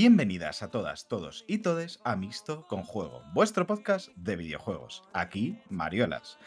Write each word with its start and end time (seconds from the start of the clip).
bienvenidas 0.00 0.62
a 0.62 0.70
todas, 0.70 1.08
todos 1.08 1.44
y 1.46 1.58
todes 1.58 2.00
a 2.04 2.16
Mixto 2.16 2.66
con 2.68 2.84
Juego, 2.84 3.22
vuestro 3.34 3.66
podcast 3.66 4.08
de 4.16 4.34
videojuegos. 4.34 5.02
Aquí, 5.12 5.58
Mariolas. 5.68 6.38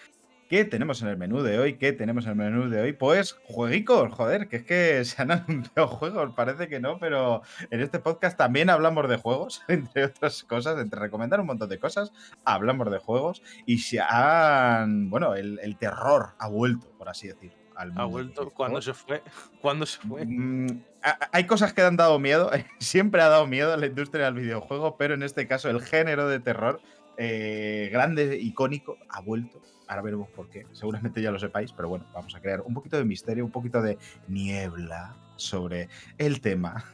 ¿Qué 0.50 0.66
tenemos 0.66 1.04
en 1.04 1.10
el 1.10 1.18
menú 1.18 1.44
de 1.44 1.60
hoy? 1.60 1.78
¿Qué 1.78 1.94
tenemos 1.94 2.26
en 2.26 2.32
el 2.32 2.38
menú 2.38 2.68
de 2.68 2.82
hoy? 2.82 2.94
Pues 2.94 3.34
jueguicos, 3.44 4.12
joder, 4.12 4.48
que 4.48 4.56
es 4.56 4.64
que 4.64 5.06
se 5.06 5.22
han 5.22 5.30
anunciado 5.30 5.88
juegos, 5.88 6.34
parece 6.34 6.68
que 6.68 6.80
no, 6.80 6.98
pero 6.98 7.44
en 7.70 7.80
este 7.80 8.00
podcast 8.00 8.36
también 8.40 8.72
hablamos 8.72 9.08
de 9.08 9.18
juegos, 9.18 9.62
entre 9.68 10.06
otras 10.06 10.44
cosas, 10.44 10.80
entre 10.80 11.00
recomendar 11.00 11.40
un 11.40 11.46
montón 11.46 11.70
de 11.70 11.78
cosas, 11.78 12.12
hablamos 12.46 12.90
de 12.90 12.98
juegos 12.98 13.44
y 13.68 13.78
se 13.78 14.00
han, 14.02 15.12
bueno, 15.12 15.36
el, 15.36 15.60
el 15.60 15.78
terror 15.78 16.30
ha 16.40 16.48
vuelto, 16.48 16.90
por 16.98 17.08
así 17.08 17.28
decir. 17.28 17.54
Al 17.76 17.90
mundo 17.90 18.02
Ha 18.02 18.06
vuelto. 18.06 18.44
los 18.46 18.54
¿Cuándo 18.54 18.80
videojuegos. 18.80 18.86
se 18.86 18.94
fue? 18.94 19.24
¿Cuándo 19.62 19.86
se 19.86 20.00
fue? 20.00 20.26
Mm, 20.26 20.84
Hay 21.32 21.46
cosas 21.46 21.74
que 21.74 21.82
han 21.82 21.98
dado 21.98 22.18
miedo, 22.20 22.50
siempre 22.80 23.22
ha 23.22 23.28
dado 23.28 23.46
miedo 23.48 23.74
a 23.74 23.78
la 23.78 23.88
industria 23.88 24.26
del 24.26 24.36
videojuego, 24.36 24.98
pero 24.98 25.14
en 25.14 25.24
este 25.24 25.48
caso 25.48 25.70
el 25.70 25.82
género 25.82 26.28
de 26.28 26.40
terror 26.40 26.80
eh, 27.18 27.90
grande, 27.92 28.38
icónico, 28.40 28.98
ha 29.10 29.22
vuelto. 29.22 29.62
Ahora 29.88 30.02
veremos 30.02 30.30
por 30.30 30.50
qué, 30.50 30.66
seguramente 30.72 31.22
ya 31.22 31.32
lo 31.32 31.40
sepáis, 31.40 31.74
pero 31.74 31.90
bueno, 31.90 32.06
vamos 32.14 32.34
a 32.36 32.40
crear 32.40 32.62
un 32.62 32.74
poquito 32.74 32.98
de 32.98 33.04
misterio, 33.04 33.44
un 33.44 33.52
poquito 33.52 33.82
de 33.82 33.98
niebla 34.28 35.16
sobre 35.36 35.90
el 36.18 36.42
tema. 36.42 36.86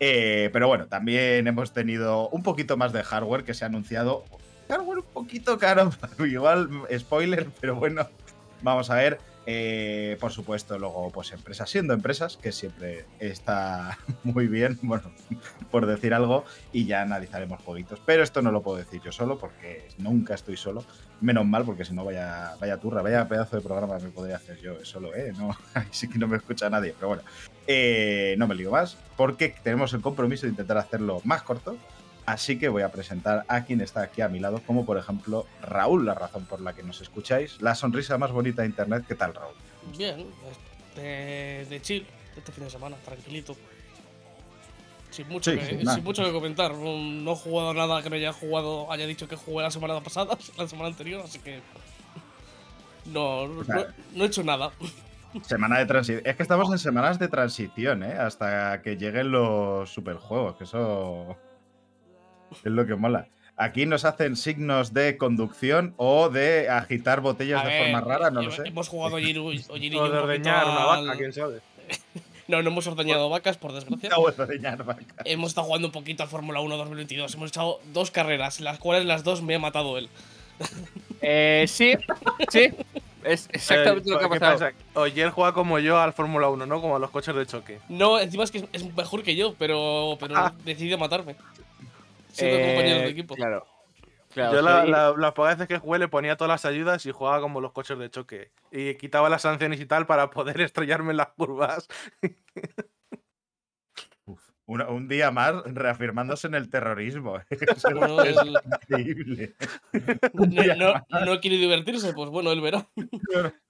Eh, 0.00 0.50
pero 0.52 0.66
bueno, 0.66 0.88
también 0.88 1.46
hemos 1.46 1.72
tenido 1.72 2.28
un 2.30 2.42
poquito 2.42 2.76
más 2.76 2.92
de 2.92 3.04
hardware 3.04 3.44
que 3.44 3.54
se 3.54 3.62
ha 3.64 3.68
anunciado. 3.68 4.24
Hardware 4.68 4.98
un 4.98 5.04
poquito 5.04 5.58
caro, 5.58 5.92
igual 6.26 6.68
spoiler, 6.98 7.46
pero 7.60 7.76
bueno, 7.76 8.08
vamos 8.62 8.90
a 8.90 8.96
ver. 8.96 9.20
Eh, 9.46 10.16
por 10.20 10.32
supuesto, 10.32 10.78
luego, 10.78 11.10
pues 11.10 11.32
empresas 11.32 11.70
siendo 11.70 11.94
empresas, 11.94 12.36
que 12.36 12.52
siempre 12.52 13.06
está 13.18 13.98
muy 14.22 14.48
bien, 14.48 14.78
bueno, 14.82 15.10
por 15.70 15.86
decir 15.86 16.14
algo, 16.14 16.44
y 16.72 16.86
ya 16.86 17.02
analizaremos 17.02 17.60
jueguitos. 17.62 18.00
Pero 18.04 18.22
esto 18.22 18.42
no 18.42 18.52
lo 18.52 18.62
puedo 18.62 18.76
decir 18.78 19.00
yo 19.02 19.12
solo, 19.12 19.38
porque 19.38 19.88
nunca 19.98 20.34
estoy 20.34 20.56
solo. 20.56 20.84
Menos 21.20 21.46
mal, 21.46 21.64
porque 21.64 21.84
si 21.84 21.94
no, 21.94 22.04
vaya, 22.04 22.54
vaya 22.60 22.78
turra, 22.78 23.02
vaya 23.02 23.28
pedazo 23.28 23.56
de 23.56 23.62
programa 23.62 23.98
me 23.98 24.10
podría 24.10 24.36
hacer 24.36 24.58
yo 24.60 24.84
solo, 24.84 25.14
¿eh? 25.14 25.32
No, 25.36 25.56
sí 25.90 26.08
que 26.08 26.18
no 26.18 26.28
me 26.28 26.36
escucha 26.36 26.68
nadie, 26.70 26.94
pero 26.94 27.08
bueno. 27.08 27.22
Eh, 27.66 28.34
no 28.38 28.48
me 28.48 28.54
ligo 28.54 28.72
más, 28.72 28.96
porque 29.16 29.54
tenemos 29.62 29.92
el 29.94 30.00
compromiso 30.00 30.46
de 30.46 30.50
intentar 30.50 30.78
hacerlo 30.78 31.20
más 31.24 31.42
corto. 31.42 31.76
Así 32.26 32.58
que 32.58 32.68
voy 32.68 32.82
a 32.82 32.90
presentar 32.92 33.44
a 33.48 33.64
quien 33.64 33.80
está 33.80 34.02
aquí 34.02 34.20
a 34.22 34.28
mi 34.28 34.38
lado, 34.38 34.60
como 34.66 34.84
por 34.86 34.96
ejemplo 34.98 35.46
Raúl, 35.62 36.06
la 36.06 36.14
razón 36.14 36.44
por 36.44 36.60
la 36.60 36.74
que 36.74 36.82
nos 36.82 37.00
escucháis, 37.00 37.60
la 37.60 37.74
sonrisa 37.74 38.18
más 38.18 38.30
bonita 38.30 38.62
de 38.62 38.68
internet. 38.68 39.04
¿Qué 39.08 39.14
tal, 39.14 39.34
Raúl? 39.34 39.54
Bien, 39.96 40.26
de, 40.94 41.66
de 41.68 41.82
chill, 41.82 42.06
este 42.36 42.52
fin 42.52 42.64
de 42.64 42.70
semana, 42.70 42.96
tranquilito. 43.04 43.56
Sin 45.10 45.26
mucho, 45.28 45.50
Sí, 45.50 45.58
que, 45.58 45.84
sin 45.84 46.04
mucho 46.04 46.22
que 46.22 46.30
comentar. 46.32 46.72
No, 46.74 47.32
he 47.32 47.36
jugado 47.36 47.74
nada 47.74 48.00
que 48.02 48.10
no 48.10 48.16
haya 48.16 48.32
jugado, 48.32 48.92
haya 48.92 49.06
dicho 49.08 49.26
que 49.26 49.34
jugué 49.34 49.62
la 49.64 49.70
semana 49.72 50.00
pasada, 50.00 50.38
la 50.56 50.68
semana 50.68 50.88
anterior, 50.88 51.22
así 51.24 51.40
que. 51.40 51.60
No, 53.06 53.64
sea, 53.64 53.74
no- 53.76 53.84
no 54.14 54.24
he 54.24 54.26
hecho 54.28 54.44
nada. 54.44 54.70
Semana 55.46 55.78
de 55.78 55.86
transición. 55.86 56.22
Es 56.24 56.36
que 56.36 56.42
estamos 56.42 56.70
en 56.70 56.78
semanas 56.78 57.18
de 57.18 57.26
transición, 57.28 58.02
¿eh? 58.04 58.12
Hasta 58.12 58.82
que 58.82 58.96
lleguen 58.96 59.32
los 59.32 59.90
superjuegos, 59.90 60.56
que 60.56 60.64
eso 60.64 61.36
es 62.52 62.72
lo 62.72 62.86
que 62.86 62.94
mola. 62.94 63.26
Aquí 63.56 63.84
nos 63.84 64.04
hacen 64.06 64.36
signos 64.36 64.94
de 64.94 65.18
conducción 65.18 65.92
o 65.98 66.30
de 66.30 66.70
agitar 66.70 67.20
botellas 67.20 67.62
A 67.62 67.68
de 67.68 67.70
ver, 67.74 67.82
forma 67.92 68.00
rara, 68.00 68.30
no 68.30 68.40
lo 68.42 68.50
sé. 68.50 68.62
Hemos 68.64 68.88
jugado 68.88 69.16
ayer, 69.16 69.36
y- 69.36 69.38
ayer 69.38 69.64
y 69.84 69.90
yo 69.90 70.00
O 70.02 70.06
un 70.06 70.12
de 70.12 70.18
poquito 70.18 70.22
ordeñar 70.24 70.64
una 70.66 70.84
vaca, 70.84 71.12
al- 71.12 71.18
quién 71.18 71.32
sabe. 71.32 71.60
No, 72.48 72.60
no 72.64 72.70
hemos 72.70 72.84
ordeñado 72.88 73.28
vacas, 73.30 73.58
por 73.58 73.72
desgracia. 73.72 74.08
No 74.08 74.22
vuelvo 74.22 74.42
a 74.42 74.44
ordeñar 74.46 74.82
vaca. 74.82 75.04
Hemos 75.24 75.50
estado 75.50 75.66
jugando 75.68 75.86
un 75.86 75.92
poquito 75.92 76.24
al 76.24 76.28
Fórmula 76.28 76.58
1 76.58 76.76
2022. 76.78 77.34
Hemos 77.36 77.50
echado 77.50 77.78
dos 77.92 78.10
carreras, 78.10 78.58
las 78.58 78.80
cuales 78.80 79.04
las 79.04 79.22
dos 79.22 79.40
me 79.40 79.54
ha 79.54 79.58
matado 79.60 79.96
él. 79.98 80.08
Eh, 81.22 81.66
sí, 81.68 81.92
sí. 82.50 82.70
Es 83.22 83.48
exactamente 83.52 84.08
Eh, 84.08 84.12
lo 84.14 84.18
que 84.18 84.24
ha 84.24 84.28
¿qué 84.30 84.40
pasado. 84.40 84.58
pasa? 84.58 84.72
Oyer 84.94 85.30
juega 85.30 85.52
como 85.52 85.78
yo 85.78 85.98
al 86.00 86.12
Fórmula 86.14 86.48
1, 86.48 86.64
¿no? 86.66 86.80
Como 86.80 86.96
a 86.96 86.98
los 86.98 87.10
coches 87.10 87.34
de 87.34 87.44
choque. 87.46 87.78
No, 87.90 88.18
encima 88.18 88.44
es 88.44 88.50
que 88.50 88.58
es- 88.58 88.64
es 88.72 88.96
mejor 88.96 89.22
que 89.22 89.36
yo, 89.36 89.54
pero, 89.58 90.16
pero 90.18 90.34
Ah. 90.36 90.54
decidió 90.64 90.96
matarme. 90.98 91.36
Siendo 92.32 92.56
Eh, 92.56 92.66
compañero 92.74 92.98
de 93.00 93.08
equipo. 93.08 93.34
Claro. 93.34 93.66
claro 94.32 94.54
yo 94.54 94.62
la- 94.62 95.14
las 95.16 95.32
pocas 95.32 95.56
veces 95.56 95.68
que 95.68 95.78
jugué 95.78 95.98
le 95.98 96.08
ponía 96.08 96.36
todas 96.36 96.48
las 96.50 96.64
ayudas 96.64 97.04
y 97.06 97.10
jugaba 97.12 97.40
como 97.40 97.60
los 97.60 97.72
coches 97.72 97.98
de 97.98 98.10
choque. 98.10 98.50
Y 98.70 98.94
quitaba 98.94 99.28
las 99.28 99.42
sanciones 99.42 99.80
y 99.80 99.86
tal 99.86 100.06
para 100.06 100.30
poder 100.30 100.60
estrellarme 100.60 101.10
en 101.10 101.16
las 101.16 101.28
curvas. 101.28 101.88
Un, 104.70 104.82
un 104.82 105.08
día 105.08 105.32
más 105.32 105.64
reafirmándose 105.64 106.46
en 106.46 106.54
el 106.54 106.70
terrorismo. 106.70 107.40
Eso 107.50 107.88
Bueno, 107.92 108.22
es 108.22 108.36
increíble. 108.88 109.54
no, 110.78 110.94
no, 111.08 111.24
no 111.24 111.40
quiere 111.40 111.56
divertirse, 111.56 112.12
pues 112.14 112.30
bueno, 112.30 112.52
él 112.52 112.60
verá. 112.60 112.88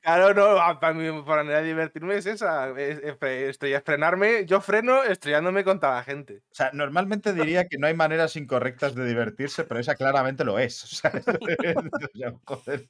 Claro, 0.03 0.35
no, 0.35 0.79
para 0.79 0.93
mi 0.93 1.11
manera 1.23 1.63
de 1.63 1.69
divertirme 1.69 2.17
es 2.17 2.27
esa. 2.27 2.69
Es, 2.79 2.99
es 3.03 3.19
fre- 3.19 3.49
estrella- 3.49 3.81
frenarme, 3.83 4.45
yo 4.45 4.61
freno 4.61 5.03
estrellándome 5.03 5.65
contra 5.65 5.95
la 5.95 6.03
gente. 6.03 6.43
O 6.51 6.55
sea, 6.55 6.71
normalmente 6.75 7.33
diría 7.33 7.67
que 7.67 7.79
no 7.79 7.87
hay 7.87 7.95
maneras 7.95 8.37
incorrectas 8.37 8.95
de 8.95 9.07
divertirse, 9.07 9.65
pero 9.65 9.81
esa 9.81 9.95
claramente 9.95 10.45
lo 10.45 10.59
es. 10.59 10.85
O 10.85 10.87
sea, 10.97 11.13
o 11.15 12.19
sea, 12.19 12.33
joder. 12.45 12.89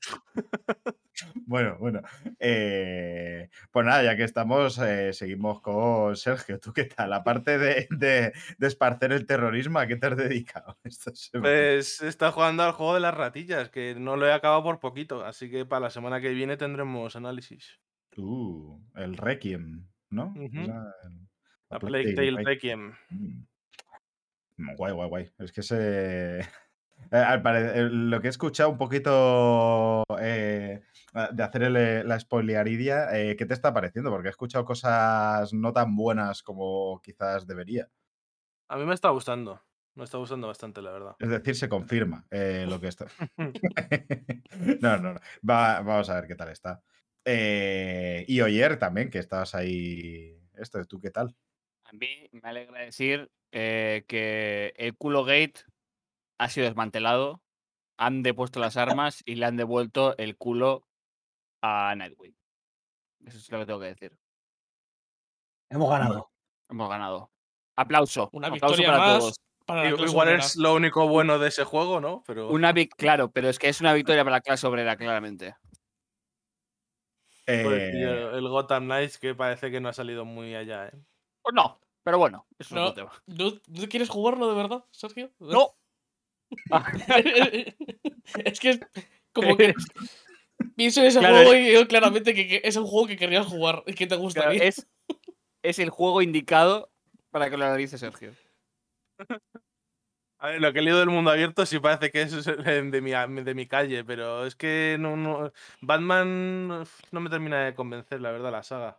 Bueno, 1.46 1.76
bueno. 1.78 2.00
eh, 2.38 3.50
pues 3.70 3.84
nada, 3.86 4.02
ya 4.02 4.16
que 4.16 4.24
estamos, 4.24 4.78
eh, 4.78 5.12
seguimos 5.12 5.60
con 5.60 6.16
Sergio. 6.16 6.58
¿Tú 6.58 6.72
qué 6.72 6.84
tal? 6.84 7.12
Aparte 7.12 7.58
de, 7.58 7.86
de, 8.00 8.32
de 8.58 8.66
esparcer 8.66 9.12
el 9.12 9.26
terrorismo, 9.26 9.78
¿a 9.78 9.86
qué 9.86 9.94
te 9.96 10.08
has 10.08 10.16
dedicado? 10.16 10.76
esta 10.84 11.14
semana? 11.14 11.48
Pues 11.54 12.02
está 12.02 12.32
jugando 12.32 12.64
al 12.64 12.72
juego 12.72 12.94
de 12.94 13.00
las 13.00 13.14
ratillas, 13.14 13.68
que 13.70 13.94
no 13.94 14.16
lo 14.16 14.26
he 14.26 14.32
acabado 14.32 14.64
por 14.64 14.80
poquito. 14.80 15.24
Así 15.24 15.48
que 15.48 15.64
para 15.64 15.80
la 15.80 15.90
semana 15.90 16.20
que 16.20 16.30
viene 16.30 16.56
tendremos 16.56 17.14
análisis. 17.14 17.78
Uh, 18.16 18.80
el 18.96 19.16
Requiem, 19.16 19.86
¿no? 20.10 20.34
Ujú. 20.36 20.62
O 20.62 20.64
sea, 20.64 20.82
el- 21.04 21.28
A 21.70 21.78
Plague 21.78 22.14
Tale. 22.14 22.42
Requiem. 22.42 22.94
Mm. 23.10 23.44
Guay, 24.76 24.92
guay, 24.92 25.08
guay. 25.08 25.30
Es 25.38 25.52
que 25.52 25.62
se. 25.62 26.40
Eh, 27.12 27.42
eh, 27.74 27.88
lo 27.90 28.20
que 28.20 28.28
he 28.28 28.30
escuchado 28.30 28.70
un 28.70 28.78
poquito 28.78 30.04
eh, 30.20 30.80
de 31.32 31.42
hacer 31.42 31.62
el, 31.64 32.08
la 32.08 32.20
spoilearidia, 32.20 33.08
eh, 33.18 33.36
¿qué 33.36 33.46
te 33.46 33.54
está 33.54 33.74
pareciendo? 33.74 34.10
Porque 34.10 34.28
he 34.28 34.30
escuchado 34.30 34.64
cosas 34.64 35.52
no 35.52 35.72
tan 35.72 35.96
buenas 35.96 36.42
como 36.42 37.00
quizás 37.02 37.46
debería. 37.46 37.90
A 38.68 38.76
mí 38.76 38.84
me 38.84 38.94
está 38.94 39.10
gustando. 39.10 39.60
Me 39.96 40.04
está 40.04 40.18
gustando 40.18 40.46
bastante, 40.46 40.80
la 40.80 40.92
verdad. 40.92 41.16
Es 41.18 41.28
decir, 41.28 41.56
se 41.56 41.68
confirma 41.68 42.24
eh, 42.30 42.64
lo 42.68 42.80
que 42.80 42.88
está. 42.88 43.06
no, 44.80 44.98
no, 44.98 45.14
no. 45.14 45.20
Va- 45.48 45.80
vamos 45.82 46.08
a 46.08 46.14
ver 46.14 46.28
qué 46.28 46.36
tal 46.36 46.50
está. 46.50 46.80
Eh, 47.24 48.24
y 48.28 48.40
Oyer 48.40 48.78
también, 48.78 49.10
que 49.10 49.18
estabas 49.18 49.54
ahí. 49.54 50.40
Esto, 50.54 50.84
¿tú 50.84 51.00
qué 51.00 51.10
tal? 51.10 51.34
A 51.84 51.92
mí 51.92 52.28
me 52.30 52.48
alegra 52.48 52.80
decir 52.80 53.30
eh, 53.50 54.04
que 54.06 54.72
el 54.76 54.96
culo 54.96 55.24
gate 55.24 55.64
ha 56.40 56.48
sido 56.48 56.66
desmantelado, 56.66 57.42
han 57.98 58.22
depuesto 58.22 58.60
las 58.60 58.76
armas 58.78 59.22
y 59.26 59.34
le 59.34 59.44
han 59.46 59.56
devuelto 59.58 60.16
el 60.16 60.36
culo 60.38 60.86
a 61.62 61.94
Nightwing. 61.94 62.34
Eso 63.26 63.36
es 63.38 63.50
lo 63.50 63.58
que 63.58 63.66
tengo 63.66 63.80
que 63.80 63.86
decir. 63.86 64.18
Hemos 65.68 65.90
ganado. 65.90 66.30
hemos 66.70 66.88
ganado. 66.88 67.30
Aplauso. 67.76 68.30
Una 68.32 68.48
aplauso 68.48 68.68
victoria 68.76 68.92
para 68.92 68.98
más 69.12 69.18
todos. 69.18 69.34
para 69.66 69.82
la 69.84 69.90
I- 69.90 69.92
clase 69.94 70.10
Igual 70.10 70.28
obrera. 70.28 70.44
es 70.44 70.56
lo 70.56 70.74
único 70.74 71.06
bueno 71.08 71.38
de 71.38 71.48
ese 71.48 71.64
juego, 71.64 72.00
¿no? 72.00 72.22
Pero 72.26 72.48
Una 72.48 72.72
vic- 72.72 72.94
claro, 72.96 73.30
pero 73.30 73.48
es 73.48 73.58
que 73.58 73.68
es 73.68 73.80
una 73.82 73.92
victoria 74.16 74.24
para 74.24 74.36
la 74.36 74.40
clase 74.40 74.66
obrera, 74.66 74.96
claramente. 74.96 75.56
Eh, 77.46 77.64
pobrecillo, 77.64 78.36
el 78.36 78.48
Gotham 78.48 78.84
Knights 78.84 79.18
que 79.18 79.34
parece 79.34 79.70
que 79.70 79.80
no 79.80 79.88
ha 79.88 79.92
salido 79.92 80.24
muy 80.24 80.54
allá, 80.54 80.86
¿eh? 80.88 80.92
Pues 81.42 81.54
no, 81.54 81.80
pero 82.02 82.18
bueno, 82.18 82.46
es 82.58 82.70
No. 82.72 82.82
otro 82.88 82.94
tema. 82.94 83.22
¿No, 83.26 83.50
¿no 83.66 83.88
quieres 83.88 84.08
jugarlo 84.08 84.48
de 84.48 84.54
verdad, 84.54 84.84
Sergio? 84.90 85.30
No. 85.38 85.74
es 88.44 88.60
que 88.60 88.70
es 88.70 88.80
como 89.32 89.56
que 89.56 89.74
pienso 90.76 91.00
en 91.00 91.06
ese 91.06 91.18
Claro, 91.20 91.36
juego 91.36 91.54
y 91.54 91.70
veo 91.70 91.86
claramente 91.88 92.34
que, 92.34 92.46
que 92.48 92.60
es 92.64 92.76
un 92.76 92.86
juego 92.86 93.06
que 93.06 93.16
querrías 93.16 93.46
jugar 93.46 93.82
y 93.86 93.94
que 93.94 94.06
te 94.06 94.14
Claro, 94.16 94.22
gustaría. 94.22 94.64
es, 94.64 94.86
es 95.62 95.78
el 95.78 95.90
juego 95.90 96.22
indicado 96.22 96.90
para 97.30 97.50
que 97.50 97.56
lo 97.56 97.64
analice 97.64 97.98
Sergio. 97.98 98.32
A 100.38 100.48
ver, 100.48 100.60
lo 100.62 100.72
que 100.72 100.78
he 100.78 100.82
leído 100.82 101.00
del 101.00 101.10
mundo 101.10 101.30
abierto 101.30 101.66
sí 101.66 101.78
parece 101.80 102.10
que 102.10 102.22
es 102.22 102.44
de 102.46 103.00
mi, 103.02 103.10
de 103.42 103.54
mi 103.54 103.66
calle, 103.66 104.04
pero 104.04 104.46
es 104.46 104.56
que 104.56 104.96
no, 104.98 105.14
no- 105.14 105.52
Batman 105.82 106.68
no 107.12 107.20
me 107.20 107.28
termina 107.28 107.66
de 107.66 107.74
convencer, 107.74 108.22
la 108.22 108.30
verdad, 108.32 108.50
la 108.50 108.62
saga. 108.62 108.98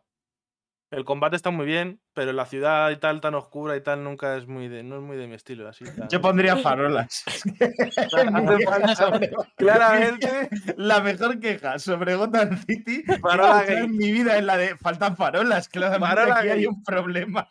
El 0.91 1.05
combate 1.05 1.37
está 1.37 1.51
muy 1.51 1.65
bien, 1.65 2.01
pero 2.13 2.33
la 2.33 2.45
ciudad 2.45 2.89
y 2.91 2.97
tal, 2.97 3.21
tan 3.21 3.33
oscura 3.33 3.77
y 3.77 3.81
tal, 3.81 4.03
nunca 4.03 4.35
es 4.35 4.45
muy 4.45 4.67
de, 4.67 4.83
no 4.83 4.97
es 4.97 5.01
muy 5.01 5.15
de 5.15 5.25
mi 5.25 5.35
estilo. 5.35 5.69
Así, 5.69 5.85
tan- 5.85 6.09
Yo 6.09 6.19
pondría 6.19 6.57
farolas. 6.57 7.23
Claramente, 9.57 10.49
La 10.77 10.99
mejor 11.01 11.39
queja 11.39 11.79
sobre 11.79 12.15
Gotham 12.15 12.57
City 12.65 13.03
Farola 13.21 13.63
en 13.67 13.95
mi 13.95 14.11
vida 14.11 14.37
es 14.37 14.43
la 14.43 14.57
de 14.57 14.75
faltan 14.77 15.15
farolas. 15.15 15.69
Claramente 15.69 16.15
Farola 16.15 16.39
aquí 16.39 16.49
hay 16.49 16.65
un 16.65 16.83
problema. 16.83 17.47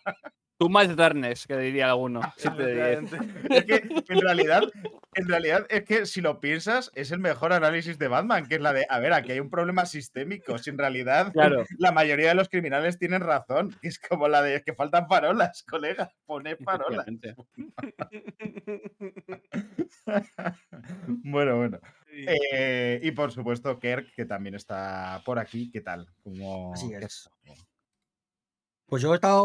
Tú 0.61 0.69
más 0.69 0.95
darkness, 0.95 1.47
que 1.47 1.57
diría 1.57 1.89
alguno. 1.89 2.21
Es 2.37 3.65
que 3.65 3.77
en 4.11 4.21
realidad, 4.21 4.63
en 5.15 5.27
realidad 5.27 5.67
es 5.71 5.85
que 5.85 6.05
si 6.05 6.21
lo 6.21 6.39
piensas, 6.39 6.91
es 6.95 7.13
el 7.13 7.19
mejor 7.19 7.55
análisis 7.55 7.99
de 7.99 8.09
Batman, 8.09 8.47
que 8.47 8.57
es 8.57 8.61
la 8.61 8.75
de, 8.75 8.85
a 8.91 8.99
ver, 8.99 9.15
aquí 9.15 9.33
hay 9.33 9.41
un 9.41 9.49
problema 9.49 9.87
sistémico. 9.87 10.59
Si 10.59 10.69
en 10.69 10.77
realidad 10.77 11.33
Claro. 11.33 11.65
la 11.79 11.93
mayoría 11.93 12.29
de 12.29 12.35
los 12.35 12.51
criminales 12.51 12.99
tienen 12.99 13.23
razón, 13.23 13.75
es 13.81 13.99
como 13.99 14.29
la 14.29 14.43
de 14.43 14.63
que 14.63 14.75
faltan 14.75 15.09
farolas, 15.09 15.63
colega, 15.69 16.13
pone 16.27 16.57
farolas. 16.57 17.09
Efectivamente. 17.09 17.35
Bueno, 21.25 21.57
bueno. 21.57 21.79
Eh, 22.13 23.01
y 23.03 23.11
por 23.13 23.33
supuesto, 23.33 23.79
Kerk, 23.79 24.13
que 24.15 24.25
también 24.27 24.55
está 24.55 25.23
por 25.25 25.39
aquí. 25.39 25.71
¿Qué 25.71 25.81
tal? 25.81 26.07
¿Cómo- 26.23 26.73
Así 26.75 26.93
es. 26.93 27.31
Pues 28.91 29.03
yo 29.03 29.13
he 29.13 29.15
estado 29.15 29.45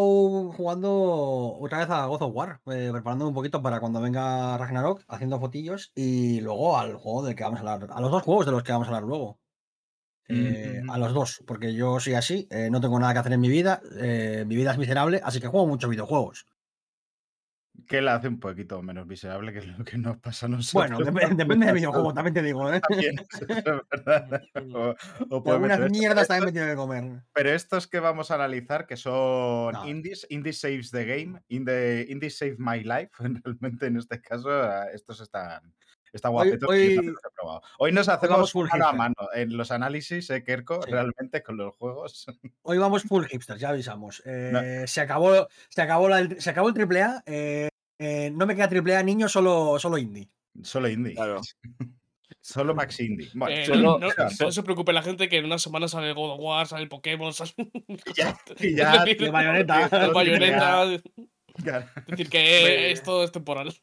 jugando 0.53 1.57
otra 1.59 1.77
vez 1.77 1.89
a 1.91 2.07
God 2.07 2.23
of 2.23 2.35
War, 2.35 2.61
eh, 2.65 2.89
preparándome 2.91 3.29
un 3.29 3.35
poquito 3.35 3.61
para 3.61 3.79
cuando 3.79 4.01
venga 4.01 4.57
Ragnarok, 4.57 5.03
haciendo 5.07 5.39
fotillos 5.39 5.91
y 5.95 6.41
luego 6.41 6.79
al 6.79 6.95
juego 6.95 7.23
del 7.23 7.35
que 7.35 7.43
vamos 7.43 7.59
a 7.61 7.73
hablar, 7.73 7.91
a 7.91 8.01
los 8.01 8.09
dos 8.09 8.23
juegos 8.23 8.47
de 8.47 8.51
los 8.53 8.63
que 8.63 8.71
vamos 8.71 8.87
a 8.87 8.89
hablar 8.89 9.03
luego. 9.03 9.39
Eh, 10.27 10.81
Mm. 10.83 10.89
A 10.89 10.97
los 10.97 11.13
dos, 11.13 11.43
porque 11.47 11.73
yo 11.75 11.99
soy 11.99 12.15
así, 12.15 12.47
eh, 12.49 12.69
no 12.71 12.81
tengo 12.81 12.99
nada 12.99 13.13
que 13.13 13.19
hacer 13.19 13.33
en 13.33 13.41
mi 13.41 13.49
vida, 13.49 13.81
eh, 13.99 14.45
mi 14.47 14.55
vida 14.55 14.71
es 14.71 14.77
miserable, 14.79 15.21
así 15.23 15.39
que 15.39 15.47
juego 15.47 15.67
muchos 15.67 15.89
videojuegos. 15.89 16.47
Que 17.87 18.01
la 18.01 18.15
hace 18.15 18.27
un 18.27 18.39
poquito 18.39 18.81
menos 18.81 19.05
miserable 19.05 19.53
que 19.53 19.61
lo 19.61 19.83
que 19.85 19.97
nos 19.97 20.17
pasa 20.17 20.47
a 20.47 20.49
nosotros. 20.49 20.73
Bueno, 20.73 20.99
dep- 20.99 21.35
depende 21.37 21.65
del 21.67 21.75
videojuego, 21.75 22.13
también 22.13 22.33
te 22.33 22.41
digo, 22.41 22.73
¿eh? 22.73 22.81
También, 22.87 23.15
es. 23.19 23.39
O- 24.73 24.95
o 25.29 25.51
algunas 25.53 25.79
meter- 25.79 25.91
mierdas 25.91 26.27
también 26.27 26.45
me 26.45 26.51
tiene 26.51 26.69
que 26.69 26.75
comer. 26.75 27.21
Pero 27.33 27.49
estos 27.51 27.87
que 27.87 27.99
vamos 27.99 28.31
a 28.31 28.35
analizar, 28.35 28.87
que 28.87 28.97
son 28.97 29.73
No. 29.73 29.87
indies, 29.87 30.25
indies 30.29 30.59
saves 30.59 30.91
the 30.91 31.05
game, 31.05 31.41
indie, 31.49 32.05
indies 32.09 32.37
save 32.37 32.55
my 32.57 32.79
life, 32.83 33.11
realmente 33.19 33.87
en 33.87 33.97
este 33.97 34.21
caso 34.21 34.49
eh, 34.51 34.87
estos 34.93 35.21
están, 35.21 35.73
Hoy- 36.23 36.47
y 36.49 36.59
yo 36.59 36.67
hoy- 36.67 36.95
también 36.95 37.13
los 37.13 37.23
he 37.23 37.29
probado. 37.35 37.61
Hoy 37.79 37.91
nos 37.91 38.07
hacemos 38.09 38.51
full 38.51 38.67
mano 38.69 38.85
a 38.85 38.87
hipster. 38.91 38.97
mano 38.97 39.15
en 39.33 39.57
los 39.57 39.71
análisis, 39.71 40.29
eh, 40.29 40.43
Kerko, 40.43 40.81
Sí. 40.83 40.91
realmente 40.91 41.43
con 41.43 41.57
los 41.57 41.75
juegos. 41.75 42.25
Hoy 42.63 42.77
vamos 42.77 43.03
full 43.09 43.25
hipsters, 43.25 43.59
ya 43.59 43.69
avisamos. 43.69 44.21
Eh, 44.25 44.83
se, 44.87 45.01
acabó, 45.01 45.47
se, 45.69 45.81
acabó 45.81 46.09
la- 46.09 46.29
se 46.39 46.49
acabó 46.49 46.67
el 46.69 46.73
triple 46.73 47.01
A. 47.03 47.23
eh, 47.25 47.69
eh, 47.99 48.31
no 48.33 48.45
me 48.45 48.55
queda 48.55 48.67
triple 48.69 48.95
A 48.95 49.03
niño, 49.03 49.27
solo, 49.29 49.77
solo 49.79 49.97
indie. 49.97 50.29
Solo 50.63 50.87
indie. 50.89 51.13
Claro. 51.15 51.41
Solo 52.41 52.75
Max 52.75 52.99
Indie. 52.99 53.27
Bueno, 53.33 53.55
Eh, 53.55 53.65
solo- 53.65 53.81
no, 53.81 53.97
no- 53.99 54.09
claro. 54.09 54.29
no 54.39 54.51
se 54.51 54.61
preocupe 54.61 54.93
la 54.93 55.01
gente 55.01 55.27
que 55.29 55.37
en 55.37 55.45
una 55.45 55.57
semana 55.57 55.87
sale 55.87 56.13
God 56.13 56.33
of 56.33 56.39
War, 56.39 56.67
sale 56.67 56.85
Pokémon, 56.85 57.33
sale. 57.33 57.51
ya, 58.15 58.37
y 58.59 58.75
ya- 58.75 58.93
Es 58.97 58.99
decir, 59.05 59.17
De 59.21 59.29
bayoneta. 59.31 59.89
el 60.05 60.13
Bayonetta. 60.13 60.83
Es 60.93 61.01
ya- 61.63 61.91
decir, 62.05 62.29
que 62.29 62.91
esto 62.91 63.23
es 63.23 63.31
temporal. 63.31 63.73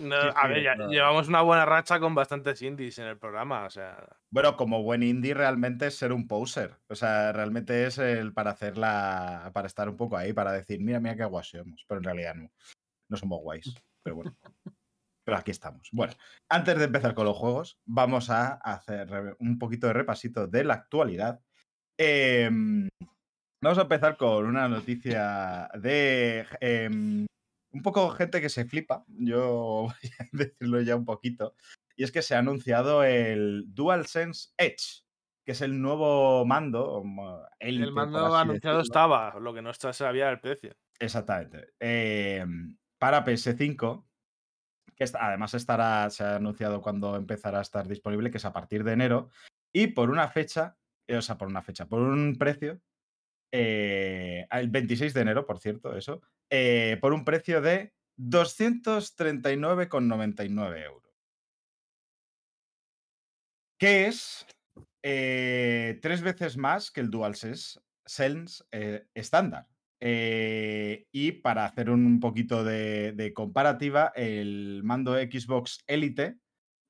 No, 0.00 0.16
a 0.16 0.46
ver, 0.48 0.62
ya- 0.62 0.74
no. 0.74 0.88
llevamos 0.88 1.28
una 1.28 1.42
buena 1.42 1.64
racha 1.66 2.00
con 2.00 2.14
bastantes 2.14 2.62
indies 2.62 2.98
en 2.98 3.06
el 3.06 3.18
programa, 3.18 3.64
o 3.64 3.70
sea. 3.70 4.06
Bueno, 4.30 4.56
como 4.56 4.82
buen 4.82 5.02
indie 5.02 5.34
realmente 5.34 5.88
es 5.88 5.96
ser 5.96 6.12
un 6.12 6.26
poser. 6.26 6.76
O 6.88 6.94
sea, 6.94 7.32
realmente 7.32 7.86
es 7.86 7.98
el 7.98 8.32
para 8.32 8.52
hacerla, 8.52 9.50
para 9.52 9.66
estar 9.66 9.88
un 9.88 9.96
poco 9.96 10.16
ahí, 10.16 10.32
para 10.32 10.52
decir, 10.52 10.80
mira, 10.80 11.00
mira 11.00 11.16
qué 11.16 11.24
guay 11.24 11.44
somos. 11.44 11.84
Pero 11.86 11.98
en 11.98 12.04
realidad 12.04 12.34
no. 12.34 12.50
No 13.10 13.16
somos 13.16 13.40
guays. 13.40 13.74
Pero 14.02 14.16
bueno. 14.16 14.34
Pero 15.24 15.36
aquí 15.36 15.50
estamos. 15.52 15.88
Bueno, 15.92 16.14
antes 16.50 16.76
de 16.78 16.84
empezar 16.84 17.14
con 17.14 17.26
los 17.26 17.36
juegos, 17.36 17.78
vamos 17.86 18.30
a 18.30 18.54
hacer 18.54 19.36
un 19.38 19.58
poquito 19.58 19.86
de 19.86 19.92
repasito 19.92 20.46
de 20.48 20.64
la 20.64 20.74
actualidad. 20.74 21.40
Em, 21.96 22.88
vamos 23.62 23.78
a 23.78 23.82
empezar 23.82 24.16
con 24.16 24.46
una 24.46 24.66
noticia 24.68 25.68
de 25.74 26.44
em, 26.60 27.26
un 27.72 27.82
poco 27.82 28.10
gente 28.10 28.40
que 28.40 28.48
se 28.48 28.64
flipa. 28.64 29.04
Yo 29.08 29.88
voy 30.02 30.10
a 30.18 30.28
decirlo 30.32 30.80
ya 30.80 30.96
un 30.96 31.04
poquito. 31.04 31.54
Y 31.96 32.04
es 32.04 32.12
que 32.12 32.22
se 32.22 32.34
ha 32.34 32.38
anunciado 32.38 33.04
el 33.04 33.64
DualSense 33.68 34.50
Edge, 34.56 35.04
que 35.44 35.52
es 35.52 35.60
el 35.60 35.80
nuevo 35.80 36.44
mando. 36.46 37.02
El 37.58 37.92
mando 37.92 38.34
anunciado 38.36 38.78
decirlo. 38.78 38.80
estaba, 38.82 39.38
lo 39.40 39.52
que 39.52 39.62
no 39.62 39.70
está 39.70 39.92
sabía 39.92 40.30
el 40.30 40.40
precio. 40.40 40.74
Exactamente. 40.98 41.72
em, 41.80 42.76
para 42.98 43.24
PS5, 43.24 44.06
que 44.94 45.04
además 45.18 45.54
estará, 45.54 46.08
se 46.10 46.22
ha 46.22 46.36
anunciado 46.36 46.80
cuando 46.80 47.16
empezará 47.16 47.58
a 47.58 47.62
estar 47.62 47.88
disponible, 47.88 48.30
que 48.30 48.36
es 48.36 48.44
a 48.44 48.52
partir 48.52 48.84
de 48.84 48.92
enero, 48.92 49.30
y 49.72 49.88
por 49.88 50.10
una 50.10 50.28
fecha, 50.28 50.76
eh, 51.08 51.16
o 51.16 51.22
sea, 51.22 51.36
por 51.36 51.48
una 51.48 51.62
fecha, 51.62 51.86
por 51.86 52.00
un 52.00 52.36
precio, 52.36 52.80
eh, 53.50 54.46
el 54.50 54.70
26 54.70 55.12
de 55.12 55.20
enero, 55.20 55.44
por 55.44 55.58
cierto, 55.58 55.96
eso, 55.96 56.22
eh, 56.54 56.98
por 57.00 57.14
un 57.14 57.24
precio 57.24 57.62
de 57.62 57.94
239,99 58.18 60.84
euros. 60.84 61.10
Que 63.78 64.06
es 64.06 64.46
eh, 65.02 65.98
tres 66.02 66.20
veces 66.20 66.58
más 66.58 66.90
que 66.90 67.00
el 67.00 67.10
DualSense 67.10 67.80
Sense, 68.04 68.64
eh, 68.70 69.06
estándar. 69.14 69.66
Eh, 69.98 71.06
y 71.10 71.32
para 71.32 71.64
hacer 71.64 71.88
un 71.88 72.20
poquito 72.20 72.64
de, 72.64 73.12
de 73.12 73.32
comparativa, 73.32 74.12
el 74.14 74.82
mando 74.84 75.14
Xbox 75.14 75.82
Elite 75.86 76.36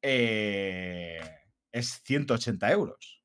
es 0.00 2.02
180 2.02 2.72
euros. 2.72 3.22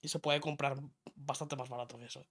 Y 0.00 0.06
se 0.08 0.20
puede 0.20 0.40
comprar 0.40 0.76
bastante 1.16 1.56
más 1.56 1.68
barato 1.68 1.98
que 1.98 2.04
eso. 2.04 2.24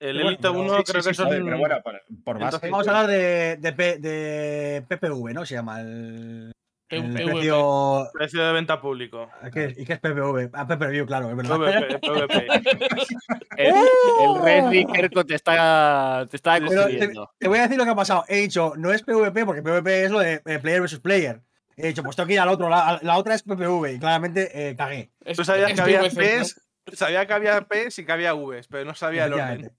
El 0.00 0.14
Bueno, 0.16 0.28
Elite 0.30 0.42
pero- 0.42 0.60
1 0.60 0.76
Sí, 0.78 0.82
creo 0.84 1.02
sí, 1.02 1.08
que 1.08 1.14
sí, 1.14 1.22
son. 1.22 1.28
pero 1.30 1.58
bueno, 1.58 1.76
por, 1.82 2.02
por 2.24 2.34
base. 2.38 2.44
Entonces, 2.56 2.70
Vamos 2.70 2.88
a 2.88 2.90
hablar 2.90 3.06
de, 3.10 3.56
de, 3.58 3.72
P- 3.72 3.98
de 3.98 4.84
PPV, 4.88 5.32
¿no? 5.32 5.46
Se 5.46 5.54
llama 5.54 5.80
el, 5.80 6.52
el 6.90 7.12
precio. 7.14 8.08
Precio 8.12 8.44
de 8.44 8.52
venta 8.52 8.80
público. 8.80 9.30
¿qué- 9.52 9.72
¿Y 9.76 9.84
qué 9.84 9.94
es 9.94 10.00
PPV? 10.00 10.50
Ah, 10.52 10.66
PPV, 10.66 11.06
claro, 11.06 11.30
es 11.30 11.36
verdad. 11.36 11.56
PVP, 11.56 11.98
PVP. 12.00 12.46
El, 13.56 13.72
el 13.76 14.42
Red 14.42 14.68
Rickerco 14.68 15.24
te 15.24 15.36
está, 15.36 16.26
te 16.28 16.36
está 16.36 16.58
te, 16.58 17.12
te 17.38 17.48
voy 17.48 17.58
a 17.58 17.62
decir 17.62 17.78
lo 17.78 17.84
que 17.84 17.90
ha 17.90 17.94
pasado. 17.94 18.24
He 18.26 18.38
dicho, 18.40 18.72
no 18.76 18.92
es 18.92 19.02
PvP, 19.02 19.44
porque 19.46 19.62
PvP 19.62 20.04
es 20.06 20.10
lo 20.10 20.18
de 20.18 20.42
eh, 20.44 20.58
player 20.58 20.80
versus 20.80 20.98
player. 21.00 21.40
He 21.76 21.88
dicho, 21.88 22.02
pues 22.02 22.16
tengo 22.16 22.26
que 22.26 22.34
ir 22.34 22.40
al 22.40 22.48
otro. 22.48 22.68
La, 22.68 22.98
la 23.02 23.16
otra 23.16 23.34
es 23.34 23.42
PPV. 23.44 23.92
Y 23.94 23.98
claramente 24.00 24.50
eh, 24.70 24.76
cagué. 24.76 25.10
Tú 25.36 25.44
sabías 25.44 25.72
que 25.72 25.80
había. 25.80 26.02
Ps, 26.02 26.60
sabía 26.92 27.26
que 27.26 27.32
había 27.32 27.60
Ps 27.62 27.98
y 27.98 28.04
que 28.04 28.12
había 28.12 28.32
Vs, 28.34 28.68
pero 28.68 28.84
no 28.84 28.94
sabía 28.94 29.24
el 29.24 29.32
orden. 29.34 29.72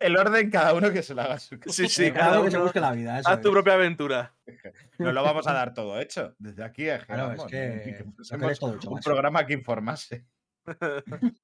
El 0.00 0.16
orden, 0.16 0.50
cada 0.50 0.74
uno 0.74 0.92
que 0.92 1.02
se 1.02 1.14
lo 1.14 1.22
haga 1.22 1.34
a 1.34 1.38
su 1.38 1.58
Sí, 1.66 1.88
sí, 1.88 2.04
Eh, 2.06 2.12
cada 2.12 2.26
cada 2.26 2.36
uno 2.40 2.44
que 2.44 2.50
se 2.50 2.58
busque 2.58 2.80
la 2.80 2.92
vida. 2.92 3.18
eso 3.18 3.28
haz 3.30 3.40
tu 3.40 3.50
propia 3.52 3.74
aventura. 3.74 4.34
No 4.98 5.12
lo 5.12 5.22
vamos 5.22 5.46
a 5.46 5.52
dar 5.52 5.72
todo 5.74 5.98
hecho. 6.00 6.34
Desde 6.38 6.62
aquí 6.64 6.88
es 6.88 7.00
que, 7.00 7.06
Claro, 7.06 7.32
es 7.32 7.44
que 7.44 8.04
todo 8.28 8.50
hecho, 8.50 8.66
un 8.88 8.94
macho. 8.94 9.04
programa 9.10 9.46
que 9.46 9.54
informase. 9.54 10.26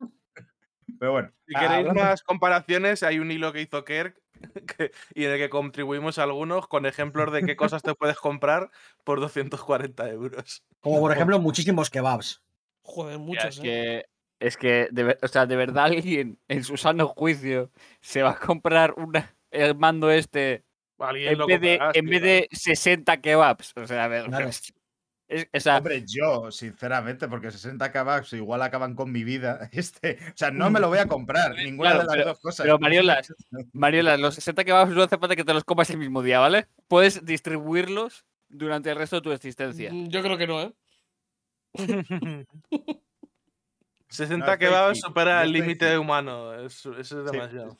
Pero 0.98 1.12
bueno. 1.12 1.30
Si 1.46 1.54
ah, 1.54 1.60
queréis 1.60 1.78
hablando- 1.88 2.02
más 2.02 2.22
comparaciones, 2.22 3.02
hay 3.02 3.18
un 3.18 3.30
hilo 3.30 3.52
que 3.52 3.60
hizo 3.62 3.84
Kerk 3.84 4.20
que- 4.78 4.90
y 5.14 5.24
en 5.24 5.32
el 5.32 5.38
que 5.38 5.48
contribuimos 5.50 6.18
algunos 6.18 6.66
con 6.66 6.86
ejemplos 6.86 7.32
de 7.32 7.42
qué 7.42 7.56
cosas 7.56 7.82
te 7.82 7.94
puedes 7.94 8.16
comprar 8.18 8.70
por 9.04 9.20
240 9.20 10.08
euros. 10.10 10.64
Como 10.80 11.00
por 11.00 11.12
ejemplo, 11.12 11.38
muchísimos 11.38 11.90
kebabs. 11.90 12.42
Joder, 12.82 13.18
muchos, 13.18 13.44
es 13.44 13.58
¿eh? 13.58 13.62
que, 13.62 14.04
es 14.40 14.56
que 14.56 14.88
de, 14.92 15.18
o 15.22 15.28
sea, 15.28 15.46
de 15.46 15.56
verdad 15.56 15.84
alguien 15.86 16.38
en 16.48 16.64
su 16.64 16.76
sano 16.76 17.08
juicio 17.08 17.70
se 18.00 18.22
va 18.22 18.30
a 18.30 18.38
comprar 18.38 18.94
una, 18.96 19.34
el 19.50 19.74
mando 19.76 20.10
este 20.10 20.64
en 21.00 21.38
vez, 21.46 21.60
de, 21.60 21.78
en 21.94 22.06
vez 22.06 22.22
de 22.22 22.48
60 22.52 23.20
kebabs? 23.20 23.72
O 23.76 23.86
sea, 23.86 24.04
a 24.04 24.08
ver. 24.08 24.24
Claro. 24.26 24.48
es- 24.48 24.72
o 25.52 25.60
sea, 25.60 25.76
Hombre, 25.76 26.04
yo, 26.06 26.50
sinceramente, 26.50 27.28
porque 27.28 27.50
60 27.50 27.92
kebabs 27.92 28.32
igual 28.32 28.62
acaban 28.62 28.94
con 28.94 29.12
mi 29.12 29.24
vida. 29.24 29.68
Este, 29.72 30.18
o 30.32 30.36
sea, 30.36 30.50
no 30.50 30.70
me 30.70 30.80
lo 30.80 30.88
voy 30.88 30.98
a 30.98 31.06
comprar, 31.06 31.54
ninguna 31.54 31.90
Claro, 31.90 31.98
de 32.00 32.06
las 32.06 32.16
pero- 32.16 32.24
dos 32.30 32.40
cosas. 32.40 32.64
pero 32.64 32.78
Mariolas, 32.78 33.32
Mariola, 33.74 34.16
los 34.16 34.34
60 34.36 34.64
kebabs 34.64 34.90
no 34.92 35.02
hace 35.02 35.18
falta 35.18 35.36
que 35.36 35.44
te 35.44 35.52
los 35.54 35.64
comas 35.64 35.90
el 35.90 35.98
mismo 35.98 36.22
día, 36.22 36.38
¿vale? 36.40 36.66
Puedes 36.88 37.24
distribuirlos 37.24 38.24
durante 38.48 38.90
el 38.90 38.96
resto 38.96 39.16
de 39.16 39.22
tu 39.22 39.32
existencia. 39.32 39.92
Mm, 39.92 40.08
Yo 40.08 40.22
creo 40.22 40.38
que 40.38 40.46
no, 40.46 40.62
¿eh? 40.62 40.72
60 44.08 44.46
No, 44.46 44.52
estoy 44.52 44.66
kebabs 44.68 44.96
fit, 44.98 45.04
supera 45.04 45.40
yo 45.40 45.44
el 45.46 45.52
límite 45.52 45.98
humano. 45.98 46.54
Eso, 46.54 46.96
eso 46.98 47.22
es 47.22 47.30
Sí, 47.30 47.36
demasiado. 47.36 47.78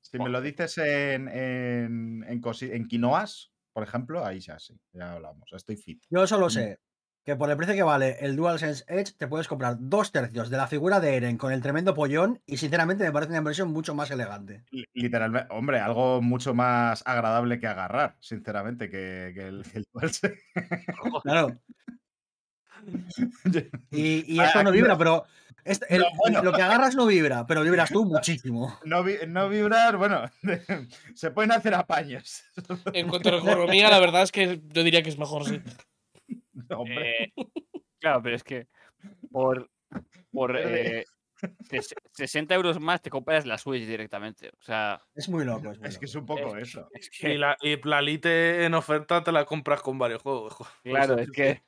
Si 0.00 0.18
me 0.18 0.28
lo 0.30 0.40
dices 0.40 0.78
en, 0.78 1.28
en, 1.28 2.24
en, 2.26 2.40
en 2.60 2.88
quinoas, 2.88 3.52
por 3.72 3.82
ejemplo, 3.82 4.24
ahí 4.24 4.40
ya 4.40 4.58
sí, 4.58 4.78
ya 4.92 5.12
hablamos. 5.12 5.52
Estoy 5.52 5.76
fit. 5.76 6.02
Yo 6.10 6.26
solo 6.26 6.48
sé 6.50 6.78
que 7.24 7.36
por 7.36 7.50
el 7.50 7.58
precio 7.58 7.74
que 7.74 7.82
vale 7.82 8.16
el 8.20 8.36
DualSense 8.36 8.84
Edge 8.88 9.12
te 9.18 9.28
puedes 9.28 9.48
comprar 9.48 9.76
dos 9.78 10.10
tercios 10.12 10.48
de 10.48 10.56
la 10.56 10.66
figura 10.66 10.98
de 10.98 11.14
Eren 11.14 11.36
con 11.36 11.52
el 11.52 11.60
tremendo 11.60 11.92
pollón 11.92 12.40
y 12.46 12.56
sinceramente 12.56 13.04
me 13.04 13.12
parece 13.12 13.30
una 13.32 13.38
inversión 13.38 13.70
mucho 13.70 13.94
más 13.94 14.10
elegante. 14.10 14.64
Li- 14.70 14.86
Literalmente, 14.94 15.48
hombre, 15.52 15.78
algo 15.78 16.22
mucho 16.22 16.54
más 16.54 17.02
agradable 17.04 17.60
que 17.60 17.66
agarrar, 17.66 18.16
sinceramente, 18.20 18.88
que, 18.88 19.32
que 19.34 19.46
el, 19.48 19.62
que 19.70 19.78
el 19.78 19.84
DualSense. 19.92 20.38
Claro. 21.22 21.48
Y, 23.90 24.34
y 24.34 24.38
Ah, 24.40 24.46
esto 24.46 24.62
no 24.62 24.70
aquí 24.70 24.78
no- 24.78 24.82
vibra, 24.82 24.98
pero 24.98 25.24
este- 25.64 25.86
el- 25.94 26.02
No, 26.02 26.08
bueno. 26.16 26.42
lo 26.42 26.52
que 26.52 26.62
agarras 26.62 26.94
no 26.94 27.06
vibra, 27.06 27.46
pero 27.46 27.62
vibras 27.62 27.90
tú 27.90 28.04
muchísimo. 28.04 28.78
No, 28.84 29.02
vi- 29.04 29.18
no 29.26 29.48
vibrar, 29.48 29.96
bueno, 29.96 30.22
se 31.14 31.30
pueden 31.30 31.52
hacer 31.52 31.74
apaños. 31.74 32.42
En 32.92 33.08
cuanto 33.08 33.30
a 33.30 33.36
ergonomía, 33.36 33.90
la 33.90 34.00
verdad 34.00 34.22
es 34.22 34.32
que 34.32 34.60
yo 34.72 34.82
diría 34.84 35.02
que 35.02 35.10
es 35.10 35.18
mejor, 35.18 35.44
sí. 35.46 35.60
Hombre, 36.70 37.24
Eh, 37.24 37.32
claro, 38.00 38.22
pero 38.22 38.36
es 38.36 38.44
que 38.44 38.66
por, 39.30 39.70
por 40.32 40.56
eh, 40.58 41.04
ses- 41.70 41.94
60 42.12 42.54
euros 42.54 42.78
más 42.80 43.00
te 43.00 43.10
compras 43.10 43.46
la 43.46 43.58
Switch 43.58 43.86
directamente. 43.86 44.50
O 44.58 44.62
sea, 44.62 45.00
Es 45.14 45.28
muy 45.28 45.44
loco. 45.44 45.70
Es, 45.70 45.78
muy 45.78 45.88
es 45.88 45.98
que 45.98 46.04
es 46.06 46.14
un 46.14 46.26
poco 46.26 46.56
eso. 46.56 46.88
es 46.92 47.10
Y 47.22 47.38
la, 47.38 47.56
y 47.62 47.76
la 47.88 48.02
Lite 48.02 48.64
en 48.64 48.74
oferta 48.74 49.22
te 49.22 49.32
la 49.32 49.44
compras 49.44 49.80
con 49.82 49.98
varios 49.98 50.20
juegos. 50.22 50.56
claro, 50.82 51.18
es 51.18 51.30
que 51.30 51.62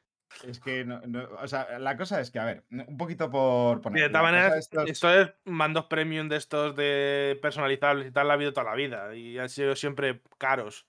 Es 0.46 0.60
que, 0.60 0.84
no, 0.84 1.00
no- 1.06 1.28
o 1.40 1.48
sea, 1.48 1.78
la 1.78 1.96
cosa 1.96 2.20
es 2.20 2.30
que, 2.30 2.38
a 2.38 2.44
ver, 2.44 2.64
un 2.70 2.96
poquito 2.96 3.30
por 3.30 3.80
poner. 3.80 4.04
de 4.04 4.08
todas 4.10 4.22
maneras, 4.22 4.56
estos- 4.56 4.88
esto 4.88 5.12
es 5.12 5.30
mandos 5.44 5.86
premium 5.86 6.28
de 6.28 6.36
estos 6.36 6.76
de 6.76 7.38
personalizables 7.42 8.08
y 8.08 8.12
tal, 8.12 8.28
la 8.28 8.34
ha 8.34 8.36
habido 8.36 8.52
toda 8.52 8.70
la 8.70 8.74
vida. 8.76 9.14
Y 9.14 9.38
han 9.38 9.48
sido 9.48 9.74
siempre 9.76 10.22
caros. 10.38 10.86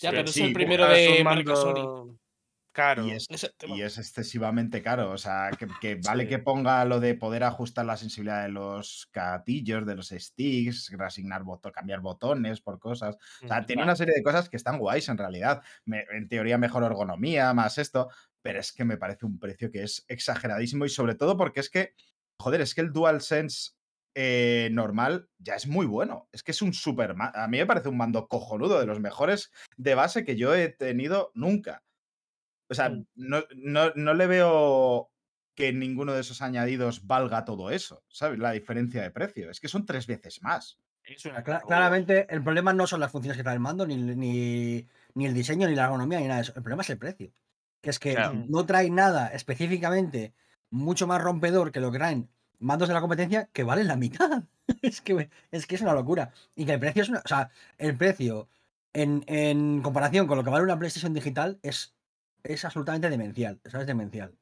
Ya, 0.00 0.10
pero 0.10 0.22
es 0.24 0.32
sí, 0.32 0.44
el 0.44 0.52
primero 0.54 0.86
de 0.88 1.22
marca 1.22 1.54
Sony. 1.56 1.74
mando 1.74 2.18
Caro. 2.72 3.04
Y 3.06 3.12
es, 3.12 3.28
y 3.68 3.82
excesivamente 3.82 4.82
caro. 4.82 5.12
O 5.12 5.18
sea, 5.18 5.50
que, 5.56 5.68
que 5.80 5.94
vale 6.04 6.24
Sí. 6.24 6.28
que 6.30 6.38
ponga 6.40 6.84
lo 6.84 6.98
de 6.98 7.14
poder 7.14 7.44
ajustar 7.44 7.86
la 7.86 7.96
sensibilidad 7.96 8.42
de 8.42 8.48
los 8.48 9.08
gatillos, 9.12 9.86
de 9.86 9.94
los 9.94 10.08
sticks, 10.08 10.90
reasignar 10.90 11.44
botones, 11.44 11.72
cambiar 11.76 12.00
botones 12.00 12.60
por 12.60 12.80
cosas. 12.80 13.16
O 13.44 13.46
sea, 13.46 13.60
Mm. 13.60 13.66
tiene 13.66 13.82
una 13.84 13.94
serie 13.94 14.14
de 14.16 14.24
cosas 14.24 14.48
que 14.48 14.56
están 14.56 14.78
guays 14.78 15.08
en 15.08 15.18
realidad. 15.18 15.62
Me- 15.84 16.04
en 16.10 16.26
teoría, 16.28 16.58
mejor 16.58 16.82
ergonomía, 16.82 17.54
más 17.54 17.78
esto. 17.78 18.08
Pero 18.44 18.60
es 18.60 18.72
que 18.72 18.84
me 18.84 18.98
parece 18.98 19.24
un 19.24 19.38
precio 19.38 19.70
que 19.72 19.82
es 19.82 20.04
exageradísimo. 20.06 20.84
Y 20.84 20.90
sobre 20.90 21.14
todo 21.14 21.34
porque 21.38 21.60
es 21.60 21.70
que, 21.70 21.94
joder, 22.38 22.60
es 22.60 22.74
que 22.74 22.82
el 22.82 22.92
DualSense 22.92 23.72
eh, 24.14 24.68
normal 24.70 25.30
ya 25.38 25.54
es 25.54 25.66
muy 25.66 25.86
bueno. 25.86 26.28
Es 26.30 26.42
que 26.42 26.50
es 26.52 26.60
un 26.60 26.74
super. 26.74 27.14
A 27.18 27.48
mí 27.48 27.56
me 27.56 27.64
parece 27.66 27.88
un 27.88 27.96
mando 27.96 28.28
cojonudo, 28.28 28.78
de 28.78 28.84
los 28.86 29.00
mejores 29.00 29.50
de 29.78 29.94
base 29.94 30.24
que 30.26 30.36
yo 30.36 30.54
he 30.54 30.68
tenido 30.68 31.30
nunca. 31.34 31.82
O 32.70 32.74
sea, 32.74 32.90
Mm. 32.90 33.06
no, 33.14 33.44
no, 33.56 33.92
no 33.94 34.12
le 34.14 34.26
veo 34.26 35.10
que 35.56 35.72
ninguno 35.72 36.12
de 36.12 36.20
esos 36.20 36.42
añadidos 36.42 37.06
valga 37.06 37.44
todo 37.46 37.70
eso, 37.70 38.04
¿sabes? 38.08 38.38
La 38.38 38.52
diferencia 38.52 39.00
de 39.02 39.10
precio. 39.10 39.50
Es 39.50 39.58
que 39.58 39.68
son 39.68 39.86
tres 39.86 40.06
veces 40.06 40.42
más. 40.42 40.78
es 41.06 41.24
una 41.26 41.42
Cla- 41.44 41.54
locura. 41.60 41.76
claramente, 41.76 42.26
el 42.28 42.42
problema 42.42 42.72
no 42.72 42.86
son 42.86 42.98
las 43.00 43.10
funciones 43.12 43.36
que 43.36 43.42
trae 43.42 43.54
el 43.54 43.60
mando, 43.60 43.86
ni, 43.86 43.96
ni, 43.96 44.86
ni 45.14 45.26
el 45.26 45.34
diseño, 45.34 45.68
ni 45.68 45.74
la 45.74 45.84
ergonomía, 45.84 46.18
ni 46.18 46.24
nada 46.26 46.36
de 46.36 46.42
eso. 46.44 46.52
El 46.56 46.62
problema 46.62 46.82
es 46.82 46.90
el 46.90 46.98
precio. 46.98 47.30
Que 47.84 47.90
es 47.90 47.98
que 47.98 48.14
Claro. 48.14 48.44
no 48.48 48.64
trae 48.64 48.90
nada 48.90 49.28
específicamente 49.28 50.32
mucho 50.70 51.06
más 51.06 51.20
rompedor 51.22 51.70
que 51.70 51.80
lo 51.80 51.92
que 51.92 51.98
traen 51.98 52.30
mandos 52.58 52.88
de 52.88 52.94
la 52.94 53.00
competencia 53.02 53.48
que 53.52 53.62
valen 53.62 53.88
la 53.88 53.96
mitad. 53.96 54.44
es, 54.82 55.02
que, 55.02 55.28
es 55.50 55.66
que 55.66 55.74
es 55.74 55.82
una 55.82 55.92
locura. 55.92 56.32
Y 56.56 56.64
que 56.64 56.72
el 56.72 56.80
precio 56.80 57.02
es 57.02 57.08
una. 57.10 57.18
O 57.24 57.28
sea, 57.28 57.50
el 57.76 57.96
precio 57.96 58.48
en, 58.94 59.22
en 59.26 59.82
comparación 59.82 60.26
con 60.26 60.38
lo 60.38 60.44
que 60.44 60.50
vale 60.50 60.64
una 60.64 60.78
PlayStation 60.78 61.12
digital 61.12 61.58
es, 61.62 61.94
es 62.42 62.64
absolutamente 62.64 63.10
demencial. 63.10 63.60
¿Sabes? 63.66 63.86
Demencial. 63.86 64.34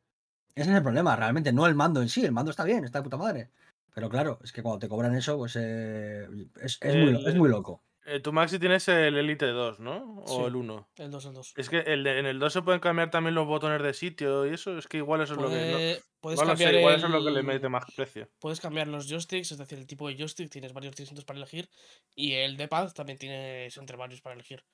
Ese 0.55 0.71
es 0.71 0.77
el 0.77 0.83
problema, 0.83 1.17
realmente, 1.17 1.53
no 1.53 1.67
el 1.67 1.75
mando 1.75 2.01
en 2.01 2.09
sí. 2.09 2.25
El 2.25 2.33
mando 2.33 2.51
está 2.53 2.63
bien, 2.65 2.85
está 2.85 3.01
de 3.01 3.05
puta 3.05 3.17
madre. 3.17 3.51
Pero 3.95 4.09
claro, 4.09 4.39
es 4.45 4.53
que 4.53 4.63
cuando 4.63 4.79
te 4.79 4.89
cobran 4.89 5.15
eso, 5.17 5.37
pues 5.37 5.57
eh, 5.59 6.29
es, 6.61 6.79
es 6.81 6.95
muy, 6.95 7.27
es 7.27 7.35
muy 7.35 7.49
loco. 7.49 7.83
Eh, 8.05 8.19
tú, 8.19 8.33
Maxi, 8.33 8.59
tienes 8.59 8.89
el 8.89 9.17
Elite 9.17 9.47
2, 9.47 9.79
¿no? 9.79 10.23
O 10.27 10.41
Sí. 10.41 10.43
el 10.47 10.57
1. 10.57 10.89
El 10.97 11.11
2, 11.13 11.25
el 11.27 11.35
2. 11.35 11.55
Es 11.57 11.69
que 11.71 11.79
el 11.79 12.03
de- 12.03 12.19
en 12.19 12.27
el 12.27 12.41
2 12.41 12.53
se 12.53 12.63
pueden 12.63 12.81
cambiar 12.81 13.11
también 13.11 13.35
los 13.37 13.47
botones 13.47 13.81
de 13.81 13.95
sitio 13.95 14.45
y 14.45 14.55
eso. 14.55 14.77
Es 14.77 14.89
que 14.89 14.97
igual 14.97 15.21
eso 15.21 15.35
es 15.35 15.41
lo 15.41 15.49
que. 15.49 15.55
no- 16.01 16.03
puedes 16.21 16.41
no 16.43 16.57
sé, 16.57 16.79
igual 16.79 16.97
eso 16.97 17.07
es 17.07 17.13
lo 17.13 17.25
que 17.25 17.31
le 17.31 17.43
mete 17.45 17.69
más 17.69 17.85
precio. 17.95 18.29
Puedes 18.41 18.61
cambiar 18.61 18.89
los 18.89 19.09
joysticks, 19.09 19.53
es 19.53 19.59
decir, 19.59 19.79
el 19.79 19.87
tipo 19.87 20.09
de 20.09 20.17
joystick, 20.17 20.51
tienes 20.51 20.73
varios 20.73 20.97
distintos 20.97 21.25
para 21.25 21.39
elegir. 21.39 21.69
Y 22.17 22.33
el 22.35 22.57
de 22.57 22.67
pad 22.67 22.93
también 22.93 23.19
tienes 23.19 23.77
entre 23.77 23.97
varios 23.97 24.21
para 24.21 24.35
elegir. 24.35 24.65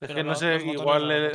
Es 0.00 0.08
Pero 0.08 0.14
que 0.16 0.24
no 0.24 0.30
lo- 0.30 0.34
sé, 0.36 0.54
botones 0.58 0.74
igual. 0.74 1.08
le-. 1.08 1.30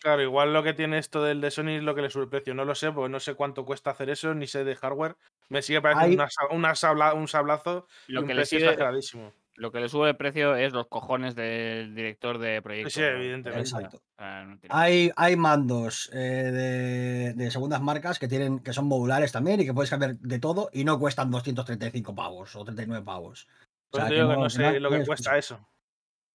Claro, 0.00 0.22
igual 0.22 0.54
lo 0.54 0.62
que 0.62 0.72
tiene 0.72 0.96
esto 0.96 1.22
del 1.22 1.42
de 1.42 1.50
Sony 1.50 1.76
es 1.76 1.82
lo 1.82 1.94
que 1.94 2.00
le 2.00 2.08
sube 2.08 2.22
el 2.22 2.30
precio. 2.30 2.54
No 2.54 2.64
lo 2.64 2.74
sé, 2.74 2.90
porque 2.92 3.10
no 3.10 3.20
sé 3.20 3.34
cuánto 3.34 3.66
cuesta 3.66 3.90
hacer 3.90 4.08
eso, 4.08 4.32
ni 4.34 4.46
sé 4.46 4.64
de 4.64 4.74
hardware. 4.76 5.16
Me 5.50 5.60
sigue 5.60 5.82
pareciendo 5.82 6.08
Hay- 6.12 6.14
una 6.16 6.30
sa- 6.30 6.54
una 6.54 6.74
sabla- 6.74 7.12
un 7.12 7.28
sablazo 7.28 7.86
y 8.06 8.12
Lo 8.12 8.22
un 8.22 8.26
que, 8.28 8.32
le 8.32 8.40
precio 8.40 8.58
sigue, 8.58 8.70
exageradísimo. 8.70 9.34
Lo 9.58 9.70
que 9.72 9.80
le 9.80 9.88
sube 9.88 10.08
el 10.10 10.16
precio 10.16 10.54
es 10.56 10.72
los 10.72 10.86
cojones 10.86 11.34
del 11.34 11.94
director 11.94 12.38
de 12.38 12.62
proyecto. 12.62 12.90
Sí, 12.90 13.02
evidentemente. 13.02 13.60
Exacto. 13.68 13.98
O 13.98 14.00
sea, 14.16 14.44
no 14.44 14.58
tiene- 14.58 14.74
Hay, 14.74 15.10
hay 15.16 15.36
mandos 15.36 16.10
eh, 16.12 16.16
de, 16.18 17.34
de 17.34 17.50
segundas 17.50 17.80
marcas 17.82 18.18
que 18.18 18.28
tienen 18.28 18.60
que 18.60 18.72
son 18.72 18.86
modulares 18.86 19.32
también 19.32 19.60
y 19.60 19.64
que 19.66 19.74
puedes 19.74 19.90
cambiar 19.90 20.16
de 20.16 20.38
todo 20.38 20.70
y 20.72 20.84
no 20.84 20.98
cuestan 20.98 21.30
235 21.30 22.14
pavos 22.14 22.56
o 22.56 22.64
39 22.64 23.04
pavos. 23.04 23.46
O 23.90 23.90
Pues 23.92 24.00
sea, 24.02 24.08
te 24.08 24.14
que 24.14 24.20
digo 24.20 24.28
que 24.30 24.36
no- 24.36 24.42
que 24.44 24.50
sé 24.50 24.62
no 24.72 24.78
lo 24.80 24.90
que 24.90 25.04
cuesta 25.06 25.36
eso. 25.38 25.68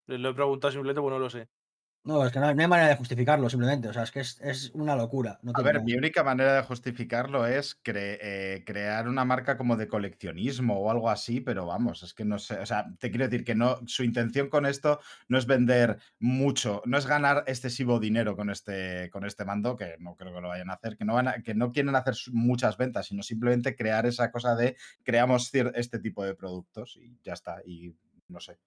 Lo 0.08 0.30
he 0.30 0.34
preguntado 0.34 0.72
simplemente 0.72 1.02
porque 1.02 1.14
no 1.16 1.20
lo 1.20 1.30
sé. 1.30 1.48
No, 2.06 2.26
es 2.26 2.34
que 2.34 2.40
no 2.40 2.48
hay, 2.48 2.56
no 2.56 2.62
hay 2.62 2.68
manera 2.68 2.90
de 2.90 2.96
justificarlo 2.98 3.50
simplemente. 3.50 3.88
O 3.88 3.94
sea, 3.94 4.04
es 4.04 4.12
que 4.12 4.20
es, 4.20 4.40
es 4.42 4.72
una 4.74 4.96
locura. 4.96 5.40
No 5.42 5.54
A 5.56 5.62
ver, 5.62 5.84
mi 5.84 5.94
única 5.94 6.24
manera 6.24 6.56
de 6.56 6.64
justificarlo 6.64 7.46
es 7.46 7.82
cre- 7.84 8.18
eh, 8.22 8.64
crear 8.66 9.08
una 9.08 9.24
marca 9.24 9.56
como 9.56 9.78
de 9.78 9.88
coleccionismo 9.88 10.80
o 10.80 10.90
algo 10.90 11.10
así, 11.12 11.42
pero 11.42 11.68
vamos, 11.68 12.02
es 12.02 12.14
que 12.16 12.26
no 12.26 12.40
sé, 12.40 12.58
o 12.60 12.66
sea, 12.66 12.88
te 13.00 13.12
quiero 13.12 13.26
decir 13.28 13.46
que 13.46 13.54
no, 13.54 13.78
su 13.86 14.04
intención 14.04 14.50
con 14.50 14.66
esto 14.66 15.00
no 15.28 15.38
es 15.38 15.46
vender 15.46 16.00
mucho, 16.20 16.82
no 16.86 16.98
es 16.98 17.06
ganar 17.06 17.44
excesivo 17.46 18.00
dinero 18.00 18.36
con 18.36 18.50
este, 18.50 19.10
con 19.12 19.26
este 19.26 19.46
mando, 19.46 19.76
que 19.78 19.96
no 20.00 20.16
creo 20.16 20.34
que 20.34 20.42
lo 20.42 20.48
vayan 20.50 20.72
a 20.72 20.74
hacer, 20.74 20.98
que 20.98 21.06
no, 21.06 21.14
van 21.14 21.28
a- 21.28 21.42
que 21.44 21.54
no 21.54 21.72
quieren 21.72 21.96
hacer 21.96 22.16
muchas 22.32 22.76
ventas, 22.78 23.06
sino 23.08 23.22
simplemente 23.22 23.76
crear 23.76 24.08
esa 24.08 24.32
cosa 24.32 24.56
de 24.56 24.76
creamos 25.04 25.52
este 25.54 26.00
tipo 26.00 26.26
de 26.26 26.34
productos 26.36 26.98
y 26.98 27.16
ya 27.24 27.34
está, 27.34 27.62
y 27.64 27.96
no 28.28 28.40
sé. 28.40 28.58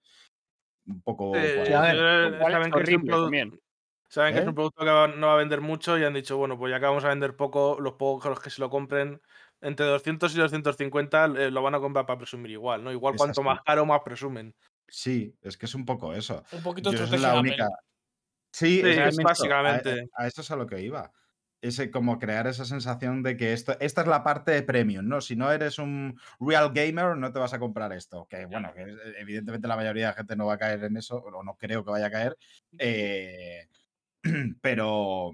Un 0.87 1.01
poco... 1.01 1.35
Eh, 1.35 1.73
a 1.75 1.81
ver, 1.81 1.97
saben 2.51 2.71
que 2.71 2.81
es 2.81 2.89
un. 2.89 3.59
Saben 4.09 4.33
que 4.33 4.39
es 4.39 4.47
un 4.47 4.55
producto 4.55 4.85
que 4.85 4.89
va- 4.89 5.07
no 5.07 5.27
va 5.27 5.33
a 5.33 5.37
vender 5.37 5.59
mucho 5.59 5.97
y 5.97 6.03
han 6.05 6.13
dicho, 6.13 6.37
bueno, 6.37 6.57
pues 6.57 6.71
ya 6.71 6.79
que 6.79 6.85
vamos 6.85 7.03
a 7.03 7.09
vender 7.09 7.35
poco, 7.35 7.77
los 7.81 7.93
pocos 7.93 8.39
que 8.39 8.49
se 8.49 8.61
lo 8.61 8.69
compren 8.69 9.21
entre 9.59 9.85
200 9.85 10.33
y 10.33 10.39
250 10.39 11.25
eh, 11.25 11.51
lo 11.51 11.61
van 11.61 11.75
a 11.75 11.79
comprar 11.79 12.05
para 12.05 12.17
presumir 12.19 12.51
igual, 12.51 12.83
¿no? 12.83 12.91
Igual 12.91 13.15
Es 13.15 13.17
cuanto 13.19 13.41
así. 13.41 13.45
más 13.45 13.59
caro, 13.65 13.85
más 13.85 14.01
presumen. 14.05 14.55
Sí, 14.87 15.35
es 15.41 15.57
que 15.57 15.65
es 15.65 15.75
un 15.75 15.83
poco 15.85 16.13
eso. 16.13 16.43
Un 16.53 16.63
poquito 16.63 16.91
Yo 16.93 17.03
es 17.03 17.21
la 17.21 17.37
única. 17.39 17.67
Sí, 18.53 18.81
Sí, 18.81 18.89
es 18.89 18.97
esto, 18.97 19.23
básicamente. 19.23 20.07
A, 20.15 20.23
a 20.23 20.27
eso 20.27 20.41
es 20.41 20.51
a 20.51 20.55
lo 20.55 20.65
que 20.67 20.81
iba. 20.81 21.11
Ese, 21.59 21.89
como 21.89 22.19
crear 22.19 22.45
esa 22.45 22.65
sensación 22.65 23.23
de 23.23 23.35
que 23.35 23.51
esto, 23.51 23.75
esta 23.79 24.01
es 24.01 24.07
la 24.07 24.23
parte 24.23 24.51
de 24.51 24.61
premium, 24.61 25.07
¿no? 25.07 25.21
Si 25.21 25.35
no 25.35 25.51
eres 25.51 25.79
un 25.79 26.19
real 26.39 26.71
gamer, 26.71 27.17
no 27.17 27.31
te 27.33 27.39
vas 27.39 27.53
a 27.53 27.59
comprar 27.59 27.91
esto. 27.93 28.27
Que 28.29 28.45
bueno, 28.45 28.73
que 28.75 28.83
es- 28.83 28.97
evidentemente 29.17 29.67
la 29.67 29.75
mayoría 29.75 30.07
de 30.07 30.13
gente 30.13 30.35
no 30.35 30.45
va 30.45 30.53
a 30.53 30.57
caer 30.59 30.83
en 30.83 30.97
eso, 30.97 31.17
o 31.17 31.43
no 31.43 31.55
creo 31.55 31.83
que 31.83 31.91
vaya 31.91 32.07
a 32.07 32.11
caer. 32.11 32.37
eh, 32.77 33.67
pero, 34.61 35.31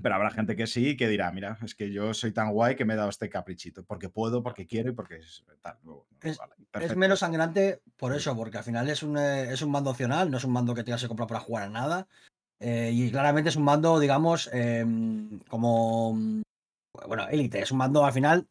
pero 0.00 0.14
habrá 0.14 0.30
gente 0.30 0.54
que 0.54 0.66
sí 0.66 0.90
y 0.90 0.96
que 0.96 1.08
dirá, 1.08 1.32
mira, 1.32 1.58
es 1.62 1.74
que 1.74 1.90
yo 1.92 2.14
soy 2.14 2.32
tan 2.32 2.52
guay 2.52 2.76
que 2.76 2.84
me 2.84 2.94
he 2.94 2.96
dado 2.96 3.10
este 3.10 3.28
caprichito. 3.28 3.84
Porque 3.84 4.08
puedo, 4.08 4.42
porque 4.42 4.66
quiero 4.66 4.90
y 4.90 4.94
porque 4.94 5.16
es 5.16 5.44
tal. 5.60 5.78
Es- 6.20 6.38
vale, 6.38 6.54
Es 6.56 6.66
perfecto. 6.70 6.98
menos 6.98 7.18
sangrante 7.18 7.82
por 7.96 8.14
eso, 8.14 8.36
porque 8.36 8.58
al 8.58 8.64
final 8.64 8.88
es 8.88 9.02
un, 9.02 9.18
eh, 9.18 9.52
es 9.52 9.60
un 9.62 9.72
mando 9.72 9.90
opcional, 9.90 10.30
no 10.30 10.36
es 10.36 10.44
un 10.44 10.52
mando 10.52 10.74
que 10.74 10.84
tengas 10.84 11.02
que 11.02 11.08
comprar 11.08 11.28
para 11.28 11.40
jugar 11.40 11.64
a 11.64 11.68
nada. 11.68 12.06
Eh, 12.62 12.90
y 12.92 13.10
claramente 13.10 13.50
es 13.50 13.56
un 13.56 13.64
mando, 13.64 13.98
digamos, 13.98 14.48
em, 14.52 15.40
como. 15.48 16.16
Bueno, 17.08 17.28
élite, 17.28 17.60
es 17.60 17.72
un 17.72 17.78
mando 17.78 18.04
al 18.04 18.12
final 18.12 18.46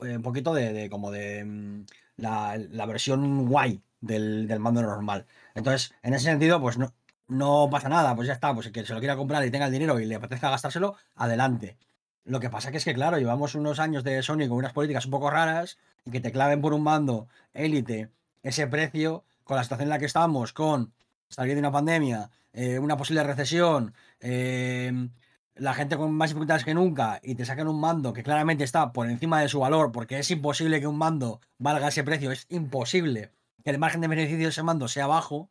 eh, 0.00 0.16
un 0.16 0.22
poquito 0.22 0.54
de, 0.54 0.88
como 0.90 1.10
de 1.10 1.44
mm, 1.44 1.86
la, 2.16 2.56
la 2.70 2.86
versión 2.86 3.46
guay 3.46 3.82
del, 4.00 4.48
del 4.48 4.60
mando 4.60 4.82
normal. 4.82 5.26
Entonces, 5.54 5.94
en 6.02 6.14
ese 6.14 6.26
sentido, 6.26 6.60
pues 6.60 6.78
no, 6.78 6.94
no 7.28 7.68
pasa 7.70 7.88
nada, 7.88 8.14
pues 8.16 8.28
ya 8.28 8.34
está, 8.34 8.54
pues 8.54 8.66
el 8.66 8.72
que 8.72 8.84
se 8.86 8.94
lo 8.94 9.00
quiera 9.00 9.16
comprar 9.16 9.44
y 9.44 9.50
tenga 9.50 9.66
el 9.66 9.72
dinero 9.72 10.00
y 10.00 10.06
le 10.06 10.14
apetezca 10.14 10.50
gastárselo, 10.50 10.96
adelante. 11.14 11.76
Lo 12.24 12.40
que 12.40 12.48
pasa 12.50 12.70
que 12.70 12.78
es 12.78 12.84
que, 12.84 12.94
claro, 12.94 13.18
llevamos 13.18 13.54
unos 13.54 13.78
años 13.78 14.04
de 14.04 14.22
Sony 14.22 14.48
con 14.48 14.52
unas 14.52 14.72
políticas 14.72 15.04
un 15.04 15.10
poco 15.10 15.30
raras 15.30 15.78
y 16.06 16.10
que 16.10 16.20
te 16.20 16.32
claven 16.32 16.62
por 16.62 16.72
un 16.72 16.82
mando 16.82 17.28
élite 17.52 18.10
ese 18.42 18.66
precio 18.66 19.24
con 19.44 19.56
la 19.56 19.64
situación 19.64 19.86
en 19.86 19.90
la 19.90 19.98
que 19.98 20.06
estamos, 20.06 20.54
con 20.54 20.94
salir 21.34 21.54
de 21.54 21.60
una 21.60 21.72
pandemia, 21.72 22.30
eh, 22.52 22.78
una 22.78 22.96
posible 22.96 23.22
recesión, 23.22 23.94
eh, 24.20 25.08
la 25.56 25.74
gente 25.74 25.96
con 25.96 26.12
más 26.12 26.30
dificultades 26.30 26.64
que 26.64 26.74
nunca 26.74 27.20
y 27.22 27.34
te 27.34 27.44
sacan 27.44 27.68
un 27.68 27.80
mando 27.80 28.12
que 28.12 28.22
claramente 28.22 28.64
está 28.64 28.92
por 28.92 29.08
encima 29.08 29.40
de 29.40 29.48
su 29.48 29.60
valor, 29.60 29.92
porque 29.92 30.18
es 30.18 30.30
imposible 30.30 30.80
que 30.80 30.86
un 30.86 30.98
mando 30.98 31.40
valga 31.58 31.88
ese 31.88 32.04
precio, 32.04 32.30
es 32.30 32.46
imposible 32.48 33.32
que 33.64 33.70
el 33.70 33.78
margen 33.78 34.00
de 34.00 34.08
beneficio 34.08 34.44
de 34.44 34.48
ese 34.48 34.62
mando 34.62 34.88
sea 34.88 35.06
bajo, 35.06 35.50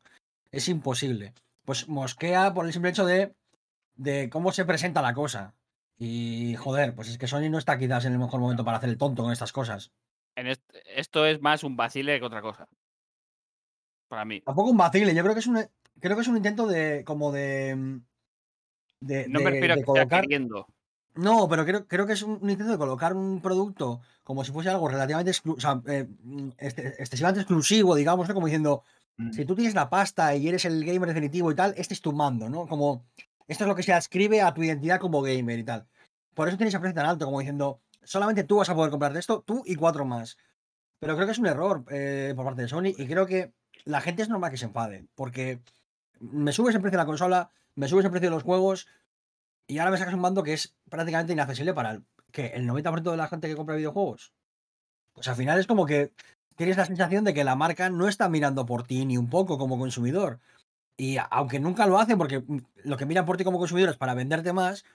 es 0.52 0.68
imposible. 0.70 1.34
Pues 1.66 1.88
mosquea 1.88 2.54
por 2.54 2.66
el 2.66 2.74
simple 2.74 2.92
hecho 2.92 3.06
de, 3.06 3.34
de 3.96 4.30
cómo 4.30 4.52
se 4.52 4.66
presenta 4.66 5.02
la 5.02 5.14
cosa. 5.14 5.54
Y 5.98 6.56
joder, 6.56 6.94
pues 6.96 7.10
es 7.10 7.18
que 7.18 7.28
Sony 7.28 7.50
no 7.50 7.58
está 7.58 7.78
quizás 7.78 8.06
en 8.06 8.14
el 8.14 8.20
mejor 8.20 8.40
momento 8.40 8.66
para 8.66 8.78
hacer 8.78 8.90
el 8.90 8.98
tonto 8.98 9.24
con 9.24 9.32
estas 9.32 9.52
cosas. 9.52 9.92
Esto 10.36 11.26
es 11.26 11.42
más 11.42 11.64
un 11.64 11.76
vacile 11.76 12.20
que 12.20 12.26
otra 12.26 12.42
cosa. 12.42 12.68
Para 14.14 14.26
mí. 14.26 14.42
Tampoco 14.42 14.70
un 14.70 14.78
vacile, 14.78 15.16
yo 15.16 15.24
creo 15.24 15.34
que 15.34 15.40
es 15.40 15.48
un 15.48 15.58
creo 16.00 16.16
que 16.16 16.22
es 16.22 16.28
un 16.28 16.38
intento 16.38 16.68
de 16.68 17.04
como 17.04 17.32
de 17.32 17.76
mm, 17.76 17.98
de, 19.02 19.28
No 19.28 19.40
de- 19.40 19.46
me 19.46 19.52
refiero 19.52 19.74
a 19.74 19.78
que 19.78 19.84
colocar 19.84 20.22
queriendo. 20.22 20.68
No, 21.16 21.48
pero 21.50 21.66
creo, 21.66 21.88
creo 21.88 22.06
que 22.06 22.14
es 22.14 22.22
un, 22.22 22.40
un 22.42 22.50
intento 22.50 22.72
de 22.72 22.78
colocar 22.78 23.14
un 23.16 23.42
producto 23.42 24.02
como 24.24 24.44
si 24.44 24.52
fuese 24.52 24.70
algo 24.70 24.88
relativamente 24.88 25.32
exclu- 25.32 25.56
o 25.58 25.60
sea, 25.60 25.82
eh, 25.88 26.08
mm, 26.24 26.50
este- 26.60 26.88
excesivamente 27.02 27.42
exclusivo, 27.42 27.96
digamos, 27.96 28.28
¿no? 28.28 28.34
Como 28.36 28.46
diciendo, 28.48 28.84
Mm. 29.18 29.32
si 29.32 29.46
tú 29.46 29.56
tienes 29.56 29.74
la 29.76 29.90
pasta 29.92 30.36
y 30.36 30.48
eres 30.48 30.66
el 30.66 30.84
gamer 30.86 31.08
definitivo 31.10 31.52
y 31.52 31.56
tal, 31.56 31.74
este 31.78 31.94
es 31.96 32.02
tu 32.02 32.14
mando, 32.14 32.50
¿no? 32.50 32.68
Como 32.68 33.06
esto 33.48 33.64
es 33.64 33.68
lo 33.68 33.76
que 33.76 33.84
se 33.84 33.94
adscribe 33.94 34.42
a 34.42 34.54
tu 34.54 34.64
identidad 34.64 35.00
como 35.00 35.22
gamer 35.24 35.58
y 35.60 35.64
tal. 35.64 35.88
Por 36.34 36.48
eso 36.48 36.58
tienes 36.58 36.74
ese 36.74 36.80
precio 36.80 36.96
tan 36.96 37.06
alto, 37.06 37.26
como 37.26 37.40
diciendo, 37.40 37.80
solamente 38.04 38.44
tú 38.44 38.58
vas 38.58 38.70
a 38.70 38.76
poder 38.76 38.90
comprarte 38.92 39.20
esto, 39.20 39.42
tú 39.46 39.62
y 39.66 39.76
cuatro 39.76 40.04
más. 40.06 40.38
Pero 41.00 41.16
creo 41.16 41.28
que 41.28 41.34
es 41.34 41.38
un 41.40 41.46
error 41.46 41.84
eh, 41.92 42.34
por 42.36 42.44
parte 42.46 42.64
de 42.64 42.68
Sony 42.68 42.88
y 42.98 43.06
creo 43.06 43.26
que 43.28 43.52
la 43.86 44.02
gente 44.02 44.22
es 44.22 44.30
normal 44.30 44.52
que 44.52 44.58
se 44.58 44.66
enfade, 44.66 45.06
porque 45.16 45.60
me 46.20 46.54
subes 46.54 46.76
el 46.76 46.82
precio 46.82 46.98
de 46.98 47.04
la 47.04 47.06
consola, 47.06 47.50
me 47.76 47.88
subes 47.88 48.06
el 48.06 48.12
precio 48.12 48.30
de 48.30 48.36
los 48.36 48.44
juegos 48.44 48.88
y 49.68 49.78
ahora 49.80 49.92
me 49.92 49.98
sacas 49.98 50.14
un 50.14 50.22
mando 50.22 50.44
que 50.44 50.54
es 50.54 50.76
prácticamente 50.90 51.34
inaccesible 51.34 51.74
para 51.74 51.92
el, 51.92 52.04
¿qué? 52.32 52.48
el 52.56 52.68
90% 52.68 53.12
de 53.12 53.18
la 53.18 53.28
gente 53.28 53.48
que 53.48 53.56
compra 53.56 53.76
videojuegos. 53.76 54.34
Pues 55.14 55.28
al 55.28 55.36
final 55.36 55.60
es 55.60 55.68
como 55.68 55.86
que 55.86 56.12
tienes 56.56 56.78
la 56.78 56.86
sensación 56.86 57.24
de 57.24 57.34
que 57.34 57.44
la 57.44 57.56
marca 57.56 57.90
no 57.90 58.08
está 58.08 58.30
mirando 58.30 58.66
por 58.66 58.84
ti 58.84 59.06
ni 59.06 59.18
un 59.18 59.30
poco 59.30 59.58
como 59.58 59.78
consumidor. 59.78 60.40
Y 60.96 61.18
aunque 61.32 61.60
nunca 61.60 61.88
lo 61.88 62.00
hacen, 62.00 62.18
porque 62.18 62.44
lo 62.84 62.98
que 62.98 63.06
miran 63.06 63.26
por 63.26 63.38
ti 63.38 63.44
como 63.44 63.58
consumidor 63.58 63.90
es 63.90 63.98
para 63.98 64.14
venderte 64.14 64.54
más, 64.54 64.86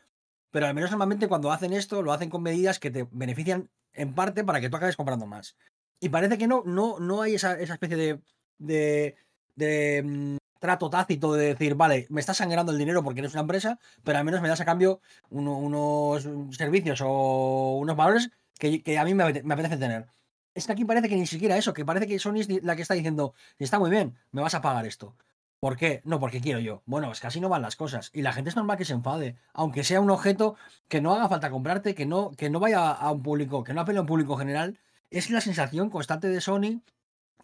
pero 0.51 0.66
al 0.66 0.74
menos 0.74 0.90
normalmente 0.90 1.29
cuando 1.29 1.53
hacen 1.53 1.72
esto, 1.72 2.03
lo 2.03 2.12
hacen 2.12 2.31
con 2.31 2.42
medidas 2.42 2.79
que 2.79 2.90
te 2.90 3.09
benefician 3.11 3.68
en 3.92 4.14
parte 4.14 4.44
para 4.44 4.61
que 4.61 4.70
tú 4.70 4.77
acabes 4.77 4.96
comprando 4.96 5.27
más. 5.27 5.57
Y 6.01 6.11
parece 6.11 6.38
que 6.38 6.46
no, 6.46 6.62
no, 6.64 7.01
no 7.01 7.22
hay 7.22 7.35
esa, 7.35 7.59
esa 7.59 7.74
especie 7.74 7.96
de, 7.96 8.20
de, 8.59 9.16
de, 9.57 10.03
mm, 10.05 10.37
trato 10.61 10.90
tácito 10.90 11.33
de 11.35 11.47
decir, 11.55 11.75
vale, 11.75 12.07
me 12.11 12.21
estás 12.21 12.38
sangrando 12.38 12.73
el 12.73 12.79
dinero 12.79 13.03
porque 13.05 13.21
eres 13.21 13.33
una 13.33 13.42
empresa, 13.42 13.79
pero 14.05 14.18
al 14.18 14.25
menos 14.25 14.40
me 14.42 14.49
das 14.49 14.61
a 14.61 14.64
cambio 14.64 15.01
uno- 15.31 15.57
unos 15.59 16.29
servicios 16.57 17.01
o 17.05 17.79
unos 17.81 17.97
valores 17.97 18.31
que, 18.59 18.83
que 18.83 18.99
a 18.99 19.05
mí 19.05 19.14
me 19.14 19.42
me 19.42 19.55
apetece 19.55 19.77
tener. 19.77 20.07
Es 20.55 20.66
que 20.66 20.73
aquí 20.73 20.85
parece 20.85 21.09
que 21.09 21.16
ni 21.16 21.27
siquiera 21.27 21.57
eso, 21.57 21.73
que 21.73 21.85
parece 21.85 22.07
que 22.09 22.18
Sony 22.18 22.40
es 22.40 22.49
la 22.64 22.75
que 22.77 22.83
está 22.83 22.94
diciendo, 22.94 23.35
está 23.59 23.79
muy 23.79 23.90
bien, 23.90 24.16
me 24.33 24.42
vas 24.42 24.55
a 24.55 24.61
pagar 24.62 24.87
esto. 24.87 25.14
¿Por 25.61 25.77
qué? 25.77 26.03
No, 26.05 26.21
porque 26.21 26.40
quiero 26.40 26.61
yo. 26.61 26.83
Bueno, 26.87 27.11
es 27.12 27.21
que 27.21 27.27
así 27.27 27.40
no 27.40 27.49
van 27.49 27.62
las 27.62 27.75
cosas. 27.77 28.11
Y 28.12 28.23
la 28.23 28.33
gente 28.33 28.51
es 28.51 28.57
normal 28.57 28.77
que 28.79 28.85
se 28.85 28.92
enfade, 28.92 29.37
aunque 29.53 29.83
sea 29.85 30.01
un 30.01 30.11
objeto 30.11 30.57
que 30.88 31.01
no 31.01 31.14
haga 31.14 31.29
falta 31.29 31.51
comprarte, 31.51 31.94
que 31.94 32.07
no, 32.07 32.31
que 32.33 32.49
no 32.51 32.61
vaya 32.61 32.90
a 32.92 33.11
un 33.12 33.23
público, 33.23 33.64
que 33.64 33.75
no 33.75 33.81
apele 33.81 33.99
a 33.99 34.03
un 34.03 34.07
público 34.07 34.37
general. 34.37 34.79
Es 35.11 35.31
la 35.31 35.40
sensación 35.40 35.90
constante 35.90 36.29
de 36.29 36.40
Sony 36.40 36.81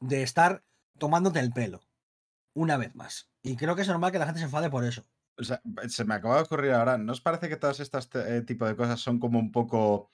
de 0.01 0.23
estar 0.23 0.63
tomándote 0.99 1.41
el 1.41 1.53
pelo. 1.53 1.81
Una 2.55 2.77
vez 2.77 2.95
más. 2.95 3.31
Y 3.43 3.57
creo 3.57 3.75
que 3.75 3.83
es 3.83 3.89
normal 3.89 4.13
que 4.13 4.19
la 4.19 4.27
gente 4.27 4.39
se 4.41 4.47
enfade 4.47 4.71
por 4.71 4.85
eso. 4.85 5.07
O 5.37 5.43
sea, 5.43 5.61
se 5.89 6.05
me 6.05 6.15
acaba 6.15 6.37
de 6.37 6.43
ocurrir 6.43 6.73
ahora, 6.73 6.97
¿no 6.97 7.13
os 7.13 7.21
parece 7.21 7.49
que 7.49 7.57
todas 7.57 7.81
estas 7.81 8.09
eh, 8.15 8.43
tipo 8.43 8.67
de 8.67 8.77
cosas 8.77 9.01
son 9.01 9.19
como 9.19 9.39
un 9.39 9.51
poco 9.51 10.13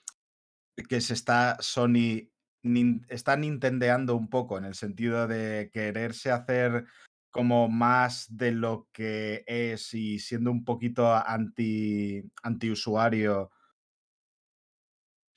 que 0.89 0.99
se 1.01 1.13
está 1.13 1.57
Sony 1.59 2.31
nin- 2.63 3.05
está 3.07 3.37
nintendeando 3.37 4.15
un 4.15 4.29
poco 4.29 4.57
en 4.57 4.65
el 4.65 4.73
sentido 4.73 5.27
de 5.27 5.69
quererse 5.71 6.31
hacer 6.31 6.85
como 7.29 7.69
más 7.69 8.35
de 8.35 8.51
lo 8.51 8.89
que 8.91 9.43
es 9.45 9.93
y 9.93 10.17
siendo 10.17 10.49
un 10.51 10.65
poquito 10.65 11.13
anti 11.13 12.23
antiusuario 12.41 13.51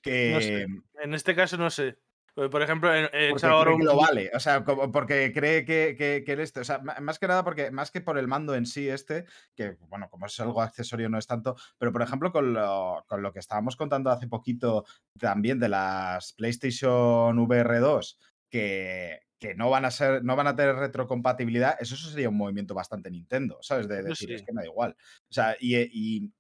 que 0.03 0.33
No 0.33 0.41
sé. 0.41 0.67
En 1.03 1.15
este 1.15 1.35
caso 1.35 1.57
no 1.57 1.71
sé. 1.71 1.99
Porque, 2.35 2.51
Por 2.51 2.63
ejemplo, 2.63 2.93
he 2.93 3.31
hecho 3.31 3.47
ahora 3.47 3.73
un 3.73 3.85
lo 3.85 3.97
vale, 3.97 4.31
o 4.35 4.41
sea, 4.41 4.65
como 4.65 4.91
porque 4.91 5.33
cree 5.33 5.65
que, 5.65 5.95
que, 5.97 6.25
que 6.27 6.33
el 6.33 6.41
este, 6.41 6.61
o 6.61 6.65
sea, 6.65 6.81
más 6.81 7.21
que 7.21 7.29
nada 7.29 7.45
porque, 7.45 7.71
más 7.71 7.93
que 7.93 8.01
por 8.01 8.19
el 8.19 8.27
mando 8.27 8.57
en 8.57 8.67
sí 8.67 8.89
este, 8.89 9.25
que 9.55 9.77
bueno, 9.89 10.09
como 10.11 10.27
es 10.27 10.41
algo 10.41 10.61
accesorio 10.61 11.09
no 11.09 11.19
es 11.19 11.29
tanto, 11.29 11.55
pero 11.79 11.93
por 11.93 12.03
ejemplo 12.03 12.33
con 12.33 12.53
lo, 12.53 13.05
con 13.07 13.23
lo 13.23 13.33
que 13.33 13.39
estábamos 13.39 13.77
contando 13.77 14.11
hace 14.11 14.27
poquito 14.27 14.85
también 15.17 15.61
de 15.61 15.69
las 15.69 16.33
PlayStation 16.33 17.39
VR 17.39 17.79
2, 17.79 18.19
que, 18.51 19.21
que 19.39 19.55
no 19.55 19.71
van 19.71 19.85
a 19.85 19.93
ser, 19.93 20.25
no 20.25 20.35
van 20.35 20.49
a 20.49 20.57
tener 20.57 20.75
retrocompatibilidad, 20.75 21.77
eso 21.79 21.95
sería 21.97 22.31
un 22.31 22.37
movimiento 22.37 22.75
bastante 22.75 23.13
Nintendo, 23.13 23.59
¿sabes? 23.61 23.87
De 23.87 24.01
Eso 24.01 24.09
decir, 24.09 24.33
es 24.33 24.43
que 24.43 24.53
me 24.53 24.63
da 24.63 24.67
igual. 24.67 24.97
O 25.31 25.33
sea, 25.33 25.57
y, 25.61 25.77
y 25.77 26.33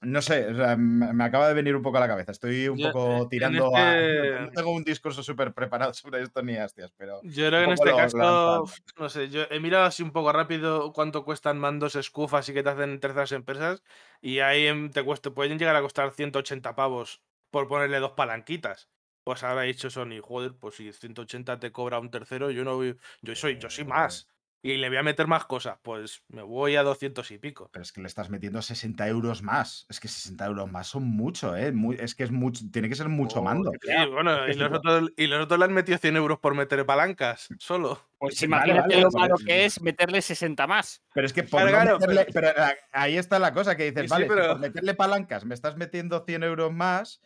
no 0.00 0.22
sé, 0.22 0.46
o 0.48 0.54
sea, 0.54 0.76
me 0.76 1.24
acaba 1.24 1.48
de 1.48 1.54
venir 1.54 1.74
un 1.74 1.82
poco 1.82 1.96
a 1.96 2.00
la 2.00 2.08
cabeza. 2.08 2.32
Estoy 2.32 2.68
un 2.68 2.78
Yo, 2.78 2.88
eh, 2.88 2.92
poco 2.92 3.22
en 3.22 3.28
tirando 3.28 3.76
a. 3.76 3.94
No 4.40 4.50
tengo 4.50 4.72
un 4.72 4.84
discurso 4.84 5.22
súper 5.22 5.54
preparado 5.54 5.94
sobre 5.94 6.22
esto 6.22 6.42
ni 6.42 6.56
hostias, 6.56 6.92
pero. 6.96 7.20
Yo 7.22 7.48
creo 7.48 7.60
que 7.60 7.64
en 7.64 7.72
este 7.72 7.90
caso, 7.90 8.64
no 8.98 9.08
sé, 9.08 9.28
yo 9.30 9.44
he 9.50 9.60
mirado 9.60 9.84
así 9.84 10.02
un 10.02 10.12
poco 10.12 10.32
rápido 10.32 10.92
cuánto 10.92 11.24
cuestan 11.24 11.58
mandos 11.58 11.98
Scuf 12.00 12.34
así 12.34 12.52
que 12.52 12.62
te 12.62 12.70
hacen 12.70 13.00
terceras 13.00 13.32
empresas 13.32 13.82
y 14.20 14.40
ahí 14.40 14.90
te 14.90 15.02
cuesta, 15.02 15.30
pueden 15.30 15.58
llegar 15.58 15.76
a 15.76 15.82
costar 15.82 16.10
180 16.10 16.74
pavos 16.74 17.22
por 17.50 17.68
ponerle 17.68 18.00
dos 18.00 18.12
palanquitas. 18.12 18.90
Pues 19.22 19.42
ahora 19.42 19.64
he 19.64 19.68
dicho 19.68 19.88
Sony, 19.88 20.20
joder, 20.20 20.54
pues 20.54 20.74
si 20.74 20.92
180 20.92 21.58
te 21.58 21.72
cobra 21.72 21.98
un 21.98 22.10
tercero, 22.10 22.50
yo 22.50 22.62
no 22.62 22.82
yo 22.82 23.34
soy, 23.34 23.58
yo 23.58 23.70
soy 23.70 23.84
más. 23.84 24.28
Y 24.66 24.78
le 24.78 24.88
voy 24.88 24.96
a 24.96 25.02
meter 25.02 25.26
más 25.26 25.44
cosas, 25.44 25.76
pues 25.82 26.22
me 26.28 26.40
voy 26.40 26.76
a 26.76 26.82
200 26.82 27.30
y 27.32 27.36
pico. 27.36 27.68
Pero 27.70 27.82
es 27.82 27.92
que 27.92 28.00
le 28.00 28.06
estás 28.06 28.30
metiendo 28.30 28.62
60 28.62 29.06
euros 29.08 29.42
más. 29.42 29.84
Es 29.90 30.00
que 30.00 30.08
60 30.08 30.46
euros 30.46 30.72
más 30.72 30.86
son 30.86 31.02
mucho, 31.04 31.54
¿eh? 31.54 31.70
Muy- 31.70 31.96
es 32.00 32.14
que 32.14 32.24
es 32.24 32.30
mucho, 32.30 32.64
tiene 32.72 32.88
que 32.88 32.94
ser 32.94 33.10
mucho 33.10 33.42
mando. 33.42 33.70
Sí, 33.72 33.90
bueno, 34.10 34.48
y 34.48 34.54
los, 34.54 34.72
otros, 34.72 35.10
y 35.18 35.26
los 35.26 35.44
otros 35.44 35.58
le 35.58 35.66
han 35.66 35.74
metido 35.74 35.98
100 35.98 36.16
euros 36.16 36.38
por 36.38 36.54
meter 36.54 36.86
palancas, 36.86 37.46
solo. 37.58 38.00
Pues 38.16 38.36
Sí, 38.38 38.46
vale, 38.46 38.72
imagínate 38.72 38.94
vale, 38.94 39.02
lo 39.02 39.10
malo 39.10 39.34
eso. 39.34 39.44
que 39.44 39.64
es 39.66 39.82
meterle 39.82 40.22
60 40.22 40.66
más. 40.66 41.02
Pero 41.12 41.26
es 41.26 41.34
que 41.34 41.42
por 41.42 41.60
Claro, 41.68 41.90
no 41.90 41.98
meterle- 41.98 42.26
pero 42.32 42.48
a- 42.48 42.74
ahí 42.92 43.18
está 43.18 43.38
la 43.38 43.52
cosa 43.52 43.76
que 43.76 43.84
dices, 43.90 44.00
Sí, 44.04 44.06
sí, 44.08 44.10
vale, 44.12 44.24
si 44.24 44.28
pero- 44.30 44.48
por 44.48 44.60
meterle 44.60 44.94
palancas 44.94 45.44
me 45.44 45.54
estás 45.54 45.76
metiendo 45.76 46.24
100 46.26 46.42
euros 46.42 46.72
más, 46.72 47.20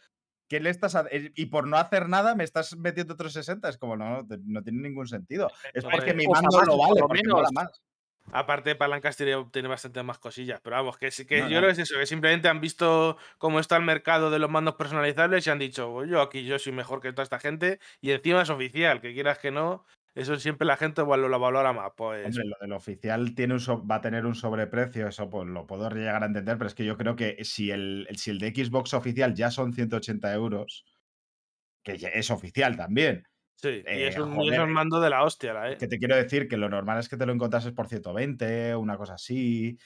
¿qué 0.48 0.60
le 0.60 0.70
estás 0.70 0.94
ha- 0.94 1.06
y 1.10 1.46
por 1.46 1.66
no 1.68 1.76
hacer 1.76 2.08
nada 2.08 2.34
me 2.34 2.44
estás 2.44 2.76
metiendo 2.76 3.14
otros 3.14 3.32
60? 3.32 3.68
Es 3.68 3.78
como, 3.78 3.96
no, 3.96 4.22
no, 4.22 4.26
no 4.44 4.62
tiene 4.62 4.80
ningún 4.88 5.06
sentido. 5.06 5.50
Es 5.72 5.84
porque 5.84 6.14
mi 6.14 6.24
cosa 6.24 6.42
mando 6.42 6.58
lo 6.64 6.76
por 6.78 7.08
vale, 7.08 7.22
menos. 7.22 7.36
mola 7.36 7.48
más. 7.52 7.82
Aparte 8.30 8.68
de 8.70 8.76
palancas 8.76 9.16
tiene, 9.16 9.42
tiene 9.50 9.68
bastante 9.68 10.02
más 10.02 10.18
cosillas, 10.18 10.60
pero 10.62 10.76
vamos, 10.76 10.98
que 10.98 11.10
sí 11.10 11.24
que 11.26 11.38
No, 11.40 11.48
yo 11.48 11.54
no. 11.54 11.56
creo 11.60 11.68
que 11.74 11.80
es 11.82 11.90
eso, 11.90 11.98
que 11.98 12.04
simplemente 12.04 12.46
han 12.48 12.60
visto 12.60 13.16
cómo 13.38 13.58
está 13.58 13.76
el 13.78 13.84
mercado 13.84 14.30
de 14.30 14.38
los 14.38 14.50
mandos 14.50 14.74
personalizables 14.74 15.46
y 15.46 15.50
han 15.50 15.58
dicho, 15.58 15.90
"Pues 15.90 16.10
yo 16.10 16.20
aquí 16.20 16.44
yo 16.44 16.58
soy 16.58 16.72
mejor 16.72 17.00
que 17.00 17.10
toda 17.12 17.22
esta 17.22 17.38
gente 17.38 17.80
y 18.02 18.10
encima 18.10 18.42
es 18.42 18.50
oficial, 18.50 19.00
que 19.00 19.14
quieras 19.14 19.38
que 19.38 19.50
no, 19.50 19.86
eso 20.18 20.36
siempre 20.36 20.66
la 20.66 20.76
gente 20.76 21.02
lo 21.02 21.38
valora 21.40 21.72
más, 21.72 21.92
pues 21.96 22.26
Hombre, 22.26 22.44
lo 22.44 22.56
del 22.60 22.72
oficial 22.72 23.34
tiene 23.34 23.54
un 23.54 23.60
so- 23.60 23.86
va 23.86 23.96
a 23.96 24.00
tener 24.00 24.26
un 24.26 24.34
sobreprecio, 24.34 25.08
eso 25.08 25.30
pues 25.30 25.46
lo 25.48 25.66
puedo 25.66 25.88
llegar 25.90 26.22
a 26.22 26.26
entender, 26.26 26.58
pero 26.58 26.68
es 26.68 26.74
que 26.74 26.84
yo 26.84 26.96
creo 26.96 27.16
que 27.16 27.44
si 27.44 27.70
el, 27.70 28.08
si 28.16 28.30
el 28.30 28.38
de 28.38 28.50
Xbox 28.50 28.94
oficial 28.94 29.34
ya 29.34 29.50
son 29.50 29.72
180 29.72 30.32
euros, 30.32 30.84
que 31.82 31.96
es 32.14 32.30
oficial 32.30 32.76
también, 32.76 33.24
sí, 33.56 33.68
y 33.68 33.72
eh, 33.86 34.08
es 34.08 34.18
un, 34.18 34.32
y 34.32 34.36
joder, 34.36 34.54
es 34.54 34.58
un 34.60 34.72
mando 34.72 35.00
de 35.00 35.10
la 35.10 35.24
hostia, 35.24 35.52
la, 35.54 35.72
eh. 35.72 35.76
que 35.78 35.88
te 35.88 35.98
quiero 35.98 36.16
decir 36.16 36.48
que 36.48 36.56
lo 36.56 36.68
normal 36.68 36.98
es 36.98 37.08
que 37.08 37.16
te 37.16 37.26
lo 37.26 37.32
encontrases 37.32 37.72
por 37.72 37.88
120, 37.88 38.74
una 38.76 38.96
cosa 38.96 39.14
así, 39.14 39.78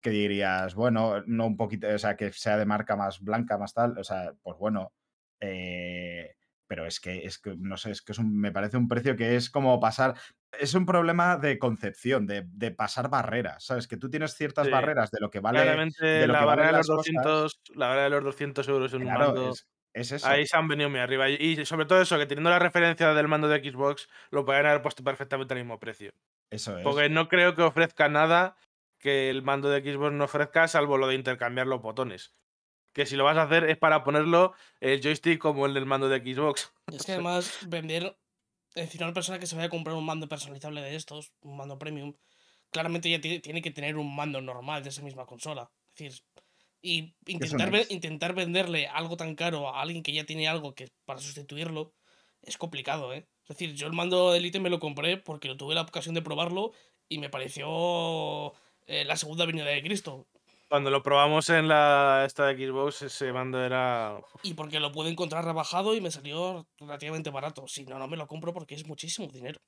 que 0.00 0.10
dirías, 0.10 0.74
bueno, 0.74 1.22
no 1.26 1.46
un 1.46 1.56
poquito, 1.56 1.88
o 1.88 1.98
sea, 1.98 2.16
que 2.16 2.32
sea 2.32 2.56
de 2.56 2.66
marca 2.66 2.96
más 2.96 3.20
blanca, 3.20 3.58
más 3.58 3.74
tal, 3.74 3.98
o 3.98 4.04
sea, 4.04 4.32
pues 4.42 4.56
bueno, 4.58 4.92
eh, 5.40 6.36
pero 6.68 6.86
es 6.86 7.00
que, 7.00 7.24
es 7.26 7.38
que, 7.38 7.56
no 7.58 7.76
sé, 7.76 7.90
es 7.90 8.02
que 8.02 8.12
es 8.12 8.18
un- 8.18 8.38
me 8.38 8.52
parece 8.52 8.76
un 8.76 8.86
precio 8.86 9.16
que 9.16 9.34
es 9.34 9.50
como 9.50 9.80
pasar, 9.80 10.14
es 10.60 10.74
un 10.74 10.86
problema 10.86 11.36
de 11.36 11.58
concepción, 11.58 12.26
de, 12.26 12.44
de 12.46 12.70
pasar 12.70 13.10
barreras, 13.10 13.64
¿sabes? 13.64 13.88
Que 13.88 13.96
tú 13.96 14.08
tienes 14.10 14.34
ciertas 14.36 14.66
Sí. 14.66 14.72
barreras 14.72 15.10
de 15.10 15.18
lo 15.20 15.30
que 15.30 15.40
vale, 15.40 15.60
Claramente 15.62 16.06
de 16.06 16.26
lo 16.28 16.34
la 16.34 16.38
que 16.40 16.44
barrera 16.44 16.68
de 16.68 16.76
los 16.78 16.86
cosas. 16.86 17.04
200, 17.14 17.60
la 17.74 17.86
barrera 17.88 18.04
de 18.04 18.10
los 18.10 18.24
200 18.24 18.68
euros 18.68 18.92
en 18.94 19.02
un 19.02 19.12
mando. 19.12 19.50
es, 19.50 19.66
Es 19.94 20.12
eso. 20.12 20.28
Ahí 20.28 20.46
se 20.46 20.56
han 20.56 20.68
venido 20.68 20.90
muy 20.90 21.00
arriba. 21.00 21.28
Y 21.30 21.64
sobre 21.64 21.86
todo 21.86 22.00
eso, 22.00 22.18
que 22.18 22.26
teniendo 22.26 22.50
la 22.50 22.58
referencia 22.60 23.14
del 23.14 23.26
mando 23.26 23.48
de 23.48 23.58
Xbox, 23.58 24.08
lo 24.30 24.44
podrían 24.44 24.66
haber 24.66 24.82
puesto 24.82 25.02
perfectamente 25.02 25.54
al 25.54 25.60
mismo 25.60 25.80
precio. 25.80 26.12
Eso 26.50 26.76
es. 26.78 26.84
Porque 26.84 27.08
no 27.08 27.26
creo 27.28 27.54
que 27.56 27.62
ofrezca 27.62 28.08
nada 28.08 28.56
que 29.00 29.30
el 29.30 29.42
mando 29.42 29.70
de 29.70 29.80
Xbox 29.80 30.12
no 30.12 30.24
ofrezca, 30.24 30.68
salvo 30.68 30.98
lo 30.98 31.08
de 31.08 31.14
intercambiar 31.14 31.66
los 31.66 31.80
botones. 31.80 32.32
Que 32.98 33.06
si 33.06 33.14
lo 33.14 33.22
vas 33.22 33.36
a 33.36 33.42
hacer 33.42 33.62
es 33.70 33.76
para 33.76 34.02
ponerlo 34.02 34.54
el 34.80 35.00
joystick 35.00 35.38
como 35.38 35.66
el 35.66 35.74
del 35.74 35.86
mando 35.86 36.08
de 36.08 36.18
Xbox. 36.18 36.72
Y 36.90 36.96
es 36.96 37.06
que 37.06 37.12
además 37.12 37.60
vender, 37.68 38.18
es 38.74 38.86
decir, 38.86 39.00
una 39.04 39.12
persona 39.12 39.38
que 39.38 39.46
se 39.46 39.54
vaya 39.54 39.68
a 39.68 39.70
comprar 39.70 39.94
un 39.94 40.04
mando 40.04 40.28
personalizable 40.28 40.80
de 40.80 40.96
estos, 40.96 41.32
un 41.42 41.56
mando 41.56 41.78
premium, 41.78 42.16
claramente 42.72 43.08
ya 43.08 43.20
tiene, 43.20 43.62
que 43.62 43.70
tener 43.70 43.98
un 43.98 44.16
mando 44.16 44.40
normal 44.40 44.82
de 44.82 44.88
esa 44.88 45.02
misma 45.02 45.26
consola. 45.26 45.70
Es 45.86 45.94
decir, 45.94 46.24
y 46.82 47.14
intentar, 47.26 47.72
intentar 47.88 48.34
venderle 48.34 48.88
algo 48.88 49.16
tan 49.16 49.36
caro 49.36 49.68
a 49.68 49.80
alguien 49.80 50.02
que 50.02 50.12
ya 50.12 50.24
tiene 50.24 50.48
algo 50.48 50.74
que 50.74 50.88
para 51.04 51.20
sustituirlo 51.20 51.94
es 52.42 52.58
complicado, 52.58 53.12
¿eh? 53.12 53.28
Es 53.42 53.50
decir, 53.50 53.76
yo 53.76 53.86
el 53.86 53.92
mando 53.92 54.32
de 54.32 54.38
Elite 54.38 54.58
me 54.58 54.70
lo 54.70 54.80
compré 54.80 55.18
porque 55.18 55.54
tuve 55.54 55.76
la 55.76 55.82
ocasión 55.82 56.16
de 56.16 56.22
probarlo 56.22 56.72
y 57.08 57.18
me 57.18 57.30
pareció 57.30 58.54
eh, 58.88 59.04
la 59.04 59.16
segunda 59.16 59.46
venida 59.46 59.66
de 59.66 59.84
Cristo. 59.84 60.26
Cuando 60.68 60.90
lo 60.90 61.02
probamos 61.02 61.48
en 61.48 61.66
la 61.66 62.24
esta 62.26 62.46
de 62.46 62.66
Xbox, 62.66 63.02
ese 63.02 63.32
mando 63.32 63.62
era. 63.62 64.20
Y 64.42 64.52
porque 64.52 64.80
lo 64.80 64.92
pude 64.92 65.08
encontrar 65.08 65.44
rebajado 65.44 65.94
y 65.94 66.00
me 66.02 66.10
salió 66.10 66.68
relativamente 66.78 67.30
barato. 67.30 67.66
Si 67.66 67.86
no, 67.86 67.98
no 67.98 68.06
me 68.06 68.18
lo 68.18 68.26
compro 68.26 68.52
porque 68.52 68.74
es 68.74 68.86
muchísimo 68.86 69.28
dinero. 69.28 69.58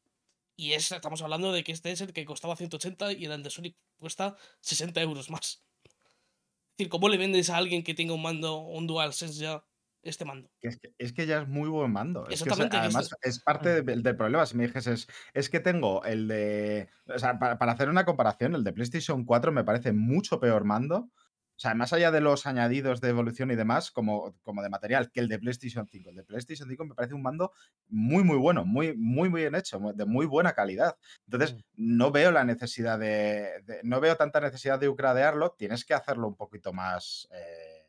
Y 0.56 0.74
es, 0.74 0.92
estamos 0.92 1.22
hablando 1.22 1.52
de 1.52 1.64
que 1.64 1.72
este 1.72 1.90
es 1.90 2.02
el 2.02 2.12
que 2.12 2.26
costaba 2.26 2.54
180 2.54 3.14
y 3.14 3.24
el 3.24 3.42
de 3.42 3.48
Sonic 3.48 3.76
cuesta 3.98 4.36
60 4.60 5.00
euros 5.00 5.30
más. 5.30 5.64
Es 5.84 6.76
decir, 6.76 6.90
¿cómo 6.90 7.08
le 7.08 7.16
vendes 7.16 7.48
a 7.48 7.56
alguien 7.56 7.82
que 7.82 7.94
tenga 7.94 8.12
un 8.12 8.20
mando, 8.20 8.58
un 8.58 8.86
DualSense 8.86 9.40
ya, 9.40 9.64
este 10.02 10.24
mando? 10.24 10.50
Es 10.60 10.78
que, 10.78 10.94
es 10.98 11.12
que 11.12 11.26
ya 11.26 11.42
es 11.42 11.48
muy 11.48 11.68
buen 11.68 11.92
mando. 11.92 12.26
Es 12.28 12.42
que 12.42 12.50
es- 12.50 12.58
es- 12.58 12.68
además 12.72 13.10
es 13.22 13.40
parte 13.40 13.82
de- 13.82 13.96
del 14.02 14.16
problema. 14.16 14.46
Si 14.46 14.56
me 14.56 14.66
dijes, 14.66 15.08
es, 15.34 15.50
que 15.50 15.60
tengo 15.60 16.04
el 16.04 16.28
de. 16.28 16.88
O 17.06 17.18
sea, 17.18 17.38
para, 17.38 17.58
para 17.58 17.72
hacer 17.72 17.88
una 17.88 18.04
comparación, 18.04 18.54
el 18.54 18.64
de 18.64 18.72
PlayStation 18.72 19.24
4 19.24 19.52
me 19.52 19.64
parece 19.64 19.92
mucho 19.92 20.40
peor 20.40 20.64
mando. 20.64 21.10
O 21.56 21.62
sea, 21.62 21.74
más 21.74 21.92
allá 21.92 22.10
de 22.10 22.22
los 22.22 22.46
añadidos 22.46 23.02
de 23.02 23.10
evolución 23.10 23.50
y 23.50 23.54
demás, 23.54 23.90
como, 23.90 24.34
como 24.40 24.62
de 24.62 24.70
material, 24.70 25.10
que 25.12 25.20
el 25.20 25.28
de 25.28 25.38
PlayStation 25.38 25.86
5. 25.86 26.08
El 26.08 26.16
de 26.16 26.24
PlayStation 26.24 26.66
5 26.70 26.86
me 26.86 26.94
parece 26.94 27.12
un 27.12 27.20
mando 27.20 27.52
muy, 27.86 28.24
muy 28.24 28.38
bueno, 28.38 28.64
muy, 28.64 28.96
muy, 28.96 29.28
muy 29.28 29.42
bien 29.42 29.54
hecho, 29.54 29.78
de 29.94 30.06
muy 30.06 30.24
buena 30.24 30.54
calidad. 30.54 30.96
Entonces, 31.26 31.56
Mm. 31.56 31.58
no 31.98 32.10
veo 32.12 32.30
la 32.30 32.44
necesidad 32.44 32.98
de, 32.98 33.60
de- 33.66 33.80
No 33.82 34.00
veo 34.00 34.16
tanta 34.16 34.40
necesidad 34.40 34.78
de 34.80 34.88
upgradearlo. 34.88 35.50
Tienes 35.58 35.84
que 35.84 35.92
hacerlo 35.92 36.28
un 36.28 36.36
poquito 36.36 36.72
más. 36.72 37.28
eh, 37.30 37.79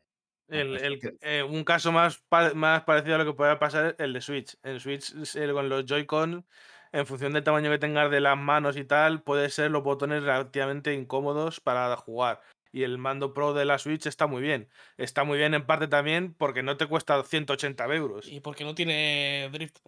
El, 0.52 0.68
pues, 0.70 0.82
el- 0.82 1.18
eh, 1.22 1.42
un 1.42 1.64
caso 1.64 1.92
más, 1.92 2.18
pa- 2.28 2.52
más 2.54 2.82
parecido 2.84 3.14
a 3.14 3.18
lo 3.18 3.24
que 3.24 3.32
puede 3.36 3.56
pasar 3.56 3.86
es 3.86 3.94
el 3.98 4.12
de 4.12 4.20
Switch. 4.20 4.56
En 4.62 4.80
Switch, 4.80 5.12
el- 5.36 5.52
con 5.52 5.68
los 5.68 5.84
Joy-Con, 5.86 6.46
en 6.92 7.06
función 7.06 7.32
del 7.32 7.42
tamaño 7.42 7.70
que 7.70 7.78
tengas 7.78 8.10
de 8.10 8.20
las 8.20 8.36
manos 8.36 8.76
y 8.76 8.84
tal, 8.84 9.22
puede 9.22 9.48
ser 9.50 9.70
los 9.70 9.82
botones 9.82 10.22
relativamente 10.22 10.92
incómodos 10.92 11.60
para 11.60 11.96
jugar. 11.96 12.40
Y 12.70 12.82
el 12.84 12.98
mando 12.98 13.32
Pro 13.34 13.52
de 13.54 13.64
la 13.64 13.78
Switch 13.78 14.06
está 14.06 14.26
muy 14.26 14.42
bien. 14.42 14.68
Está 14.96 15.24
muy 15.24 15.38
bien 15.38 15.54
en 15.54 15.64
parte 15.66 15.88
también 15.88 16.34
porque 16.34 16.62
no 16.62 16.76
te 16.76 16.86
cuesta 16.86 17.22
180 17.22 17.84
euros. 17.94 18.28
Y 18.28 18.40
porque 18.40 18.64
no 18.64 18.74
tiene 18.74 19.48
drift. 19.52 19.78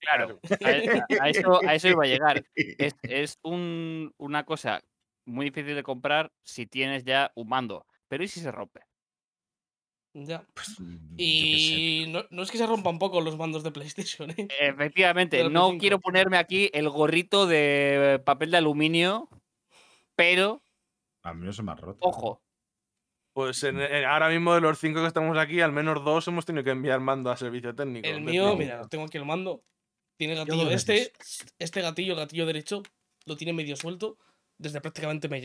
Claro, 0.00 0.40
a, 0.64 0.68
a- 0.68 1.24
a 1.24 1.28
eso, 1.28 1.60
a 1.66 1.74
eso 1.74 1.88
iba 1.88 2.04
a 2.04 2.06
llegar. 2.06 2.44
Es, 2.54 2.94
es 3.02 3.38
un- 3.42 4.14
una 4.16 4.44
cosa 4.44 4.80
muy 5.24 5.46
difícil 5.46 5.74
de 5.74 5.82
comprar 5.82 6.30
si 6.44 6.66
tienes 6.66 7.04
ya 7.04 7.32
un 7.34 7.48
mando. 7.48 7.84
Pero 8.08 8.24
¿y 8.24 8.28
si 8.28 8.40
se 8.40 8.50
rompe? 8.52 8.80
Ya. 10.14 10.44
pues, 10.54 10.68
sé. 10.76 10.82
Y 11.16 12.06
no, 12.08 12.24
no 12.30 12.42
es 12.42 12.50
que 12.50 12.58
se 12.58 12.66
rompan 12.66 12.98
poco 12.98 13.20
los 13.20 13.36
mandos 13.36 13.62
de 13.62 13.70
PlayStation, 13.70 14.30
¿eh? 14.30 14.48
Efectivamente, 14.60 15.48
no 15.48 15.76
quiero 15.78 15.96
5. 15.96 16.00
ponerme 16.00 16.38
aquí 16.38 16.70
el 16.72 16.88
gorrito 16.88 17.46
de 17.46 18.20
papel 18.24 18.50
de 18.50 18.56
aluminio, 18.56 19.28
pero, 20.16 20.62
A 21.22 21.34
mí 21.34 21.44
no 21.46 21.52
se 21.52 21.62
me 21.62 21.72
ha 21.72 21.74
roto. 21.76 21.98
ojo, 22.00 22.42
Pues 23.34 23.62
en- 23.62 23.80
en- 23.80 24.04
ahora 24.04 24.28
mismo 24.30 24.52
de 24.54 24.60
los 24.60 24.78
cinco 24.80 25.00
que 25.00 25.06
estamos 25.06 25.38
aquí, 25.38 25.60
al 25.60 25.70
menos 25.70 26.02
dos 26.04 26.26
hemos 26.26 26.44
tenido 26.44 26.64
que 26.64 26.70
enviar 26.70 26.98
mando 26.98 27.30
a 27.30 27.36
servicio 27.36 27.72
técnico. 27.72 28.08
El 28.08 28.22
mío, 28.22 28.56
mira, 28.56 28.88
tengo 28.88 29.04
aquí 29.04 29.16
el 29.18 29.24
mando. 29.24 29.62
Tiene 30.16 30.34
gatillo 30.34 30.68
este. 30.70 31.12
Este 31.60 31.80
gatillo, 31.80 32.14
el 32.14 32.18
gatillo 32.18 32.46
derecho, 32.46 32.82
lo 33.26 33.36
tiene 33.36 33.52
medio 33.52 33.76
suelto. 33.76 34.18
Desde 34.58 34.80
prácticamente 34.80 35.28
me 35.28 35.40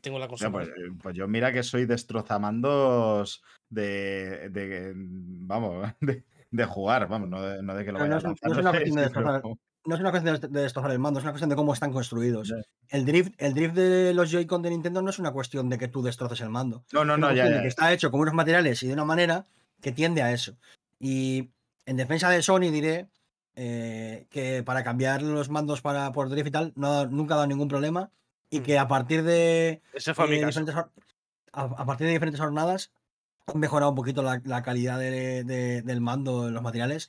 tengo 0.00 0.18
la 0.18 0.28
consola. 0.28 0.50
pues, 0.52 0.68
eh, 0.68 0.72
pues 1.02 1.16
yo 1.16 1.26
mira 1.26 1.52
que 1.52 1.62
soy 1.62 1.86
destrozamandos 1.86 3.42
de, 3.70 4.50
de 4.50 4.92
vamos, 4.94 5.90
de, 6.00 6.24
de 6.50 6.64
jugar, 6.64 7.08
vamos, 7.08 7.28
no 7.28 7.42
de, 7.42 7.62
no 7.62 7.74
de 7.74 7.84
que 7.84 7.92
lo 7.92 7.98
no 8.06 8.16
es 8.16 8.24
no 8.24 8.34
una 8.60 8.70
cuestión 8.70 8.96
de 8.96 9.02
destrozar. 9.02 9.42
No 9.86 9.94
es 9.94 10.00
una 10.00 10.10
cuestión 10.10 10.40
de 10.40 10.48
de 10.48 10.60
destrozar 10.62 10.90
el 10.90 10.98
mando, 10.98 11.18
es 11.18 11.24
una 11.24 11.32
cuestión 11.32 11.48
de 11.50 11.56
cómo 11.56 11.72
están 11.72 11.92
construidos. 11.92 12.52
El 12.88 13.06
drift, 13.06 13.32
el 13.38 13.54
drift 13.54 13.74
de 13.74 14.12
los 14.12 14.30
Joy-Con 14.30 14.60
de 14.60 14.70
Nintendo 14.70 15.00
no 15.00 15.08
es 15.10 15.18
una 15.18 15.32
cuestión 15.32 15.68
de 15.70 15.78
que 15.78 15.88
tú 15.88 16.02
destroces 16.02 16.40
el 16.42 16.50
mando. 16.50 16.84
No, 16.92 17.04
no, 17.06 17.14
Es 17.14 17.18
una 17.18 17.28
no, 17.28 17.34
ya, 17.34 17.42
cuestión 17.42 17.48
de 17.48 17.54
ya, 17.54 17.60
que 17.60 17.64
ya. 17.64 17.68
está 17.68 17.92
hecho 17.92 18.10
con 18.10 18.20
unos 18.20 18.34
materiales 18.34 18.82
y 18.82 18.88
de 18.88 18.92
una 18.92 19.04
manera 19.06 19.46
que 19.80 19.92
tiende 19.92 20.20
a 20.22 20.32
eso. 20.32 20.58
Y 20.98 21.50
en 21.86 21.96
defensa 21.96 22.28
de 22.28 22.42
Sony 22.42 22.70
diré 22.70 23.08
eh, 23.54 24.26
que 24.30 24.62
para 24.62 24.84
cambiar 24.84 25.22
los 25.22 25.48
mandos 25.48 25.80
para 25.80 26.12
por 26.12 26.28
drift 26.28 26.48
y 26.48 26.50
tal 26.50 26.72
no, 26.76 27.06
nunca 27.06 27.34
ha 27.34 27.36
dado 27.38 27.46
ningún 27.48 27.68
problema 27.68 28.10
y 28.50 28.60
Mm. 28.60 28.62
que 28.62 28.78
a 28.78 28.88
partir 28.88 29.22
de 29.22 29.82
Ese 29.92 30.14
fue 30.14 30.26
mi 30.28 30.36
eh, 30.36 30.40
caso. 30.40 30.60
diferentes 30.60 30.74
a, 31.52 31.62
a 31.62 31.86
partir 31.86 32.06
de 32.06 32.12
diferentes 32.12 32.40
jornadas 32.40 32.92
han 33.46 33.58
mejorado 33.60 33.90
un 33.90 33.96
poquito 33.96 34.22
la, 34.22 34.40
la 34.44 34.62
calidad 34.62 34.98
de- 34.98 35.42
de- 35.44 35.82
del 35.82 36.00
mando 36.00 36.50
los 36.50 36.62
materiales 36.62 37.08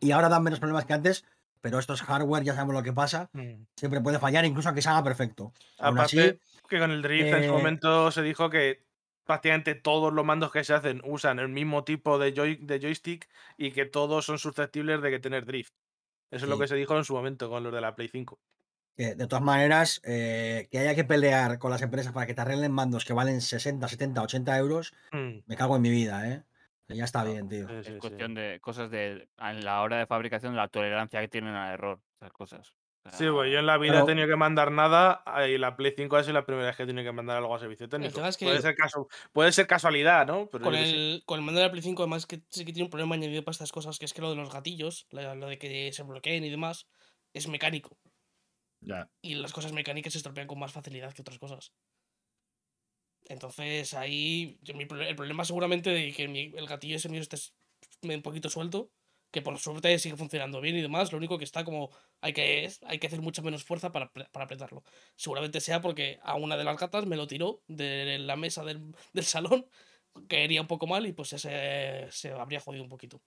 y 0.00 0.10
ahora 0.12 0.28
dan 0.28 0.42
menos 0.42 0.60
problemas 0.60 0.84
que 0.84 0.92
antes, 0.92 1.24
pero 1.60 1.78
esto 1.78 1.94
es 1.94 2.02
hardware, 2.02 2.44
ya 2.44 2.54
sabemos 2.54 2.74
lo 2.74 2.82
que 2.82 2.92
pasa, 2.92 3.30
Mm. 3.32 3.64
siempre 3.76 4.00
puede 4.00 4.18
fallar, 4.18 4.44
incluso 4.44 4.68
aunque 4.68 4.82
se 4.82 4.88
haga 4.90 5.02
perfecto. 5.02 5.52
Así, 5.78 6.18
Aparte 6.18 6.40
que 6.68 6.78
con 6.78 6.90
el 6.90 7.02
drift 7.02 7.28
en 7.34 7.44
su 7.44 7.48
eh, 7.48 7.52
momento 7.52 8.10
se 8.10 8.22
dijo 8.22 8.50
que 8.50 8.84
prácticamente 9.24 9.74
todos 9.74 10.12
los 10.12 10.24
mandos 10.24 10.52
que 10.52 10.64
se 10.64 10.74
hacen 10.74 11.00
usan 11.04 11.38
el 11.38 11.48
mismo 11.48 11.84
tipo 11.84 12.18
de, 12.18 12.32
joy- 12.34 12.58
de 12.64 12.78
joystick 12.80 13.28
y 13.56 13.72
que 13.72 13.84
todos 13.86 14.24
son 14.26 14.38
susceptibles 14.38 15.00
de 15.02 15.10
que 15.10 15.18
tener 15.18 15.44
drift. 15.46 15.72
Eso 16.30 16.44
es 16.44 16.50
lo 16.50 16.58
que 16.58 16.68
se 16.68 16.74
dijo 16.76 16.96
en 16.96 17.04
su 17.04 17.14
momento 17.14 17.48
con 17.48 17.62
los 17.64 17.72
de 17.72 17.80
la 17.80 17.94
Play 17.94 18.08
5. 18.08 18.38
Que 18.98 19.14
de 19.14 19.26
todas 19.28 19.44
maneras, 19.44 20.00
eh, 20.04 20.66
que 20.72 20.78
haya 20.80 20.94
que 20.96 21.04
pelear 21.04 21.60
con 21.60 21.70
las 21.70 21.82
empresas 21.82 22.12
para 22.12 22.26
que 22.26 22.34
te 22.34 22.40
arreglen 22.40 22.72
mandos 22.72 23.04
que 23.04 23.12
valen 23.12 23.40
60, 23.40 23.86
70, 23.86 24.22
80 24.22 24.58
euros, 24.58 24.92
Mm, 25.12 25.38
me 25.46 25.56
cago 25.56 25.76
en 25.76 25.82
mi 25.82 25.90
vida, 25.90 26.28
¿eh? 26.28 26.42
Ya 26.88 27.04
está 27.04 27.22
no, 27.22 27.30
bien, 27.30 27.48
tío. 27.48 27.68
sí, 27.68 27.74
sí, 27.74 27.78
es 27.80 27.86
sí. 27.94 27.98
cuestión 28.00 28.34
de 28.34 28.58
cosas 28.60 28.90
de 28.90 29.28
en 29.38 29.64
la 29.64 29.82
hora 29.82 29.98
de 29.98 30.06
fabricación, 30.06 30.52
de 30.54 30.56
la 30.56 30.68
tolerancia 30.68 31.20
que 31.20 31.28
tienen 31.28 31.54
al 31.54 31.74
error, 31.74 32.00
esas 32.20 32.32
cosas. 32.32 32.74
O 33.04 33.10
Sí, 33.10 33.24
pues 33.30 33.52
yo 33.52 33.60
en 33.60 33.66
la 33.66 33.78
vida 33.78 33.92
Pero- 33.92 34.04
he 34.04 34.06
tenido 34.06 34.26
que 34.26 34.36
mandar 34.36 34.72
nada 34.72 35.22
y 35.48 35.56
la 35.58 35.76
Play 35.76 35.94
5 35.96 36.16
ha 36.16 36.22
sido 36.22 36.34
la 36.34 36.44
primera 36.44 36.66
vez 36.66 36.76
que 36.76 36.82
he 36.82 36.86
tenido 36.86 37.04
que 37.04 37.12
mandar 37.12 37.36
algo 37.36 37.54
a 37.54 37.58
servicio 37.60 37.88
técnico. 37.88 38.22
es 38.26 38.36
que- 38.36 38.46
puede, 38.46 38.60
ser 38.60 38.74
casu- 38.74 39.06
puede 39.32 39.52
ser 39.52 39.66
casualidad, 39.68 40.26
¿no? 40.26 40.48
Pero 40.50 40.64
Con 40.64 40.74
el, 40.74 41.22
con 41.24 41.38
el 41.38 41.44
mando 41.44 41.60
de 41.60 41.66
la 41.66 41.70
Play 41.70 41.82
5, 41.82 42.02
además, 42.02 42.26
que 42.26 42.42
sí 42.50 42.64
que 42.64 42.72
tiene 42.72 42.84
un 42.86 42.90
problema 42.90 43.14
añadido 43.14 43.44
para 43.44 43.52
estas 43.52 43.70
cosas, 43.70 43.98
que 43.98 44.04
es 44.06 44.12
que 44.12 44.20
lo 44.22 44.30
de 44.30 44.36
los 44.36 44.52
gatillos, 44.52 45.06
lo 45.10 45.46
de 45.46 45.58
que 45.58 45.92
se 45.92 46.02
bloqueen 46.02 46.42
y 46.44 46.50
demás, 46.50 46.88
es 47.32 47.46
mecánico. 47.48 47.96
Ya. 48.80 49.10
Y 49.22 49.34
las 49.34 49.52
cosas 49.52 49.72
mecánicas 49.72 50.12
se 50.12 50.18
estropean 50.18 50.46
con 50.46 50.58
más 50.58 50.72
facilidad 50.72 51.12
que 51.12 51.22
otras 51.22 51.38
cosas. 51.38 51.72
Entonces 53.28 53.94
ahí 53.94 54.58
yo- 54.62 54.74
mi 54.74 54.86
pro- 54.86 55.02
el 55.02 55.16
problema 55.16 55.44
seguramente 55.44 55.90
de 55.90 56.12
que 56.12 56.28
mi- 56.28 56.52
el 56.56 56.66
gatillo 56.66 56.96
ese 56.96 57.08
mío 57.08 57.20
esté 57.20 57.36
un 58.02 58.22
poquito 58.22 58.48
suelto, 58.48 58.90
que 59.30 59.42
por 59.42 59.58
suerte 59.58 59.98
sigue 59.98 60.16
funcionando 60.16 60.60
bien 60.62 60.76
y 60.76 60.80
demás, 60.80 61.12
lo 61.12 61.18
único 61.18 61.36
que 61.36 61.44
está 61.44 61.64
como 61.64 61.90
hay 62.22 62.32
que, 62.32 62.70
hay 62.86 62.98
que 62.98 63.06
hacer 63.06 63.20
mucha 63.20 63.42
menos 63.42 63.64
fuerza 63.64 63.92
para, 63.92 64.10
para 64.10 64.44
apretarlo. 64.44 64.82
Seguramente 65.16 65.60
sea 65.60 65.80
porque 65.82 66.18
a 66.22 66.36
una 66.36 66.56
de 66.56 66.64
las 66.64 66.78
gatas 66.78 67.04
me 67.06 67.16
lo 67.16 67.26
tiró 67.26 67.62
de 67.68 68.18
la 68.18 68.36
mesa 68.36 68.64
del, 68.64 68.94
del 69.12 69.24
salón, 69.24 69.66
caería 70.28 70.62
un 70.62 70.66
poco 70.66 70.86
mal 70.86 71.06
y 71.06 71.12
pues 71.12 71.32
ese 71.34 72.06
se 72.10 72.30
habría 72.32 72.60
jodido 72.60 72.82
un 72.84 72.88
poquito. 72.88 73.20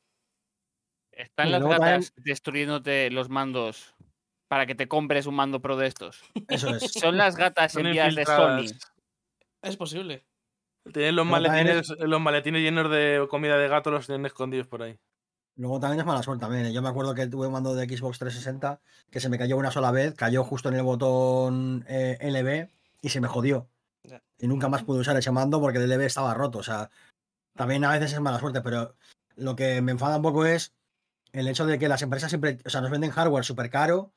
¿Están 1.12 1.50
Y 1.50 1.52
las 1.52 1.62
también- 1.62 1.80
gatas 1.82 2.14
destruyéndote 2.16 3.12
los 3.12 3.30
mandos 3.30 3.94
para 4.52 4.66
que 4.66 4.76
te 4.76 4.90
compres 4.90 5.28
un 5.28 5.36
mando 5.36 5.62
pro 5.62 5.78
de 5.78 5.88
estos? 5.88 6.26
Eso 6.50 6.76
es. 6.76 6.92
Son 6.92 7.16
las 7.16 7.38
gatas 7.38 7.74
enviadas 7.78 8.16
de 8.16 8.26
Sony. 8.26 8.66
Es 9.62 9.78
posible. 9.78 10.26
Tienen 10.92 11.16
los 11.16 11.26
maletines, 11.26 11.88
los 12.00 12.20
maletines 12.20 12.62
llenos 12.62 12.92
de 12.92 13.26
comida 13.30 13.58
de 13.58 13.70
gato, 13.70 13.92
los 13.92 14.08
tienen 14.08 14.26
escondidos 14.26 14.68
por 14.68 14.84
ahí. 14.84 15.00
Luego 15.56 15.80
también 15.80 16.02
es 16.02 16.06
mala 16.06 16.22
suerte 16.22 16.42
también. 16.42 16.66
¿eh? 16.66 16.74
Yo 16.74 16.82
me 16.82 16.90
acuerdo 16.90 17.16
que 17.16 17.28
tuve 17.28 17.48
un 17.48 17.54
mando 17.54 17.74
de 17.74 17.88
Xbox 17.88 18.20
360 18.20 18.82
que 19.10 19.22
se 19.22 19.30
me 19.30 19.38
cayó 19.38 19.56
una 19.56 19.72
sola 19.72 19.90
vez, 19.90 20.16
cayó 20.16 20.44
justo 20.44 20.68
en 20.68 20.76
el 20.76 20.84
botón 20.84 21.86
eh, 21.88 22.18
LB 22.20 22.70
y 23.02 23.08
se 23.08 23.22
me 23.22 23.30
jodió. 23.30 23.70
Y 24.38 24.48
nunca 24.48 24.68
más 24.68 24.84
pude 24.84 25.00
usar 25.00 25.16
ese 25.16 25.32
mando 25.32 25.62
porque 25.62 25.78
el 25.78 25.90
LB 25.90 26.02
estaba 26.02 26.34
roto. 26.34 26.60
O 26.60 26.64
sea, 26.64 26.90
también 27.56 27.86
a 27.86 27.94
veces 27.94 28.12
es 28.12 28.20
mala 28.20 28.42
suerte, 28.42 28.60
pero 28.60 28.96
lo 29.38 29.56
que 29.56 29.82
me 29.82 29.94
enfada 29.94 30.18
un 30.18 30.24
poco 30.24 30.46
es 30.46 30.74
el 31.32 31.48
hecho 31.48 31.66
de 31.66 31.80
que 31.80 31.88
las 31.88 32.02
empresas 32.02 32.30
siempre, 32.30 32.58
o 32.66 32.70
sea, 32.70 32.82
nos 32.82 32.92
venden 32.92 33.12
hardware 33.12 33.46
súper 33.46 33.70
caro, 33.70 34.12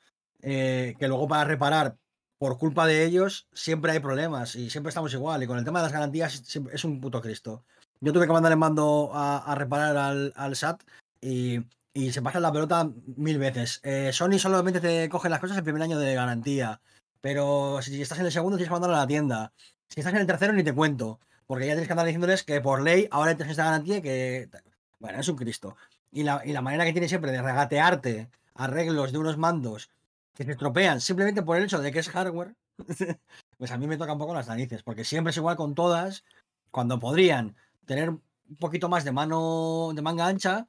eh, 0.44 0.94
que 0.98 1.08
luego 1.08 1.26
para 1.26 1.44
reparar, 1.44 1.96
por 2.38 2.58
culpa 2.58 2.86
de 2.86 3.04
ellos, 3.04 3.48
siempre 3.54 3.92
hay 3.92 4.00
problemas 4.00 4.54
y 4.56 4.68
siempre 4.68 4.90
estamos 4.90 5.12
igual. 5.14 5.42
Y 5.42 5.46
con 5.46 5.58
el 5.58 5.64
tema 5.64 5.78
de 5.78 5.84
las 5.84 5.92
garantías 5.92 6.56
es 6.72 6.84
un 6.84 7.00
puto 7.00 7.22
Cristo. 7.22 7.64
Yo 8.00 8.12
tuve 8.12 8.26
que 8.26 8.32
mandar 8.32 8.52
el 8.52 8.58
mando 8.58 9.10
a, 9.14 9.54
reparar 9.54 9.96
al, 9.96 10.56
SAT 10.56 10.82
y, 11.22 11.60
y 11.94 12.12
se 12.12 12.20
pasa 12.20 12.40
la 12.40 12.52
pelota 12.52 12.90
mil 13.16 13.38
veces. 13.38 13.80
Eh, 13.82 14.10
Sony 14.12 14.38
solamente 14.38 14.80
te 14.80 15.08
coge 15.08 15.30
las 15.30 15.40
cosas 15.40 15.56
el 15.56 15.64
primer 15.64 15.80
año 15.80 15.98
de 15.98 16.14
garantía, 16.14 16.80
pero 17.22 17.80
si 17.80 18.02
estás 18.02 18.18
en 18.18 18.26
el 18.26 18.32
segundo 18.32 18.58
tienes 18.58 18.68
que 18.68 18.74
mandarlo 18.74 18.96
a 18.96 19.00
la 19.00 19.06
tienda. 19.06 19.52
Si 19.88 20.00
estás 20.00 20.12
en 20.12 20.20
el 20.20 20.26
tercero 20.26 20.52
ni 20.52 20.64
te 20.64 20.74
cuento, 20.74 21.20
porque 21.46 21.66
ya 21.66 21.72
tienes 21.72 21.86
que 21.86 21.92
andar 21.92 22.06
diciéndoles 22.06 22.42
que 22.42 22.60
por 22.60 22.82
ley 22.82 23.08
ahora 23.10 23.36
tienes 23.36 23.52
esta 23.52 23.64
garantía 23.64 24.02
que... 24.02 24.50
Bueno, 24.98 25.20
es 25.20 25.28
un 25.28 25.36
Cristo. 25.36 25.76
Y 26.12 26.24
la, 26.24 26.42
y 26.44 26.52
la 26.52 26.62
manera 26.62 26.84
que 26.84 26.92
tiene 26.92 27.08
siempre 27.08 27.32
de 27.32 27.40
regatearte 27.40 28.28
arreglos 28.54 29.12
de 29.12 29.18
unos 29.18 29.38
mandos 29.38 29.90
que 30.34 30.44
se 30.44 30.52
estropean 30.52 31.00
simplemente 31.00 31.42
por 31.42 31.56
el 31.56 31.64
hecho 31.64 31.80
de 31.80 31.92
que 31.92 32.00
es 32.00 32.08
hardware, 32.08 32.54
pues 33.58 33.70
a 33.70 33.78
mí 33.78 33.86
me 33.86 33.96
toca 33.96 34.12
un 34.12 34.18
poco 34.18 34.34
las 34.34 34.48
narices, 34.48 34.82
porque 34.82 35.04
siempre 35.04 35.30
es 35.30 35.36
igual 35.36 35.56
con 35.56 35.74
todas, 35.74 36.24
cuando 36.70 36.98
podrían 36.98 37.56
tener 37.86 38.10
un 38.10 38.22
poquito 38.58 38.88
más 38.88 39.04
de 39.04 39.12
mano, 39.12 39.92
de 39.94 40.02
manga 40.02 40.26
ancha, 40.26 40.68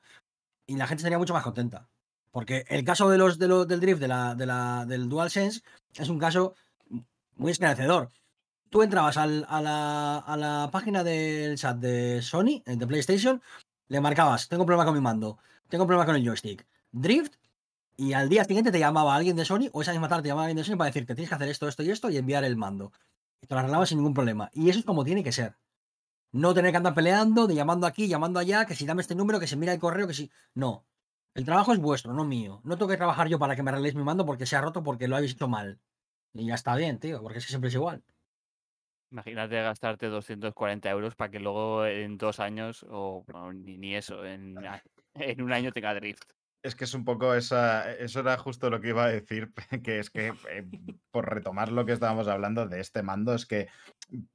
y 0.68 0.76
la 0.76 0.88
gente 0.88 1.02
estaría 1.02 1.18
mucho 1.18 1.34
más 1.34 1.44
contenta. 1.44 1.90
Porque 2.32 2.66
el 2.68 2.84
caso 2.84 3.10
de 3.10 3.18
los, 3.18 3.40
de 3.40 3.48
del 3.66 3.80
drift 3.80 4.00
de 4.00 4.08
la, 4.08 4.36
de 4.36 4.46
la, 4.46 4.86
del 4.86 5.08
DualSense 5.10 5.62
es 5.96 6.10
un 6.10 6.20
caso 6.20 6.56
muy 7.36 7.52
esclarecedor. 7.52 8.12
Tú 8.70 8.82
entrabas 8.82 9.18
al- 9.18 9.46
a, 9.48 9.62
la, 9.62 10.18
a 10.18 10.38
la 10.38 10.70
página 10.72 11.04
del 11.04 11.58
chat 11.58 11.78
de 11.78 12.22
Sony, 12.22 12.62
eh, 12.66 12.76
de 12.76 12.88
PlayStation, 12.88 13.42
le 13.88 14.02
marcabas, 14.02 14.48
tengo 14.48 14.66
problema 14.66 14.86
con 14.86 14.96
mi 14.96 15.02
mando, 15.02 15.38
tengo 15.70 15.86
problema 15.86 16.06
con 16.06 16.16
el 16.16 16.26
joystick, 16.26 16.66
drift, 16.92 17.36
y 17.98 18.14
al 18.14 18.30
día 18.30 18.44
siguiente 18.44 18.72
te 18.72 18.80
llamaba 18.80 19.16
alguien 19.16 19.36
de 19.36 19.46
Sony, 19.46 19.70
o 19.72 19.82
esa 19.82 19.92
misma 19.92 20.08
tarde 20.08 20.24
te 20.24 20.30
llamaba 20.30 20.46
alguien 20.46 20.58
de 20.58 20.64
Sony 20.64 20.78
para 20.78 20.90
decirte, 20.90 21.16
tienes 21.16 21.30
que 21.30 21.36
hacer 21.36 21.50
esto, 21.50 21.68
esto 21.68 21.84
y 21.84 21.92
esto, 21.92 22.10
y 22.10 22.18
enviar 22.18 22.44
el 22.44 22.58
mando. 22.58 22.92
Y 23.42 23.48
te 23.48 23.56
lo 23.56 23.60
arreglaban 23.60 23.88
sin 23.88 23.98
ningún 23.98 24.14
problema. 24.14 24.50
Y 24.54 24.70
eso 24.70 24.80
es 24.80 24.86
como 24.86 25.04
tiene 25.04 25.24
que 25.24 25.32
ser. 25.32 25.56
No 26.32 26.54
tener 26.54 26.72
que 26.72 26.78
andar 26.78 26.94
peleando, 26.94 27.48
de 27.48 27.56
llamando 27.56 27.88
aquí, 27.88 28.08
llamando 28.08 28.40
allá, 28.40 28.66
que 28.66 28.76
si 28.76 28.86
dame 28.86 29.02
este 29.02 29.16
número, 29.16 29.40
que 29.40 29.48
se 29.48 29.56
mira 29.56 29.74
el 29.74 29.80
correo, 29.80 30.08
que 30.08 30.14
si. 30.14 30.32
No. 30.54 30.86
El 31.34 31.46
trabajo 31.46 31.74
es 31.74 31.80
vuestro, 31.80 32.14
no 32.14 32.26
mío. 32.26 32.62
No 32.64 32.78
tengo 32.78 32.90
que 32.90 32.98
trabajar 32.98 33.28
yo 33.28 33.40
para 33.40 33.56
que 33.56 33.64
me 33.64 33.72
arregléis 33.72 33.96
mi 33.96 34.04
mando 34.04 34.26
porque 34.26 34.46
se 34.46 34.56
ha 34.56 34.62
roto 34.62 34.84
porque 34.84 35.08
lo 35.08 35.16
habéis 35.16 35.34
hecho 35.34 35.48
mal. 35.48 35.80
Y 36.34 36.48
ya 36.48 36.56
está 36.56 36.76
bien, 36.76 37.00
tío, 37.00 37.22
porque 37.22 37.40
es 37.40 37.46
que 37.46 37.50
siempre 37.50 37.70
es 37.70 37.76
igual. 37.76 38.04
Imagínate 39.12 39.62
gastarte 39.62 40.08
240 40.08 40.90
euros 40.90 41.16
para 41.16 41.32
que 41.32 41.40
luego 41.40 41.86
en 41.86 42.18
dos 42.18 42.40
años, 42.40 42.86
o 42.90 43.24
bueno, 43.26 43.54
ni, 43.54 43.78
ni 43.78 43.96
eso, 43.96 44.26
en, 44.26 44.56
en 45.14 45.42
un 45.42 45.54
año 45.54 45.72
tenga 45.72 45.94
drift. 45.94 46.24
Es 46.66 46.74
que 46.74 46.86
es 46.86 46.96
un 46.96 47.06
poco 47.06 47.36
esa. 47.36 47.92
Eso 47.94 48.22
era 48.22 48.38
justo 48.38 48.72
lo 48.72 48.82
que 48.82 48.90
iba 48.90 49.06
a 49.06 49.10
decir, 49.10 49.54
que 49.84 50.00
es 50.00 50.10
que, 50.10 50.34
eh, 50.50 50.66
por 51.12 51.32
retomar 51.32 51.72
lo 51.72 51.86
que 51.86 51.92
estábamos 51.92 52.28
hablando 52.28 52.68
de 52.68 52.80
este 52.80 53.04
mando, 53.04 53.36
es 53.36 53.46
que 53.46 53.68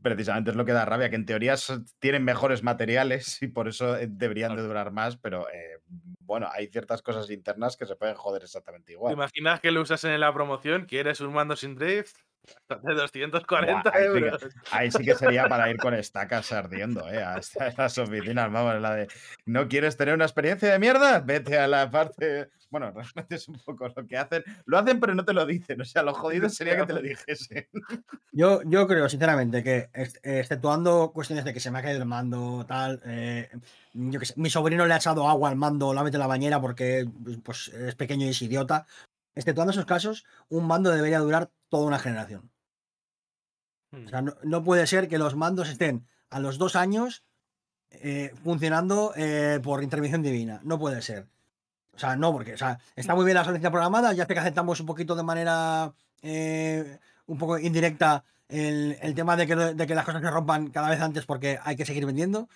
precisamente 0.01 0.51
es 0.51 0.57
lo 0.57 0.64
que 0.64 0.73
da 0.73 0.85
rabia, 0.85 1.11
que 1.11 1.16
en 1.16 1.27
teoría 1.27 1.57
tienen 1.99 2.25
mejores 2.25 2.62
materiales 2.62 3.43
y 3.43 3.49
por 3.49 3.66
eso 3.66 3.97
eh, 3.97 4.07
deberían 4.09 4.55
de 4.55 4.62
durar 4.62 4.93
más, 4.93 5.16
pero 5.16 5.49
eh, 5.51 5.81
bueno, 6.21 6.49
hay 6.53 6.69
ciertas 6.69 7.03
cosas 7.03 7.29
internas 7.31 7.77
que 7.77 7.87
se 7.87 7.97
pueden 7.97 8.14
joder 8.14 8.45
exactamente 8.45 8.87
¿Te 8.87 8.93
igual. 8.93 9.14
imaginas 9.14 9.61
que 9.61 9.73
lo 9.73 9.83
usas 9.83 10.05
en 10.05 10.21
la 10.21 10.33
promoción? 10.33 10.87
¿Quieres 10.87 11.21
un 11.21 11.33
mando 11.33 11.57
sin 11.57 11.75
drift? 11.75 12.16
De 12.83 12.94
240 12.94 13.90
Buah, 13.90 13.92
ahí 13.94 14.05
sí 14.07 14.12
que- 14.12 14.18
euros. 14.26 14.46
Ahí 14.72 14.90
sí 14.90 15.05
que 15.05 15.14
sería 15.14 15.48
para 15.48 15.70
ir 15.70 15.76
con 15.76 15.94
estacas 15.94 16.50
ardiendo, 16.53 17.09
¿eh? 17.11 17.22
A 17.22 17.40
las 17.76 17.98
oficinas, 17.98 18.50
vamos, 18.50 18.81
la 18.81 18.94
de, 18.94 19.09
¿no 19.46 19.68
quieres 19.68 19.96
tener 19.96 20.14
una 20.14 20.24
experiencia 20.24 20.70
de 20.72 20.79
mierda? 20.79 21.20
Vete 21.20 21.59
a 21.59 21.66
la 21.68 21.90
parte... 21.90 22.50
Bueno, 22.70 22.92
realmente 22.94 23.35
es 23.35 23.48
un 23.48 23.59
poco 23.59 23.88
lo 23.88 24.07
que 24.07 24.16
hacen. 24.16 24.44
Lo 24.64 24.79
hacen, 24.79 25.00
pero 25.00 25.14
no 25.14 25.24
te 25.24 25.33
lo 25.33 25.44
dicen. 25.44 25.81
O 25.81 25.85
sea, 25.85 26.03
lo 26.05 26.14
jodido 26.14 26.48
sería 26.48 26.76
que 26.76 26.87
te 26.87 26.92
lo 26.92 27.03
dijesen. 27.03 27.66
Yo, 28.33 28.61
yo 28.64 28.87
creo, 28.87 29.09
sinceramente, 29.09 29.64
que 29.64 29.90
ex- 29.92 30.20
exceptuando 30.22 31.11
cuestiones 31.12 31.44
de 31.44 31.53
que 31.53 31.59
se 31.61 31.70
me 31.72 31.81
ha 31.81 31.83
caído 31.83 31.98
el 31.98 32.07
mando, 32.07 32.64
tal, 32.66 33.00
eh, 33.05 33.48
yo 33.92 34.20
qué 34.20 34.26
sé, 34.26 34.35
mi 34.37 34.50
sobrino 34.50 34.87
le 34.87 34.94
ha 34.94 34.98
echado 34.98 35.29
agua 35.29 35.48
al 35.50 35.57
mando, 35.57 35.92
la 35.92 36.05
mete 36.05 36.16
en 36.16 36.20
la 36.20 36.26
bañera 36.29 36.61
porque 36.61 37.07
pues, 37.42 37.68
es 37.68 37.96
pequeño 37.96 38.26
y 38.26 38.31
es 38.31 38.40
idiota. 38.42 38.87
Exceptuando 39.40 39.70
esos 39.72 39.87
casos, 39.87 40.24
un 40.50 40.66
mando 40.66 40.90
debería 40.90 41.18
durar 41.18 41.50
toda 41.70 41.87
una 41.87 41.98
generación. 41.98 42.50
O 43.92 44.09
sea, 44.09 44.22
no, 44.22 44.35
no 44.44 44.62
puede 44.62 44.87
ser 44.87 45.09
que 45.09 45.18
los 45.18 45.35
mandos 45.35 45.68
estén 45.68 46.07
a 46.31 46.38
los 46.38 46.59
dos 46.59 46.76
años 46.76 47.24
eh, 47.90 48.33
funcionando 48.44 49.12
eh, 49.16 49.59
por 49.62 49.83
intervención 49.83 50.22
divina. 50.22 50.61
No 50.62 50.79
puede 50.79 51.03
ser. 51.03 51.26
O 51.92 51.98
sea, 51.98 52.14
no, 52.16 52.33
porque 52.33 52.55
o 52.55 52.57
sea, 52.59 52.79
está 52.94 53.14
muy 53.16 53.24
bien 53.24 53.35
la 53.35 53.44
solicitud 53.44 53.70
programada, 53.70 54.12
ya 54.12 54.26
sé 54.26 54.33
que 54.35 54.38
aceptamos 54.40 54.79
un 54.81 54.87
poquito 54.87 55.16
de 55.16 55.22
manera 55.24 55.92
eh, 56.22 56.98
un 57.26 57.37
poco 57.37 57.59
indirecta 57.59 58.22
el, 58.48 58.96
el 59.03 59.14
tema 59.14 59.37
de 59.37 59.46
que, 59.46 59.57
no- 59.57 59.74
de 59.74 59.87
que 59.87 59.94
las 59.94 60.05
cosas 60.05 60.22
se 60.22 60.31
rompan 60.31 60.68
cada 60.70 60.88
vez 60.90 61.00
antes 61.00 61.26
porque 61.26 61.59
hay 61.64 61.74
que 61.76 61.85
seguir 61.87 62.07
vendiendo. 62.07 62.48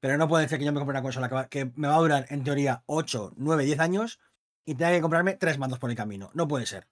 Pero 0.00 0.16
no 0.16 0.28
puede 0.28 0.48
ser 0.48 0.58
que 0.58 0.64
yo 0.64 0.72
me 0.72 0.78
compre 0.78 0.92
una 0.94 1.02
consola 1.02 1.28
que, 1.28 1.34
va- 1.34 1.48
que 1.48 1.72
me 1.74 1.88
va 1.88 1.96
a 1.96 2.00
durar, 2.00 2.26
en 2.30 2.44
teoría, 2.44 2.82
8, 2.86 3.32
9, 3.36 3.64
10 3.64 3.80
años 3.80 4.20
y 4.68 4.74
tenga 4.74 4.92
que 4.92 5.00
comprarme 5.00 5.34
tres 5.34 5.58
mandos 5.58 5.78
por 5.78 5.88
el 5.88 5.96
camino. 5.96 6.30
No 6.34 6.46
puede 6.46 6.66
ser. 6.66 6.86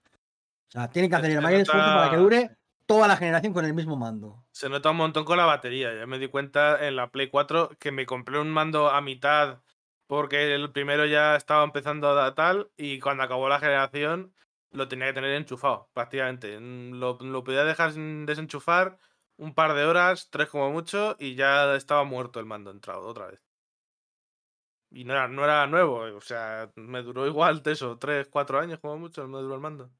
O 0.69 0.71
sea, 0.71 0.89
tienen 0.89 1.11
que 1.11 1.15
hacer 1.15 1.29
el 1.29 1.41
mayor 1.41 1.61
esfuerzo 1.61 1.85
para 1.85 2.09
que 2.09 2.17
dure 2.17 2.57
toda 2.87 3.07
la 3.07 3.17
generación 3.17 3.53
con 3.53 3.65
el 3.65 3.75
mismo 3.75 3.95
mando. 3.95 4.43
Se 4.51 4.67
nota 4.67 4.89
un 4.89 4.97
montón 4.97 5.25
con 5.25 5.37
la 5.37 5.45
batería. 5.45 5.93
Ya 5.93 6.07
me 6.07 6.17
di 6.17 6.27
cuenta 6.27 6.87
en 6.87 6.95
la 6.95 7.11
Play 7.11 7.29
4 7.29 7.69
que 7.79 7.91
me 7.91 8.07
compré 8.07 8.39
un 8.39 8.49
mando 8.49 8.89
a 8.89 8.99
mitad 9.01 9.59
porque 10.07 10.55
el 10.55 10.71
primero 10.71 11.05
ya 11.05 11.35
estaba 11.35 11.63
empezando 11.63 12.09
a 12.09 12.15
dar 12.15 12.33
tal 12.33 12.71
y 12.77 12.99
cuando 12.99 13.21
acabó 13.21 13.47
la 13.47 13.59
generación 13.59 14.33
lo 14.71 14.87
tenía 14.87 15.07
que 15.07 15.13
tener 15.13 15.33
enchufado 15.33 15.89
prácticamente. 15.93 16.59
Mm, 16.59 16.93
Lo, 16.93 17.19
lo 17.21 17.43
podía 17.43 17.63
dejar 17.63 17.91
sin 17.91 18.25
desenchufar 18.25 18.97
un 19.37 19.53
par 19.53 19.75
de 19.75 19.85
horas, 19.85 20.29
tres 20.31 20.49
como 20.49 20.71
mucho, 20.71 21.15
y 21.19 21.35
ya 21.35 21.75
estaba 21.75 22.03
muerto 22.05 22.39
el 22.39 22.47
mando 22.47 22.71
entrado 22.71 23.05
otra 23.05 23.27
vez. 23.27 23.39
Y 24.89 25.03
no 25.05 25.13
era, 25.13 25.27
no 25.27 25.43
era 25.43 25.67
nuevo, 25.67 25.99
o 26.15 26.21
sea, 26.21 26.71
me 26.75 27.01
duró 27.03 27.27
igual 27.27 27.61
eso, 27.65 27.97
tres, 27.99 28.27
cuatro 28.29 28.59
años 28.59 28.79
como 28.79 28.97
mucho, 28.97 29.27
me 29.27 29.39
duró 29.39 29.55
el 29.55 29.61
mando. 29.61 29.91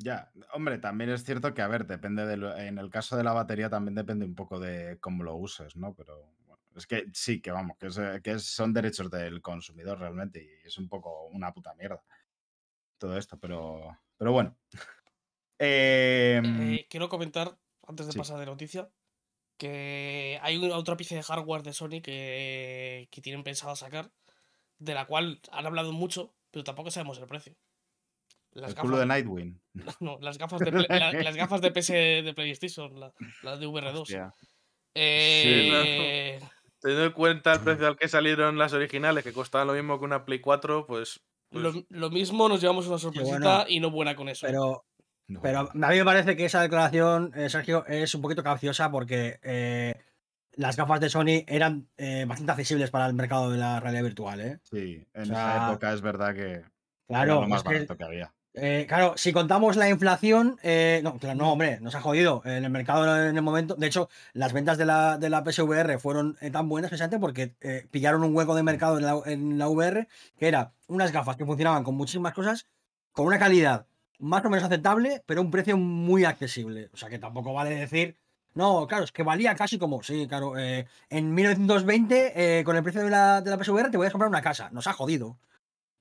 Ya, 0.00 0.30
hombre, 0.52 0.78
también 0.78 1.10
es 1.10 1.24
cierto 1.24 1.54
que, 1.54 1.62
a 1.62 1.66
ver, 1.68 1.84
depende 1.86 2.24
de 2.24 2.36
lo- 2.36 2.56
en 2.56 2.78
el 2.78 2.88
caso 2.90 3.16
de 3.16 3.24
la 3.24 3.32
batería 3.32 3.68
también 3.68 3.96
depende 3.96 4.24
un 4.24 4.34
poco 4.36 4.60
de 4.60 4.98
cómo 5.00 5.24
lo 5.24 5.34
uses, 5.36 5.74
¿no? 5.76 5.92
Pero 5.94 6.34
bueno, 6.46 6.60
es 6.76 6.86
que 6.86 7.06
sí, 7.12 7.40
que 7.42 7.50
vamos, 7.50 7.76
que, 7.78 7.88
es, 7.88 7.98
eh, 7.98 8.20
que 8.22 8.38
son 8.38 8.72
derechos 8.72 9.10
del 9.10 9.42
consumidor 9.42 9.98
realmente 9.98 10.40
y 10.44 10.66
es 10.66 10.78
un 10.78 10.88
poco 10.88 11.26
una 11.26 11.52
puta 11.52 11.74
mierda 11.74 12.04
todo 12.98 13.16
esto, 13.18 13.38
pero, 13.38 13.98
pero 14.16 14.32
bueno. 14.32 14.58
Em, 15.60 16.78
Eh, 16.78 16.86
quiero 16.90 17.08
comentar, 17.08 17.58
antes 17.86 18.06
de 18.06 18.14
sí. 18.14 18.20
pasar 18.20 18.38
de 18.38 18.46
noticia, 18.46 18.92
que 19.58 20.38
hay 20.42 20.56
una- 20.56 20.76
otra 20.76 20.96
pieza 20.96 21.14
de 21.16 21.22
hardware 21.22 21.62
de 21.62 21.72
Sony 21.74 22.00
que, 22.02 23.08
que 23.10 23.20
tienen 23.20 23.42
pensado 23.44 23.76
sacar, 23.76 24.10
de 24.78 24.94
la 24.94 25.06
cual 25.06 25.40
han 25.52 25.66
hablado 25.66 25.92
mucho, 25.92 26.34
pero 26.50 26.64
tampoco 26.64 26.90
sabemos 26.90 27.18
el 27.18 27.26
precio. 27.26 27.54
Las 28.52 28.70
el 28.70 28.76
culo 28.78 28.96
de 28.98 29.06
Nightwing. 29.06 29.60
no, 30.00 30.18
las 30.20 30.38
gafas 30.38 30.60
de, 30.60 30.72
Play- 30.72 30.86
la- 30.88 31.12
las 31.12 31.36
gafas 31.36 31.60
de 31.60 31.70
PS 31.70 31.92
de 31.92 32.32
PlayStation, 32.34 32.98
la, 32.98 33.12
la 33.42 33.56
de 33.58 33.66
VR2. 33.66 34.00
Hostia. 34.00 34.32
Eh, 34.94 36.40
Teniendo 36.80 37.06
en 37.06 37.12
cuenta 37.12 37.52
el 37.54 37.60
precio 37.60 37.86
al 37.86 37.96
que 37.96 38.08
salieron 38.08 38.56
las 38.58 38.72
originales, 38.72 39.24
que 39.24 39.32
costaban 39.32 39.66
lo 39.66 39.74
mismo 39.74 39.98
que 39.98 40.04
una 40.04 40.24
Play 40.24 40.40
4, 40.40 40.86
pues. 40.86 41.20
pues 41.50 41.62
lo, 41.62 41.72
lo 41.88 42.10
mismo 42.10 42.48
nos 42.48 42.60
llevamos 42.60 42.86
una 42.86 42.98
sorpresita 42.98 43.38
bueno, 43.38 43.64
y 43.68 43.80
no 43.80 43.90
buena 43.90 44.14
con 44.16 44.28
eso. 44.28 44.46
Pero, 44.46 44.84
No, 45.28 45.40
pero 45.42 45.60
a 45.72 45.88
mí 45.90 45.96
me 45.98 46.04
parece 46.04 46.36
que 46.36 46.46
esa 46.46 46.62
declaración, 46.62 47.32
eh, 47.36 47.50
Sergio, 47.50 47.84
es 47.86 48.14
un 48.14 48.22
poquito 48.22 48.42
capciosa 48.42 48.90
porque 48.90 49.38
eh, 49.42 49.94
las 50.52 50.76
gafas 50.76 51.00
de 51.00 51.10
Sony 51.10 51.44
eran 51.46 51.86
eh, 51.98 52.24
bastante 52.26 52.52
accesibles 52.52 52.90
para 52.90 53.06
el 53.06 53.14
mercado 53.14 53.50
de 53.50 53.58
la 53.58 53.78
realidad 53.78 54.04
virtual, 54.04 54.40
¿eh? 54.40 54.58
Sí, 54.62 55.06
en 55.12 55.20
o 55.30 55.34
esa 55.34 55.68
época 55.68 55.92
es 55.92 56.00
verdad 56.00 56.34
que 56.34 56.52
era 56.52 56.70
Claro, 57.06 57.42
lo 57.42 57.48
más 57.48 57.62
que- 57.62 57.74
barato 57.74 57.96
que 57.96 58.04
había. 58.04 58.32
Eh, 58.54 58.86
claro, 58.88 59.12
si 59.16 59.32
contamos 59.32 59.76
la 59.76 59.88
inflación, 59.88 60.58
eh, 60.64 61.00
no, 61.04 61.16
claro, 61.18 61.36
no, 61.38 61.52
hombre, 61.52 61.78
nos 61.80 61.94
ha 61.94 62.00
jodido. 62.00 62.42
En 62.44 62.64
el 62.64 62.70
mercado 62.70 63.28
en 63.28 63.36
el 63.36 63.42
momento, 63.42 63.76
de 63.76 63.86
hecho, 63.86 64.08
las 64.32 64.52
ventas 64.52 64.78
de 64.78 64.86
la, 64.86 65.16
de 65.18 65.28
la 65.30 65.44
PSVR 65.44 65.98
fueron 66.00 66.36
tan 66.50 66.68
buenas 66.68 66.88
precisamente 66.90 67.20
porque 67.20 67.54
eh, 67.60 67.86
pillaron 67.90 68.24
un 68.24 68.34
hueco 68.34 68.56
de 68.56 68.62
mercado 68.64 68.96
en 68.98 69.04
la, 69.04 69.20
en 69.26 69.58
la 69.58 69.68
VR, 69.68 70.08
que 70.38 70.48
era 70.48 70.72
unas 70.88 71.12
gafas 71.12 71.36
que 71.36 71.44
funcionaban 71.44 71.84
con 71.84 71.94
muchísimas 71.94 72.32
cosas, 72.32 72.66
con 73.12 73.26
una 73.26 73.38
calidad 73.38 73.86
más 74.18 74.44
o 74.44 74.50
menos 74.50 74.64
aceptable, 74.64 75.22
pero 75.26 75.40
un 75.40 75.50
precio 75.50 75.76
muy 75.76 76.24
accesible. 76.24 76.90
O 76.92 76.96
sea 76.96 77.08
que 77.08 77.18
tampoco 77.18 77.52
vale 77.52 77.70
decir, 77.70 78.16
no, 78.54 78.86
claro, 78.86 79.04
es 79.04 79.12
que 79.12 79.22
valía 79.22 79.54
casi 79.54 79.78
como, 79.78 80.02
sí, 80.02 80.26
claro, 80.28 80.58
eh, 80.58 80.86
en 81.10 81.34
1920, 81.34 82.58
eh, 82.58 82.64
con 82.64 82.76
el 82.76 82.82
precio 82.82 83.02
de 83.02 83.10
la, 83.10 83.40
de 83.40 83.50
la 83.50 83.62
PSVR, 83.62 83.90
te 83.90 83.96
voy 83.96 84.06
a 84.06 84.10
comprar 84.10 84.28
una 84.28 84.42
casa. 84.42 84.70
Nos 84.70 84.86
ha 84.86 84.92
jodido. 84.92 85.38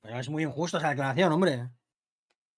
Pero 0.02 0.20
es 0.20 0.30
muy 0.30 0.44
injusto 0.44 0.78
esa 0.78 0.90
declaración, 0.90 1.32
hombre. 1.32 1.70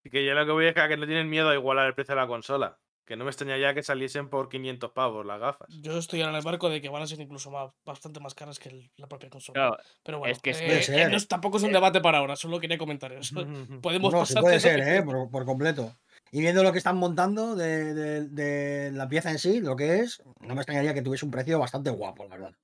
y 0.03 0.09
que 0.09 0.25
yo 0.25 0.33
lo 0.33 0.45
que 0.45 0.51
voy 0.51 0.65
es 0.67 0.73
que 0.73 0.81
a 0.81 0.87
que 0.87 0.97
no 0.97 1.05
tienen 1.05 1.29
miedo 1.29 1.49
a 1.49 1.55
igualar 1.55 1.87
el 1.87 1.95
precio 1.95 2.15
de 2.15 2.21
la 2.21 2.27
consola. 2.27 2.79
Que 3.09 3.15
no 3.17 3.23
me 3.25 3.31
extrañaría 3.31 3.73
que 3.73 3.81
saliesen 3.81 4.29
por 4.29 4.49
500 4.49 4.91
pavos 4.91 5.25
las 5.25 5.39
gafas. 5.39 5.67
Yo 5.81 5.97
estoy 5.97 6.21
ahora 6.21 6.33
en 6.33 6.37
el 6.37 6.43
barco 6.45 6.69
de 6.69 6.79
que 6.79 6.89
van 6.89 7.01
a 7.01 7.07
ser 7.07 7.19
incluso 7.19 7.49
más, 7.49 7.71
bastante 7.83 8.19
más 8.19 8.35
caras 8.35 8.59
que 8.59 8.69
el- 8.69 8.91
la 8.97 9.07
propia 9.07 9.31
consola. 9.31 9.53
Claro, 9.55 9.77
Pero 10.03 10.19
bueno, 10.19 10.31
es 10.31 10.39
que 10.43 10.51
eh, 10.51 10.79
eh, 10.87 11.07
no 11.09 11.17
es- 11.17 11.27
tampoco 11.27 11.57
es 11.57 11.63
un 11.63 11.71
Eh, 11.71 11.73
debate 11.73 12.01
para 12.01 12.19
ahora, 12.19 12.35
solo 12.35 12.59
quería 12.59 12.77
comentar 12.77 13.11
eso. 13.13 13.33
Podemos 13.81 14.13
No, 14.13 14.23
sí 14.27 14.33
pasar 14.35 14.41
puede 14.43 14.53
de 14.53 14.59
ser. 14.59 14.79
¿eh? 14.81 15.01
Por, 15.01 15.31
por 15.31 15.43
completo. 15.43 15.97
Y 16.31 16.41
viendo 16.41 16.61
lo 16.61 16.71
que 16.71 16.77
están 16.77 16.97
montando 16.97 17.55
de, 17.55 17.95
de- 17.95 18.27
de 18.27 18.91
la 18.91 19.09
pieza 19.09 19.31
en 19.31 19.39
sí, 19.39 19.59
lo 19.59 19.75
que 19.75 20.01
es, 20.01 20.21
no 20.41 20.53
me 20.53 20.61
extrañaría 20.61 20.93
que 20.93 21.01
tuviese 21.01 21.25
un 21.25 21.31
precio 21.31 21.57
bastante 21.57 21.89
guapo, 21.89 22.25
la 22.25 22.35
verdad. 22.37 22.55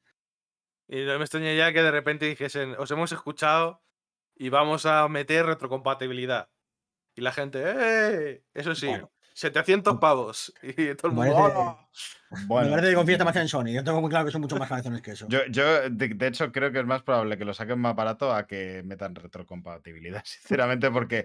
Y 0.87 1.05
no 1.05 1.17
me 1.17 1.23
extraña 1.25 1.55
ya 1.55 1.73
que 1.73 1.81
de 1.81 1.89
repente 1.89 2.27
dijesen, 2.27 2.75
os 2.77 2.91
hemos 2.91 3.11
escuchado 3.11 3.81
y 4.35 4.49
vamos 4.49 4.85
a 4.85 5.07
meter 5.07 5.47
retrocompatibilidad. 5.47 6.49
Y 7.15 7.21
la 7.21 7.31
gente, 7.31 7.63
¡eh! 7.65 8.43
Eso 8.53 8.75
sí, 8.75 8.85
Bueno. 8.85 9.11
700 9.35 9.97
pavos. 9.99 10.53
Y 10.63 10.95
todo 10.95 11.09
el 11.09 11.13
mundo, 11.13 11.33
Parece- 11.35 11.57
"¡Hola!". 11.57 11.77
Bueno, 12.47 12.69
me 12.69 12.75
parece 12.75 12.89
que 12.89 12.95
confías 12.95 13.23
más 13.23 13.35
en 13.35 13.47
Sony. 13.47 13.67
Yo 13.67 13.83
tengo 13.83 14.01
muy 14.01 14.09
claro 14.09 14.25
que 14.25 14.31
son 14.31 14.41
mucho 14.41 14.57
más 14.57 14.67
canciones 14.67 15.01
que 15.01 15.11
eso. 15.11 15.27
Yo, 15.29 15.45
yo 15.47 15.89
de, 15.89 16.09
de 16.09 16.27
hecho, 16.27 16.51
creo 16.51 16.71
que 16.71 16.79
es 16.79 16.85
más 16.85 17.03
probable 17.03 17.37
que 17.37 17.45
lo 17.45 17.53
saquen 17.53 17.79
más 17.79 17.95
barato 17.95 18.33
a 18.33 18.47
que 18.47 18.81
metan 18.83 19.15
retrocompatibilidad, 19.15 20.23
sinceramente, 20.25 20.89
porque 20.91 21.19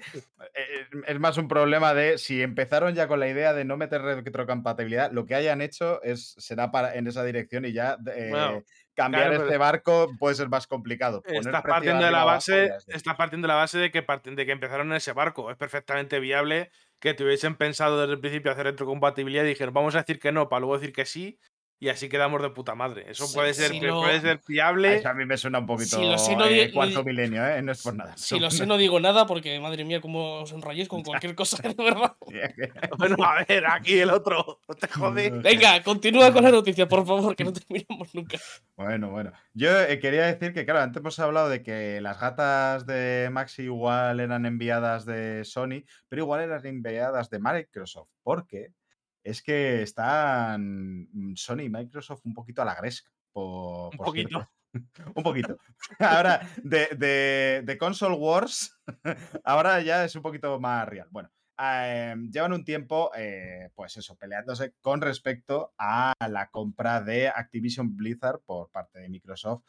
eh, 0.54 0.86
es 1.06 1.18
más 1.20 1.36
un 1.38 1.48
problema 1.48 1.94
de 1.94 2.18
si 2.18 2.42
empezaron 2.42 2.94
ya 2.94 3.08
con 3.08 3.18
la 3.18 3.28
idea 3.28 3.52
de 3.54 3.64
no 3.64 3.76
meter 3.76 4.02
retrocompatibilidad, 4.02 5.10
lo 5.10 5.26
que 5.26 5.34
hayan 5.34 5.62
hecho 5.62 6.02
es 6.02 6.34
será 6.38 6.70
para 6.70 6.94
en 6.94 7.06
esa 7.06 7.24
dirección 7.24 7.64
y 7.64 7.72
ya 7.72 7.96
eh, 8.14 8.28
Bueno, 8.30 8.62
cambiar 8.94 9.28
claro, 9.28 9.44
este 9.44 9.56
barco 9.56 10.10
puede 10.18 10.34
ser 10.34 10.48
más 10.48 10.66
complicado. 10.66 11.22
Estás 11.24 11.62
partiendo, 11.62 12.04
de 12.04 12.10
la 12.10 12.24
base, 12.24 12.66
es 12.66 12.88
estás 12.88 13.16
partiendo 13.16 13.46
de 13.46 13.52
la 13.54 13.58
base 13.58 13.78
de 13.78 13.90
que, 13.90 14.04
de 14.24 14.46
que 14.46 14.52
empezaron 14.52 14.88
en 14.90 14.96
ese 14.96 15.12
barco. 15.12 15.50
Es 15.50 15.56
perfectamente 15.56 16.20
viable 16.20 16.70
que 17.00 17.14
te 17.14 17.24
hubiesen 17.24 17.56
pensado 17.56 18.00
desde 18.00 18.14
el 18.14 18.20
principio 18.20 18.52
hacer 18.52 18.64
retrocompatibilidad 18.66 19.44
y 19.44 19.48
dijeron, 19.48 19.74
vamos 19.74 19.94
a 19.94 19.98
decir 20.00 20.18
que 20.20 20.32
no, 20.32 20.48
para 20.48 20.60
luego 20.60 20.78
decir 20.78 20.92
que 20.94 21.06
sí, 21.06 21.38
y 21.82 21.88
así 21.88 22.10
quedamos 22.10 22.42
de 22.42 22.50
puta 22.50 22.74
madre. 22.74 23.06
Eso 23.08 23.26
Sí, 23.26 23.34
puede 23.34 23.54
ser, 23.54 23.70
si 23.70 23.80
puede 23.80 24.20
ser 24.20 24.38
fiable. 24.38 24.96
Eso 24.96 25.08
a 25.08 25.14
mí 25.14 25.24
me 25.24 25.38
suena 25.38 25.60
un 25.60 25.66
poquito 25.66 25.96
Si 25.96 26.04
lo 26.04 26.18
sé, 26.18 26.36
no 26.36 26.44
eh, 26.44 26.70
cuarto 26.70 27.02
milenio, 27.02 27.44
¿eh? 27.46 27.62
No 27.62 27.72
es 27.72 27.82
por 27.82 27.94
nada. 27.94 28.14
Si 28.18 28.38
lo 28.38 28.50
sé, 28.50 28.66
no 28.66 28.76
digo 28.76 29.00
nada 29.00 29.26
porque, 29.26 29.58
madre 29.60 29.86
mía, 29.86 29.98
cómo 30.02 30.42
os 30.42 30.52
enrolláis 30.52 30.88
con 30.88 31.02
cualquier 31.02 31.34
cosa, 31.34 31.56
de 31.62 31.74
verdad. 31.82 32.14
Bueno, 32.98 33.16
a 33.24 33.42
ver, 33.44 33.64
aquí 33.66 33.98
el 33.98 34.10
otro, 34.10 34.60
no 34.68 34.74
te 34.74 34.88
jode. 34.88 35.30
Venga, 35.30 35.82
continúa 35.82 36.30
con 36.32 36.44
la 36.44 36.50
noticia, 36.50 36.86
por 36.86 37.06
favor, 37.06 37.34
que 37.34 37.44
no 37.44 37.52
terminamos 37.52 38.14
nunca. 38.14 38.38
Bueno, 38.76 39.10
bueno. 39.10 39.32
Yo 39.54 39.80
eh, 39.80 39.98
quería 39.98 40.26
decir 40.26 40.52
que, 40.52 40.66
claro, 40.66 40.80
antes 40.80 41.00
hemos 41.00 41.18
hablado 41.18 41.48
de 41.48 41.62
que 41.62 42.02
las 42.02 42.20
gatas 42.20 42.84
de 42.84 43.30
Maxi 43.32 43.62
igual 43.62 44.20
eran 44.20 44.44
enviadas 44.44 45.06
de 45.06 45.44
Sony, 45.46 45.84
pero 46.10 46.22
igual 46.22 46.42
eran 46.42 46.66
enviadas 46.66 47.30
de 47.30 47.38
Microsoft, 47.38 48.10
porque 48.22 48.72
es 49.22 49.42
que 49.42 49.82
están 49.82 51.08
mm, 51.12 51.34
Sony 51.36 51.60
y 51.62 51.68
Microsoft 51.70 52.22
un 52.24 52.34
poquito 52.34 52.62
a 52.62 52.64
la 52.64 52.74
gresca. 52.74 53.10
Por, 53.32 53.92
Un 53.92 53.96
por 53.98 54.06
poquito. 54.06 54.28
cierto. 54.28 54.50
un 55.16 55.22
poquito. 55.22 55.58
Ahora, 55.98 56.48
de, 56.62 56.86
de- 56.96 57.62
de 57.64 57.78
Console 57.78 58.14
Wars, 58.16 58.76
ahora 59.44 59.80
ya 59.82 60.04
es 60.04 60.14
un 60.16 60.22
poquito 60.22 60.58
más 60.60 60.88
real. 60.88 61.08
Bueno, 61.10 61.30
eh, 61.60 62.14
llevan 62.30 62.52
un 62.52 62.64
tiempo, 62.64 63.10
eh, 63.16 63.70
pues 63.74 63.96
eso, 63.96 64.16
peleándose 64.16 64.74
con 64.80 65.00
respecto 65.00 65.72
a 65.78 66.12
la 66.28 66.48
compra 66.50 67.00
de 67.02 67.28
Activision 67.28 67.96
Blizzard 67.96 68.40
por 68.46 68.70
parte 68.70 69.00
de 69.00 69.08
Microsoft. 69.08 69.64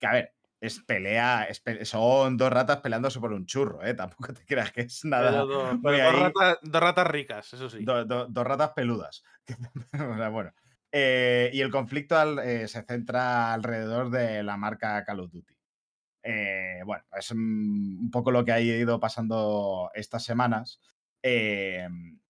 Que 0.00 0.06
a 0.06 0.12
ver, 0.12 0.34
es 0.60 0.80
pelea, 0.80 1.44
es 1.44 1.60
pe- 1.60 1.84
son 1.84 2.36
dos 2.36 2.50
ratas 2.52 2.78
peleándose 2.80 3.20
por 3.20 3.32
un 3.32 3.46
churro, 3.46 3.84
¿eh? 3.84 3.94
Tampoco 3.94 4.32
te 4.34 4.44
creas 4.44 4.72
que 4.72 4.82
es 4.82 5.04
nada. 5.04 5.30
Pero 5.30 5.46
do- 5.46 5.64
muy 5.78 5.80
pero 5.82 6.04
dos, 6.04 6.14
ahí. 6.14 6.20
ratas, 6.22 6.58
dos 6.62 6.82
ratas 6.82 7.06
ricas, 7.06 7.52
eso 7.54 7.70
sí. 7.70 7.84
Do- 7.84 8.04
do- 8.04 8.26
dos 8.26 8.44
ratas 8.46 8.70
peludas. 8.74 9.22
O 9.92 10.16
sea, 10.16 10.28
bueno. 10.30 10.52
Eh, 10.90 11.50
y 11.52 11.60
el 11.60 11.70
conflicto 11.70 12.16
al- 12.18 12.38
eh, 12.38 12.66
se 12.66 12.82
centra 12.82 13.52
alrededor 13.52 14.10
de 14.10 14.42
la 14.42 14.56
marca 14.56 15.04
Call 15.04 15.20
of 15.20 15.30
Duty. 15.30 15.54
Eh, 16.22 16.80
bueno, 16.84 17.04
es 17.16 17.30
un 17.30 18.08
poco 18.10 18.30
lo 18.30 18.44
que 18.44 18.52
ha 18.52 18.60
ido 18.60 18.98
pasando 18.98 19.90
estas 19.94 20.24
semanas. 20.24 20.80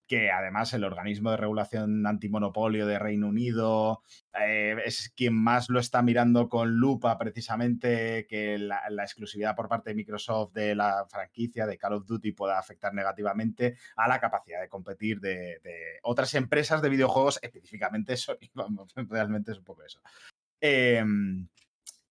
Que 0.09 0.31
además 0.31 0.73
el 0.73 0.85
organismo 0.85 1.31
de 1.31 1.37
regulación 1.37 2.07
antimonopolio 2.07 2.87
de 2.87 2.99
Reino 2.99 3.29
Unido 3.29 4.03
eh, 4.41 4.75
es 4.85 5.13
quien 5.15 5.35
más 5.35 5.69
lo 5.69 5.79
está 5.79 6.03
mirando 6.03 6.49
con 6.49 6.77
lupa 6.77 7.19
precisamente 7.19 8.27
que 8.27 8.59
la, 8.59 8.81
exclusividad 9.03 9.55
por 9.55 9.69
parte 9.69 9.91
de 9.91 9.97
Microsoft 9.97 10.55
de 10.55 10.75
la 10.75 11.07
franquicia 11.09 11.67
de 11.67 11.77
Call 11.77 11.93
of 11.93 12.07
Duty 12.07 12.33
pueda 12.33 12.59
afectar 12.59 12.95
negativamente 12.95 13.77
a 13.97 14.09
la 14.09 14.19
capacidad 14.19 14.61
de 14.61 14.69
competir 14.69 15.21
de, 15.21 15.61
de 15.63 15.99
otras 16.03 16.35
empresas 16.35 16.81
de 16.81 16.89
videojuegos, 16.89 17.39
específicamente 17.43 18.17
Sony. 18.17 18.39
Vamos, 18.55 18.93
realmente 18.97 19.53
es 19.53 19.59
un 19.59 19.65
poco 19.65 19.85
eso. 19.85 20.01
Em, 20.61 21.47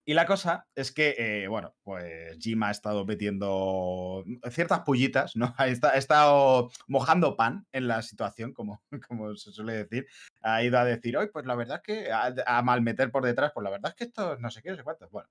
y 0.07 0.13
la 0.13 0.25
cosa 0.25 0.67
es 0.75 0.91
que, 0.93 1.15
eh, 1.17 1.47
bueno, 1.49 1.75
pues 1.83 2.37
Jim 2.39 2.63
ha 2.63 2.71
estado 2.71 3.05
metiendo 3.05 4.23
ciertas 4.51 4.79
pullitas, 4.81 5.35
¿no? 5.35 5.53
Ha 5.59 5.67
esta- 5.67 5.89
ha 5.89 5.97
estado 5.97 6.71
mojando 6.87 7.35
pan 7.35 7.67
en 7.73 7.87
la 7.87 8.01
situación, 8.01 8.53
como, 8.53 8.81
como 9.07 9.35
se 9.35 9.51
suele 9.51 9.73
decir. 9.85 10.07
Ha 10.41 10.63
ido 10.63 10.79
a 10.79 10.85
decir, 10.85 11.17
hoy, 11.17 11.27
pues 11.31 11.45
la 11.45 11.55
verdad 11.55 11.77
es 11.77 11.83
que, 11.83 12.11
a, 12.11 12.33
a 12.45 12.61
malmeter 12.63 13.11
por 13.11 13.23
detrás, 13.25 13.51
pues 13.53 13.63
la 13.63 13.69
verdad 13.69 13.91
es 13.91 13.95
que 13.95 14.05
esto 14.05 14.37
no 14.39 14.49
sé 14.49 14.61
qué, 14.63 14.71
no 14.71 14.77
sé 14.77 14.83
cuántos. 14.83 15.11
Bueno, 15.11 15.29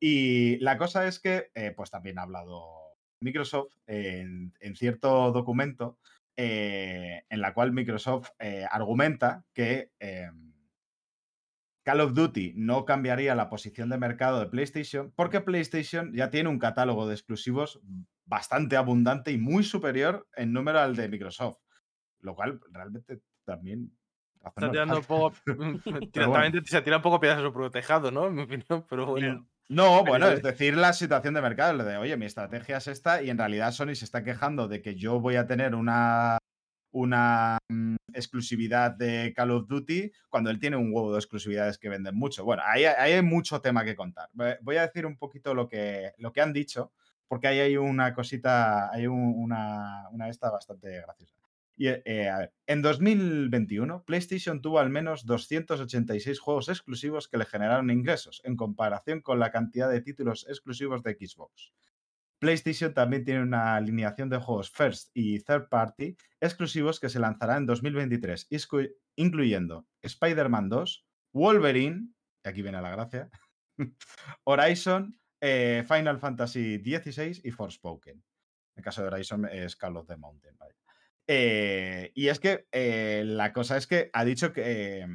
y 0.00 0.58
la 0.58 0.76
cosa 0.78 1.06
es 1.06 1.20
que, 1.20 1.50
eh, 1.54 1.72
pues 1.76 1.90
también 1.90 2.18
ha 2.18 2.22
hablado 2.22 2.96
Microsoft 3.20 3.74
en, 3.86 4.52
en 4.60 4.76
cierto 4.76 5.32
documento 5.32 5.98
eh, 6.36 7.22
en 7.30 7.40
la 7.40 7.54
cual 7.54 7.72
Microsoft 7.72 8.30
eh, 8.38 8.66
argumenta 8.70 9.44
que 9.54 9.90
em, 9.98 10.52
Call 11.86 12.00
of 12.00 12.14
Duty 12.14 12.52
no 12.56 12.84
cambiaría 12.84 13.36
la 13.36 13.48
posición 13.48 13.88
de 13.90 13.96
mercado 13.96 14.40
de 14.40 14.46
PlayStation 14.46 15.12
porque 15.14 15.40
PlayStation 15.40 16.12
ya 16.12 16.30
tiene 16.30 16.48
un 16.48 16.58
catálogo 16.58 17.06
de 17.06 17.14
exclusivos 17.14 17.80
bastante 18.24 18.76
abundante 18.76 19.30
y 19.30 19.38
muy 19.38 19.62
superior 19.62 20.26
en 20.34 20.52
número 20.52 20.80
al 20.80 20.96
de 20.96 21.08
Microsoft. 21.08 21.58
Lo 22.18 22.34
cual 22.34 22.58
realmente 22.72 23.20
también... 23.44 23.96
Está 24.44 24.68
tirando 24.68 24.96
un 24.96 25.04
poco. 25.04 25.36
bueno. 25.46 25.80
Directamente 25.84 26.60
se 26.64 26.82
tira 26.82 26.96
un 26.96 27.02
poco 27.02 27.20
piedras 27.20 27.38
a 27.38 27.42
su 27.42 27.52
propio 27.52 27.70
tejado, 27.70 28.10
¿no? 28.10 28.26
En 28.26 28.34
mi 28.34 28.42
opinión, 28.42 28.84
pero 28.88 29.06
bueno. 29.06 29.46
No, 29.68 30.04
bueno, 30.04 30.28
es 30.28 30.42
decir, 30.42 30.76
la 30.76 30.92
situación 30.92 31.34
de 31.34 31.42
mercado, 31.42 31.72
lo 31.72 31.84
de, 31.84 31.98
oye, 31.98 32.16
mi 32.16 32.26
estrategia 32.26 32.78
es 32.78 32.88
esta 32.88 33.22
y 33.22 33.30
en 33.30 33.38
realidad 33.38 33.70
Sony 33.70 33.94
se 33.94 34.04
está 34.04 34.24
quejando 34.24 34.66
de 34.66 34.82
que 34.82 34.96
yo 34.96 35.20
voy 35.20 35.36
a 35.36 35.46
tener 35.46 35.74
una, 35.76 36.38
una 36.98 37.58
mm, 37.68 37.96
exclusividad 38.14 38.90
de 38.92 39.32
Call 39.36 39.50
of 39.50 39.66
Duty 39.68 40.10
cuando 40.30 40.50
él 40.50 40.58
tiene 40.58 40.76
un 40.76 40.90
huevo 40.92 41.12
de 41.12 41.18
exclusividades 41.18 41.78
que 41.78 41.88
venden 41.90 42.14
mucho. 42.16 42.44
Bueno, 42.44 42.62
ahí, 42.64 42.84
hay 42.84 43.20
mucho 43.22 43.60
tema 43.60 43.84
que 43.84 43.94
contar. 43.94 44.28
Voy- 44.32 44.76
a 44.76 44.82
decir 44.86 45.04
un 45.06 45.16
poquito 45.18 45.54
lo 45.54 45.68
que, 45.68 46.12
lo 46.18 46.32
que 46.32 46.40
han 46.40 46.52
dicho, 46.52 46.92
porque 47.28 47.48
ahí 47.48 47.58
hay 47.60 47.76
una 47.76 48.14
cosita, 48.14 48.90
hay 48.92 49.06
un- 49.06 49.34
una, 49.36 50.08
una 50.10 50.28
esta 50.28 50.50
bastante 50.50 50.90
graciosa. 51.02 51.34
Y, 51.78 51.88
eh, 51.88 52.30
a 52.30 52.38
ver, 52.38 52.52
en 52.66 52.80
2021, 52.80 54.02
PlayStation 54.06 54.62
tuvo 54.62 54.78
al 54.78 54.88
menos 54.88 55.26
286 55.26 56.40
juegos 56.40 56.70
exclusivos 56.70 57.28
que 57.28 57.36
le 57.36 57.44
generaron 57.44 57.90
ingresos, 57.90 58.40
en 58.44 58.56
comparación 58.56 59.20
con 59.20 59.38
la 59.38 59.50
cantidad 59.50 59.90
de 59.90 60.00
títulos 60.00 60.46
exclusivos 60.48 61.02
de 61.02 61.12
Xbox. 61.20 61.72
PlayStation 62.38 62.92
también 62.94 63.24
tiene 63.24 63.42
una 63.42 63.76
alineación 63.76 64.28
de 64.28 64.38
juegos 64.38 64.70
first 64.70 65.10
y 65.14 65.40
third 65.40 65.68
party 65.68 66.16
exclusivos 66.40 67.00
que 67.00 67.08
se 67.08 67.18
lanzará 67.18 67.56
en 67.56 67.66
2023, 67.66 68.48
iscu- 68.50 68.92
incluyendo 69.16 69.86
Spider-Man 70.02 70.68
2, 70.68 71.06
Wolverine, 71.32 72.08
y 72.44 72.48
aquí 72.48 72.62
viene 72.62 72.80
la 72.82 72.90
gracia, 72.90 73.30
Horizon, 74.44 75.18
eh, 75.40 75.84
Final 75.86 76.18
Fantasy 76.18 76.78
XVI 76.78 77.40
y 77.44 77.50
Forspoken. 77.50 78.16
En 78.16 78.22
el 78.80 78.84
caso 78.84 79.02
de 79.02 79.08
Horizon 79.08 79.46
es 79.46 79.76
Call 79.76 79.96
of 79.96 80.06
the 80.06 80.16
Mountain. 80.16 80.56
Eh, 81.28 82.12
y 82.14 82.28
es 82.28 82.38
que 82.38 82.66
eh, 82.70 83.22
la 83.26 83.52
cosa 83.52 83.76
es 83.76 83.86
que 83.86 84.10
ha 84.12 84.24
dicho 84.24 84.52
que 84.52 84.62
eh, 85.00 85.06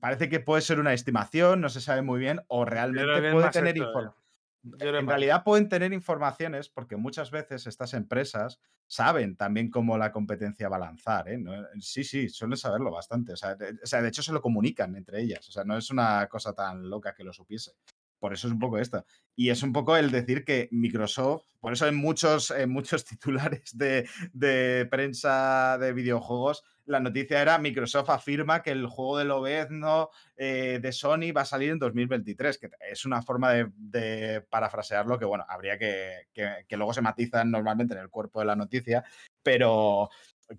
parece 0.00 0.28
que 0.28 0.40
puede 0.40 0.62
ser 0.62 0.80
una 0.80 0.92
estimación, 0.92 1.60
no 1.60 1.68
se 1.68 1.80
sabe 1.80 2.02
muy 2.02 2.18
bien, 2.18 2.40
o 2.48 2.64
realmente 2.64 3.06
puede 3.32 3.44
tener 3.52 3.74
información. 3.94 4.23
En 5.00 5.06
realidad 5.06 5.44
pueden 5.44 5.68
tener 5.68 5.92
informaciones 5.92 6.68
porque 6.70 6.96
muchas 6.96 7.30
veces 7.30 7.66
estas 7.66 7.92
empresas 7.94 8.60
saben 8.86 9.36
también 9.36 9.70
cómo 9.70 9.98
la 9.98 10.10
competencia 10.12 10.68
va 10.68 10.76
a 10.76 10.80
lanzar. 10.80 11.28
¿eh? 11.28 11.38
No- 11.38 11.52
Sí, 11.80 12.02
sí, 12.04 12.28
suelen 12.28 12.56
saberlo 12.56 12.90
bastante. 12.90 13.32
O 13.32 13.36
sea, 13.36 13.54
de, 13.56 13.78
o 13.82 13.86
sea, 13.86 14.00
de 14.00 14.08
hecho 14.08 14.22
se 14.22 14.32
lo 14.32 14.40
comunican 14.40 14.96
entre 14.96 15.20
ellas. 15.20 15.46
O 15.48 15.52
sea, 15.52 15.64
no 15.64 15.76
es 15.76 15.90
una 15.90 16.26
cosa 16.28 16.54
tan 16.54 16.88
loca 16.88 17.14
que 17.14 17.24
lo 17.24 17.32
supiese. 17.32 17.72
Por 18.24 18.32
eso 18.32 18.46
es 18.46 18.54
un 18.54 18.58
poco 18.58 18.78
esto. 18.78 19.04
Y 19.36 19.50
es 19.50 19.62
un 19.62 19.74
poco 19.74 19.98
el 19.98 20.10
decir 20.10 20.46
que 20.46 20.70
Microsoft, 20.70 21.42
por 21.60 21.74
eso 21.74 21.86
en 21.86 21.94
muchos, 21.94 22.50
en 22.52 22.70
muchos 22.70 23.04
titulares 23.04 23.76
de, 23.76 24.88
prensa 24.90 25.76
de 25.76 25.92
videojuegos, 25.92 26.64
la 26.86 27.00
noticia 27.00 27.42
era 27.42 27.58
Microsoft 27.58 28.08
afirma 28.08 28.62
que 28.62 28.70
el 28.70 28.86
juego 28.86 29.18
de 29.18 29.26
Lobezno 29.26 30.08
eh, 30.38 30.78
de 30.80 30.92
Sony 30.92 31.34
va 31.36 31.42
a 31.42 31.44
salir 31.44 31.68
en 31.68 31.78
2023, 31.78 32.56
que 32.56 32.70
es 32.90 33.04
una 33.04 33.20
forma 33.20 33.52
de, 33.52 33.70
de 33.76 34.40
parafrasearlo 34.40 35.18
que, 35.18 35.26
bueno, 35.26 35.44
habría 35.46 35.76
que, 35.76 36.28
que, 36.32 36.64
que 36.66 36.76
luego 36.78 36.94
se 36.94 37.02
matizan 37.02 37.50
normalmente 37.50 37.92
en 37.92 38.00
el 38.00 38.08
cuerpo 38.08 38.40
de 38.40 38.46
la 38.46 38.56
noticia, 38.56 39.04
pero, 39.42 40.08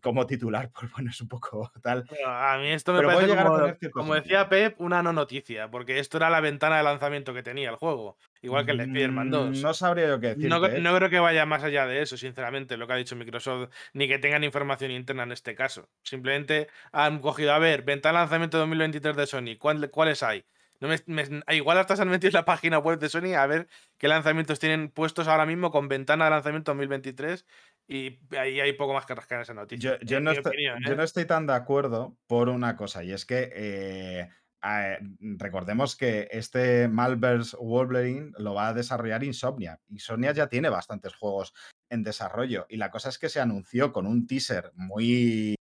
como 0.01 0.25
titular, 0.25 0.69
pues 0.79 0.91
bueno, 0.91 1.09
es 1.11 1.21
un 1.21 1.27
poco 1.27 1.71
tal. 1.81 2.05
Pero 2.09 2.27
a 2.27 2.57
mí 2.57 2.69
esto 2.71 2.93
me 2.93 2.99
Pero 2.99 3.09
parece 3.13 3.33
a 3.39 3.43
como, 3.43 3.91
como 3.91 4.15
decía 4.15 4.49
Pep, 4.49 4.79
una 4.81 5.03
no 5.03 5.13
noticia, 5.13 5.69
porque 5.69 5.99
esto 5.99 6.17
era 6.17 6.29
la 6.29 6.41
ventana 6.41 6.77
de 6.77 6.83
lanzamiento 6.83 7.33
que 7.33 7.43
tenía 7.43 7.69
el 7.69 7.75
juego, 7.75 8.17
igual 8.41 8.65
que 8.65 8.71
el 8.71 8.77
de 8.77 8.83
Spider-Man 8.85 9.29
2. 9.29 9.57
Mm, 9.57 9.61
No 9.61 9.73
sabría 9.73 10.07
yo 10.07 10.19
qué 10.19 10.27
decirte. 10.35 10.49
No, 10.49 10.65
¿eh? 10.65 10.79
no 10.81 10.95
creo 10.95 11.09
que 11.09 11.19
vaya 11.19 11.45
más 11.45 11.63
allá 11.63 11.85
de 11.85 12.01
eso, 12.01 12.17
sinceramente, 12.17 12.77
lo 12.77 12.87
que 12.87 12.93
ha 12.93 12.97
dicho 12.97 13.15
Microsoft, 13.15 13.69
ni 13.93 14.07
que 14.07 14.19
tengan 14.19 14.43
información 14.43 14.91
interna 14.91 15.23
en 15.23 15.31
este 15.31 15.55
caso. 15.55 15.89
Simplemente 16.03 16.67
han 16.91 17.19
cogido, 17.19 17.53
a 17.53 17.59
ver, 17.59 17.83
ventana 17.83 18.19
de 18.19 18.23
lanzamiento 18.23 18.57
2023 18.57 19.15
de 19.15 19.27
Sony, 19.27 19.57
¿cuál- 19.59 19.89
¿cuáles 19.91 20.23
hay? 20.23 20.45
No 20.81 20.89
me- 20.89 20.99
me- 21.07 21.55
igual 21.55 21.77
hasta 21.77 21.95
se 21.95 22.01
han 22.01 22.09
metido 22.09 22.27
en 22.29 22.33
la 22.33 22.43
página 22.43 22.77
web 22.79 22.99
de 22.99 23.07
Sony 23.07 23.33
a 23.37 23.47
ver 23.47 23.67
qué 23.97 24.09
lanzamientos 24.09 24.59
tienen 24.59 24.89
puestos 24.89 25.27
ahora 25.29 25.45
mismo 25.45 25.71
con 25.71 25.87
ventana 25.87 26.25
de 26.25 26.31
lanzamiento 26.31 26.71
2023 26.71 27.45
y 27.87 28.19
ahí 28.35 28.59
hay 28.59 28.73
poco 28.73 28.93
más 28.93 29.05
que 29.05 29.15
rascar 29.15 29.41
esa 29.41 29.53
noticia. 29.53 29.97
Yo, 29.99 30.05
yo 30.05 30.17
en 30.17 30.23
no 30.23 30.31
mi 30.31 30.37
estoy, 30.37 30.51
opinión, 30.53 30.79
yo 30.85 30.93
¿eh? 30.93 30.95
no 30.95 31.03
estoy 31.03 31.25
tan 31.25 31.45
de 31.47 31.53
acuerdo 31.53 32.17
por 32.27 32.49
una 32.49 32.75
cosa, 32.75 33.03
y 33.03 33.11
es 33.11 33.25
que 33.25 33.51
eh, 33.53 34.29
a- 34.61 34.97
recordemos 35.19 35.95
que 35.95 36.27
este 36.31 36.87
Malverse 36.87 37.55
Wolverine 37.59 38.31
lo 38.37 38.53
va 38.53 38.69
a 38.69 38.73
desarrollar 38.73 39.23
Insomnia. 39.23 39.79
Insomnia 39.89 40.31
ya 40.31 40.47
tiene 40.47 40.69
bastantes 40.69 41.13
juegos 41.15 41.53
en 41.89 42.01
desarrollo, 42.03 42.65
y 42.69 42.77
la 42.77 42.89
cosa 42.91 43.09
es 43.09 43.19
que 43.19 43.29
se 43.29 43.39
anunció 43.39 43.93
con 43.93 44.07
un 44.07 44.25
teaser 44.25 44.71
muy, 44.75 45.55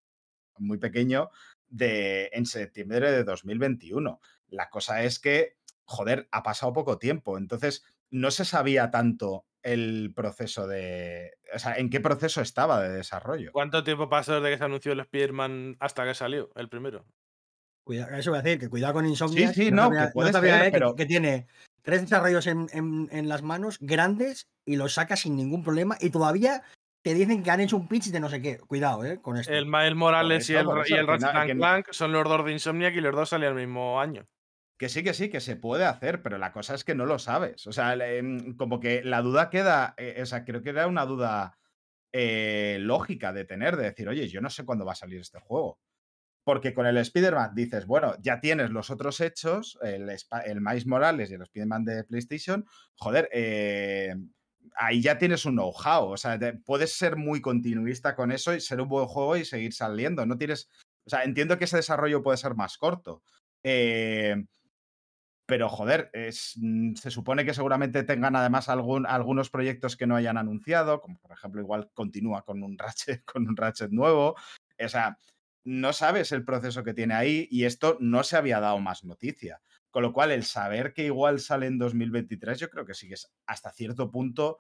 muy 0.59 0.79
pequeño 0.79 1.31
de, 1.69 2.31
en 2.33 2.47
septiembre 2.47 3.11
de 3.11 3.25
2021. 3.25 4.21
La 4.49 4.71
cosa 4.71 5.03
es 5.03 5.19
que, 5.19 5.57
joder, 5.85 6.29
ha 6.31 6.43
pasado 6.43 6.73
poco 6.73 6.99
tiempo, 6.99 7.37
entonces 7.37 7.85
no 8.11 8.31
se 8.31 8.45
sabía 8.45 8.91
tanto 8.91 9.45
el 9.65 10.13
proceso 10.15 10.67
de... 10.69 11.33
O 11.55 11.59
sea, 11.59 11.75
en 11.77 11.91
qué 11.91 12.01
proceso 12.01 12.41
estaba 12.41 12.81
de 12.83 12.91
desarrollo. 12.91 13.51
¿Cuánto 13.53 13.83
tiempo 13.83 14.09
pasó 14.09 14.35
desde 14.41 14.51
que 14.53 14.59
se 14.59 14.65
anunció 14.65 14.93
el 14.93 15.01
Spider-Man 15.01 15.77
hasta 15.81 16.05
que 16.05 16.15
salió 16.15 16.51
el 16.55 16.69
primero? 16.69 17.05
Cuida- 17.85 18.17
eso 18.19 18.31
voy 18.31 18.39
a 18.41 18.43
decir, 18.43 18.61
que 18.61 18.69
cuidado 18.69 18.95
con 18.95 19.07
Insomnia. 19.07 19.53
sí, 19.53 19.71
no, 19.71 19.91
que 19.91 20.09
puede 20.13 20.33
ser, 20.33 20.73
pero- 20.73 20.95
que, 20.95 21.07
tiene 21.07 21.47
tres 21.83 22.03
desarrollos 22.03 22.47
en, 22.47 22.67
en- 22.73 23.09
en 23.11 23.29
las 23.29 23.43
manos 23.43 23.79
grandes 23.81 24.47
y 24.67 24.77
los 24.77 24.95
saca 24.95 25.17
sin 25.17 25.37
ningún 25.37 25.63
problema 25.65 25.97
y 26.01 26.11
todavía 26.11 26.63
te 27.03 27.13
dicen 27.13 27.43
que 27.43 27.51
han 27.51 27.61
hecho 27.61 27.77
un 27.77 27.87
pitch 27.89 28.07
de 28.07 28.21
no 28.21 28.31
sé 28.31 28.41
qué. 28.41 28.57
Cuidado, 28.59 29.05
eh, 29.05 29.21
con 29.21 29.37
esto. 29.37 29.53
El 29.53 29.67
Miles 29.67 29.95
Morales 29.95 30.49
y 30.49 30.55
el, 30.55 30.67
y 30.87 30.95
el 30.95 31.07
Ratchet 31.07 31.33
no- 31.35 31.45
no- 31.45 31.55
Clank 31.61 31.87
son 31.91 32.13
los 32.13 32.25
dos 32.25 32.45
de 32.47 32.53
Insomniac 32.53 32.95
y 32.95 33.01
los 33.03 33.15
dos 33.15 33.29
salían 33.29 33.53
el 33.59 33.67
mismo 33.67 34.01
año. 34.01 34.27
Que 34.85 34.91
sí, 34.91 35.03
que 35.03 35.15
sí, 35.15 35.31
que 35.31 35.41
se 35.41 35.57
puede 35.57 35.87
hacer, 35.87 36.21
pero 36.21 36.37
la 36.37 36.53
cosa 36.53 36.75
es 36.75 36.85
que 36.85 36.95
no 36.95 37.07
lo 37.07 37.19
sabes. 37.19 37.67
O 37.67 37.73
sea, 37.73 37.95
em, 37.95 38.55
como 38.55 38.81
que 38.81 39.03
la 39.03 39.23
duda 39.23 39.49
queda, 39.49 39.95
eh, 39.97 40.21
o 40.21 40.27
sea, 40.27 40.45
creo 40.45 40.63
que 40.63 40.69
era 40.69 40.87
una 40.87 41.07
duda 41.07 41.57
eh, 42.13 42.77
lógica 42.81 43.33
de 43.33 43.47
tener, 43.47 43.79
de 43.79 43.85
decir, 43.85 44.11
oye, 44.11 44.29
yo 44.29 44.43
no 44.43 44.51
sé 44.51 44.67
cuándo 44.67 44.85
va 44.85 44.93
a 44.93 44.95
salir 44.95 45.21
este 45.21 45.41
juego. 45.41 45.79
Porque 46.45 46.75
con 46.75 46.85
el 46.85 46.99
Spider-Man 46.99 47.55
dices, 47.55 47.87
bueno, 47.87 48.15
ya 48.21 48.41
tienes 48.41 48.69
los 48.69 48.91
otros 48.91 49.23
hechos, 49.23 49.79
el, 49.81 50.11
el 50.45 50.61
Miles 50.61 50.87
Morales 50.87 51.31
y 51.31 51.35
el 51.35 51.41
Spider-Man 51.41 51.87
de 51.87 52.05
PlayStation, 52.05 52.67
joder, 52.97 53.31
eh, 53.33 54.15
ahí 54.77 55.01
ya 55.01 55.17
tienes 55.17 55.47
un 55.47 55.55
know-how. 55.55 56.11
O 56.11 56.19
sea, 56.19 56.39
puedes 56.67 56.93
ser 56.93 57.17
muy 57.17 57.41
continuista 57.41 58.15
con 58.15 58.31
eso 58.33 58.53
y 58.53 58.61
ser 58.61 58.83
un 58.83 58.89
buen 58.89 59.07
juego 59.07 59.39
y 59.39 59.47
seguir 59.47 59.73
saliendo. 59.73 60.27
No 60.27 60.37
tienes. 60.37 60.69
O 61.07 61.09
sea, 61.09 61.25
entiendo 61.25 61.57
que 61.57 61.65
ese 61.65 61.79
desarrollo 61.79 62.23
puede 62.23 62.37
ser 62.37 62.55
más 62.55 62.77
corto. 62.77 63.23
Eh, 63.63 64.45
pero, 65.47 65.69
joder, 65.69 66.11
es, 66.13 66.55
mm, 66.57 66.95
se 66.95 67.11
supone 67.11 67.45
que 67.45 67.55
seguramente 67.55 68.03
tengan 68.03 68.35
además 68.37 68.69
algún, 68.69 69.07
algunos 69.07 69.51
proyectos 69.51 69.97
que 69.97 70.07
no 70.07 70.17
hayan 70.17 70.39
anunciado, 70.39 71.01
como 71.01 71.19
por 71.19 71.33
ejemplo, 71.33 71.61
igual 71.61 71.91
continúa 71.93 72.43
con 72.45 72.63
un 72.63 72.79
Ratchet, 72.79 73.25
con 73.27 73.47
un 73.49 73.57
Ratchet 73.57 73.91
nuevo. 73.91 74.37
O 74.83 74.89
sea, 74.89 75.19
no 75.65 75.93
sabes 75.93 76.33
el 76.33 76.45
proceso 76.45 76.83
que 76.85 76.95
tiene 76.95 77.15
ahí 77.15 77.49
y 77.51 77.65
esto 77.65 77.97
no 78.01 78.23
se 78.23 78.37
había 78.37 78.61
dado 78.61 78.79
más 78.81 79.05
noticia. 79.05 79.61
Con 79.91 80.03
lo 80.03 80.13
cual, 80.13 80.31
el 80.33 80.45
saber 80.45 80.93
que 80.93 81.05
igual 81.05 81.41
sale 81.41 81.67
en 81.67 81.79
2023, 81.79 82.59
yo 82.59 82.69
creo 82.71 82.85
que 82.85 82.95
sí 82.95 83.09
que 83.09 83.15
es 83.15 83.33
hasta 83.47 83.71
cierto 83.71 84.11
punto. 84.11 84.59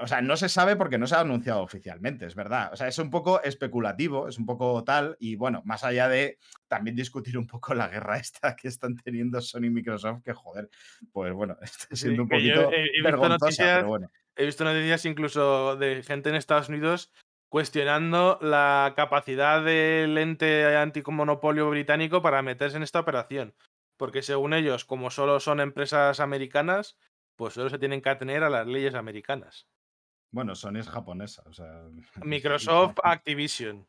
O 0.00 0.06
sea, 0.08 0.20
no 0.20 0.36
se 0.36 0.48
sabe 0.48 0.76
porque 0.76 0.98
no 0.98 1.06
se 1.06 1.14
ha 1.14 1.20
anunciado 1.20 1.62
oficialmente, 1.62 2.26
es 2.26 2.34
verdad. 2.34 2.70
O 2.72 2.76
sea, 2.76 2.88
es 2.88 2.98
un 2.98 3.10
poco 3.10 3.42
especulativo, 3.42 4.28
es 4.28 4.38
un 4.38 4.44
poco 4.44 4.82
tal. 4.84 5.16
Y 5.20 5.36
bueno, 5.36 5.62
más 5.64 5.84
allá 5.84 6.08
de 6.08 6.38
también 6.68 6.94
discutir 6.94 7.36
un 7.38 7.46
poco 7.46 7.74
la 7.74 7.88
guerra 7.88 8.18
esta 8.18 8.54
que 8.54 8.68
están 8.68 8.94
teniendo 8.96 9.40
Sony 9.40 9.64
y 9.64 9.70
Microsoft, 9.70 10.22
que 10.22 10.32
joder, 10.34 10.68
pues 11.12 11.32
bueno, 11.32 11.56
está 11.62 11.96
siendo 11.96 12.22
un 12.22 12.28
poquito 12.28 12.70
he- 12.72 13.02
vergonzosa, 13.02 13.38
noticias- 13.46 13.76
pero 13.78 13.88
bueno. 13.88 14.10
He 14.36 14.44
visto 14.44 14.62
noticias 14.64 15.04
incluso 15.04 15.74
de 15.76 16.02
gente 16.04 16.28
en 16.28 16.36
Estados 16.36 16.68
Unidos 16.68 17.10
cuestionando 17.50 18.38
la 18.40 18.92
capacidad 18.94 19.64
del 19.64 20.16
ente 20.16 20.76
antimonopolio 20.76 21.68
británico 21.70 22.22
para 22.22 22.42
meterse 22.42 22.76
en 22.76 22.82
esta 22.84 23.00
operación. 23.00 23.54
Porque 23.96 24.22
según 24.22 24.52
ellos, 24.54 24.84
como 24.84 25.10
solo 25.10 25.40
son 25.40 25.58
empresas 25.58 26.20
americanas, 26.20 26.96
pues 27.34 27.54
solo 27.54 27.68
se 27.68 27.78
tienen 27.80 28.00
que 28.00 28.10
atener 28.10 28.44
a 28.44 28.50
las 28.50 28.66
leyes 28.66 28.94
americanas. 28.94 29.66
Bueno, 30.30 30.54
Sony 30.54 30.76
es 30.78 30.88
japonesa, 30.88 31.42
o 31.46 31.52
sea. 31.52 31.88
Microsoft 32.22 32.98
Activision. 33.02 33.88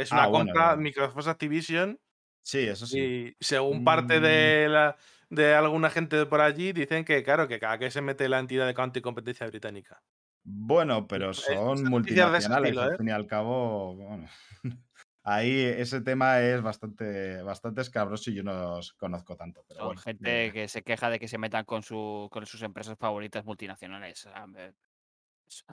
Es 0.00 0.12
una 0.12 0.24
Ah, 0.24 0.26
bueno, 0.28 0.46
compra, 0.46 0.66
bueno. 0.68 0.82
Microsoft 0.82 1.28
Activision, 1.28 2.00
Sí, 2.42 2.60
eso 2.60 2.86
sí. 2.86 2.98
y 3.40 3.44
según 3.44 3.84
parte 3.84 4.18
Mm. 4.18 4.22
de, 4.22 4.68
la, 4.68 4.96
de 5.30 5.54
alguna 5.54 5.90
gente 5.90 6.16
de 6.16 6.26
por 6.26 6.40
allí, 6.40 6.72
dicen 6.72 7.04
que, 7.04 7.22
claro, 7.22 7.48
que 7.48 7.60
cada 7.60 7.78
que 7.78 7.90
se 7.90 8.00
mete 8.02 8.28
la 8.28 8.38
entidad 8.38 8.66
de 8.72 8.82
anticompetencia 8.82 9.46
británica. 9.46 10.02
Bueno, 10.42 11.06
pero 11.06 11.34
son 11.34 11.84
multinacionales, 11.84 12.70
estilo, 12.70 12.82
al 12.82 12.92
¿eh? 12.94 12.96
fin 12.96 13.08
y 13.08 13.10
al 13.12 13.26
cabo, 13.26 13.94
bueno, 13.94 14.26
ahí 15.22 15.60
ese 15.60 16.00
tema 16.00 16.40
es 16.40 16.62
bastante, 16.62 17.42
bastante 17.42 17.82
escabroso 17.82 18.30
y 18.30 18.34
yo 18.36 18.42
no 18.42 18.76
os 18.76 18.94
conozco 18.94 19.36
tanto, 19.36 19.64
pero 19.68 19.80
Son 19.80 19.86
bueno. 19.88 20.00
gente 20.00 20.46
eh, 20.46 20.52
que 20.52 20.66
se 20.68 20.82
queja 20.82 21.10
de 21.10 21.18
que 21.18 21.28
se 21.28 21.36
metan 21.38 21.64
con, 21.66 21.82
su, 21.82 22.28
con 22.32 22.46
sus 22.46 22.62
empresas 22.62 22.96
favoritas 22.98 23.44
multinacionales. 23.44 24.26
ah. 24.26 24.46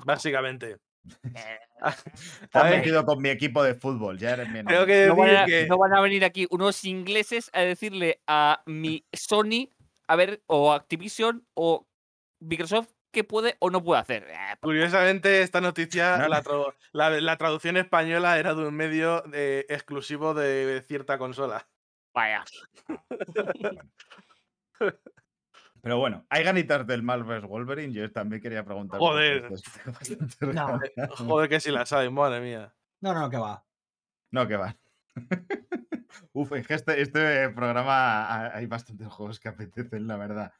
Básicamente. 0.05 0.78
Eh, 1.36 1.60
te 2.52 2.58
A 2.60 2.62
has 2.62 2.70
metido 2.72 3.06
con 3.06 3.22
mi 3.22 3.30
equipo 3.30 3.64
de 3.64 3.76
fútbol, 3.76 4.18
ya 4.18 4.32
eres 4.32 4.48
mi 4.50 4.56
Tengo 4.64 4.84
enemigo. 4.84 4.86
que 4.86 5.06
no, 5.08 5.16
van 5.16 5.36
a, 5.36 5.45
que 5.45 5.68
no 5.68 5.78
van 5.78 5.93
a 5.93 6.02
venir 6.02 6.26
aquí 6.26 6.48
unos 6.50 6.84
ingleses 6.86 7.50
a 7.54 7.62
decirle 7.62 8.22
a 8.28 8.62
mi 8.66 9.06
Sony, 9.14 9.70
a 10.08 10.16
ver, 10.16 10.43
o 10.48 10.74
Activision 10.74 11.48
o 11.54 11.88
Microsoft 12.41 12.89
qué 13.12 13.24
puede 13.24 13.56
o 13.60 13.70
no 13.70 13.84
puede 13.84 14.02
hacer. 14.02 14.24
Eh, 14.30 14.36
pues, 14.60 14.60
Curiosamente, 14.62 15.41
esta 15.41 15.62
noticia, 15.62 16.18
No, 16.18 16.28
la, 16.28 16.41
no. 16.41 16.43
tra- 16.43 16.76
la- 16.91 17.10
la 17.22 17.38
traducción 17.38 17.78
española 17.78 18.38
era 18.38 18.54
de 18.54 18.68
un 18.68 18.76
medio 18.76 19.24
eh, 19.34 19.66
exclusivo 19.70 20.34
de 20.34 20.84
cierta 20.88 21.18
consola. 21.18 21.68
vaya. 22.14 22.43
Pero 25.82 25.97
bueno, 25.99 26.25
hay 26.30 26.43
ganitas 26.43 26.86
del 26.88 27.03
Malverse 27.03 27.47
Wolverine, 27.47 27.93
yo 27.93 28.11
también 28.11 28.41
quería 28.41 28.63
preguntar. 28.65 28.99
Joder. 28.99 29.49
No. 30.41 30.80
regañado. 30.80 31.15
Joder, 31.17 31.49
que 31.49 31.59
si 31.59 31.71
la 31.71 31.86
saben, 31.86 32.13
madre 32.13 32.41
mía. 32.41 32.73
No, 33.01 33.13
no, 33.13 33.30
que 33.30 33.38
va. 33.38 33.63
No, 34.32 34.47
que 34.47 34.57
va. 34.57 34.75
Uf, 36.34 36.51
es 36.53 36.67
que 36.67 36.73
este, 36.73 37.01
este 37.01 37.49
programa 37.49 38.25
ha- 38.25 38.55
hay 38.57 38.65
bastantes 38.65 39.07
juegos 39.07 39.39
que 39.39 39.49
apetecen, 39.49 40.07
la 40.07 40.17
verdad. 40.17 40.51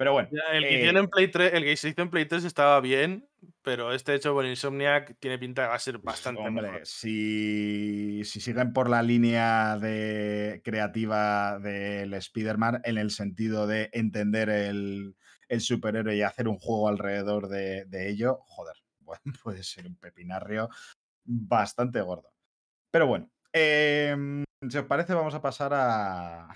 Pero 0.00 0.14
bueno. 0.14 0.30
El 0.50 0.62
que, 0.62 0.70
eh, 0.70 0.78
hicieron 0.78 1.04
en 1.04 1.10
Play 1.10 1.28
3, 1.28 1.52
el 1.52 1.62
que 1.62 1.76
se 1.76 1.90
hizo 1.90 2.00
en 2.00 2.08
Play 2.08 2.24
3 2.24 2.44
estaba 2.44 2.80
bien, 2.80 3.28
pero 3.60 3.92
este 3.92 4.14
hecho 4.14 4.32
por 4.32 4.46
Insomniac 4.46 5.18
tiene 5.20 5.38
pinta 5.38 5.60
de 5.60 5.68
va 5.68 5.74
a 5.74 5.78
ser 5.78 5.98
bastante 5.98 6.40
Hombre, 6.40 6.68
mejor. 6.68 6.86
si, 6.86 8.24
si 8.24 8.40
siguen 8.40 8.72
por 8.72 8.88
la 8.88 9.02
línea 9.02 9.76
de 9.76 10.62
creativa 10.64 11.58
del 11.58 12.14
Spider-Man 12.14 12.80
en 12.84 12.96
el 12.96 13.10
sentido 13.10 13.66
de 13.66 13.90
entender 13.92 14.48
el, 14.48 15.16
el 15.48 15.60
superhéroe 15.60 16.16
y 16.16 16.22
hacer 16.22 16.48
un 16.48 16.58
juego 16.58 16.88
alrededor 16.88 17.48
de, 17.48 17.84
de 17.84 18.08
ello, 18.08 18.38
joder, 18.46 18.76
bueno, 19.00 19.20
puede 19.42 19.62
ser 19.62 19.86
un 19.86 19.96
pepinarrio 19.96 20.70
bastante 21.26 22.00
gordo. 22.00 22.32
Pero 22.90 23.06
bueno, 23.06 23.30
em, 23.52 24.44
si 24.66 24.78
os 24.78 24.86
parece, 24.86 25.12
vamos 25.12 25.34
a 25.34 25.42
pasar 25.42 25.72
a, 25.74 26.48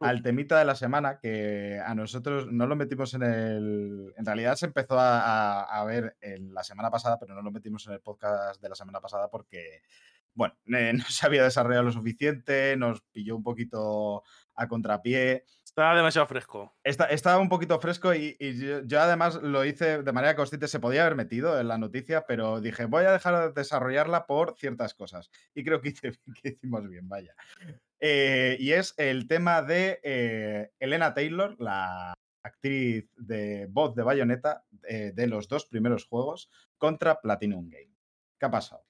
al 0.00 0.22
temita 0.22 0.58
de 0.58 0.64
la 0.64 0.74
semana, 0.74 1.18
que 1.18 1.80
a 1.84 1.94
nosotros 1.94 2.46
no 2.50 2.66
lo 2.66 2.76
metimos 2.76 3.14
en 3.14 3.22
el. 3.22 4.12
En 4.16 4.26
realidad 4.26 4.56
se 4.56 4.66
empezó 4.66 4.98
a, 4.98 5.20
a- 5.20 5.80
a 5.80 5.84
ver 5.84 6.16
en 6.20 6.52
la 6.52 6.62
semana 6.64 6.90
pasada, 6.90 7.18
pero 7.18 7.34
no 7.34 7.42
lo 7.42 7.50
metimos 7.50 7.86
en 7.86 7.92
el 7.94 8.00
podcast 8.00 8.60
de 8.60 8.68
la 8.68 8.74
semana 8.74 9.00
pasada 9.00 9.28
porque, 9.30 9.82
bueno, 10.34 10.54
eh, 10.66 10.92
no 10.94 11.04
se 11.08 11.26
había 11.26 11.44
desarrollado 11.44 11.84
lo 11.84 11.92
suficiente, 11.92 12.76
nos 12.76 13.00
pilló 13.12 13.36
un 13.36 13.42
poquito 13.42 14.22
a 14.56 14.68
contrapié. 14.68 15.44
Estaba 15.64 15.96
demasiado 15.96 16.28
fresco. 16.28 16.76
Está- 16.84 17.06
estaba 17.06 17.38
un 17.38 17.48
poquito 17.48 17.80
fresco 17.80 18.14
y, 18.14 18.36
y 18.38 18.56
yo, 18.58 18.82
yo 18.84 19.00
además 19.00 19.42
lo 19.42 19.64
hice 19.64 20.02
de 20.04 20.12
manera 20.12 20.36
consciente. 20.36 20.68
Se 20.68 20.78
podía 20.78 21.02
haber 21.02 21.16
metido 21.16 21.58
en 21.58 21.66
la 21.66 21.78
noticia, 21.78 22.24
pero 22.28 22.60
dije, 22.60 22.84
voy 22.84 23.04
a 23.06 23.10
dejar 23.10 23.48
de 23.48 23.52
desarrollarla 23.60 24.26
por 24.26 24.54
ciertas 24.56 24.94
cosas. 24.94 25.30
Y 25.52 25.64
creo 25.64 25.80
que, 25.80 25.88
hice- 25.88 26.12
que 26.42 26.50
hicimos 26.50 26.88
bien, 26.88 27.08
vaya. 27.08 27.34
Eh, 28.06 28.58
y 28.60 28.72
es 28.72 28.92
el 28.98 29.26
tema 29.26 29.62
de 29.62 29.98
eh, 30.02 30.70
Elena 30.78 31.14
Taylor, 31.14 31.56
la 31.58 32.12
actriz 32.44 33.08
de 33.16 33.66
voz 33.70 33.94
de 33.94 34.02
Bayonetta 34.02 34.66
eh, 34.86 35.12
de 35.14 35.26
los 35.26 35.48
dos 35.48 35.64
primeros 35.64 36.04
juegos 36.04 36.50
contra 36.76 37.22
Platinum 37.22 37.70
Game. 37.70 37.94
¿Qué 38.38 38.44
ha 38.44 38.50
pasado? 38.50 38.84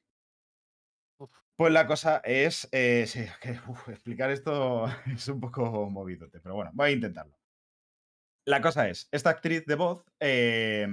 Pues 1.54 1.72
la 1.72 1.86
cosa 1.86 2.20
es. 2.24 2.68
sí, 3.06 3.24
que, 3.40 3.52
uf, 3.68 3.88
explicar 3.88 4.32
esto 4.32 4.86
es 5.06 5.28
un 5.28 5.38
poco 5.38 5.88
movidote, 5.88 6.40
pero 6.40 6.56
bueno, 6.56 6.72
voy 6.74 6.88
a 6.88 6.92
intentarlo. 6.94 7.38
La 8.46 8.60
cosa 8.60 8.88
es: 8.88 9.08
esta 9.12 9.30
actriz 9.30 9.64
de 9.64 9.76
voz 9.76 10.04
eh, 10.18 10.88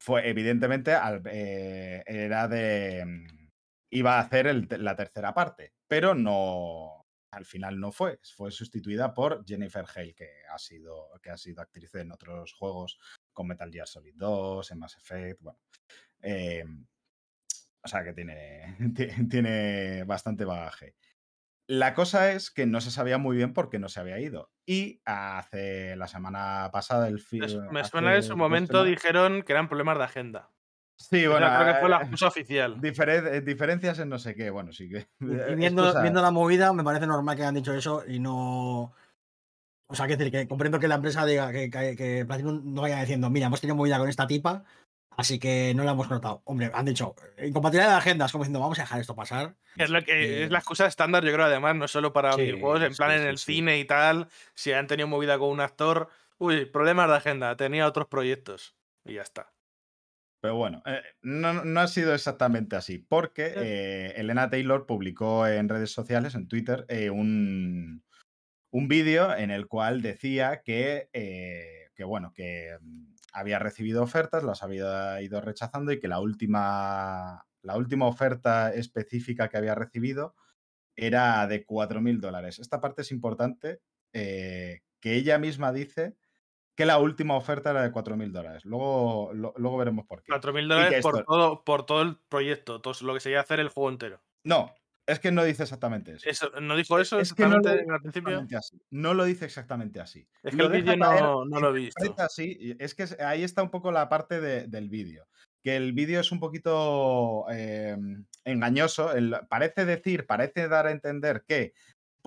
fue, 0.00 0.28
evidentemente, 0.28 0.94
al- 0.94 1.22
era 1.24 2.48
de. 2.48 3.37
Iba 3.90 4.16
a 4.18 4.20
hacer 4.20 4.46
el 4.46 4.68
la 4.70 4.96
tercera 4.96 5.32
parte, 5.34 5.74
pero 5.86 6.14
no. 6.14 7.04
Al 7.30 7.44
final 7.44 7.78
no 7.78 7.92
fue. 7.92 8.18
Fue 8.36 8.50
sustituida 8.50 9.12
por 9.12 9.44
Jennifer 9.46 9.84
Hale, 9.94 10.14
que 10.14 10.28
ha 10.50 10.58
sido, 10.58 11.10
que 11.22 11.30
ha 11.30 11.36
sido 11.36 11.60
actriz 11.60 11.94
en 11.96 12.10
otros 12.10 12.54
juegos, 12.54 12.98
con 13.34 13.46
Metal 13.48 13.70
Gear 13.70 13.86
Solid 13.86 14.14
2, 14.16 14.70
en 14.70 14.78
Mass 14.78 14.96
Effect. 14.96 15.40
Bueno. 15.42 15.58
eh, 16.22 16.64
o 17.84 17.88
sea 17.88 18.02
que 18.04 18.12
tiene, 18.12 18.76
ti- 18.96 19.28
tiene 19.28 20.04
bastante 20.04 20.44
bagaje. 20.44 20.96
La 21.66 21.92
cosa 21.92 22.32
es 22.32 22.50
que 22.50 22.64
no 22.64 22.80
se 22.80 22.90
sabía 22.90 23.18
muy 23.18 23.36
bien 23.36 23.52
por 23.52 23.68
qué 23.68 23.78
no 23.78 23.90
se 23.90 24.00
había 24.00 24.18
ido. 24.18 24.50
Y 24.66 25.02
hace 25.04 25.96
la 25.96 26.08
semana 26.08 26.70
pasada, 26.72 27.08
el 27.08 27.20
fi- 27.20 27.44
Es- 27.44 27.56
Me 27.70 27.84
suena 27.84 28.16
en 28.16 28.22
su 28.22 28.36
momento 28.38 28.84
dijeron 28.84 29.42
que 29.42 29.52
eran 29.52 29.68
problemas 29.68 29.98
de 29.98 30.04
agenda. 30.04 30.50
Sí, 30.98 31.26
bueno, 31.28 31.48
creo 31.54 31.74
que 31.74 31.80
fue 31.80 31.88
la 31.88 31.98
eh, 31.98 32.02
excusa 32.02 32.26
oficial. 32.26 32.80
eh, 32.82 33.40
diferencias 33.40 33.98
en 34.00 34.08
no 34.08 34.18
sé 34.18 34.34
qué. 34.34 34.50
Bueno, 34.50 34.72
sí 34.72 34.88
que. 34.88 35.08
Y, 35.20 35.26
eh, 35.30 35.54
viendo, 35.54 36.20
la 36.20 36.30
movida, 36.30 36.72
me 36.72 36.82
parece 36.82 37.06
normal 37.06 37.36
que 37.36 37.42
hayan 37.42 37.54
dicho 37.54 37.72
eso 37.72 38.04
y 38.06 38.18
no. 38.18 38.92
O 39.90 39.94
sea, 39.94 40.06
que 40.06 40.16
decir, 40.16 40.32
que 40.32 40.48
comprendo 40.48 40.78
que 40.78 40.88
la 40.88 40.96
empresa 40.96 41.24
diga 41.24 41.50
que, 41.50 41.70
que, 41.70 41.96
que 41.96 42.24
Platinum 42.26 42.74
no 42.74 42.82
vaya 42.82 43.00
diciendo, 43.00 43.30
mira, 43.30 43.46
hemos 43.46 43.60
tenido 43.60 43.74
movida 43.76 43.98
con 43.98 44.08
esta 44.08 44.26
tipa, 44.26 44.64
así 45.16 45.38
que 45.38 45.72
no 45.74 45.84
la 45.84 45.92
hemos 45.92 46.10
notado. 46.10 46.42
Hombre, 46.44 46.70
han 46.74 46.84
dicho, 46.84 47.14
incompatibilidad 47.42 47.92
de 47.92 47.96
agendas, 47.96 48.30
como 48.32 48.44
diciendo, 48.44 48.60
vamos 48.60 48.78
a 48.78 48.82
dejar 48.82 49.00
esto 49.00 49.14
pasar. 49.14 49.54
Es, 49.76 49.88
lo 49.88 50.02
que, 50.04 50.40
Y- 50.40 50.42
es 50.42 50.50
la 50.50 50.58
excusa 50.58 50.84
estándar, 50.84 51.24
yo 51.24 51.32
creo, 51.32 51.46
además, 51.46 51.74
no 51.76 51.88
solo 51.88 52.12
para 52.12 52.32
Sí, 52.32 52.42
videojuegos, 52.42 52.82
en 52.82 52.94
plan 52.96 53.12
sí, 53.12 53.16
en 53.16 53.28
el 53.28 53.38
sí. 53.38 53.54
cine 53.54 53.78
y 53.78 53.86
tal. 53.86 54.28
Si 54.54 54.72
han 54.72 54.88
tenido 54.88 55.08
movida 55.08 55.38
con 55.38 55.48
un 55.48 55.60
actor, 55.60 56.10
uy, 56.36 56.66
problemas 56.66 57.08
de 57.08 57.16
agenda, 57.16 57.56
tenía 57.56 57.86
otros 57.86 58.08
proyectos. 58.08 58.74
Y 59.06 59.14
ya 59.14 59.22
está. 59.22 59.52
Pero 60.40 60.54
bueno, 60.56 60.82
eh, 60.86 61.02
no, 61.22 61.64
no 61.64 61.80
ha 61.80 61.88
sido 61.88 62.14
exactamente 62.14 62.76
así, 62.76 62.98
porque 62.98 63.52
eh, 63.56 64.12
Elena 64.16 64.48
Taylor 64.48 64.86
publicó 64.86 65.46
en 65.48 65.68
redes 65.68 65.90
sociales, 65.90 66.34
en 66.34 66.46
Twitter, 66.46 66.84
eh, 66.88 67.10
un, 67.10 68.04
un 68.70 68.88
vídeo 68.88 69.34
en 69.36 69.50
el 69.50 69.66
cual 69.66 70.00
decía 70.00 70.62
que, 70.64 71.10
eh, 71.12 71.88
que 71.94 72.04
bueno, 72.04 72.32
que 72.34 72.78
mm, 72.80 73.14
había 73.32 73.58
recibido 73.58 74.02
ofertas, 74.02 74.44
las 74.44 74.62
había 74.62 75.20
ido 75.22 75.40
rechazando 75.40 75.90
y 75.92 75.98
que 75.98 76.08
la 76.08 76.20
última, 76.20 77.44
la 77.62 77.76
última 77.76 78.06
oferta 78.06 78.72
específica 78.72 79.48
que 79.48 79.56
había 79.58 79.74
recibido 79.74 80.36
era 80.96 81.46
de 81.48 81.66
4.000 81.66 82.20
dólares. 82.20 82.58
Esta 82.60 82.80
parte 82.80 83.02
es 83.02 83.12
importante, 83.12 83.80
que 84.12 85.14
ella 85.14 85.38
misma 85.38 85.72
dice 85.72 86.16
que 86.78 86.86
la 86.86 86.98
última 86.98 87.34
oferta 87.34 87.70
era 87.72 87.82
de 87.82 87.90
4.000 87.90 88.30
dólares. 88.30 88.64
Luego, 88.64 89.32
lo- 89.34 89.52
luego 89.56 89.78
veremos 89.78 90.06
por 90.06 90.22
qué. 90.22 90.30
4.000 90.30 90.68
que 90.68 90.74
dólares 90.74 91.02
por 91.02 91.24
todo, 91.24 91.64
por 91.64 91.84
todo 91.84 92.02
el 92.02 92.16
proyecto, 92.28 92.80
todo 92.80 92.94
lo 93.02 93.14
que 93.14 93.18
sería 93.20 93.40
hacer 93.40 93.58
el 93.58 93.68
juego 93.68 93.90
entero. 93.90 94.22
No, 94.44 94.72
es 95.04 95.18
que 95.18 95.32
no 95.32 95.42
dice 95.42 95.64
exactamente 95.64 96.12
eso. 96.12 96.28
Eso, 96.30 96.52
¿No 96.60 96.76
dijo 96.76 97.00
eso 97.00 97.18
Es 97.18 97.34
que 97.34 97.42
no 97.48 97.56
exactamente 97.56 97.90
al 97.92 98.00
principio? 98.00 98.28
exactamente 98.30 98.56
así. 98.56 98.80
No 98.90 99.12
lo 99.12 99.24
dice 99.24 99.44
exactamente 99.46 99.98
así. 100.00 100.28
Es 100.44 100.52
que 100.52 100.56
Lo 100.56 100.66
el 100.66 100.80
vídeo 100.82 100.96
no, 100.96 101.44
no 101.46 101.58
lo 101.60 101.70
he 101.70 101.80
visto. 101.80 102.14
así, 102.18 102.76
es 102.78 102.94
que 102.94 103.06
ahí 103.24 103.42
está 103.42 103.64
un 103.64 103.70
poco 103.70 103.90
la 103.90 104.08
parte 104.08 104.40
de- 104.40 104.68
del 104.68 104.88
vídeo. 104.88 105.26
Que 105.64 105.74
el 105.74 105.92
vídeo 105.94 106.20
es 106.20 106.30
un 106.30 106.38
poquito 106.38 107.44
eh, 107.50 107.96
engañoso. 108.44 109.12
el- 109.12 109.36
parece 109.48 109.84
decir, 109.84 110.26
parece 110.26 110.68
dar 110.68 110.86
a 110.86 110.92
entender 110.92 111.42
que 111.44 111.72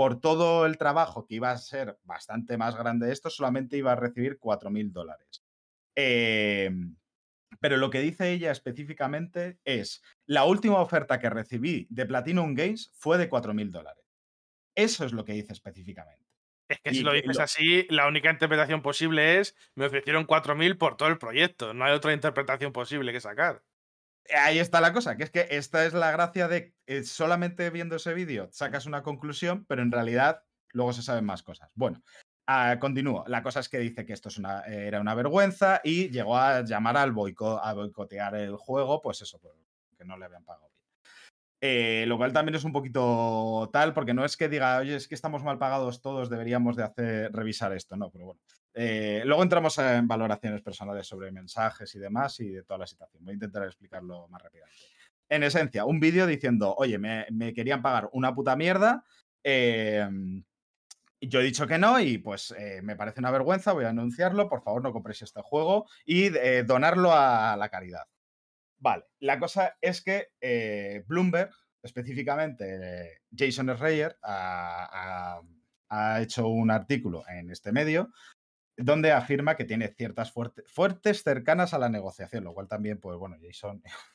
por 0.02 0.20
todo 0.20 0.66
el 0.66 0.80
trabajo 0.80 1.28
que 1.28 1.36
iba 1.36 1.52
a 1.52 1.58
ser 1.60 2.00
bastante 2.06 2.58
más 2.58 2.76
grande 2.76 3.12
esto, 3.12 3.30
solamente 3.30 3.78
iba 3.78 3.92
a 3.92 3.96
recibir 3.96 4.40
4.000 4.40 4.92
dólares. 4.92 5.46
Eh, 5.96 6.72
pero 7.60 7.78
lo 7.78 7.92
que 7.92 8.00
dice 8.00 8.32
ella 8.32 8.50
específicamente 8.50 9.60
es, 9.64 10.02
la 10.26 10.46
última 10.46 10.82
oferta 10.82 11.20
que 11.20 11.30
recibí 11.30 11.86
de 11.92 12.08
Platinum 12.08 12.56
Games 12.56 12.92
fue 12.96 13.20
de 13.20 13.30
4.000 13.30 13.70
dólares. 13.72 14.04
Eso 14.74 15.06
es 15.06 15.14
lo 15.14 15.24
que 15.24 15.34
dice 15.34 15.54
específicamente. 15.54 16.26
Es 16.68 16.80
que 16.84 16.90
Y 16.90 16.96
si 16.96 17.04
lo 17.04 17.14
dices 17.14 17.38
lo- 17.38 17.44
así, 17.44 17.86
la 17.92 18.08
única 18.08 18.32
interpretación 18.32 18.82
posible 18.82 19.40
es 19.40 19.56
me 19.76 19.86
ofrecieron 19.86 20.26
4.000 20.26 20.80
por 20.80 20.98
todo 20.98 21.10
el 21.10 21.20
proyecto. 21.20 21.76
No 21.76 21.86
hay 21.86 21.94
otra 21.94 22.12
interpretación 22.14 22.74
posible 22.74 23.14
que 23.14 23.22
sacar. 23.22 23.62
Ahí 24.38 24.60
está 24.60 24.82
la 24.82 24.94
cosa, 24.94 25.18
que 25.18 25.24
es 25.24 25.30
que 25.32 25.48
esta 25.52 25.86
es 25.86 25.94
la 25.94 26.12
gracia 26.12 26.48
de 26.48 26.76
eh, 26.88 27.04
solamente 27.04 27.70
viendo 27.70 27.96
ese 27.96 28.14
vídeo 28.14 28.50
sacas 28.52 28.86
una 28.86 29.04
conclusión, 29.04 29.66
pero 29.66 29.82
en 29.82 29.92
realidad 29.92 30.44
luego 30.72 30.94
se 30.94 31.02
saben 31.02 31.26
más 31.26 31.44
cosas. 31.44 31.72
Bueno, 31.76 32.02
ah, 32.48 32.78
continúo. 32.80 33.24
La 33.28 33.44
cosa 33.44 33.60
es 33.60 33.70
que 33.70 33.80
dice 33.80 34.06
que 34.06 34.14
esto 34.14 34.30
es 34.30 34.38
una, 34.38 34.62
era 34.62 35.02
una 35.02 35.16
vergüenza 35.16 35.82
y 35.84 36.10
llegó 36.10 36.38
a 36.38 36.62
llamar 36.64 36.98
al 36.98 37.12
boico- 37.14 37.60
a 37.64 37.74
boicotear 37.74 38.36
el 38.36 38.56
juego, 38.56 39.02
pues 39.02 39.22
eso, 39.22 39.40
que 39.98 40.06
no 40.06 40.18
le 40.18 40.26
habían 40.26 40.46
pagado 40.46 40.70
bien. 40.70 40.82
Eh, 41.64 42.06
lo 42.08 42.18
cual 42.18 42.34
también 42.34 42.56
es 42.56 42.64
un 42.64 42.72
poquito 42.74 43.70
tal, 43.72 43.94
porque 43.94 44.14
no 44.16 44.26
es 44.26 44.36
que 44.36 44.50
diga, 44.50 44.78
oye, 44.80 44.96
es 44.96 45.08
que 45.08 45.16
estamos 45.16 45.44
mal 45.44 45.60
pagados 45.60 46.02
todos, 46.02 46.30
deberíamos 46.30 46.76
de 46.76 46.84
hacer 46.84 47.32
revisar 47.34 47.74
esto, 47.74 47.96
no, 47.98 48.10
pero 48.10 48.26
bueno. 48.26 48.42
Eh, 48.74 49.22
luego 49.26 49.44
entramos 49.44 49.78
en 49.80 50.08
valoraciones 50.08 50.62
personales 50.62 51.06
sobre 51.08 51.32
mensajes 51.32 51.94
y 51.96 52.00
demás 52.00 52.40
y 52.40 52.50
de 52.50 52.64
toda 52.64 52.80
la 52.80 52.88
situación. 52.88 53.24
Voy 53.24 53.32
a 53.32 53.36
intentar 53.36 53.64
explicarlo 53.64 54.28
más 54.28 54.42
rápidamente. 54.42 54.78
En 55.30 55.44
esencia, 55.44 55.86
un 55.86 56.00
vídeo 56.00 56.28
diciendo, 56.28 56.74
oye, 56.78 56.98
me, 56.98 57.54
querían 57.54 57.82
pagar 57.82 58.10
una 58.14 58.34
puta 58.34 58.56
mierda. 58.56 59.04
eh, 59.44 60.08
yo 61.22 61.40
he 61.40 61.44
dicho 61.44 61.68
que 61.68 61.78
no 61.78 62.00
y 62.00 62.18
pues 62.18 62.54
eh, 62.58 62.82
me 62.82 62.96
parece 62.96 63.20
una 63.20 63.32
vergüenza, 63.32 63.74
voy 63.74 63.86
a 63.86 63.90
anunciarlo, 63.90 64.50
por 64.50 64.64
favor 64.64 64.82
no 64.82 64.92
compréis 64.92 65.22
este 65.22 65.42
juego 65.42 65.88
y 66.04 66.36
eh, 66.36 66.64
donarlo 66.64 67.12
a 67.14 67.56
la 67.58 67.70
caridad. 67.70 68.06
Vale, 68.80 69.06
la 69.20 69.40
cosa 69.40 69.78
es 69.80 70.02
que 70.02 70.30
eh, 70.42 71.04
Bloomberg, 71.06 71.52
específicamente 71.84 73.22
Jason 73.36 73.70
Schreier, 73.76 74.18
ha 74.24 75.42
hecho 76.20 76.48
un 76.48 76.72
artículo 76.72 77.24
en 77.28 77.52
este 77.52 77.72
medio 77.72 78.12
donde 78.78 79.12
afirma 79.12 79.56
que 79.56 79.66
tiene 79.66 79.90
ciertas 79.90 80.32
fuerte- 80.32 80.64
fuertes 80.66 81.24
cercanas 81.24 81.74
a 81.74 81.80
la 81.80 81.90
negociación, 81.90 82.44
lo 82.44 82.54
cual 82.54 82.68
también, 82.68 83.00
pues 83.00 83.18
bueno, 83.18 83.38
Jason, 83.42 83.82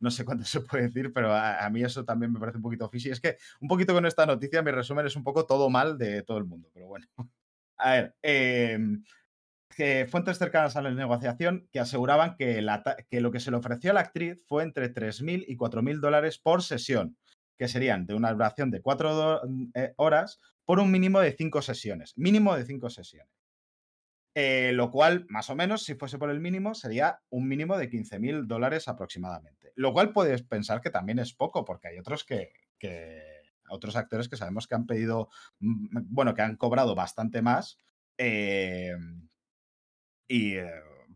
no 0.00 0.10
sé 0.10 0.24
cuánto 0.24 0.44
se 0.44 0.60
puede 0.60 0.84
decir, 0.84 1.12
pero 1.12 1.34
a, 1.34 1.68
mí 1.70 1.82
eso 1.82 2.04
también 2.04 2.32
me 2.32 2.40
parece 2.40 2.58
un 2.58 2.62
poquito 2.62 2.88
fishy. 2.88 3.10
Es 3.10 3.20
que 3.20 3.38
un 3.60 3.68
poquito 3.68 3.94
con 3.94 4.06
esta 4.06 4.26
noticia, 4.26 4.62
mi 4.62 4.70
resumen 4.70 5.06
es 5.06 5.16
un 5.16 5.24
poco 5.24 5.46
todo 5.46 5.70
mal 5.70 5.98
de 5.98 6.22
todo 6.22 6.38
el 6.38 6.44
mundo, 6.44 6.68
pero 6.72 6.88
bueno. 6.88 7.06
A 7.80 7.92
ver, 7.92 8.16
em, 8.22 9.04
fuentes 10.08 10.38
cercanas 10.38 10.74
a 10.74 10.82
la 10.82 10.90
negociación 10.90 11.68
que 11.70 11.78
aseguraban 11.78 12.34
que, 12.36 12.60
lo 13.20 13.30
que 13.30 13.38
se 13.38 13.52
le 13.52 13.56
ofreció 13.56 13.92
a 13.92 13.94
la 13.94 14.00
actriz 14.00 14.44
fue 14.48 14.64
entre 14.64 14.88
3.000 14.88 15.44
y 15.46 15.56
4.000 15.56 16.00
dólares 16.00 16.38
por 16.38 16.64
sesión, 16.64 17.16
que 17.56 17.68
serían 17.68 18.04
de 18.06 18.14
una 18.14 18.32
duración 18.32 18.72
de 18.72 18.80
4 18.80 19.42
horas 19.96 20.40
por 20.64 20.80
un 20.80 20.90
mínimo 20.90 21.20
de 21.20 21.32
5 21.32 21.62
sesiones. 21.62 22.14
Mínimo 22.16 22.56
de 22.56 22.64
5 22.64 22.90
sesiones. 22.90 23.37
Eh, 24.34 24.72
lo 24.72 24.90
cual, 24.90 25.26
más 25.28 25.50
o 25.50 25.56
menos, 25.56 25.82
si 25.82 25.94
fuese 25.94 26.18
por 26.18 26.30
el 26.30 26.40
mínimo, 26.40 26.74
sería 26.74 27.20
un 27.30 27.48
mínimo 27.48 27.76
de 27.76 27.90
15.000 27.90 28.46
dólares 28.46 28.86
aproximadamente. 28.88 29.72
Lo 29.74 29.92
cual 29.92 30.12
puedes 30.12 30.42
pensar 30.42 30.80
que 30.80 30.90
también 30.90 31.18
es 31.18 31.32
poco, 31.34 31.64
porque 31.64 31.88
hay 31.88 31.98
otros 31.98 32.24
que, 32.24 32.52
otros 33.68 33.96
actores 33.96 34.28
que 34.28 34.36
sabemos 34.36 34.66
que 34.66 34.74
han 34.74 34.86
pedido, 34.86 35.28
mm, 35.60 36.06
bueno, 36.10 36.34
que 36.34 36.42
han 36.42 36.56
cobrado 36.56 36.94
bastante 36.94 37.42
más 37.42 37.80
eh, 38.16 38.94
y 40.28 40.54
eh, 40.54 40.70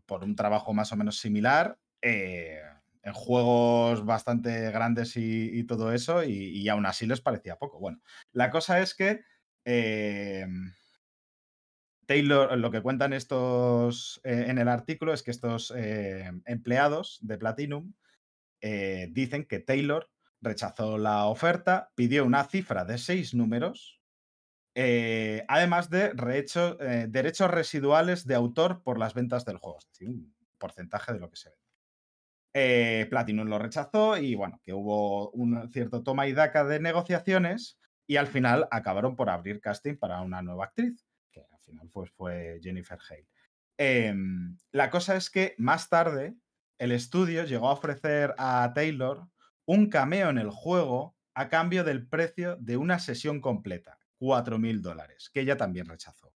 por 0.05 0.23
un 0.23 0.35
trabajo 0.35 0.73
más 0.73 0.91
o 0.91 0.97
menos 0.97 1.17
similar 1.17 1.79
en 2.01 3.13
juegos 3.13 4.05
bastante 4.05 4.69
grandes 4.71 5.15
y, 5.15 5.63
todo 5.63 5.93
eso, 5.93 6.23
y, 6.23 6.49
y 6.49 6.67
aún 6.67 6.85
así 6.85 7.05
les 7.05 7.21
parecía 7.21 7.57
poco. 7.57 7.79
Bueno, 7.79 8.01
la 8.33 8.49
cosa 8.49 8.81
es 8.81 8.93
que 8.93 9.21
Taylor, 12.05 12.57
lo 12.57 12.71
que 12.71 12.81
cuentan 12.81 13.13
estos 13.13 14.21
eh, 14.23 14.45
en 14.47 14.57
el 14.57 14.67
artículo 14.67 15.13
es 15.13 15.23
que 15.23 15.31
estos 15.31 15.73
eh, 15.75 16.31
empleados 16.45 17.19
de 17.21 17.37
Platinum 17.37 17.93
eh, 18.61 19.09
dicen 19.11 19.45
que 19.45 19.59
Taylor 19.59 20.09
rechazó 20.41 20.97
la 20.97 21.25
oferta, 21.25 21.91
pidió 21.95 22.25
una 22.25 22.43
cifra 22.43 22.85
de 22.85 22.97
seis 22.97 23.33
números, 23.33 24.01
además 25.47 25.89
de 25.89 26.13
derechos 27.07 27.51
residuales 27.51 28.25
de 28.25 28.35
autor 28.35 28.83
por 28.83 28.97
las 28.97 29.13
ventas 29.13 29.45
del 29.45 29.57
juego, 29.57 29.79
un 30.01 30.33
porcentaje 30.57 31.13
de 31.13 31.19
lo 31.19 31.29
que 31.29 31.37
se 31.37 31.49
vende. 31.49 33.05
Platinum 33.09 33.47
lo 33.47 33.59
rechazó 33.59 34.17
y 34.17 34.35
bueno, 34.35 34.59
que 34.63 34.73
hubo 34.73 35.29
un 35.31 35.71
cierto 35.71 36.03
toma 36.03 36.27
y 36.27 36.33
daca 36.33 36.65
de 36.65 36.79
negociaciones 36.79 37.77
y 38.05 38.17
al 38.17 38.27
final 38.27 38.67
acabaron 38.71 39.15
por 39.15 39.29
abrir 39.29 39.61
casting 39.61 39.95
para 39.95 40.21
una 40.21 40.41
nueva 40.41 40.65
actriz, 40.65 41.05
final 41.63 41.89
pues, 41.91 42.11
fue 42.11 42.59
Jennifer 42.61 42.99
Hale. 43.09 43.27
Em, 43.77 44.57
la 44.71 44.89
cosa 44.89 45.15
es 45.15 45.29
que 45.29 45.55
más 45.57 45.89
tarde 45.89 46.35
el 46.77 46.91
estudio 46.91 47.43
llegó 47.45 47.69
a 47.69 47.73
ofrecer 47.73 48.35
a 48.37 48.71
Taylor 48.75 49.27
un 49.65 49.89
cameo 49.89 50.29
en 50.29 50.37
el 50.37 50.49
juego 50.49 51.15
a 51.33 51.49
cambio 51.49 51.83
del 51.83 52.07
precio 52.07 52.57
de 52.57 52.77
una 52.77 52.99
sesión 52.99 53.41
completa, 53.41 53.97
4.000 54.19 54.81
dólares, 54.81 55.29
que 55.33 55.41
ella 55.41 55.57
también 55.57 55.87
rechazó. 55.87 56.33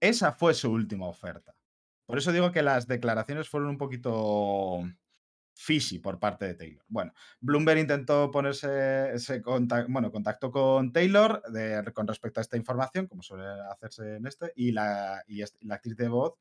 Esa 0.00 0.32
fue 0.32 0.54
su 0.54 0.70
última 0.70 1.06
oferta. 1.06 1.56
Por 2.06 2.18
eso 2.18 2.32
digo 2.32 2.52
que 2.52 2.62
las 2.62 2.86
declaraciones 2.86 3.48
fueron 3.48 3.70
un 3.70 3.78
poquito 3.78 4.82
fishy 5.54 6.00
por 6.00 6.18
parte 6.18 6.46
de 6.46 6.54
Taylor. 6.54 6.84
Bueno, 6.88 7.12
Bloomberg 7.40 7.78
intentó 7.78 8.30
ponerse, 8.30 9.14
ese 9.14 9.40
contact, 9.40 9.88
bueno, 9.88 10.10
contactó 10.10 10.50
con 10.50 10.92
Taylor 10.92 11.42
de- 11.50 11.92
con 11.92 12.06
respecto 12.06 12.40
a 12.40 12.42
esta 12.42 12.56
información, 12.56 13.06
como 13.06 13.22
suele 13.22 13.46
hacerse 13.70 14.16
en 14.16 14.26
este, 14.26 14.52
y 14.56 14.72
la, 14.72 15.22
y 15.28 15.42
la 15.60 15.76
actriz 15.76 15.96
de 15.96 16.08
voz 16.08 16.34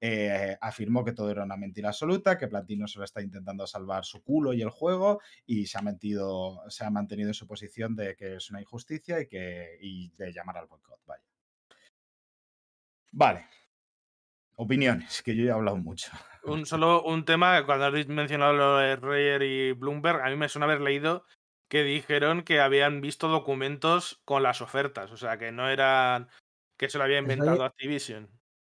eh, 0.00 0.58
afirmó 0.60 1.04
que 1.04 1.12
todo 1.12 1.30
era 1.30 1.44
una 1.44 1.56
mentira 1.56 1.88
absoluta, 1.88 2.36
que 2.36 2.48
Platino 2.48 2.86
solo 2.86 3.04
está 3.04 3.22
intentando 3.22 3.66
salvar 3.66 4.04
su 4.04 4.22
culo 4.22 4.52
y 4.52 4.60
el 4.62 4.70
juego, 4.70 5.20
y 5.46 5.66
se 5.66 5.78
ha, 5.78 5.82
mentido, 5.82 6.62
se 6.68 6.84
ha 6.84 6.90
mantenido 6.90 7.28
en 7.28 7.34
su 7.34 7.46
posición 7.46 7.96
de 7.96 8.14
que 8.14 8.36
es 8.36 8.50
una 8.50 8.60
injusticia 8.60 9.20
y, 9.20 9.26
que, 9.26 9.78
y 9.80 10.10
de 10.10 10.32
llamar 10.32 10.58
al 10.58 10.66
boicot. 10.66 11.00
Vaya. 11.06 11.22
Vale. 13.12 13.46
Opiniones, 14.56 15.22
que 15.22 15.34
yo 15.34 15.44
ya 15.44 15.50
he 15.50 15.54
hablado 15.54 15.76
mucho. 15.76 16.10
Un, 16.46 16.66
solo 16.66 17.02
un 17.02 17.24
tema, 17.24 17.64
cuando 17.66 17.86
habéis 17.86 18.08
mencionado 18.08 18.52
lo 18.52 18.76
de 18.78 18.96
Reyer 18.96 19.42
y 19.42 19.72
Bloomberg, 19.72 20.20
a 20.22 20.30
mí 20.30 20.36
me 20.36 20.48
suena 20.48 20.66
haber 20.66 20.80
leído 20.80 21.24
que 21.68 21.82
dijeron 21.82 22.42
que 22.42 22.60
habían 22.60 23.00
visto 23.00 23.28
documentos 23.28 24.20
con 24.24 24.42
las 24.42 24.60
ofertas, 24.60 25.10
o 25.10 25.16
sea, 25.16 25.38
que 25.38 25.50
no 25.50 25.68
eran 25.68 26.28
que 26.78 26.88
se 26.88 26.98
lo 26.98 27.04
había 27.04 27.18
Slayer- 27.18 27.22
inventado 27.22 27.64
Activision. 27.64 28.28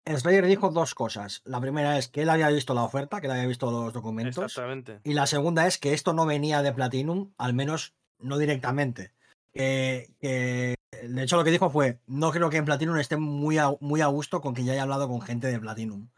Slayer 0.04 0.46
dijo 0.46 0.70
dos 0.70 0.94
cosas. 0.94 1.42
La 1.44 1.60
primera 1.60 1.96
es 1.96 2.08
que 2.08 2.22
él 2.22 2.30
había 2.30 2.48
visto 2.48 2.74
la 2.74 2.82
oferta, 2.82 3.20
que 3.20 3.28
él 3.28 3.32
había 3.32 3.46
visto 3.46 3.70
los 3.70 3.92
documentos. 3.92 4.44
Exactamente. 4.44 5.00
Y 5.04 5.14
la 5.14 5.26
segunda 5.26 5.66
es 5.66 5.78
que 5.78 5.92
esto 5.94 6.12
no 6.12 6.26
venía 6.26 6.60
de 6.62 6.72
Platinum, 6.72 7.32
al 7.38 7.54
menos 7.54 7.94
no 8.18 8.36
directamente. 8.36 9.12
De 9.54 10.76
hecho, 11.22 11.36
lo 11.36 11.44
que 11.44 11.52
dijo 11.52 11.70
fue: 11.70 12.00
No 12.06 12.32
creo 12.32 12.50
que 12.50 12.56
en 12.56 12.64
Platinum 12.64 12.96
esté 12.96 13.16
muy 13.16 13.58
a, 13.58 13.70
muy 13.80 14.00
a 14.00 14.06
gusto 14.06 14.40
con 14.40 14.54
que 14.54 14.64
ya 14.64 14.72
haya 14.72 14.82
hablado 14.82 15.08
con 15.08 15.20
gente 15.20 15.46
de 15.46 15.60
Platinum. 15.60 16.08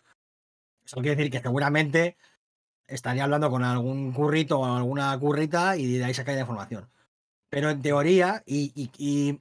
Eso 0.84 0.96
quiere 0.96 1.16
decir 1.16 1.32
que 1.32 1.40
seguramente 1.40 2.16
estaría 2.86 3.24
hablando 3.24 3.50
con 3.50 3.64
algún 3.64 4.12
currito 4.12 4.60
o 4.60 4.64
alguna 4.64 5.18
currita 5.18 5.76
y 5.76 5.98
de 5.98 6.04
ahí 6.04 6.14
sacaría 6.14 6.42
información. 6.42 6.90
Pero 7.48 7.70
en 7.70 7.82
teoría, 7.82 8.42
y, 8.46 8.72
y, 8.74 8.90
y 8.98 9.40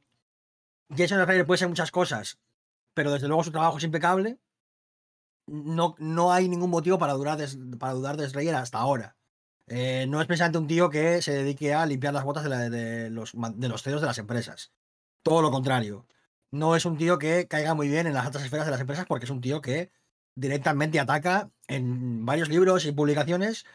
Jason 0.96 1.20
Schreier 1.22 1.46
puede 1.46 1.58
ser 1.58 1.68
muchas 1.68 1.92
cosas, 1.92 2.40
pero 2.94 3.12
desde 3.12 3.28
luego 3.28 3.44
su 3.44 3.52
trabajo 3.52 3.78
es 3.78 3.84
impecable. 3.84 4.40
No, 5.46 5.96
no 6.00 6.32
hay 6.32 6.48
ningún 6.48 6.70
motivo 6.70 6.98
para, 6.98 7.14
durar 7.14 7.38
de, 7.38 7.78
para 7.78 7.94
dudar 7.94 8.16
de 8.16 8.30
Schreier 8.30 8.56
hasta 8.56 8.78
ahora. 8.78 9.18
Eh, 9.68 10.06
no 10.08 10.22
es 10.22 10.28
precisamente 10.28 10.58
un 10.58 10.68
tío 10.68 10.90
que 10.90 11.22
se 11.22 11.34
dedique 11.34 11.74
a 11.74 11.86
limpiar 11.86 12.14
las 12.14 12.24
botas 12.24 12.44
de, 12.44 13.10
los, 13.10 13.34
de 13.34 13.70
los 13.70 13.84
CEOs 13.84 14.02
de 14.02 14.08
las 14.08 14.18
empresas. 14.18 14.72
Todo 15.22 15.42
lo 15.42 15.52
contrario. 15.52 16.06
No 16.52 16.76
es 16.76 16.86
un 16.86 16.98
tío 16.98 17.18
que 17.18 17.48
caiga 17.48 17.74
muy 17.74 17.88
bien 17.88 18.06
en 18.08 18.14
las 18.14 18.26
altas 18.26 18.44
esferas 18.44 18.66
de 18.68 18.72
las 18.72 18.82
empresas 18.82 19.06
porque 19.08 19.26
es 19.26 19.32
un 19.32 19.42
tío 19.42 19.62
que 19.62 19.92
directamente 20.36 21.00
ataca 21.00 21.52
en 21.68 22.26
varios 22.26 22.50
libros 22.50 22.86
y 22.86 22.92
publicaciones 22.92 23.66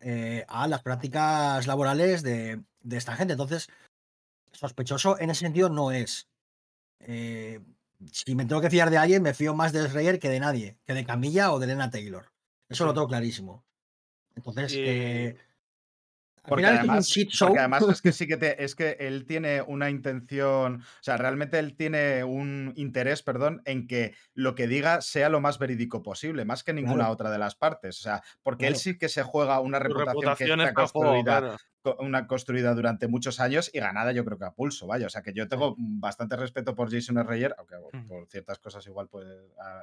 eh, 0.00 0.44
a 0.48 0.68
las 0.68 0.82
prácticas 0.82 1.66
laborales 1.66 2.22
de, 2.22 2.62
de 2.82 2.96
esta 2.96 3.16
gente. 3.16 3.32
Entonces, 3.32 3.68
sospechoso 4.52 5.18
en 5.18 5.30
ese 5.30 5.40
sentido 5.40 5.68
no 5.68 5.90
es. 5.90 6.28
Eh, 7.00 7.60
si 8.12 8.34
me 8.34 8.44
tengo 8.44 8.60
que 8.60 8.70
fiar 8.70 8.90
de 8.90 8.98
alguien, 8.98 9.22
me 9.22 9.34
fío 9.34 9.54
más 9.54 9.72
de 9.72 9.88
Schreier 9.88 10.18
que 10.18 10.28
de 10.28 10.40
nadie, 10.40 10.78
que 10.86 10.94
de 10.94 11.04
Camilla 11.04 11.52
o 11.52 11.58
de 11.58 11.66
Elena 11.66 11.90
Taylor. 11.90 12.32
Eso 12.68 12.84
lo 12.84 12.94
tengo 12.94 13.08
clarísimo. 13.08 13.64
Entonces, 14.36 14.72
eh, 14.76 15.36
Porque 16.48 16.66
además, 16.66 17.06
shit 17.08 17.30
show. 17.30 17.48
porque 17.48 17.60
además 17.60 17.82
es 17.90 18.02
que 18.02 18.12
sí 18.12 18.26
que 18.26 18.36
te- 18.38 18.64
es 18.64 18.74
que 18.74 18.96
él 19.00 19.26
tiene 19.26 19.62
una 19.62 19.90
intención, 19.90 20.80
o 20.82 21.02
sea, 21.02 21.16
realmente 21.16 21.58
él 21.58 21.76
tiene 21.76 22.24
un 22.24 22.72
interés, 22.76 23.22
perdón, 23.22 23.62
en 23.64 23.86
que 23.86 24.14
lo 24.34 24.54
que 24.54 24.66
diga 24.66 25.00
sea 25.00 25.28
lo 25.28 25.40
más 25.40 25.58
verídico 25.58 26.02
posible, 26.02 26.44
más 26.44 26.64
que 26.64 26.72
ninguna 26.72 26.94
Claro. 27.04 27.12
otra 27.12 27.30
de 27.30 27.38
las 27.38 27.54
partes. 27.54 27.98
O 28.00 28.02
sea, 28.02 28.22
porque 28.42 28.66
él 28.66 28.76
sí 28.76 28.98
que 28.98 29.08
se 29.08 29.22
juega 29.22 29.60
una 29.60 29.78
reputación, 29.78 30.14
reputación 30.14 30.58
que 30.60 30.64
está 30.64 30.74
construida, 30.74 31.38
claro. 31.40 31.56
Una 31.96 32.26
construida 32.26 32.74
durante 32.74 33.08
muchos 33.08 33.40
años 33.40 33.70
y 33.72 33.80
ganada 33.80 34.12
yo 34.12 34.24
creo 34.24 34.38
que 34.38 34.44
a 34.44 34.52
pulso, 34.54 34.86
vaya. 34.86 35.06
O 35.06 35.10
sea 35.10 35.22
que 35.22 35.32
yo 35.32 35.48
tengo 35.48 35.74
bastante 35.78 36.36
respeto 36.36 36.74
por 36.74 36.90
Jason 36.90 37.16
Reyer, 37.26 37.54
aunque 37.58 37.76
Mm. 37.92 38.08
por 38.08 38.26
ciertas 38.28 38.58
cosas 38.58 38.86
igual 38.86 39.08
pues 39.08 39.26
ah, 39.60 39.82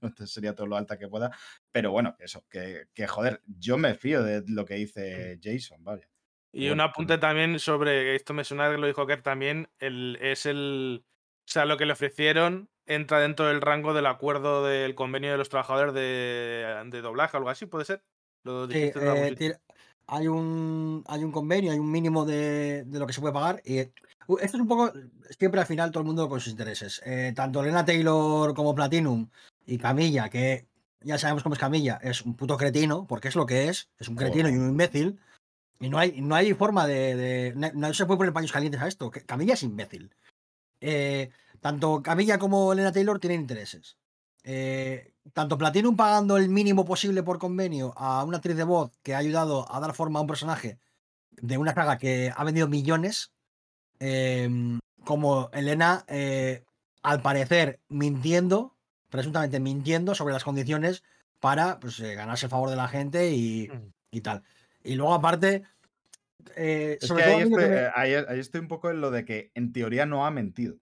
no 0.00 0.12
sería 0.26 0.54
todo 0.54 0.66
lo 0.66 0.76
alta 0.76 0.98
que 0.98 1.08
pueda, 1.08 1.30
pero 1.72 1.90
bueno, 1.92 2.16
eso, 2.18 2.44
que, 2.48 2.88
que 2.94 3.06
joder, 3.06 3.42
yo 3.46 3.78
me 3.78 3.94
fío 3.94 4.22
de 4.22 4.42
lo 4.48 4.64
que 4.64 4.74
dice 4.74 5.38
Jason, 5.42 5.82
vaya. 5.84 6.08
Y 6.52 6.68
Bueno, 6.68 6.74
un 6.74 6.80
apunte 6.80 7.18
también 7.18 7.58
sobre, 7.58 8.14
esto 8.14 8.32
me 8.32 8.44
suena 8.44 8.70
que 8.70 8.78
lo 8.78 8.86
dijo 8.86 9.06
Kerr 9.06 9.22
también, 9.22 9.68
el, 9.78 10.16
es 10.22 10.46
el, 10.46 11.04
o 11.04 11.50
sea, 11.50 11.66
lo 11.66 11.76
que 11.76 11.84
le 11.86 11.92
ofrecieron 11.92 12.70
entra 12.86 13.20
dentro 13.20 13.46
del 13.46 13.60
rango 13.60 13.92
del 13.94 14.06
acuerdo 14.06 14.64
del 14.64 14.94
convenio 14.94 15.32
de 15.32 15.38
los 15.38 15.48
trabajadores 15.50 15.92
de, 15.92 16.82
de 16.86 17.00
doblaje 17.02 17.36
o 17.36 17.38
algo 17.38 17.50
así, 17.50 17.66
¿puede 17.66 17.84
ser? 17.84 18.04
Lo 18.44 18.66
Sí, 18.70 18.78
eh, 18.78 18.92
sitio. 19.28 19.56
Hay, 20.06 20.28
un, 20.28 21.02
hay 21.06 21.24
un 21.24 21.32
convenio, 21.32 21.72
hay 21.72 21.78
un 21.78 21.90
mínimo 21.90 22.24
de, 22.24 22.84
de 22.84 22.98
lo 22.98 23.06
que 23.06 23.12
se 23.12 23.20
puede 23.20 23.34
pagar. 23.34 23.60
Y 23.64 23.78
eh, 23.78 23.92
u- 24.26 24.38
esto 24.38 24.56
es 24.56 24.60
un 24.60 24.68
poco, 24.68 24.92
siempre 25.38 25.60
al 25.60 25.66
final 25.66 25.90
todo 25.90 26.00
el 26.02 26.06
mundo 26.06 26.28
con 26.28 26.40
sus 26.40 26.52
intereses. 26.52 27.00
Eh, 27.04 27.32
tanto 27.34 27.60
Elena 27.62 27.84
Taylor 27.84 28.54
como 28.54 28.74
Platinum 28.74 29.28
y 29.66 29.78
Camilla, 29.78 30.28
que 30.28 30.66
ya 31.00 31.18
sabemos 31.18 31.42
cómo 31.42 31.54
es 31.54 31.60
Camilla, 31.60 31.98
es 32.02 32.22
un 32.22 32.34
puto 32.34 32.56
cretino, 32.56 33.06
porque 33.06 33.28
es 33.28 33.36
lo 33.36 33.46
que 33.46 33.68
es, 33.68 33.88
es 33.98 34.08
un 34.08 34.16
cretino 34.16 34.48
y 34.48 34.56
un 34.56 34.70
imbécil. 34.70 35.18
Y 35.78 35.90
no 35.90 35.98
hay, 35.98 36.20
no 36.22 36.34
hay 36.34 36.54
forma 36.54 36.86
de, 36.86 37.16
de- 37.16 37.52
no, 37.54 37.70
no 37.74 37.92
se 37.94 38.06
puede 38.06 38.18
poner 38.18 38.32
paños 38.32 38.52
calientes 38.52 38.80
a 38.80 38.88
esto. 38.88 39.10
Camilla 39.10 39.54
es 39.54 39.62
imbécil. 39.62 40.10
Eh, 40.80 41.30
tanto 41.60 42.02
Camilla 42.02 42.38
como 42.38 42.72
Elena 42.72 42.92
Taylor 42.92 43.18
tienen 43.18 43.40
intereses. 43.42 43.96
Eh, 44.44 45.12
tanto 45.32 45.58
Platinum 45.58 45.96
pagando 45.96 46.36
el 46.36 46.48
mínimo 46.48 46.84
posible 46.84 47.22
por 47.22 47.38
convenio 47.38 47.92
a 47.96 48.24
una 48.24 48.38
actriz 48.38 48.56
de 48.56 48.64
voz 48.64 48.92
que 49.02 49.14
ha 49.14 49.18
ayudado 49.18 49.70
a 49.72 49.80
dar 49.80 49.94
forma 49.94 50.18
a 50.18 50.22
un 50.22 50.28
personaje 50.28 50.78
de 51.30 51.58
una 51.58 51.74
saga 51.74 51.98
que 51.98 52.32
ha 52.34 52.44
vendido 52.44 52.68
millones, 52.68 53.32
eh, 54.00 54.48
como 55.04 55.50
Elena, 55.52 56.04
eh, 56.08 56.64
al 57.02 57.20
parecer 57.22 57.80
mintiendo, 57.88 58.74
presuntamente 59.10 59.60
mintiendo 59.60 60.14
sobre 60.14 60.32
las 60.34 60.44
condiciones 60.44 61.02
para 61.40 61.78
pues, 61.80 62.00
eh, 62.00 62.14
ganarse 62.14 62.46
el 62.46 62.50
favor 62.50 62.70
de 62.70 62.76
la 62.76 62.88
gente 62.88 63.30
y, 63.32 63.68
Mm. 63.68 63.92
y 64.12 64.20
tal. 64.22 64.42
Y 64.82 64.94
luego, 64.94 65.14
aparte, 65.14 65.62
eh, 66.56 66.98
Es 67.00 67.06
sobre 67.08 67.24
que 67.24 67.30
todo 67.30 67.40
estoy, 67.40 67.68
me- 67.68 67.90
ahí 67.94 68.12
estoy 68.38 68.60
un 68.60 68.68
poco 68.68 68.90
en 68.90 69.00
lo 69.00 69.10
de 69.10 69.24
que 69.24 69.50
en 69.54 69.72
teoría 69.72 70.06
no 70.06 70.26
ha 70.26 70.30
mentido. 70.30 70.76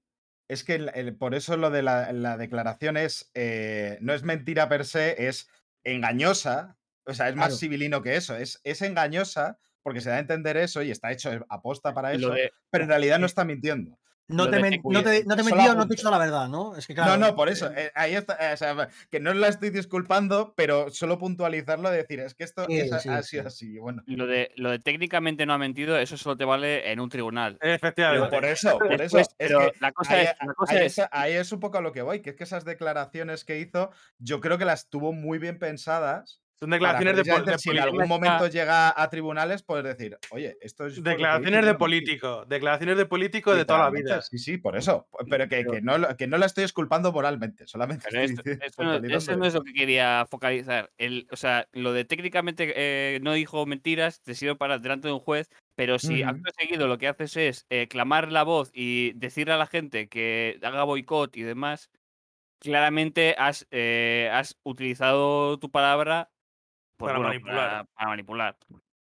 Es 0.49 0.65
que 0.65 0.75
el- 0.75 0.91
el- 0.95 1.17
por 1.17 1.35
eso 1.35 1.57
lo 1.57 1.71
de 1.71 1.83
la, 1.83 2.13
la 2.13 2.37
declaración 2.37 2.97
es, 2.97 3.31
eh, 3.35 3.99
no 4.01 4.13
es 4.13 4.23
mentira 4.23 4.69
per 4.69 4.85
se, 4.85 5.27
es 5.29 5.49
engañosa, 5.85 6.77
o 7.07 7.15
sea, 7.15 7.29
es 7.29 7.37
más 7.37 7.59
civilino 7.59 8.03
que 8.03 8.17
eso, 8.17 8.37
es, 8.37 8.61
es 8.65 8.83
engañosa 8.83 9.59
porque 9.83 10.01
se 10.01 10.09
da 10.11 10.17
a 10.17 10.21
entender 10.21 10.57
eso 10.57 10.83
y 10.83 10.91
está 10.91 11.13
hecho 11.13 11.31
aposta 11.49 11.93
para 11.95 12.13
Lo 12.15 12.19
eso, 12.19 12.31
de- 12.35 12.53
pero 12.71 12.85
en 12.85 12.91
realidad 12.91 13.19
no 13.19 13.27
eh, 13.27 13.29
está 13.29 13.45
mintiendo. 13.45 13.99
No 14.29 14.49
te, 14.51 14.59
men- 14.59 14.81
no 14.85 15.03
te, 15.03 15.25
no 15.25 15.35
te 15.37 15.41
he 15.43 15.45
mentido, 15.45 15.75
no 15.75 15.87
te 15.87 15.95
he 15.95 15.97
dicho 15.97 16.11
la 16.11 16.19
verdad, 16.19 16.49
¿no? 16.49 16.77
Es 16.77 16.87
que 16.87 16.95
claro. 16.95 17.17
no, 17.17 17.27
no, 17.29 17.37
por 17.37 17.49
eso, 17.49 17.67
eh, 17.71 17.87
eh, 17.87 17.93
ahí 17.95 18.15
está, 18.15 18.35
eh, 18.51 18.55
o 18.55 18.57
sea, 18.57 18.89
que 19.11 19.21
no 19.21 19.35
la 19.35 19.49
estoy 19.49 19.71
disculpando, 19.71 20.55
pero 20.57 20.91
solo 20.91 21.19
puntualizarlo, 21.19 21.91
decir, 21.91 22.21
es 22.21 22.35
que 22.35 22.45
esto 22.45 22.67
Sí, 22.69 22.79
es 22.81 22.89
sí, 22.89 22.95
ha 22.95 23.01
sido 23.01 23.23
sí. 23.23 23.39
así, 23.49 23.79
bueno. 23.79 24.03
Lo 24.07 24.27
de, 24.27 24.51
lo 24.57 24.71
de 24.71 24.79
técnicamente 24.79 25.47
no 25.47 25.55
ha 25.55 25.59
mentido, 25.59 25.97
eso 25.99 26.17
solo 26.19 26.37
te 26.37 26.45
vale 26.45 26.91
en 26.93 27.01
un 27.01 27.09
tribunal. 27.09 27.57
Pero 27.61 27.75
Efectivamente. 27.75 28.37
por 28.37 28.45
eso, 28.45 28.79
por 28.87 29.01
eso, 29.03 29.19
Después, 29.19 29.29
es 29.39 29.49
pero 29.49 29.59
que 29.61 29.73
la 29.81 29.93
cosa 29.93 30.15
ahí, 30.15 30.25
es, 30.27 30.35
la 30.43 30.55
cosa 30.55 30.75
ahí 30.75 30.87
es- 30.87 30.99
es, 30.99 31.07
ahí 31.11 31.33
es 31.35 31.53
un 31.53 31.61
poco 31.61 31.79
a 31.79 31.81
lo 31.81 31.93
que 31.93 32.03
voy, 32.03 32.21
que 32.21 32.31
es 32.31 32.37
que 32.37 32.45
esas 32.45 32.65
declaraciones 32.65 33.45
que 33.45 33.59
hizo, 33.59 33.91
yo 34.19 34.41
creo 34.41 34.59
que 34.59 34.65
las 34.67 34.89
tuvo 34.91 35.13
muy 35.13 35.39
bien 35.39 35.59
pensadas. 35.59 36.43
Son 36.65 36.71
declaraciones 36.71 37.17
de, 37.17 37.25
pol- 37.25 37.45
precisamente 37.45 37.51
de 37.53 37.59
si 37.59 37.69
en 37.69 37.77
político. 37.77 38.03
algún 38.03 38.09
momento 38.09 38.47
llega 38.49 39.03
a 39.03 39.11
tribunales, 39.11 39.63
pues 39.63 39.85
decir, 39.85 40.19
oye, 40.31 40.57
esto 40.63 40.87
es. 40.87 41.03
Declaraciones 41.03 41.53
de 41.53 41.57
yo 41.61 41.61
no 41.61 41.67
mentí". 41.73 41.79
político. 41.79 42.45
Declaraciones 42.47 42.97
de 42.97 43.07
político 43.07 43.55
de 43.55 43.65
toda 43.67 43.81
la 43.81 43.91
vida. 43.91 44.23
Sí, 44.23 44.39
sí, 44.39 44.57
por 44.57 44.77
eso. 44.77 45.07
Pero 45.29 45.47
que, 45.49 45.67
que 45.67 45.83
no, 45.83 46.17
que 46.17 46.27
no 46.27 46.39
la 46.39 46.47
estoy 46.47 46.65
esculpando 46.65 47.13
moralmente, 47.13 47.67
solamente 47.67 48.07
Pero 48.11 48.23
estoy 48.25 48.57
esto- 48.61 48.83
no, 48.85 48.97
eso 48.97 49.37
no 49.37 49.45
es 49.45 49.53
lo 49.55 49.63
que 49.63 49.75
quería 49.75 50.27
focalizar. 50.31 50.91
El, 50.97 51.27
o 51.31 51.37
sea, 51.37 51.69
lo 51.73 51.93
de 51.93 52.05
técnicamente 52.07 52.73
eh, 52.77 53.19
no 53.21 53.35
dijo 53.35 53.67
mentiras 53.67 54.23
te 54.23 54.35
sirve 54.35 54.57
para 54.57 54.79
delante 54.79 55.09
de 55.09 55.15
un 55.15 55.21
juez, 55.21 55.51
pero 55.77 55.99
si 55.99 56.23
Ujú. 56.23 56.31
acto 56.31 56.51
seguido 56.59 56.89
lo 56.89 56.97
que 56.97 57.09
haces 57.09 57.37
es 57.37 57.67
eh, 57.69 57.89
clamar 57.89 58.33
la 58.33 58.43
voz 58.43 58.71
y 58.73 59.13
decirle 59.15 59.53
a 59.53 59.59
la 59.59 59.67
gente 59.67 60.09
que 60.09 60.59
haga 60.63 60.85
boicot 60.85 61.37
y 61.37 61.43
demás, 61.43 61.91
claramente 62.59 63.35
has, 63.39 63.67
eh, 63.71 64.31
has 64.33 64.59
utilizado 64.63 65.59
tu 65.59 65.71
palabra 65.71 66.31
pues, 66.97 67.09
Para 67.11 67.19
bueno, 67.19 67.29
manipular. 67.29 67.57
Para, 67.71 67.85
para 67.85 68.09
manipular. 68.09 68.57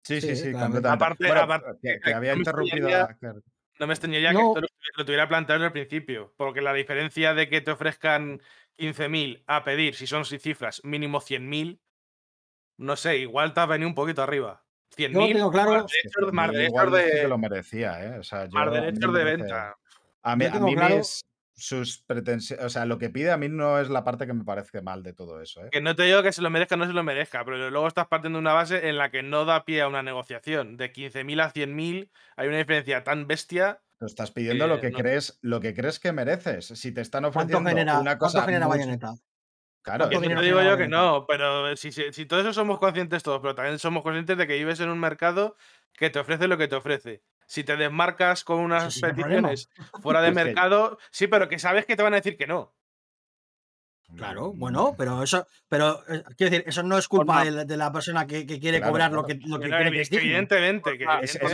Sí, 0.04 0.20
sí, 0.22 0.36
Sí, 0.36 0.52
sí. 0.52 0.52
Aparte- 0.84 1.28
Bueno, 1.28 1.42
aparte- 1.42 1.72
que, 1.82 2.00
que 2.00 2.14
había 2.14 2.32
no 2.32 2.38
me 2.38 2.42
interrumpido. 2.42 2.88
claro. 3.20 3.42
No 3.80 3.88
me 3.88 3.94
extrañaría 3.94 4.30
que 4.30 4.36
No. 4.36 4.50
esto 4.56 4.62
lo, 4.98 5.06
tuviera 5.06 5.28
planteado 5.28 5.62
en 5.62 5.66
el 5.66 5.72
principio, 5.72 6.34
porque 6.38 6.62
la 6.62 6.74
diferencia 6.74 7.34
de 7.34 7.50
que 7.50 7.62
te 7.62 7.72
ofrezcan 7.72 8.40
15.000 8.78 9.44
a 9.48 9.64
pedir, 9.64 9.96
si 9.96 10.06
son 10.06 10.24
cifras, 10.26 10.82
mínimo 10.84 11.20
100.000, 11.20 11.80
no 12.78 12.96
sé, 12.96 13.18
igual 13.18 13.54
te 13.54 13.60
has 13.62 13.68
venido 13.68 13.88
un 13.90 13.96
poquito 13.96 14.22
arriba. 14.22 14.64
100.000 14.96 15.34
tengo 15.34 15.52
claro- 15.52 15.72
más 15.74 15.86
que 15.92 15.98
derechos, 16.04 16.34
más 16.34 16.52
derechos 16.52 16.92
que 16.92 16.98
de, 17.22 17.28
lo 17.28 17.38
merecía, 17.38 18.04
¿eh? 18.06 18.20
O 18.20 18.24
sea, 18.24 18.46
yo, 18.46 18.52
más 18.52 18.68
a 18.68 18.72
mí 18.72 18.76
derechos 18.78 19.12
me 19.12 19.20
de 19.20 19.26
venta. 19.26 19.76
A 20.24 20.36
mí, 20.36 20.46
a 20.46 20.60
mí 20.60 20.76
claro- 20.76 20.98
mis- 20.98 21.26
sus 21.54 22.00
pretensiones, 22.04 22.66
o 22.66 22.70
sea, 22.70 22.86
lo 22.86 22.98
que 22.98 23.10
pide 23.10 23.32
a 23.32 23.38
mí 23.38 23.50
no 23.50 23.80
es 23.80 23.90
la 23.90 24.04
parte 24.04 24.26
que 24.26 24.34
me 24.34 24.44
parece 24.44 24.82
mal 24.82 25.04
de 25.04 25.14
todo 25.14 25.42
eso, 25.42 25.64
¿eh? 25.66 25.70
Que 25.72 25.82
no 25.82 25.96
te 25.96 26.04
digo 26.04 26.24
que 26.24 26.32
se 26.32 26.42
lo 26.42 26.50
merezca 26.50 26.76
o 26.76 26.78
no 26.78 26.88
se 26.88 26.94
lo 26.94 27.04
merezca, 27.04 27.44
pero 27.46 27.70
luego 27.70 27.88
estás 27.88 28.08
partiendo 28.08 28.38
de 28.38 28.42
una 28.42 28.54
base 28.54 28.88
en 28.90 28.98
la 28.98 29.12
que 29.12 29.22
no 29.24 29.46
da 29.46 29.64
pie 29.66 29.82
a 29.82 29.88
una 29.88 30.02
negociación. 30.04 30.78
De 30.78 30.92
15.000 30.92 31.40
a 31.42 31.52
100.000 31.52 32.10
hay 32.36 32.48
una 32.48 32.58
diferencia 32.58 33.04
tan 33.04 33.28
bestia. 33.28 33.82
Tú 34.00 34.06
estás 34.08 34.32
pidiendo 34.32 34.66
lo 34.66 34.80
que 34.80 34.90
no. 34.90 34.98
crees, 34.98 35.38
lo 35.42 35.60
que 35.60 35.76
crees 35.76 36.00
que 36.00 36.12
mereces. 36.12 36.66
Si 36.68 36.92
te 36.92 37.02
están 37.02 37.24
¿Cuánto 37.24 37.40
ofreciendo 37.40 37.70
genera, 37.70 38.00
una 38.00 38.18
cuánto 38.18 38.38
cosa 38.38 38.46
genera 38.46 38.66
mucho- 38.66 38.80
Bayonetta? 38.80 39.14
claro, 39.84 40.10
Que 40.10 40.16
¿Cuánto 40.16 40.30
no 40.36 40.40
te 40.42 40.46
digo 40.48 40.62
yo 40.64 40.78
que 40.78 40.88
no, 40.88 41.26
pero 41.28 41.76
si, 41.76 41.92
si, 41.92 42.12
si 42.12 42.26
todo 42.26 42.40
eso 42.42 42.54
somos 42.54 42.80
conscientes 42.80 43.22
todos, 43.24 43.42
pero 43.42 43.54
también 43.54 43.78
somos 43.78 44.02
conscientes 44.04 44.38
de 44.38 44.48
que 44.48 44.56
vives 44.56 44.80
en 44.80 44.90
un 44.90 45.00
mercado 45.00 45.56
que 45.94 46.10
te 46.10 46.18
ofrece 46.20 46.48
lo 46.48 46.58
que 46.58 46.68
te 46.68 46.76
ofrece. 46.76 47.22
Si 47.52 47.66
te 47.66 47.76
desmarcas 47.76 48.46
con 48.46 48.60
unas 48.60 48.94
sí, 48.94 49.02
peticiones 49.02 49.70
fuera 50.02 50.22
de 50.22 50.32
mercado, 50.32 50.98
sí, 51.12 51.28
pero 51.28 51.50
que 51.50 51.60
sabes 51.60 51.86
que 51.86 51.98
te 51.98 52.04
van 52.04 52.14
a 52.14 52.16
decir 52.16 52.38
que 52.38 52.48
no. 52.48 52.74
Claro, 54.16 54.54
bueno, 54.54 54.96
pero 54.98 55.22
eso, 55.22 55.46
pero 55.68 56.02
eh, 56.08 56.24
quiero 56.38 56.50
decir, 56.52 56.64
eso 56.66 56.82
no 56.84 56.98
es 56.98 57.10
culpa 57.10 57.44
de 57.44 57.52
la, 57.52 57.66
de 57.66 57.76
la 57.76 57.92
persona 57.92 58.26
que, 58.26 58.46
que 58.46 58.58
quiere 58.58 58.78
Claro, 58.78 58.92
cobrar 58.94 59.10
claro. 59.12 59.22
lo 59.22 59.28
que, 59.28 59.36
lo 59.46 59.60
que 59.60 60.02
es 60.02 60.10
digno. 60.10 60.24
evidentemente, 60.26 60.98
que 60.98 61.06
Es, 61.22 61.36
es 61.36 61.54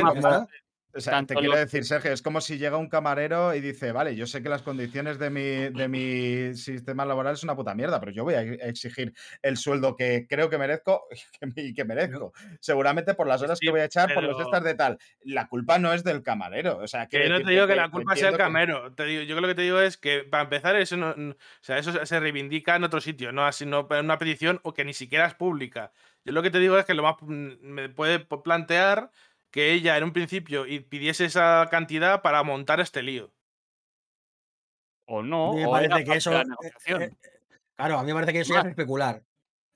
o 0.98 1.02
sea, 1.02 1.24
te 1.26 1.36
quiero 1.36 1.56
decir, 1.56 1.86
Sergio, 1.86 2.12
es 2.12 2.22
como 2.22 2.42
si 2.42 2.58
llega 2.58 2.78
un 2.78 2.90
camarero 2.90 3.54
y 3.54 3.62
dice, 3.62 3.92
vale, 3.92 4.16
yo 4.16 4.26
sé 4.26 4.42
que 4.42 4.50
las 4.50 4.64
condiciones 4.64 5.20
de 5.20 5.30
mi, 5.30 5.42
de 5.70 5.88
mi 5.88 6.56
sistema 6.56 7.06
laboral 7.06 7.36
es 7.36 7.44
una 7.44 7.56
puta 7.56 7.76
mierda, 7.76 8.00
pero 8.00 8.12
yo 8.12 8.24
voy 8.24 8.34
a 8.34 8.42
exigir 8.42 9.14
el 9.42 9.58
sueldo 9.58 9.96
que 9.96 10.26
creo 10.28 10.50
que 10.50 10.58
merezco 10.58 11.08
y 11.56 11.74
que, 11.74 11.86
merezco. 11.86 12.34
Seguramente 12.60 13.14
por 13.14 13.28
las 13.28 13.42
horas 13.42 13.60
Sí, 13.60 13.68
que 13.68 13.72
voy 13.72 13.82
a 13.82 13.86
echar, 13.86 14.14
por 14.14 14.24
los 14.24 14.40
estas 14.40 14.64
de 14.64 14.76
tal. 14.76 14.98
La 15.22 15.48
culpa 15.48 15.78
no 15.80 15.94
es 15.94 16.04
del 16.04 16.24
camarero. 16.24 16.78
O 16.80 16.88
sea, 16.88 17.08
Que 17.08 17.20
quiero 17.20 17.40
no 17.40 17.46
te 17.46 17.52
digo 17.52 17.68
que 17.68 17.76
la 17.76 17.90
culpa 17.90 18.16
sea 18.16 18.30
el 18.30 18.38
que-. 18.38 18.92
Te 18.96 19.06
digo, 19.06 19.24
yo 19.24 19.40
lo 19.40 19.48
que 19.48 19.56
te 19.56 19.62
digo 19.62 19.80
es 19.80 19.98
que, 19.98 20.24
para 20.24 20.44
empezar, 20.44 20.76
eso 20.76 20.98
no, 20.98 21.14
no- 21.16 21.32
o 21.32 21.36
sea, 21.62 21.78
eso 21.78 22.06
se- 22.06 22.20
reivindica 22.20 22.76
en 22.76 22.84
otro 22.84 23.00
sitio, 23.00 23.32
no 23.32 23.46
así, 23.46 23.66
no 23.66 23.88
en 23.92 24.06
una 24.06 24.18
petición 24.18 24.60
o 24.64 24.74
que 24.74 24.84
ni 24.84 24.94
siquiera 24.94 25.28
es 25.28 25.36
pública. 25.36 25.92
Yo 26.26 26.34
lo 26.34 26.42
que 26.42 26.52
te 26.52 26.60
digo 26.60 26.78
es 26.78 26.86
que 26.86 26.94
lo 26.94 27.04
más 27.04 27.16
mm, 27.22 27.52
me 27.62 27.90
puede 27.90 28.20
plantear 28.20 29.12
que 29.52 29.74
ella 29.74 29.98
en 29.98 30.04
un 30.04 30.14
principio 30.14 30.66
y 30.66 30.80
pidiese 30.80 31.26
esa 31.26 31.68
cantidad 31.72 32.22
para 32.22 32.44
montar 32.44 32.80
este 32.80 33.04
lío. 33.04 33.32
O 35.06 35.24
no, 35.24 35.54
me 35.54 35.66
o 35.66 35.72
parece 35.72 36.04
que 36.04 36.18
eso. 36.18 36.34
eh, 36.34 36.44
negociación. 36.46 37.02
eh, 37.04 37.12
claro, 37.76 38.00
a 38.00 38.04
mí 38.04 38.08
me 38.08 38.14
parece 38.14 38.34
que 38.34 38.42
eso 38.42 38.54
ya 38.54 38.62
es 38.62 38.68
especular. 38.68 39.24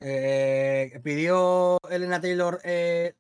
Eh, 0.02 1.00
pidió 1.04 1.78
Elena 1.90 2.20
Taylor 2.20 2.60
eh, 2.64 3.14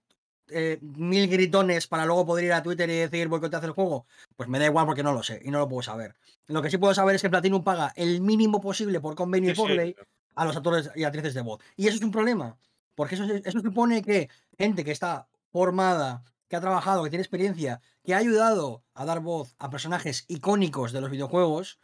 eh, 0.49 0.79
mil 0.81 1.29
gritones 1.29 1.87
para 1.87 2.05
luego 2.05 2.25
poder 2.25 2.45
ir 2.45 2.53
a 2.53 2.63
Twitter 2.63 2.89
y 2.89 2.95
decir 2.97 3.27
boicotear 3.27 3.63
el 3.63 3.71
juego. 3.71 4.05
Pues 4.35 4.49
me 4.49 4.59
da 4.59 4.65
igual 4.65 4.85
porque 4.85 5.03
no 5.03 5.13
lo 5.13 5.23
sé 5.23 5.39
y 5.43 5.51
no 5.51 5.59
lo 5.59 5.69
puedo 5.69 5.83
saber. 5.83 6.15
Lo 6.47 6.61
que 6.61 6.69
sí 6.69 6.77
puedo 6.77 6.93
saber 6.93 7.15
es 7.15 7.21
que 7.21 7.29
Platinum 7.29 7.63
paga 7.63 7.93
el 7.95 8.19
mínimo 8.19 8.59
posible 8.59 8.99
por 8.99 9.15
convenio 9.15 9.51
y 9.51 9.55
por 9.55 9.69
sí. 9.69 9.75
ley 9.75 9.95
a 10.35 10.45
los 10.45 10.57
actores 10.57 10.91
y 10.95 11.03
actrices 11.03 11.33
de 11.33 11.41
voz. 11.41 11.61
Y 11.77 11.87
eso 11.87 11.97
es 11.97 12.03
un 12.03 12.11
problema. 12.11 12.57
Porque 12.95 13.15
eso, 13.15 13.23
eso 13.23 13.59
supone 13.61 14.01
que 14.01 14.29
gente 14.57 14.83
que 14.83 14.91
está 14.91 15.27
formada, 15.51 16.23
que 16.51 16.57
ha 16.57 16.61
trabajado, 16.61 17.01
que 17.01 17.09
tiene 17.09 17.23
experiencia, 17.23 17.79
que 18.03 18.13
ha 18.13 18.17
ayudado 18.17 18.83
a 18.93 19.05
dar 19.05 19.21
voz 19.21 19.55
a 19.57 19.69
personajes 19.69 20.25
icónicos 20.27 20.91
de 20.91 20.99
los 20.99 21.09
videojuegos, 21.09 21.79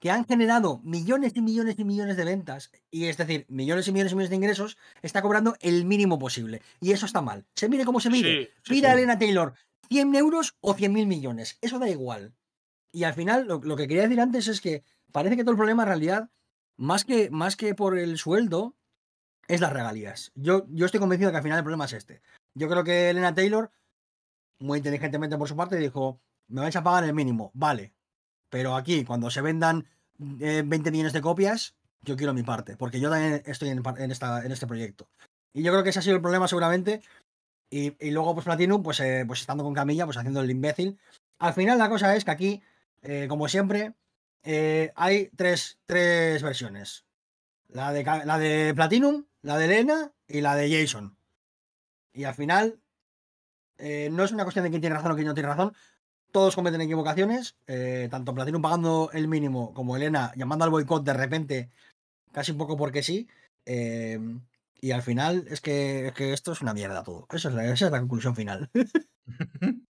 que 0.00 0.10
han 0.10 0.26
generado 0.26 0.82
millones 0.84 1.32
y 1.34 1.40
millones 1.40 1.76
y 1.78 1.84
millones 1.84 2.18
de 2.18 2.26
ventas, 2.26 2.70
y 2.90 3.06
es 3.06 3.16
decir, 3.16 3.46
millones 3.48 3.88
y 3.88 3.92
millones 3.92 4.12
y 4.12 4.16
millones 4.16 4.28
de 4.28 4.36
ingresos, 4.36 4.76
está 5.00 5.22
cobrando 5.22 5.56
el 5.60 5.86
mínimo 5.86 6.18
posible. 6.18 6.60
Y 6.78 6.92
eso 6.92 7.06
está 7.06 7.22
mal. 7.22 7.46
Se 7.54 7.70
mire 7.70 7.86
como 7.86 7.98
se 7.98 8.10
mire. 8.10 8.44
Sí, 8.44 8.50
sí, 8.64 8.74
Pida 8.74 8.90
a. 8.90 8.92
Elena 8.92 9.18
Taylor 9.18 9.54
100 9.88 10.14
euros 10.14 10.58
o 10.60 10.74
100 10.74 10.92
mil 10.92 11.06
millones. 11.06 11.56
Eso 11.62 11.78
da 11.78 11.88
igual. 11.88 12.34
Y 12.92 13.04
al 13.04 13.14
final, 13.14 13.46
lo, 13.46 13.62
lo 13.62 13.76
que 13.76 13.88
quería 13.88 14.02
decir 14.02 14.20
antes 14.20 14.46
es 14.48 14.60
que 14.60 14.84
parece 15.10 15.36
que 15.36 15.42
todo 15.42 15.52
el 15.52 15.56
problema 15.56 15.84
en 15.84 15.88
realidad, 15.88 16.30
más 16.76 17.06
que, 17.06 17.30
más 17.30 17.56
que 17.56 17.74
por 17.74 17.98
el 17.98 18.18
sueldo, 18.18 18.76
es 19.48 19.62
las 19.62 19.72
regalías. 19.72 20.32
Yo, 20.34 20.66
yo 20.68 20.84
estoy 20.84 21.00
convencido 21.00 21.28
de 21.28 21.32
que 21.32 21.38
al 21.38 21.42
final 21.42 21.58
el 21.58 21.64
problema 21.64 21.86
es 21.86 21.94
este. 21.94 22.20
Yo 22.56 22.68
creo 22.68 22.84
que 22.84 23.10
Elena 23.10 23.34
Taylor, 23.34 23.70
muy 24.58 24.78
inteligentemente 24.78 25.36
por 25.38 25.48
su 25.48 25.56
parte, 25.56 25.76
dijo, 25.76 26.20
me 26.48 26.60
vais 26.60 26.76
a 26.76 26.82
pagar 26.82 27.04
el 27.04 27.14
mínimo, 27.14 27.50
vale. 27.54 27.94
Pero 28.48 28.76
aquí, 28.76 29.04
cuando 29.04 29.30
se 29.30 29.42
vendan 29.42 29.86
eh, 30.40 30.62
20 30.64 30.90
millones 30.90 31.12
de 31.12 31.20
copias, 31.20 31.76
yo 32.02 32.16
quiero 32.16 32.32
mi 32.32 32.42
parte, 32.42 32.76
porque 32.76 33.00
yo 33.00 33.10
también 33.10 33.42
estoy 33.46 33.70
en, 33.70 33.82
en 33.98 34.10
esta, 34.10 34.44
en 34.44 34.52
este 34.52 34.66
proyecto. 34.66 35.08
Y 35.52 35.62
yo 35.62 35.72
creo 35.72 35.82
que 35.82 35.90
ese 35.90 35.98
ha 35.98 36.02
sido 36.02 36.16
el 36.16 36.22
problema 36.22 36.48
seguramente. 36.48 37.00
Y, 37.70 37.96
y 37.98 38.10
luego, 38.10 38.34
pues 38.34 38.44
Platinum, 38.44 38.82
pues, 38.82 39.00
eh, 39.00 39.24
pues 39.26 39.40
estando 39.40 39.64
con 39.64 39.74
Camilla, 39.74 40.04
pues 40.04 40.16
haciendo 40.16 40.40
el 40.40 40.50
imbécil. 40.50 40.98
Al 41.38 41.54
final 41.54 41.78
la 41.78 41.88
cosa 41.88 42.14
es 42.14 42.24
que 42.24 42.30
aquí, 42.30 42.62
eh, 43.02 43.26
como 43.28 43.48
siempre, 43.48 43.94
eh, 44.42 44.92
hay 44.94 45.30
tres, 45.36 45.78
tres 45.86 46.42
versiones. 46.42 47.04
La 47.68 47.92
de, 47.92 48.04
la 48.04 48.38
de 48.38 48.74
Platinum, 48.74 49.24
la 49.42 49.58
de 49.58 49.64
Elena 49.64 50.12
y 50.28 50.40
la 50.40 50.54
de 50.54 50.70
Jason. 50.70 51.16
Y 52.12 52.24
al 52.24 52.34
final, 52.34 52.80
eh, 53.78 54.08
no 54.12 54.24
es 54.24 54.32
una 54.32 54.44
cuestión 54.44 54.64
de 54.64 54.70
quién 54.70 54.80
tiene 54.80 54.96
razón 54.96 55.12
o 55.12 55.14
quién 55.14 55.26
no 55.26 55.34
tiene 55.34 55.48
razón. 55.48 55.72
Todos 56.32 56.54
cometen 56.54 56.80
equivocaciones. 56.80 57.56
eh, 57.66 58.08
tanto 58.10 58.34
Platinum 58.34 58.60
pagando 58.62 59.10
el 59.12 59.28
mínimo 59.28 59.72
como 59.74 59.96
Elena 59.96 60.32
llamando 60.36 60.64
al 60.64 60.70
boicot 60.70 61.04
de 61.04 61.12
repente, 61.14 61.70
casi 62.32 62.52
un 62.52 62.58
poco 62.58 62.76
porque 62.76 63.02
sí. 63.02 63.28
eh, 63.64 64.18
y 64.80 64.90
al 64.90 65.02
final 65.02 65.46
es 65.48 65.60
que, 65.62 66.08
es 66.08 66.12
que 66.12 66.32
esto 66.34 66.52
es 66.52 66.60
una 66.60 66.74
mierda 66.74 67.02
todo. 67.02 67.26
Eso 67.32 67.48
es 67.48 67.54
la, 67.54 67.64
esa 67.64 67.86
es 67.86 67.92
la 67.92 68.00
conclusión 68.00 68.34
final. 68.36 68.68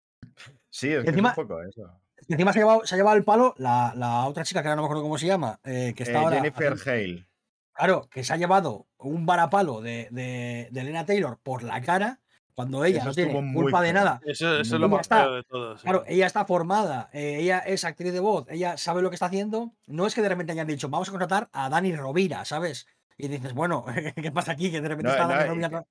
Sí, 0.69 0.89
es 0.91 1.03
que 1.05 1.09
Encima- 1.11 1.31
es 1.31 1.37
un 1.37 1.47
poco 1.47 1.61
eso. 1.63 2.01
Encima 2.27 2.51
se 2.51 2.59
ha 2.59 2.61
llevado, 2.63 2.85
se 2.85 2.95
ha 2.95 2.97
llevado 2.97 3.15
el 3.15 3.23
palo 3.23 3.53
la, 3.57 3.93
la 3.95 4.25
otra 4.25 4.43
chica 4.43 4.61
que 4.61 4.67
ahora 4.67 4.75
no 4.75 4.81
me 4.81 4.85
acuerdo 4.87 5.03
cómo 5.03 5.17
se 5.17 5.27
llama. 5.27 5.59
que 5.63 5.93
está 5.97 6.19
ahora 6.19 6.37
Jennifer 6.37 6.73
haciendo- 6.73 6.91
Hale. 6.91 7.27
Claro, 7.73 8.09
que 8.09 8.23
se 8.23 8.33
ha 8.33 8.37
llevado 8.37 8.87
un 8.97 9.25
varapalo 9.25 9.81
de, 9.81 10.07
de, 10.11 10.67
de 10.71 10.81
Elena 10.81 11.05
Taylor 11.05 11.37
por 11.41 11.63
la 11.63 11.81
cara 11.81 12.19
cuando 12.55 12.85
ella 12.85 12.99
Eso 12.99 13.07
no 13.07 13.13
tiene 13.13 13.53
culpa 13.53 13.81
de 13.81 13.93
nada. 13.93 14.21
Eso, 14.25 14.59
eso 14.59 14.75
es 14.75 14.81
lo 14.81 14.87
más 14.89 15.01
Está. 15.01 15.23
feo 15.23 15.35
de 15.35 15.43
todo. 15.43 15.77
sí. 15.77 15.83
Claro, 15.83 16.03
ella 16.07 16.25
está 16.25 16.45
formada, 16.45 17.09
eh, 17.13 17.37
ella 17.41 17.59
es 17.59 17.83
actriz 17.83 18.13
de 18.13 18.19
voz, 18.21 18.47
ella 18.49 18.77
sabe 18.77 19.01
lo 19.01 19.09
que 19.09 19.15
está 19.15 19.25
haciendo. 19.27 19.73
No 19.87 20.07
es 20.07 20.15
que 20.15 20.21
de 20.21 20.29
repente 20.29 20.53
hayan 20.53 20.67
dicho, 20.67 20.89
vamos 20.89 21.09
a 21.09 21.11
contratar 21.11 21.49
a 21.51 21.69
Dani 21.69 21.95
Rovira, 21.95 22.45
¿sabes? 22.45 22.87
Y 23.17 23.27
dices, 23.27 23.53
bueno, 23.53 23.85
¿qué 24.15 24.31
pasa 24.31 24.53
aquí? 24.53 24.71
Que 24.71 24.81
de 24.81 24.87
repente 24.87 25.09
No, 25.09 25.13
está 25.13 25.23
no, 25.27 25.33
Dani 25.33 25.49
Rovira. 25.49 25.85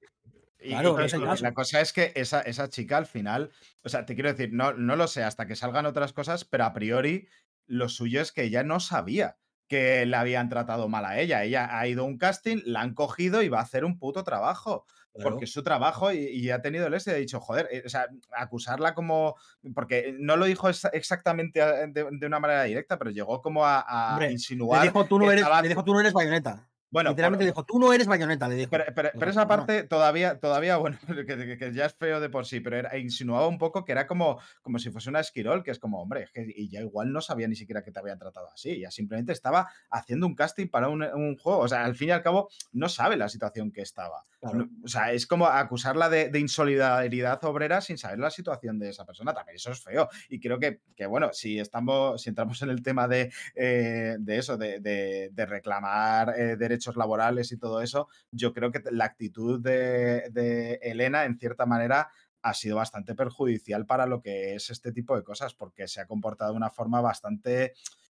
Y- 0.60 0.70
Claro, 0.70 0.96
y 0.98 1.14
y 1.14 1.42
la 1.42 1.52
cosa 1.52 1.82
es 1.82 1.92
que 1.92 2.12
esa, 2.14 2.40
esa 2.40 2.70
chica 2.70 2.96
al 2.96 3.04
final, 3.04 3.50
o 3.82 3.90
sea, 3.90 4.06
te 4.06 4.14
quiero 4.14 4.30
decir, 4.32 4.48
no, 4.54 4.72
no 4.72 4.96
lo 4.96 5.06
sé 5.08 5.22
hasta 5.22 5.46
que 5.46 5.56
salgan 5.56 5.84
otras 5.84 6.14
cosas, 6.14 6.46
pero 6.46 6.64
a 6.64 6.72
priori 6.72 7.28
lo 7.66 7.90
suyo 7.90 8.22
es 8.22 8.32
que 8.32 8.44
ella 8.44 8.62
no 8.64 8.80
sabía 8.80 9.36
que 9.68 10.06
la 10.06 10.20
habían 10.20 10.48
tratado 10.48 10.88
mal 10.88 11.04
a 11.04 11.18
ella. 11.20 11.44
Ella 11.44 11.78
ha 11.78 11.86
ido 11.86 12.04
a 12.04 12.06
un 12.06 12.16
casting, 12.16 12.62
la 12.64 12.80
han 12.80 12.94
cogido 12.94 13.42
y 13.42 13.50
va 13.50 13.58
a 13.58 13.62
hacer 13.62 13.84
un 13.84 13.98
puto 13.98 14.24
trabajo. 14.24 14.86
Claro. 15.14 15.30
Porque 15.30 15.44
es 15.44 15.52
su 15.52 15.62
trabajo 15.62 16.12
y, 16.12 16.18
y 16.26 16.50
ha 16.50 16.60
tenido 16.60 16.88
el 16.88 16.94
ese 16.94 17.12
y 17.12 17.14
ha 17.14 17.16
dicho, 17.18 17.38
joder, 17.40 17.68
eh, 17.70 17.82
o 17.86 17.88
sea, 17.88 18.06
acusarla 18.36 18.94
como. 18.94 19.36
Porque 19.74 20.14
no 20.18 20.36
lo 20.36 20.44
dijo 20.46 20.68
exa- 20.68 20.90
exactamente 20.92 21.62
a- 21.62 21.86
de, 21.86 22.06
de 22.10 22.26
una 22.26 22.40
manera 22.40 22.64
directa, 22.64 22.98
pero 22.98 23.10
llegó 23.12 23.40
como 23.40 23.64
a, 23.64 23.78
a 23.80 24.10
Hombre, 24.14 24.26
Le 24.26 24.32
insinuar. 24.32 24.82
dijo, 24.82 25.04
tú 25.04 25.18
no 25.20 25.26
eres, 25.30 25.42
estaba- 25.42 25.62
le 25.62 25.68
dijo, 25.68 25.84
tú 25.84 25.92
no 25.94 26.00
eres 26.00 26.12
bayoneta. 26.12 26.68
Bueno, 26.94 27.10
Literalmente 27.10 27.42
por- 27.42 27.46
le 27.46 27.50
dijo, 27.50 27.64
tú 27.66 27.78
no 27.78 27.92
eres 27.92 28.06
bayoneta, 28.06 28.48
le 28.48 28.54
dijo. 28.54 28.70
pero, 28.70 28.84
pero- 28.94 29.10
pero 29.12 29.26
Digo, 29.26 29.30
esa 29.30 29.46
parte 29.48 29.82
todavía, 29.82 30.38
todavía, 30.38 30.76
bueno, 30.76 30.96
que, 31.28 31.72
ya 31.74 31.86
es 31.86 31.94
feo 31.94 32.20
de 32.20 32.30
por 32.30 32.46
sí, 32.46 32.60
pero 32.60 32.76
era- 32.78 32.96
insinuaba 32.96 33.48
un 33.48 33.58
poco 33.58 33.84
que 33.84 33.90
era 33.92 34.06
como, 34.06 34.38
como 34.62 34.78
si 34.78 34.90
fuese 34.90 35.10
una 35.10 35.18
esquirol, 35.20 35.64
que 35.64 35.72
es 35.72 35.78
como, 35.80 36.00
hombre, 36.00 36.22
es 36.22 36.30
que 36.30 36.46
y 36.56 36.68
ya 36.68 36.80
igual 36.80 37.12
no 37.12 37.20
sabía 37.20 37.48
ni 37.48 37.56
siquiera 37.56 37.82
que 37.82 37.90
te 37.90 37.98
habían 37.98 38.18
tratado 38.18 38.48
así, 38.52 38.78
ya 38.78 38.90
simplemente 38.92 39.32
estaba 39.32 39.68
haciendo 39.90 40.26
un 40.28 40.34
casting 40.36 40.68
para 40.68 40.88
un, 40.88 41.02
un 41.02 41.36
juego, 41.36 41.58
o 41.58 41.68
sea, 41.68 41.84
al 41.84 41.96
fin 41.96 42.08
y 42.10 42.12
al 42.12 42.22
cabo 42.22 42.48
no 42.72 42.88
sabe 42.88 43.16
la 43.16 43.28
situación 43.28 43.72
que 43.72 43.82
estaba. 43.82 44.24
claro. 44.40 44.68
O 44.84 44.88
sea, 44.88 45.10
es 45.12 45.26
como 45.26 45.46
acusarla 45.48 46.08
de, 46.08 46.28
de 46.28 46.38
insolidaridad 46.38 47.42
obrera 47.44 47.80
sin 47.80 47.98
saber 47.98 48.20
la 48.20 48.30
situación 48.30 48.78
de 48.78 48.90
esa 48.90 49.04
persona. 49.04 49.34
También 49.34 49.56
eso 49.56 49.72
es 49.72 49.82
feo. 49.82 50.08
Y 50.28 50.38
creo 50.38 50.58
que, 50.60 50.80
que, 50.94 51.06
bueno, 51.06 51.30
si 51.32 51.58
estamos, 51.58 52.22
si 52.22 52.28
entramos 52.28 52.62
en 52.62 52.70
el 52.70 52.82
tema 52.82 53.08
de, 53.08 53.32
eh, 53.56 54.16
de 54.18 54.38
eso, 54.38 54.56
de, 54.56 54.78
de- 54.80 55.30
de 55.32 55.46
reclamar 55.46 56.34
eh, 56.38 56.56
derechos 56.56 56.83
laborales 56.96 57.50
y 57.52 57.58
todo 57.58 57.80
eso, 57.82 58.08
yo 58.30 58.52
creo 58.52 58.70
que 58.70 58.82
la 58.90 59.04
actitud 59.06 59.60
de, 59.60 60.28
de 60.30 60.74
Elena, 60.82 61.24
en 61.24 61.38
cierta 61.38 61.66
manera, 61.66 62.10
ha 62.42 62.52
sido 62.54 62.76
bastante 62.76 63.14
perjudicial 63.14 63.86
para 63.86 64.06
lo 64.06 64.20
que 64.20 64.54
es 64.54 64.68
este 64.70 64.92
tipo 64.92 65.16
de 65.16 65.24
cosas, 65.24 65.54
porque 65.54 65.88
se 65.88 66.00
ha 66.00 66.06
comportado 66.06 66.50
de 66.52 66.56
una 66.58 66.70
forma 66.70 67.00
bastante 67.00 67.72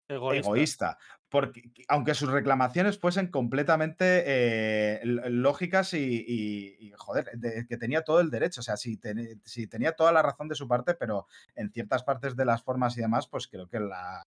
Egoísta. 0.07 0.47
egoísta. 0.47 0.97
Porque 1.29 1.71
aunque 1.87 2.15
sus 2.15 2.29
reclamaciones 2.31 2.97
fuesen 2.99 3.27
completamente 3.29 4.23
eh, 4.25 5.01
lógicas 5.03 5.93
y, 5.93 6.25
y- 6.27 6.75
y, 6.87 6.91
joder, 6.97 7.29
de- 7.37 7.67
que 7.67 7.77
tenía 7.77 8.03
todo 8.03 8.19
el 8.19 8.29
derecho, 8.31 8.61
o 8.61 8.63
sea, 8.63 8.77
si, 8.77 8.97
ten- 8.97 9.39
si 9.45 9.67
tenía 9.67 9.91
toda 9.95 10.11
la 10.11 10.21
razón 10.23 10.47
de 10.47 10.55
su 10.55 10.67
parte, 10.67 10.95
pero 10.95 11.27
en 11.55 11.71
ciertas 11.71 12.03
partes 12.03 12.35
de 12.35 12.45
las 12.45 12.63
formas 12.63 12.97
y 12.97 13.01
demás, 13.01 13.27
pues 13.27 13.47
creo 13.47 13.67
que 13.67 13.79
la, 13.79 14.27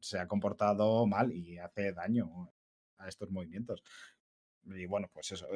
se 0.00 0.18
ha 0.18 0.26
comportado 0.28 1.06
mal 1.06 1.32
y 1.32 1.58
hace 1.58 1.92
daño 1.92 2.50
a 3.00 3.08
estos 3.08 3.30
movimientos. 3.30 3.82
Y 4.64 4.86
bueno, 4.86 5.08
pues 5.12 5.32
eso. 5.32 5.48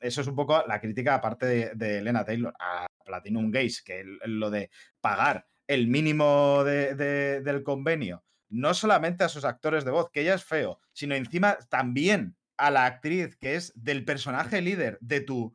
eso 0.00 0.20
es 0.20 0.26
un 0.26 0.36
poco 0.36 0.62
la 0.66 0.80
crítica, 0.80 1.14
aparte 1.14 1.74
de, 1.74 1.98
Elena 1.98 2.24
Taylor, 2.24 2.52
a 2.60 2.86
Platinum 3.04 3.50
Games, 3.50 3.82
que 3.82 4.04
lo 4.04 4.50
de 4.50 4.70
pagar 5.00 5.46
el 5.66 5.88
mínimo 5.88 6.62
de- 6.64 6.94
de- 6.94 7.40
del 7.42 7.62
convenio, 7.62 8.24
no 8.48 8.74
solamente 8.74 9.24
a 9.24 9.28
sus 9.28 9.44
actores 9.44 9.84
de 9.84 9.92
voz, 9.92 10.10
que 10.12 10.24
ya 10.24 10.34
es 10.34 10.44
feo, 10.44 10.80
sino 10.92 11.14
encima 11.14 11.56
también 11.68 12.36
a 12.56 12.70
la 12.70 12.84
actriz 12.84 13.36
que 13.36 13.54
es 13.54 13.72
del 13.74 14.04
personaje 14.04 14.60
líder 14.60 14.98
de 15.00 15.20
tu, 15.20 15.54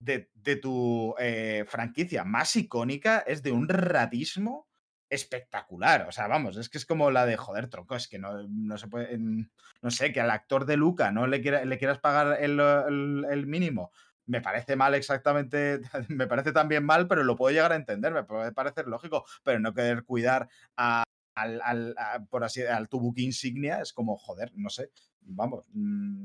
de, 0.00 0.30
de 0.34 0.56
tu 0.56 1.14
eh, 1.18 1.64
franquicia 1.68 2.24
más 2.24 2.56
icónica, 2.56 3.18
es 3.20 3.42
de 3.42 3.52
un 3.52 3.68
ratismo 3.68 4.69
espectacular. 5.10 6.06
O 6.08 6.12
sea, 6.12 6.26
vamos, 6.28 6.56
es 6.56 6.68
que 6.68 6.78
es 6.78 6.86
como 6.86 7.10
la 7.10 7.26
de 7.26 7.36
joder, 7.36 7.68
tronco, 7.68 7.96
es 7.96 8.08
que 8.08 8.18
no, 8.18 8.42
no 8.48 8.78
se 8.78 8.88
puede. 8.88 9.12
en- 9.14 9.50
No 9.82 9.90
sé, 9.90 10.12
que 10.12 10.20
al 10.20 10.30
actor 10.30 10.64
de 10.66 10.76
Luca 10.76 11.10
no 11.10 11.26
le, 11.26 11.40
quiera- 11.42 11.64
le 11.64 11.78
quieras 11.78 11.98
pagar 11.98 12.38
el, 12.40 12.58
el- 12.60 13.26
el 13.30 13.46
mínimo. 13.46 13.90
Me 14.26 14.40
parece 14.40 14.76
mal 14.76 14.94
exactamente, 14.94 15.80
me 16.08 16.26
parece 16.26 16.52
también 16.52 16.84
mal, 16.84 17.08
pero 17.08 17.24
lo 17.24 17.36
puedo 17.36 17.52
llegar 17.52 17.72
a 17.72 17.76
entender, 17.76 18.12
me 18.12 18.22
puede 18.24 18.52
parecer 18.52 18.86
lógico, 18.86 19.24
pero 19.42 19.58
no 19.58 19.74
querer 19.74 20.04
cuidar 20.04 20.48
a- 20.76 21.02
al, 21.34 21.60
al- 21.64 21.94
a- 21.98 22.20
por 22.28 22.44
así, 22.44 22.62
al 22.62 22.88
tu 22.88 23.00
buque 23.00 23.22
insignia 23.22 23.80
es 23.80 23.92
como, 23.92 24.16
joder, 24.16 24.52
no 24.54 24.68
sé, 24.70 24.90
vamos, 25.22 25.64
mm, 25.72 26.22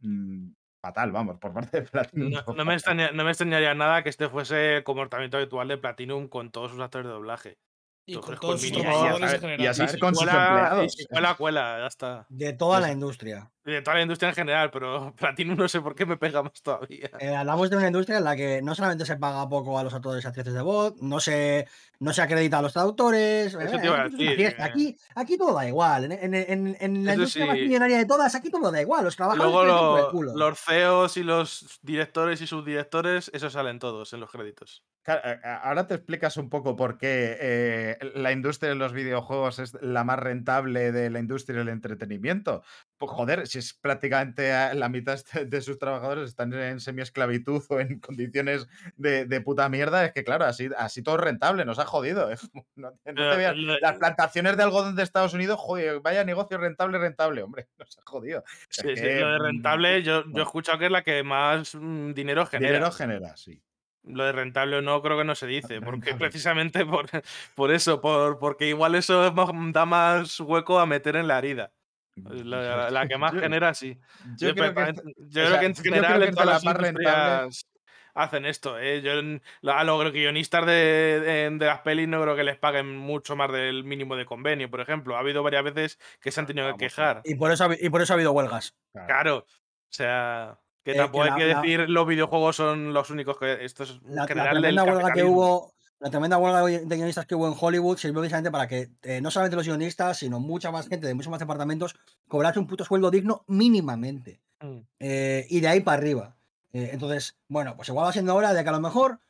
mm, 0.00 0.52
fatal, 0.84 1.12
vamos, 1.12 1.38
por 1.38 1.52
parte 1.54 1.80
de 1.80 1.86
Platinum. 1.88 2.30
No, 2.56 2.64
me 2.64 2.74
extraña- 2.74 3.12
no 3.12 3.24
me 3.24 3.30
extrañaría 3.30 3.74
nada 3.74 4.02
que 4.02 4.08
este 4.08 4.28
fuese 4.28 4.78
el 4.78 4.84
comportamiento 4.84 5.36
habitual 5.36 5.68
de 5.68 5.78
Platinum 5.78 6.28
con 6.28 6.50
todos 6.50 6.72
sus 6.72 6.80
actores 6.80 7.06
de 7.06 7.12
doblaje. 7.12 7.58
Y 8.04 8.16
con 8.16 8.36
todos 8.40 8.64
el 8.64 8.70
sus 8.74 8.82
trabajadores 8.82 9.14
en 9.14 9.26
saber- 9.28 9.40
general. 9.40 9.60
y 9.60 9.66
a 9.66 9.70
Y 9.70 9.74
saber 9.74 9.90
si 9.90 9.98
con 10.00 10.14
sus 10.14 10.24
cuela- 10.24 10.32
y 10.32 10.46
empleados. 10.48 10.92
si 10.92 11.06
cuela, 11.06 11.34
cuela, 11.36 11.78
ya 11.80 11.86
está. 11.86 12.26
De 12.28 12.52
toda 12.52 12.80
la 12.80 12.90
industria. 12.90 13.51
Y 13.64 13.70
de 13.70 13.82
toda 13.82 13.96
la 13.96 14.02
industria 14.02 14.30
en 14.30 14.34
general, 14.34 14.70
pero 14.72 15.14
Platinum 15.16 15.56
no 15.56 15.68
sé 15.68 15.80
por 15.80 15.94
qué 15.94 16.04
me 16.04 16.16
pega 16.16 16.42
más 16.42 16.60
todavía. 16.62 17.10
Eh, 17.20 17.34
hablamos 17.34 17.70
de 17.70 17.76
una 17.76 17.86
industria 17.86 18.18
en 18.18 18.24
la 18.24 18.34
que 18.34 18.60
no 18.60 18.74
solamente 18.74 19.04
se 19.06 19.16
paga 19.16 19.48
poco 19.48 19.78
a 19.78 19.84
los 19.84 19.94
actores 19.94 20.24
y 20.24 20.26
actrices 20.26 20.52
de 20.54 20.62
voz, 20.62 20.94
no 21.00 21.20
se, 21.20 21.68
no 22.00 22.12
se 22.12 22.22
acredita 22.22 22.58
a 22.58 22.62
los 22.62 22.72
traductores. 22.72 23.54
Eso 23.54 23.60
eh, 23.60 23.78
te 23.78 23.86
iba 23.86 24.00
a 24.00 24.08
decir, 24.08 24.36
que- 24.36 24.56
Aquí, 24.62 24.96
aquí 25.14 25.38
todo 25.38 25.54
da 25.54 25.68
igual. 25.68 26.10
En, 26.10 26.12
en- 26.12 26.34
en- 26.34 26.76
en 26.80 27.04
la 27.04 27.12
Eso 27.12 27.20
industria 27.20 27.46
más 27.46 27.56
millonaria 27.56 27.98
de 27.98 28.06
todas, 28.06 28.34
aquí 28.34 28.50
todo 28.50 28.72
da 28.72 28.80
igual. 28.80 29.04
Los 29.04 29.14
trabajadores 29.16 29.52
Luego 29.52 29.90
por 29.90 29.98
el 29.98 30.04
lo- 30.06 30.10
culo. 30.10 30.32
los 30.36 30.58
CEOs 30.60 31.16
y 31.18 31.22
los 31.22 31.78
directores 31.82 32.40
y 32.40 32.46
subdirectores, 32.48 33.30
esos 33.32 33.52
salen 33.52 33.78
todos 33.78 34.12
en 34.12 34.18
los 34.20 34.30
créditos. 34.30 34.82
Claro, 35.04 35.20
eh, 35.24 35.40
eh, 35.44 35.48
ahora 35.62 35.86
te 35.86 35.94
explicas 35.94 36.36
un 36.36 36.48
poco 36.48 36.76
por 36.76 36.96
qué 36.98 37.36
eh, 37.40 37.98
la 38.14 38.30
industria 38.32 38.70
de 38.70 38.76
los 38.76 38.92
videojuegos 38.92 39.58
es 39.58 39.76
la 39.82 40.04
más 40.04 40.18
rentable 40.18 40.92
de 40.92 41.10
la 41.10 41.18
industria 41.18 41.58
del 41.58 41.68
entretenimiento. 41.68 42.62
Pues 43.02 43.10
joder, 43.16 43.48
si 43.48 43.58
es 43.58 43.74
prácticamente 43.74 44.52
a- 44.52 44.74
la 44.74 44.88
mitad 44.88 45.18
de- 45.34 45.46
de 45.46 45.60
sus 45.60 45.76
trabajadores 45.76 46.28
están 46.28 46.52
en 46.54 46.78
semiesclavitud 46.78 47.60
o 47.68 47.80
en 47.80 47.98
condiciones 47.98 48.68
de, 48.94 49.24
de 49.26 49.40
puta 49.40 49.68
mierda, 49.68 50.04
es 50.04 50.12
que 50.12 50.22
claro, 50.22 50.44
así, 50.44 50.68
así 50.78 51.02
todo 51.02 51.16
es 51.16 51.22
rentable, 51.22 51.64
nos 51.64 51.80
ha 51.80 51.84
jodido. 51.84 52.30
no 52.76 52.92
no 53.04 53.30
te 53.30 53.36
veas- 53.36 53.56
lo- 53.56 53.76
Las 53.80 53.98
plantaciones 53.98 54.56
de 54.56 54.62
algodón 54.62 54.94
de 54.94 55.02
Estados 55.02 55.34
Unidos, 55.34 55.58
joder, 55.58 55.98
vaya 56.00 56.22
negocio 56.22 56.58
rentable, 56.58 56.96
rentable, 56.98 57.42
hombre, 57.42 57.66
nos 57.76 57.98
ha 57.98 58.02
jodido. 58.04 58.44
Sí, 58.68 58.82
Es 58.90 59.00
sí, 59.00 59.04
que, 59.04 59.20
lo 59.20 59.32
de 59.32 59.38
mm, 59.40 59.42
rentable, 59.42 60.02
yo, 60.04 60.22
yo 60.30 60.38
he 60.38 60.42
escuchado 60.44 60.78
que 60.78 60.86
es 60.86 60.92
la 60.92 61.02
que 61.02 61.24
más 61.24 61.74
mm, 61.74 62.12
dinero 62.12 62.46
genera. 62.46 62.70
Dinero 62.74 62.92
genera, 62.92 63.36
sí. 63.36 63.60
Lo 64.04 64.22
de 64.26 64.30
rentable 64.30 64.76
o 64.76 64.80
no, 64.82 65.02
creo 65.02 65.18
que 65.18 65.24
no 65.24 65.34
se 65.34 65.48
dice, 65.48 65.80
porque 65.82 66.14
precisamente 66.14 66.86
por, 66.86 67.08
por 67.56 67.72
eso, 67.72 68.00
por, 68.00 68.38
porque 68.38 68.68
igual 68.68 68.94
eso 68.94 69.28
da 69.72 69.86
más 69.86 70.38
hueco 70.38 70.78
a 70.78 70.86
meter 70.86 71.16
en 71.16 71.26
la 71.26 71.38
herida. 71.38 71.72
La, 72.16 72.90
la 72.90 73.06
que 73.08 73.16
más 73.16 73.32
Yo- 73.32 73.40
genera, 73.40 73.72
sí. 73.74 73.98
Yo, 74.36 74.48
Yo, 74.48 74.54
creo 74.54 74.68
que 74.68 74.72
pa- 74.74 74.88
esta- 74.90 75.02
yo 75.02 75.10
o 75.10 75.30
creo 75.30 75.48
sea, 75.48 75.60
que 75.60 75.66
en 75.66 75.74
general 75.76 76.20
que 76.20 76.28
en 76.28 76.34
todas 76.34 76.46
las 76.46 76.64
industrias 76.64 77.66
hacen 78.14 78.44
esto. 78.44 78.78
¿eh? 78.78 79.00
Yo 79.00 79.72
a 79.72 79.84
los 79.84 80.12
guionistas 80.12 80.66
de, 80.66 80.72
de- 80.72 81.50
de 81.50 81.66
las 81.66 81.80
pelis 81.80 82.06
no 82.08 82.20
creo 82.22 82.36
que 82.36 82.44
les 82.44 82.58
paguen 82.58 82.94
mucho 82.96 83.34
más 83.36 83.50
del 83.50 83.84
mínimo 83.84 84.16
de 84.16 84.26
convenio, 84.26 84.70
por 84.70 84.80
ejemplo. 84.82 85.16
Ha 85.16 85.20
habido 85.20 85.42
varias 85.42 85.64
veces 85.64 85.98
que 86.20 86.30
se 86.30 86.40
han 86.40 86.46
tenido 86.46 86.70
que 86.76 86.84
quejar. 86.86 87.22
Y 87.24 87.34
por, 87.36 87.50
eso, 87.50 87.64
ha 87.64 87.74
y 87.80 87.88
por 87.88 88.02
eso 88.02 88.12
ha 88.12 88.16
habido 88.16 88.32
huelgas. 88.32 88.74
Claro. 88.92 89.38
O 89.38 89.94
sea, 89.94 90.58
que 90.84 90.92
Eh, 90.92 90.96
tampoco 90.96 91.24
que 91.24 91.30
hay 91.30 91.30
la- 91.30 91.36
que 91.38 91.46
la- 91.54 91.60
decir 91.62 91.88
los 91.88 92.06
videojuegos 92.06 92.56
son 92.56 92.92
los 92.92 93.08
únicos 93.10 93.38
que. 93.38 93.64
Esto 93.64 93.84
es 93.84 94.02
La, 94.02 94.22
la 94.22 94.26
general 94.28 94.54
del 94.60 94.74
tremenda 94.74 94.84
huelga 94.84 95.12
que 95.14 95.24
hubo. 95.24 95.72
La 96.02 96.10
tremenda 96.10 96.36
huelga 96.36 96.64
de 96.64 96.96
guionistas 96.96 97.26
que 97.26 97.36
hubo 97.36 97.46
en 97.46 97.54
Hollywood 97.56 97.96
sirvió 97.96 98.18
precisamente 98.20 98.50
para 98.50 98.66
que 98.66 98.90
eh, 99.04 99.20
no 99.20 99.30
solamente 99.30 99.54
los 99.54 99.66
guionistas, 99.66 100.18
sino 100.18 100.40
mucha 100.40 100.72
más 100.72 100.88
gente 100.88 101.06
de 101.06 101.14
muchos 101.14 101.30
más 101.30 101.38
departamentos 101.38 101.94
cobrase 102.26 102.58
un 102.58 102.66
puto 102.66 102.84
sueldo 102.84 103.08
digno 103.08 103.44
mínimamente. 103.46 104.40
Mm. 104.60 104.78
Eh, 104.98 105.46
y 105.48 105.60
de 105.60 105.68
ahí 105.68 105.80
para 105.80 105.98
arriba. 105.98 106.36
Eh, 106.72 106.90
entonces, 106.92 107.36
bueno, 107.46 107.76
pues 107.76 107.88
igual 107.88 108.04
va 108.04 108.12
siendo 108.12 108.34
hora 108.34 108.52
de 108.52 108.64
que 108.64 108.68
a 108.68 108.72
lo 108.72 108.80
mejor 108.80 109.20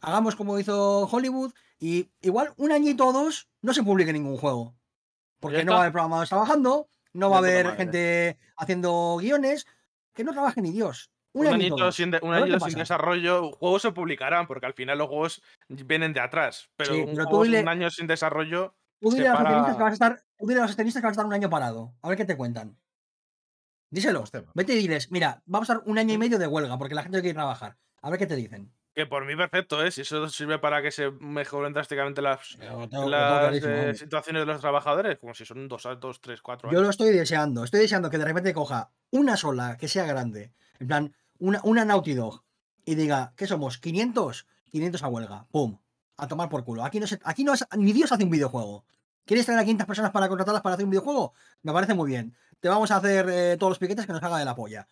hagamos 0.00 0.34
como 0.34 0.58
hizo 0.58 1.06
Hollywood 1.06 1.52
y 1.78 2.08
igual 2.22 2.54
un 2.56 2.72
añito 2.72 3.08
o 3.08 3.12
dos 3.12 3.50
no 3.60 3.74
se 3.74 3.82
publique 3.82 4.14
ningún 4.14 4.38
juego. 4.38 4.74
Porque 5.38 5.64
no 5.64 5.72
va 5.72 5.78
a 5.78 5.80
haber 5.82 5.92
programadores 5.92 6.30
trabajando, 6.30 6.88
no 7.12 7.28
va 7.28 7.36
a 7.36 7.40
haber 7.40 7.76
gente 7.76 8.38
haciendo 8.56 9.18
guiones, 9.20 9.66
que 10.14 10.24
no 10.24 10.32
trabaje 10.32 10.62
ni 10.62 10.72
Dios. 10.72 11.10
Un, 11.34 11.46
Un 11.46 11.54
añito 11.54 11.74
añito, 11.74 11.84
dos. 11.86 11.96
sin, 11.96 12.10
de- 12.10 12.18
un 12.22 12.34
añito 12.34 12.60
sin 12.60 12.78
desarrollo, 12.78 13.52
juegos 13.52 13.80
se 13.82 13.92
publicarán, 13.92 14.46
porque 14.46 14.66
al 14.66 14.74
final 14.74 14.98
los 14.98 15.08
juegos 15.08 15.42
vienen 15.68 16.12
de 16.12 16.20
atrás. 16.20 16.68
Pero 16.76 16.94
Sí, 16.94 17.00
un, 17.00 17.14
pero 17.16 17.70
año 17.70 17.90
sin 17.90 18.06
desarrollo. 18.06 18.74
Tú 19.00 19.10
dile 19.10 19.28
a 19.28 19.32
los 19.32 19.42
para- 19.42 19.66
que 19.74 19.82
vas 19.82 19.90
a 19.90 19.92
estar, 19.94 20.22
tú 20.38 20.46
dile 20.46 20.60
a 20.60 20.62
los 20.64 20.70
accionistas 20.72 21.00
que 21.00 21.06
vas 21.06 21.10
a 21.10 21.12
estar 21.12 21.26
un 21.26 21.32
año 21.32 21.48
parado. 21.48 21.94
A 22.02 22.08
ver 22.08 22.18
qué 22.18 22.24
te 22.26 22.36
cuentan. 22.36 22.76
Díselo. 23.90 24.22
Hostia. 24.22 24.44
Vete 24.54 24.72
y 24.74 24.76
diles, 24.78 25.10
mira, 25.10 25.42
vamos 25.44 25.68
a 25.68 25.74
estar 25.74 25.88
un 25.88 25.98
año 25.98 26.14
y 26.14 26.18
medio 26.18 26.38
de 26.38 26.46
huelga 26.46 26.78
porque 26.78 26.94
la 26.94 27.02
gente 27.02 27.20
quiere 27.20 27.34
trabajar. 27.34 27.76
A 28.00 28.10
ver 28.10 28.18
qué 28.18 28.26
te 28.26 28.36
dicen. 28.36 28.72
Que 28.94 29.06
por 29.06 29.24
mí 29.24 29.34
perfecto, 29.34 29.82
¿eh? 29.82 29.90
Si 29.90 30.02
eso 30.02 30.28
sirve 30.28 30.58
para 30.58 30.82
que 30.82 30.90
se 30.90 31.10
mejoren 31.12 31.72
drásticamente 31.72 32.20
las, 32.20 32.58
Yo 32.58 32.88
tengo- 32.90 33.08
las 33.08 33.54
eh, 33.64 33.94
situaciones 33.94 34.42
de 34.42 34.46
los 34.46 34.60
trabajadores, 34.60 35.18
como 35.18 35.32
si 35.34 35.46
son 35.46 35.66
dos, 35.66 35.86
dos 35.98 36.20
tres, 36.20 36.42
cuatro 36.42 36.68
Yo 36.70 36.76
años. 36.78 36.82
lo 36.84 36.90
estoy 36.90 37.10
deseando. 37.10 37.64
Estoy 37.64 37.80
deseando 37.80 38.10
que 38.10 38.18
de 38.18 38.24
repente 38.26 38.52
coja 38.52 38.90
una 39.10 39.36
sola 39.38 39.78
que 39.78 39.88
sea 39.88 40.04
grande. 40.04 40.52
En 40.78 40.86
plan, 40.88 41.14
una, 41.42 41.60
una 41.64 41.84
Naughty 41.84 42.14
Dog. 42.14 42.42
Y 42.84 42.94
diga, 42.94 43.32
¿qué 43.36 43.46
somos? 43.46 43.80
¿500? 43.80 44.46
500 44.70 45.02
a 45.02 45.08
huelga. 45.08 45.46
¡Pum! 45.50 45.78
A 46.16 46.26
tomar 46.28 46.48
por 46.48 46.64
culo. 46.64 46.84
Aquí 46.84 46.98
no, 47.00 47.06
se- 47.06 47.20
aquí 47.24 47.44
no 47.44 47.52
es- 47.54 47.66
ni 47.76 47.92
Dios 47.92 48.10
hace 48.12 48.24
un 48.24 48.30
videojuego. 48.30 48.84
¿Quieres 49.24 49.46
traer 49.46 49.60
a 49.60 49.62
500 49.64 49.86
personas 49.86 50.10
para 50.10 50.28
contratarlas 50.28 50.62
para 50.62 50.74
hacer 50.74 50.84
un 50.84 50.90
videojuego? 50.90 51.32
Me 51.62 51.72
parece 51.72 51.94
muy 51.94 52.08
bien. 52.10 52.34
Te 52.60 52.68
vamos 52.68 52.90
a 52.90 52.96
hacer 52.96 53.28
eh, 53.28 53.56
todos 53.58 53.70
los 53.72 53.78
piquetes 53.78 54.06
que 54.06 54.12
nos 54.12 54.22
haga 54.22 54.38
de 54.38 54.44
la 54.44 54.54
polla. 54.56 54.88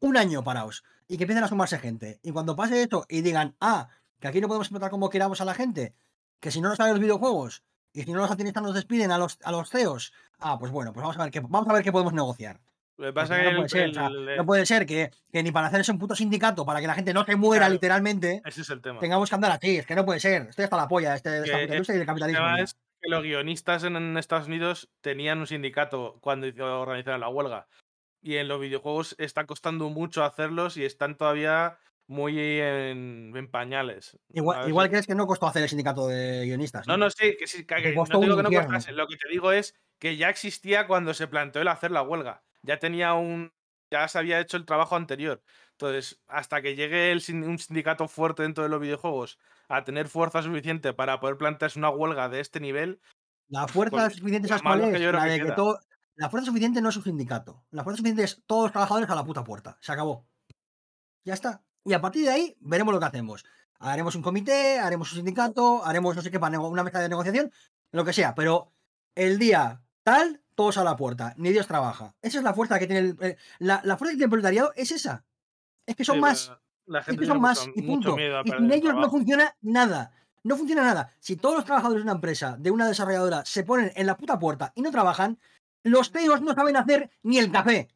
Un 0.00 0.16
año 0.16 0.42
paraos. 0.44 0.84
Y 1.08 1.16
que 1.16 1.24
empiecen 1.24 1.44
a 1.44 1.48
sumarse 1.48 1.78
gente. 1.78 2.18
Y 2.22 2.32
cuando 2.32 2.56
pase 2.56 2.82
esto 2.82 3.04
y 3.08 3.20
digan, 3.22 3.56
ah, 3.60 3.88
que 4.20 4.28
aquí 4.28 4.40
no 4.40 4.48
podemos 4.48 4.66
explotar 4.66 4.90
como 4.90 5.10
queramos 5.10 5.40
a 5.40 5.44
la 5.44 5.54
gente, 5.54 5.94
que 6.40 6.50
si 6.50 6.60
no 6.60 6.68
nos 6.68 6.76
salen 6.78 6.94
los 6.94 7.00
videojuegos, 7.00 7.62
y 7.92 8.02
si 8.02 8.12
no 8.12 8.18
los 8.20 8.30
accionistas 8.30 8.62
nos 8.62 8.74
despiden 8.74 9.10
a 9.12 9.18
los, 9.18 9.38
a 9.42 9.50
los 9.52 9.70
CEOs, 9.70 10.12
ah, 10.40 10.58
pues 10.58 10.70
bueno, 10.72 10.92
pues 10.92 11.02
vamos 11.02 11.16
a 11.18 11.22
ver 11.22 11.32
qué, 11.32 11.40
vamos 11.40 11.68
a 11.68 11.72
ver 11.72 11.82
qué 11.82 11.90
podemos 11.92 12.12
negociar. 12.12 12.60
Que 12.98 13.12
pasa 13.12 13.38
es 13.40 13.44
no, 13.44 13.50
que 13.50 13.54
puede 13.56 13.62
el- 13.64 13.70
ser, 13.70 13.90
o 13.90 13.94
sea, 13.94 14.06
el- 14.08 14.36
no 14.36 14.46
puede 14.46 14.66
ser 14.66 14.84
que, 14.86 15.10
que 15.32 15.42
ni 15.42 15.52
para 15.52 15.68
hacerse 15.68 15.92
un 15.92 15.98
puto 15.98 16.14
sindicato 16.16 16.66
para 16.66 16.80
que 16.80 16.86
la 16.88 16.94
gente 16.94 17.14
no 17.14 17.24
se 17.24 17.36
muera 17.36 17.60
Claro. 17.66 17.72
literalmente, 17.74 18.42
ese 18.44 18.62
es 18.62 18.70
el 18.70 18.80
tema. 18.82 18.98
tengamos 18.98 19.28
que 19.28 19.34
andar 19.36 19.52
así. 19.52 19.76
Es 19.76 19.86
que 19.86 19.94
no 19.94 20.04
puede 20.04 20.18
ser. 20.20 20.42
Estoy 20.48 20.64
hasta 20.64 20.76
la 20.76 20.88
polla 20.88 21.10
de, 21.10 21.16
este, 21.16 21.36
esta 21.38 21.44
Que 21.44 21.50
puta 21.52 21.62
el- 21.62 21.70
industria 21.70 21.94
y 21.94 21.98
del 21.98 22.02
El 22.02 22.06
capitalismo. 22.08 22.40
tema 22.44 22.56
ya. 22.58 22.64
es 22.64 22.74
que 23.00 23.08
los 23.08 23.22
guionistas 23.22 23.84
en, 23.84 23.94
en 23.96 24.16
Estados 24.18 24.48
Unidos 24.48 24.90
tenían 25.00 25.38
un 25.38 25.46
sindicato 25.46 26.18
cuando 26.20 26.48
organizaron 26.80 27.20
la 27.20 27.28
huelga. 27.28 27.68
Y 28.20 28.36
en 28.36 28.48
los 28.48 28.60
videojuegos 28.60 29.14
está 29.18 29.46
costando 29.46 29.88
mucho 29.90 30.24
hacerlos 30.24 30.76
y 30.76 30.84
están 30.84 31.16
todavía 31.16 31.78
muy 32.08 32.36
en, 32.40 33.32
en 33.36 33.48
pañales. 33.48 34.18
Igual, 34.32 34.68
igual 34.68 34.88
crees 34.90 35.06
que 35.06 35.14
no 35.14 35.26
costó 35.28 35.46
hacer 35.46 35.62
el 35.62 35.68
sindicato 35.68 36.08
de 36.08 36.46
guionistas. 36.46 36.88
No, 36.88 36.96
no, 36.96 37.10
sí, 37.10 37.36
que 37.38 37.46
sí, 37.46 37.64
que- 37.64 37.76
que 37.76 37.94
no 37.94 38.04
digo 38.20 38.36
que 38.36 38.42
no 38.42 38.50
costase. 38.50 38.90
Lo 38.92 39.06
que 39.06 39.16
te 39.16 39.28
digo 39.28 39.52
es 39.52 39.76
que 40.00 40.16
ya 40.16 40.28
existía 40.30 40.88
cuando 40.88 41.14
se 41.14 41.28
planteó 41.28 41.62
el 41.62 41.68
hacer 41.68 41.92
la 41.92 42.02
huelga. 42.02 42.42
Ya 42.68 42.78
tenía 42.78 43.14
un. 43.14 43.52
Ya 43.90 44.06
se 44.06 44.18
había 44.18 44.38
hecho 44.38 44.58
el 44.58 44.66
trabajo 44.66 44.94
anterior. 44.94 45.42
Entonces, 45.72 46.20
hasta 46.26 46.60
que 46.60 46.76
llegue 46.76 47.10
el 47.10 47.22
un 47.42 47.58
sindicato 47.58 48.06
fuerte 48.08 48.42
dentro 48.42 48.62
de 48.62 48.68
los 48.68 48.80
videojuegos 48.80 49.38
a 49.68 49.84
tener 49.84 50.08
fuerza 50.08 50.42
suficiente 50.42 50.92
para 50.92 51.18
poder 51.18 51.38
plantearse 51.38 51.78
una 51.78 51.88
huelga 51.88 52.28
de 52.28 52.40
este 52.40 52.60
nivel, 52.60 53.00
La 53.48 53.66
fuerza 53.66 53.96
Pues, 53.96 54.16
suficiente, 54.16 54.48
lo 54.48 54.48
¿sabes 54.48 54.62
cuál 54.62 54.80
malo 54.80 54.92
que 54.92 55.02
es? 55.02 55.12
La 55.12 55.24
de 55.24 55.40
que 55.40 55.52
todo. 55.52 55.78
La 56.16 56.28
fuerza 56.28 56.46
suficiente 56.46 56.82
no 56.82 56.90
es 56.90 56.96
un 56.96 57.04
sindicato. 57.04 57.64
La 57.70 57.84
fuerza 57.84 57.98
suficiente 57.98 58.24
es 58.24 58.42
todos 58.44 58.64
los 58.64 58.72
trabajadores 58.72 59.08
a 59.08 59.14
la 59.14 59.24
puta 59.24 59.44
puerta. 59.44 59.78
Se 59.80 59.92
acabó. 59.92 60.26
Ya 61.24 61.34
está. 61.34 61.62
Y 61.84 61.94
a 61.94 62.00
partir 62.02 62.24
de 62.24 62.30
ahí 62.30 62.56
veremos 62.60 62.92
lo 62.92 63.00
que 63.00 63.06
hacemos. 63.06 63.44
Haremos 63.78 64.14
un 64.14 64.22
comité, 64.22 64.78
haremos 64.78 65.10
un 65.12 65.18
sindicato, 65.18 65.84
haremos 65.86 66.16
no 66.16 66.20
sé 66.20 66.30
qué, 66.30 66.40
para 66.40 66.58
una 66.60 66.82
mesa 66.82 67.00
de 67.00 67.08
negociación, 67.08 67.50
lo 67.92 68.04
que 68.04 68.12
sea. 68.12 68.34
Pero 68.34 68.74
el 69.14 69.38
día 69.38 69.80
tal, 70.10 70.40
todos 70.54 70.78
a 70.78 70.84
la 70.84 70.96
puerta. 70.96 71.34
Ni 71.36 71.50
Dios 71.50 71.66
trabaja. 71.66 72.14
Esa 72.22 72.38
es 72.38 72.44
la 72.44 72.54
fuerza 72.54 72.78
que 72.78 72.86
tiene 72.86 73.10
el. 73.10 73.16
eh, 73.20 73.36
la, 73.58 73.80
la 73.84 73.96
fuerza 73.96 74.12
que 74.12 74.16
tiene 74.16 74.24
el 74.24 74.30
proletariado 74.30 74.72
es 74.76 74.90
esa. 74.92 75.24
Es 75.86 75.96
que 75.96 76.04
son 76.04 76.16
sí, 76.16 76.20
más. 76.20 76.52
la 76.86 77.00
Es 77.00 77.06
gente 77.06 77.20
que 77.20 77.26
son 77.26 77.40
más 77.40 77.66
mucho, 77.66 77.72
y 77.76 77.82
punto. 77.82 78.16
Y 78.18 78.50
sin 78.50 78.64
el 78.64 78.72
ellos 78.72 78.94
no 78.94 79.10
funciona 79.10 79.56
nada. 79.60 80.12
No 80.44 80.56
funciona 80.56 80.82
nada. 80.82 81.12
Si 81.18 81.36
todos 81.36 81.56
los 81.56 81.64
trabajadores 81.64 82.00
de 82.02 82.04
una 82.04 82.12
empresa, 82.12 82.56
de 82.58 82.70
una 82.70 82.86
desarrolladora, 82.86 83.44
se 83.44 83.64
ponen 83.64 83.92
en 83.94 84.06
la 84.06 84.16
puta 84.16 84.38
puerta 84.38 84.72
y 84.74 84.82
no 84.82 84.90
trabajan, 84.90 85.38
los 85.82 86.10
CEOs 86.10 86.40
no 86.42 86.54
saben 86.54 86.76
hacer 86.76 87.10
ni 87.22 87.38
el 87.38 87.50
café. 87.50 87.88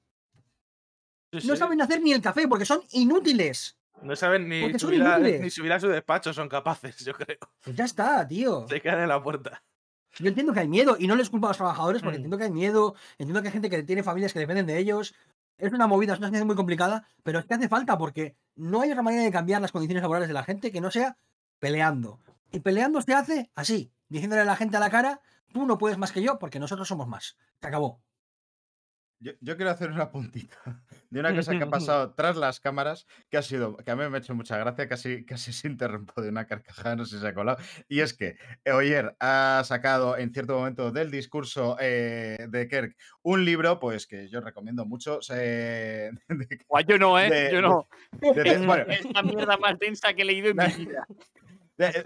Sí, 1.32 1.46
No 1.46 1.56
saben 1.56 1.80
hacer 1.80 2.02
ni 2.02 2.12
el 2.12 2.20
café 2.20 2.46
porque 2.46 2.66
son 2.66 2.82
inútiles. 2.90 3.78
No 4.02 4.16
saben 4.16 4.48
subir, 4.78 5.02
a, 5.02 5.18
ni 5.18 5.48
subir 5.48 5.72
a 5.72 5.78
su 5.80 5.88
despacho, 5.88 6.32
son 6.34 6.48
capaces, 6.48 6.96
yo 7.04 7.14
creo. 7.14 7.38
Pues 7.62 7.76
ya 7.76 7.84
está, 7.84 8.26
tío. 8.26 8.66
Se 8.68 8.80
quedan 8.80 9.00
en 9.00 9.08
la 9.08 9.22
puerta. 9.22 9.62
Yo 10.18 10.28
entiendo 10.28 10.52
que 10.52 10.60
hay 10.60 10.68
miedo 10.68 10.96
y 10.98 11.06
no 11.06 11.14
les 11.16 11.30
culpo 11.30 11.46
a 11.46 11.50
los 11.50 11.56
trabajadores 11.56 12.02
porque 12.02 12.16
Mm. 12.18 12.20
entiendo 12.20 12.38
que 12.38 12.44
hay 12.44 12.50
miedo, 12.52 12.94
entiendo 13.18 13.40
que 13.42 13.48
hay 13.48 13.52
gente 13.52 13.70
que 13.70 13.82
tiene 13.82 14.02
familias 14.02 14.32
que 14.32 14.38
dependen 14.38 14.66
de 14.66 14.78
ellos. 14.78 15.14
Es 15.58 15.72
una 15.72 15.86
movida, 15.86 16.12
es 16.12 16.18
una 16.18 16.28
situación 16.28 16.46
muy 16.46 16.56
complicada, 16.56 17.06
pero 17.22 17.38
es 17.38 17.46
que 17.46 17.54
hace 17.54 17.68
falta 17.68 17.96
porque 17.96 18.36
no 18.56 18.82
hay 18.82 18.90
otra 18.90 19.02
manera 19.02 19.22
de 19.22 19.30
cambiar 19.30 19.60
las 19.62 19.72
condiciones 19.72 20.02
laborales 20.02 20.28
de 20.28 20.34
la 20.34 20.42
gente 20.44 20.70
que 20.72 20.80
no 20.80 20.90
sea 20.90 21.16
peleando. 21.58 22.18
Y 22.50 22.60
peleando 22.60 23.00
se 23.00 23.14
hace 23.14 23.50
así, 23.54 23.90
diciéndole 24.08 24.42
a 24.42 24.44
la 24.44 24.56
gente 24.56 24.76
a 24.76 24.80
la 24.80 24.90
cara, 24.90 25.20
tú 25.52 25.64
no 25.66 25.78
puedes 25.78 25.98
más 25.98 26.12
que 26.12 26.22
yo 26.22 26.38
porque 26.38 26.58
nosotros 26.58 26.88
somos 26.88 27.06
más. 27.08 27.36
Se 27.60 27.66
acabó. 27.66 28.00
Yo, 29.22 29.30
yo 29.40 29.56
quiero 29.56 29.70
hacer 29.70 29.88
una 29.90 30.10
puntita 30.10 30.56
de 31.10 31.20
una 31.20 31.32
cosa 31.32 31.52
que 31.56 31.62
ha 31.62 31.70
pasado 31.70 32.12
tras 32.14 32.36
las 32.36 32.58
cámaras, 32.58 33.06
que 33.30 33.36
ha 33.36 33.42
sido, 33.42 33.76
que 33.76 33.88
a 33.90 33.94
mí 33.94 34.08
me 34.08 34.16
ha 34.16 34.18
hecho 34.20 34.34
mucha 34.34 34.58
gracia, 34.58 34.88
casi, 34.88 35.24
casi 35.24 35.52
se 35.52 35.68
interrumpo 35.68 36.20
de 36.20 36.28
una 36.30 36.44
carcajada, 36.46 36.96
no 36.96 37.04
sé 37.04 37.16
si 37.16 37.22
se 37.22 37.28
ha 37.28 37.32
colado. 37.34 37.58
Y 37.88 38.00
es 38.00 38.14
que 38.14 38.36
eh, 38.64 38.72
Oyer 38.72 39.14
ha 39.20 39.62
sacado 39.64 40.16
en 40.18 40.32
cierto 40.32 40.58
momento 40.58 40.90
del 40.90 41.12
discurso 41.12 41.76
eh, 41.78 42.46
de 42.48 42.66
Kirk 42.68 42.96
un 43.22 43.44
libro, 43.44 43.78
pues 43.78 44.08
que 44.08 44.28
yo 44.28 44.40
recomiendo 44.40 44.84
mucho. 44.86 45.22
se- 45.22 45.34
de- 46.28 46.58
Guau, 46.66 46.82
yo 46.84 46.98
no, 46.98 47.16
¿eh? 47.18 47.30
de- 47.30 47.52
yo 47.52 47.62
no. 47.62 47.88
de- 48.20 48.32
de- 48.42 48.58
bueno, 48.66 48.84
Es 48.92 49.04
la 49.12 49.22
mierda 49.22 49.56
más 49.56 49.78
densa 49.78 50.12
que 50.14 50.22
he 50.22 50.24
leído 50.24 50.48
en 50.50 50.56
mi 50.56 50.64
vida. 50.86 51.06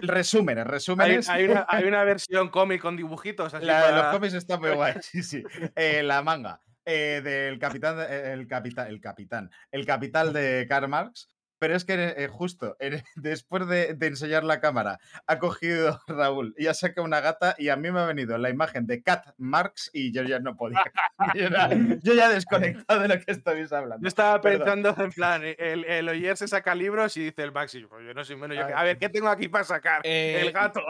resúmenes, 0.00 0.64
Hay, 0.66 0.70
resúmenes. 0.70 1.28
hay 1.30 1.44
una, 1.44 1.66
hay 1.68 1.84
una 1.84 2.04
versión 2.04 2.48
cómic 2.50 2.80
con 2.82 2.96
dibujitos. 2.96 3.54
Así 3.54 3.64
La 3.64 3.90
los 3.90 4.06
cómics 4.14 4.34
está 4.34 4.58
muy 4.58 4.70
guay, 4.70 4.94
sí, 5.00 5.22
sí. 5.22 5.42
Eh, 5.74 6.02
la 6.02 6.22
manga 6.22 6.60
eh, 6.86 7.20
del 7.22 7.58
capitán, 7.58 7.98
eh, 8.00 8.32
el 8.32 8.46
capitán, 8.46 8.86
el 8.88 9.00
capitán, 9.00 9.50
el 9.70 9.84
capital 9.84 10.32
de 10.32 10.66
Karl 10.68 10.88
Marx. 10.88 11.28
Pero 11.58 11.74
es 11.74 11.86
que 11.86 11.94
eh, 11.94 12.28
justo 12.28 12.76
en- 12.80 13.02
después 13.16 13.66
de, 13.66 13.94
de 13.94 14.06
enseñar 14.08 14.44
la 14.44 14.60
cámara, 14.60 14.98
ha 15.26 15.38
cogido 15.38 15.98
Raúl 16.06 16.54
y 16.58 16.66
ha 16.66 16.74
sacado 16.74 17.06
una 17.06 17.20
gata 17.20 17.54
y 17.56 17.70
a 17.70 17.76
mí 17.76 17.90
me 17.90 18.00
ha 18.00 18.04
venido 18.04 18.36
la 18.36 18.50
imagen 18.50 18.86
de 18.86 19.02
Cat 19.02 19.24
Marx 19.38 19.88
y 19.94 20.12
yo 20.12 20.22
ya 20.22 20.38
no 20.38 20.54
podía. 20.54 20.82
Yo 21.34 21.48
ya, 21.48 21.70
yo 22.02 22.12
ya 22.12 22.30
he 22.30 22.34
desconectado 22.34 23.00
de 23.00 23.08
lo 23.08 23.18
que 23.18 23.32
estabais 23.32 23.72
hablando. 23.72 24.02
Yo 24.04 24.08
estaba 24.08 24.38
Perdón. 24.42 24.58
pensando 24.82 25.02
en 25.02 25.10
plan, 25.12 25.42
el, 25.44 25.84
el 25.86 26.08
Oyer 26.10 26.36
se 26.36 26.46
saca 26.46 26.74
libros 26.74 27.16
y 27.16 27.24
dice 27.24 27.42
el 27.42 27.52
Maxi, 27.52 27.86
pues 27.86 28.04
yo 28.06 28.12
no 28.12 28.22
soy 28.22 28.36
menos. 28.36 28.54
yo 28.54 28.62
A 28.62 28.66
que- 28.66 28.74
ver. 28.74 28.84
ver, 28.84 28.98
¿qué 28.98 29.08
tengo 29.08 29.28
aquí 29.28 29.48
para 29.48 29.64
sacar? 29.64 30.02
Eh, 30.04 30.42
el 30.42 30.52
gato. 30.52 30.82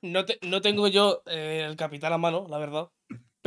No, 0.00 0.24
te- 0.24 0.38
no 0.42 0.62
tengo 0.62 0.88
yo 0.88 1.22
eh, 1.26 1.66
el 1.68 1.76
capitán 1.76 2.14
a 2.14 2.18
mano, 2.18 2.46
la 2.48 2.56
verdad. 2.58 2.88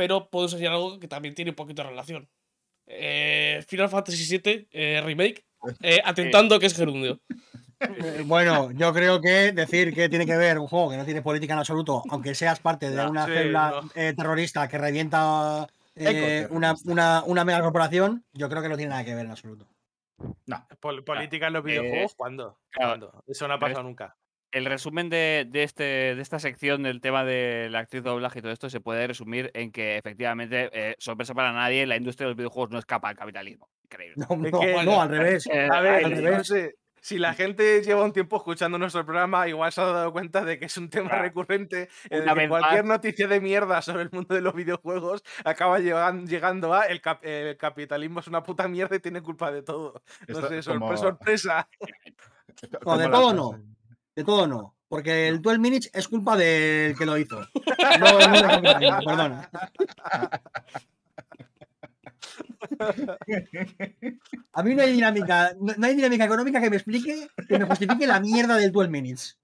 Pero 0.02 0.28
puedo 0.28 0.46
enseñar 0.46 0.72
algo 0.72 0.98
que 0.98 1.06
también 1.06 1.32
tiene 1.32 1.52
un 1.52 1.54
poquito 1.54 1.80
de 1.84 1.90
relación. 1.90 2.28
Eh, 2.88 3.64
Final 3.68 3.88
Fantasy 3.88 4.36
VII 4.36 4.66
eh, 4.72 5.00
Remake. 5.04 5.44
eh, 5.80 6.00
atentando 6.04 6.58
que 6.58 6.66
es 6.66 6.74
gerundio. 6.74 7.20
Eh, 7.78 8.24
Bueno, 8.26 8.72
yo 8.72 8.92
creo 8.92 9.20
que 9.20 9.52
decir 9.52 9.94
que 9.94 10.08
tiene 10.08 10.26
que 10.26 10.36
ver 10.36 10.58
un 10.58 10.66
juego 10.66 10.90
que 10.90 10.96
no 10.96 11.04
tiene 11.04 11.22
política 11.22 11.52
en 11.52 11.60
absoluto, 11.60 12.02
aunque 12.10 12.34
seas 12.34 12.58
parte 12.58 12.90
de 12.90 12.96
No, 12.96 13.10
una 13.10 13.26
sí, 13.26 13.32
célula 13.32 13.80
no. 13.80 13.90
eh, 13.94 14.12
terrorista 14.12 14.66
que 14.66 14.76
revienta 14.76 15.68
eh, 15.94 16.48
una, 16.50 16.74
una, 16.86 17.22
una 17.24 17.44
mega 17.44 17.60
corporación, 17.62 18.24
yo 18.32 18.48
creo 18.48 18.60
que 18.60 18.68
no 18.68 18.76
tiene 18.76 18.90
nada 18.90 19.04
que 19.04 19.14
ver 19.14 19.24
en 19.26 19.30
absoluto. 19.30 19.68
No, 20.46 20.66
Pol- 20.80 21.04
política 21.04 21.46
en 21.46 21.52
los 21.52 21.62
eh, 21.64 21.68
videojuegos, 21.68 22.14
¿cuándo? 22.16 22.58
claro, 22.70 22.90
¿Cuándo? 22.90 23.24
Eso 23.28 23.46
no 23.46 23.54
ha 23.54 23.58
pasado 23.60 23.84
nunca. 23.84 24.16
El 24.52 24.66
resumen 24.66 25.08
de, 25.08 25.46
de 25.48 25.62
este, 25.62 25.82
de 26.14 26.20
esta 26.22 26.38
sección 26.38 26.82
del 26.82 27.00
tema 27.00 27.24
de 27.24 27.68
la 27.70 27.80
actriz 27.80 28.02
de 28.04 28.10
doblaje 28.10 28.38
y 28.38 28.42
todo 28.42 28.52
esto 28.52 28.68
se 28.70 28.80
puede 28.80 29.06
resumir 29.06 29.50
en 29.54 29.72
que 29.72 29.96
efectivamente, 29.96 30.70
eh, 30.72 30.94
sorpresa 30.98 31.34
para 31.34 31.52
nadie, 31.52 31.86
la 31.86 31.96
industria 31.96 32.26
de 32.26 32.30
los 32.32 32.36
videojuegos 32.36 32.70
no 32.70 32.78
escapa 32.78 33.08
al 33.08 33.16
capitalismo. 33.16 33.68
Increíble. 33.84 34.14
No, 34.28 34.36
no, 34.36 34.60
que- 34.60 34.84
no, 34.84 35.00
al 35.02 35.08
revés. 35.08 35.46
Eh, 35.50 35.68
A 35.72 35.80
ver, 35.80 36.04
al 36.04 36.14
no 36.14 36.20
revés. 36.20 36.46
sé, 36.46 36.74
Si 37.04 37.18
la 37.18 37.34
gente 37.34 37.82
lleva 37.82 38.04
un 38.04 38.12
tiempo 38.12 38.36
escuchando 38.36 38.78
nuestro 38.78 39.04
programa, 39.04 39.48
igual 39.48 39.72
se 39.72 39.80
ha 39.80 39.86
dado 39.86 40.12
cuenta 40.12 40.44
de 40.44 40.58
que 40.60 40.66
es 40.66 40.76
un 40.76 40.88
tema 40.88 41.08
Claro. 41.08 41.24
recurrente 41.24 41.88
en 42.10 42.28
el 42.28 42.34
que 42.36 42.48
cualquier 42.48 42.84
más. 42.84 42.98
noticia 42.98 43.26
de 43.26 43.40
mierda 43.40 43.82
sobre 43.82 44.04
el 44.04 44.10
mundo 44.12 44.34
de 44.36 44.40
los 44.40 44.54
videojuegos 44.54 45.24
acaba 45.44 45.80
llegan- 45.80 46.26
llegando 46.28 46.72
a 46.74 46.84
el, 46.84 47.00
cap- 47.00 47.24
el 47.24 47.56
capitalismo 47.56 48.20
es 48.20 48.28
una 48.28 48.44
puta 48.44 48.68
mierda 48.68 48.94
y 48.94 49.00
tiene 49.00 49.20
culpa 49.20 49.50
de 49.50 49.62
todo. 49.62 49.94
No 50.28 50.34
Esto 50.34 50.48
sé, 50.48 50.58
es 50.58 50.66
sorpre- 50.68 50.78
como- 50.78 50.96
sorpresa. 50.96 51.68
No, 52.86 52.98
de 52.98 53.08
todo 53.08 53.32
no. 53.32 53.58
De 54.14 54.24
todo 54.24 54.46
no. 54.46 54.76
Porque 54.88 55.28
el 55.28 55.40
12 55.40 55.58
Minutes 55.58 55.90
es 55.94 56.06
culpa 56.06 56.36
del 56.36 56.96
que 56.96 57.06
lo 57.06 57.16
hizo. 57.16 57.40
No, 57.98 58.18
no 58.18 58.32
del 58.32 58.42
capitalismo, 58.42 58.98
perdona. 59.04 59.50
A 64.52 64.62
mí 64.62 64.74
no 64.74 64.82
hay 64.82 64.92
dinámica, 64.92 65.54
no, 65.60 65.74
no 65.76 65.86
hay 65.86 65.94
dinámica 65.94 66.24
económica 66.24 66.60
que 66.60 66.70
me 66.70 66.76
explique, 66.76 67.28
que 67.48 67.58
me 67.58 67.66
justifique 67.66 68.06
la 68.06 68.20
mierda 68.20 68.56
del 68.56 68.72
12 68.72 68.88
Minutes. 68.88 69.38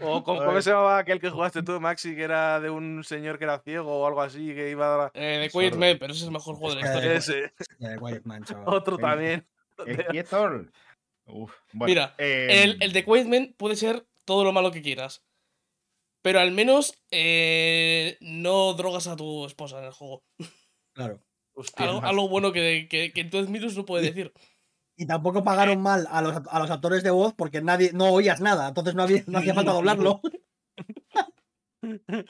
O 0.00 0.22
con-. 0.22 0.38
¿cómo 0.38 0.60
se 0.62 0.70
llamaba 0.70 0.98
aquel 0.98 1.20
que 1.20 1.30
jugaste 1.30 1.62
tú, 1.62 1.80
Maxi, 1.80 2.14
que 2.14 2.22
era 2.22 2.60
de 2.60 2.70
un 2.70 3.02
señor 3.04 3.38
que 3.38 3.44
era 3.44 3.58
ciego 3.58 4.00
o 4.00 4.06
algo 4.06 4.22
así, 4.22 4.54
que 4.54 4.70
iba 4.70 4.86
a 4.86 4.96
dar... 4.96 5.10
Eh, 5.14 5.38
de 5.40 5.50
Quiet. 5.50 5.74
Man, 5.74 5.96
pero 5.98 6.12
ese 6.12 6.22
es 6.22 6.26
el 6.26 6.32
mejor 6.32 6.56
juego 6.56 6.74
de 6.74 6.82
la 6.82 6.86
historia. 6.86 7.12
Ese, 7.14 7.52
Quiet 7.78 8.24
Man, 8.24 8.44
chaval. 8.44 8.64
otro 8.66 8.98
también. 8.98 9.46
El. 9.86 10.70
Uf, 11.26 11.52
bueno, 11.72 11.86
Mira, 11.90 12.14
El, 12.18 12.72
em, 12.72 12.76
el 12.80 12.92
de 12.92 13.04
Quiet 13.04 13.26
Man 13.26 13.54
puede 13.56 13.76
ser 13.76 14.06
todo 14.24 14.44
lo 14.44 14.52
malo 14.52 14.70
que 14.70 14.82
quieras. 14.82 15.24
Pero 16.22 16.40
al 16.40 16.50
menos 16.52 16.94
eh, 17.10 18.16
no 18.20 18.74
drogas 18.74 19.06
a 19.06 19.16
tu 19.16 19.46
esposa 19.46 19.78
en 19.78 19.84
el 19.84 19.92
juego. 19.92 20.24
Claro. 20.92 21.20
Hostia, 21.54 21.86
Algo, 21.88 22.28
bueno 22.28 22.52
que, 22.52 22.86
que, 22.90 23.12
que 23.12 23.20
entonces 23.20 23.50
Minus 23.50 23.76
no 23.76 23.84
puede 23.86 24.04
decir. 24.06 24.32
Y 24.96 25.06
tampoco 25.06 25.44
pagaron 25.44 25.80
mal 25.80 26.06
a 26.10 26.22
los, 26.22 26.36
a 26.50 26.58
los 26.58 26.70
actores 26.70 27.02
de 27.02 27.10
voz 27.10 27.34
porque 27.34 27.60
nadie 27.60 27.92
no 27.92 28.10
oías 28.10 28.40
nada, 28.40 28.68
entonces 28.68 28.94
no, 28.94 29.02
había, 29.02 29.22
no 29.26 29.38
hacía 29.38 29.54
falta 29.54 29.72
doblarlo. 29.72 30.20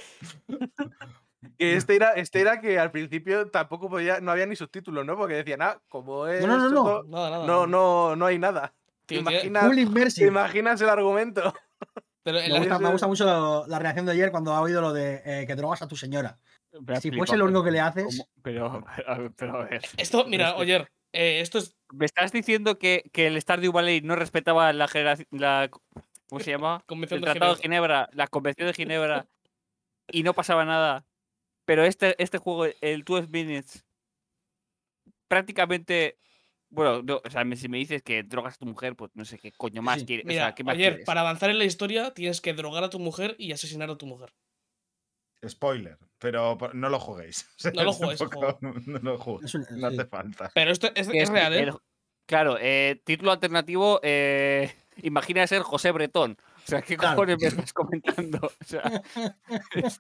Que 1.58 1.76
este 1.76 1.94
era, 1.94 2.10
este 2.12 2.40
era 2.40 2.60
que 2.60 2.78
al 2.78 2.90
principio 2.90 3.50
tampoco 3.50 3.88
podía, 3.88 4.20
no 4.20 4.32
había 4.32 4.46
ni 4.46 4.56
subtítulos, 4.56 5.06
¿no? 5.06 5.16
Porque 5.16 5.34
decían, 5.36 5.62
ah, 5.62 5.80
como 5.88 6.26
es. 6.26 6.44
no, 6.44 6.58
no, 6.58 6.68
no. 6.68 6.82
todo- 6.84 7.04
Nada, 7.04 7.30
nada. 7.30 7.46
no, 7.46 7.66
no, 7.66 8.16
no 8.16 8.26
hay 8.26 8.38
nada. 8.38 8.74
¿Te 9.06 9.16
imaginas, 9.16 9.64
Full 9.64 10.12
te 10.14 10.26
imaginas 10.26 10.80
el 10.80 10.88
argumento? 10.88 11.54
Pero 12.22 12.40
en 12.40 12.52
Me 12.52 12.58
gusta, 12.58 12.78
me 12.80 12.90
gusta 12.90 13.06
mucho 13.06 13.64
la 13.68 13.78
reacción 13.78 14.04
de 14.04 14.12
ayer 14.12 14.32
cuando 14.32 14.52
ha 14.52 14.60
oído 14.60 14.80
lo 14.80 14.92
de 14.92 15.22
eh, 15.24 15.46
que 15.46 15.54
drogas 15.54 15.80
a 15.82 15.88
tu 15.88 15.94
señora. 15.94 16.40
Me 16.80 16.96
ha 16.96 17.00
Si 17.00 17.12
fuese 17.12 17.36
lo 17.36 17.44
único 17.44 17.62
que 17.62 17.70
le 17.70 17.78
pero 17.78 17.86
haces. 17.86 18.04
¿cómo? 18.18 18.28
Pero, 18.42 18.84
pero, 18.96 19.32
pero, 19.36 19.60
a 19.60 19.64
ver. 19.64 19.82
Esto, 19.96 20.26
mira, 20.26 20.56
oyer, 20.56 20.90
eh, 21.12 21.40
esto 21.40 21.58
es. 21.58 21.76
¿Me 21.92 22.04
estás 22.04 22.32
diciendo 22.32 22.78
que, 22.80 23.08
que 23.12 23.28
el 23.28 23.40
Stardew 23.40 23.70
Valley 23.70 24.00
no 24.00 24.16
respetaba 24.16 24.72
la 24.72 24.88
generación. 24.88 25.28
La, 25.30 25.70
¿Cómo 26.28 26.40
se 26.40 26.50
llama? 26.50 26.82
Convención 26.86 27.18
el 27.18 27.24
de 27.24 27.30
Tratado 27.30 27.54
de 27.54 27.62
Ginebra. 27.62 28.06
Ginebra, 28.06 28.08
la 28.12 28.26
Convención 28.26 28.66
de 28.66 28.74
Ginebra, 28.74 29.26
y 30.10 30.22
no 30.24 30.34
pasaba 30.34 30.64
nada. 30.64 31.06
Pero 31.64 31.84
este, 31.84 32.20
este 32.22 32.38
juego, 32.38 32.66
el 32.80 33.04
12 33.04 33.28
Minutes, 33.28 33.84
prácticamente. 35.28 36.18
Bueno, 36.68 37.02
no, 37.02 37.20
o 37.24 37.30
sea, 37.30 37.44
si 37.56 37.68
me 37.68 37.78
dices 37.78 38.02
que 38.02 38.22
drogas 38.24 38.54
a 38.54 38.58
tu 38.58 38.66
mujer, 38.66 38.96
pues 38.96 39.10
no 39.14 39.24
sé 39.24 39.38
qué 39.38 39.52
coño 39.52 39.82
más 39.82 40.00
Sí. 40.00 40.06
quieres. 40.06 40.26
o 40.26 40.30
sea, 40.30 40.54
¿qué 40.54 40.64
más 40.64 40.76
quieres? 40.76 41.04
para 41.04 41.20
avanzar 41.20 41.50
en 41.50 41.58
la 41.58 41.64
historia 41.64 42.12
tienes 42.12 42.40
que 42.40 42.54
drogar 42.54 42.82
a 42.84 42.90
tu 42.90 42.98
mujer 42.98 43.36
y 43.38 43.52
asesinar 43.52 43.88
a 43.90 43.96
tu 43.96 44.06
mujer. 44.06 44.32
Spoiler, 45.46 45.96
pero 46.18 46.58
no 46.72 46.88
lo 46.88 46.98
juguéis. 46.98 47.46
O 47.58 47.60
sea, 47.60 47.70
No 47.72 47.84
lo 47.84 47.92
juguéis 47.92 48.20
No 48.86 48.98
lo 49.02 49.18
juguéis. 49.18 49.54
Un- 49.54 49.66
No 49.78 49.90
sí. 49.90 49.96
hace 49.96 50.08
falta. 50.08 50.50
Pero 50.54 50.70
esto 50.72 50.90
es, 50.94 51.06
real, 51.28 51.54
¿eh? 51.54 51.60
el- 51.62 51.74
claro, 52.26 52.56
eh, 52.60 53.00
título 53.04 53.30
alternativo, 53.30 54.00
eh, 54.02 54.74
imagina 55.02 55.46
ser 55.46 55.62
José 55.62 55.92
Bretón. 55.92 56.36
O 56.56 56.68
sea, 56.68 56.82
¿qué 56.82 56.96
Claro. 56.96 57.14
cojones 57.14 57.40
me 57.40 57.46
estás 57.48 57.72
comentando? 57.72 58.38
O 58.44 58.64
sea, 58.64 59.02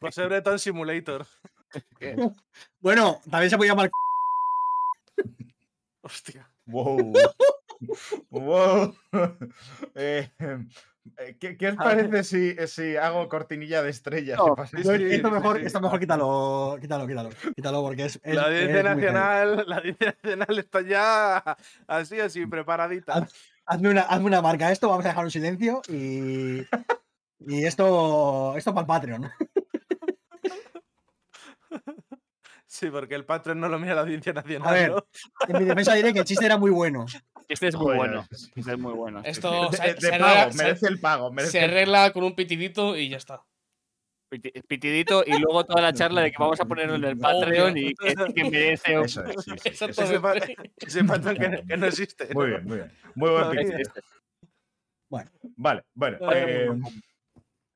José 0.00 0.24
Breton 0.26 0.58
Simulator. 0.58 1.24
Bueno, 2.80 3.20
también 3.30 3.50
se 3.50 3.56
puede 3.56 3.70
llamar. 3.70 3.88
Hostia. 6.02 6.50
Wow. 6.66 7.12
wow. 8.30 8.94
Eh, 9.94 10.28
eh, 11.18 11.36
¿qué, 11.38 11.56
qué 11.56 11.68
os 11.68 11.76
parece 11.76 12.24
si, 12.24 12.56
si 12.66 12.96
hago 12.96 13.28
cortinilla 13.28 13.82
de 13.82 13.90
estrellas? 13.90 14.38
Esto, 14.72 14.96
sí, 14.96 15.22
mejor, 15.22 15.60
sí. 15.60 15.66
esto 15.66 15.80
mejor 15.80 16.00
quítalo, 16.00 16.76
quítalo, 16.80 17.06
quítalo. 17.06 17.30
Quítalo 17.54 17.82
porque 17.82 18.06
es. 18.06 18.20
es- 18.22 18.34
la 18.34 18.42
Audiencia. 18.46 18.82
Nacional, 18.82 19.64
la 19.68 19.82
Nacional 20.00 20.58
está 20.58 20.80
ya 20.82 21.56
así, 21.86 22.18
así, 22.20 22.44
preparadita. 22.46 23.14
Haz- 23.14 23.32
Hazme 23.68 23.90
una, 23.90 24.02
hazme 24.02 24.26
una 24.26 24.42
marca 24.42 24.70
esto, 24.70 24.88
vamos 24.88 25.04
a 25.04 25.08
dejar 25.08 25.24
un 25.24 25.30
silencio 25.30 25.82
y. 25.88 26.66
Y 27.40 27.64
esto. 27.64 28.54
Esto 28.56 28.74
para 28.74 28.82
el 28.82 28.86
Patreon. 28.86 29.30
Sí, 32.78 32.90
porque 32.90 33.14
el 33.14 33.24
Patreon 33.24 33.58
no 33.58 33.68
lo 33.70 33.78
mira 33.78 33.94
la 33.94 34.02
Audiencia 34.02 34.34
Nacional. 34.34 34.68
A 34.68 34.72
ver, 34.72 34.90
¿no? 34.90 35.06
En 35.48 35.58
mi 35.60 35.64
defensa 35.64 35.94
diré 35.94 36.12
que 36.12 36.18
el 36.18 36.24
chiste 36.26 36.44
era 36.44 36.58
muy 36.58 36.70
bueno. 36.70 37.06
este 37.48 37.68
es 37.68 37.74
muy 37.74 37.94
bueno. 37.94 38.26
sí, 38.30 38.50
Este 38.54 38.72
es 38.72 38.78
muy 38.78 38.92
bueno. 38.92 39.22
Esto 39.24 39.70
De, 39.70 39.94
de 39.94 40.18
pago, 40.18 40.52
se- 40.52 40.58
merece 40.62 40.86
el 40.88 41.00
pago. 41.00 41.32
Merece 41.32 41.52
Se 41.52 41.64
el- 41.64 41.70
arregla 41.70 42.12
con 42.12 42.24
un 42.24 42.34
pitidito 42.34 42.94
y 42.94 43.08
ya 43.08 43.16
está. 43.16 43.42
piti- 44.30 44.52
pitidito 44.66 45.24
y 45.26 45.38
luego 45.38 45.64
toda 45.64 45.80
la 45.80 45.94
charla 45.94 46.20
de 46.20 46.32
que 46.32 46.36
vamos 46.38 46.60
a 46.60 46.66
ponerlo 46.66 46.96
en 46.96 47.04
el 47.04 47.16
Patreon 47.16 47.78
y 47.78 47.94
que, 47.94 48.14
que 48.34 48.44
merece 48.50 48.92
Eso 49.00 49.22
es, 49.24 49.36
sí, 49.42 49.50
sí, 49.56 49.70
sí. 49.72 49.84
Ese, 50.02 50.20
pa- 50.20 50.34
que, 50.34 51.64
que 51.66 51.76
no 51.78 51.86
existe. 51.86 52.28
Muy 52.34 52.48
bien, 52.48 52.64
muy 52.64 52.76
bien. 52.76 52.92
Muy 53.14 53.30
buen 53.30 53.50
pick. 53.52 53.72
Este, 53.80 54.00
Vale, 55.56 55.82
bueno. 55.94 56.18
Eh, 56.32 56.68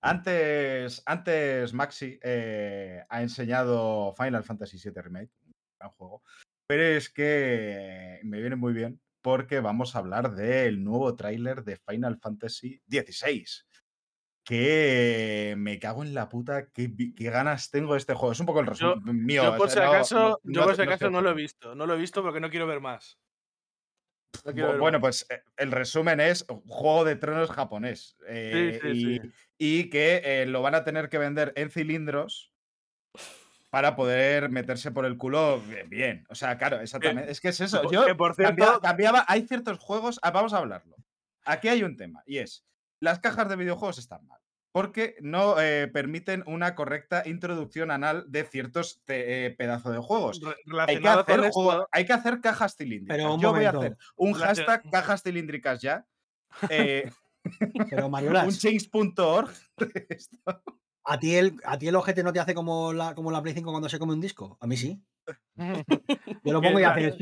antes, 0.01 1.03
antes 1.07 1.73
Maxi 1.75 2.19
eh, 2.23 3.03
ha 3.09 3.23
enseñado 3.23 4.15
Final 4.17 4.45
Fantasy 4.45 4.79
VII 4.83 5.03
Remake, 5.03 5.31
un 5.47 5.53
gran 5.79 5.91
juego. 5.93 6.23
Pero 6.69 6.83
es 6.85 7.11
que 7.11 8.21
me 8.25 8.41
viene 8.41 8.57
muy 8.57 8.73
bien 8.73 9.01
porque 9.23 9.61
vamos 9.61 9.95
a 9.95 9.99
hablar 9.99 10.35
del 10.35 10.83
nuevo 10.83 11.15
tráiler 11.17 11.65
de 11.65 11.77
Final 11.77 12.19
Fantasy 12.19 12.81
XVI. 12.89 13.45
Que 14.45 15.55
me 15.59 15.79
cago 15.79 16.03
en 16.03 16.15
la 16.15 16.29
puta, 16.29 16.69
qué, 16.71 16.91
ganas 17.17 17.71
tengo 17.71 17.93
de 17.93 17.99
este 17.99 18.15
juego. 18.15 18.33
Es 18.33 18.41
un 18.41 18.47
poco 18.47 18.61
el 18.61 18.67
resumen 18.67 19.25
mío. 19.25 19.45
Yo 19.45 19.57
por 19.59 19.69
si 19.71 19.79
no- 19.79 19.85
no- 20.19 20.29
yo 20.43 20.61
no- 20.61 20.67
por 20.67 20.77
si 20.77 20.83
acaso 20.83 21.11
no 21.11 21.21
lo 21.21 21.31
he 21.31 21.35
visto. 21.35 21.75
No 21.75 21.87
lo 21.87 21.95
he 21.95 21.99
visto 21.99 22.23
porque 22.23 22.41
no 22.41 22.51
quiero 22.51 22.67
ver 22.67 22.81
más. 22.81 23.19
No 24.45 24.78
Bueno, 24.78 25.01
pues 25.01 25.26
eh, 25.28 25.43
el 25.57 25.70
resumen 25.72 26.20
es 26.20 26.45
Juego 26.66 27.05
de 27.05 27.16
Tronos 27.16 27.51
japonés. 27.51 28.16
eh, 28.26 28.78
sí, 28.83 28.89
y, 28.89 29.18
sí. 29.18 29.33
y 29.59 29.91
que 29.91 30.22
eh, 30.24 30.47
lo 30.47 30.62
van 30.62 30.74
a 30.74 30.85
tener 30.85 31.09
que 31.09 31.18
vender 31.18 31.53
en 31.57 31.70
cilindros 31.70 32.53
para 33.70 33.95
poder 33.97 34.51
meterse 34.51 34.91
por 34.91 35.05
el 35.05 35.16
culo 35.16 35.62
bien. 35.89 36.24
O 36.28 36.35
sea, 36.35 36.59
claro, 36.59 36.81
exactamente. 36.81 37.31
Es 37.31 37.41
que 37.41 37.49
es 37.49 37.61
eso. 37.61 37.89
Yo 37.91 38.07
que 38.07 38.14
por 38.14 38.35
cierto- 38.35 38.81
cambiaba. 38.81 39.24
Hay 39.28 39.47
ciertos 39.47 39.78
juegos. 39.78 40.18
ah, 40.22 40.31
vamos 40.31 40.53
a 40.55 40.59
hablarlo. 40.59 40.97
Aquí 41.45 41.68
hay 41.68 41.83
un 41.83 41.97
tema 41.97 42.22
y 42.26 42.39
es: 42.39 42.64
las 43.01 43.18
cajas 43.20 43.49
de 43.49 43.57
videojuegos 43.57 43.99
están 43.99 44.26
mal. 44.26 44.41
Porque 44.73 45.16
no 45.21 45.61
eh, 45.61 45.89
permiten 45.89 46.45
una 46.47 46.75
correcta 46.77 47.23
introducción 47.27 47.91
anal 47.91 48.25
de 48.29 48.45
ciertos 48.45 49.03
eh, 49.09 49.55
pedazos 49.59 49.93
de 49.93 49.99
juegos. 49.99 50.41
Hay 50.87 51.01
que, 51.01 51.09
hacer 51.09 51.41
con 51.41 51.51
juego- 51.51 51.73
esto, 51.73 51.89
hay 51.91 52.05
que 52.07 52.12
hacer 52.12 52.41
cajas 52.41 52.77
cilíndricas. 52.77 53.16
Pero 53.16 53.35
un 53.35 53.41
Yo 53.41 53.53
voy 53.53 53.64
a 53.64 53.71
hacer 53.71 53.97
un 54.16 54.35
Relacion- 54.35 54.47
hashtag 54.47 54.91
cajas 54.91 55.23
cilíndricas 55.25 55.81
ya. 55.83 56.07
eh, 56.68 57.11
Pero 57.91 58.07
un 58.07 58.12
Mariolas, 58.12 58.59
change.org. 58.61 59.51
¿a 61.05 61.18
ti, 61.18 61.35
el, 61.35 61.57
¿a 61.64 61.77
ti 61.79 61.89
el 61.89 61.97
ojete 61.97 62.23
no 62.23 62.33
te 62.33 62.39
hace 62.39 62.55
como 62.55 62.93
la, 62.93 63.14
como 63.16 63.33
la 63.33 63.43
Play 63.43 63.55
5 63.55 63.71
cuando 63.73 63.89
se 63.89 63.99
come 63.99 64.12
un 64.12 64.21
disco? 64.21 64.57
A 64.61 64.66
mí 64.68 64.77
sí. 64.77 65.03
Yo 66.45 66.53
lo 66.53 66.61
pongo 66.62 66.79
y 66.81 66.85
hace. 66.85 67.16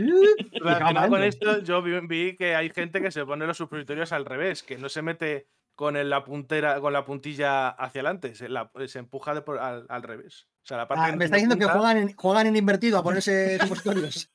relacionado 0.53 1.09
con 1.09 1.23
esto, 1.23 1.63
yo 1.63 1.83
vi, 1.83 1.99
vi 2.07 2.37
que 2.37 2.55
hay 2.55 2.71
gente 2.71 3.01
que 3.01 3.11
se 3.11 3.25
pone 3.25 3.47
los 3.47 3.57
supositorios 3.57 4.13
al 4.13 4.25
revés, 4.25 4.63
que 4.63 4.77
no 4.79 4.89
se 4.89 5.03
mete 5.03 5.49
con 5.79 5.97
el- 5.97 6.11
la 6.11 6.25
puntera, 6.25 6.81
con 6.81 6.93
la 6.93 7.05
puntilla 7.05 7.69
hacia 7.69 8.01
adelante, 8.01 8.35
se, 8.35 8.49
la- 8.49 8.69
se 8.89 8.99
empuja 8.99 9.33
de 9.33 9.43
por- 9.43 9.61
al, 9.61 9.87
al 9.89 10.03
revés. 10.03 10.49
O 10.65 10.67
sea, 10.67 10.77
la 10.77 10.89
parte 10.89 11.05
Ah, 11.07 11.15
me 11.17 11.25
está 11.25 11.37
diciendo 11.37 11.57
que 11.57 11.67
juegan 11.73 11.97
en, 11.99 12.17
juegan 12.17 12.49
en 12.49 12.57
invertido 12.57 12.99
a 12.99 13.03
ponerse 13.05 13.59
supositorios. 13.61 14.29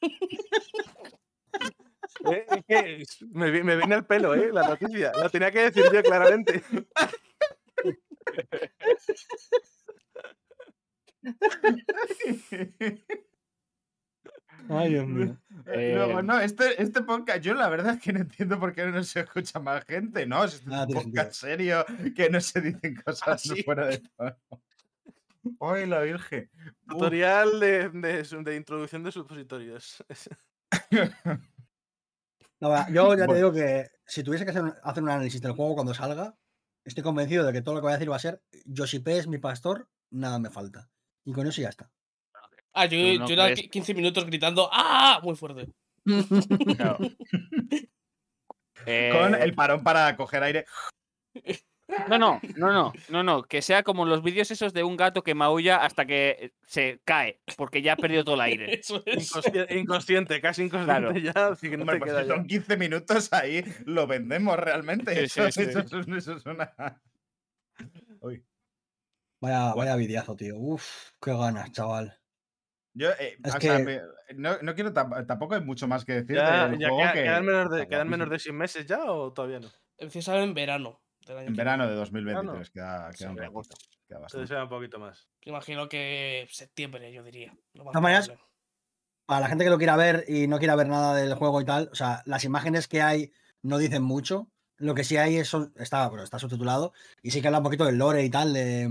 Eh, 2.31 2.45
es 2.49 2.63
que 2.65 3.03
me, 3.31 3.51
me 3.61 3.75
viene 3.75 3.95
el 3.95 4.05
pelo, 4.05 4.33
¿eh? 4.35 4.51
La 4.53 4.65
noticia. 4.69 5.11
Lo 5.21 5.29
tenía 5.29 5.51
que 5.51 5.63
decir 5.69 5.83
yo 5.93 6.01
claramente. 6.01 6.63
Ay, 14.69 14.89
Dios 14.89 15.07
mío. 15.07 15.37
Eh, 15.65 15.93
Luego, 15.95 16.19
Eh, 16.19 16.23
no, 16.23 16.39
este, 16.41 16.81
este 16.81 17.03
podcast, 17.03 17.39
yo 17.39 17.53
la 17.53 17.69
verdad 17.69 17.93
es 17.93 18.01
que 18.01 18.11
no 18.11 18.19
entiendo 18.19 18.59
por 18.59 18.73
qué 18.73 18.85
no 18.87 19.01
se 19.03 19.21
escucha 19.21 19.59
más 19.59 19.85
gente, 19.85 20.25
¿no? 20.25 20.45
Si 20.47 20.57
Este 20.57 20.69
es 20.69 20.75
Ah, 20.75 20.85
un 20.89 20.93
podcast 20.93 21.33
serio 21.33 21.85
que 22.13 22.29
no 22.29 22.41
se 22.41 22.59
dicen 22.59 22.95
cosas 23.05 23.41
sí. 23.41 23.63
fuera 23.63 23.85
de 23.87 23.99
tono. 23.99 24.35
¡Ay, 25.61 25.85
la 25.87 26.01
Virgen! 26.01 26.49
Tutorial 26.87 27.59
de, 27.61 27.89
de 27.89 28.55
introducción 28.55 29.03
de 29.03 29.11
supositorios. 29.13 30.03
No, 32.59 32.69
va, 32.69 32.89
yo 32.89 33.13
ya 33.17 33.27
te 33.27 33.35
digo 33.35 33.51
que 33.51 33.89
si 34.05 34.23
tuviese 34.23 34.45
que 34.45 34.51
hacer 34.51 34.63
un, 34.63 34.73
hacer 34.83 35.03
un 35.03 35.09
análisis 35.09 35.41
del 35.41 35.51
juego 35.51 35.75
cuando 35.75 35.93
salga, 35.93 36.37
estoy 36.85 37.03
convencido 37.03 37.45
de 37.45 37.51
que 37.51 37.61
todo 37.61 37.75
lo 37.75 37.81
que 37.81 37.85
voy 37.87 37.91
a 37.91 37.97
decir 37.97 38.09
va 38.09 38.15
a 38.15 38.19
ser 38.19 38.41
Yoshipe 38.65 39.17
es 39.17 39.27
mi 39.27 39.37
pastor, 39.37 39.89
nada 40.11 40.39
me 40.39 40.49
falta. 40.49 40.89
Y 41.25 41.33
con 41.33 41.45
eso 41.45 41.61
ya 41.61 41.67
está. 41.67 41.91
Ah, 42.73 42.85
yo, 42.85 42.97
¿Tú 42.97 43.19
no 43.19 43.27
yo 43.27 43.33
era 43.33 43.45
crees? 43.53 43.69
15 43.69 43.93
minutos 43.93 44.25
gritando 44.25 44.69
¡Ah! 44.71 45.19
Muy 45.23 45.35
fuerte. 45.35 45.67
claro. 46.75 46.97
Con 46.97 47.11
Eh, 48.85 49.39
el 49.43 49.53
parón 49.53 49.83
para 49.83 50.15
coger 50.17 50.43
aire. 50.43 50.65
No, 52.09 52.17
no, 52.17 52.39
no, 52.57 52.71
no, 52.73 52.93
no, 53.09 53.23
no. 53.23 53.43
Que 53.43 53.61
sea 53.61 53.83
como 53.83 54.05
los 54.05 54.23
vídeos 54.23 54.49
esos 54.51 54.73
de 54.73 54.83
un 54.83 54.97
gato 54.97 55.21
que 55.23 55.35
maulla 55.35 55.77
hasta 55.77 56.05
que 56.05 56.53
se 56.65 56.99
cae, 57.05 57.39
porque 57.55 57.81
ya 57.81 57.93
ha 57.93 57.97
perdido 57.97 58.23
todo 58.23 58.35
el 58.35 58.41
aire. 58.41 58.73
Eso 58.79 59.03
es. 59.05 59.29
Inconsciente, 59.29 59.77
inconsciente, 59.77 60.41
casi 60.41 60.63
inconsciente 60.63 61.01
Claro. 61.01 61.17
ya, 61.17 61.33
no 61.77 61.81
Hombre, 61.81 61.99
pues 61.99 62.11
queda 62.11 62.23
si 62.23 62.29
son 62.29 62.47
15 62.47 62.77
minutos 62.77 63.31
ahí, 63.33 63.63
lo 63.85 64.07
vendemos 64.07 64.57
realmente. 64.57 65.13
Sí, 65.27 65.39
Eso, 65.41 65.51
sí, 65.51 65.65
sí. 65.65 65.69
eso 65.79 65.99
es, 65.99 66.07
eso 66.07 66.33
es 66.37 66.45
una. 66.45 66.73
Uy. 68.21 68.43
Vaya, 69.41 69.73
vaya 69.75 69.95
videazo, 69.97 70.35
tío. 70.35 70.57
Uf, 70.57 71.11
qué 71.21 71.31
ganas, 71.31 71.71
chaval. 71.73 72.17
Yo, 72.95 73.09
eh, 73.11 73.37
Es 73.43 73.55
o 73.55 73.59
sea, 73.59 73.77
que- 73.77 73.83
me- 73.83 74.01
no, 74.35 74.57
no 74.61 74.75
quiero 74.75 74.93
tam- 74.93 75.25
tampoco 75.25 75.55
hay 75.55 75.61
mucho 75.61 75.87
más 75.87 76.05
que 76.05 76.13
decir 76.13 76.35
Ya, 76.35 76.67
del 76.67 76.79
ya 76.79 76.89
juego 76.89 77.03
queda- 77.03 77.13
que 77.13 77.23
quedan, 77.23 77.45
menos 77.45 77.71
de, 77.71 77.87
quedan 77.87 78.09
menos 78.09 78.29
de 78.29 78.39
6 78.39 78.53
meses 78.55 78.85
ya 78.85 79.03
o 79.11 79.33
todavía 79.33 79.59
no. 79.59 79.69
Empieza 79.97 80.37
en 80.41 80.53
verano. 80.53 80.99
del 81.25 81.37
año 81.37 81.47
en 81.47 81.55
verano 81.55 81.83
de 81.85 81.89
viene. 81.91 81.99
2023 81.99 82.69
queda, 82.69 82.97
queda 83.09 83.13
Sí, 83.17 83.23
un 83.23 83.29
en 83.31 83.37
ratito, 83.37 83.61
queda 83.63 84.17
Entonces 84.17 84.21
bastante. 84.21 84.47
sea 84.47 84.63
un 84.63 84.69
poquito 84.69 84.99
más. 84.99 85.29
Imagino 85.43 85.87
que 85.87 86.45
septiembre, 86.51 87.11
yo 87.13 87.23
diría. 87.23 87.53
probable. 88.27 88.43
Para 89.25 89.39
la 89.39 89.47
gente 89.47 89.63
que 89.63 89.69
lo 89.69 89.77
quiera 89.77 89.95
ver 89.95 90.25
y 90.27 90.47
no 90.47 90.59
quiera 90.59 90.75
ver 90.75 90.87
nada 90.87 91.15
del 91.15 91.33
juego 91.35 91.61
y 91.61 91.65
tal, 91.65 91.87
o 91.91 91.95
sea, 91.95 92.21
las 92.25 92.43
imágenes 92.43 92.89
que 92.89 93.01
hay 93.01 93.31
no 93.61 93.77
dicen 93.77 94.03
mucho. 94.03 94.49
Lo 94.77 94.95
que 94.95 95.05
sí 95.05 95.15
hay 95.15 95.37
es, 95.37 95.51
está, 95.77 96.09
bueno, 96.09 96.23
está 96.25 96.39
subtitulado 96.39 96.91
y 97.21 97.31
sí 97.31 97.41
que 97.41 97.47
habla 97.47 97.59
un 97.59 97.63
poquito 97.63 97.85
del 97.85 97.97
lore 97.97 98.23
y 98.25 98.29
tal, 98.29 98.53
de, 98.53 98.89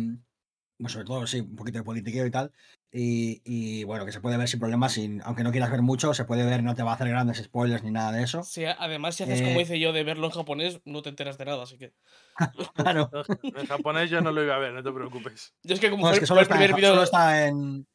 bueno, 0.83 0.89
sobre 0.93 1.07
todo, 1.07 1.27
sí, 1.27 1.41
un 1.41 1.57
poquito 1.57 1.79
de 1.79 1.85
politiqueo 1.85 2.27
y 2.27 2.31
tal. 2.31 2.53
Y, 2.95 3.41
y, 3.45 3.85
bueno, 3.85 4.05
que 4.05 4.13
se 4.13 4.21
puede 4.21 4.37
ver 4.37 4.49
sin 4.49 4.61
problemas, 4.61 4.93
sin, 4.93 5.23
aunque 5.23 5.43
no 5.45 5.51
quieras 5.51 5.71
ver 5.71 5.81
mucho, 5.81 6.13
se 6.13 6.25
puede 6.27 6.45
ver, 6.45 6.63
no 6.63 6.75
te 6.75 6.83
va 6.83 6.91
a 6.91 6.95
hacer 6.95 7.09
grandes 7.09 7.39
spoilers 7.43 7.83
ni 7.83 7.91
nada 7.91 8.13
de 8.13 8.23
eso. 8.23 8.43
Sí, 8.43 8.65
además, 8.67 9.15
si 9.15 9.23
haces 9.23 9.41
como 9.41 9.61
Eh, 9.61 9.63
hice 9.63 9.81
yo 9.81 9.93
de 9.93 10.05
verlo 10.05 10.27
en 10.27 10.33
japonés, 10.33 10.81
no 10.85 11.01
te 11.01 11.09
enteras 11.09 11.39
de 11.39 11.45
nada, 11.47 11.63
así 11.63 11.79
que. 11.79 11.93
Claro. 12.75 13.11
En 13.43 13.67
japonés 13.67 14.11
yo 14.11 14.21
no 14.21 14.31
lo 14.33 14.43
iba 14.43 14.57
a 14.57 14.59
ver, 14.59 14.73
no 14.75 14.83
te 14.83 14.93
preocupes. 14.93 15.55
Yo 15.63 15.75
es 15.75 15.81
que 15.81 15.91
como 15.91 16.07
No, 16.07 16.13
es 16.13 16.21
que 16.21 16.27
solo 16.27 16.41
el 16.41 16.45
está, 16.45 16.57
primer 16.57 16.75
vídeo. 16.75 16.91
solo 16.91 17.03
está 17.05 17.47
en. 17.47 17.87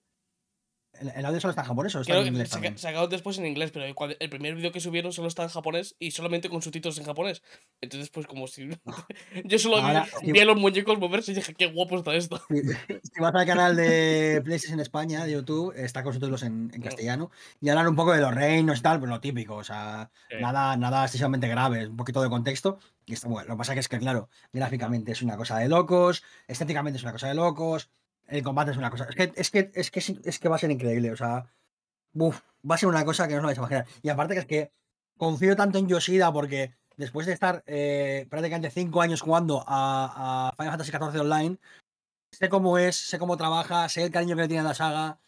¿El, 0.99 1.09
el 1.15 1.25
audio 1.25 1.39
solo 1.39 1.51
está 1.51 1.61
en 1.63 1.67
japonés 1.67 1.95
o 1.95 2.01
está 2.01 2.13
creo 2.13 2.21
en 2.24 2.28
inglés 2.33 2.49
saca- 2.49 2.78
sacaron 2.78 3.09
después 3.09 3.37
en 3.37 3.45
inglés, 3.45 3.71
pero 3.71 3.93
cuando- 3.95 4.15
el 4.19 4.29
primer 4.29 4.55
vídeo 4.55 4.71
que 4.71 4.79
subieron 4.79 5.11
solo 5.13 5.28
está 5.28 5.43
en 5.43 5.49
japonés 5.49 5.95
y 5.99 6.11
solamente 6.11 6.49
con 6.49 6.61
subtítulos 6.61 6.97
en 6.97 7.05
japonés. 7.05 7.43
Entonces, 7.82 8.09
pues 8.09 8.25
como 8.28 8.47
si. 8.47 8.69
yo 9.45 9.59
solo 9.59 9.78
vi- 9.78 9.82
Ahora, 9.83 10.07
vi, 10.21 10.32
si- 10.33 10.39
a 10.39 10.45
los 10.45 10.57
muñecos 10.57 10.99
moverse 10.99 11.32
y 11.32 11.36
dije, 11.36 11.53
qué 11.53 11.67
guapo 11.67 11.97
está 11.97 12.15
esto. 12.15 12.41
Si, 12.49 12.93
si 13.13 13.19
vas 13.21 13.33
al 13.36 13.45
canal 13.45 13.75
de 13.75 14.41
PlayStation 14.43 14.79
España 14.79 15.24
de 15.25 15.32
YouTube, 15.33 15.74
está 15.75 16.03
con 16.03 16.13
subtítulos 16.13 16.43
en, 16.43 16.71
en 16.74 16.82
castellano 16.82 17.32
y 17.61 17.69
hablan 17.69 17.87
un 17.87 17.95
poco 17.95 18.13
de 18.13 18.21
los 18.21 18.33
reinos 18.33 18.79
y 18.79 18.82
tal, 18.82 18.99
pues 18.99 19.09
lo 19.09 19.19
típico, 19.19 19.55
o 19.55 19.63
sea, 19.63 20.09
Sí. 20.29 20.36
nada, 20.41 20.75
nada 20.78 21.03
excesivamente 21.03 21.47
grave, 21.47 21.87
un 21.87 21.97
poquito 21.97 22.21
de 22.21 22.29
contexto. 22.29 22.79
Y 23.05 23.13
está 23.13 23.28
bueno. 23.29 23.47
Lo 23.47 23.53
que 23.55 23.57
pasa 23.59 23.74
que 23.74 23.79
es 23.79 23.87
que, 23.87 23.99
claro, 23.99 24.29
gráficamente 24.51 25.11
es 25.13 25.21
una 25.21 25.37
cosa 25.37 25.57
de 25.59 25.69
locos, 25.69 26.24
estéticamente 26.47 26.97
es 26.97 27.03
una 27.03 27.13
cosa 27.13 27.28
de 27.29 27.36
locos, 27.36 27.89
el 28.28 28.43
combate 28.43 28.71
es 28.71 28.78
una 28.78 28.89
cosa. 28.89 29.05
Es 29.09 29.16
que, 29.16 29.33
es 29.36 29.51
que, 29.51 29.71
es 29.74 29.91
que, 29.91 29.99
es 30.24 30.39
que 30.39 30.49
va 30.49 30.55
a 30.55 30.59
ser 30.59 30.71
increíble, 30.71 31.12
o 31.12 31.16
sea, 31.16 31.51
va 32.20 32.75
a 32.75 32.78
ser 32.78 32.89
una 32.89 33.05
cosa 33.05 33.28
que 33.28 33.33
no 33.33 33.39
os 33.39 33.45
vais 33.45 33.58
a 33.58 33.62
imaginar. 33.62 33.86
Y 34.01 34.09
aparte 34.09 34.33
que 34.33 34.39
es 34.39 34.45
que 34.45 34.71
confío 35.17 35.55
tanto 35.55 35.78
en 35.78 35.87
Yoshida 35.87 36.32
porque 36.32 36.74
después 36.95 37.25
de 37.28 37.33
estar 37.33 37.63
eh, 37.67 38.28
prácticamente 38.29 38.71
cinco 38.71 39.01
años 39.01 39.21
jugando 39.21 39.63
a, 39.67 40.54
Final 40.58 40.71
Fantasy 40.71 40.91
XIV 40.91 41.21
Online, 41.21 41.58
sé 42.32 42.49
cómo 42.49 42.78
es, 42.78 42.95
sé 42.95 43.20
cómo 43.20 43.37
trabaja, 43.37 43.87
sé 43.89 44.04
el 44.04 44.12
cariño 44.12 44.36
que 44.36 44.43
le 44.43 44.47
tiene 44.47 44.62
a 44.62 44.70
la 44.70 44.74
saga, 44.74 45.20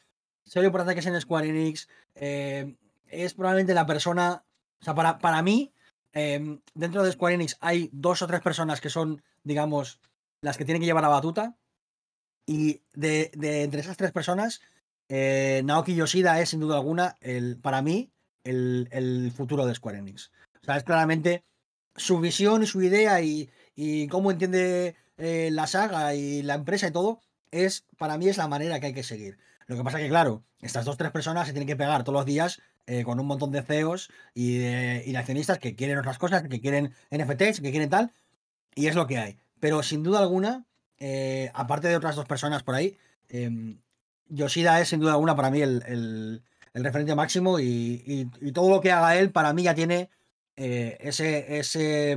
sé 0.45 0.59
lo 0.59 0.67
importante 0.67 0.93
que 0.93 0.99
es 0.99 1.05
en 1.05 1.19
Square 1.21 1.49
Enix. 1.49 1.87
eh, 2.15 2.75
es 3.07 3.33
probablemente 3.33 3.73
la 3.73 3.85
persona. 3.85 4.43
O 4.81 4.83
sea, 4.83 4.95
para, 4.95 5.17
para 5.19 5.41
mí, 5.41 5.73
eh, 6.13 6.59
dentro 6.73 7.03
de 7.03 7.11
Square 7.11 7.35
Enix 7.35 7.57
hay 7.59 7.89
dos 7.91 8.21
o 8.21 8.27
tres 8.27 8.41
personas 8.41 8.81
que 8.81 8.89
son, 8.89 9.23
digamos, 9.43 9.99
las 10.41 10.57
que 10.57 10.65
tienen 10.65 10.81
que 10.81 10.85
llevar 10.85 11.03
la 11.03 11.09
batuta. 11.09 11.55
Y 12.49 12.81
de, 12.93 13.29
de 13.35 13.61
entre 13.61 13.81
esas 13.81 13.95
tres 13.95 14.11
personas, 14.11 14.59
eh, 15.07 15.61
Naoki 15.65 15.93
Yoshida 15.93 16.41
es 16.41 16.49
sin 16.49 16.59
duda 16.59 16.77
alguna, 16.77 17.15
el, 17.21 17.57
para 17.57 17.83
mí, 17.83 18.09
el, 18.43 18.89
el 18.91 19.31
futuro 19.31 19.67
de 19.67 19.75
Square 19.75 19.99
Enix. 19.99 20.31
O 20.59 20.65
sea, 20.65 20.77
es 20.77 20.83
claramente 20.83 21.43
su 21.95 22.19
visión 22.19 22.63
y 22.63 22.65
su 22.65 22.81
idea 22.81 23.21
y, 23.21 23.51
y 23.75 24.07
cómo 24.07 24.31
entiende 24.31 24.95
eh, 25.19 25.49
la 25.51 25.67
saga 25.67 26.15
y 26.15 26.41
la 26.41 26.55
empresa 26.55 26.87
y 26.87 26.91
todo, 26.91 27.21
es 27.51 27.85
para 27.99 28.17
mí 28.17 28.27
es 28.27 28.37
la 28.37 28.47
manera 28.47 28.79
que 28.79 28.87
hay 28.87 28.93
que 28.95 29.03
seguir. 29.03 29.37
Lo 29.67 29.77
que 29.77 29.83
pasa 29.83 29.99
que, 29.99 30.09
claro, 30.09 30.43
estas 30.59 30.85
dos 30.85 30.97
tres 30.97 31.11
personas 31.11 31.45
se 31.45 31.53
tienen 31.53 31.67
que 31.67 31.75
pegar 31.75 32.03
todos 32.03 32.17
los 32.17 32.25
días 32.25 32.63
eh, 32.87 33.03
con 33.03 33.19
un 33.19 33.27
montón 33.27 33.51
de 33.51 33.61
CEOs 33.61 34.09
y 34.33 34.57
de, 34.57 35.03
y 35.05 35.11
de 35.11 35.17
accionistas 35.19 35.59
que 35.59 35.75
quieren 35.75 35.99
otras 35.99 36.17
cosas, 36.17 36.41
que 36.41 36.59
quieren 36.59 36.95
NFTs, 37.11 37.61
que 37.61 37.69
quieren 37.69 37.91
tal, 37.91 38.11
y 38.73 38.87
es 38.87 38.95
lo 38.95 39.05
que 39.05 39.19
hay. 39.19 39.37
Pero 39.59 39.83
sin 39.83 40.01
duda 40.01 40.17
alguna, 40.17 40.65
eh, 40.99 41.51
aparte 41.53 41.87
de 41.87 41.95
otras 41.95 42.15
dos 42.15 42.25
personas 42.25 42.63
por 42.63 42.75
ahí, 42.75 42.97
em, 43.29 43.79
Yoshida 44.27 44.79
es 44.81 44.89
sin 44.89 44.99
duda 44.99 45.13
alguna 45.13 45.35
para 45.35 45.49
mí 45.49 45.61
el, 45.61 45.81
el- 45.87 46.43
el 46.73 46.83
referente 46.83 47.15
máximo 47.15 47.59
y, 47.59 48.03
y- 48.05 48.29
y 48.41 48.51
todo 48.51 48.69
lo 48.69 48.79
que 48.81 48.91
haga 48.91 49.15
él 49.17 49.31
para 49.31 49.53
mí 49.53 49.63
ya 49.63 49.73
tiene 49.73 50.09
eh, 50.55 50.97
ese, 51.01 51.57
ese, 51.57 52.11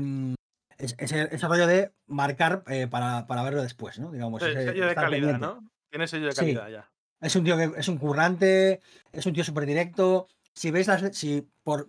es- 0.78 0.94
ese, 0.98 1.28
ese 1.34 1.48
rollo 1.48 1.66
de 1.66 1.92
marcar 2.06 2.62
eh, 2.66 2.86
para, 2.88 3.26
para 3.26 3.42
verlo 3.44 3.62
después, 3.62 3.98
¿no? 3.98 4.10
Digamos, 4.12 4.42
ese 4.42 4.64
sello 4.66 4.86
de 4.88 4.94
calidad, 4.94 5.10
pendiente. 5.10 5.38
¿no? 5.38 5.70
Tiene 5.90 6.06
sello 6.06 6.26
de 6.26 6.32
Sí. 6.32 6.38
calidad 6.40 6.68
ya. 6.68 6.90
Es 7.20 7.36
un 7.36 7.44
tío 7.44 7.56
que 7.56 7.70
es 7.78 7.88
un 7.88 7.98
currante, 7.98 8.80
es 9.12 9.24
un 9.26 9.32
tío 9.32 9.44
súper 9.44 9.64
directo. 9.64 10.26
Si 10.54 10.70
veis 10.72 10.88
las, 10.88 11.16
si 11.16 11.48
por 11.62 11.88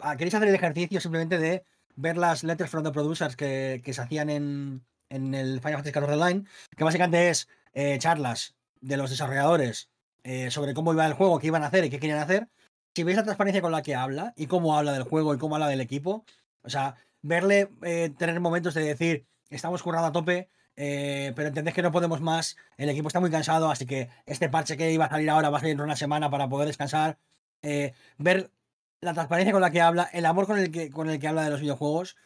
ah, 0.00 0.16
queréis 0.16 0.34
hacer 0.34 0.48
el 0.48 0.54
ejercicio 0.56 1.00
simplemente 1.00 1.38
de 1.38 1.64
ver 1.94 2.16
las 2.18 2.42
letters 2.42 2.68
from 2.70 2.82
the 2.84 2.90
producers 2.90 3.36
que, 3.36 3.80
que 3.84 3.92
se 3.94 4.02
hacían 4.02 4.28
en, 4.28 4.84
en 5.12 5.34
el 5.34 5.60
Final 5.60 5.82
Fantasy 5.82 5.92
XIV 5.92 6.12
Online, 6.12 6.44
que 6.76 6.84
básicamente 6.84 7.28
es 7.28 7.48
eh, 7.74 7.98
charlas 7.98 8.54
de 8.80 8.96
los 8.96 9.10
desarrolladores 9.10 9.90
eh, 10.24 10.50
sobre 10.50 10.74
cómo 10.74 10.92
iba 10.92 11.06
el 11.06 11.12
juego, 11.12 11.38
qué 11.38 11.48
iban 11.48 11.62
a 11.62 11.66
hacer 11.66 11.84
y 11.84 11.90
qué 11.90 12.00
querían 12.00 12.18
hacer. 12.18 12.48
Si 12.94 13.04
veis 13.04 13.16
la 13.16 13.24
transparencia 13.24 13.62
con 13.62 13.72
la 13.72 13.82
que 13.82 13.94
habla 13.94 14.32
y 14.36 14.46
cómo 14.46 14.76
habla 14.76 14.92
del 14.92 15.04
juego 15.04 15.34
y 15.34 15.38
cómo 15.38 15.54
habla 15.54 15.68
del 15.68 15.80
equipo, 15.80 16.24
o 16.62 16.70
sea, 16.70 16.96
verle 17.22 17.70
eh, 17.82 18.10
tener 18.18 18.38
momentos 18.40 18.74
de 18.74 18.84
decir, 18.84 19.26
estamos 19.50 19.82
currando 19.82 20.08
a 20.08 20.12
tope, 20.12 20.48
pero 20.74 21.48
entendés 21.48 21.74
que 21.74 21.82
no 21.82 21.92
podemos 21.92 22.20
más, 22.20 22.56
el 22.76 22.88
equipo 22.88 23.08
está 23.08 23.20
muy 23.20 23.30
cansado, 23.30 23.70
así 23.70 23.86
que 23.86 24.08
este 24.26 24.48
parche 24.48 24.76
que 24.76 24.90
iba 24.92 25.04
a 25.04 25.10
salir 25.10 25.30
ahora 25.30 25.50
va 25.50 25.58
a 25.58 25.60
salir 25.60 25.74
en 25.74 25.82
una 25.82 25.96
semana 25.96 26.30
para 26.30 26.48
poder 26.48 26.66
descansar. 26.66 27.18
Ver 28.18 28.50
la 29.00 29.14
transparencia 29.14 29.52
con 29.52 29.60
la 29.60 29.70
que 29.70 29.80
habla, 29.80 30.08
el 30.12 30.26
amor 30.26 30.46
con 30.46 30.58
el 30.58 30.70
que, 30.70 30.90
con 30.90 31.08
el 31.10 31.18
que 31.18 31.28
habla 31.28 31.44
de 31.44 31.50
los 31.50 31.60
videojuegos, 31.60 32.16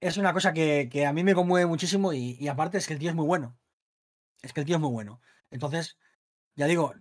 es 0.00 0.16
una 0.16 0.32
cosa 0.32 0.52
que, 0.52 0.88
que 0.90 1.06
a 1.06 1.12
mí 1.12 1.24
me 1.24 1.34
conmueve 1.34 1.66
muchísimo 1.66 2.12
y, 2.12 2.36
y 2.38 2.48
aparte 2.48 2.78
es 2.78 2.86
que 2.86 2.94
el 2.94 2.98
tío 2.98 3.10
es 3.10 3.16
muy 3.16 3.26
bueno. 3.26 3.58
Es 4.42 4.52
que 4.52 4.60
el 4.60 4.66
tío 4.66 4.76
es 4.76 4.80
muy 4.80 4.90
bueno. 4.90 5.20
Entonces, 5.50 5.98
ya 6.54 6.66
digo, 6.66 6.94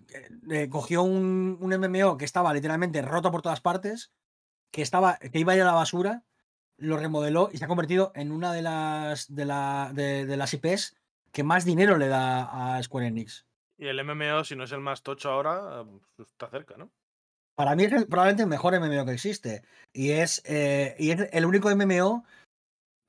eh, 0.52 0.70
cogió 0.70 1.04
un, 1.04 1.58
un 1.60 1.74
MMO 1.74 2.18
que 2.18 2.26
estaba 2.26 2.54
literalmente 2.54 3.02
roto 3.02 3.32
por 3.32 3.42
todas 3.42 3.62
partes, 3.62 4.12
que, 4.72 4.82
estaba, 4.82 5.18
que 5.18 5.40
iba 5.40 5.54
a 5.54 5.56
ir 5.56 5.62
a 5.62 5.66
la 5.66 5.74
basura, 5.74 6.24
lo 6.78 6.98
remodeló 6.98 7.50
y 7.52 7.58
se 7.58 7.66
ha 7.66 7.70
convertido 7.70 8.12
en 8.16 8.32
una 8.32 8.52
de 8.54 8.62
las, 8.62 9.34
de, 9.34 9.46
la, 9.46 9.92
de, 9.94 10.26
de 10.26 10.38
las 10.38 10.54
IPs 10.54 10.96
que 11.32 11.44
más 11.44 11.66
dinero 11.66 11.98
le 11.98 12.08
da 12.08 12.78
a 12.78 12.84
Square 12.84 13.08
Enix. 13.08 13.46
Y 13.78 13.88
el 13.88 14.00
MMO, 14.00 14.44
si 14.46 14.56
no 14.56 14.64
es 14.64 14.72
el 14.72 14.80
más 14.80 15.04
tocho 15.04 15.30
ahora, 15.32 15.84
pues 16.16 16.30
está 16.30 16.50
cerca, 16.50 16.78
¿no? 16.78 16.92
Para 17.56 17.76
mí 17.76 17.84
es 17.84 17.94
el- 17.94 18.08
probablemente 18.08 18.44
el 18.44 18.50
mejor 18.50 18.74
MMO 18.74 19.06
que 19.06 19.14
existe. 19.14 19.64
Y 19.94 20.12
es, 20.12 20.42
eh, 20.46 20.96
y 21.00 21.12
es 21.12 21.30
el 21.32 21.46
único 21.46 21.70
MMO 21.70 22.26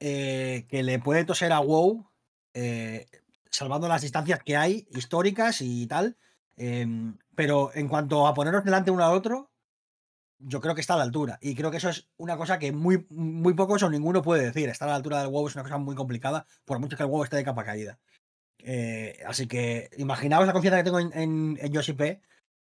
eh, 0.00 0.66
que 0.68 0.82
le 0.82 0.98
puede 0.98 1.24
toser 1.24 1.52
a 1.52 1.60
WoW, 1.60 2.10
eh, 2.54 3.06
salvando 3.50 3.88
las 3.88 4.02
distancias 4.02 4.40
que 4.44 4.56
hay, 4.56 4.86
históricas 4.90 5.60
y 5.60 5.86
tal. 5.86 6.16
em, 6.56 7.18
pero 7.34 7.70
en 7.74 7.88
cuanto 7.88 8.26
a 8.26 8.34
ponernos 8.34 8.64
delante 8.64 8.90
uno 8.90 9.04
al 9.04 9.14
otro, 9.14 9.50
yo 10.38 10.60
creo 10.60 10.74
que 10.74 10.80
está 10.80 10.94
a 10.94 10.96
la 10.98 11.02
altura. 11.04 11.38
Y 11.40 11.54
creo 11.54 11.70
que 11.70 11.78
eso 11.78 11.88
es 11.90 12.08
una 12.16 12.36
cosa 12.36 12.58
que 12.58 12.72
muy, 12.72 13.06
muy 13.10 13.54
pocos 13.54 13.82
o 13.82 13.90
ninguno 13.90 14.22
puede 14.22 14.44
decir. 14.44 14.68
Estar 14.68 14.88
a 14.88 14.92
la 14.92 14.96
altura 14.96 15.20
del 15.20 15.28
WoW 15.28 15.48
es 15.48 15.54
una 15.54 15.64
cosa 15.64 15.78
muy 15.78 15.94
complicada, 15.94 16.46
por 16.64 16.78
mucho 16.78 16.96
que 16.96 17.02
el 17.02 17.08
WoW 17.08 17.24
esté 17.24 17.36
de 17.36 17.44
capa 17.44 17.64
caída. 17.64 17.98
Eh, 18.58 19.20
así 19.26 19.46
que 19.46 19.90
imaginaos 19.98 20.46
la 20.46 20.52
confianza 20.52 20.78
que 20.78 20.84
tengo 20.84 21.00
en, 21.00 21.12
en, 21.14 21.58
en 21.60 21.72
Yoshi 21.72 21.92
P, 21.92 22.20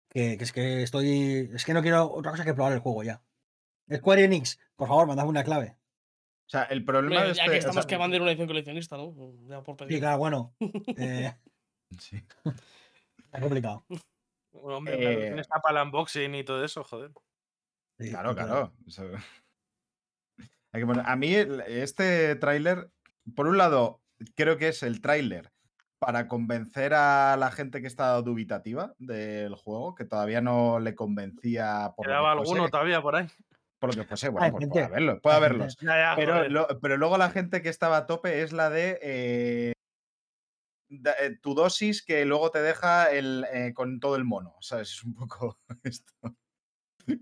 que, 0.09 0.37
que 0.39 0.45
es 0.45 0.53
que 0.53 0.83
estoy. 0.83 1.51
Es 1.55 1.65
que 1.65 1.75
no 1.75 1.83
quiero 1.83 2.13
otra 2.13 2.33
cosa 2.33 2.45
que 2.45 2.55
probar 2.55 2.73
el 2.73 2.81
juego 2.81 3.03
ya. 3.05 3.23
Square 3.93 4.25
Enix, 4.25 4.59
por 4.77 4.89
favor, 4.89 5.07
mandadme 5.07 5.31
una 5.31 5.45
clave. 5.45 5.77
O 6.47 6.51
sea, 6.51 6.65
el 6.65 6.85
problema 6.85 7.17
Hombre, 7.17 7.29
de 7.31 7.35
ya 7.35 7.43
este- 7.45 7.51
que 7.53 7.57
o 7.57 7.59
estamos 7.59 7.75
sea, 7.85 7.87
que 7.89 7.97
van 7.97 8.11
de 8.11 8.21
una 8.21 8.31
edición 8.31 8.47
coleccionista, 8.49 8.97
¿no? 8.97 9.15
Ya 9.49 9.63
por 9.63 9.77
Sí, 9.79 9.85
pedir. 9.85 10.01
claro, 10.01 10.19
bueno. 10.19 10.55
eh, 10.97 11.33
sí. 11.99 12.23
está 13.25 13.41
complicado. 13.41 13.85
Bueno, 14.53 14.77
hombre, 14.79 14.95
Eh, 14.95 14.99
claro, 15.01 15.21
tienes 15.21 15.49
para 15.49 15.81
el 15.81 15.87
unboxing 15.87 16.35
y 16.35 16.45
todo 16.45 16.65
eso, 16.65 16.85
joder. 16.85 17.11
Sí, 17.99 18.11
Claro, 18.11 18.35
claro. 18.35 18.73
Hay 20.73 20.81
que 20.81 20.87
poner- 20.87 21.05
A 21.07 21.17
mí 21.17 21.33
este 21.35 22.35
tráiler, 22.37 22.91
por 23.35 23.47
un 23.47 23.57
lado, 23.59 24.03
creo 24.35 24.59
que 24.59 24.69
es 24.69 24.83
el 24.83 25.01
tráiler 25.01 25.51
para 26.01 26.27
convencer 26.29 26.93
a 26.95 27.37
la 27.39 27.51
gente 27.53 27.81
que 27.81 27.87
está 27.87 28.21
dubitativa 28.21 28.95
del 28.99 29.55
juego, 29.55 29.95
que 29.95 30.05
todavía 30.05 30.41
no 30.41 30.79
le 30.81 30.95
convencía 30.95 31.93
por 31.97 32.07
Quedaba 32.07 32.33
alguno 32.33 32.69
todavía 32.69 33.01
por 33.01 33.17
ahí. 33.17 33.27
Por 33.87 33.95
lo 33.95 34.03
que 34.03 34.09
fuese, 34.09 34.29
bueno, 34.31 34.53
pues 34.57 34.69
puede 34.69 35.21
puede 35.21 35.37
haberlos. 35.37 35.77
Ya, 35.81 35.97
ya, 35.97 36.13
Pero, 36.17 36.35
joder. 36.35 36.53
lo- 36.53 36.81
pero 36.81 36.97
luego 36.97 37.19
la 37.19 37.31
gente 37.31 37.61
que 37.61 37.69
estaba 37.69 37.99
a 37.99 38.07
tope 38.07 38.41
es 38.43 38.53
la 38.53 38.71
de 38.71 38.99
eh, 39.03 39.73
eh, 40.91 41.39
tu 41.43 41.55
dosis 41.55 42.03
que 42.05 42.25
luego 42.25 42.51
te 42.51 42.63
deja 42.63 43.11
el, 43.11 43.45
eh, 43.53 43.73
con 43.75 44.01
todo 44.01 44.17
el 44.17 44.25
mono. 44.25 44.55
¿Sabes? 44.61 44.91
Es 44.93 45.05
un 45.05 45.15
poco 45.15 45.59
esto. 45.83 46.13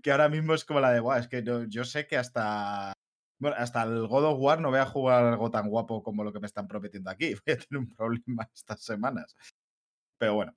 Que 0.01 0.11
ahora 0.11 0.29
mismo 0.29 0.53
es 0.53 0.63
como 0.63 0.79
la 0.79 0.91
de, 0.91 0.99
guau, 1.01 1.19
es 1.19 1.27
que 1.27 1.43
yo, 1.43 1.63
yo 1.65 1.83
sé 1.83 2.07
que 2.07 2.17
hasta. 2.17 2.93
Bueno, 3.41 3.57
hasta 3.59 3.83
el 3.83 4.07
God 4.07 4.25
of 4.25 4.39
War 4.39 4.61
no 4.61 4.69
voy 4.69 4.79
a 4.79 4.85
jugar 4.85 5.25
algo 5.25 5.51
tan 5.51 5.67
guapo 5.69 6.01
como 6.01 6.23
lo 6.23 6.31
que 6.31 6.39
me 6.39 6.47
están 6.47 6.67
prometiendo 6.67 7.09
aquí. 7.09 7.33
Voy 7.45 7.53
a 7.55 7.57
tener 7.57 7.77
un 7.79 7.89
problema 7.89 8.49
estas 8.53 8.81
semanas. 8.81 9.35
Pero 10.17 10.35
bueno. 10.35 10.55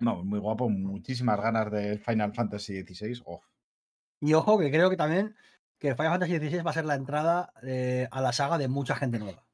Vamos, 0.00 0.24
muy 0.24 0.38
guapo, 0.38 0.68
muchísimas 0.68 1.40
ganas 1.40 1.70
de 1.72 1.98
Final 1.98 2.32
Fantasy 2.34 2.82
XVI. 2.82 3.22
Oh, 3.26 3.40
Y 4.24 4.34
ojo, 4.34 4.58
que 4.58 4.70
creo 4.70 4.88
que 4.90 4.96
también 4.96 5.36
que 5.78 5.94
Final 5.94 6.12
Fantasy 6.12 6.38
XVI 6.38 6.62
va 6.62 6.70
a 6.70 6.74
ser 6.74 6.84
la 6.86 6.94
entrada 6.94 7.52
eh, 7.62 8.08
a 8.10 8.20
la 8.22 8.32
saga 8.32 8.56
de 8.58 8.68
mucha 8.68 8.96
gente 8.96 9.18
nueva. 9.18 9.44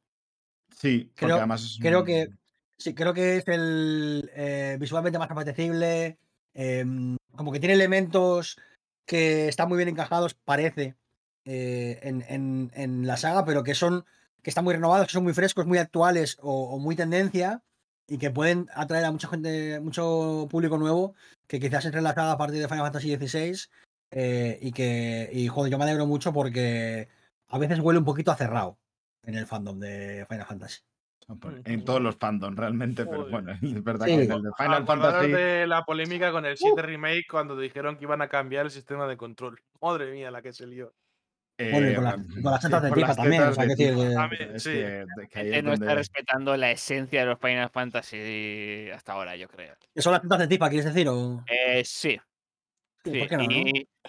sí, 0.76 1.10
porque 1.14 1.26
Creo- 1.26 1.36
además 1.38 1.62
es 1.62 1.78
creo 1.80 2.04
que- 2.04 2.28
Sí, 2.78 2.94
creo 2.94 3.12
que 3.12 3.36
es 3.36 3.48
el 3.48 4.30
eh, 4.34 4.76
visualmente 4.80 5.18
más 5.18 5.30
apetecible. 5.30 6.18
em, 6.54 7.16
como 7.36 7.52
que 7.52 7.60
tiene 7.60 7.74
elementos 7.74 8.56
que 9.06 9.48
están 9.48 9.68
muy 9.68 9.76
bien 9.76 9.88
encajados, 9.90 10.34
parece, 10.34 10.96
eh, 11.44 12.00
en, 12.02 12.24
en- 12.28 12.70
en 12.74 13.06
la 13.06 13.16
saga, 13.16 13.44
pero 13.44 13.62
que 13.62 13.74
son 13.74 14.04
que 14.42 14.50
están 14.50 14.64
muy 14.64 14.72
renovados, 14.74 15.06
que 15.06 15.12
son 15.12 15.22
muy 15.24 15.34
frescos, 15.34 15.66
muy 15.66 15.78
actuales 15.78 16.38
o, 16.40 16.70
o 16.74 16.78
muy 16.78 16.96
tendencia 16.96 17.62
y 18.08 18.16
que 18.18 18.30
pueden 18.30 18.68
atraer 18.74 19.04
a 19.04 19.12
mucha 19.12 19.28
gente, 19.28 19.78
mucho 19.80 20.48
público 20.50 20.78
nuevo 20.78 21.14
que 21.46 21.60
quizás 21.60 21.84
entre 21.84 21.98
en 21.98 22.04
la 22.04 22.14
saga 22.14 22.32
a 22.32 22.38
partir 22.38 22.60
de 22.60 22.66
Final 22.68 22.84
Fantasy 22.86 23.14
XVI 23.16 23.68
eh, 24.10 24.58
y 24.60 24.72
que, 24.72 25.28
y 25.32 25.48
joder, 25.48 25.70
yo 25.72 25.78
me 25.78 25.84
alegro 25.84 26.06
mucho 26.06 26.32
porque 26.32 27.08
a 27.48 27.58
veces 27.58 27.78
huele 27.80 27.98
un 27.98 28.04
poquito 28.04 28.30
a 28.32 28.36
cerrado 28.36 28.78
en 29.24 29.34
el 29.34 29.46
fandom 29.46 29.78
de 29.78 30.26
Final 30.28 30.46
Fantasy. 30.46 30.78
En 31.64 31.84
todos 31.84 32.00
los 32.00 32.16
fandoms, 32.16 32.56
realmente, 32.56 33.06
pero 33.06 33.28
bueno, 33.30 33.52
es 33.62 33.84
verdad 33.84 34.06
Sí. 34.06 34.16
que 34.16 34.22
en 34.24 34.32
el 34.32 34.42
de 34.42 34.50
Final 34.56 34.82
Acordaros 34.82 35.12
Fantasy. 35.22 35.32
de 35.32 35.66
la 35.68 35.84
polémica 35.84 36.32
con 36.32 36.44
el 36.44 36.56
7 36.56 36.82
Remake 36.82 37.26
cuando 37.30 37.56
dijeron 37.56 37.96
que 37.96 38.04
iban 38.04 38.20
a 38.20 38.28
cambiar 38.28 38.64
el 38.66 38.70
sistema 38.72 39.06
de 39.06 39.16
control. 39.16 39.60
Madre 39.80 40.10
mía, 40.10 40.30
la 40.32 40.42
que 40.42 40.52
se 40.52 40.66
lió. 40.66 40.92
Bueno, 41.56 41.88
y 41.88 41.90
eh, 41.90 41.94
con 41.94 42.04
las- 42.04 42.16
sí, 42.16 42.42
con 42.42 42.52
las 42.52 42.60
tetas 42.62 42.82
de 42.82 42.88
por 42.88 42.96
tifa 42.96 43.06
las 43.08 43.16
también, 43.18 43.42
o 43.42 43.52
sea, 43.52 43.64
de 43.66 43.76
que 43.76 44.58
sí. 44.58 44.70
que- 44.70 45.04
de- 45.16 45.28
que 45.52 45.62
no 45.62 45.72
está 45.74 45.94
respetando 45.94 46.56
la 46.56 46.70
esencia 46.70 47.20
de 47.20 47.26
los 47.26 47.38
Final 47.38 47.68
Fantasy 47.70 48.88
hasta 48.92 49.12
ahora, 49.12 49.36
yo 49.36 49.46
creo. 49.46 49.74
¿Que 49.94 50.00
son 50.02 50.14
las 50.14 50.22
tetas 50.22 50.38
de 50.38 50.48
tipa, 50.48 50.68
quieres 50.70 50.86
decir? 50.86 51.06
O... 51.08 51.44
Eh, 51.48 51.82
sí. 51.84 52.18
Sí, 53.04 53.12
sí, 53.12 53.18
¿por 53.18 53.28
qué 53.28 53.36
no, 53.36 53.42
no? 53.44 53.50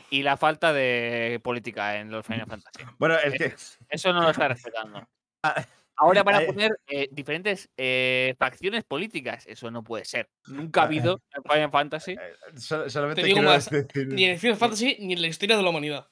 y, 0.10 0.24
la 0.24 0.38
falta 0.38 0.74
de 0.74 1.40
política 1.44 1.98
en 2.00 2.12
los 2.12 2.26
Final 2.26 2.48
Fantasy. 2.48 2.84
Bueno, 2.98 3.16
es 3.18 3.34
que. 3.34 3.54
Eso 3.90 4.12
no 4.14 4.22
lo 4.22 4.30
está 4.32 4.48
respetando. 4.48 5.08
Ah, 5.44 5.66
Ahora 5.98 6.22
van 6.22 6.36
a 6.36 6.42
eh. 6.44 6.46
poner 6.46 6.80
eh, 6.88 7.08
diferentes 7.12 7.68
eh, 7.76 8.36
facciones 8.38 8.84
políticas. 8.84 9.46
Eso 9.48 9.72
no 9.72 9.84
puede 9.84 10.06
ser. 10.06 10.30
Nunca 10.48 10.82
ha 10.82 10.86
habido 10.86 11.20
en 11.36 11.44
Final 11.44 11.72
Fantasy. 11.72 12.12
eh, 12.12 12.18
so- 12.58 12.88
solamente 12.90 13.22
Te 13.24 13.28
digo 13.28 13.42
más, 13.42 13.70
decir- 13.72 14.08
Ni 14.08 14.26
en 14.26 14.38
Final 14.40 14.58
Fantasy 14.58 14.98
ni 15.00 15.14
en 15.14 15.22
la 15.22 15.28
historia 15.28 15.58
de 15.58 15.64
la 15.64 15.70
humanidad. 15.70 16.08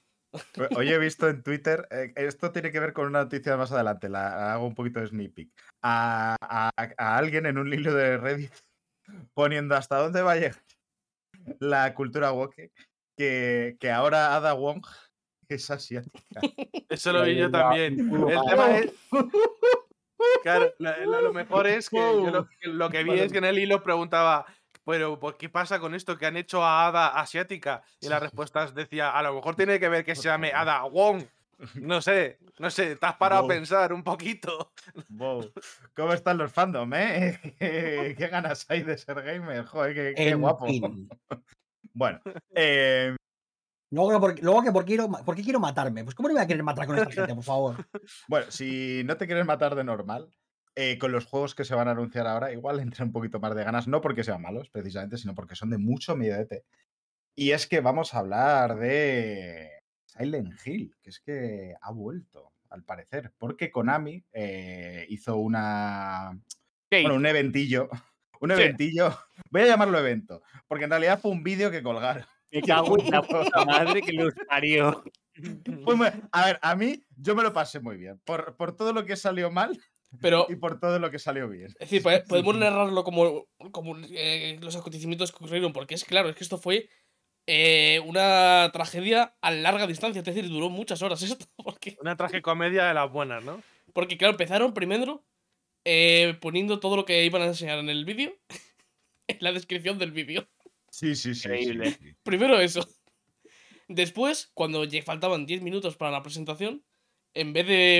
Hoy 0.75 0.89
he 0.91 0.97
visto 0.97 1.27
en 1.27 1.41
Twitter, 1.43 1.87
eh, 1.91 2.11
esto 2.15 2.51
tiene 2.51 2.71
que 2.71 2.79
ver 2.79 2.93
con 2.93 3.05
una 3.07 3.23
noticia 3.23 3.55
más 3.57 3.71
adelante, 3.71 4.09
la 4.09 4.53
hago 4.53 4.65
un 4.67 4.75
poquito 4.75 4.99
de 4.99 5.07
sneak 5.07 5.33
peek, 5.33 5.49
a, 5.83 6.35
a- 6.39 6.71
a 6.97 7.17
alguien 7.17 7.45
en 7.47 7.57
un 7.59 7.71
hilo 7.73 7.93
de 7.93 8.17
Reddit 8.17 8.51
poniendo 9.33 9.75
hasta 9.75 9.97
dónde 9.97 10.21
va 10.21 10.33
a 10.33 10.35
llegar 10.35 10.55
la 11.59 11.93
cultura 11.93 12.31
woke, 12.31 12.71
que, 13.17 13.75
que 13.79 13.91
ahora 13.91 14.35
Ada 14.35 14.53
Wong 14.53 14.85
es 15.49 15.69
asiática. 15.71 16.41
Eso 16.89 17.11
lo 17.13 17.23
vi 17.23 17.35
yo 17.35 17.49
también. 17.51 17.99
El 18.29 18.39
tema 18.49 18.77
es. 18.77 18.93
Claro, 20.43 20.73
la- 20.79 20.97
la- 21.05 21.21
lo 21.21 21.33
mejor 21.33 21.67
es 21.67 21.89
que 21.89 21.97
yo 21.97 22.29
lo, 22.31 22.47
que- 22.47 22.67
lo 22.67 22.89
que 22.89 23.03
vi 23.03 23.19
es 23.19 23.31
que 23.31 23.37
en 23.39 23.45
el 23.45 23.57
hilo 23.59 23.81
preguntaba, 23.83 24.45
pero 24.85 25.19
pues, 25.19 25.35
¿qué 25.35 25.49
pasa 25.49 25.79
con 25.79 25.95
esto 25.95 26.17
que 26.17 26.25
han 26.25 26.37
hecho 26.37 26.63
a 26.63 26.87
Ada 26.87 27.07
asiática? 27.19 27.83
Y 28.01 28.09
las 28.09 28.21
respuestas 28.21 28.73
decía, 28.75 29.11
a 29.11 29.21
lo 29.23 29.33
mejor 29.35 29.55
tiene 29.55 29.79
que 29.79 29.87
ver 29.89 30.03
que 30.05 30.15
se 30.15 30.23
llame 30.23 30.51
Ada 30.53 30.83
Wong. 30.83 31.23
No 31.75 32.01
sé, 32.01 32.39
no 32.57 32.69
sé, 32.69 32.95
te 32.95 33.05
has 33.05 33.15
parado 33.17 33.43
Wow. 33.43 33.51
a 33.51 33.53
pensar 33.55 33.93
un 33.93 34.03
poquito. 34.03 34.71
Wow. 35.09 35.51
¿Cómo 35.95 36.13
están 36.13 36.37
los 36.37 36.51
fandom, 36.51 36.93
eh? 36.93 37.39
¿Qué, 37.59 38.15
qué 38.17 38.27
ganas 38.27 38.65
hay 38.69 38.83
de 38.83 38.97
ser 38.97 39.21
gamer? 39.21 39.65
Joder, 39.65 39.93
qué, 39.93 40.13
qué 40.15 40.35
guapo. 40.35 40.65
fin. 40.67 41.09
Bueno, 41.91 42.21
eh, 42.55 43.15
Luego, 43.91 44.11
que 44.11 44.19
por, 44.19 44.43
luego 44.43 44.61
que 44.63 44.71
por, 44.71 44.85
quiero, 44.85 45.09
¿por 45.09 45.35
qué 45.35 45.41
quiero 45.43 45.59
matarme? 45.59 46.03
Pues 46.03 46.15
¿cómo 46.15 46.29
no 46.29 46.35
me 46.35 46.39
voy 46.39 46.45
a 46.45 46.47
querer 46.47 46.63
matar 46.63 46.85
con 46.85 46.95
esta 46.97 47.11
gente, 47.11 47.33
por 47.35 47.43
favor? 47.43 47.75
Bueno, 48.27 48.51
si 48.51 49.01
no 49.05 49.17
te 49.17 49.25
quieres 49.25 49.45
matar 49.45 49.75
de 49.75 49.83
normal, 49.83 50.29
eh, 50.75 50.97
con 50.99 51.11
los 51.11 51.25
juegos 51.25 51.55
que 51.55 51.65
se 51.65 51.73
van 51.75 51.87
a 51.87 51.91
anunciar 51.91 52.27
ahora, 52.27 52.53
igual 52.53 52.79
entra 52.79 53.03
un 53.03 53.11
poquito 53.11 53.39
más 53.39 53.55
de 53.55 53.63
ganas, 53.63 53.87
no 53.87 53.99
porque 54.01 54.23
sean 54.23 54.41
malos, 54.41 54.69
precisamente, 54.69 55.17
sino 55.17 55.33
porque 55.33 55.55
son 55.55 55.71
de 55.71 55.79
mucho 55.79 56.15
miedete. 56.15 56.63
Y 57.35 57.51
es 57.51 57.67
que 57.67 57.81
vamos 57.81 58.13
a 58.13 58.19
hablar 58.19 58.77
de 58.77 59.78
Silent 60.17 60.53
Hill, 60.65 60.95
que 61.01 61.09
es 61.09 61.19
que 61.19 61.73
ha 61.81 61.91
vuelto, 61.91 62.53
al 62.69 62.83
parecer, 62.83 63.31
porque 63.37 63.71
Konami 63.71 64.23
eh, 64.33 65.05
hizo 65.09 65.37
una, 65.37 66.39
bueno, 66.91 67.15
un 67.15 67.25
eventillo, 67.25 67.89
un 68.41 68.49
Sí. 68.51 68.61
eventillo, 68.61 69.17
voy 69.49 69.61
a 69.63 69.67
llamarlo 69.67 69.97
evento, 69.99 70.41
porque 70.67 70.85
en 70.85 70.89
realidad 70.91 71.19
fue 71.19 71.31
un 71.31 71.43
vídeo 71.43 71.69
que 71.71 71.83
colgaron. 71.83 72.25
me 72.51 72.61
cago 72.61 72.97
en 72.99 73.09
la 73.11 73.21
puta 73.21 73.65
madre 73.65 74.01
que 74.01 74.13
los 74.13 74.33
parió. 74.47 75.03
A 76.31 76.45
ver, 76.45 76.59
a 76.61 76.75
mí 76.75 77.03
yo 77.15 77.35
me 77.35 77.43
lo 77.43 77.53
pasé 77.53 77.79
muy 77.79 77.97
bien, 77.97 78.19
por, 78.25 78.55
por 78.57 78.75
todo 78.75 78.93
lo 78.93 79.05
que 79.05 79.15
salió 79.15 79.49
mal 79.51 79.79
Pero, 80.21 80.45
y 80.49 80.55
por 80.55 80.79
todo 80.79 80.99
lo 80.99 81.11
que 81.11 81.19
salió 81.19 81.47
bien. 81.47 81.67
es 81.79 81.89
decir, 81.89 82.01
po- 82.03 82.09
podemos 82.27 82.55
narrarlo 82.57 83.03
como, 83.03 83.47
como 83.71 83.95
eh, 84.09 84.57
los 84.61 84.75
acontecimientos 84.75 85.31
que 85.31 85.37
ocurrieron, 85.37 85.71
porque 85.73 85.95
es 85.95 86.03
claro, 86.03 86.29
es 86.29 86.35
que 86.35 86.43
esto 86.43 86.57
fue 86.57 86.89
eh, 87.51 87.99
una 88.05 88.69
tragedia 88.73 89.35
a 89.41 89.49
larga 89.51 89.87
distancia, 89.87 90.19
es 90.19 90.25
decir, 90.25 90.47
duró 90.47 90.69
muchas 90.69 91.01
horas 91.01 91.21
esto, 91.23 91.45
porque, 91.55 91.97
Una 92.01 92.15
tragicomedia 92.15 92.85
de 92.85 92.93
las 92.93 93.11
buenas, 93.11 93.43
¿no? 93.43 93.63
porque 93.93 94.17
claro, 94.17 94.33
empezaron 94.33 94.73
primero 94.75 95.25
eh, 95.83 96.37
poniendo 96.41 96.79
todo 96.79 96.95
lo 96.95 97.05
que 97.05 97.25
iban 97.25 97.41
a 97.41 97.45
enseñar 97.47 97.79
en 97.79 97.89
el 97.89 98.05
vídeo, 98.05 98.37
en 99.27 99.37
la 99.39 99.51
descripción 99.51 99.97
del 99.97 100.11
vídeo. 100.11 100.47
Sí, 100.91 101.15
sí, 101.15 101.33
sí. 101.33 101.41
sí, 101.41 101.47
Increíble. 101.49 101.91
sí. 101.91 102.13
Primero 102.23 102.59
eso. 102.59 102.87
Después, 103.87 104.51
cuando 104.53 104.83
ya 104.85 105.01
faltaban 105.01 105.45
10 105.45 105.61
minutos 105.63 105.95
para 105.97 106.11
la 106.11 106.21
presentación, 106.21 106.83
en 107.33 107.53
vez 107.53 107.65
de. 107.67 107.99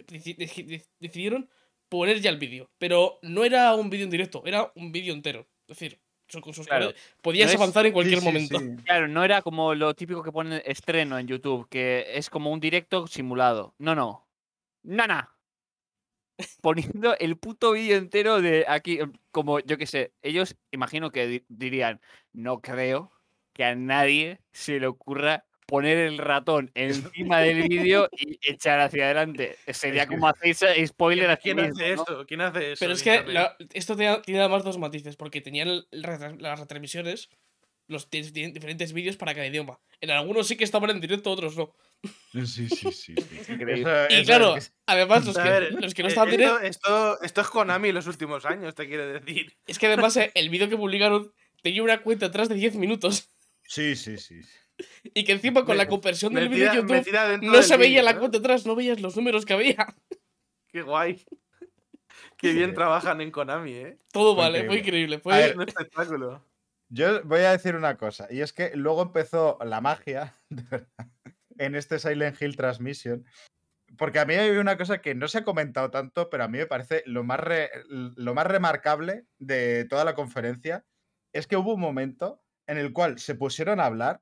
eh, 0.00 0.04
deci- 0.06 0.36
deci- 0.36 0.66
dec- 0.66 0.88
decidieron 0.98 1.50
poner 1.88 2.20
ya 2.20 2.30
el 2.30 2.38
vídeo. 2.38 2.70
Pero 2.78 3.18
no 3.22 3.44
era 3.44 3.74
un 3.74 3.90
vídeo 3.90 4.04
en 4.04 4.10
directo, 4.10 4.42
era 4.46 4.72
un 4.74 4.92
vídeo 4.92 5.12
entero. 5.14 5.48
Es 5.68 5.78
decir, 5.78 6.00
Claro. 6.66 6.92
podías 7.22 7.46
No 7.48 7.52
es- 7.54 7.60
avanzar 7.60 7.86
en 7.86 7.92
cualquier 7.92 8.18
Sí, 8.18 8.20
sí, 8.20 8.26
momento. 8.26 8.58
sí. 8.58 8.84
Claro, 8.84 9.08
no 9.08 9.22
era 9.24 9.42
como 9.42 9.74
lo 9.74 9.94
típico 9.94 10.22
que 10.22 10.32
ponen 10.32 10.60
estreno 10.64 11.18
en 11.18 11.26
YouTube, 11.28 11.68
que 11.68 12.04
es 12.14 12.28
como 12.30 12.50
un 12.52 12.60
directo 12.60 13.06
simulado. 13.06 13.74
No, 13.78 13.94
no. 13.94 14.26
Nana. 14.82 15.32
Poniendo 16.60 17.16
el 17.18 17.36
puto 17.38 17.72
vídeo 17.72 17.96
entero 17.96 18.42
de 18.42 18.64
aquí, 18.68 18.98
como 19.30 19.60
yo 19.60 19.78
que 19.78 19.86
sé, 19.86 20.12
ellos 20.22 20.56
imagino 20.70 21.10
que 21.10 21.26
di- 21.26 21.44
dirían, 21.48 22.00
no 22.32 22.60
creo 22.60 23.10
que 23.54 23.64
a 23.64 23.74
nadie 23.74 24.40
se 24.52 24.78
le 24.78 24.86
ocurra 24.86 25.45
poner 25.66 25.98
el 25.98 26.18
ratón 26.18 26.70
encima 26.74 27.40
del 27.40 27.68
vídeo 27.68 28.08
y 28.16 28.38
echar 28.48 28.80
hacia 28.80 29.04
adelante. 29.06 29.56
Sería 29.72 30.06
como 30.06 30.28
hacer 30.28 30.50
ese 30.50 30.86
spoiler 30.86 31.28
a 31.30 31.36
¿Quién 31.36 31.56
mismo, 31.56 31.72
hace 31.74 31.96
¿no? 31.96 32.02
eso? 32.02 32.26
¿Quién 32.26 32.40
hace 32.40 32.72
eso? 32.72 32.80
Pero 32.80 32.92
es 32.92 33.02
que 33.02 33.22
la- 33.26 33.56
esto 33.74 33.96
tiene, 33.96 34.18
tiene 34.20 34.40
además 34.40 34.62
dos 34.64 34.78
matices, 34.78 35.16
porque 35.16 35.40
tenían 35.40 35.68
el- 35.68 35.88
las 35.90 36.60
retransmisiones, 36.60 37.28
los 37.88 38.08
di- 38.10 38.22
di- 38.30 38.50
diferentes 38.52 38.92
vídeos 38.92 39.16
para 39.16 39.34
cada 39.34 39.46
idioma. 39.46 39.78
En 40.00 40.10
algunos 40.10 40.46
sí 40.48 40.56
que 40.56 40.64
estaban 40.64 40.90
en 40.90 41.00
directo, 41.00 41.30
otros 41.30 41.56
no. 41.56 41.74
Sí, 42.32 42.46
sí, 42.46 42.68
sí. 42.68 42.92
sí. 42.92 43.14
Eso- 43.48 44.06
Y 44.10 44.24
claro, 44.24 44.56
es 44.56 44.72
además 44.86 45.24
los 45.26 45.36
que, 45.36 45.42
ver, 45.48 45.72
los 45.72 45.94
que 45.94 46.02
no 46.02 46.08
eh, 46.08 46.10
estaban 46.10 46.32
en 46.34 46.40
esto, 46.40 46.58
directo, 46.58 46.66
esto, 46.66 47.22
esto 47.22 47.40
es 47.40 47.46
Konami 47.48 47.92
los 47.92 48.06
últimos 48.06 48.44
años, 48.44 48.74
te 48.74 48.86
quiere 48.86 49.06
decir. 49.20 49.56
es 49.66 49.78
que 49.78 49.86
además 49.86 50.16
eh, 50.16 50.30
el 50.34 50.48
vídeo 50.48 50.68
que 50.68 50.76
publicaron 50.76 51.32
tenía 51.62 51.82
una 51.82 52.02
cuenta 52.02 52.26
atrás 52.26 52.48
de 52.48 52.54
10 52.56 52.74
minutos. 52.76 53.30
Sí, 53.68 53.96
sí, 53.96 54.16
sí. 54.18 54.40
Y 55.14 55.24
que 55.24 55.32
encima 55.32 55.64
con 55.64 55.76
la 55.76 55.88
conversión 55.88 56.34
del 56.34 56.48
vídeo 56.48 56.70
en 56.70 56.86
YouTube 56.86 57.40
no 57.42 57.62
se 57.62 57.76
veía 57.76 58.02
la 58.02 58.12
¿no? 58.12 58.20
cuenta 58.20 58.38
atrás, 58.38 58.66
no 58.66 58.74
veías 58.76 59.00
los 59.00 59.16
números 59.16 59.44
que 59.46 59.54
había. 59.54 59.86
Qué 60.68 60.82
guay. 60.82 61.24
Qué 62.36 62.52
bien 62.52 62.74
trabajan 62.74 63.20
en 63.20 63.30
Konami, 63.30 63.72
¿eh? 63.72 63.98
Todo 64.12 64.34
Fue 64.34 64.44
vale, 64.44 64.66
fue 64.66 64.78
increíble. 64.78 65.16
increíble. 65.16 65.18
Fue, 65.20 65.34
A 65.34 65.36
ver, 65.38 65.50
Es 65.50 65.56
un 65.56 65.62
espectáculo. 65.62 66.44
Yo 66.88 67.22
voy 67.24 67.40
a 67.40 67.52
decir 67.52 67.74
una 67.74 67.96
cosa, 67.96 68.28
y 68.30 68.40
es 68.42 68.52
que 68.52 68.70
luego 68.76 69.02
empezó 69.02 69.58
la 69.64 69.80
magia 69.80 70.34
de 70.50 70.62
verdad, 70.70 70.88
en 71.58 71.74
este 71.74 71.98
Silent 71.98 72.40
Hill 72.40 72.56
Transmission. 72.56 73.24
Porque 73.96 74.18
a 74.18 74.24
mí 74.26 74.34
hay 74.34 74.50
una 74.58 74.76
cosa 74.76 75.00
que 75.00 75.14
no 75.14 75.26
se 75.26 75.38
ha 75.38 75.44
comentado 75.44 75.90
tanto, 75.90 76.28
pero 76.28 76.44
a 76.44 76.48
mí 76.48 76.58
me 76.58 76.66
parece 76.66 77.02
lo 77.06 77.24
más, 77.24 77.40
re- 77.40 77.70
lo 77.88 78.34
más 78.34 78.46
remarcable 78.46 79.24
de 79.38 79.86
toda 79.88 80.04
la 80.04 80.14
conferencia, 80.14 80.84
es 81.32 81.46
que 81.46 81.56
hubo 81.56 81.74
un 81.74 81.80
momento 81.80 82.42
en 82.66 82.78
el 82.78 82.92
cual 82.92 83.18
se 83.18 83.34
pusieron 83.36 83.80
a 83.80 83.86
hablar 83.86 84.20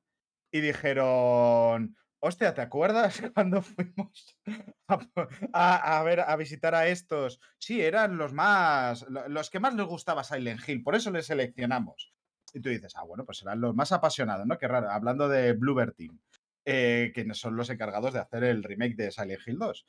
y 0.54 0.60
dijeron, 0.60 1.96
hostia, 2.20 2.54
¿te 2.54 2.60
acuerdas 2.62 3.20
cuando 3.34 3.60
fuimos 3.62 4.38
a, 5.52 5.98
a- 5.98 6.02
ver, 6.04 6.20
a 6.20 6.36
visitar 6.36 6.74
a 6.74 6.86
estos? 6.86 7.40
Sí, 7.58 7.80
eran 7.82 8.16
los 8.16 8.32
más, 8.32 9.02
lo- 9.08 9.28
los 9.28 9.50
que 9.50 9.58
más 9.60 9.74
les 9.74 9.86
gustaba 9.86 10.22
Silent 10.24 10.60
Hill, 10.68 10.82
por 10.84 10.94
eso 10.94 11.10
les 11.10 11.26
seleccionamos. 11.26 12.12
Y 12.52 12.60
tú 12.60 12.68
dices, 12.68 12.92
ah, 12.96 13.02
bueno, 13.04 13.24
pues 13.24 13.38
serán 13.38 13.60
los 13.60 13.74
más 13.74 13.90
apasionados, 13.90 14.46
¿no? 14.46 14.56
Qué 14.58 14.68
raro, 14.68 14.88
hablando 14.90 15.28
de 15.28 15.54
Bluebird 15.54 15.94
Team, 15.96 16.20
eh, 16.64 17.10
que 17.14 17.34
son 17.34 17.56
los 17.56 17.68
encargados 17.70 18.12
de 18.14 18.20
hacer 18.20 18.44
el 18.44 18.62
remake 18.62 18.94
de 18.94 19.10
Silent 19.10 19.40
Hill 19.46 19.58
2. 19.58 19.84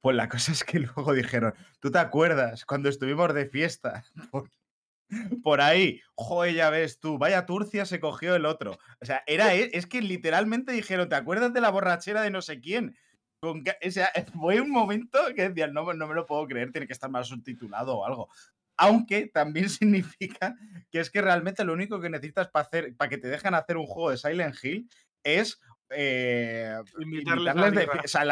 Pues 0.00 0.16
la 0.16 0.28
cosa 0.28 0.52
es 0.52 0.64
que 0.64 0.78
luego 0.80 1.12
dijeron, 1.14 1.54
¿tú 1.80 1.90
te 1.92 1.98
acuerdas 1.98 2.64
cuando 2.66 2.88
estuvimos 2.88 3.32
de 3.34 3.46
fiesta? 3.46 4.04
por 5.42 5.60
ahí, 5.60 6.00
joder, 6.14 6.54
ya 6.54 6.70
ves 6.70 6.98
tú, 6.98 7.18
vaya 7.18 7.46
turcia 7.46 7.84
se 7.84 8.00
cogió 8.00 8.34
el 8.34 8.46
otro. 8.46 8.78
O 9.00 9.04
sea, 9.04 9.22
era, 9.26 9.54
e- 9.54 9.70
es 9.72 9.86
que 9.86 10.00
literalmente 10.00 10.72
dijeron, 10.72 11.08
¿te 11.08 11.16
acuerdas 11.16 11.52
de 11.52 11.60
la 11.60 11.70
borrachera 11.70 12.22
de 12.22 12.30
no 12.30 12.42
sé 12.42 12.60
quién? 12.60 12.96
Con 13.40 13.62
o 13.62 13.90
sea, 13.90 14.10
fue 14.40 14.60
un 14.60 14.70
momento 14.70 15.18
que 15.34 15.48
decían, 15.48 15.72
no, 15.74 15.92
no 15.92 16.06
me 16.06 16.14
lo 16.14 16.26
puedo 16.26 16.46
creer, 16.46 16.72
tiene 16.72 16.86
que 16.86 16.92
estar 16.92 17.10
mal 17.10 17.24
subtitulado 17.24 17.98
o 17.98 18.06
algo. 18.06 18.28
Aunque 18.76 19.26
también 19.26 19.68
significa 19.68 20.54
que 20.90 21.00
es 21.00 21.10
que 21.10 21.20
realmente 21.20 21.64
lo 21.64 21.72
único 21.72 22.00
que 22.00 22.10
necesitas 22.10 22.48
para 22.48 22.66
hacer, 22.66 22.96
para 22.96 23.08
que 23.08 23.18
te 23.18 23.28
dejen 23.28 23.54
hacer 23.54 23.76
un 23.76 23.86
juego 23.86 24.10
de 24.10 24.16
Silent 24.16 24.56
Hill 24.62 24.88
es 25.24 25.60
eh, 25.90 26.78
Invitarles 26.98 27.54
o 27.54 28.08
sea, 28.08 28.24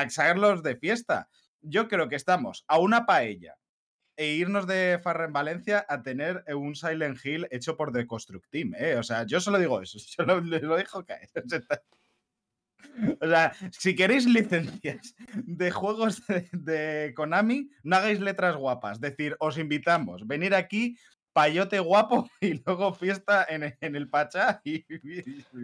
de 0.63 0.77
fiesta. 0.77 1.29
Yo 1.61 1.89
creo 1.89 2.09
que 2.09 2.17
estamos 2.17 2.65
a 2.69 2.79
una 2.79 3.05
paella 3.05 3.60
e 4.21 4.35
irnos 4.35 4.67
de 4.67 5.01
Farra 5.03 5.25
en 5.25 5.33
Valencia 5.33 5.87
a 5.89 6.03
tener 6.03 6.45
eh, 6.47 6.53
un 6.55 6.75
Silent 6.77 7.19
Hill 7.25 7.49
hecho 7.51 7.77
por 7.77 7.91
The 7.91 8.07
Construct 8.07 8.51
Team, 8.51 8.75
¿eh? 8.77 8.97
O 8.97 9.03
sea, 9.03 9.25
yo 9.25 9.41
solo 9.41 9.59
digo 9.59 9.81
eso, 9.81 9.99
yo 10.19 10.25
lo, 10.25 10.41
lo 10.41 10.77
dejo 10.77 11.05
caer. 11.05 11.31
O 11.45 11.49
sea, 11.49 11.83
o 13.21 13.29
sea, 13.29 13.53
si 13.73 13.95
queréis 13.95 14.27
licencias 14.27 15.15
de 15.35 15.71
juegos 15.71 16.27
de, 16.27 16.49
de 16.53 17.13
Konami, 17.15 17.71
no 17.83 17.97
hagáis 17.97 18.21
letras 18.21 18.57
guapas. 18.57 19.01
Decir, 19.01 19.37
os 19.39 19.59
invitamos, 19.59 20.27
venir 20.27 20.55
aquí, 20.55 20.97
payote 21.33 21.79
guapo 21.79 22.29
y 22.41 22.55
luego 22.65 22.93
fiesta 22.93 23.47
en, 23.49 23.63
el- 23.63 23.77
en 23.81 23.97
el 23.97 24.09
Pachá 24.09 24.61
y, 24.65 24.85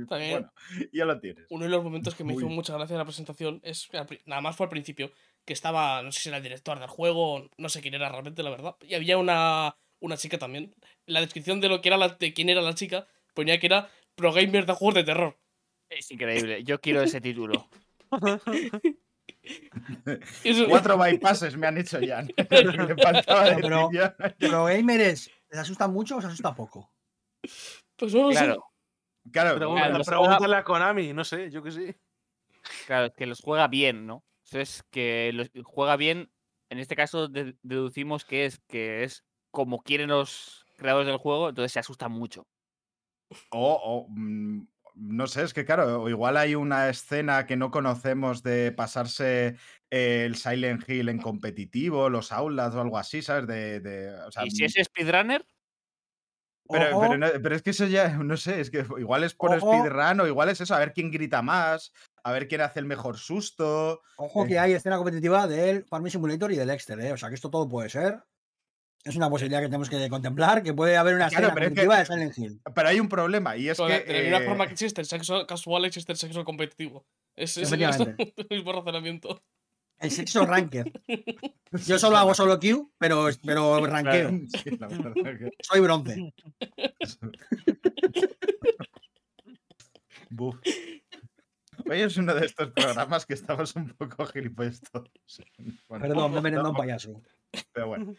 bueno, 0.09 0.53
ya 0.93 1.05
lo 1.05 1.19
tienes. 1.19 1.47
uno 1.51 1.65
de 1.65 1.71
los 1.71 1.83
momentos 1.83 2.15
que 2.15 2.23
me 2.25 2.35
hizo 2.35 2.49
mucha 2.49 2.75
gracia 2.75 2.95
en 2.95 2.99
la 2.99 3.05
presentación 3.05 3.61
es 3.65 3.89
nada 4.25 4.41
más 4.41 4.55
fue 4.57 4.65
al 4.67 4.71
principio 4.71 5.11
que 5.47 5.53
estaba 5.55 6.03
no 6.03 6.13
sé 6.13 6.21
si 6.21 6.29
era 6.29 6.37
el 6.39 6.43
director 6.43 6.79
del 6.79 6.89
juego 6.89 7.49
no 7.57 7.69
sé 7.71 7.81
quién 7.81 7.95
era 7.95 8.09
realmente 8.11 8.43
la 8.43 8.51
verdad 8.51 8.77
y 8.83 8.95
había 8.95 9.17
una 9.17 9.77
una 10.01 10.17
chica 10.19 10.37
también 10.39 10.75
la 11.07 11.21
descripción 11.21 11.61
de 11.61 11.69
lo 11.71 11.81
que 11.81 11.89
era 11.89 11.97
la, 11.97 12.09
de 12.11 12.35
quién 12.35 12.49
era 12.51 12.61
la 12.61 12.75
chica 12.75 13.07
ponía 13.33 13.59
que 13.59 13.67
era 13.67 13.89
pro 14.15 14.33
gamer 14.33 14.67
de 14.67 14.73
juegos 14.75 14.95
de 14.97 15.05
terror 15.05 15.39
Es 15.89 16.11
increíble. 16.11 16.65
Yo 16.65 16.81
quiero 16.81 17.01
ese 17.03 17.21
título. 17.21 17.69
Eso- 20.45 20.67
Cuatro 20.69 20.99
bypasses 20.99 21.57
me 21.57 21.67
han 21.67 21.79
hecho 21.79 22.01
ya. 22.01 22.23
Le 22.23 22.35
faltaba 23.03 23.45
decir 23.45 23.63
Pero-. 23.63 23.91
Pero 24.39 24.65
gamers, 24.65 25.31
¿les 25.51 25.61
asusta 25.61 25.87
mucho 25.89 26.17
o 26.17 26.21
se 26.21 26.27
asusta 26.27 26.55
poco? 26.55 26.91
pues 27.97 28.13
no 28.15 28.33
sé. 28.33 28.39
Claro, 28.39 28.65
Claro, 29.33 29.57
Pregunta- 29.57 29.89
los 29.91 30.07
pregúntale 30.07 30.57
a 30.57 30.65
Konami, 30.65 31.13
no 31.13 31.25
sé, 31.25 31.51
yo 31.51 31.63
que 31.63 31.71
sí. 31.73 31.95
claro, 32.87 33.07
es 33.07 33.13
que 33.17 33.27
los 33.27 33.41
juega 33.41 33.67
bien, 33.69 34.07
¿no? 34.07 34.25
Entonces, 34.47 34.85
que 34.91 35.33
los 35.35 35.51
juega 35.65 35.97
bien, 35.97 36.31
en 36.71 36.79
este 36.79 36.97
caso 36.97 37.29
de- 37.29 37.57
deducimos 37.63 38.25
que 38.25 38.47
es 38.47 38.61
que 38.69 39.05
es 39.05 39.25
como 39.51 39.83
quieren 39.83 40.11
los 40.11 40.67
creadores 40.77 41.07
del 41.09 41.19
juego, 41.19 41.49
entonces 41.49 41.73
se 41.73 41.81
asusta 41.81 42.09
mucho. 42.09 42.47
O, 43.51 44.07
mm, 44.09 44.67
no 44.95 45.27
sé, 45.27 45.43
es 45.43 45.53
que 45.55 45.65
claro, 45.65 46.03
o 46.03 46.09
igual 46.09 46.37
hay 46.37 46.55
una 46.55 46.89
escena 46.89 47.47
que 47.47 47.57
no 47.57 47.71
conocemos 47.71 48.43
de 48.43 48.73
pasarse 48.73 49.57
el 49.91 50.37
Silent 50.37 50.89
Hill 50.89 51.09
en 51.09 51.19
competitivo, 51.21 52.09
los 52.09 52.33
aulas 52.33 52.75
o 52.75 52.81
algo 52.81 52.99
así, 52.99 53.23
¿sabes? 53.23 53.47
De, 53.47 53.81
de- 53.81 54.15
o 54.27 54.31
sea, 54.31 54.45
y 54.45 54.51
si 54.51 54.65
mm, 54.65 54.65
es 54.65 54.75
speedrunner, 54.85 55.47
pero, 56.71 57.01
pero, 57.01 57.19
no- 57.19 57.27
pero 57.43 57.55
es 57.57 57.63
que 57.63 57.71
eso 57.71 57.87
ya, 57.87 58.09
no 58.19 58.37
sé, 58.37 58.61
es 58.61 58.71
que 58.71 58.85
igual 58.99 59.25
es 59.25 59.35
por 59.35 59.55
Ojo. 59.55 59.73
speedrun 59.73 60.21
o 60.21 60.27
igual 60.27 60.49
es 60.49 60.61
eso, 60.61 60.75
a 60.75 60.79
ver 60.79 60.93
quién 60.93 61.11
grita 61.11 61.43
más, 61.43 61.93
a 62.23 62.33
ver 62.33 62.49
quién 62.49 62.61
hace 62.61 62.81
el 62.81 62.87
mejor 62.87 63.19
susto. 63.19 64.03
ojo 64.17 64.45
eh. 64.45 64.49
que 64.49 64.59
hay 64.59 64.73
escena 64.73 64.97
competitiva 64.97 65.47
del 65.47 65.85
Farming 65.85 66.11
Simulator 66.11 66.53
y 66.53 66.57
del 66.57 66.71
Exter, 66.71 66.99
¿eh? 67.01 67.13
O 67.13 67.17
sea 67.17 67.29
que 67.29 67.35
esto 67.37 67.51
todo 67.51 67.69
puede 67.69 67.89
ser. 67.89 68.21
Es 69.05 69.15
una 69.15 69.31
posibilidad 69.31 69.61
que 69.61 69.67
tenemos 69.67 69.89
que 69.89 70.09
contemplar, 70.09 70.65
que 70.65 70.75
puede 70.75 70.97
haber 70.97 71.15
una 71.15 71.29
Claro, 71.29 71.47
escena 71.49 71.55
pero 71.55 71.67
es 71.67 71.73
que- 71.73 71.87
competitiva 71.87 71.99
de 71.99 72.07
Silent 72.33 72.39
Hill. 72.39 72.61
Pero 72.75 72.89
hay 72.89 72.99
un 72.99 73.09
problema 73.09 73.57
y 73.57 73.69
es 73.69 73.77
Pero 73.77 73.89
que... 73.89 74.01
de, 74.01 74.05
de 74.05 74.13
la 74.15 74.21
misma 74.23 74.39
eh, 74.39 74.47
forma 74.49 74.67
que 74.67 74.73
existe 74.73 75.01
el 75.01 75.07
sexo 75.07 75.47
casual 75.47 75.85
existe 75.85 76.11
el 76.11 76.19
sexo 76.19 76.45
competitivo 76.45 77.07
es, 77.37 77.57
es, 77.57 77.71
es 77.71 77.73
el 78.01 78.47
mismo 78.51 78.73
razonamiento 78.73 79.41
El 79.99 80.11
sexo 80.11 80.45
ranked. 80.45 80.87
Yo 81.87 81.99
solo 81.99 82.17
hago 82.19 82.35
solo 82.35 82.59
Q, 82.61 82.93
pero, 82.99 83.29
pero 83.45 83.85
ranqueo. 83.87 84.31
Sí, 84.63 84.77
la 84.79 84.89
verdad 84.89 85.13
que- 85.15 85.51
Soy 85.63 85.81
bronce. 85.81 86.35
Buf. 90.31 90.57
Hoy 91.89 92.01
es 92.01 92.17
uno 92.17 92.35
de 92.35 92.47
estos 92.47 92.73
programas 92.73 93.25
que 93.27 93.35
estamos 93.35 93.75
un 93.77 93.89
poco 93.91 94.27
gilipollas 94.27 94.81
todos. 94.81 95.09
Bueno, 95.89 96.03
Perdón, 96.07 96.33
me 96.33 96.39
he 96.39 96.43
merendado 96.43 96.71
un 96.71 96.77
payaso. 96.77 97.23
Pero 97.73 97.87
bueno. 97.89 98.15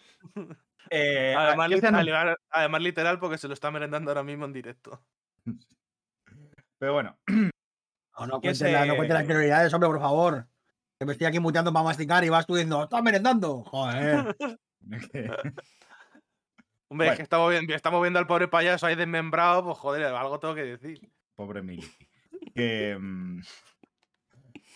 Eh, 0.89 1.35
Además, 1.37 1.69
¿qué 1.69 1.81
se 1.81 1.87
lit- 1.87 1.89
anun- 1.91 2.13
además- 2.15 2.37
además 2.49 2.81
literal 2.81 3.19
porque 3.19 3.37
se 3.37 3.47
lo 3.47 3.53
está 3.53 3.69
merendando 3.71 4.09
ahora 4.11 4.23
mismo 4.23 4.45
en 4.45 4.53
directo. 4.53 5.03
Pero 6.79 6.93
bueno, 6.93 7.17
No, 7.27 8.25
no 8.27 8.39
¿Qué 8.41 8.47
cuentes, 8.47 8.61
la- 8.71 8.85
no 8.85 8.93
se- 8.93 8.97
cuentes 8.97 9.13
las 9.15 9.25
prioridades, 9.25 9.73
hombre, 9.73 9.89
por 9.89 9.99
favor. 9.99 10.47
Que 10.99 11.05
me 11.05 11.11
estoy 11.13 11.27
aquí 11.27 11.39
muteando 11.39 11.71
para 11.71 11.83
masticar 11.85 12.23
y 12.23 12.29
vas 12.29 12.45
tú 12.45 12.55
diciendo, 12.55 12.83
¡estás 12.83 13.03
merendando! 13.03 13.63
Joder. 13.63 14.35
Hombre, 14.39 15.09
Bueno. 16.89 17.11
es 17.11 17.17
que 17.17 17.23
estamos 17.23 17.51
viendo, 17.51 17.73
estamos 17.75 18.01
viendo 18.01 18.17
al 18.19 18.27
pobre 18.27 18.47
payaso 18.47 18.85
ahí 18.87 18.95
desmembrado, 18.95 19.63
pues 19.65 19.77
joder, 19.77 20.05
algo 20.05 20.39
tengo 20.39 20.55
que 20.55 20.63
decir. 20.63 21.01
pobre. 21.35 21.61
Que, 22.55 22.97
mm, 22.99 23.41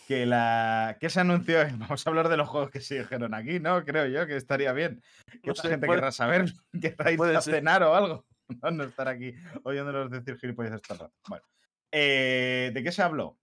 que 0.08 0.26
la 0.26 0.98
que 1.00 1.10
se 1.10 1.22
anunció, 1.22 1.60
vamos 1.78 2.06
a 2.06 2.10
hablar 2.10 2.28
de 2.30 2.38
los 2.38 2.50
juegos 2.50 2.70
que 2.70 2.82
se 2.82 3.00
dijeron 3.00 3.34
aquí, 3.34 3.60
¿no? 3.60 3.84
Creo 3.86 4.06
yo 4.08 4.28
que 4.28 4.36
estaría 4.36 4.74
bien. 4.74 5.02
Que 5.42 5.48
No 5.48 5.52
otra 5.54 5.64
sé, 5.64 5.70
gente 5.70 5.88
puede- 5.88 6.00
querrá 6.02 6.12
saber, 6.12 6.46
querrá 6.82 7.16
puede 7.16 7.36
a 7.38 7.42
ser. 7.42 7.56
cenar 7.56 7.82
o 7.84 7.96
algo. 7.96 8.26
No, 8.62 8.70
no 8.72 8.84
estar 8.84 9.08
aquí 9.08 9.34
oyéndonos 9.64 10.12
decir 10.12 10.38
gilipollas 10.38 10.74
el 10.74 10.82
rato. 10.84 11.14
Bueno, 11.30 11.46
eh, 11.94 12.72
¿de 12.74 12.84
qué 12.84 12.92
se 12.92 13.02
habló? 13.02 13.40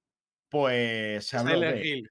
Pues 0.50 1.26
se 1.26 1.38
habló 1.38 1.54
Silent 1.54 1.76
de, 1.76 1.88
Hill. 1.88 2.10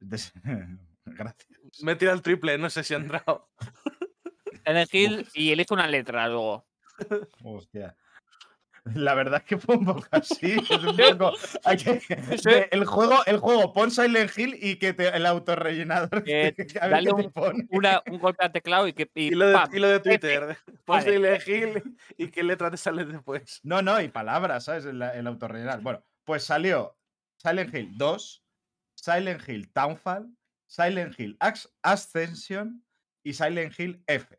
Gracias. 1.04 1.48
Me 1.82 1.96
tira 1.96 2.12
el 2.12 2.22
triple, 2.22 2.58
no 2.58 2.70
sé 2.70 2.84
si 2.84 2.94
ha 2.94 2.98
entrado. 2.98 3.48
Silent 4.66 4.94
Hill 4.94 5.28
y 5.34 5.52
elige 5.52 5.72
una 5.72 5.86
letra 5.86 6.28
luego. 6.28 6.66
Hostia. 7.42 7.96
La 8.94 9.12
verdad 9.14 9.40
es 9.40 9.44
que 9.44 9.58
fue 9.58 9.76
un 9.76 9.84
poco 9.84 10.06
así. 10.12 10.52
es 10.52 10.70
un 10.70 10.96
poco- 11.18 11.34
que- 11.84 12.68
el, 12.70 12.84
juego, 12.86 13.18
el 13.26 13.38
juego, 13.38 13.72
pon 13.72 13.90
Silent 13.90 14.30
Hill 14.36 14.56
y 14.60 14.76
que 14.76 14.92
te, 14.94 15.08
el 15.08 15.26
autorrellenador. 15.26 16.22
Eh, 16.26 16.54
a 16.80 16.88
dale 16.88 17.12
un-. 17.12 17.32
Una, 17.70 18.02
un 18.10 18.18
golpe 18.18 18.44
al 18.44 18.52
teclado 18.52 18.88
y 18.88 18.92
que. 18.94 19.10
y 19.14 19.26
Y 19.28 19.30
lo 19.30 19.46
de, 19.48 19.54
¡pam! 19.54 19.68
y 19.74 19.78
lo 19.78 19.88
de 19.88 20.00
Twitter. 20.00 20.56
Pon 20.84 20.98
Vale. 20.98 21.12
Silent 21.12 21.48
Hill 21.48 21.82
y 22.16 22.28
qué 22.28 22.42
letra 22.42 22.70
te 22.70 22.76
sale 22.76 23.04
después. 23.04 23.60
No, 23.62 23.82
no, 23.82 24.00
y 24.00 24.08
palabras, 24.08 24.64
¿sabes? 24.64 24.84
El, 24.86 25.00
el 25.02 25.26
autorrellenar. 25.26 25.80
Bueno, 25.82 26.02
pues 26.24 26.44
salió 26.44 26.96
Silent 27.36 27.74
Hill 27.74 27.90
2, 27.96 28.44
Silent 29.00 29.48
Hill 29.48 29.72
Townfall, 29.72 30.36
Silent 30.66 31.18
Hill 31.18 31.38
Ascension 31.82 32.84
y 33.22 33.32
Silent 33.32 33.78
Hill 33.78 34.02
F. 34.06 34.38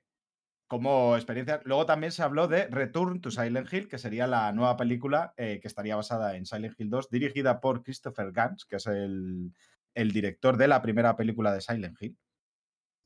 Como 0.68 1.16
experiencia. 1.16 1.62
Luego 1.64 1.86
también 1.86 2.12
se 2.12 2.22
habló 2.22 2.48
de 2.48 2.68
Return 2.68 3.22
to 3.22 3.32
Silent 3.32 3.72
Hill, 3.72 3.88
que 3.88 3.98
sería 3.98 4.28
la 4.28 4.52
nueva 4.52 4.78
película 4.78 5.34
eh, 5.38 5.60
que 5.62 5.68
estaría 5.68 5.96
basada 5.96 6.36
en 6.36 6.46
Silent 6.46 6.76
Hill 6.78 6.90
2, 6.90 7.10
dirigida 7.10 7.60
por 7.62 7.84
Christopher 7.84 8.32
Gans, 8.32 8.66
que 8.66 8.76
es 8.76 8.86
el, 8.88 9.54
director 9.96 10.58
de 10.58 10.68
la 10.68 10.82
primera 10.82 11.16
película 11.16 11.54
de 11.54 11.62
Silent 11.62 11.98
Hill. 12.00 12.18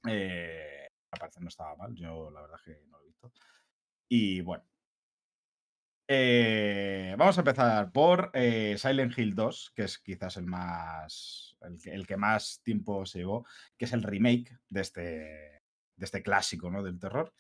Eh, 0.10 0.90
me 1.12 1.20
parece 1.20 1.40
no 1.40 1.48
estaba 1.48 1.76
mal, 1.76 1.94
yo 1.96 2.32
la 2.32 2.42
verdad 2.42 2.58
que 2.66 2.82
no 2.88 2.98
lo 2.98 3.04
he 3.04 3.08
visto. 3.08 3.32
Y 4.10 4.42
bueno. 4.42 4.73
Eh, 6.16 7.16
vamos 7.18 7.36
a 7.40 7.42
empezar 7.42 7.92
por 7.92 8.30
eh, 8.36 8.76
Silent 8.78 9.18
Hill 9.18 9.34
2, 9.34 9.72
que 9.76 9.86
es 9.86 9.98
quizás 9.98 10.38
el 10.38 10.46
más. 10.46 11.58
El 11.62 11.82
que, 11.82 11.90
el 11.90 12.06
que 12.06 12.18
más 12.18 12.62
tiempo 12.62 13.04
se 13.08 13.20
llevó, 13.20 13.48
que 13.78 13.86
es 13.86 13.94
el 13.94 14.04
remake 14.04 14.56
de 14.70 14.82
este, 14.82 15.02
de 15.02 16.06
este 16.06 16.22
clásico 16.22 16.70
¿no? 16.70 16.84
del 16.84 17.00
terror. 17.00 17.34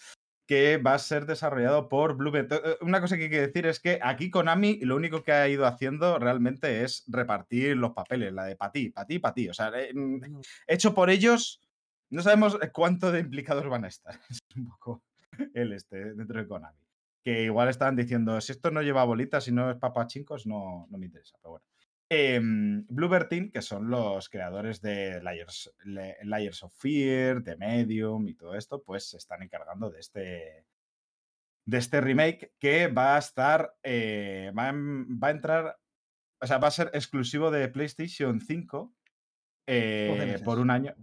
Que 0.48 0.78
va 0.78 0.96
a 0.96 1.00
ser 1.00 1.28
desarrollado 1.28 1.88
por 1.88 2.16
Bluebird. 2.16 2.52
Eh, 2.52 2.78
Una 2.82 3.00
cosa 3.00 3.16
que 3.16 3.26
hay 3.26 3.30
que 3.30 3.48
decir 3.48 3.68
es 3.68 3.80
que 3.80 4.00
aquí 4.02 4.32
Konami 4.32 4.80
lo 4.80 4.96
único 4.96 5.24
que 5.24 5.34
ha 5.34 5.48
ido 5.48 5.68
haciendo 5.68 6.18
realmente 6.18 6.84
es 6.84 7.04
repartir 7.06 7.78
los 7.78 7.92
papeles, 7.92 8.34
la 8.34 8.46
de 8.46 8.58
ti, 8.74 8.90
para 8.90 9.36
ti. 9.36 9.50
O 9.50 9.54
sea, 9.54 9.72
eh, 9.80 9.94
mm, 9.94 10.42
hecho 10.66 10.96
por 10.96 11.12
ellos, 11.12 11.62
no 12.10 12.24
sabemos 12.24 12.58
cuánto 12.72 13.12
de 13.12 13.20
implicados 13.20 13.70
van 13.70 13.86
a 13.86 13.90
estar. 13.90 14.20
Es 14.32 14.40
un 14.56 14.66
poco 14.66 15.04
el 15.54 15.74
este 15.74 16.16
dentro 16.16 16.40
de 16.40 16.48
Konami. 16.48 16.83
Que 17.24 17.44
igual 17.44 17.70
estaban 17.70 17.96
diciendo, 17.96 18.40
si 18.42 18.52
esto 18.52 18.70
no 18.72 18.82
lleva 18.82 19.06
bolitas 19.06 19.48
y 19.48 19.52
no 19.52 19.72
es 19.72 19.78
papachincos, 19.78 20.46
no, 20.46 20.88
no 20.90 20.98
me 20.98 21.06
interesa. 21.06 21.38
Pero 21.42 21.52
bueno. 21.52 21.66
Bluebird 22.90 23.28
Team, 23.28 23.52
que 23.52 23.62
son 23.62 23.90
los 23.90 24.30
creadores 24.30 24.82
de 24.82 25.22
Layers, 25.22 25.74
Layers 25.86 26.64
of 26.64 26.74
Fear, 26.78 27.42
de 27.42 27.58
Medium 27.58 28.28
y 28.28 28.36
todo 28.36 28.56
esto, 28.56 28.84
pues 28.84 29.10
se 29.10 29.18
están 29.18 29.42
encargando 29.42 29.90
de 29.90 30.00
este, 30.00 30.66
de 31.66 31.78
este 31.78 32.02
remake 32.02 32.54
que 32.60 32.88
va 32.88 33.16
a 33.16 33.20
estar, 33.20 33.76
eh, 33.84 34.52
va, 34.58 34.70
a, 34.70 34.74
va 34.74 35.28
a 35.28 35.32
entrar, 35.32 35.80
o 36.40 36.48
sea, 36.48 36.58
va 36.58 36.68
a 36.68 36.72
ser 36.72 36.92
exclusivo 36.94 37.52
de 37.52 37.68
PlayStation 37.70 38.42
5 38.42 38.94
eh, 39.68 40.40
por 40.44 40.60
un 40.60 40.70
año, 40.70 40.96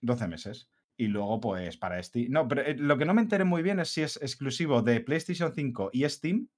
12 0.00 0.28
meses. 0.28 0.68
Y 1.00 1.06
luego, 1.06 1.40
pues, 1.40 1.76
para 1.76 2.02
Steam. 2.02 2.32
No, 2.32 2.48
pero 2.48 2.62
eh, 2.62 2.74
lo 2.76 2.98
que 2.98 3.04
no 3.04 3.14
me 3.14 3.22
enteré 3.22 3.44
muy 3.44 3.62
bien 3.62 3.78
es 3.78 3.88
si 3.90 4.02
es 4.02 4.16
exclusivo 4.20 4.82
de 4.82 5.00
PlayStation 5.00 5.52
5 5.54 5.90
y 5.92 6.08
Steam 6.08 6.48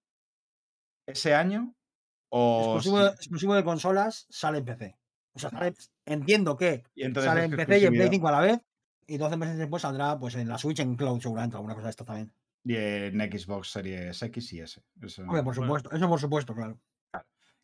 ese 1.07 1.35
año 1.35 1.75
o. 2.31 2.77
Exclusivo, 2.77 2.99
si- 2.99 3.05
de, 3.05 3.11
exclusivo 3.11 3.55
de 3.55 3.65
consolas, 3.65 4.27
sale 4.31 4.59
en 4.59 4.65
PC. 4.65 4.97
O 5.35 5.39
sea, 5.39 5.51
sale- 5.51 5.75
entiendo 6.07 6.57
que 6.57 6.85
y 6.95 7.05
entonces 7.05 7.31
sale 7.31 7.45
en 7.45 7.51
PC 7.53 7.79
y 7.79 7.85
en 7.85 7.93
Play 7.93 8.07
exclusividad. 8.07 8.11
5 8.13 8.29
a 8.29 8.33
la 8.33 8.41
vez. 8.41 8.61
Y 9.07 9.19
12 9.19 9.37
meses 9.37 9.59
después 9.59 9.83
saldrá 9.83 10.19
pues 10.19 10.37
en 10.37 10.49
la 10.49 10.57
Switch, 10.57 10.79
en 10.81 10.97
Cloud, 10.97 11.21
seguramente, 11.21 11.57
alguna 11.57 11.75
cosa 11.75 11.87
de 11.87 11.91
esto 11.91 12.05
también. 12.05 12.33
Y 12.65 12.77
en 12.77 13.19
Xbox 13.21 13.71
Series 13.73 14.23
X 14.23 14.53
y 14.53 14.61
S. 14.61 14.83
Eso- 15.03 15.23
Hombre, 15.23 15.43
por 15.43 15.55
supuesto, 15.55 15.91
eso 15.93 16.09
por 16.09 16.21
supuesto, 16.21 16.55
claro. 16.55 16.81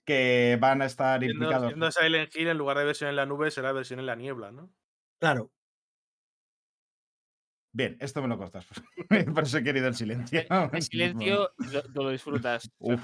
que 0.05 0.57
van 0.61 0.83
a 0.83 0.87
estar 0.87 1.21
Siendo, 1.21 1.35
implicados. 1.45 1.69
siendo 1.69 1.91
Silent 1.91 2.35
Hill, 2.37 2.49
en 2.49 2.59
lugar 2.59 2.79
de 2.79 2.85
versión 2.85 3.11
en 3.11 3.17
la 3.17 3.27
nube, 3.27 3.51
será 3.51 3.73
versión 3.73 3.99
en 4.01 4.07
la 4.07 4.15
niebla, 4.17 4.53
¿no? 4.53 4.71
Claro. 5.21 5.51
Bien, 7.77 7.95
esto 8.01 8.23
me 8.23 8.29
lo 8.29 8.39
cortas. 8.39 8.67
Por 9.35 9.43
eso 9.45 9.59
he 9.59 9.63
querido 9.63 9.87
el 9.87 9.95
silencio. 9.95 10.41
El 10.73 10.83
silencio 10.83 11.51
lo, 11.59 11.83
lo 12.05 12.11
disfrutas. 12.11 12.71
Uf. 12.79 13.03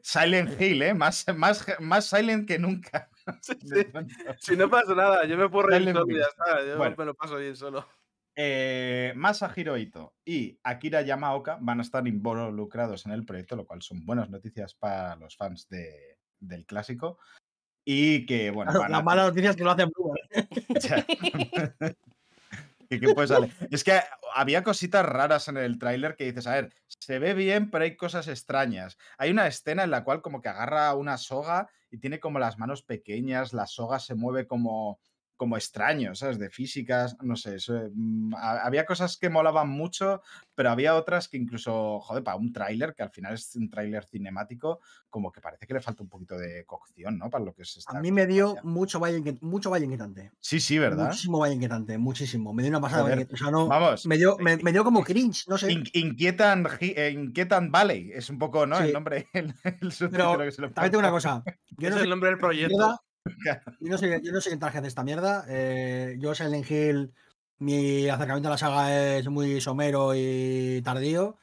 Silent 0.00 0.60
Hill, 0.60 0.82
¿eh? 0.82 0.94
Más, 0.94 1.26
más, 1.34 1.66
más 1.80 2.04
silent 2.06 2.46
que 2.46 2.58
nunca. 2.58 3.08
Si 4.38 4.56
no 4.56 4.70
pasa 4.70 4.94
nada, 4.94 5.26
yo 5.26 5.36
me 5.36 5.48
puedo 5.48 5.68
reír 5.68 5.92
solo 5.92 6.06
y 6.08 6.18
ya 6.18 6.24
está. 6.24 6.64
Yo 6.66 6.76
Bueno. 6.78 6.94
me 6.98 7.04
lo 7.04 7.14
paso 7.14 7.36
bien 7.36 7.56
solo. 7.56 7.86
Eh, 8.36 9.12
Masahiro 9.16 9.76
Ito 9.76 10.14
y 10.24 10.58
Akira 10.62 11.02
Yamaoka 11.02 11.58
van 11.60 11.80
a 11.80 11.82
estar 11.82 12.06
involucrados 12.06 13.04
en 13.06 13.12
el 13.12 13.24
proyecto, 13.26 13.56
lo 13.56 13.66
cual 13.66 13.82
son 13.82 14.06
buenas 14.06 14.30
noticias 14.30 14.74
para 14.74 15.16
los 15.16 15.36
fans 15.36 15.68
de- 15.68 16.16
del 16.38 16.64
clásico. 16.64 17.18
Y 17.84 18.24
que, 18.26 18.50
bueno, 18.50 18.70
Claro, 18.70 18.82
van 18.84 18.92
la 18.92 18.98
a- 18.98 19.02
mala 19.02 19.22
noticia 19.24 19.50
es 19.50 19.56
que 19.56 19.64
lo 19.64 19.70
hacen 19.72 19.90
Bluebird. 19.90 21.96
Es 23.70 23.84
que 23.84 24.00
había 24.34 24.62
cositas 24.62 25.04
raras 25.04 25.48
en 25.48 25.56
el 25.56 25.78
tráiler 25.78 26.16
que 26.16 26.24
dices, 26.24 26.46
a 26.46 26.54
ver, 26.54 26.74
se 26.86 27.18
ve 27.18 27.34
bien, 27.34 27.70
pero 27.70 27.84
hay 27.84 27.96
cosas 27.96 28.28
extrañas. 28.28 28.98
Hay 29.16 29.30
una 29.30 29.46
escena 29.46 29.84
en 29.84 29.90
la 29.90 30.04
cual 30.04 30.22
como 30.22 30.42
que 30.42 30.48
agarra 30.48 30.94
una 30.94 31.16
soga 31.16 31.68
y 31.90 31.98
tiene 31.98 32.20
como 32.20 32.38
las 32.38 32.58
manos 32.58 32.82
pequeñas, 32.82 33.52
la 33.52 33.66
soga 33.66 33.98
se 33.98 34.14
mueve 34.14 34.46
como, 34.46 35.00
como 35.40 35.56
extraño, 35.56 36.14
¿sabes? 36.14 36.38
De 36.38 36.50
físicas, 36.50 37.16
no 37.22 37.34
sé. 37.34 37.54
eso, 37.54 37.72
mm, 37.94 38.34
ha- 38.34 38.60
había 38.60 38.84
cosas 38.84 39.16
que 39.16 39.30
molaban 39.30 39.70
mucho, 39.70 40.20
pero 40.54 40.68
había 40.68 40.94
otras 40.96 41.28
que 41.28 41.38
incluso, 41.38 41.98
joder, 42.00 42.22
para 42.22 42.36
un 42.36 42.52
tráiler, 42.52 42.92
que 42.94 43.02
al 43.02 43.08
final 43.10 43.32
es 43.32 43.56
un 43.56 43.70
tráiler 43.70 44.04
cinemático, 44.04 44.80
como 45.08 45.32
que 45.32 45.40
parece 45.40 45.66
que 45.66 45.72
le 45.72 45.80
falta 45.80 46.02
un 46.02 46.10
poquito 46.10 46.36
de 46.36 46.66
cocción, 46.66 47.16
¿no? 47.16 47.30
Para 47.30 47.42
lo 47.46 47.54
que 47.54 47.64
se 47.64 47.78
está 47.78 47.96
A 47.96 48.02
mí 48.02 48.12
me 48.12 48.26
dio 48.26 48.54
mucho 48.64 49.00
valle, 49.00 49.38
mucho 49.40 49.70
valle 49.70 49.86
inquietante. 49.86 50.30
Sí, 50.40 50.60
sí, 50.60 50.78
¿verdad? 50.78 51.06
Muchísimo 51.06 51.38
valle 51.38 51.54
inquietante, 51.54 51.96
muchísimo. 51.96 52.52
Me 52.52 52.62
dio 52.62 52.68
una 52.72 52.80
pasada. 52.82 53.04
Joder, 53.04 53.26
o 53.32 53.36
sea, 53.38 53.50
no, 53.50 53.66
Vamos. 53.66 54.04
me, 54.04 54.18
dio, 54.18 54.36
me, 54.36 54.58
me 54.58 54.72
dio 54.72 54.84
como 54.84 55.02
cringe, 55.02 55.48
no 55.48 55.56
sé. 55.56 55.72
In- 55.72 55.84
Inquietan, 55.94 56.66
eh, 56.80 57.12
Inquietan 57.14 57.70
Valley, 57.70 58.10
es 58.12 58.28
un 58.28 58.38
poco, 58.38 58.66
¿no? 58.66 58.78
El 58.78 58.92
nombre, 58.92 59.26
el, 59.32 59.54
el 59.64 59.92
Pero 60.10 60.36
que 60.36 60.52
se 60.52 60.60
le 60.60 60.68
también 60.68 60.90
tengo 60.90 60.98
una 60.98 61.08
pone. 61.08 61.10
cosa. 61.12 61.42
Yo 61.78 61.88
no 61.88 61.94
es 61.96 62.00
sé 62.00 62.04
el 62.04 62.10
nombre 62.10 62.28
del 62.28 62.38
proyecto. 62.38 63.00
Yo 63.80 63.90
no 63.90 63.98
sé, 63.98 64.20
yo 64.22 64.32
no 64.32 64.40
traje 64.58 64.80
de 64.80 64.88
esta 64.88 65.02
mierda. 65.04 65.44
eh, 65.48 66.16
yo 66.18 66.34
Silent 66.34 66.70
Hill, 66.70 67.12
mi 67.58 68.08
acercamiento 68.08 68.48
a 68.48 68.52
la 68.52 68.58
saga 68.58 69.16
es 69.18 69.28
muy 69.28 69.60
somero 69.60 70.12
y 70.14 70.80
tardío. 70.82 71.36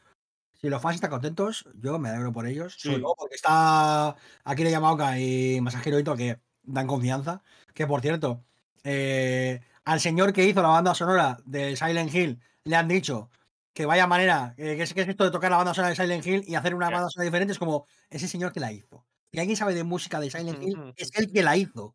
Si 0.60 0.70
los 0.70 0.82
fans 0.82 0.96
están 0.96 1.12
contentos, 1.12 1.70
yo 1.76 2.00
me 2.00 2.10
alegro 2.10 2.32
por 2.34 2.48
ellos. 2.48 2.76
Sobre 2.80 2.96
Sí. 2.98 3.02
todo 3.02 3.16
porque 3.18 3.36
está 3.36 4.16
Akira 4.44 4.70
Yamaoka 4.72 5.20
y 5.20 5.62
Masahiro 5.62 6.00
Ito 6.00 6.16
que 6.16 6.40
dan 6.64 6.88
confianza. 6.88 7.44
Que 7.76 7.86
por 7.88 8.02
cierto, 8.02 8.44
eh, 8.84 9.62
al 9.86 10.00
señor 10.00 10.34
que 10.34 10.46
hizo 10.46 10.62
la 10.64 10.70
banda 10.70 10.96
sonora 10.96 11.38
de 11.46 11.76
Silent 11.76 12.14
Hill 12.14 12.42
le 12.64 12.76
han 12.76 12.88
dicho 12.88 13.30
que 13.74 13.86
vaya 13.86 14.08
manera, 14.08 14.56
eh, 14.58 14.76
que 14.76 14.84
es, 14.84 14.94
que 14.96 15.02
es 15.02 15.08
esto 15.10 15.24
de 15.26 15.32
tocar 15.32 15.52
la 15.52 15.58
banda 15.58 15.74
sonora 15.76 15.90
de 15.92 15.96
Silent 15.96 16.26
Hill 16.26 16.44
y 16.48 16.56
hacer 16.56 16.74
una 16.74 16.90
banda 16.90 17.10
sonora 17.10 17.26
diferente, 17.26 17.54
es 17.54 17.60
como 17.60 17.88
ese 18.10 18.28
señor 18.28 18.52
que 18.52 18.60
la 18.60 18.72
hizo. 18.72 19.06
Si 19.34 19.40
alguien 19.40 19.58
sabe 19.58 19.74
de 19.74 19.84
música 19.84 20.20
de 20.20 20.30
Silent 20.30 20.62
Hill, 20.62 20.80
es 20.96 21.10
el 21.16 21.32
que 21.32 21.44
la 21.44 21.58
hizo. 21.58 21.94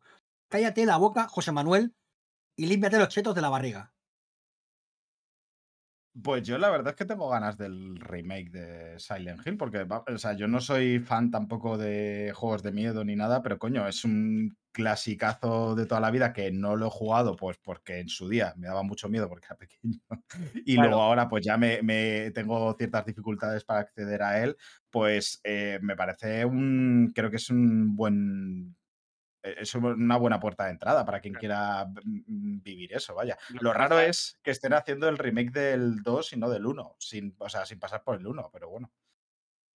Cállate 0.49 0.85
la 0.85 0.97
boca, 0.97 1.27
José 1.27 1.51
Manuel, 1.51 1.93
y 2.57 2.67
límpiate 2.67 2.99
los 2.99 3.09
chetos 3.09 3.35
de 3.35 3.41
la 3.41 3.49
barriga. 3.49 3.92
Pues 6.21 6.43
yo 6.43 6.59
la 6.59 6.69
verdad 6.69 6.89
es 6.89 6.95
que 6.95 7.05
tengo 7.05 7.27
ganas 7.27 7.57
del 7.57 7.95
remake 7.99 8.51
de 8.51 8.99
Silent 8.99 9.41
Hill, 9.47 9.57
porque 9.57 9.79
o 9.89 10.17
sea, 10.19 10.33
yo 10.33 10.47
no 10.47 10.61
soy 10.61 10.99
fan 10.99 11.31
tampoco 11.31 11.75
de 11.75 12.31
juegos 12.35 12.61
de 12.61 12.71
miedo 12.71 13.03
ni 13.03 13.15
nada, 13.15 13.41
pero 13.41 13.57
coño, 13.57 13.87
es 13.87 14.05
un 14.05 14.55
clasicazo 14.71 15.73
de 15.73 15.87
toda 15.87 16.01
la 16.01 16.11
vida 16.11 16.31
que 16.31 16.51
no 16.51 16.75
lo 16.75 16.87
he 16.87 16.89
jugado, 16.91 17.35
pues 17.35 17.57
porque 17.57 17.99
en 17.99 18.09
su 18.09 18.29
día 18.29 18.53
me 18.57 18.67
daba 18.67 18.83
mucho 18.83 19.09
miedo 19.09 19.27
porque 19.27 19.47
era 19.47 19.57
pequeño. 19.57 19.99
Y 20.65 20.75
Claro. 20.75 20.77
luego 20.77 21.01
ahora 21.01 21.27
pues 21.27 21.43
ya 21.45 21.57
me, 21.57 21.81
me- 21.81 22.31
tengo 22.31 22.75
ciertas 22.77 23.05
dificultades 23.05 23.63
para 23.65 23.79
acceder 23.81 24.21
a 24.21 24.43
él, 24.43 24.55
pues 24.91 25.41
eh, 25.43 25.79
me 25.81 25.95
parece 25.95 26.45
un, 26.45 27.11
creo 27.15 27.31
que 27.31 27.37
es 27.37 27.49
un 27.49 27.95
buen... 27.95 28.75
eh, 29.43 29.55
Es 29.59 29.75
una 29.75 30.17
buena 30.17 30.39
puerta 30.39 30.65
de 30.65 30.71
entrada 30.71 31.05
para 31.05 31.19
quien 31.21 31.35
quiera 31.37 31.85
mm, 31.85 32.61
vivir 32.61 32.93
eso, 32.93 33.15
vaya. 33.15 33.37
Lo 33.59 33.73
raro 33.73 33.99
es 33.99 34.39
que 34.43 34.51
estén 34.51 34.73
haciendo 34.73 35.09
el 35.09 35.17
remake 35.17 35.51
del 35.51 36.01
2 36.03 36.33
y 36.33 36.37
no 36.37 36.49
del 36.49 36.65
1, 36.65 36.95
sin, 36.99 37.35
o 37.39 37.49
sea, 37.49 37.65
sin 37.65 37.79
pasar 37.79 38.03
por 38.03 38.15
el 38.17 38.27
1, 38.27 38.49
pero 38.51 38.69
bueno. 38.69 38.91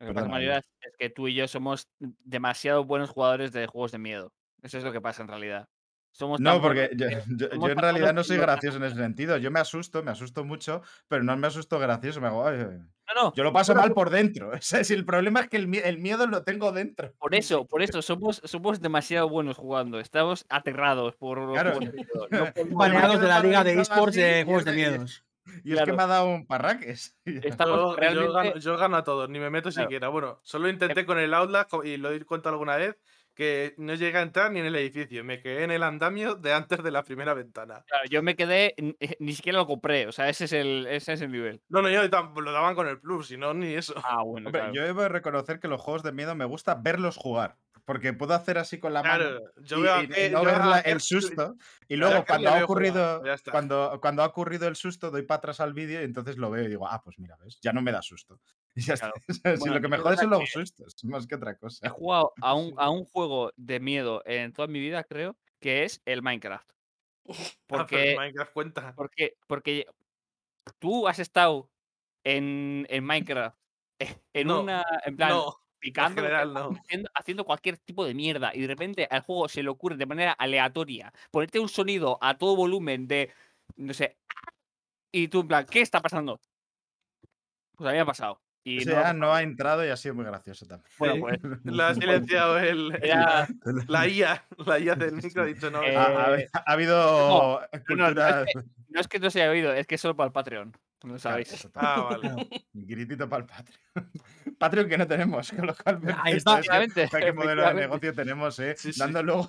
Lo 0.07 0.15
que 0.15 0.15
pasa, 0.15 0.59
es 0.81 0.93
que 0.99 1.11
tú 1.11 1.29
y 1.29 1.35
yo 1.35 1.49
somos 1.49 1.89
demasiado 1.99 2.85
buenos 2.85 3.11
jugadores 3.11 3.53
de 3.53 3.67
juegos 3.67 3.93
de 3.93 3.99
miedo. 3.99 4.33
Eso 4.63 4.79
es 4.79 4.85
lo 4.85 4.93
que 4.93 5.01
pasa 5.01 5.23
en 5.23 5.29
realidad. 5.29 5.67
Somos 6.13 6.41
No, 6.47 6.61
porque 6.63 6.91
yo, 6.97 7.07
yo- 7.39 7.55
yo 7.57 7.73
en 7.73 7.81
realidad 7.83 8.15
no 8.15 8.23
soy 8.25 8.39
gracioso 8.39 8.77
en 8.79 8.85
ese 8.85 8.97
sentido. 8.97 9.37
Yo 9.39 9.51
me 9.51 9.61
asusto, 9.61 10.03
me 10.03 10.11
asusto 10.13 10.45
mucho, 10.45 10.83
pero 11.09 11.23
no 11.25 11.37
me 11.37 11.47
asusto 11.49 11.79
gracioso. 11.79 12.21
Me 12.21 12.29
hago, 12.29 12.47
"Ay, 12.47 12.59
ay". 12.61 12.79
No, 13.15 13.23
no, 13.25 13.35
Yo 13.35 13.43
lo 13.45 13.53
paso 13.53 13.73
pero 13.73 13.83
mal 13.83 13.93
por 13.95 14.11
dentro. 14.11 14.51
O 14.55 14.61
sea, 14.61 14.85
si 14.85 14.95
el 14.95 15.05
problema 15.05 15.41
es 15.41 15.49
que 15.49 15.57
el, 15.57 15.75
el 15.75 15.99
miedo 15.99 16.27
lo 16.27 16.43
tengo 16.45 16.73
dentro. 16.73 17.13
por 17.19 17.35
eso, 17.35 17.67
por 17.67 17.83
eso, 17.83 18.03
somos, 18.03 18.41
somos 18.45 18.81
demasiado 18.81 19.29
buenos 19.29 19.57
jugando. 19.57 19.99
Estamos 20.01 20.45
aterrados 20.49 21.15
por 21.17 21.39
los 21.39 21.53
Claro. 21.53 21.73
juegos 21.77 21.93
de 21.93 21.97
miedo. 21.97 22.29
No 22.67 22.77
Baneados 22.77 23.21
de 23.21 23.29
la 23.29 23.41
liga 23.41 23.65
de 23.65 23.81
esports 23.81 24.17
de 24.17 24.45
juegos 24.45 24.61
es 24.63 24.67
de 24.67 24.73
miedos. 24.73 25.25
Y 25.65 25.71
es 25.71 25.77
Claro. 25.77 25.87
que 25.87 25.97
me 25.97 26.03
ha 26.03 26.07
dado 26.07 26.27
un 26.29 26.47
parraques. 26.47 27.17
Estamos 27.25 27.77
Yo, 27.77 27.91
yo 27.91 27.97
realmente. 27.97 28.33
gano, 28.35 28.57
yo 28.59 28.77
gano 28.77 28.97
a 28.99 29.05
todos, 29.05 29.29
ni 29.31 29.39
me 29.39 29.49
meto 29.49 29.71
Claro. 29.71 29.87
siquiera. 29.87 30.09
Bueno, 30.09 30.41
solo 30.43 30.69
intenté 30.69 31.07
con 31.07 31.19
el 31.19 31.33
Outlast 31.33 31.71
y 31.85 31.97
lo 31.97 32.13
he 32.13 32.23
contado 32.27 32.55
alguna 32.57 32.77
vez 32.77 32.97
que 33.39 33.75
no 33.79 33.95
llegué 33.95 34.19
a 34.19 34.23
entrar 34.23 34.51
ni 34.51 34.59
en 34.59 34.67
el 34.67 34.75
edificio. 34.75 35.23
Me 35.23 35.41
quedé 35.41 35.63
en 35.63 35.71
el 35.71 35.85
andamio 35.85 36.35
de 36.35 36.53
antes 36.53 36.83
de 36.83 36.91
la 36.91 37.05
primera 37.05 37.35
ventana. 37.35 37.85
Claro, 37.87 38.05
yo 38.11 38.21
me 38.21 38.35
quedé, 38.35 38.75
eh, 38.77 39.17
ni 39.21 39.33
siquiera 39.33 39.59
lo 39.59 39.67
compré, 39.69 40.09
o 40.09 40.13
sea, 40.13 40.29
ese 40.29 40.47
es 40.47 40.53
el, 40.53 40.89
ese 40.89 41.13
es 41.13 41.21
el 41.21 41.31
nivel. 41.31 41.63
No, 41.69 41.81
no, 41.81 41.89
yo 41.89 42.03
lo 42.03 42.53
daban 42.53 42.75
con 42.75 42.89
el 42.89 42.99
plus, 42.99 43.29
si 43.29 43.37
no, 43.37 43.55
ni 43.55 43.75
eso. 43.75 43.95
Ah, 44.05 44.25
bueno, 44.25 44.49
Hombre, 44.49 44.61
claro. 44.61 44.75
yo 44.75 44.83
debo 44.83 45.03
de 45.03 45.09
reconocer 45.09 45.61
que 45.61 45.69
los 45.69 45.81
juegos 45.81 46.03
de 46.03 46.11
miedo 46.11 46.35
me 46.35 46.47
gusta 46.47 46.75
verlos 46.75 47.17
jugar. 47.17 47.57
Porque 47.85 48.13
puedo 48.13 48.35
hacer 48.35 48.59
así 48.59 48.79
con 48.79 48.93
la 48.93 49.03
mano. 49.03 49.19
Claro, 49.25 49.41
yo 49.63 49.79
y- 49.79 49.83
veo 49.83 49.95
a 49.95 50.03
y- 50.03 50.05
y 50.05 50.09
Ke- 50.09 50.31
no 50.33 50.41
yo 50.43 50.45
ver 50.47 50.59
la- 50.65 50.81
el 50.81 51.01
susto. 51.01 51.55
Y 51.89 51.97
luego, 51.97 52.23
cuando 52.27 52.49
ha 52.49 52.53
jugar, 52.53 52.65
ocurrido. 52.65 53.23
Cuando, 53.51 53.99
cuando 54.03 54.23
ha 54.23 54.27
ocurrido 54.27 54.69
el 54.69 54.77
susto, 54.77 55.11
doy 55.11 55.23
para 55.23 55.39
atrás 55.39 55.61
al 55.61 55.73
vídeo 55.75 56.01
y 56.03 56.05
entonces 56.05 56.37
lo 56.37 56.51
veo 56.51 56.65
y 56.65 56.69
digo, 56.69 56.87
ah, 56.87 57.01
pues 57.03 57.19
mira, 57.19 57.37
¿ves? 57.43 57.59
Ya 57.63 57.73
no 57.73 57.81
me 57.81 57.93
da 57.93 58.03
susto. 58.03 58.41
Y 58.79 58.83
ya. 58.83 58.95
Claro. 58.97 59.15
Si 59.65 59.69
lo 59.69 59.81
que 59.81 59.89
me 59.89 59.97
es 59.97 60.03
jode 60.03 60.17
son 60.17 60.31
los 60.31 60.51
sustos, 60.51 61.05
más 61.05 61.27
que 61.27 61.35
otra 61.35 61.53
He 61.53 61.59
cosa. 61.59 61.89
jugado 61.91 62.33
a 62.41 62.55
un, 62.55 62.75
a 62.77 62.91
un 62.91 63.05
juego 63.07 63.51
de 63.57 63.81
miedo 63.81 64.23
en 64.25 64.53
toda 64.53 64.69
mi 64.69 64.79
vida, 64.81 65.03
creo, 65.05 65.37
que 65.61 65.85
es 65.85 66.01
el 66.05 66.23
Minecraft. 66.23 66.69
Ah, 67.29 67.53
Porque, 67.67 68.15
Minecraft 68.17 68.53
cuenta. 68.53 68.95
porque, 68.95 69.35
porque 69.47 69.87
tú 70.79 71.09
has 71.09 71.19
estado 71.19 71.71
en, 72.25 72.87
en 72.89 73.05
Minecraft 73.05 73.59
en 74.33 74.47
No, 74.47 74.63
una, 74.63 74.85
en 75.05 75.17
plan, 75.17 75.31
No, 75.31 75.57
picando, 75.81 76.23
general 76.23 76.55
no. 76.55 76.71
haciendo, 76.71 77.11
haciendo 77.15 77.45
cualquier 77.45 77.79
tipo 77.79 78.05
de 78.05 78.15
mierda 78.15 78.53
y 78.55 78.61
de 78.63 78.67
repente 78.69 79.09
al 79.11 79.23
juego 79.23 79.49
se 79.49 79.63
le 79.63 79.69
ocurre 79.71 79.97
de 79.97 80.07
manera 80.07 80.33
aleatoria 80.33 81.13
ponerte 81.31 81.59
un 81.61 81.69
sonido 81.69 82.19
a 82.21 82.39
todo 82.39 82.57
volumen 82.57 83.07
de, 83.09 83.33
no 83.77 83.93
sé, 83.93 84.17
y 85.13 85.29
tú 85.29 85.41
en 85.41 85.49
plan, 85.49 85.67
¿qué 85.71 85.81
está 85.83 86.01
pasando? 86.01 86.41
Pues 87.77 87.89
había 87.89 88.05
pasado. 88.05 88.41
Y 88.69 88.79
Ese 88.79 89.15
no, 89.15 89.33
ha 89.33 89.43
entrado 89.43 89.85
y 89.85 89.89
ha 89.89 89.97
sido 89.97 90.15
muy 90.15 90.25
gracioso 90.25 90.67
también. 90.67 90.91
bueno, 90.99 91.21
pues 91.21 91.39
Lo 91.65 91.85
ha 91.85 91.95
silenciado 91.95 92.59
el, 92.59 92.89
la 93.89 94.07
IA. 94.09 94.47
La 94.67 94.79
IA 94.79 94.95
del 94.95 95.15
micro 95.15 95.43
ha 95.43 95.47
dicho 95.47 95.71
no. 95.71 95.83
Eh, 95.83 95.97
Ha, 95.97 96.05
ha- 96.07 96.37
ha 96.67 96.73
habido 96.73 96.97
no, 96.97 97.61
no, 97.61 97.69
cultura. 97.87 98.43
es 98.43 98.55
no 98.89 99.01
es 99.01 99.09
que 99.09 99.19
no 99.19 99.31
se 99.31 99.43
haya 99.43 99.51
oído, 99.51 99.73
es 99.73 99.87
que 99.87 99.95
es 99.97 100.01
solo 100.01 100.17
para 100.17 100.27
el 100.29 100.33
Patreon. 100.33 100.77
No 101.05 101.19
sabéis. 101.19 101.69
Ah, 101.75 102.09
vale. 102.11 102.33
Un 102.75 102.87
gritito 102.87 103.29
para 103.29 103.43
el 103.43 103.47
Patreon. 103.49 104.11
Patreon 104.59 104.89
que 104.89 104.99
no 104.99 105.07
tenemos, 105.07 105.51
con 105.53 105.67
lo 105.67 105.75
cual. 105.77 106.01
Ahí 106.25 106.35
está. 106.35 106.59
es 106.59 106.67
que- 106.69 106.75
Efectivamente, 106.75 107.09
¿Qué 107.27 107.33
modelo 107.33 107.67
de 107.69 107.75
negocio 107.75 108.13
tenemos, 108.15 108.59
eh? 108.59 108.75
Sí, 108.77 108.93
sí. 108.93 108.99
Dando 108.99 109.23
luego. 109.23 109.49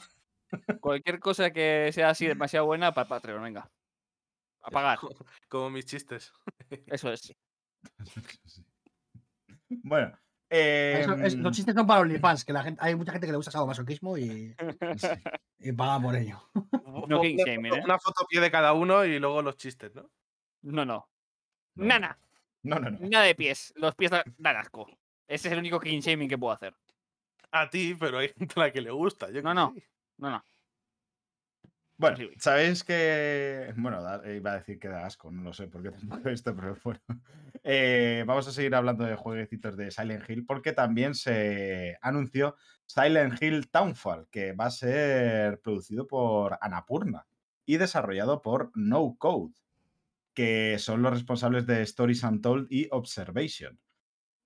Cualquier 0.79 1.19
cosa 1.19 1.51
que 1.51 1.89
sea 1.93 2.09
así 2.09 2.27
demasiado 2.27 2.65
buena 2.67 2.91
para 2.93 3.03
el 3.05 3.09
Patreon, 3.09 3.41
venga. 3.43 3.69
A 4.61 4.69
pagar, 4.69 4.99
Como 5.47 5.69
mis 5.71 5.85
chistes. 5.85 6.31
eso 6.87 7.11
es. 7.11 7.33
Bueno. 9.69 10.17
eh, 10.49 10.99
Eso- 11.01 11.13
es- 11.13 11.35
los 11.35 11.55
chistes 11.55 11.75
son 11.75 11.85
para 11.85 12.01
OnlyFans, 12.01 12.43
que 12.45 12.53
la 12.53 12.63
gente, 12.63 12.81
hay 12.83 12.95
mucha 12.95 13.11
gente 13.11 13.27
que 13.27 13.31
le 13.31 13.37
gusta 13.37 13.51
sadomasoquismo 13.51 14.17
y, 14.17 14.55
y 15.59 15.71
paga 15.73 16.01
por 16.01 16.15
ello. 16.15 16.41
No 17.07 17.21
king 17.21 17.37
foto- 17.37 17.75
¿eh? 17.77 17.81
Una 17.83 17.99
foto 17.99 18.25
pie 18.27 18.41
de 18.41 18.49
cada 18.51 18.73
uno 18.73 19.05
y 19.05 19.19
luego 19.19 19.41
los 19.41 19.57
chistes, 19.57 19.93
¿no? 19.93 20.09
No, 20.63 20.85
no. 20.85 21.07
No. 21.75 21.85
Nada, 21.85 22.17
No, 22.63 22.79
no, 22.79 22.89
no. 22.89 22.97
nada 23.01 23.25
de 23.25 23.35
pies. 23.35 23.71
Los 23.75 23.95
pies 23.95 24.11
da- 24.11 24.23
dan 24.37 24.57
asco. 24.57 24.87
Ese 25.27 25.47
es 25.47 25.51
el 25.53 25.59
único 25.59 25.79
king 25.79 25.99
shaming 26.01 26.27
que 26.27 26.37
puedo 26.37 26.51
hacer. 26.53 26.73
A 27.51 27.69
ti, 27.69 27.95
pero 27.99 28.17
hay 28.17 28.29
gente 28.29 28.53
a 28.57 28.59
la 28.61 28.71
que 28.71 28.81
le 28.81 28.91
gusta. 28.91 29.29
Yo 29.31 29.41
No, 29.41 29.53
no. 29.53 29.73
sí. 29.75 29.83
No, 30.17 30.29
no. 30.31 30.43
Bueno, 31.99 32.17
sabéis 32.39 32.83
que. 32.85 33.73
Bueno, 33.75 34.01
da- 34.01 34.21
iba 34.33 34.51
a 34.53 34.59
decir 34.59 34.79
que 34.79 34.87
da 34.87 35.05
asco, 35.05 35.29
no 35.31 35.43
lo 35.43 35.51
sé 35.53 35.67
por 35.67 35.83
qué 35.83 35.91
tampoco 35.91 36.29
esto, 36.29 36.55
pero 36.55 36.75
bueno. 36.83 37.01
Eh, 37.63 38.23
vamos 38.25 38.47
a 38.47 38.51
seguir 38.53 38.73
hablando 38.73 39.03
de 39.03 39.15
jueguecitos 39.15 39.75
de 39.75 39.91
Silent 39.91 40.29
Hill 40.29 40.45
porque 40.45 40.71
también 40.71 41.13
se 41.13 41.97
anunció 42.01 42.55
Silent 42.85 43.41
Hill 43.41 43.69
Townfall, 43.69 44.29
que 44.31 44.53
va 44.53 44.67
a 44.67 44.71
ser 44.71 45.59
producido 45.61 46.07
por 46.07 46.57
Annapurna 46.61 47.27
y 47.65 47.75
desarrollado 47.77 48.41
por 48.41 48.71
No 48.75 49.15
Code, 49.19 49.55
que 50.33 50.77
son 50.79 51.01
los 51.01 51.11
responsables 51.13 51.65
de 51.67 51.81
Stories 51.83 52.23
Untold 52.23 52.67
y 52.71 52.87
Observation. 52.91 53.79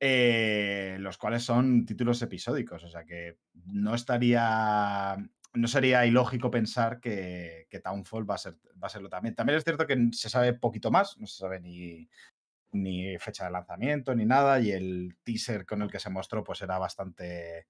eh, 0.01 0.97
los 0.99 1.17
cuales 1.17 1.43
son 1.43 1.85
títulos 1.85 2.21
episódicos, 2.21 2.83
o 2.83 2.89
sea 2.89 3.05
que 3.05 3.39
no 3.53 3.95
estaría 3.95 5.17
no 5.53 5.67
sería 5.67 6.05
ilógico 6.05 6.49
pensar 6.49 6.99
que, 6.99 7.67
que 7.69 7.79
Townfall 7.79 8.29
va 8.29 8.35
a, 8.35 8.39
ser, 8.39 8.55
va 8.81 8.87
a 8.87 8.89
serlo 8.89 9.09
también. 9.09 9.35
También 9.35 9.57
es 9.57 9.63
cierto 9.63 9.85
que 9.85 10.09
se 10.11 10.29
sabe 10.29 10.53
poquito 10.53 10.89
más, 10.91 11.17
no 11.19 11.27
se 11.27 11.37
sabe 11.37 11.59
ni, 11.59 12.09
ni 12.71 13.17
fecha 13.19 13.45
de 13.45 13.51
lanzamiento 13.51 14.15
ni 14.15 14.25
nada, 14.25 14.59
y 14.59 14.71
el 14.71 15.15
teaser 15.23 15.65
con 15.65 15.81
el 15.81 15.91
que 15.91 15.99
se 15.99 16.09
mostró 16.09 16.43
pues 16.43 16.61
era 16.61 16.77
bastante... 16.77 17.67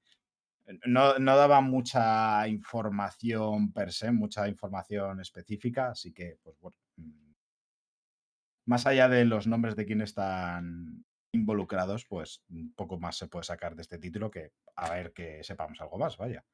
No, 0.86 1.20
no 1.20 1.36
daba 1.36 1.60
mucha 1.60 2.48
información 2.48 3.74
per 3.74 3.92
se, 3.92 4.12
mucha 4.14 4.48
información 4.48 5.20
específica, 5.20 5.90
así 5.90 6.14
que, 6.14 6.38
pues 6.42 6.58
bueno, 6.62 6.78
mm, 6.96 7.34
más 8.68 8.88
allá 8.88 9.10
de 9.10 9.26
los 9.26 9.46
nombres 9.46 9.76
de 9.76 9.86
quienes 9.86 10.12
están 10.12 11.04
involucrados, 11.34 12.06
pues 12.06 12.46
poco 12.76 12.98
más 12.98 13.18
se 13.18 13.28
puede 13.28 13.44
sacar 13.44 13.76
de 13.76 13.82
este 13.82 13.98
título 13.98 14.32
que 14.32 14.54
a 14.78 14.90
ver 14.92 15.12
que 15.12 15.44
sepamos 15.44 15.82
algo 15.82 15.98
más, 15.98 16.16
vaya. 16.18 16.46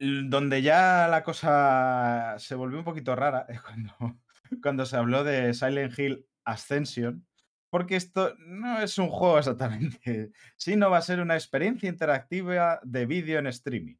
Donde 0.00 0.62
ya 0.62 1.08
la 1.08 1.24
cosa 1.24 2.36
se 2.38 2.54
volvió 2.54 2.78
un 2.78 2.84
poquito 2.84 3.16
rara 3.16 3.46
es 3.48 3.60
cuando, 3.62 4.20
cuando 4.62 4.86
se 4.86 4.96
habló 4.96 5.24
de 5.24 5.52
Silent 5.54 5.98
Hill 5.98 6.26
Ascension, 6.44 7.26
porque 7.70 7.96
esto 7.96 8.34
no 8.38 8.80
es 8.80 8.96
un 8.98 9.08
juego 9.08 9.38
exactamente, 9.38 10.30
sino 10.56 10.90
va 10.90 10.98
a 10.98 11.02
ser 11.02 11.20
una 11.20 11.34
experiencia 11.34 11.88
interactiva 11.88 12.80
de 12.82 13.06
vídeo 13.06 13.38
en 13.38 13.46
streaming, 13.48 13.96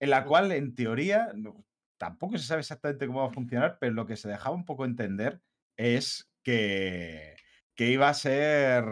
en 0.00 0.10
la 0.10 0.24
cual 0.24 0.52
en 0.52 0.74
teoría 0.74 1.32
tampoco 1.98 2.38
se 2.38 2.46
sabe 2.46 2.60
exactamente 2.60 3.06
cómo 3.06 3.20
va 3.20 3.28
a 3.28 3.34
funcionar, 3.34 3.78
pero 3.80 3.92
lo 3.92 4.06
que 4.06 4.16
se 4.16 4.28
dejaba 4.28 4.54
un 4.54 4.64
poco 4.64 4.84
entender 4.84 5.40
es 5.76 6.30
que, 6.42 7.36
que 7.74 7.90
iba 7.90 8.08
a 8.08 8.14
ser, 8.14 8.84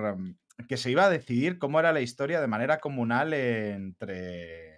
que 0.68 0.76
se 0.76 0.90
iba 0.90 1.04
a 1.04 1.10
decidir 1.10 1.58
cómo 1.58 1.80
era 1.80 1.92
la 1.92 2.00
historia 2.00 2.40
de 2.40 2.46
manera 2.46 2.80
comunal 2.80 3.32
entre, 3.32 4.73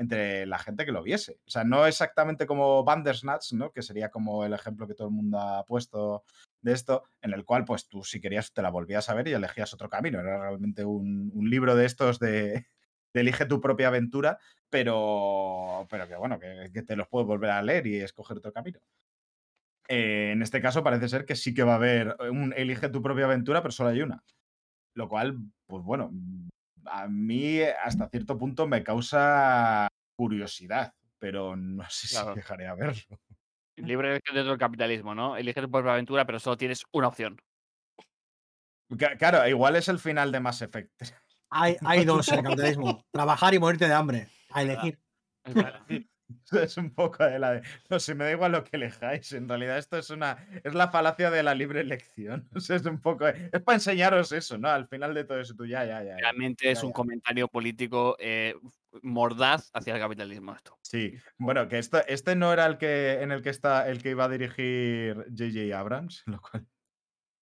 entre 0.00 0.46
la 0.46 0.58
gente 0.58 0.86
que 0.86 0.92
lo 0.92 1.02
viese. 1.02 1.40
O 1.46 1.50
sea, 1.50 1.62
no 1.62 1.86
exactamente 1.86 2.46
como 2.46 2.82
Bandersnatch, 2.84 3.52
¿no? 3.52 3.70
Que 3.70 3.82
sería 3.82 4.08
como 4.08 4.46
el 4.46 4.54
ejemplo 4.54 4.86
que 4.86 4.94
todo 4.94 5.08
el 5.08 5.14
mundo 5.14 5.38
ha 5.38 5.66
puesto 5.66 6.24
de 6.62 6.72
esto, 6.72 7.04
en 7.20 7.34
el 7.34 7.44
cual, 7.44 7.66
pues 7.66 7.86
tú 7.86 8.02
si 8.02 8.18
querías 8.18 8.50
te 8.54 8.62
la 8.62 8.70
volvías 8.70 9.10
a 9.10 9.14
ver 9.14 9.28
y 9.28 9.32
elegías 9.32 9.74
otro 9.74 9.90
camino. 9.90 10.18
Era 10.18 10.38
realmente 10.40 10.86
un, 10.86 11.30
libro 11.50 11.76
de 11.76 11.84
estos 11.84 12.18
de, 12.18 12.66
elige 13.12 13.44
tu 13.44 13.60
propia 13.60 13.88
aventura, 13.88 14.38
pero, 14.70 15.86
pero 15.90 16.08
que 16.08 16.16
bueno, 16.16 16.40
que, 16.40 16.70
que 16.72 16.82
te 16.82 16.96
los 16.96 17.06
puedes 17.06 17.26
volver 17.26 17.50
a 17.50 17.62
leer 17.62 17.86
y 17.86 18.00
escoger 18.00 18.38
otro 18.38 18.54
camino. 18.54 18.80
Eh, 19.86 20.30
en 20.32 20.40
este 20.40 20.62
caso 20.62 20.82
parece 20.82 21.10
ser 21.10 21.26
que 21.26 21.36
sí 21.36 21.52
que 21.52 21.62
va 21.62 21.72
a 21.72 21.76
haber 21.76 22.16
un 22.30 22.54
elige 22.56 22.88
tu 22.88 23.02
propia 23.02 23.26
aventura, 23.26 23.60
pero 23.60 23.72
solo 23.72 23.90
hay 23.90 24.00
una. 24.00 24.24
Lo 24.94 25.10
cual, 25.10 25.36
pues 25.66 25.84
bueno, 25.84 26.10
a 26.90 27.08
mí 27.08 27.60
hasta 27.62 28.08
cierto 28.08 28.36
punto 28.38 28.66
me 28.66 28.82
causa 28.82 29.88
curiosidad, 30.16 30.92
pero 31.18 31.56
no 31.56 31.84
sé 31.88 32.08
Claro. 32.08 32.30
si 32.32 32.36
dejaré 32.36 32.66
a 32.66 32.74
verlo. 32.74 33.18
Libre 33.76 34.10
elección 34.10 34.34
dentro 34.34 34.50
del 34.50 34.58
capitalismo, 34.58 35.14
¿no? 35.14 35.36
Eliges 35.36 35.64
tu 35.64 35.70
propia 35.70 35.92
aventura, 35.92 36.26
pero 36.26 36.38
solo 36.38 36.56
tienes 36.56 36.84
una 36.92 37.08
opción. 37.08 37.40
Claro, 39.18 39.46
igual 39.48 39.76
es 39.76 39.88
el 39.88 39.98
final 39.98 40.32
de 40.32 40.40
Mass 40.40 40.62
Effect. 40.62 40.90
Hay, 41.50 41.76
hay 41.84 42.04
dos 42.04 42.28
en 42.28 42.38
el 42.40 42.44
capitalismo. 42.44 43.04
Trabajar 43.12 43.54
y 43.54 43.58
morirte 43.58 43.86
de 43.86 43.94
hambre. 43.94 44.28
A 44.50 44.62
elegir. 44.62 44.98
Es 45.44 45.54
un 46.78 46.90
poco 46.94 47.24
de 47.24 47.38
la 47.38 47.52
de. 47.52 47.62
No 47.88 47.98
sé, 48.00 48.14
me 48.14 48.24
da 48.24 48.30
igual 48.32 48.52
lo 48.52 48.64
que 48.64 48.76
elijáis. 48.76 49.32
En 49.32 49.48
realidad, 49.48 49.78
esto 49.78 49.98
es 49.98 50.10
una. 50.10 50.46
Es 50.64 50.74
la 50.74 50.88
falacia 50.88 51.30
de 51.30 51.42
la 51.42 51.54
libre 51.54 51.80
elección. 51.80 52.48
O 52.54 52.60
sea, 52.60 52.76
es 52.76 52.86
un 52.86 53.00
poco. 53.00 53.24
de- 53.26 53.50
Es 53.52 53.62
para 53.62 53.76
enseñaros 53.76 54.32
eso, 54.32 54.58
¿no? 54.58 54.68
Al 54.68 54.86
final 54.88 55.14
de 55.14 55.24
todo 55.24 55.40
eso, 55.40 55.54
tú 55.54 55.66
ya, 55.66 55.84
ya, 55.84 56.02
ya. 56.02 56.10
ya. 56.10 56.16
Realmente 56.16 56.70
es 56.70 56.80
Ya, 56.80 56.86
un 56.86 56.92
ya. 56.92 56.94
comentario 56.94 57.48
político 57.48 58.16
eh, 58.18 58.54
mordaz 59.02 59.70
hacia 59.72 59.94
el 59.94 60.00
capitalismo 60.00 60.54
esto. 60.54 60.76
Sí, 60.82 61.14
bueno, 61.38 61.68
que 61.68 61.78
esto, 61.78 62.00
este 62.08 62.34
no 62.36 62.52
era 62.52 62.66
el 62.66 62.76
que 62.78 63.22
en 63.22 63.30
el 63.32 63.42
que 63.42 63.50
está 63.50 63.88
el 63.88 64.02
que 64.02 64.10
iba 64.10 64.24
a 64.24 64.28
dirigir 64.28 65.14
J.J. 65.36 65.78
Abrams, 65.78 66.22
lo 66.26 66.40
cual 66.40 66.66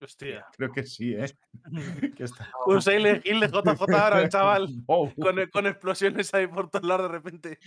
Hostia. 0.01 0.47
creo 0.57 0.73
que 0.73 0.85
sí, 0.85 1.15
¿eh? 1.15 1.27
Que 2.17 2.25
está. 2.25 2.51
Un 2.67 2.81
Silent 2.83 3.27
Hill 3.27 3.41
de 3.41 3.49
JJ 3.49 3.95
ahora, 3.95 4.23
el 4.23 4.29
chaval. 4.29 4.69
Wow. 4.87 5.13
Con, 5.17 5.47
con 5.51 5.67
explosiones 5.67 6.33
ahí 6.35 6.47
por 6.47 6.71
todos 6.71 6.87
lados 6.87 7.11
de 7.11 7.19
repente. 7.19 7.59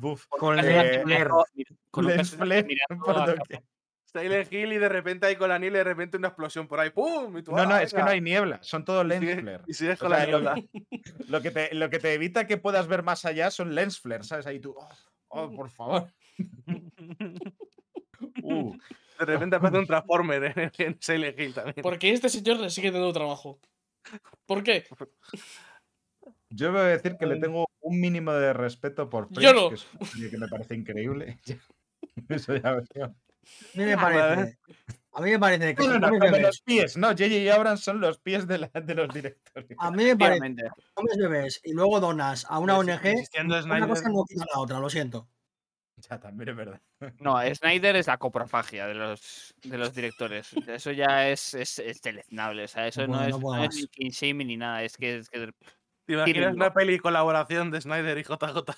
Buf. 0.00 0.26
Con 0.28 0.58
Eh, 0.58 0.96
el 0.96 1.02
Flair. 1.02 1.28
Con 1.90 2.06
un. 2.06 2.24
Silent 4.10 4.50
Hill 4.52 4.72
y 4.72 4.78
de 4.78 4.88
repente 4.88 5.26
ahí 5.26 5.36
con 5.36 5.50
la 5.50 5.58
niebla 5.58 5.76
y 5.76 5.80
de 5.80 5.84
repente 5.84 6.16
una 6.16 6.28
explosión 6.28 6.66
por 6.66 6.80
ahí. 6.80 6.88
¡Pum! 6.88 7.36
Y 7.36 7.42
tú, 7.42 7.52
No, 7.52 7.66
no, 7.66 7.74
¡ah, 7.74 7.82
es 7.82 7.92
que 7.92 8.00
no 8.02 8.08
hay 8.08 8.22
niebla, 8.22 8.58
son 8.62 8.82
todo 8.82 9.02
Y 9.04 9.06
lens 9.08 9.20
sigues- 9.20 9.40
flare. 9.42 9.62
Y 9.66 9.74
sigues 9.74 9.98
O 10.00 10.04
con 10.06 10.10
la 10.10 10.24
lo- 10.26 10.40
niebla. 10.40 10.54
Lo 11.28 11.42
que, 11.42 11.50
te, 11.50 11.74
lo 11.74 11.90
que 11.90 11.98
te 11.98 12.14
evita 12.14 12.46
que 12.46 12.56
puedas 12.56 12.86
ver 12.88 13.02
más 13.02 13.26
allá 13.26 13.50
son 13.50 13.74
lens 13.74 14.00
flares, 14.00 14.28
¿sabes? 14.28 14.46
Ahí 14.46 14.60
tú, 14.60 14.74
oh, 14.78 14.88
oh, 15.28 15.54
por 15.54 15.68
favor. 15.68 16.10
Uh, 18.42 18.74
De 19.18 19.24
repente 19.26 19.56
aparece 19.56 19.78
un 19.78 19.86
Transformer 19.86 20.52
en, 20.56 20.72
en 20.78 20.98
Silent 21.00 21.38
Hill 21.38 21.54
también. 21.54 21.76
Porque 21.82 22.12
este 22.12 22.28
señor 22.28 22.58
le 22.60 22.70
sigue 22.70 22.90
dando 22.90 23.12
trabajo. 23.12 23.58
¿Por 24.46 24.62
qué? 24.62 24.84
yo 26.50 26.72
voy 26.72 26.80
a 26.80 26.84
decir 26.84 27.16
que 27.18 27.26
le 27.26 27.38
tengo 27.40 27.68
un 27.80 28.00
mínimo 28.00 28.32
de 28.32 28.52
respeto 28.52 29.08
por 29.10 29.28
Yo 29.30 29.68
Prince, 29.68 29.86
no. 29.92 30.08
que 30.08 30.26
es 30.26 30.38
me 30.38 30.48
parece 30.48 30.74
increíble. 30.74 31.38
Eso 32.28 32.56
ya 32.56 32.72
veo. 32.94 33.06
A 33.06 33.78
mí 33.78 33.84
me 33.84 33.96
parece. 33.96 34.58
A 35.12 35.20
mí 35.20 35.30
me 35.30 35.38
parece 35.38 35.74
que 35.74 35.82
No, 35.86 35.98
no, 35.98 36.10
no, 36.10 36.38
los 36.38 36.60
pies, 36.60 36.96
no, 36.96 37.08
J.J. 37.08 37.52
Abrams 37.52 37.80
son 37.80 38.00
los 38.00 38.18
pies 38.18 38.46
de, 38.46 38.58
la- 38.58 38.68
de 38.68 38.94
los 38.94 39.12
directores. 39.12 39.68
a 39.78 39.90
mí 39.90 40.04
me 40.04 40.16
parece 40.16 40.54
comes 40.94 41.16
bebés 41.16 41.60
y 41.64 41.72
luego 41.72 41.98
donas 41.98 42.46
a 42.48 42.58
una 42.58 42.78
ONG, 42.78 43.00
una 43.66 43.88
cosa 43.88 44.08
no 44.10 44.24
quita 44.24 44.44
la 44.54 44.60
otra, 44.60 44.78
lo 44.78 44.88
siento. 44.88 45.28
Ya, 46.10 46.20
también 46.20 46.50
es 46.50 46.56
verdad. 46.56 46.80
No, 47.18 47.36
Snyder 47.54 47.96
es 47.96 48.06
la 48.06 48.18
coprofagia 48.18 48.86
de 48.86 48.94
los, 48.94 49.54
de 49.62 49.78
los 49.78 49.94
directores. 49.94 50.52
Eso 50.68 50.92
ya 50.92 51.28
es, 51.28 51.54
es, 51.54 51.78
es 51.80 52.00
deleznable. 52.00 52.64
O 52.64 52.68
sea, 52.68 52.86
eso 52.86 53.06
No 53.06 53.24
es, 53.24 53.38
no 53.38 53.64
es 53.64 53.74
ni 53.74 53.88
king 53.88 54.10
shaming 54.10 54.46
ni 54.46 54.56
nada. 54.56 54.82
Es 54.84 54.96
que, 54.96 55.16
es 55.16 55.28
que 55.28 55.50
¿Te 56.06 56.12
imaginas 56.14 56.54
una 56.54 56.72
peli 56.72 56.98
colaboración 56.98 57.70
de 57.70 57.80
Snyder 57.80 58.16
y 58.18 58.22
JJ? 58.22 58.72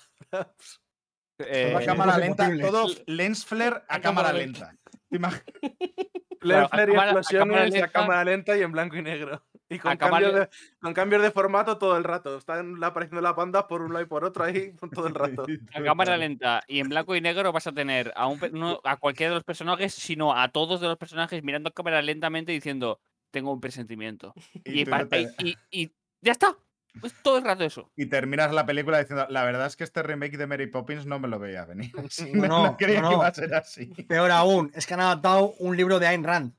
eh, 1.39 1.67
Toda 1.69 1.79
es 1.79 1.85
cámara 1.85 2.17
lenta, 2.17 2.43
imposible. 2.45 2.63
todo 2.63 2.87
lens 3.05 3.45
flare 3.45 3.75
a 3.87 3.95
A 3.95 4.01
cámara 4.01 4.29
cámara 4.29 4.33
lenta. 4.33 4.75
¿Te 5.09 5.17
imag- 5.19 5.43
Lens 6.41 6.69
flare 6.71 6.91
y 6.91 6.95
a 6.95 7.03
explosiones 7.03 7.73
cámara 7.73 7.85
a 7.85 7.91
cámara 7.91 8.23
lenta 8.25 8.57
y 8.57 8.61
en 8.63 8.71
blanco 8.71 8.95
y 8.97 9.01
negro. 9.03 9.45
Y 9.73 9.79
con 9.79 9.91
A 9.93 9.97
cámara 9.97 10.25
cambios, 10.27 10.49
de, 10.49 10.57
con 10.81 10.93
cambios 10.93 11.21
de 11.21 11.31
formato 11.31 11.77
todo 11.77 11.95
el 11.97 12.03
rato. 12.03 12.37
Están 12.37 12.83
apareciendo 12.83 13.21
las 13.21 13.35
bandas 13.35 13.63
por 13.63 13.81
un 13.81 13.93
lado 13.93 14.03
y 14.03 14.07
por 14.07 14.25
otro 14.25 14.43
ahí 14.43 14.73
todo 14.93 15.07
el 15.07 15.15
rato. 15.15 15.45
a 15.73 15.81
cámara 15.83 16.17
lenta 16.17 16.61
y 16.67 16.79
en 16.81 16.89
blanco 16.89 17.15
y 17.15 17.21
negro 17.21 17.51
vas 17.53 17.67
a 17.67 17.71
tener 17.71 18.11
a, 18.17 18.27
un, 18.27 18.39
no 18.51 18.81
a 18.83 18.97
cualquiera 18.97 19.29
de 19.31 19.35
los 19.35 19.45
personajes, 19.45 19.93
sino 19.93 20.35
a 20.37 20.49
todos 20.49 20.81
de 20.81 20.87
los 20.87 20.97
personajes 20.97 21.41
mirando 21.41 21.69
a 21.69 21.71
cámara 21.73 22.01
lentamente 22.01 22.51
diciendo, 22.51 22.99
tengo 23.31 23.51
un 23.53 23.61
presentimiento. 23.61 24.33
Y, 24.65 24.83
tú 24.83 24.91
pa- 24.91 24.99
no 24.99 25.07
te- 25.07 25.21
y- 25.39 25.49
y- 25.51 25.57
y 25.83 25.91
ya 26.21 26.33
está. 26.33 26.57
Es 27.01 27.13
todo 27.23 27.37
el 27.37 27.45
rato 27.45 27.63
eso. 27.63 27.89
y 27.95 28.07
terminas 28.07 28.51
la 28.53 28.65
película 28.65 28.99
diciendo, 28.99 29.25
la 29.29 29.45
verdad 29.45 29.67
es 29.67 29.77
que 29.77 29.85
este 29.85 30.03
remake 30.03 30.35
de 30.37 30.45
Mary 30.47 30.67
Poppins 30.67 31.05
no 31.05 31.19
me 31.19 31.29
lo 31.29 31.39
veía 31.39 31.63
venir. 31.63 31.89
Sí, 32.09 32.33
No, 32.33 32.47
no, 32.47 32.63
no, 32.65 32.77
creía 32.77 32.99
no, 33.01 33.07
que 33.07 33.15
iba 33.15 33.27
a 33.27 33.33
ser 33.33 33.53
así. 33.55 33.85
Peor 34.09 34.29
aún, 34.31 34.69
es 34.75 34.85
que 34.85 34.95
han 34.95 34.99
adaptado 34.99 35.53
un 35.59 35.77
libro 35.77 35.97
de 35.99 36.07
Ayn 36.07 36.25
Rand. 36.25 36.53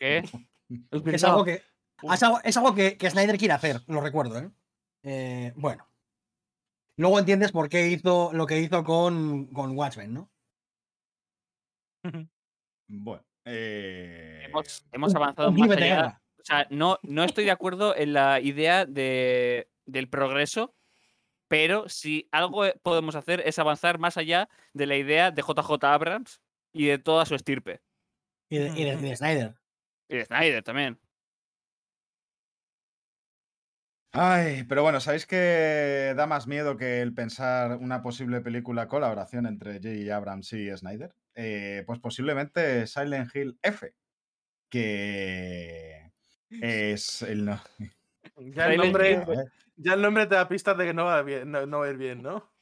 ¿Qué? 0.00 0.24
que 1.04 1.14
es 1.14 1.22
algo 1.22 1.44
que, 1.44 1.62
es 2.02 2.22
algo, 2.22 2.40
es 2.44 2.56
algo 2.56 2.74
que, 2.74 2.96
que 2.98 3.10
Snyder 3.10 3.38
quiere 3.38 3.54
hacer, 3.54 3.80
lo 3.86 4.00
recuerdo, 4.00 4.38
¿eh? 4.38 4.50
Eh, 5.02 5.52
bueno. 5.56 5.88
Luego 6.96 7.18
entiendes 7.18 7.50
por 7.52 7.68
qué 7.68 7.88
hizo 7.88 8.30
lo 8.32 8.46
que 8.46 8.60
hizo 8.60 8.84
con, 8.84 9.46
con 9.48 9.76
Watchmen, 9.76 10.14
¿no? 10.14 10.30
Bueno. 12.86 13.24
eh, 13.46 14.44
Hemos, 14.46 14.86
hemos 14.92 15.14
avanzado 15.14 15.48
un 15.48 15.56
más 15.56 15.70
allá. 15.70 16.20
O 16.38 16.44
sea, 16.44 16.66
no, 16.70 16.98
no 17.02 17.24
estoy 17.24 17.44
de 17.44 17.50
acuerdo 17.50 17.96
en 17.96 18.12
la 18.12 18.38
idea 18.40 18.84
de, 18.84 19.70
del 19.86 20.08
progreso, 20.10 20.74
pero 21.48 21.88
si 21.88 22.28
algo 22.30 22.62
podemos 22.82 23.14
hacer 23.14 23.42
es 23.46 23.58
avanzar 23.58 23.98
más 23.98 24.18
allá 24.18 24.48
de 24.74 24.86
la 24.86 24.96
idea 24.96 25.30
de 25.30 25.40
JJ 25.42 25.82
Abrams 25.84 26.42
y 26.74 26.86
de 26.86 26.98
toda 26.98 27.24
su 27.24 27.34
estirpe. 27.34 27.80
Y 28.50 28.58
de, 28.58 28.68
y 28.78 28.84
de- 28.84 28.94
y 28.94 29.00
de 29.00 29.16
Snyder. 29.16 29.54
Y 30.08 30.16
de 30.18 30.24
Snyder 30.26 30.62
también. 30.62 31.00
Ay, 34.16 34.62
pero 34.68 34.84
bueno, 34.84 35.00
¿sabéis 35.00 35.26
que 35.26 36.14
da 36.16 36.28
más 36.28 36.46
miedo 36.46 36.76
que 36.76 37.02
el 37.02 37.12
pensar 37.14 37.78
una 37.78 38.00
posible 38.00 38.40
película 38.40 38.86
colaboración 38.86 39.44
entre 39.44 39.80
J. 39.82 40.14
Abrams 40.16 40.52
y 40.52 40.70
Snyder? 40.70 41.16
Eh, 41.34 41.82
pues 41.84 41.98
posiblemente 41.98 42.86
Silent 42.86 43.34
Hill 43.34 43.58
F, 43.60 43.92
que 44.70 46.12
es 46.48 47.22
el 47.22 47.44
no- 47.46 47.60
Ya 48.36 48.68
el, 48.68 48.76
nombre, 48.76 49.24
ya 49.76 49.94
el 49.94 50.02
nombre 50.02 50.26
te 50.26 50.36
da 50.36 50.48
pistas 50.48 50.78
de 50.78 50.86
que 50.86 50.94
no 50.94 51.06
va, 51.06 51.22
bien, 51.22 51.50
no, 51.50 51.66
no 51.66 51.80
va 51.80 51.86
a 51.86 51.90
ir 51.90 51.96
bien, 51.96 52.22
¿no? 52.22 52.52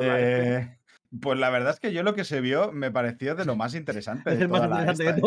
Eh, 0.00 0.78
pues 1.20 1.38
la 1.38 1.50
verdad 1.50 1.74
es 1.74 1.80
que 1.80 1.92
yo 1.92 2.02
lo 2.02 2.14
que 2.14 2.24
se 2.24 2.40
vio 2.40 2.72
me 2.72 2.90
pareció 2.90 3.34
de 3.34 3.44
lo 3.44 3.56
más 3.56 3.74
interesante. 3.74 4.30
Es 4.32 4.38
de 4.38 4.48
toda 4.48 4.68
la 4.68 4.90
esta, 4.90 5.16
¿eh? 5.16 5.20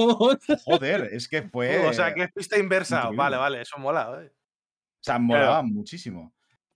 Joder, 0.66 1.10
es 1.14 1.28
que 1.28 1.44
fue. 1.44 1.78
o 1.88 1.94
sea, 1.94 2.16
que 2.16 2.24
es 2.24 2.32
pista 2.32 2.58
inversa. 2.58 2.98
increíble. 2.98 3.18
Vale, 3.18 3.38
vale, 3.38 3.62
eso 3.62 3.78
mola. 3.78 4.24
¿eh? 4.24 4.32
O 5.02 5.04
sea, 5.04 5.20
molaba 5.20 5.62
muchísimo. 5.64 6.34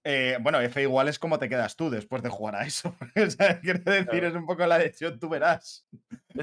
Eh, 0.07 0.38
bueno, 0.39 0.61
F 0.61 0.80
igual 0.84 1.07
es 1.07 1.18
como 1.18 1.39
te 1.39 1.49
quedas 1.49 1.76
tú 1.76 1.89
después 1.89 2.22
de 2.22 2.30
jugar 2.30 2.56
a 2.57 2.64
eso. 2.65 2.95
o 3.15 3.30
sea, 3.30 3.60
quiero 3.60 3.80
decir, 3.80 4.06
Claro. 4.07 4.27
es 4.27 4.35
un 4.35 4.45
poco 4.45 4.64
la 4.68 4.77
decisión, 4.77 5.19
tú 5.19 5.30
verás. 5.30 5.84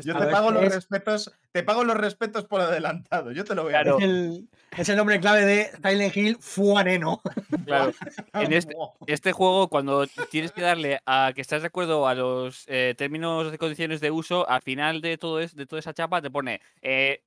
Yo 0.04 0.18
te 0.18 0.26
pago 0.26 0.50
los 0.50 0.64
es- 0.64 0.74
respetos, 0.74 1.32
te 1.52 1.62
pago 1.62 1.84
los 1.84 1.96
respetos 1.96 2.44
por 2.46 2.60
adelantado. 2.60 3.30
Yo 3.30 3.44
te 3.44 3.54
lo 3.54 3.62
voy 3.62 3.74
a 3.74 3.82
Claro. 3.82 3.98
Es 3.98 4.04
el, 4.04 4.48
es 4.76 4.88
el 4.88 4.96
nombre 4.96 5.20
clave 5.20 5.44
de 5.44 5.70
Silent 5.76 6.16
Hill 6.16 6.36
Fuaneno. 6.40 7.20
Claro. 7.64 7.92
en 8.32 8.52
este- 8.52 8.74
Este 9.06 9.30
juego, 9.30 9.68
cuando 9.68 10.08
tienes 10.30 10.50
que 10.50 10.62
darle 10.62 11.00
a 11.06 11.30
que 11.32 11.40
estás 11.40 11.62
de 11.62 11.68
acuerdo 11.68 12.08
a 12.08 12.14
los 12.16 12.64
eh, 12.66 12.94
términos 12.98 13.52
de 13.52 13.58
condiciones 13.58 14.00
de 14.00 14.10
uso, 14.10 14.48
al 14.48 14.62
final 14.62 15.00
de 15.02 15.18
todo 15.18 15.38
es, 15.38 15.54
de 15.54 15.66
toda 15.66 15.78
esa 15.78 15.94
chapa 15.94 16.20
te 16.20 16.30
pone 16.32 16.60
eh, 16.80 17.22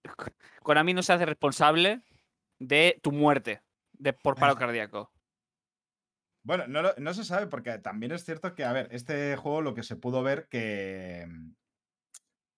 Konami 0.63 0.93
no 0.93 1.01
se 1.01 1.13
hace 1.13 1.25
responsable 1.25 2.01
de 2.59 2.99
tu 3.01 3.11
muerte 3.13 3.61
de, 3.99 4.13
por 4.13 4.35
paro 4.35 4.55
cardíaco. 4.55 5.11
Bueno, 6.43 6.67
no, 6.67 6.83
no 6.97 7.13
se 7.13 7.23
sabe 7.23 7.47
porque 7.47 7.79
también 7.79 8.11
es 8.11 8.23
cierto 8.23 8.53
que, 8.53 8.63
a 8.63 8.71
ver, 8.71 8.87
este 8.91 9.35
juego 9.35 9.61
lo 9.61 9.73
que 9.73 9.81
se 9.83 9.95
pudo 9.95 10.21
ver 10.21 10.47
que, 10.47 11.25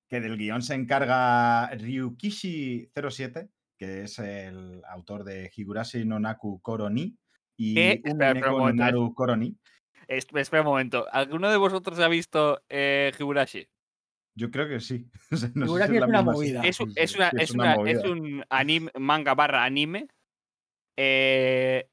que 0.10 0.20
del 0.20 0.38
guion 0.38 0.62
se 0.62 0.76
encarga 0.76 1.72
Ryukishi07, 1.72 3.50
que 3.78 4.02
es 4.04 4.20
el 4.20 4.82
autor 4.90 5.24
de 5.24 5.50
Higurashi 5.56 6.04
no 6.06 6.20
Naku 6.20 6.60
Koroni 6.62 7.18
y 7.56 8.02
momento, 8.50 8.74
Naru 8.84 9.14
Koroni. 9.14 9.58
Es- 10.08 10.28
Espera 10.34 10.62
un 10.64 10.68
momento. 10.68 11.06
¿Alguno 11.12 11.50
de 11.50 11.58
vosotros 11.58 12.00
ha 12.00 12.08
visto 12.08 12.62
eh, 12.70 13.12
Higurashi? 13.18 13.68
Yo 14.36 14.52
creo 14.52 14.68
que 14.68 14.80
sí. 14.80 15.10
No 15.32 15.38
sé 15.38 15.48
Higurashi 15.56 15.92
si 15.94 15.98
es 15.98 16.04
una 16.04 16.22
movida. 16.22 16.62
Es, 16.64 16.80
una- 16.82 17.30
sí, 17.30 17.38
es 17.40 17.52
una- 17.52 17.76
movida. 17.76 18.10
un 18.10 18.44
anime, 18.50 18.92
manga 19.00 19.34
barra 19.34 19.64
anime 19.64 20.08
eh, 20.98 21.90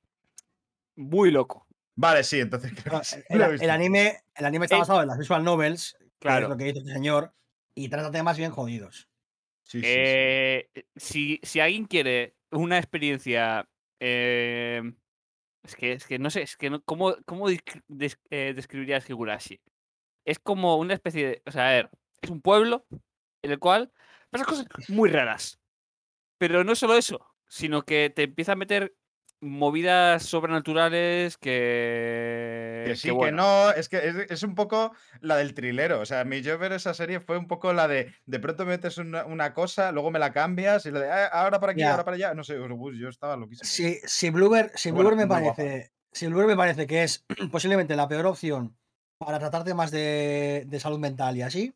muy 0.96 1.30
loco. 1.30 1.66
Vale, 1.96 2.24
sí, 2.24 2.40
entonces 2.40 2.72
creo 2.74 2.98
que 2.98 3.04
sí, 3.04 3.16
El, 3.28 3.42
el 3.42 3.70
anime, 3.70 4.24
el 4.34 4.44
anime 4.46 4.64
está 4.66 4.76
Eh, 4.76 4.80
basado 4.80 5.02
en 5.02 5.08
las 5.08 5.18
visual 5.18 5.44
novels, 5.44 5.96
que 5.98 6.04
es 6.06 6.10
Claro. 6.18 6.48
lo 6.48 6.56
que 6.56 6.64
dice 6.64 6.78
este 6.80 6.92
señor, 6.92 7.32
y 7.74 7.88
trata 7.88 8.10
temas 8.10 8.36
bien 8.36 8.50
jodidos. 8.50 9.08
Sí, 9.62 9.80
sí, 9.80 9.86
sí. 9.86 9.88
Eh, 9.88 10.68
si, 10.96 11.40
si 11.42 11.60
alguien 11.60 11.84
quiere 11.86 12.36
una 12.50 12.78
experiencia. 12.78 13.68
eh, 14.00 14.82
es, 15.62 15.76
que, 15.76 15.92
es 15.92 16.06
que 16.06 16.18
no 16.18 16.30
sé, 16.30 16.42
es 16.42 16.56
que 16.56 16.68
no- 16.68 16.82
¿cómo, 16.82 17.16
cómo 17.24 17.48
des- 17.88 18.18
eh, 18.30 18.52
describirías 18.54 19.08
Higurashi? 19.08 19.60
Es 20.26 20.38
como 20.38 20.76
una 20.76 20.94
especie 20.94 21.26
de. 21.26 21.42
O 21.46 21.50
sea, 21.52 21.68
a 21.68 21.72
ver, 21.72 21.90
es 22.20 22.30
un 22.30 22.40
pueblo 22.42 22.86
en 23.42 23.50
el 23.52 23.58
cual 23.58 23.92
pasan 24.30 24.46
cosas 24.46 24.66
muy 24.88 25.08
raras. 25.10 25.58
Pero 26.38 26.64
no 26.64 26.74
solo 26.74 26.96
eso, 26.96 27.33
sino 27.54 27.82
que 27.82 28.10
te 28.10 28.24
empieza 28.24 28.52
a 28.52 28.56
meter 28.56 28.96
movidas 29.40 30.24
sobrenaturales 30.24 31.36
que. 31.38 32.82
Que 32.86 32.96
sí, 32.96 33.08
que 33.08 33.12
bueno. 33.14 33.36
no, 33.42 33.70
es 33.70 33.88
que 33.88 33.98
es, 34.08 34.16
es 34.28 34.42
un 34.42 34.56
poco 34.56 34.92
la 35.20 35.36
del 35.36 35.54
trilero. 35.54 36.00
O 36.00 36.04
sea, 36.06 36.24
mi 36.24 36.42
yo 36.42 36.58
ver 36.58 36.72
esa 36.72 36.94
serie 36.94 37.20
fue 37.20 37.38
un 37.38 37.46
poco 37.46 37.72
la 37.72 37.86
de 37.86 38.12
de 38.26 38.38
pronto 38.40 38.66
metes 38.66 38.98
una, 38.98 39.24
una 39.24 39.54
cosa, 39.54 39.92
luego 39.92 40.10
me 40.10 40.18
la 40.18 40.32
cambias 40.32 40.84
y 40.86 40.90
la 40.90 41.00
de 41.00 41.10
"Ah, 41.10 41.26
ahora 41.26 41.60
para 41.60 41.72
aquí, 41.72 41.82
Ya. 41.82 41.92
ahora 41.92 42.04
para 42.04 42.16
allá. 42.16 42.34
No 42.34 42.42
sé, 42.42 42.56
yo 42.98 43.08
estaba 43.08 43.36
loquísimo. 43.36 43.68
Si, 43.68 43.98
si 44.04 44.30
Bluebird, 44.30 44.70
si 44.74 44.90
Bueno, 44.90 45.10
Bluebird 45.10 45.28
me 45.28 45.38
guapa. 45.40 45.54
parece. 45.56 45.92
Si 46.12 46.26
Bluebird 46.26 46.48
me 46.48 46.56
parece 46.56 46.86
que 46.88 47.04
es 47.04 47.24
posiblemente 47.52 47.94
la 47.94 48.08
peor 48.08 48.26
opción 48.26 48.76
para 49.18 49.38
tratar 49.38 49.62
temas 49.62 49.92
de, 49.92 50.64
de 50.66 50.80
salud 50.80 50.98
mental 50.98 51.36
y 51.36 51.42
así. 51.42 51.72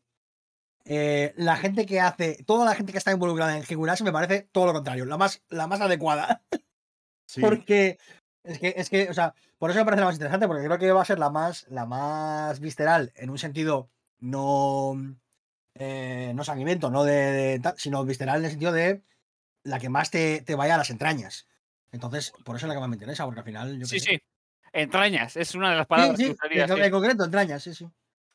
Eh, 0.89 1.33
la 1.37 1.55
gente 1.55 1.85
que 1.85 2.01
hace, 2.01 2.43
toda 2.45 2.65
la 2.65 2.75
gente 2.75 2.91
que 2.91 2.97
está 2.97 3.11
involucrada 3.11 3.55
en 3.55 3.63
Higurashi 3.67 4.03
me 4.03 4.11
parece 4.11 4.49
todo 4.51 4.65
lo 4.65 4.73
contrario, 4.73 5.05
la 5.05 5.17
más, 5.17 5.41
la 5.49 5.67
más 5.67 5.79
adecuada. 5.81 6.43
Sí. 7.31 7.41
Porque 7.41 7.99
es 8.43 8.57
que, 8.57 8.73
es 8.75 8.89
que, 8.89 9.07
o 9.07 9.13
sea, 9.13 9.35
por 9.59 9.69
eso 9.69 9.77
me 9.77 9.85
parece 9.85 9.99
la 10.01 10.07
más 10.07 10.15
interesante, 10.15 10.47
porque 10.47 10.65
creo 10.65 10.79
que 10.79 10.91
va 10.91 11.03
a 11.03 11.05
ser 11.05 11.19
la 11.19 11.29
más, 11.29 11.67
la 11.69 11.85
más 11.85 12.59
visceral 12.59 13.11
en 13.15 13.29
un 13.29 13.37
sentido 13.37 13.91
no, 14.17 14.95
eh, 15.75 16.31
no 16.33 16.43
sanguinento, 16.43 16.89
no 16.89 17.03
de, 17.03 17.59
de 17.59 17.73
sino 17.77 18.03
visceral 18.03 18.39
en 18.39 18.45
el 18.45 18.49
sentido 18.49 18.71
de 18.71 19.03
la 19.63 19.77
que 19.79 19.89
más 19.89 20.09
te, 20.09 20.41
te 20.41 20.55
vaya 20.55 20.73
a 20.73 20.79
las 20.79 20.89
entrañas. 20.89 21.47
Entonces, 21.91 22.33
por 22.43 22.55
eso 22.55 22.65
es 22.65 22.69
la 22.69 22.73
que 22.73 22.79
más 22.79 22.89
me 22.89 22.95
interesa, 22.95 23.25
porque 23.25 23.41
al 23.41 23.45
final. 23.45 23.79
Yo 23.79 23.85
Sí, 23.85 23.99
sé. 23.99 24.05
sí. 24.13 24.21
Entrañas, 24.73 25.37
es 25.37 25.53
una 25.53 25.69
de 25.69 25.75
las 25.77 25.85
Sí, 25.85 25.89
palabras 25.89 26.17
sí, 26.17 26.25
que 26.25 26.31
usaría. 26.31 26.63
en, 26.65 26.75
sí. 26.75 26.81
en 26.81 26.91
concreto, 26.91 27.23
entrañas, 27.25 27.61
sí, 27.61 27.75
sí. 27.75 27.87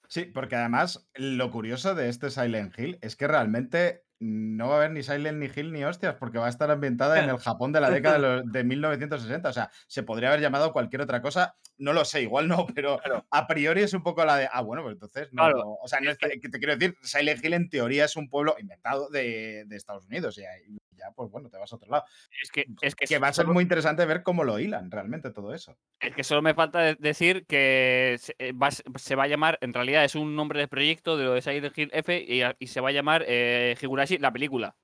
Sí, 0.08 0.24
porque 0.24 0.56
además 0.56 1.08
lo 1.14 1.50
curioso 1.50 1.94
de 1.94 2.08
este 2.08 2.30
Silent 2.30 2.78
Hill 2.78 2.98
es 3.02 3.16
que 3.16 3.26
realmente 3.26 4.04
no 4.20 4.68
va 4.68 4.74
a 4.74 4.78
haber 4.78 4.92
ni 4.92 5.02
Silent 5.02 5.38
ni 5.38 5.50
Hill 5.54 5.72
ni 5.72 5.84
hostias, 5.84 6.14
porque 6.14 6.38
va 6.38 6.46
a 6.46 6.50
estar 6.50 6.70
ambientada 6.70 7.22
en 7.22 7.28
el 7.28 7.36
Japón 7.38 7.72
de 7.72 7.80
la 7.80 7.90
década 7.90 8.14
de, 8.14 8.20
los- 8.20 8.52
de 8.52 8.64
1960. 8.64 9.48
O 9.48 9.52
sea, 9.52 9.70
se 9.86 10.02
podría 10.02 10.28
haber 10.28 10.40
llamado 10.40 10.72
cualquier 10.72 11.02
otra 11.02 11.20
cosa. 11.20 11.56
No 11.78 11.92
lo 11.92 12.04
sé, 12.04 12.22
igual 12.22 12.46
no, 12.48 12.66
pero 12.74 12.98
Claro. 12.98 13.26
a 13.30 13.46
priori 13.46 13.82
es 13.82 13.92
un 13.92 14.02
poco 14.02 14.24
la 14.24 14.36
de. 14.36 14.48
Ah, 14.50 14.62
bueno, 14.62 14.82
pues 14.82 14.94
entonces 14.94 15.28
no. 15.32 15.42
Claro, 15.42 15.78
o 15.82 15.88
sea, 15.88 16.00
no 16.00 16.10
es 16.10 16.18
te 16.18 16.38
quiero 16.40 16.76
decir, 16.76 16.96
Silent 17.02 17.44
Hill 17.44 17.54
en 17.54 17.68
teoría 17.68 18.04
es 18.04 18.16
un 18.16 18.28
pueblo 18.30 18.54
inventado 18.58 19.08
de, 19.10 19.64
de 19.66 19.76
Estados 19.76 20.06
Unidos. 20.06 20.38
Y 20.38 20.44
ahí 20.44 20.78
ya, 20.96 21.10
pues 21.14 21.30
bueno, 21.30 21.48
te 21.50 21.58
vas 21.58 21.72
a 21.72 21.76
otro 21.76 21.90
lado. 21.90 22.04
Es 22.42 22.50
que, 22.50 22.66
es 22.80 22.94
que, 22.94 23.06
Que 23.06 23.18
va 23.18 23.28
a 23.28 23.32
ser 23.32 23.46
muy 23.46 23.62
interesante 23.62 24.04
ver 24.06 24.22
cómo 24.22 24.44
lo 24.44 24.58
hilan 24.58 24.90
realmente 24.90 25.30
todo 25.30 25.54
eso. 25.54 25.76
es 26.00 26.14
que 26.14 26.24
solo 26.24 26.42
me 26.42 26.54
falta 26.54 26.80
de- 26.80 26.96
decir 26.98 27.46
que 27.46 28.16
se, 28.18 28.34
eh, 28.38 28.52
va, 28.52 28.70
se 28.70 29.14
va 29.14 29.24
a 29.24 29.28
llamar, 29.28 29.58
en 29.60 29.72
realidad 29.72 30.04
es 30.04 30.14
un 30.14 30.34
nombre 30.36 30.60
de 30.60 30.68
proyecto 30.68 31.16
de 31.16 31.24
lo 31.24 31.32
de 31.34 31.42
Silent 31.42 31.76
Hill 31.76 31.90
F 31.92 32.16
y, 32.26 32.42
y 32.58 32.66
se 32.68 32.80
va 32.80 32.88
a 32.90 32.92
llamar 32.92 33.24
eh, 33.26 33.76
Higurashi 33.80 34.18
la 34.18 34.32
película, 34.32 34.76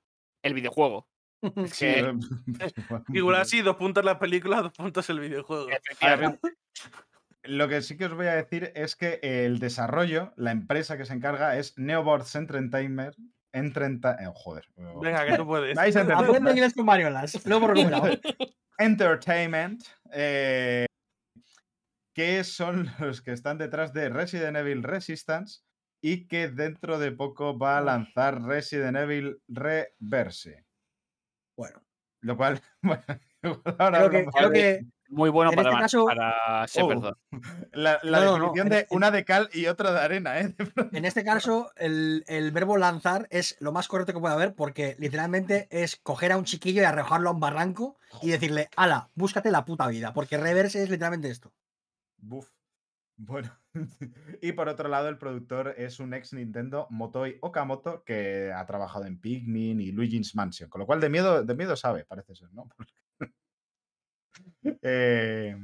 el 0.43 0.53
videojuego. 0.53 1.07
Sí, 1.65 1.85
Que- 1.85 1.99
eh, 1.99 2.13
Higurashi, 3.13 3.61
dos 3.61 3.75
puntos 3.77 4.05
la 4.05 4.19
película, 4.19 4.61
dos 4.61 4.73
puntos 4.73 5.09
el 5.09 5.19
videojuego. 5.19 5.69
Efectivamente. 5.69 6.39
Lo 7.43 7.67
que 7.67 7.81
sí 7.81 7.97
que 7.97 8.05
os 8.05 8.13
voy 8.13 8.27
a 8.27 8.35
decir 8.35 8.71
es 8.75 8.95
que 8.95 9.19
el 9.23 9.57
desarrollo, 9.57 10.31
la 10.35 10.51
empresa 10.51 10.95
que 10.97 11.05
se 11.05 11.13
encarga 11.13 11.57
es 11.57 11.75
Neoboards 11.79 12.35
Entertainment. 12.35 13.15
Entrenta- 13.53 14.17
eh, 14.19 14.31
joder. 14.33 14.65
Venga, 15.01 15.25
que 15.25 15.37
tú 15.37 15.45
puedes. 15.45 15.75
Vais 15.75 15.95
a 15.95 16.01
entender. 16.01 16.25
Aprende 16.25 16.51
inglés 16.51 16.73
con 16.73 16.85
mariolas. 16.85 17.45
Hemos 17.45 17.69
recuperado. 17.69 18.05
Entertainment. 18.77 19.83
eh, 20.13 20.85
que 22.13 22.43
son 22.43 22.89
los 22.99 23.21
que 23.21 23.31
están 23.31 23.57
detrás 23.57 23.93
de 23.93 24.09
Resident 24.09 24.57
Evil 24.57 24.83
Resistance 24.83 25.61
y 26.03 26.27
que 26.27 26.49
dentro 26.49 26.99
de 26.99 27.11
poco 27.11 27.57
va 27.57 27.77
a 27.77 27.81
lanzar 27.81 28.41
Resident 28.41 28.97
Evil 28.97 29.41
Reverse. 29.47 30.65
Bueno, 31.57 31.81
Lo 32.21 32.35
cual, 32.35 32.59
bueno, 32.81 33.03
ahora 33.79 33.99
creo 34.09 34.09
que, 34.09 34.25
creo 34.25 34.51
que 34.51 34.85
Muy 35.11 35.29
bueno 35.29 35.51
En 35.51 35.57
para, 35.57 35.69
este 35.69 35.81
caso- 35.81 36.05
para 36.05 36.65
Shepard. 36.65 37.03
Oh. 37.03 37.15
la, 37.73 37.99
la 38.01 38.19
No, 38.19 38.25
no, 38.25 38.31
no, 38.37 38.43
definición 38.53 38.69
de 38.69 38.79
en- 38.79 38.85
una 38.91 39.11
de 39.11 39.25
cal 39.25 39.49
y 39.53 39.67
otra 39.67 39.91
de 39.91 39.99
arena, 39.99 40.39
¿eh? 40.39 40.55
En 40.93 41.03
este 41.05 41.23
caso 41.23 41.71
el, 41.75 42.23
el 42.27 42.51
verbo 42.51 42.77
lanzar 42.77 43.27
es 43.29 43.57
lo 43.59 43.71
más 43.73 43.87
correcto 43.89 44.13
que 44.13 44.19
puede 44.19 44.33
haber 44.33 44.55
porque 44.55 44.95
literalmente 44.99 45.67
es 45.69 45.97
coger 45.97 46.31
a 46.31 46.37
un 46.37 46.45
chiquillo 46.45 46.81
y 46.81 46.85
arrojarlo 46.85 47.29
a 47.29 47.33
un 47.33 47.39
barranco 47.41 47.97
y 48.21 48.29
decirle, 48.29 48.69
ala, 48.77 49.09
búscate 49.15 49.51
la 49.51 49.65
puta 49.65 49.87
vida, 49.87 50.13
porque 50.13 50.37
reverse 50.37 50.81
es 50.81 50.89
literalmente 50.89 51.29
esto. 51.29 51.53
Buf. 52.17 52.49
Bueno. 53.17 53.51
y 54.41 54.51
por 54.53 54.67
otro 54.69 54.89
lado, 54.89 55.07
el 55.09 55.17
productor 55.17 55.75
es 55.77 55.99
un 55.99 56.13
ex 56.13 56.33
Nintendo, 56.33 56.87
Motoi 56.89 57.37
Okamoto, 57.41 58.03
que 58.03 58.51
ha 58.55 58.65
trabajado 58.65 59.05
en 59.05 59.19
Pikmin 59.19 59.79
y 59.79 59.91
Luigi's 59.91 60.35
Mansion. 60.35 60.69
Con 60.69 60.79
lo 60.79 60.85
cual, 60.85 60.99
de 61.01 61.09
miedo, 61.09 61.43
de 61.43 61.55
miedo 61.55 61.75
sabe, 61.75 62.03
parece 62.05 62.33
ser, 62.35 62.51
¿no? 62.53 62.69
Eh, 64.81 65.55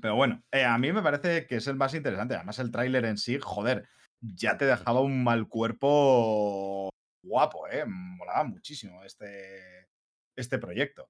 pero 0.00 0.16
bueno, 0.16 0.42
eh, 0.52 0.64
a 0.64 0.78
mí 0.78 0.92
me 0.92 1.02
parece 1.02 1.46
que 1.46 1.56
es 1.56 1.66
el 1.66 1.76
más 1.76 1.94
interesante. 1.94 2.34
Además, 2.34 2.58
el 2.58 2.70
tráiler 2.70 3.04
en 3.04 3.18
sí, 3.18 3.38
joder, 3.40 3.88
ya 4.20 4.56
te 4.56 4.64
dejaba 4.64 5.00
un 5.00 5.22
mal 5.24 5.48
cuerpo 5.48 6.90
guapo, 7.22 7.68
¿eh? 7.68 7.84
Molaba 7.86 8.44
muchísimo 8.44 9.04
este, 9.04 9.88
este 10.36 10.58
proyecto. 10.58 11.08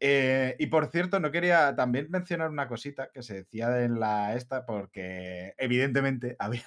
Eh, 0.00 0.56
y 0.58 0.66
por 0.66 0.86
cierto, 0.90 1.20
no 1.20 1.30
quería 1.30 1.76
también 1.76 2.08
mencionar 2.10 2.50
una 2.50 2.66
cosita 2.66 3.10
que 3.12 3.22
se 3.22 3.34
decía 3.34 3.84
en 3.84 4.00
la 4.00 4.34
esta, 4.34 4.64
porque 4.66 5.54
evidentemente 5.58 6.36
había, 6.38 6.64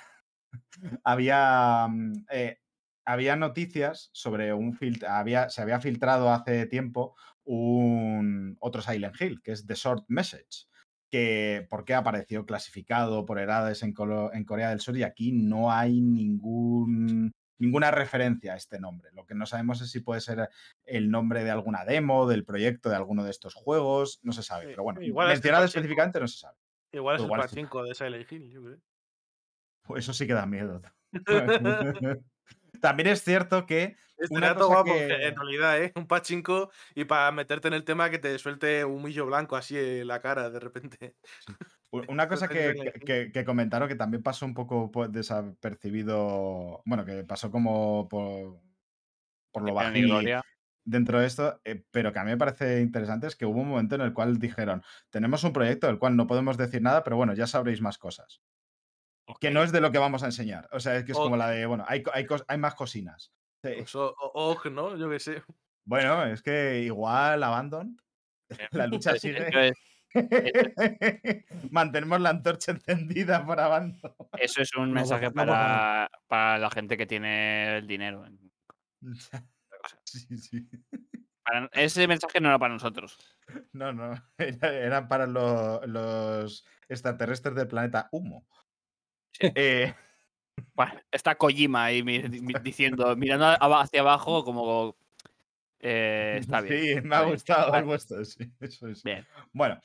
había, 1.03 1.88
mm, 1.90 2.26
eh, 2.32 2.60
había 3.06 3.36
noticias 3.36 4.10
sobre 4.14 4.53
un 4.53 4.73
filtro, 4.73 5.10
había, 5.10 5.49
se 5.49 5.61
había 5.61 5.80
filtrado 5.82 6.32
hace 6.32 6.65
tiempo 6.68 7.15
un 7.45 8.57
otro 8.59 8.81
Silent 8.81 9.19
Hill, 9.19 9.41
que 9.41 9.51
es 9.53 9.65
The 9.65 9.76
Short 9.76 10.03
Message, 10.07 10.67
que 11.09 11.65
porque 11.69 11.93
apareció 11.93 12.45
clasificado 12.45 13.26
por 13.26 13.39
edades 13.39 13.84
en, 13.84 13.93
Colo- 13.93 14.31
en 14.34 14.43
Corea 14.45 14.69
del 14.69 14.80
Sur 14.81 14.97
y 14.97 15.03
aquí 15.03 15.31
no 15.31 15.72
hay 15.72 16.01
ningún 16.01 17.31
ninguna 17.57 17.89
referencia 17.89 18.53
a 18.53 18.57
este 18.57 18.80
nombre. 18.81 19.11
Lo 19.13 19.26
que 19.26 19.34
no 19.34 19.45
sabemos 19.45 19.80
es 19.81 19.89
si 19.89 20.01
puede 20.01 20.19
ser 20.19 20.49
el 20.84 21.09
nombre 21.09 21.43
de 21.45 21.51
alguna 21.51 21.85
demo, 21.85 22.27
del 22.27 22.43
proyecto 22.43 22.89
de 22.89 22.97
alguno 22.97 23.23
de 23.23 23.31
estos 23.31 23.53
juegos, 23.53 24.19
no 24.23 24.34
se 24.34 24.43
sabe. 24.43 24.63
Sí, 24.65 24.67
Pero 24.72 24.84
bueno, 24.84 25.01
igual 25.01 25.30
mencionado 25.30 25.63
específicamente 25.63 26.19
no 26.19 26.27
se 26.27 26.39
sabe. 26.39 26.57
Igual 26.91 27.15
es 27.15 27.22
Igual 27.23 27.39
el 27.39 27.45
es- 27.45 27.51
pachinko 27.51 27.84
de 27.84 27.95
Silent 27.95 28.30
Hill, 28.31 28.51
yo 28.51 28.61
creo. 28.61 28.77
Pues 29.84 30.03
eso 30.03 30.11
sí 30.13 30.27
que 30.27 30.34
da 30.34 30.45
miedo. 30.45 30.81
También 32.81 33.07
es 33.07 33.23
cierto 33.23 33.65
que 33.65 33.95
Una 34.30 34.47
Estaría 34.47 34.56
todo 34.56 34.69
cosa 34.69 34.81
guapo, 34.84 34.93
que- 34.93 35.27
en 35.27 35.35
realidad, 35.35 35.81
¿eh? 35.84 35.91
Un 35.95 36.07
pachinko 36.07 36.72
y 36.95 37.06
para 37.06 37.31
meterte 37.31 37.68
en 37.68 37.73
el 37.73 37.84
tema 37.84 38.10
que 38.10 38.19
te 38.19 38.38
suelte 38.39 38.85
un 38.85 39.03
millo 39.03 39.26
blanco 39.26 39.56
así 39.56 39.77
en 39.77 40.07
la 40.07 40.22
cara 40.22 40.49
de 40.49 40.60
repente. 40.60 41.15
una 41.91 42.27
cosa 42.27 42.47
que, 42.47 43.31
que- 43.34 43.45
comentaron 43.45 43.88
que 43.88 43.95
también 43.95 44.23
pasó 44.23 44.45
un 44.45 44.53
poco 44.53 44.91
pues, 44.91 45.11
desapercibido, 45.11 46.81
bueno, 46.85 47.06
que 47.06 47.23
pasó 47.23 47.52
como 47.52 48.07
por, 48.07 48.61
por 49.52 49.64
lo 49.64 49.76
gloria. 49.76 50.41
dentro 50.84 51.19
de 51.19 51.27
esto, 51.27 51.61
eh, 51.64 51.84
pero 51.91 52.11
que 52.14 52.19
a 52.19 52.23
mí 52.23 52.31
me 52.31 52.38
parece 52.38 52.81
interesante 52.81 53.27
es 53.27 53.35
que 53.35 53.45
hubo 53.45 53.61
un 53.61 53.69
momento 53.69 53.95
en 53.95 54.02
el 54.02 54.14
cual 54.14 54.38
dijeron, 54.38 54.84
tenemos 55.10 55.43
un 55.43 55.53
proyecto 55.53 55.88
del 55.88 55.99
cual 55.99 56.15
no 56.15 56.27
podemos 56.27 56.57
decir 56.57 56.81
nada, 56.81 57.03
pero 57.03 57.18
bueno, 57.18 57.34
ya 57.34 57.47
sabréis 57.47 57.81
más 57.81 57.97
cosas. 57.97 58.41
Que 59.39 59.49
no 59.52 59.64
es 59.64 59.72
de 59.72 59.81
lo 59.81 59.91
que 59.91 59.97
vamos 59.97 60.22
a 60.23 60.27
enseñar. 60.27 60.69
O 60.72 60.80
sea, 60.80 60.95
es 60.97 61.03
que 61.06 61.11
es 61.14 61.18
como 61.18 61.35
la 61.38 61.49
de, 61.49 61.65
bueno, 61.65 61.84
hay, 61.88 62.03
hay, 62.14 62.26
hay 62.47 62.57
más 62.57 62.76
cocinas. 62.76 63.31
Sí. 63.64 63.72
Pues, 63.77 63.95
og, 63.95 64.65
¿no? 64.72 64.95
Yo 64.97 65.10
qué 65.10 65.19
sé. 65.19 65.41
Bueno, 65.84 66.26
es 66.26 66.41
que 66.41 66.81
igual 66.81 67.43
Abandon, 67.43 67.97
la 68.72 68.88
lucha 68.88 69.15
sigue. 69.19 69.73
Mantenemos 71.72 72.22
la 72.22 72.30
antorcha 72.30 72.72
encendida 72.72 73.45
por 73.45 73.60
Abandon. 73.60 73.99
eso 74.38 74.61
es 74.61 74.73
un 74.76 74.89
No, 74.89 74.95
mensaje 74.95 75.26
no, 75.27 75.34
para, 75.34 76.10
para 76.27 76.57
la 76.60 76.69
gente 76.69 76.95
que 76.97 77.06
tiene 77.06 77.77
el 77.80 77.88
dinero. 77.88 78.26
Sí, 80.03 80.38
sí. 80.38 80.68
Para- 81.43 81.69
ese 81.73 82.07
mensaje 82.07 82.39
no 82.39 82.47
era 82.49 82.57
para 82.60 82.73
nosotros. 82.73 83.18
No, 83.73 83.91
no. 83.93 84.14
Era, 84.38 85.07
para 85.07 85.27
lo- 85.27 85.85
los 85.85 86.65
extraterrestres 86.88 87.56
del 87.56 87.68
planeta 87.68 88.07
Humo. 88.11 88.47
Eh, 89.56 89.94
Bueno, 90.74 90.94
está 91.12 91.36
Kojima 91.36 91.86
ahí 91.86 92.03
mi- 92.03 92.24
mi- 92.24 92.53
diciendo, 92.62 93.16
mirando 93.16 93.45
hacia 93.45 94.02
abajo 94.02 94.44
como... 94.44 94.95
eh, 95.80 96.38
está 96.40 96.62
bien. 96.62 97.02
Sí, 97.02 97.02
me 97.07 97.16
ha 97.16 97.22
gustado 97.24 97.72
Vale. 97.72 97.80
el 97.82 97.86
vuestro, 97.86 98.24
sí, 98.26 98.49
eso 98.60 98.88
es. 98.88 99.03
Bien. 99.03 99.26
Bueno, 99.52 99.80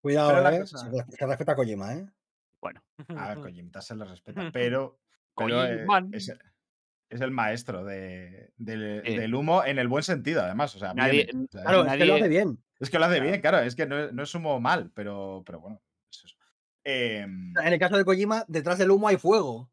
Cuidado, 0.00 0.48
eh. 0.50 0.60
cosa- 0.60 0.78
Se, 0.78 0.90
re- 0.90 1.04
se 1.08 1.26
respeta 1.26 1.52
a 1.52 1.56
Kojima, 1.56 1.94
¿eh? 1.94 2.06
Bueno, 2.60 2.82
a 3.16 3.28
ver, 3.28 3.38
Kojimita 3.52 3.80
se 3.82 3.96
le 3.96 4.04
respeta, 4.04 4.50
pero, 4.52 4.98
pero, 5.36 5.64
eh, 5.64 5.86
es, 6.12 6.32
es 7.10 7.20
el 7.20 7.30
maestro 7.30 7.84
de- 7.84 8.52
del, 8.56 9.34
humo 9.34 9.64
en 9.64 9.78
el 9.78 9.88
buen 9.88 10.02
sentido, 10.04 10.42
además. 10.42 10.74
O 10.76 10.78
sea, 10.78 10.94
Nadie- 10.94 11.24
viene, 11.26 11.46
o 11.46 11.50
sea, 11.50 11.62
Claro, 11.62 11.84
es 11.86 11.96
que 11.96 12.04
lo 12.06 12.14
hace 12.14 12.28
bien. 12.28 12.58
es 12.80 12.90
que 12.90 12.98
lo 12.98 13.04
hace 13.04 13.14
Claro. 13.16 13.28
bien, 13.30 13.40
claro, 13.40 13.58
es 13.60 13.74
que 13.76 13.86
no, 13.86 13.98
es- 13.98 14.12
no 14.12 14.22
es 14.22 14.34
humo 14.34 14.60
mal, 14.60 14.90
pero, 14.94 15.42
pero 15.44 15.60
bueno, 15.60 15.80
Em, 16.84 17.52
En 17.56 17.72
el 17.72 17.78
caso 17.78 17.96
de 17.96 18.04
Kojima, 18.04 18.44
detrás 18.46 18.78
del 18.78 18.90
humo 18.90 19.08
hay 19.08 19.16
fuego. 19.16 19.70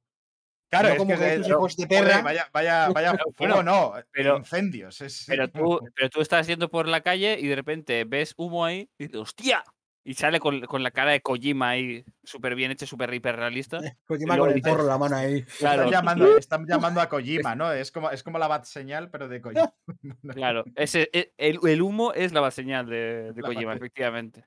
Claro, 0.70 0.88
No 0.88 0.94
es 0.94 0.98
como 1.00 1.12
que, 1.14 1.20
que 1.20 1.32
es- 1.34 1.38
tus 1.40 1.48
hijos 1.50 1.76
de 1.76 1.84
joder, 1.86 2.04
perra. 2.06 2.22
vaya, 2.22 2.50
vaya, 2.54 2.90
vaya 2.90 3.12
fuego, 3.12 3.34
bueno, 3.38 3.62
no, 3.64 3.94
pero- 4.12 4.38
incendios. 4.38 5.02
es- 5.02 5.26
Pero 5.28 5.50
tú, 5.50 5.82
pero 5.94 6.10
tú 6.10 6.22
estás 6.22 6.48
yendo 6.48 6.70
por 6.70 6.88
la 6.88 7.02
calle 7.02 7.38
y 7.40 7.48
de 7.48 7.56
repente 7.56 8.06
ves 8.06 8.34
humo 8.38 8.64
ahí 8.64 8.90
y 8.98 9.04
dices, 9.08 9.20
¡hostia! 9.20 9.64
Y 10.04 10.16
sale 10.16 10.40
con, 10.40 10.62
con 10.62 10.82
la 10.82 10.90
cara 10.90 11.12
de 11.12 11.22
Kojima 11.22 11.70
ahí, 11.72 12.04
súper 12.24 12.56
bien 12.56 12.72
hecho, 12.72 12.88
súper 12.88 13.14
hiperrealista. 13.14 13.80
Kojima 14.08 14.38
con 14.38 14.50
el 14.50 14.62
porro 14.62 14.82
en 14.84 14.88
la 14.88 14.98
mano 14.98 15.16
ahí. 15.18 15.44
Claro, 15.60 15.84
Están, 15.84 15.92
llamando, 15.92 16.38
están 16.38 16.66
llamando 16.66 17.02
a 17.02 17.10
Kojima, 17.10 17.54
¿no? 17.54 17.72
Es 17.74 17.92
como, 17.92 18.10
es 18.10 18.24
como 18.24 18.40
la 18.40 18.48
bat 18.48 18.64
señal, 18.64 19.12
pero 19.12 19.28
de 19.28 19.42
Kojima. 19.42 19.74
claro. 20.34 20.64
Ese, 20.76 21.10
e- 21.12 21.34
el, 21.38 21.60
el 21.68 21.82
humo 21.82 22.14
es 22.14 22.32
la 22.32 22.50
señal 22.50 22.88
de, 22.88 23.34
de 23.34 23.42
Kojima, 23.42 23.74
efectivamente. 23.76 24.46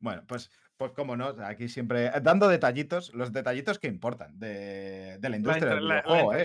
Bueno, 0.00 0.22
pues, 0.26 0.50
pues 0.78 0.92
como 0.92 1.16
no, 1.16 1.34
aquí 1.44 1.68
siempre 1.68 2.06
eh, 2.06 2.12
dando 2.22 2.48
detallitos, 2.48 3.12
los 3.12 3.32
detallitos 3.32 3.78
que 3.78 3.88
importan 3.88 4.38
de, 4.38 5.18
de 5.18 5.28
la 5.28 5.36
industria 5.36 5.74
del 5.74 5.84
videojuego, 6.04 6.34
¿eh? 6.34 6.44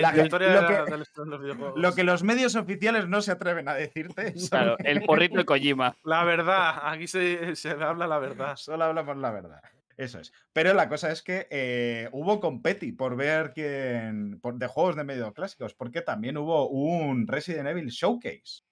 La- 0.00 0.12
lo 0.12 0.84
de 0.84 0.98
los- 0.98 1.14
de 1.14 1.26
los 1.26 1.40
videojuegos. 1.40 1.80
Lo 1.80 1.94
que 1.94 2.04
los 2.04 2.22
medios 2.22 2.54
oficiales 2.54 3.08
no 3.08 3.22
se 3.22 3.32
atreven 3.32 3.66
a 3.68 3.74
decirte. 3.74 4.34
Claro, 4.50 4.76
el 4.80 5.02
porrito 5.02 5.38
de 5.38 5.44
Kojima. 5.46 5.96
La 6.04 6.22
verdad, 6.24 6.74
aquí 6.84 7.08
se, 7.08 7.56
se 7.56 7.70
habla 7.70 8.06
la 8.06 8.18
verdad. 8.18 8.56
Solo 8.56 8.84
hablamos 8.84 9.16
la 9.16 9.30
verdad. 9.30 9.60
Eso 9.96 10.18
es. 10.20 10.32
Pero 10.52 10.72
la 10.74 10.88
cosa 10.88 11.10
es 11.10 11.22
que 11.22 11.46
eh, 11.50 12.08
hubo 12.12 12.40
competi 12.40 12.92
por 12.92 13.16
ver 13.16 13.52
quién. 13.54 14.38
por- 14.40 14.56
de 14.58 14.66
juegos 14.66 14.96
de 14.96 15.04
medio 15.04 15.32
clásicos, 15.32 15.74
porque 15.74 16.02
también 16.02 16.36
hubo 16.36 16.68
un 16.68 17.26
Resident 17.26 17.68
Evil 17.68 17.88
Showcase. 17.88 18.62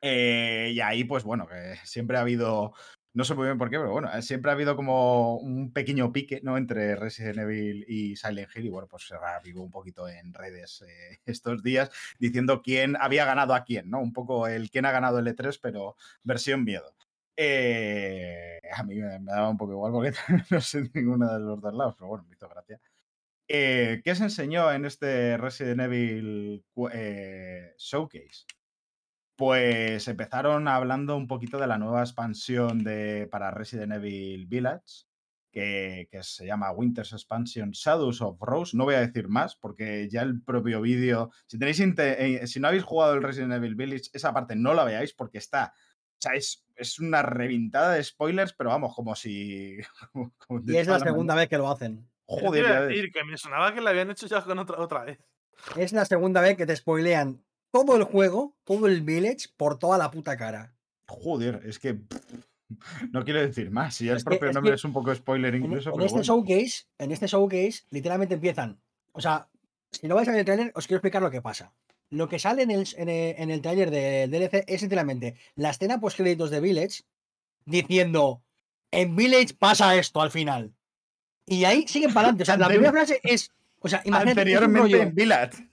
Eh, 0.00 0.72
y 0.74 0.80
ahí, 0.80 1.04
pues 1.04 1.22
bueno, 1.24 1.46
que 1.46 1.76
siempre 1.84 2.16
ha 2.16 2.22
habido. 2.22 2.72
No 3.14 3.24
sé 3.24 3.34
muy 3.34 3.44
bien 3.44 3.58
por 3.58 3.68
qué, 3.68 3.76
pero 3.76 3.92
bueno, 3.92 4.10
eh, 4.10 4.22
siempre 4.22 4.50
ha 4.50 4.54
habido 4.54 4.74
como 4.74 5.36
un 5.36 5.70
pequeño 5.70 6.12
pique, 6.12 6.40
¿no? 6.42 6.56
Entre 6.56 6.96
Resident 6.96 7.38
Evil 7.38 7.84
y 7.86 8.16
Silent 8.16 8.48
Hill. 8.54 8.66
Y 8.66 8.68
bueno, 8.70 8.88
pues 8.88 9.06
se 9.06 9.18
reavivó 9.18 9.62
un 9.62 9.70
poquito 9.70 10.08
en 10.08 10.32
redes 10.32 10.82
eh, 10.88 11.18
estos 11.26 11.62
días 11.62 11.90
diciendo 12.18 12.62
quién 12.62 12.96
había 12.98 13.26
ganado 13.26 13.54
a 13.54 13.64
quién, 13.64 13.90
¿no? 13.90 14.00
Un 14.00 14.14
poco 14.14 14.46
el 14.48 14.70
quién 14.70 14.86
ha 14.86 14.92
ganado 14.92 15.18
el 15.18 15.26
E3, 15.26 15.58
pero 15.62 15.96
versión 16.22 16.64
miedo. 16.64 16.94
Eh, 17.36 18.60
a 18.74 18.82
mí 18.82 18.96
me, 18.96 19.18
daba 19.20 19.50
un 19.50 19.58
poco 19.58 19.72
igual 19.72 19.92
porque 19.92 20.12
no 20.50 20.60
sé 20.60 20.90
ninguno 20.94 21.32
de 21.32 21.40
los 21.40 21.60
dos 21.60 21.74
lados, 21.74 21.94
pero 21.98 22.08
bueno, 22.08 22.24
me 22.28 22.34
hizo 22.34 22.48
gracia. 22.48 22.80
¿Qué 23.46 24.14
se 24.14 24.24
enseñó 24.24 24.72
en 24.72 24.86
este 24.86 25.36
Resident 25.36 25.80
Evil 25.82 26.64
Showcase? 27.76 28.46
Pues 29.44 30.06
empezaron 30.06 30.68
hablando 30.68 31.16
un 31.16 31.26
poquito 31.26 31.58
de 31.58 31.66
la 31.66 31.76
nueva 31.76 32.02
expansión 32.02 32.84
de, 32.84 33.26
para 33.28 33.50
Resident 33.50 33.92
Evil 33.94 34.46
Village, 34.46 35.06
que, 35.50 36.06
que 36.12 36.22
se 36.22 36.46
llama 36.46 36.70
Winter's 36.70 37.12
Expansion 37.12 37.72
Shadows 37.72 38.22
of 38.22 38.40
Rose. 38.40 38.76
No 38.76 38.84
voy 38.84 38.94
a 38.94 39.00
decir 39.00 39.26
más 39.26 39.56
porque 39.56 40.08
ya 40.08 40.22
el 40.22 40.40
propio 40.44 40.80
vídeo, 40.80 41.32
si 41.48 41.58
tenéis 41.58 41.80
eh, 41.80 42.46
si 42.46 42.60
no 42.60 42.68
habéis 42.68 42.84
jugado 42.84 43.14
el 43.14 43.22
Resident 43.24 43.52
Evil 43.54 43.74
Village, 43.74 44.10
esa 44.12 44.32
parte 44.32 44.54
no 44.54 44.74
la 44.74 44.84
veáis 44.84 45.12
porque 45.12 45.38
está, 45.38 45.74
o 45.74 46.20
sea, 46.20 46.34
es, 46.34 46.64
es 46.76 47.00
una 47.00 47.22
reventada 47.22 47.94
de 47.94 48.04
spoilers, 48.04 48.52
pero 48.52 48.70
vamos, 48.70 48.94
como 48.94 49.16
si... 49.16 49.76
como- 50.12 50.32
como 50.38 50.60
de 50.60 50.74
Y 50.74 50.76
es 50.76 50.86
la 50.86 51.00
segunda 51.00 51.34
vez 51.34 51.48
que 51.48 51.58
lo 51.58 51.68
hacen. 51.68 52.08
Joder, 52.26 52.86
decir 52.86 53.10
que 53.10 53.24
me 53.24 53.36
sonaba 53.36 53.74
que 53.74 53.80
la 53.80 53.90
habían 53.90 54.12
hecho 54.12 54.28
ya 54.28 54.40
con 54.44 54.60
otra, 54.60 54.78
otra 54.78 55.02
vez. 55.02 55.18
Es 55.76 55.92
la 55.92 56.04
segunda 56.04 56.40
vez 56.40 56.56
que 56.56 56.64
te 56.64 56.76
spoilean 56.76 57.42
todo 57.72 57.96
el 57.96 58.04
juego, 58.04 58.54
todo 58.64 58.86
el 58.86 59.00
village, 59.02 59.48
por 59.56 59.78
toda 59.78 59.98
la 59.98 60.10
puta 60.12 60.36
cara. 60.36 60.72
Joder, 61.08 61.62
es 61.66 61.78
que 61.80 61.98
no 63.12 63.24
quiero 63.24 63.40
decir 63.40 63.70
más. 63.70 63.96
Si 63.96 64.04
ya 64.06 64.12
el 64.12 64.18
que- 64.18 64.24
propio 64.24 64.48
es 64.50 64.54
nombre 64.54 64.70
que 64.72 64.76
es 64.76 64.84
un 64.84 64.92
poco 64.92 65.14
spoiler 65.14 65.54
incluso, 65.54 65.90
en 65.90 65.94
pero 65.96 66.06
este 66.06 66.18
bueno. 66.18 66.24
showcase, 66.24 66.84
en 66.98 67.10
este 67.12 67.26
showcase, 67.26 67.82
literalmente 67.90 68.34
empiezan. 68.34 68.80
O 69.12 69.20
sea, 69.20 69.48
si 69.90 70.06
no 70.08 70.14
vais 70.14 70.28
a 70.28 70.30
ver 70.30 70.40
el 70.40 70.46
trailer, 70.46 70.72
os 70.74 70.86
quiero 70.86 70.98
explicar 70.98 71.20
lo 71.22 71.30
que 71.30 71.42
pasa. 71.42 71.72
Lo 72.10 72.28
que 72.28 72.38
sale 72.38 72.62
en 72.62 72.70
el, 72.70 72.86
en 72.96 73.08
el, 73.08 73.34
en 73.38 73.50
el 73.50 73.62
trailer 73.62 73.90
del 73.90 74.30
DLC 74.30 74.64
es 74.66 74.82
literalmente 74.82 75.34
la 75.54 75.70
escena 75.70 75.98
post 76.00 76.16
créditos 76.18 76.50
de 76.50 76.60
Village 76.60 77.02
diciendo 77.64 78.42
en 78.90 79.16
Village 79.16 79.54
pasa 79.58 79.94
esto 79.96 80.20
al 80.20 80.30
final. 80.30 80.74
Y 81.46 81.64
ahí 81.64 81.86
siguen 81.88 82.12
para 82.12 82.28
adelante. 82.28 82.42
O 82.42 82.46
sea, 82.46 82.56
la 82.58 82.68
primera 82.68 82.92
frase 82.92 83.20
es. 83.22 83.50
O 83.80 83.88
sea, 83.88 84.02
imagínate. 84.04 84.40
Anteriormente 84.42 84.80
rollo- 84.96 85.02
en 85.02 85.14
Village. 85.14 85.68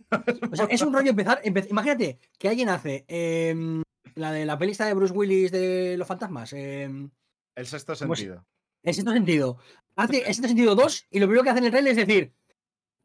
O 0.52 0.56
sea, 0.56 0.66
es 0.66 0.82
un 0.82 0.94
rollo 0.94 1.12
empezar. 1.12 1.42
empe- 1.44 1.68
imagínate 1.70 2.20
que 2.38 2.50
alguien 2.50 2.70
hace 2.70 3.06
em, 3.08 3.84
la 4.16 4.32
de 4.32 4.46
la 4.46 4.58
pelista 4.58 4.86
de 4.86 4.94
Bruce 4.94 5.14
Willis 5.14 5.52
de 5.52 5.96
los 5.98 6.08
fantasmas. 6.08 6.54
em, 6.54 7.10
El 7.56 7.66
sexto 7.68 7.94
¿Cómo 8.00 8.16
se- 8.16 8.24
sentido. 8.24 8.46
en 8.84 8.94
sexto 8.94 9.12
sentido. 9.14 9.58
Hace 9.96 10.20
en 10.20 10.26
sexto 10.34 10.48
sentido 10.48 10.76
2 10.76 11.08
y 11.12 11.20
lo 11.20 11.26
primero 11.28 11.44
que 11.44 11.50
hace 11.50 11.60
en 11.60 11.66
el 11.66 11.72
trailer 11.72 11.92
es 11.92 12.08
decir, 12.08 12.34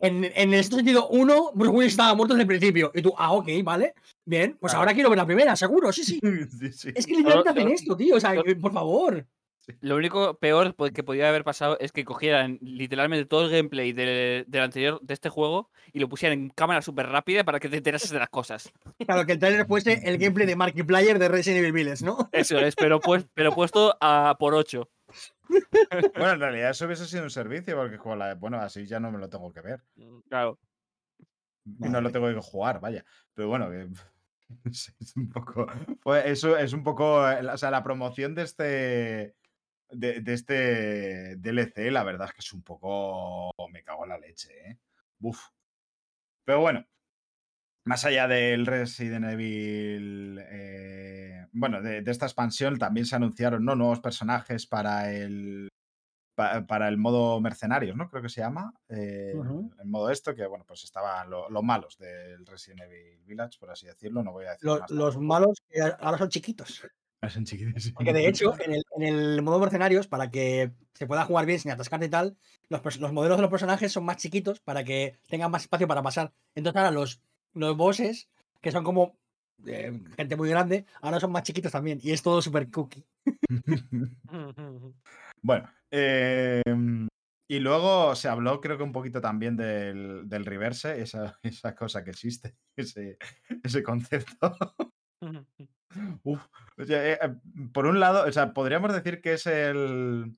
en, 0.00 0.24
en 0.24 0.52
el 0.54 0.60
sexto 0.62 0.76
sentido 0.76 1.08
1, 1.08 1.52
Bruce 1.54 1.72
Willis 1.72 1.92
estaba 1.92 2.14
muerto 2.14 2.34
desde 2.34 2.42
el 2.42 2.48
principio. 2.48 2.90
Y 2.94 3.02
tú, 3.02 3.14
ah, 3.16 3.32
ok, 3.32 3.48
vale. 3.62 3.94
Bien, 4.24 4.56
pues 4.60 4.72
Claro. 4.72 4.80
ahora 4.80 4.94
quiero 4.94 5.08
ver 5.10 5.16
la 5.18 5.26
primera, 5.26 5.56
seguro, 5.56 5.92
sí, 5.92 6.04
sí. 6.04 6.20
Sí, 6.60 6.72
sí. 6.72 6.88
Es 6.94 7.06
que 7.06 7.14
literalmente 7.16 7.50
hacen 7.50 7.68
esto, 7.68 7.96
tío. 7.96 8.16
O 8.16 8.20
sea, 8.20 8.34
por 8.60 8.72
favor. 8.72 9.26
Lo 9.80 9.96
único 9.96 10.38
peor 10.38 10.74
que 10.92 11.02
podía 11.02 11.28
haber 11.28 11.44
pasado 11.44 11.76
es 11.80 11.92
que 11.92 12.04
cogieran 12.04 12.58
literalmente 12.60 13.26
todo 13.26 13.44
el 13.46 13.50
gameplay 13.50 13.92
del, 13.92 14.44
del 14.46 14.62
anterior 14.62 15.00
de 15.02 15.14
este 15.14 15.28
juego 15.28 15.70
y 15.92 16.00
lo 16.00 16.08
pusieran 16.08 16.38
en 16.38 16.50
cámara 16.50 16.82
súper 16.82 17.06
rápida 17.08 17.44
para 17.44 17.60
que 17.60 17.68
te 17.68 17.76
enterases 17.76 18.10
de 18.10 18.18
las 18.18 18.28
cosas. 18.28 18.72
Claro, 19.06 19.24
que 19.26 19.32
el 19.32 19.38
trailer 19.38 19.66
fuese 19.66 20.00
el 20.04 20.18
gameplay 20.18 20.46
de 20.46 20.56
Markiplier 20.56 21.18
de 21.18 21.28
Resident 21.28 21.60
Evil 21.60 21.72
Village, 21.72 22.04
¿no? 22.04 22.28
Eso 22.32 22.58
es, 22.58 22.74
pero, 22.76 23.00
pues, 23.00 23.26
pero 23.34 23.52
puesto 23.52 23.96
a 24.00 24.36
por 24.38 24.54
8. 24.54 24.88
Bueno, 26.14 26.32
en 26.32 26.40
realidad 26.40 26.70
eso 26.70 26.86
hubiese 26.86 27.06
sido 27.06 27.22
un 27.24 27.30
servicio, 27.30 27.76
porque 27.76 27.98
bueno, 28.38 28.58
así 28.60 28.86
ya 28.86 28.98
no 28.98 29.12
me 29.12 29.18
lo 29.18 29.28
tengo 29.28 29.52
que 29.52 29.60
ver. 29.60 29.82
Claro. 30.28 30.58
Y 31.66 31.88
no 31.88 32.00
lo 32.00 32.10
tengo 32.10 32.28
que 32.28 32.40
jugar, 32.40 32.80
vaya. 32.80 33.04
Pero 33.34 33.48
bueno, 33.48 33.70
que 33.70 33.88
es 34.70 34.94
es 35.00 35.16
un 35.16 35.28
poco. 35.28 35.66
pues 36.02 36.24
eso 36.26 36.56
es 36.56 36.72
un 36.72 36.82
poco. 36.82 37.28
eh, 37.30 37.46
O 37.46 37.56
sea, 37.58 37.70
la 37.70 37.82
promoción 37.82 38.34
de 38.34 38.42
este. 38.42 39.34
De, 39.90 40.20
de 40.20 40.32
este 40.34 41.36
DLC, 41.36 41.90
la 41.90 42.02
verdad 42.04 42.28
es 42.28 42.34
que 42.34 42.40
es 42.40 42.52
un 42.52 42.62
poco. 42.62 43.50
Me 43.70 43.82
cago 43.84 44.04
en 44.04 44.08
la 44.10 44.18
leche, 44.18 44.50
¿eh? 44.70 44.78
Uf. 45.20 45.40
Pero 46.44 46.60
bueno. 46.60 46.84
Más 47.86 48.04
allá 48.06 48.26
del 48.26 48.64
Resident 48.64 49.26
Evil. 49.26 50.38
eh, 50.48 51.46
bueno, 51.52 51.82
de, 51.82 52.00
de 52.00 52.10
esta 52.10 52.24
expansión 52.24 52.78
también 52.78 53.04
se 53.04 53.14
anunciaron 53.16 53.62
¿no? 53.64 53.76
nuevos 53.76 54.00
personajes 54.00 54.66
para 54.66 55.12
el. 55.12 55.68
pa- 56.34 56.66
para 56.66 56.88
el 56.88 56.96
modo 56.96 57.40
mercenarios, 57.42 57.94
¿no? 57.94 58.08
Creo 58.08 58.22
que 58.22 58.30
se 58.30 58.40
llama. 58.40 58.72
eh. 58.88 59.34
El 59.80 59.86
modo 59.86 60.08
esto, 60.10 60.34
que 60.34 60.46
bueno, 60.46 60.64
pues 60.66 60.82
estaban 60.84 61.28
lo- 61.28 61.50
los 61.50 61.62
malos 61.62 61.98
del 61.98 62.46
Resident 62.46 62.80
Evil 62.90 63.22
Village, 63.26 63.58
por 63.60 63.70
así 63.70 63.86
decirlo. 63.86 64.22
No 64.22 64.32
voy 64.32 64.46
a 64.46 64.52
decir 64.52 64.64
Los, 64.66 64.80
más 64.80 64.90
los 64.90 65.18
malos 65.18 65.62
que 65.68 65.82
ahora 65.82 66.16
son 66.16 66.30
chiquitos. 66.30 66.86
Son. 67.30 67.44
Porque 67.94 68.12
de 68.12 68.28
hecho, 68.28 68.54
en 68.60 68.74
el, 68.74 68.82
en 68.96 69.02
el 69.02 69.42
modo 69.42 69.58
mercenarios, 69.58 70.06
para 70.06 70.30
que 70.30 70.72
se 70.94 71.06
pueda 71.06 71.24
jugar 71.24 71.46
bien 71.46 71.58
sin 71.58 71.70
atascarte 71.70 72.06
y 72.06 72.10
tal, 72.10 72.36
los, 72.68 73.00
los 73.00 73.12
modelos 73.12 73.38
de 73.38 73.42
los 73.42 73.50
personajes 73.50 73.92
son 73.92 74.04
más 74.04 74.16
chiquitos 74.16 74.60
para 74.60 74.84
que 74.84 75.18
tengan 75.28 75.50
más 75.50 75.62
espacio 75.62 75.88
para 75.88 76.02
pasar. 76.02 76.32
Entonces 76.54 76.78
ahora 76.78 76.90
los, 76.90 77.20
los 77.52 77.76
bosses, 77.76 78.28
que 78.60 78.72
son 78.72 78.84
como 78.84 79.16
eh, 79.66 79.92
gente 80.16 80.36
muy 80.36 80.48
grande, 80.48 80.84
ahora 81.00 81.20
son 81.20 81.32
más 81.32 81.42
chiquitos 81.42 81.72
también. 81.72 81.98
Y 82.02 82.12
es 82.12 82.22
todo 82.22 82.40
súper 82.42 82.70
cookie. 82.70 83.04
Bueno, 85.46 85.68
eh, 85.90 86.62
y 87.46 87.58
luego 87.58 88.14
se 88.14 88.28
habló, 88.28 88.60
creo 88.60 88.78
que 88.78 88.82
un 88.82 88.92
poquito 88.92 89.20
también 89.20 89.56
del, 89.56 90.26
del 90.26 90.46
reverse, 90.46 91.00
esa, 91.00 91.38
esa 91.42 91.74
cosa 91.74 92.02
que 92.02 92.10
existe, 92.10 92.56
ese, 92.76 93.18
ese 93.62 93.82
concepto. 93.82 94.56
Uf, 96.22 96.40
o 96.78 96.84
sea, 96.84 97.12
eh, 97.12 97.18
eh, 97.20 97.34
por 97.72 97.86
un 97.86 98.00
lado, 98.00 98.26
o 98.26 98.32
sea, 98.32 98.52
podríamos 98.52 98.92
decir 98.92 99.20
que 99.20 99.34
es 99.34 99.46
el, 99.46 100.36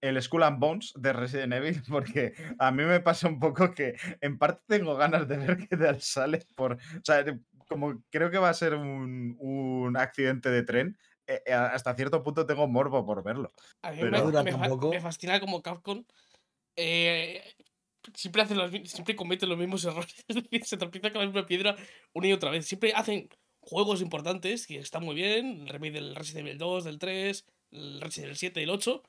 el 0.00 0.22
Skull 0.22 0.42
and 0.42 0.58
Bones 0.58 0.92
de 0.96 1.12
Resident 1.12 1.52
Evil, 1.52 1.82
porque 1.88 2.34
a 2.58 2.70
mí 2.70 2.84
me 2.84 3.00
pasa 3.00 3.28
un 3.28 3.38
poco 3.38 3.72
que 3.72 3.96
en 4.20 4.38
parte 4.38 4.62
tengo 4.66 4.96
ganas 4.96 5.28
de 5.28 5.38
ver 5.38 5.68
qué 5.68 5.76
tal 5.76 6.00
sale, 6.00 6.44
por, 6.56 6.74
o 6.74 7.04
sea, 7.04 7.24
como 7.68 8.02
creo 8.10 8.30
que 8.30 8.38
va 8.38 8.48
a 8.48 8.54
ser 8.54 8.74
un, 8.74 9.36
un 9.38 9.96
accidente 9.96 10.50
de 10.50 10.62
tren, 10.62 10.98
eh, 11.26 11.52
hasta 11.52 11.94
cierto 11.94 12.22
punto 12.22 12.46
tengo 12.46 12.66
morbo 12.66 13.04
por 13.04 13.22
verlo. 13.22 13.50
A 13.82 13.92
mí 13.92 13.98
Pero- 14.00 14.90
me, 14.90 15.00
fascina 15.00 15.38
como 15.40 15.62
Capcom 15.62 16.04
eh, 16.74 17.42
siempre 18.14 18.42
hace 18.42 18.54
los, 18.54 18.70
siempre 18.90 19.16
comete 19.16 19.46
los 19.46 19.58
mismos 19.58 19.84
errores. 19.84 20.14
Es 20.28 20.36
decir, 20.36 20.64
se 20.64 20.76
tropieza 20.76 21.10
con 21.10 21.20
la 21.20 21.26
misma 21.26 21.46
piedra 21.46 21.76
una 22.14 22.28
y 22.28 22.32
otra 22.32 22.50
vez. 22.50 22.66
Siempre 22.66 22.92
hacen 22.94 23.28
juegos 23.60 24.00
importantes 24.00 24.66
que 24.66 24.78
están 24.78 25.04
muy 25.04 25.14
bien. 25.14 25.62
El 25.62 25.68
remake 25.68 25.92
del 25.92 26.14
Resident 26.14 26.46
Evil 26.46 26.58
2, 26.58 26.84
del 26.84 26.98
3, 26.98 27.46
el 27.72 28.00
Resident 28.00 28.26
Evil 28.26 28.36
7 28.36 28.60
y 28.60 28.64
el 28.64 28.70
8. 28.70 29.02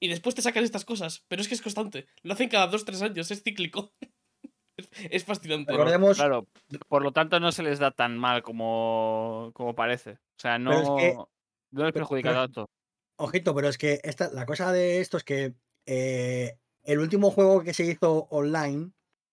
Y 0.00 0.08
después 0.08 0.34
te 0.34 0.42
sacan 0.42 0.64
estas 0.64 0.84
cosas. 0.84 1.24
Pero 1.28 1.42
es 1.42 1.48
que 1.48 1.54
es 1.54 1.62
constante. 1.62 2.06
Lo 2.22 2.32
hacen 2.34 2.48
cada 2.48 2.70
2-3 2.70 3.02
años. 3.02 3.30
Es 3.30 3.42
cíclico. 3.42 3.92
es, 5.10 5.24
fascinante. 5.24 5.72
Recordemos, 5.72 6.16
Claro, 6.16 6.46
por 6.88 7.02
lo 7.02 7.12
tanto 7.12 7.40
no 7.40 7.50
se 7.52 7.62
les 7.62 7.78
da 7.78 7.90
tan 7.90 8.16
mal 8.16 8.42
como, 8.42 9.50
como 9.54 9.74
parece. 9.74 10.12
O 10.12 10.40
sea, 10.40 10.58
no, 10.58 10.72
es 10.72 10.88
que- 11.02 11.14
no 11.14 11.84
les 11.84 11.92
pero- 11.92 11.92
perjudica 11.92 12.30
pero- 12.30 12.40
tanto. 12.42 12.70
ojito, 13.16 13.54
pero 13.54 13.68
es 13.68 13.76
que 13.78 14.00
esta, 14.04 14.30
la 14.32 14.46
cosa 14.46 14.72
de 14.72 15.00
esto 15.00 15.16
es 15.16 15.24
que 15.24 15.54
eh, 15.86 16.56
el 16.84 17.00
último 17.00 17.30
juego 17.30 17.62
que 17.62 17.74
se 17.74 17.84
hizo 17.84 18.28
online 18.30 18.92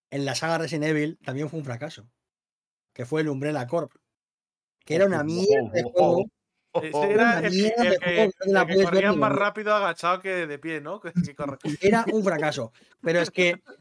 en 0.10 0.26
la 0.26 0.34
saga 0.36 0.58
Resident 0.58 0.86
Evil 0.86 1.20
también 1.24 1.50
fue 1.50 1.60
un 1.60 1.66
fracaso. 1.66 2.08
Que 2.94 3.06
fue 3.06 3.22
el 3.22 3.30
Umbrella 3.30 3.68
Corp. 3.68 3.92
Que 4.86 4.96
era 4.96 5.06
una 5.08 5.24
mierda 5.24 5.72
de 5.74 5.84
juego. 5.84 6.26
Ese 6.82 7.12
era 7.12 7.40
el, 7.40 7.52
mierda 7.54 7.84
el 7.84 7.90
de 7.90 7.98
que, 8.00 8.24
el 8.24 8.32
que 8.90 8.92
ver 8.92 9.14
más 9.14 9.32
rápido 9.32 9.74
agachado 9.74 10.22
que 10.22 10.46
de 10.46 10.60
pie, 10.60 10.82
¿no? 10.82 11.00
Que-. 11.00 11.12
Era 11.82 12.06
un 12.12 12.24
fracaso. 12.24 12.72
Pero 13.02 13.20
es 13.22 13.32
que. 13.32 13.62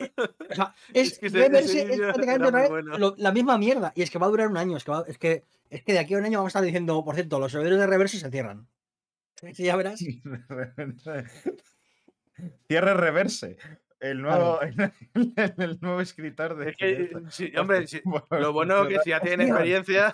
O 0.00 0.54
sea, 0.54 0.72
es, 0.94 1.14
Es 1.14 1.18
que 1.18 1.26
ese 1.26 1.82
es 1.92 1.98
prácticamente 1.98 2.50
vez 2.52 2.68
bueno. 2.70 2.98
lo- 2.98 3.14
la 3.18 3.32
misma 3.32 3.58
mierda. 3.58 3.92
Y 3.96 4.02
es 4.02 4.10
que 4.10 4.18
va 4.20 4.26
a 4.26 4.30
durar 4.30 4.46
un 4.46 4.56
año. 4.56 4.76
Es 4.76 4.84
que, 4.84 4.92
va- 4.92 5.04
es 5.08 5.18
que, 5.18 5.42
es 5.70 5.82
que 5.82 5.92
de 5.92 5.98
aquí 5.98 6.14
a 6.14 6.18
un 6.18 6.24
año 6.24 6.38
vamos 6.38 6.50
a 6.50 6.52
estar 6.58 6.62
diciendo, 6.62 7.04
por 7.04 7.16
cierto, 7.16 7.40
los 7.40 7.50
servidores 7.50 7.80
de 7.80 7.86
reverse 7.88 8.18
se 8.20 8.30
cierran. 8.30 8.68
Sí, 9.54 9.64
ya 9.64 9.74
verás. 9.76 9.98
Cierre 12.68 12.94
reverse. 12.94 13.56
El 14.00 14.22
nuevo, 14.22 14.60
el, 15.14 15.54
el 15.56 15.78
nuevo 15.80 16.00
escritor 16.00 16.56
de. 16.56 16.70
Es 16.70 16.76
que, 16.76 17.10
sí, 17.30 17.52
hombre, 17.56 17.86
sí, 17.86 18.00
lo 18.30 18.52
bueno 18.52 18.82
es 18.82 18.88
que 18.88 19.02
si 19.02 19.10
ya 19.10 19.20
tienen 19.20 19.48
experiencia, 19.48 20.12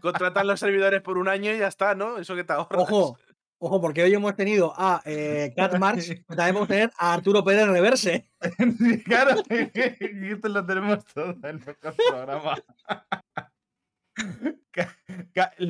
contratan 0.00 0.46
los 0.46 0.60
servidores 0.60 1.02
por 1.02 1.18
un 1.18 1.28
año 1.28 1.52
y 1.52 1.58
ya 1.58 1.68
está, 1.68 1.94
¿no? 1.94 2.18
Eso 2.18 2.34
que 2.34 2.44
te 2.44 2.52
ahorras. 2.52 2.80
Ojo, 2.80 3.18
ojo, 3.58 3.80
porque 3.80 4.02
hoy 4.02 4.14
hemos 4.14 4.34
tenido 4.34 4.72
a 4.76 5.02
eh, 5.04 5.52
Cat 5.54 5.76
Marx, 5.78 6.08
pero 6.26 6.36
también 6.36 6.54
vamos 6.54 6.68
a 6.68 6.72
tener 6.72 6.90
a 6.96 7.14
Arturo 7.14 7.44
Pérez 7.44 7.68
reverse. 7.68 8.30
Claro, 9.04 9.42
esto 9.50 10.48
lo 10.48 10.64
tenemos 10.64 11.04
todo 11.04 11.36
en 11.42 11.60
nuestro 11.60 11.94
programa. 12.08 12.56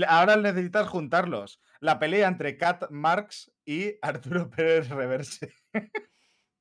Ahora 0.07 0.37
necesitas 0.37 0.89
juntarlos. 0.89 1.61
La 1.81 1.99
pelea 1.99 2.29
entre 2.29 2.57
Cat 2.57 2.91
Marx 2.91 3.51
y 3.65 3.95
Arturo 4.03 4.51
Pérez 4.51 4.89
Reverse. 4.89 5.53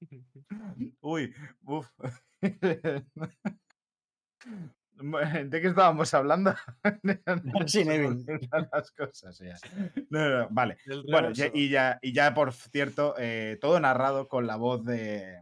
Uy, 1.01 1.33
uff. 1.63 1.89
¿De 5.01 5.61
qué 5.61 5.67
estábamos 5.67 6.13
hablando? 6.13 6.53
Evil. 7.75 8.25
Las 8.71 8.91
cosas, 8.91 9.39
ya. 9.39 9.55
No, 10.09 10.19
no, 10.29 10.39
no, 10.39 10.47
vale. 10.51 10.77
Bueno, 11.09 11.31
ya- 11.31 11.51
y, 11.53 11.69
ya, 11.69 11.99
y 12.01 12.11
ya 12.13 12.33
por 12.33 12.51
cierto, 12.53 13.15
eh, 13.17 13.57
todo 13.61 13.79
narrado 13.79 14.27
con 14.27 14.45
la 14.45 14.57
voz 14.57 14.83
de, 14.83 15.41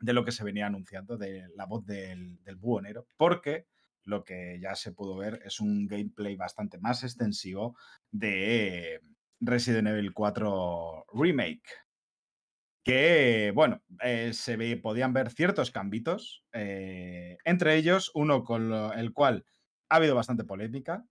de 0.00 0.12
lo 0.12 0.24
que 0.24 0.32
se 0.32 0.42
venía 0.44 0.66
anunciando, 0.66 1.16
de 1.16 1.46
la 1.54 1.66
voz 1.66 1.86
del, 1.86 2.42
del 2.42 2.56
búho 2.56 2.80
negro, 2.80 3.06
porque 3.16 3.66
lo 4.02 4.24
que 4.24 4.58
ya 4.60 4.74
se 4.74 4.92
pudo 4.92 5.16
ver 5.16 5.40
es 5.44 5.60
un 5.60 5.86
gameplay 5.86 6.34
bastante 6.36 6.78
más 6.78 7.04
extensivo 7.04 7.76
de 8.10 9.00
Resident 9.40 9.86
Evil 9.88 10.12
4 10.12 11.06
Remake. 11.14 11.62
Que, 12.84 13.50
bueno, 13.54 13.82
eh, 14.02 14.32
se 14.34 14.56
ve- 14.56 14.76
podían 14.76 15.12
ver 15.14 15.30
ciertos 15.30 15.70
cambitos, 15.70 16.44
eh, 16.52 17.38
entre 17.44 17.76
ellos 17.76 18.10
uno 18.14 18.44
con 18.44 18.72
el 18.98 19.12
cual 19.12 19.44
ha 19.88 19.96
habido 19.96 20.14
bastante 20.14 20.44
polémica, 20.44 21.04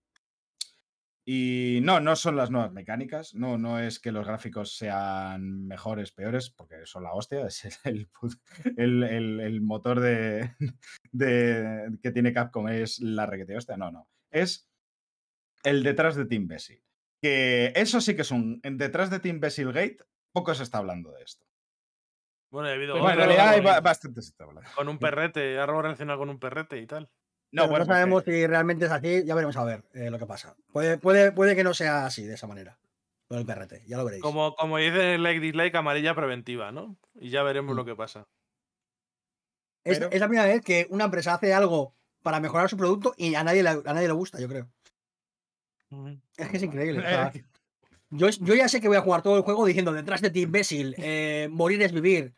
y 1.25 1.79
no, 1.83 2.01
no 2.01 2.17
son 2.17 2.35
las 2.35 2.51
nuevas 2.51 2.73
mecánicas, 2.73 3.33
no, 3.33 3.57
no 3.57 3.79
es 3.79 3.99
que 3.99 4.11
los 4.11 4.27
gráficos 4.27 4.75
sean 4.75 5.65
mejores, 5.65 6.11
peores, 6.11 6.49
porque 6.49 6.85
son 6.85 7.03
la 7.03 7.13
hostia, 7.13 7.45
es 7.47 7.79
el, 7.85 8.09
el, 9.03 9.61
motor 9.61 10.01
de, 10.01 10.51
de- 11.11 11.97
que 12.01 12.11
tiene 12.11 12.33
Capcom 12.33 12.67
es 12.67 12.99
la 12.99 13.25
requete 13.25 13.55
hostia, 13.55 13.77
no, 13.77 13.89
no, 13.91 14.09
es 14.31 14.69
el 15.63 15.83
detrás 15.83 16.15
de 16.15 16.25
Team 16.25 16.47
Basil. 16.47 16.83
Que 17.21 17.71
eso 17.75 18.01
sí 18.01 18.15
que 18.15 18.23
es 18.23 18.31
un, 18.31 18.61
detrás 18.63 19.09
de 19.09 19.19
Team 19.19 19.39
Basil 19.39 19.71
Gate, 19.71 19.97
poco 20.33 20.53
se 20.55 20.63
está 20.63 20.79
hablando 20.79 21.11
de 21.13 21.23
esto. 21.23 21.45
Bueno, 22.53 22.69
ha 22.69 22.73
habido 22.73 22.93
Bueno, 22.93 23.07
en 23.09 23.13
otro 23.13 23.25
realidad 23.25 23.49
hay 23.49 23.55
con- 23.57 23.65
ba- 23.65 23.79
bastante 23.81 24.21
se 24.21 24.29
está 24.29 24.43
hablando. 24.43 24.69
con 24.75 24.87
un 24.87 24.99
perrete, 24.99 25.57
algo 25.57 25.81
relacionado 25.81 26.19
con 26.19 26.29
un 26.29 26.37
perrete 26.39 26.77
y 26.77 26.85
tal. 26.85 27.09
No, 27.51 27.67
bueno, 27.67 27.85
no 27.85 27.91
sabemos 27.93 28.23
si 28.23 28.45
realmente 28.45 28.85
es 28.85 28.91
así, 28.91 29.23
ya 29.25 29.33
veremos 29.33 29.57
a 29.57 29.63
ver 29.63 29.83
eh, 29.93 30.11
lo 30.11 30.19
que 30.19 30.27
pasa. 30.27 30.55
Puede, 30.71 30.99
puede, 30.99 31.31
puede 31.31 31.55
que 31.55 31.63
no 31.63 31.73
sea 31.73 32.05
así, 32.05 32.23
de 32.25 32.35
esa 32.35 32.45
manera. 32.45 32.77
Lo 33.29 33.37
del 33.37 33.45
perrete, 33.47 33.81
ya 33.87 33.97
lo 33.97 34.05
veréis. 34.05 34.21
Como, 34.21 34.55
como 34.55 34.77
dice 34.77 35.17
like 35.17 35.39
dislike, 35.39 35.73
amarilla 35.75 36.13
preventiva, 36.13 36.71
¿no? 36.71 36.95
Y 37.15 37.31
ya 37.31 37.41
veremos 37.41 37.73
Mm. 37.73 37.77
lo 37.77 37.85
que 37.85 37.95
pasa. 37.95 38.27
Es, 39.83 39.97
pero- 39.97 40.11
es 40.11 40.19
la 40.19 40.27
primera 40.27 40.47
vez 40.47 40.61
que 40.61 40.85
una 40.91 41.05
empresa 41.05 41.33
hace 41.33 41.55
algo 41.55 41.95
para 42.21 42.39
mejorar 42.39 42.69
su 42.69 42.77
producto 42.77 43.15
y 43.17 43.33
a 43.33 43.43
nadie 43.43 43.63
le, 43.63 43.69
a 43.69 43.81
nadie 43.93 44.07
le 44.07 44.13
gusta, 44.13 44.39
yo 44.39 44.47
creo. 44.47 44.69
Es 46.37 46.49
que 46.49 46.57
es 46.57 46.63
increíble. 46.63 46.99
o 46.99 47.01
sea, 47.31 47.31
yo, 48.15 48.29
yo 48.29 48.55
ya 48.55 48.67
sé 48.69 48.79
que 48.81 48.87
voy 48.87 48.97
a 48.97 49.01
jugar 49.01 49.21
todo 49.21 49.37
el 49.37 49.43
juego 49.43 49.65
diciendo 49.65 49.91
detrás 49.93 50.21
de 50.21 50.29
ti, 50.29 50.41
imbécil, 50.41 50.95
eh, 50.97 51.47
morir 51.51 51.81
es 51.81 51.91
vivir. 51.91 52.33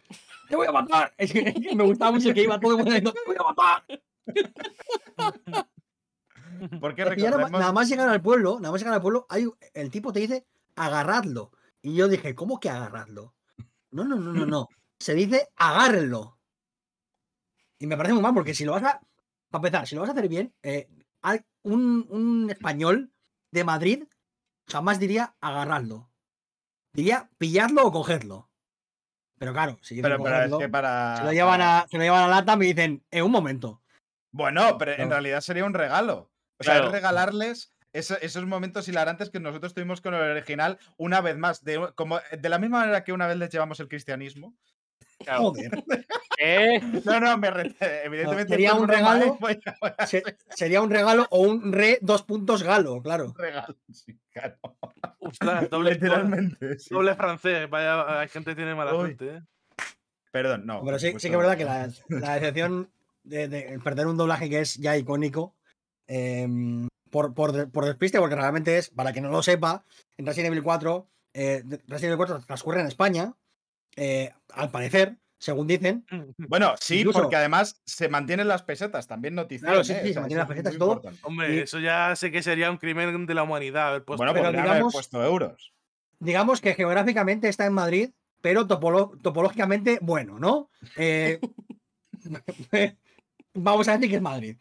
¡Te 0.49 0.55
voy 0.55 0.67
a 0.67 0.71
matar! 0.71 1.13
Me 1.75 1.83
gustaba 1.83 2.11
mucho 2.11 2.33
que 2.33 2.43
iba 2.43 2.59
todo 2.59 2.71
el 2.71 2.77
mundo 2.77 2.91
diciendo 2.91 3.13
¡Te 3.13 3.19
voy 3.25 3.35
a 3.39 3.43
matar! 3.43 3.83
Porque 6.79 7.03
recordemos- 7.05 7.51
nada 7.51 7.71
más 7.73 7.89
llegar 7.89 8.09
al 8.09 8.21
pueblo, 8.21 8.59
nada 8.59 8.71
más 8.71 8.79
llegar 8.81 8.93
al 8.95 9.01
pueblo, 9.01 9.25
hay, 9.29 9.47
el 9.73 9.91
tipo 9.91 10.13
te 10.13 10.21
dice 10.21 10.45
agarradlo. 10.75 11.51
Y 11.81 11.95
yo 11.95 12.07
dije, 12.07 12.33
¿cómo 12.35 12.59
que 12.59 12.69
agarradlo? 12.69 13.33
No, 13.91 14.03
no, 14.05 14.15
no, 14.15 14.33
no, 14.33 14.45
no. 14.45 14.69
Se 14.99 15.13
dice 15.13 15.49
agárrenlo. 15.55 16.39
Y 17.77 17.87
me 17.87 17.97
parece 17.97 18.13
muy 18.13 18.23
mal 18.23 18.33
porque 18.33 18.53
si 18.53 18.65
lo 18.65 18.71
vas 18.71 18.83
a. 18.83 19.01
Para 19.49 19.59
empezar, 19.67 19.87
si 19.87 19.95
lo 19.95 20.01
vas 20.01 20.09
a 20.09 20.13
hacer 20.13 20.27
bien, 20.27 20.53
eh, 20.63 20.87
hay 21.21 21.41
un, 21.63 22.05
un 22.09 22.49
español 22.49 23.11
de 23.51 23.63
Madrid 23.63 24.03
jamás 24.67 24.99
diría 24.99 25.35
agarradlo. 25.41 26.09
Diría 26.93 27.29
pillarlo 27.37 27.85
o 27.85 27.91
cogerlo. 27.91 28.49
Pero 29.37 29.51
claro, 29.53 29.77
si 29.81 30.01
pero, 30.01 30.21
pero 30.23 30.43
es 30.43 30.53
que 30.63 30.69
para. 30.69 31.17
se, 31.17 31.23
lo 31.25 31.33
llevan 31.33 31.59
para- 31.59 31.79
a, 31.81 31.87
se 31.87 31.97
lo 31.97 32.03
llevan 32.03 32.23
a 32.23 32.27
lata 32.27 32.55
me 32.55 32.65
dicen, 32.65 33.03
en 33.11 33.23
un 33.25 33.31
momento. 33.31 33.81
Bueno, 34.31 34.77
pero 34.77 34.93
en 34.93 35.09
realidad 35.09 35.41
sería 35.41 35.65
un 35.65 35.73
regalo. 35.73 36.31
O 36.57 36.63
sea, 36.63 36.75
Claro. 36.75 36.87
es 36.87 36.91
regalarles 36.93 37.73
eso- 37.91 38.17
esos 38.21 38.45
momentos 38.45 38.87
hilarantes 38.87 39.29
que 39.29 39.39
nosotros 39.41 39.73
tuvimos 39.73 39.99
con 40.01 40.13
el 40.13 40.21
original 40.21 40.79
una 40.97 41.19
vez 41.21 41.37
más. 41.37 41.63
De, 41.65 41.91
como, 41.95 42.19
de 42.31 42.49
la 42.49 42.59
misma 42.59 42.79
manera 42.79 43.03
que 43.03 43.11
una 43.13 43.27
vez 43.27 43.37
les 43.37 43.49
llevamos 43.49 43.79
el 43.81 43.89
cristianismo. 43.89 44.55
Joder. 45.27 45.71
¿Qué? 46.37 46.81
No, 47.05 47.19
no, 47.19 47.37
me 47.37 47.51
re- 47.51 47.75
evidentemente. 48.03 48.49
sería 48.53 48.73
un 48.73 48.89
¿eh? 48.89 48.93
regalo. 48.93 49.37
Voy 49.39 49.59
a- 49.65 49.75
voy 49.81 49.91
a 49.97 50.05
Se- 50.07 50.17
hacer 50.19 50.37
sería 50.49 50.81
un 50.81 50.89
regalo 50.89 51.27
o 51.29 51.39
un 51.41 51.71
re 51.71 51.97
dos 52.01 52.23
puntos 52.23 52.63
galo, 52.63 53.01
claro. 53.01 53.27
un 53.27 53.35
regalo. 53.35 53.75
Sí, 53.91 54.17
claro. 54.31 54.57
Ostras, 55.19 55.69
doble, 55.69 55.91
Literalmente. 55.93 56.79
sí. 56.79 56.93
doble 56.93 57.15
francés. 57.15 57.69
Vaya, 57.69 58.19
hay 58.21 58.27
gente 58.29 58.51
que 58.51 58.55
tiene 58.55 58.75
mala 58.75 58.93
Uy. 58.93 59.15
suerte, 59.15 59.37
¿eh? 59.37 59.41
Perdón, 60.31 60.65
no. 60.65 60.83
Pero 60.83 60.99
sí, 60.99 61.13
sí 61.17 61.29
que 61.29 61.35
es 61.35 61.39
verdad 61.39 61.57
que 61.57 61.65
la, 61.65 61.89
la 62.09 62.35
decepción 62.35 62.89
de, 63.23 63.47
de 63.47 63.79
perder 63.83 64.07
un 64.07 64.17
doblaje 64.17 64.49
que 64.49 64.59
es 64.59 64.75
ya 64.75 64.97
icónico 64.97 65.55
em, 66.07 66.87
por, 67.09 67.33
por, 67.33 67.71
por 67.71 67.85
despiste, 67.85 68.19
porque 68.19 68.35
realmente 68.35 68.77
es, 68.77 68.89
para 68.89 69.13
quien 69.13 69.23
no 69.23 69.31
lo 69.31 69.41
sepa, 69.41 69.85
en 70.17 70.25
Resident 70.25 70.51
Evil 70.51 70.63
4, 70.63 71.07
eh, 71.33 71.61
de- 71.63 71.77
Resident 71.87 72.03
Evil 72.13 72.17
4 72.17 72.39
transcurre 72.45 72.81
en 72.81 72.87
España, 72.87 73.33
eh, 73.95 74.33
al 74.53 74.69
parecer, 74.71 75.15
según 75.37 75.67
dicen. 75.67 76.05
Bueno, 76.37 76.73
sí, 76.79 76.99
Incluso- 76.99 77.19
porque 77.21 77.35
además 77.35 77.81
se 77.85 78.09
mantienen 78.09 78.47
las 78.47 78.63
pesetas, 78.63 79.07
también 79.07 79.35
noticias. 79.35 79.69
Claro, 79.69 79.83
sí, 79.83 79.93
sí, 80.03 80.13
se 80.13 80.19
mantienen 80.19 80.39
las 80.39 80.47
pesetas 80.47 80.75
y 80.75 80.77
todo. 80.77 81.01
Hombre, 81.23 81.55
Y- 81.55 81.59
eso 81.59 81.79
ya 81.79 82.15
sé 82.15 82.31
que 82.31 82.41
sería 82.43 82.71
un 82.71 82.77
crimen 82.77 83.25
de 83.25 83.33
la 83.33 83.43
humanidad. 83.43 83.89
haber 83.89 84.03
puesto 84.03 84.17
Bueno, 84.23 84.33
Pero 84.33 84.51
digamos- 84.51 84.71
haber 84.71 84.83
puesto 84.91 85.23
euros. 85.23 85.73
Digamos 86.19 86.61
que 86.61 86.73
geográficamente 86.73 87.49
está 87.49 87.65
en 87.65 87.73
Madrid, 87.73 88.09
pero 88.41 88.65
topológicamente, 88.67 89.99
bueno, 90.01 90.39
¿no? 90.39 90.69
Eh, 90.95 91.39
vamos 93.53 93.87
a 93.87 93.93
decir 93.93 94.09
que 94.09 94.15
es 94.17 94.21
Madrid. 94.21 94.57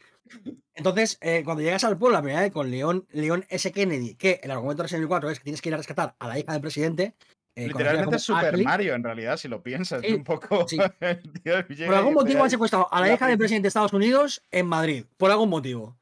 Entonces, 0.74 1.18
eh, 1.20 1.42
cuando 1.44 1.62
llegas 1.62 1.84
al 1.84 1.96
pueblo, 1.98 2.16
la 2.16 2.22
primera 2.22 2.40
vez 2.42 2.52
con 2.52 2.70
León, 2.70 3.06
León 3.12 3.44
S. 3.48 3.70
Kennedy, 3.72 4.14
que 4.16 4.40
el 4.42 4.50
argumento 4.50 4.82
de 4.82 4.84
Resident 4.84 5.00
Evil 5.02 5.08
4 5.08 5.30
es 5.30 5.38
que 5.38 5.44
tienes 5.44 5.62
que 5.62 5.68
ir 5.68 5.74
a 5.74 5.78
rescatar 5.78 6.16
a 6.18 6.28
la 6.28 6.38
hija 6.38 6.52
del 6.52 6.60
presidente. 6.60 7.14
Eh, 7.56 7.68
Literalmente 7.68 8.16
es 8.16 8.22
Super 8.22 8.46
Ashley. 8.46 8.64
Mario, 8.64 8.94
en 8.94 9.04
realidad, 9.04 9.36
si 9.36 9.48
lo 9.48 9.62
piensas. 9.62 10.02
Es 10.02 10.12
un 10.12 10.24
poco. 10.24 10.66
sí. 10.68 10.76
Por 10.76 11.94
algún 11.94 12.14
motivo 12.14 12.42
han 12.42 12.50
secuestrado 12.50 12.92
a 12.92 13.00
la 13.00 13.06
la 13.06 13.14
hija 13.14 13.26
del 13.28 13.38
presidente 13.38 13.66
de 13.66 13.68
Estados 13.68 13.92
Unidos 13.92 14.42
en 14.50 14.66
Madrid. 14.66 15.04
Por 15.16 15.30
algún 15.30 15.50
motivo. 15.50 15.96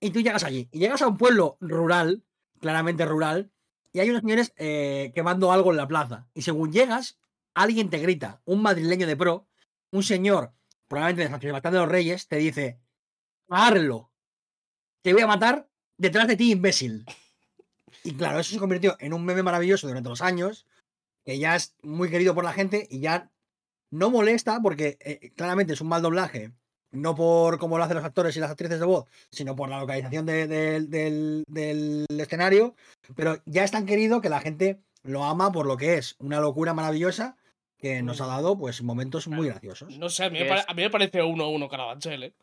Y 0.00 0.10
tú 0.10 0.20
llegas 0.20 0.44
allí. 0.44 0.68
Y 0.72 0.80
llegas 0.80 1.02
a 1.02 1.08
un 1.08 1.16
pueblo 1.16 1.56
rural, 1.60 2.24
claramente 2.60 3.04
rural, 3.04 3.50
y 3.92 4.00
hay 4.00 4.10
unos 4.10 4.22
señores 4.22 4.52
eh, 4.56 5.12
quemando 5.14 5.52
algo 5.52 5.70
en 5.70 5.76
la 5.76 5.88
plaza. 5.88 6.26
Y 6.34 6.42
según 6.42 6.72
llegas, 6.72 7.18
alguien 7.54 7.88
te 7.88 7.98
grita, 7.98 8.42
un 8.44 8.60
madrileño 8.60 9.06
de 9.06 9.16
pro, 9.16 9.48
un 9.90 10.02
señor, 10.02 10.52
probablemente 10.88 11.22
de 11.22 11.30
San 11.30 11.40
Sebastián 11.40 11.74
de 11.74 11.80
los 11.80 11.88
Reyes, 11.88 12.28
te 12.28 12.36
dice: 12.36 12.80
Agárrelo. 13.48 14.10
Te 15.02 15.12
voy 15.12 15.22
a 15.22 15.26
matar 15.26 15.68
detrás 15.96 16.26
de 16.26 16.36
ti, 16.36 16.50
imbécil. 16.50 17.06
Y 18.06 18.14
claro, 18.14 18.38
eso 18.40 18.52
se 18.52 18.58
convirtió 18.58 18.96
en 19.00 19.12
un 19.12 19.24
meme 19.24 19.42
maravilloso 19.42 19.86
durante 19.88 20.08
los 20.08 20.22
años, 20.22 20.66
que 21.24 21.38
ya 21.38 21.56
es 21.56 21.74
muy 21.82 22.08
querido 22.10 22.34
por 22.34 22.44
la 22.44 22.52
gente 22.52 22.86
y 22.90 23.00
ya 23.00 23.30
no 23.90 24.10
molesta 24.10 24.60
porque 24.62 24.96
eh, 25.00 25.32
claramente 25.36 25.72
es 25.72 25.80
un 25.80 25.88
mal 25.88 26.02
doblaje, 26.02 26.52
no 26.92 27.14
por 27.14 27.58
cómo 27.58 27.78
lo 27.78 27.84
hacen 27.84 27.96
los 27.96 28.04
actores 28.06 28.36
y 28.36 28.40
las 28.40 28.50
actrices 28.50 28.78
de 28.80 28.86
voz, 28.86 29.06
sino 29.30 29.56
por 29.56 29.68
la 29.68 29.80
localización 29.80 30.24
de- 30.26 30.46
de- 30.46 30.80
del, 30.80 31.44
del 31.48 32.06
escenario, 32.20 32.74
pero 33.14 33.38
ya 33.44 33.64
es 33.64 33.70
tan 33.70 33.86
querido 33.86 34.20
que 34.20 34.28
la 34.28 34.40
gente 34.40 34.80
lo 35.02 35.24
ama 35.24 35.52
por 35.52 35.66
lo 35.66 35.76
que 35.76 35.94
es, 35.94 36.16
una 36.18 36.40
locura 36.40 36.74
maravillosa 36.74 37.36
que 37.78 38.02
nos 38.02 38.20
ha 38.20 38.26
dado 38.26 38.56
pues 38.56 38.82
momentos 38.82 39.28
muy 39.28 39.48
graciosos. 39.48 39.98
No 39.98 40.08
sé, 40.08 40.24
a 40.24 40.30
mí, 40.30 40.38
me, 40.38 40.46
pare- 40.46 40.64
a 40.66 40.74
mí 40.74 40.82
me 40.82 40.90
parece 40.90 41.22
1-1 41.22 41.68
Carabanchel, 41.68 42.22
¿eh? 42.22 42.34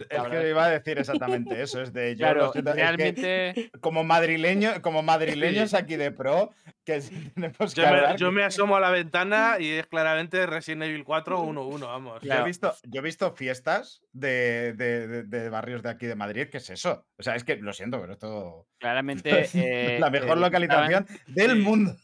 Es 0.00 0.08
verdad 0.22 0.40
que 0.42 0.48
iba 0.50 0.64
a 0.64 0.70
decir 0.70 0.98
exactamente 0.98 1.62
eso. 1.62 1.80
Es 1.82 1.92
de 1.92 2.14
yo 2.16 2.18
Claro, 2.24 2.40
lo 2.46 2.52
siento, 2.52 2.70
es 2.70 2.76
que 2.76 2.82
realmente. 2.82 3.70
como 3.80 4.04
madrileño, 4.04 4.82
como 4.82 5.02
madrileños 5.02 5.72
aquí 5.74 5.96
de 5.96 6.10
pro, 6.10 6.50
que 6.84 7.00
tenemos 7.34 7.74
que 7.74 7.80
Yo 7.82 7.90
me, 7.90 8.16
yo 8.16 8.32
me 8.32 8.42
asomo 8.44 8.76
a 8.76 8.80
la 8.80 8.90
ventana 8.90 9.56
y 9.60 9.70
es 9.70 9.86
claramente 9.86 10.46
Resident 10.46 10.82
Evil 10.84 11.04
4 11.04 11.42
1-1, 11.44 11.80
vamos. 11.80 12.22
Yo, 12.22 12.32
he 12.32 12.44
visto, 12.44 12.74
yo 12.84 13.00
he 13.00 13.04
visto 13.04 13.32
fiestas 13.32 14.02
de, 14.12 14.72
de- 14.74 15.06
de- 15.06 15.22
de 15.24 15.48
barrios 15.48 15.82
de 15.82 15.90
aquí 15.90 16.06
de 16.06 16.14
Madrid, 16.14 16.48
¿qué 16.50 16.58
es 16.58 16.70
eso? 16.70 17.06
O 17.18 17.22
sea, 17.22 17.34
es 17.36 17.44
que 17.44 17.56
lo 17.56 17.72
siento, 17.72 18.00
pero 18.00 18.12
esto 18.14 18.66
Claramente. 18.78 19.48
eh, 19.54 19.98
la 20.00 20.10
mejor 20.10 20.36
eh, 20.38 20.40
localización 20.40 21.06
del 21.26 21.56
mundo. 21.56 21.96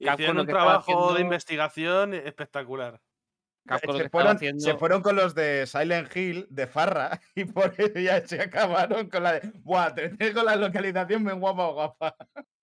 Hicieron 0.00 0.40
un 0.40 0.46
trabajo 0.46 1.14
de 1.14 1.20
investigación 1.20 2.12
espectacular. 2.12 3.00
Capcom 3.66 3.96
Se 3.98 4.08
fueron, 4.08 4.36
haciendo. 4.36 4.60
se 4.64 4.74
fueron 4.74 5.02
con 5.02 5.16
los 5.16 5.34
de 5.34 5.66
Silent 5.66 6.14
Hill 6.16 6.46
de 6.50 6.66
Farra 6.66 7.20
y 7.34 7.44
por 7.44 7.74
eso 7.76 7.98
ya 7.98 8.24
se 8.26 8.40
acabaron 8.40 9.08
con 9.08 9.22
la 9.22 9.32
de. 9.34 9.50
Buah, 9.64 9.94
te 9.94 10.08
tengo 10.10 10.42
la 10.42 10.56
localización 10.56 11.24
bien 11.24 11.40
guapa, 11.40 11.66
guapa. 11.70 12.16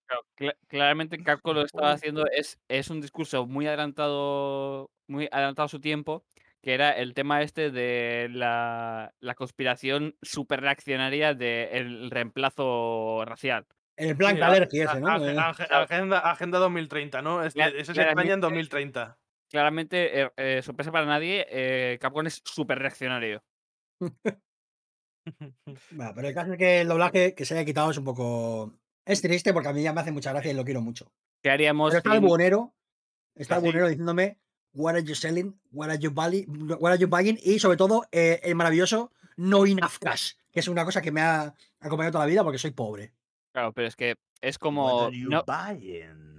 Claro, 0.08 0.24
cla- 0.38 0.58
claramente 0.68 1.18
Capcom 1.24 1.54
lo 1.56 1.62
que 1.62 1.66
estaba 1.68 1.92
haciendo 1.92 2.26
es, 2.32 2.60
es 2.68 2.90
un 2.90 3.02
discurso 3.02 3.46
muy 3.46 3.68
adelantado, 3.68 4.92
muy 5.08 5.28
adelantado 5.32 5.66
a 5.66 5.70
su 5.70 5.80
tiempo, 5.80 6.24
que 6.62 6.74
era 6.74 6.92
el 6.92 7.14
tema 7.14 7.42
este 7.42 7.72
de 7.72 8.30
la, 8.32 9.14
la 9.20 9.36
conspiración 9.36 10.16
super 10.22 10.62
reaccionaria 10.62 11.34
del 11.34 12.10
reemplazo 12.12 13.24
racial. 13.26 13.66
El 13.96 14.18
plan 14.18 14.38
Sí, 14.72 14.80
ese, 14.82 15.00
¿no? 15.00 15.24
Eh, 15.24 15.36
age- 15.38 15.68
agenda, 15.70 16.20
agenda 16.20 16.58
2030, 16.60 17.22
¿no? 17.22 17.44
Es, 17.44 17.54
Cla- 17.56 17.68
eso 17.68 17.92
es 17.92 17.98
España 17.98 18.06
en 18.34 18.40
claramente- 18.40 18.42
2030. 18.42 19.18
Claramente, 19.54 20.20
eh, 20.22 20.32
eh, 20.36 20.62
sorpresa 20.64 20.92
para 20.92 21.06
nadie, 21.06 21.46
eh, 21.48 22.00
Capcom 22.02 22.26
es 22.26 22.42
súper 22.44 22.80
reaccionario. 22.80 23.44
bueno, 25.92 26.12
pero 26.16 26.28
el 26.28 26.34
caso 26.34 26.54
es 26.54 26.58
que 26.58 26.82
el 26.82 26.88
doblaje 26.88 27.36
que 27.36 27.46
se 27.46 27.54
haya 27.54 27.64
quitado 27.64 27.92
es 27.92 27.98
un 28.00 28.04
poco. 28.04 28.74
Es 29.06 29.22
triste 29.22 29.54
porque 29.54 29.70
a 29.70 29.74
mí 29.74 29.84
ya 29.84 29.94
me 29.94 30.02
hace 30.02 30.12
mucha 30.12 30.32
gracia 30.32 30.50
y 30.52 30.56
lo 30.56 30.66
quiero 30.66 30.82
mucho. 30.82 31.12
¿Qué 31.44 31.52
haríamos 31.52 31.92
Pero 31.92 31.98
está 32.00 32.16
el 32.16 32.22
buhonero, 32.22 32.74
está 33.36 33.56
el 33.56 33.60
Así. 33.60 33.66
buhonero 33.68 33.88
diciéndome 33.90 34.40
What 34.74 34.96
are 34.96 35.04
you 35.04 35.14
selling? 35.14 35.60
What 35.72 35.90
are 35.90 36.00
you, 36.00 36.10
bali- 36.10 36.48
what 36.80 36.92
are 36.92 37.00
you 37.00 37.08
buying? 37.08 37.38
Y 37.44 37.60
sobre 37.60 37.78
todo 37.78 38.08
eh, 38.12 38.40
el 38.44 38.56
maravilloso 38.56 39.12
No 39.38 39.68
enough 39.68 40.00
cash, 40.02 40.32
que 40.52 40.62
es 40.62 40.68
una 40.68 40.84
cosa 40.84 41.00
que 41.04 41.12
me 41.12 41.22
ha 41.22 41.54
acompañado 41.80 42.14
toda 42.14 42.26
la 42.26 42.30
vida 42.32 42.44
porque 42.44 42.58
soy 42.58 42.72
pobre. 42.72 43.14
Claro, 43.54 43.72
pero 43.72 43.88
es 43.88 43.96
que 43.96 44.16
es 44.42 44.56
What 44.56 44.60
como... 44.62 45.02
are 45.04 45.16
you 45.16 45.30
No, 45.30 45.44
buying? 45.46 46.34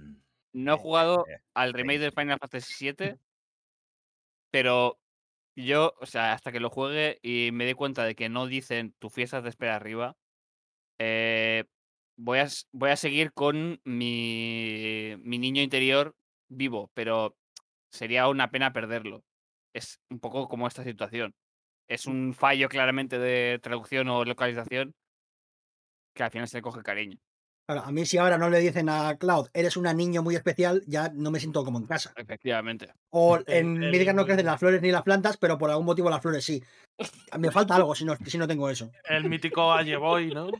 No 0.55 0.73
he 0.73 0.77
jugado 0.77 1.25
Eh, 1.27 1.37
al 1.53 1.73
remake 1.73 1.99
del 1.99 2.11
Final 2.11 2.39
Fantasy 2.39 2.85
VII, 2.85 2.95
pero 4.51 4.97
yo, 5.55 5.93
o 5.99 6.05
sea, 6.05 6.33
hasta 6.33 6.51
que 6.51 6.59
lo 6.59 6.69
juegue 6.69 7.19
y 7.21 7.51
me 7.51 7.65
dé 7.65 7.75
cuenta 7.75 8.03
de 8.05 8.15
que 8.15 8.29
no 8.29 8.47
dicen 8.47 8.93
tu 8.99 9.09
fiesta 9.09 9.41
de 9.41 9.49
espera 9.49 9.75
arriba, 9.75 10.15
eh, 10.99 11.65
voy, 12.17 12.39
a, 12.39 12.47
voy 12.73 12.91
a 12.91 12.97
seguir 12.97 13.33
con 13.33 13.81
mi, 13.85 15.15
mi 15.19 15.39
niño 15.39 15.61
interior 15.61 16.15
vivo, 16.49 16.91
pero 16.93 17.37
sería 17.91 18.27
una 18.29 18.51
pena 18.51 18.73
perderlo. 18.73 19.23
Es 19.73 19.99
un 20.09 20.19
poco 20.19 20.47
como 20.47 20.67
esta 20.67 20.83
situación. 20.83 21.33
Es 21.87 22.07
un 22.07 22.33
fallo 22.33 22.69
claramente 22.69 23.19
de 23.19 23.59
traducción 23.61 24.09
o 24.09 24.25
localización 24.25 24.93
que 26.13 26.23
al 26.23 26.31
final 26.31 26.47
se 26.47 26.57
le 26.57 26.61
coge 26.63 26.81
cariño. 26.83 27.17
Claro, 27.67 27.81
a 27.83 27.91
mí 27.91 28.05
si 28.05 28.17
ahora 28.19 28.37
no 28.37 28.49
le 28.49 28.59
dicen 28.59 28.89
a 28.89 29.17
Cloud, 29.17 29.47
eres 29.51 29.75
una 29.75 29.91
niño 29.91 30.21
muy 30.21 30.35
especial, 30.35 30.83
ya 30.85 31.09
no 31.15 31.31
me 31.31 31.39
siento 31.39 31.63
como 31.65 31.79
en 31.79 31.87
casa. 31.87 32.13
Efectivamente. 32.15 32.93
O 33.09 33.37
El- 33.37 33.43
en 33.47 33.83
el- 33.83 34.15
no 34.15 34.25
crecen 34.25 34.45
las 34.45 34.59
flores 34.59 34.81
ni 34.83 34.91
las 34.91 35.01
plantas, 35.01 35.37
pero 35.37 35.57
por 35.57 35.71
algún 35.71 35.85
motivo 35.85 36.09
las 36.09 36.21
flores 36.21 36.45
sí. 36.45 36.63
Me 37.39 37.49
falta 37.49 37.75
algo 37.75 37.95
si 37.95 38.05
no, 38.05 38.15
si 38.25 38.37
no 38.37 38.47
tengo 38.47 38.69
eso. 38.69 38.91
El 39.09 39.27
mítico 39.27 39.73
Aye 39.73 39.97
Boy, 39.97 40.31
¿no? 40.31 40.51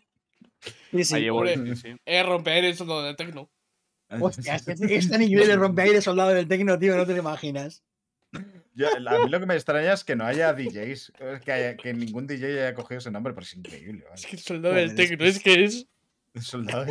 Sí, 0.92 1.04
sí. 1.04 1.30
Hombre. 1.30 1.76
sí. 1.76 1.96
Es 2.06 2.26
romper 2.26 2.66
eso 2.66 2.86
todo 2.86 3.04
de 3.04 3.14
tecno. 3.14 3.50
Hostia, 4.20 4.56
este 4.56 5.18
nivel 5.18 5.48
de 5.48 5.56
rompeaire 5.56 6.02
soldado 6.02 6.30
del 6.32 6.48
tecno, 6.48 6.78
tío, 6.80 6.96
no 6.96 7.06
te 7.06 7.14
lo 7.14 7.20
imaginas. 7.20 7.84
Yo- 8.74 8.88
a 8.96 9.20
mí 9.20 9.30
lo 9.30 9.40
que 9.40 9.46
me 9.46 9.54
extraña 9.54 9.94
es 9.94 10.04
que 10.04 10.16
no 10.16 10.26
haya 10.26 10.54
DJs, 10.54 11.14
es 11.20 11.42
que, 11.42 11.52
haya- 11.52 11.78
que 11.78 11.94
ningún 11.94 12.26
DJ 12.28 12.48
haya 12.48 12.74
cogido 12.74 12.98
ese 12.98 13.12
nombre, 13.12 13.34
pero 13.34 13.44
es 13.46 13.54
increíble. 13.56 14.04
vale. 14.04 14.16
Es 14.16 14.26
que 14.26 14.36
el 14.36 14.42
soldado 14.42 14.76
del 14.76 14.90
Joder, 14.92 15.02
es 15.02 15.10
tecno, 15.10 15.44
que 15.44 15.64
es 15.64 15.88
Soldado. 16.42 16.86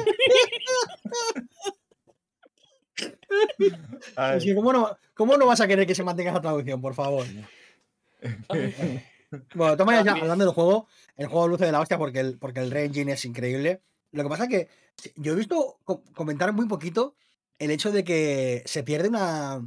¿cómo, 4.54 4.72
no, 4.72 4.96
¿Cómo 5.14 5.36
no 5.36 5.46
vas 5.46 5.60
a 5.60 5.66
querer 5.66 5.86
que 5.86 5.94
se 5.94 6.04
mantenga 6.04 6.30
esa 6.30 6.40
traducción, 6.40 6.80
por 6.80 6.94
favor? 6.94 7.26
Bueno, 9.52 9.76
maneras, 9.84 10.04
ya 10.06 10.12
hablando 10.12 10.44
del 10.44 10.54
juego, 10.54 10.86
el 11.16 11.26
juego 11.26 11.48
luce 11.48 11.64
de 11.64 11.72
la 11.72 11.80
hostia 11.80 11.98
porque 11.98 12.20
el, 12.20 12.38
porque 12.38 12.60
el 12.60 12.70
re-engine 12.70 13.10
es 13.14 13.24
increíble. 13.24 13.82
Lo 14.12 14.22
que 14.22 14.28
pasa 14.28 14.44
es 14.44 14.48
que 14.48 14.68
yo 15.16 15.32
he 15.32 15.36
visto 15.36 15.80
co- 15.82 16.04
comentar 16.14 16.52
muy 16.52 16.68
poquito 16.68 17.16
el 17.58 17.72
hecho 17.72 17.90
de 17.90 18.04
que 18.04 18.62
se 18.64 18.84
pierde 18.84 19.08
una, 19.08 19.60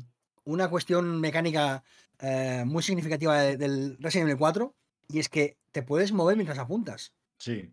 una 0.46 0.70
cuestión 0.70 1.20
mecánica 1.20 1.84
eh, 2.20 2.64
muy 2.66 2.82
significativa 2.82 3.42
de- 3.42 3.58
del 3.58 3.98
Resident 4.00 4.30
Evil 4.30 4.40
4 4.40 4.74
y 5.10 5.20
es 5.20 5.28
que 5.28 5.58
te 5.74 5.84
puedes 5.84 6.14
mover 6.14 6.38
mientras 6.38 6.60
apuntas, 6.60 7.12
sí. 7.38 7.70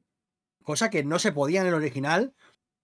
Cosa 0.64 0.90
que 0.90 1.04
no 1.04 1.18
se 1.18 1.30
podía 1.30 1.60
en 1.60 1.68
el 1.68 1.74
original 1.74 2.34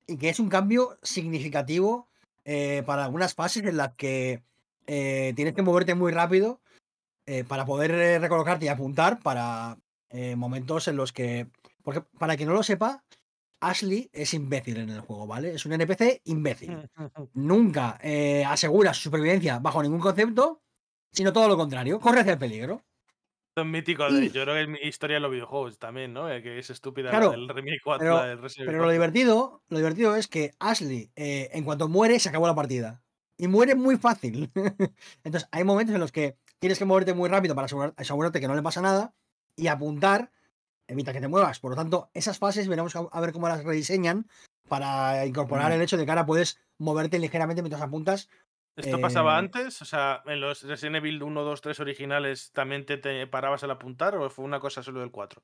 y 0.06 0.16
que 0.16 0.28
es 0.28 0.38
un 0.38 0.48
cambio 0.48 0.98
significativo 1.02 2.08
eh, 2.44 2.82
para 2.86 3.04
algunas 3.04 3.34
fases 3.34 3.64
en 3.64 3.76
las 3.76 3.94
que 3.94 4.42
eh, 4.86 5.32
tienes 5.36 5.54
que 5.54 5.62
moverte 5.62 5.94
muy 5.94 6.12
rápido 6.12 6.60
eh, 7.26 7.44
para 7.44 7.64
poder 7.64 8.20
recolocarte 8.20 8.66
y 8.66 8.68
apuntar 8.68 9.20
para 9.20 9.78
momentos 10.34 10.88
en 10.88 10.96
los 10.96 11.12
que. 11.12 11.46
Porque 11.84 12.00
para 12.18 12.36
quien 12.36 12.48
no 12.48 12.54
lo 12.56 12.64
sepa, 12.64 13.04
Ashley 13.60 14.10
es 14.12 14.34
imbécil 14.34 14.78
en 14.78 14.90
el 14.90 15.00
juego, 15.00 15.28
¿vale? 15.28 15.54
Es 15.54 15.64
un 15.64 15.72
NPC 15.72 16.22
imbécil. 16.24 16.90
Nunca 17.34 18.00
asegura 18.48 18.92
su 18.92 19.02
supervivencia 19.02 19.60
bajo 19.60 19.80
ningún 19.80 20.00
concepto, 20.00 20.62
sino 21.12 21.32
todo 21.32 21.46
lo 21.46 21.56
contrario, 21.56 22.00
corre 22.00 22.20
hacia 22.20 22.32
el 22.32 22.38
peligro. 22.40 22.82
Esto 23.60 23.62
es 23.62 23.66
mítico 23.68 24.08
Y- 24.08 24.30
yo 24.30 24.42
creo 24.42 24.54
que 24.54 24.62
es 24.62 24.68
mi 24.68 24.78
historia 24.82 25.16
de 25.16 25.20
los 25.20 25.30
videojuegos 25.30 25.78
también, 25.78 26.12
¿no? 26.12 26.30
Eh, 26.30 26.42
Que 26.42 26.58
es 26.58 26.70
estúpida 26.70 27.10
Claro, 27.10 27.32
la 27.32 27.36
del 27.38 27.48
remake 27.48 27.80
4, 27.82 27.98
pero- 28.04 28.22
del 28.26 28.38
Resident 28.42 28.66
Pero 28.66 28.70
Evil 28.70 28.78
lo 28.78 28.84
4. 28.84 28.92
divertido, 28.92 29.62
lo 29.68 29.76
divertido 29.78 30.16
es 30.16 30.28
que 30.28 30.52
Ashley, 30.58 31.10
eh, 31.16 31.48
en 31.52 31.64
cuanto 31.64 31.88
muere, 31.88 32.18
se 32.18 32.28
acabó 32.28 32.46
la 32.46 32.54
partida. 32.54 33.02
Y 33.36 33.48
muere 33.48 33.74
muy 33.74 33.96
fácil. 33.96 34.50
Entonces, 35.24 35.48
hay 35.52 35.64
momentos 35.64 35.94
en 35.94 36.00
los 36.00 36.12
que 36.12 36.36
tienes 36.58 36.78
que 36.78 36.84
moverte 36.84 37.14
muy 37.14 37.28
rápido 37.28 37.54
para 37.54 37.66
asegurar- 37.66 37.94
asegurarte 37.96 38.40
que 38.40 38.48
no 38.48 38.54
le 38.54 38.62
pasa 38.62 38.82
nada 38.82 39.14
y 39.56 39.66
apuntar 39.68 40.30
evita 40.88 41.12
que 41.12 41.20
te 41.20 41.28
muevas. 41.28 41.58
Por 41.60 41.70
lo 41.70 41.76
tanto, 41.76 42.10
esas 42.14 42.38
fases 42.38 42.68
veremos 42.68 42.94
a, 42.96 43.00
a 43.10 43.20
ver 43.20 43.32
cómo 43.32 43.48
las 43.48 43.64
rediseñan 43.64 44.26
para 44.68 45.24
incorporar 45.26 45.70
Mm. 45.70 45.74
el 45.74 45.82
hecho 45.82 45.96
de 45.96 46.04
que 46.04 46.10
ahora 46.10 46.26
puedes 46.26 46.58
moverte 46.78 47.18
ligeramente 47.18 47.62
mientras 47.62 47.82
apuntas. 47.82 48.28
¿Esto 48.76 49.00
pasaba 49.00 49.34
eh, 49.34 49.38
antes? 49.38 49.82
O 49.82 49.84
sea, 49.84 50.22
en 50.26 50.40
los 50.40 50.62
Resident 50.62 50.96
Evil 50.96 51.22
1, 51.22 51.42
2, 51.42 51.60
3 51.60 51.80
originales 51.80 52.50
también 52.52 52.86
te, 52.86 52.96
te 52.98 53.26
parabas 53.26 53.62
al 53.64 53.70
apuntar 53.72 54.16
o 54.16 54.30
fue 54.30 54.44
una 54.44 54.60
cosa 54.60 54.82
solo 54.82 55.00
del 55.00 55.10
4? 55.10 55.42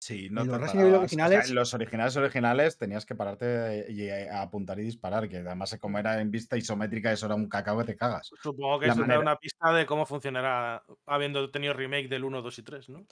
Sí, 0.00 0.28
no 0.30 0.42
En 0.42 0.48
los 0.48 0.56
te 0.58 0.62
Resident 0.62 0.80
Evil 0.82 0.92
parabas. 0.92 1.12
O 1.12 1.16
sea, 1.16 1.26
originales- 1.26 1.48
en 1.48 1.54
los 1.54 1.74
originales 1.74 2.16
originales 2.16 2.78
tenías 2.78 3.06
que 3.06 3.14
pararte 3.14 3.86
y 3.88 4.02
eh, 4.02 4.28
a 4.30 4.42
apuntar 4.42 4.78
y 4.78 4.82
disparar, 4.82 5.28
que 5.28 5.38
además 5.38 5.76
como 5.80 5.98
era 5.98 6.20
en 6.20 6.30
vista 6.30 6.56
isométrica, 6.56 7.10
eso 7.12 7.26
era 7.26 7.34
un 7.34 7.48
cacao 7.48 7.78
que 7.78 7.84
te 7.84 7.96
cagas. 7.96 8.30
Supongo 8.42 8.78
que 8.80 8.86
La 8.86 8.92
eso 8.92 9.00
te 9.00 9.06
manera- 9.08 9.18
da 9.18 9.22
una 9.22 9.36
pista 9.36 9.72
de 9.72 9.86
cómo 9.86 10.04
funcionará 10.06 10.84
habiendo 11.06 11.50
tenido 11.50 11.72
remake 11.72 12.08
del 12.08 12.24
1, 12.24 12.42
2 12.42 12.58
y 12.58 12.62
3, 12.62 12.88
¿no? 12.90 13.06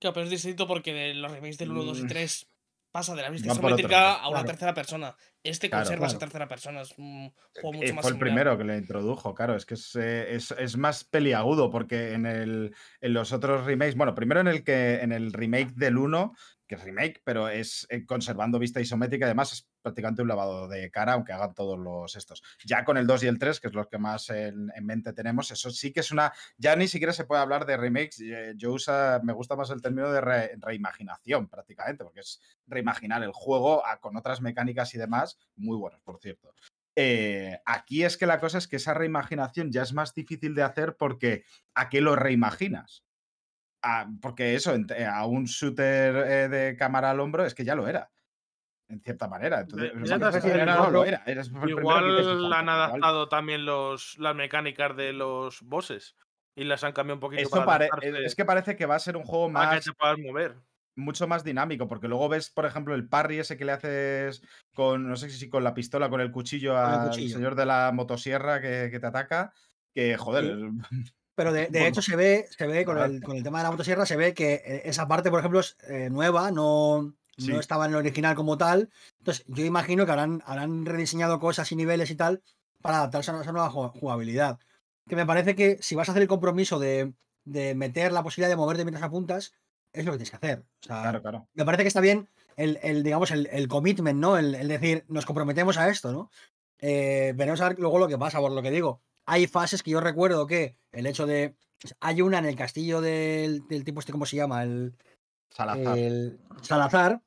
Claro, 0.00 0.14
pero 0.14 0.24
es 0.24 0.30
distinto 0.30 0.66
porque 0.66 1.12
los 1.14 1.30
remakes 1.30 1.58
del 1.58 1.70
1, 1.72 1.84
2 1.84 2.00
y 2.00 2.04
Mm. 2.04 2.08
3 2.08 2.46
pasa 2.90 3.14
de 3.14 3.22
la 3.22 3.30
vista 3.30 3.52
isométrica 3.52 4.14
a 4.14 4.28
una 4.28 4.38
claro. 4.40 4.46
tercera 4.46 4.74
persona. 4.74 5.14
Este 5.42 5.68
Claro, 5.70 5.84
conserva 5.84 6.06
esa 6.08 6.18
tercera 6.18 6.48
persona. 6.48 6.82
Es 6.82 6.96
un 6.98 7.32
juego 7.54 7.74
Eh, 7.74 7.76
mucho 7.78 7.94
más 7.94 8.02
fue 8.02 8.10
el 8.10 8.16
similar. 8.16 8.18
primero 8.34 8.58
que 8.58 8.64
lo 8.64 8.76
introdujo, 8.76 9.34
claro, 9.34 9.56
es 9.56 9.64
que 9.64 9.74
es, 9.74 9.94
eh, 9.96 10.34
es- 10.34 10.50
es 10.58 10.76
más 10.76 11.04
peliagudo 11.04 11.70
porque 11.70 12.12
en, 12.14 12.26
el, 12.26 12.74
en 13.00 13.12
los 13.14 13.32
otros 13.32 13.64
remakes, 13.64 13.94
bueno, 13.96 14.14
primero 14.14 14.40
en 14.40 14.48
el 14.48 14.64
que 14.64 15.00
en 15.00 15.12
el 15.12 15.32
remake 15.32 15.72
del 15.74 15.96
1, 15.98 16.34
que 16.66 16.74
es 16.74 16.82
remake, 16.84 17.20
pero 17.24 17.48
es 17.48 17.86
eh, 17.90 18.04
conservando 18.04 18.58
vista 18.58 18.80
isométrica, 18.80 19.26
además 19.26 19.52
es 19.52 19.69
prácticamente 19.82 20.22
un 20.22 20.28
lavado 20.28 20.68
de 20.68 20.90
cara, 20.90 21.14
aunque 21.14 21.32
hagan 21.32 21.54
todos 21.54 21.78
los 21.78 22.16
estos. 22.16 22.42
Ya 22.64 22.84
con 22.84 22.96
el 22.96 23.06
2 23.06 23.22
y 23.22 23.26
el 23.26 23.38
3, 23.38 23.60
que 23.60 23.68
es 23.68 23.74
los 23.74 23.88
que 23.88 23.98
más 23.98 24.30
en, 24.30 24.70
en 24.74 24.86
mente 24.86 25.12
tenemos, 25.12 25.50
eso 25.50 25.70
sí 25.70 25.92
que 25.92 26.00
es 26.00 26.10
una, 26.10 26.32
ya 26.56 26.76
ni 26.76 26.88
siquiera 26.88 27.12
se 27.12 27.24
puede 27.24 27.40
hablar 27.42 27.66
de 27.66 27.76
remakes, 27.76 28.20
eh, 28.20 28.54
yo 28.56 28.72
usa, 28.72 29.20
me 29.22 29.32
gusta 29.32 29.56
más 29.56 29.70
el 29.70 29.82
término 29.82 30.10
de 30.12 30.20
re- 30.20 30.56
reimaginación 30.58 31.48
prácticamente, 31.48 32.04
porque 32.04 32.20
es 32.20 32.40
reimaginar 32.66 33.22
el 33.22 33.32
juego 33.32 33.86
a- 33.86 34.00
con 34.00 34.16
otras 34.16 34.40
mecánicas 34.40 34.94
y 34.94 34.98
demás, 34.98 35.38
muy 35.56 35.76
buenos, 35.76 36.00
por 36.02 36.18
cierto. 36.20 36.54
Eh, 36.96 37.58
aquí 37.64 38.04
es 38.04 38.16
que 38.16 38.26
la 38.26 38.40
cosa 38.40 38.58
es 38.58 38.66
que 38.68 38.76
esa 38.76 38.94
reimaginación 38.94 39.70
ya 39.70 39.82
es 39.82 39.92
más 39.92 40.14
difícil 40.14 40.54
de 40.54 40.62
hacer 40.64 40.96
porque 40.96 41.44
¿a 41.74 41.88
qué 41.88 42.00
lo 42.00 42.16
reimaginas? 42.16 43.04
A- 43.82 44.08
porque 44.20 44.54
eso, 44.54 44.74
ent- 44.74 44.92
a 45.06 45.24
un 45.26 45.44
shooter 45.44 46.16
eh, 46.16 46.48
de 46.48 46.76
cámara 46.76 47.10
al 47.10 47.20
hombro 47.20 47.44
es 47.46 47.54
que 47.54 47.64
ya 47.64 47.74
lo 47.74 47.88
era. 47.88 48.10
En 48.90 49.00
cierta 49.00 49.28
manera. 49.28 49.60
Entonces, 49.60 49.92
De- 49.94 50.64
no 50.66 50.90
lo 50.90 51.04
era, 51.04 51.22
eres 51.26 51.50
Igual 51.66 52.52
han 52.52 52.68
adaptado 52.68 53.28
también 53.28 53.64
los, 53.64 54.18
las 54.18 54.34
mecánicas 54.34 54.96
de 54.96 55.12
los 55.12 55.62
bosses 55.62 56.16
y 56.56 56.64
las 56.64 56.84
han 56.84 56.92
cambiado 56.92 57.16
un 57.16 57.20
poquito 57.20 57.48
para 57.50 57.86
adaptarse 57.86 58.26
es 58.26 58.34
que 58.34 58.44
parece 58.44 58.76
que 58.76 58.86
va 58.86 58.96
a 58.96 58.98
ser 58.98 59.16
un 59.16 59.24
juego 59.24 59.46
que 59.46 59.52
más 59.52 59.84
te 59.84 59.92
puedas 59.92 60.18
mover. 60.18 60.56
mucho 60.96 61.26
más 61.26 61.44
dinámico, 61.44 61.88
porque 61.88 62.08
luego 62.08 62.28
ves, 62.28 62.50
por 62.50 62.66
ejemplo, 62.66 62.94
el 62.94 63.08
parry 63.08 63.38
ese 63.38 63.56
que 63.56 63.64
le 63.64 63.72
haces 63.72 64.42
con, 64.74 65.08
no 65.08 65.16
sé 65.16 65.30
si 65.30 65.48
con 65.48 65.64
la 65.64 65.74
pistola, 65.74 66.10
con 66.10 66.20
el 66.20 66.32
cuchillo 66.32 66.76
al 66.76 67.12
señor 67.14 67.54
de 67.54 67.66
la 67.66 67.90
motosierra 67.94 68.60
que, 68.60 68.88
que 68.90 69.00
te 69.00 69.06
ataca, 69.06 69.52
que 69.94 70.16
joder, 70.16 70.58
Pero 71.36 71.52
de, 71.54 71.60
de 71.62 71.68
Bueno, 71.70 71.86
hecho 71.86 72.02
se 72.02 72.16
ve, 72.16 72.46
se 72.50 72.66
ve 72.66 72.84
con 72.84 72.98
el, 72.98 73.22
con 73.22 73.36
el 73.36 73.42
tema 73.42 73.58
de 73.58 73.64
la 73.64 73.70
motosierra, 73.70 74.04
se 74.04 74.16
ve 74.16 74.34
que 74.34 74.54
eh, 74.54 74.82
esa 74.84 75.08
parte, 75.08 75.30
por 75.30 75.38
ejemplo, 75.38 75.60
es 75.60 75.74
eh, 75.88 76.10
nueva, 76.10 76.50
no, 76.50 77.14
Sí. 77.40 77.52
no 77.52 77.60
estaba 77.60 77.86
en 77.86 77.92
el 77.92 77.96
original 77.98 78.34
como 78.34 78.56
tal. 78.58 78.90
Entonces, 79.18 79.44
yo 79.48 79.64
imagino 79.64 80.04
que 80.06 80.12
habrán, 80.12 80.42
habrán 80.46 80.84
rediseñado 80.86 81.38
cosas 81.40 81.70
y 81.72 81.76
niveles 81.76 82.10
y 82.10 82.14
tal 82.16 82.42
para 82.82 82.98
adaptarse 82.98 83.30
a 83.30 83.40
esa 83.40 83.52
nueva 83.52 83.70
ju- 83.70 83.90
jugabilidad. 83.98 84.58
Que 85.08 85.16
me 85.16 85.26
parece 85.26 85.54
que 85.54 85.78
si 85.80 85.94
vas 85.94 86.08
a 86.08 86.12
hacer 86.12 86.22
el 86.22 86.28
compromiso 86.28 86.78
de, 86.78 87.12
de 87.44 87.74
meter 87.74 88.12
la 88.12 88.22
posibilidad 88.22 88.48
de 88.50 88.56
moverte 88.56 88.84
mientras 88.84 89.04
apuntas, 89.04 89.52
es 89.92 90.04
lo 90.04 90.12
que 90.12 90.18
tienes 90.18 90.30
que 90.30 90.36
hacer. 90.36 90.58
O 90.60 90.86
sea, 90.86 91.00
claro, 91.02 91.22
claro. 91.22 91.48
me 91.54 91.64
parece 91.64 91.82
que 91.84 91.88
está 91.88 92.00
bien 92.00 92.28
el, 92.56 92.78
el, 92.82 93.02
digamos, 93.02 93.30
el, 93.32 93.48
el 93.50 93.66
commitment, 93.68 94.20
¿no? 94.20 94.36
El, 94.38 94.54
el 94.54 94.68
decir, 94.68 95.04
nos 95.08 95.26
comprometemos 95.26 95.78
a 95.78 95.88
esto, 95.88 96.12
¿no? 96.12 96.30
Eh, 96.78 97.32
veremos 97.36 97.60
a 97.60 97.68
ver 97.68 97.78
luego 97.78 97.98
lo 97.98 98.08
que 98.08 98.16
pasa, 98.18 98.38
por 98.38 98.52
lo 98.52 98.62
que 98.62 98.70
digo. 98.70 99.00
Hay 99.26 99.46
fases 99.46 99.82
que 99.82 99.90
yo 99.90 100.00
recuerdo 100.00 100.46
que 100.46 100.76
el 100.92 101.06
hecho 101.06 101.26
de. 101.26 101.54
Hay 102.00 102.22
una 102.22 102.38
en 102.38 102.44
el 102.46 102.56
castillo 102.56 103.00
del, 103.00 103.66
del 103.68 103.84
tipo 103.84 104.00
este, 104.00 104.12
¿cómo 104.12 104.26
se 104.26 104.36
llama? 104.36 104.62
El, 104.62 104.94
Salazar. 105.50 105.98
el 105.98 106.38
Salazar, 106.62 107.20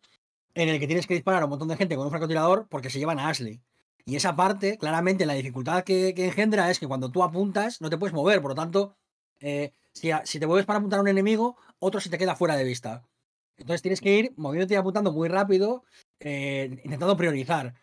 en 0.55 0.69
el 0.69 0.79
que 0.79 0.87
tienes 0.87 1.07
que 1.07 1.13
disparar 1.15 1.41
a 1.41 1.45
un 1.45 1.49
montón 1.51 1.67
de 1.67 1.77
gente 1.77 1.95
con 1.95 2.05
un 2.05 2.11
francotirador 2.11 2.67
porque 2.69 2.89
se 2.89 2.99
llevan 2.99 3.19
a 3.19 3.29
Ashley. 3.29 3.61
Y 4.05 4.15
esa 4.17 4.35
parte, 4.35 4.77
claramente, 4.77 5.25
la 5.25 5.33
dificultad 5.33 5.83
que, 5.83 6.13
que 6.13 6.25
engendra 6.25 6.69
es 6.69 6.79
que 6.79 6.87
cuando 6.87 7.09
tú 7.11 7.23
apuntas 7.23 7.79
no 7.81 7.89
te 7.89 7.97
puedes 7.97 8.13
mover, 8.13 8.41
por 8.41 8.51
lo 8.51 8.55
tanto, 8.55 8.95
eh, 9.39 9.71
si, 9.93 10.11
si 10.25 10.39
te 10.39 10.47
mueves 10.47 10.65
para 10.65 10.79
apuntar 10.79 10.99
a 10.99 11.01
un 11.01 11.07
enemigo, 11.07 11.55
otro 11.79 11.99
se 12.01 12.09
te 12.09 12.17
queda 12.17 12.35
fuera 12.35 12.55
de 12.55 12.63
vista. 12.65 13.03
Entonces 13.57 13.81
tienes 13.81 14.01
que 14.01 14.17
ir 14.17 14.33
moviéndote 14.35 14.73
y 14.73 14.77
apuntando 14.77 15.11
muy 15.11 15.29
rápido, 15.29 15.83
eh, 16.19 16.79
intentando 16.83 17.15
priorizar. 17.15 17.75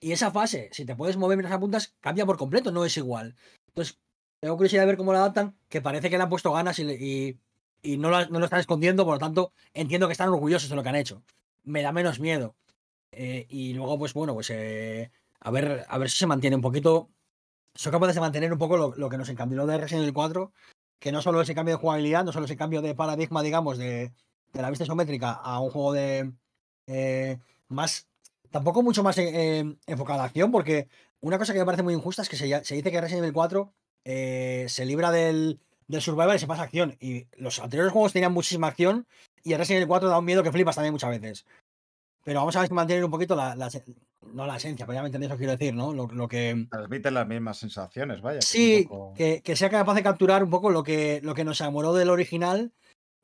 Y 0.00 0.12
esa 0.12 0.30
fase, 0.30 0.68
si 0.72 0.84
te 0.84 0.96
puedes 0.96 1.16
mover 1.16 1.36
mientras 1.38 1.56
apuntas, 1.56 1.94
cambia 2.00 2.26
por 2.26 2.36
completo, 2.36 2.72
no 2.72 2.84
es 2.84 2.96
igual. 2.96 3.36
Entonces, 3.68 3.98
tengo 4.40 4.56
curiosidad 4.56 4.82
de 4.82 4.86
ver 4.86 4.96
cómo 4.96 5.12
la 5.12 5.20
adaptan, 5.20 5.56
que 5.68 5.80
parece 5.80 6.10
que 6.10 6.16
le 6.16 6.24
han 6.24 6.28
puesto 6.28 6.52
ganas 6.52 6.78
y, 6.80 6.82
y- 6.90 7.38
y 7.84 7.96
no, 7.98 8.10
lo, 8.10 8.26
no 8.28 8.38
lo 8.38 8.44
están 8.44 8.60
escondiendo, 8.60 9.04
por 9.04 9.14
lo 9.14 9.18
tanto, 9.20 9.52
entiendo 9.74 10.06
que 10.06 10.12
están 10.12 10.28
orgullosos 10.28 10.68
de 10.70 10.76
lo 10.76 10.82
que 10.82 10.88
han 10.88 10.96
hecho. 10.96 11.22
Me 11.64 11.82
da 11.82 11.92
menos 11.92 12.20
miedo. 12.20 12.56
Eh, 13.12 13.46
y 13.48 13.74
luego, 13.74 13.98
pues 13.98 14.14
bueno, 14.14 14.34
pues 14.34 14.50
eh, 14.50 15.10
a, 15.40 15.50
ver, 15.50 15.84
a 15.88 15.98
ver 15.98 16.10
si 16.10 16.18
se 16.18 16.26
mantiene 16.26 16.56
un 16.56 16.62
poquito. 16.62 17.10
Son 17.74 17.92
capaces 17.92 18.14
de 18.14 18.20
mantener 18.20 18.52
un 18.52 18.58
poco 18.58 18.76
lo, 18.76 18.94
lo 18.96 19.08
que 19.08 19.18
nos 19.18 19.28
encandiló 19.28 19.66
de 19.66 19.78
Resident 19.78 20.02
Evil 20.02 20.14
4, 20.14 20.52
que 20.98 21.12
no 21.12 21.22
solo 21.22 21.40
ese 21.40 21.54
cambio 21.54 21.74
de 21.76 21.80
jugabilidad, 21.80 22.24
no 22.24 22.32
solo 22.32 22.44
ese 22.44 22.56
cambio 22.56 22.82
de 22.82 22.94
paradigma, 22.94 23.42
digamos, 23.42 23.78
de, 23.78 24.12
de 24.52 24.62
la 24.62 24.70
vista 24.70 24.84
isométrica 24.84 25.32
a 25.32 25.60
un 25.60 25.70
juego 25.70 25.92
de 25.92 26.32
eh, 26.86 27.38
más. 27.68 28.08
Tampoco 28.50 28.82
mucho 28.82 29.02
más 29.02 29.16
eh, 29.16 29.64
enfocado 29.86 30.20
a 30.20 30.24
acción, 30.24 30.50
porque 30.52 30.88
una 31.20 31.38
cosa 31.38 31.54
que 31.54 31.58
me 31.58 31.64
parece 31.64 31.82
muy 31.82 31.94
injusta 31.94 32.22
es 32.22 32.28
que 32.28 32.36
se, 32.36 32.64
se 32.64 32.74
dice 32.74 32.90
que 32.90 33.00
Resident 33.00 33.24
Evil 33.24 33.32
4 33.32 33.72
eh, 34.04 34.66
se 34.68 34.84
libra 34.84 35.10
del, 35.10 35.60
del 35.88 36.02
survival 36.02 36.36
y 36.36 36.38
se 36.38 36.46
pasa 36.46 36.62
a 36.62 36.64
acción. 36.66 36.96
Y 37.00 37.26
los 37.36 37.60
anteriores 37.60 37.92
juegos 37.92 38.12
tenían 38.12 38.32
muchísima 38.32 38.68
acción 38.68 39.06
y 39.42 39.52
el 39.52 39.58
Resident 39.58 39.78
Evil 39.78 39.88
4 39.88 40.08
da 40.08 40.18
un 40.18 40.24
miedo 40.24 40.42
que 40.42 40.52
flipas 40.52 40.74
también 40.76 40.92
muchas 40.92 41.10
veces. 41.10 41.46
Pero 42.24 42.38
vamos 42.40 42.54
a 42.54 42.60
ver 42.60 42.68
si 42.68 42.74
mantienen 42.74 43.04
un 43.04 43.10
poquito 43.10 43.34
la, 43.34 43.56
no 44.32 44.46
la 44.46 44.56
esencia, 44.56 44.86
pero 44.86 44.94
ya 44.94 45.02
me 45.02 45.08
entendéis 45.08 45.30
lo 45.30 45.36
que 45.36 45.40
quiero 45.40 45.56
decir, 45.56 45.74
¿no? 45.74 45.92
Lo, 45.92 46.06
lo 46.06 46.28
que. 46.28 46.66
Transmiten 46.70 47.14
las 47.14 47.26
mismas 47.26 47.58
sensaciones, 47.58 48.20
vaya. 48.20 48.38
que 48.38 48.46
Sí, 48.46 48.86
poco- 48.88 49.14
que, 49.14 49.42
que 49.42 49.56
sea 49.56 49.68
capaz 49.70 49.94
de 49.94 50.04
capturar 50.04 50.44
un 50.44 50.50
poco 50.50 50.70
lo 50.70 50.84
que, 50.84 51.20
lo 51.24 51.34
que 51.34 51.42
nos 51.44 51.60
enamoró 51.60 51.92
del 51.94 52.10
original 52.10 52.72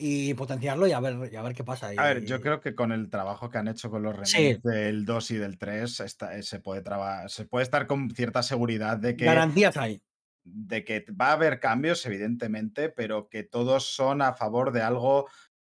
y 0.00 0.34
potenciarlo 0.34 0.86
y 0.88 0.92
a 0.92 1.00
ver, 1.00 1.32
y 1.32 1.36
a 1.36 1.42
ver 1.42 1.54
qué 1.54 1.62
pasa. 1.62 1.90
A 1.96 2.02
ver, 2.08 2.24
y- 2.24 2.26
yo 2.26 2.40
creo 2.40 2.60
que 2.60 2.74
con 2.74 2.90
el 2.90 3.08
trabajo 3.08 3.50
que 3.50 3.58
han 3.58 3.68
hecho 3.68 3.88
con 3.90 4.02
los 4.02 4.12
remakes 4.14 4.30
Sí. 4.32 4.60
del 4.64 5.04
2 5.04 5.30
y 5.30 5.36
del 5.36 5.58
3, 5.58 6.00
está- 6.00 6.36
eh, 6.36 6.42
se, 6.42 6.58
puede 6.58 6.82
traba- 6.82 7.28
se 7.28 7.44
puede 7.44 7.62
estar 7.62 7.86
con 7.86 8.10
cierta 8.10 8.42
seguridad 8.42 8.96
de 8.98 9.16
que, 9.16 9.26
Garantías 9.26 9.76
hay. 9.76 10.02
de 10.44 10.84
que 10.84 11.04
va 11.12 11.28
a 11.28 11.32
haber 11.32 11.60
cambios, 11.60 12.04
evidentemente, 12.06 12.88
pero 12.88 13.28
que 13.28 13.44
todos 13.44 13.84
son 13.94 14.22
a 14.22 14.34
favor 14.34 14.72
de 14.72 14.82
algo, 14.82 15.28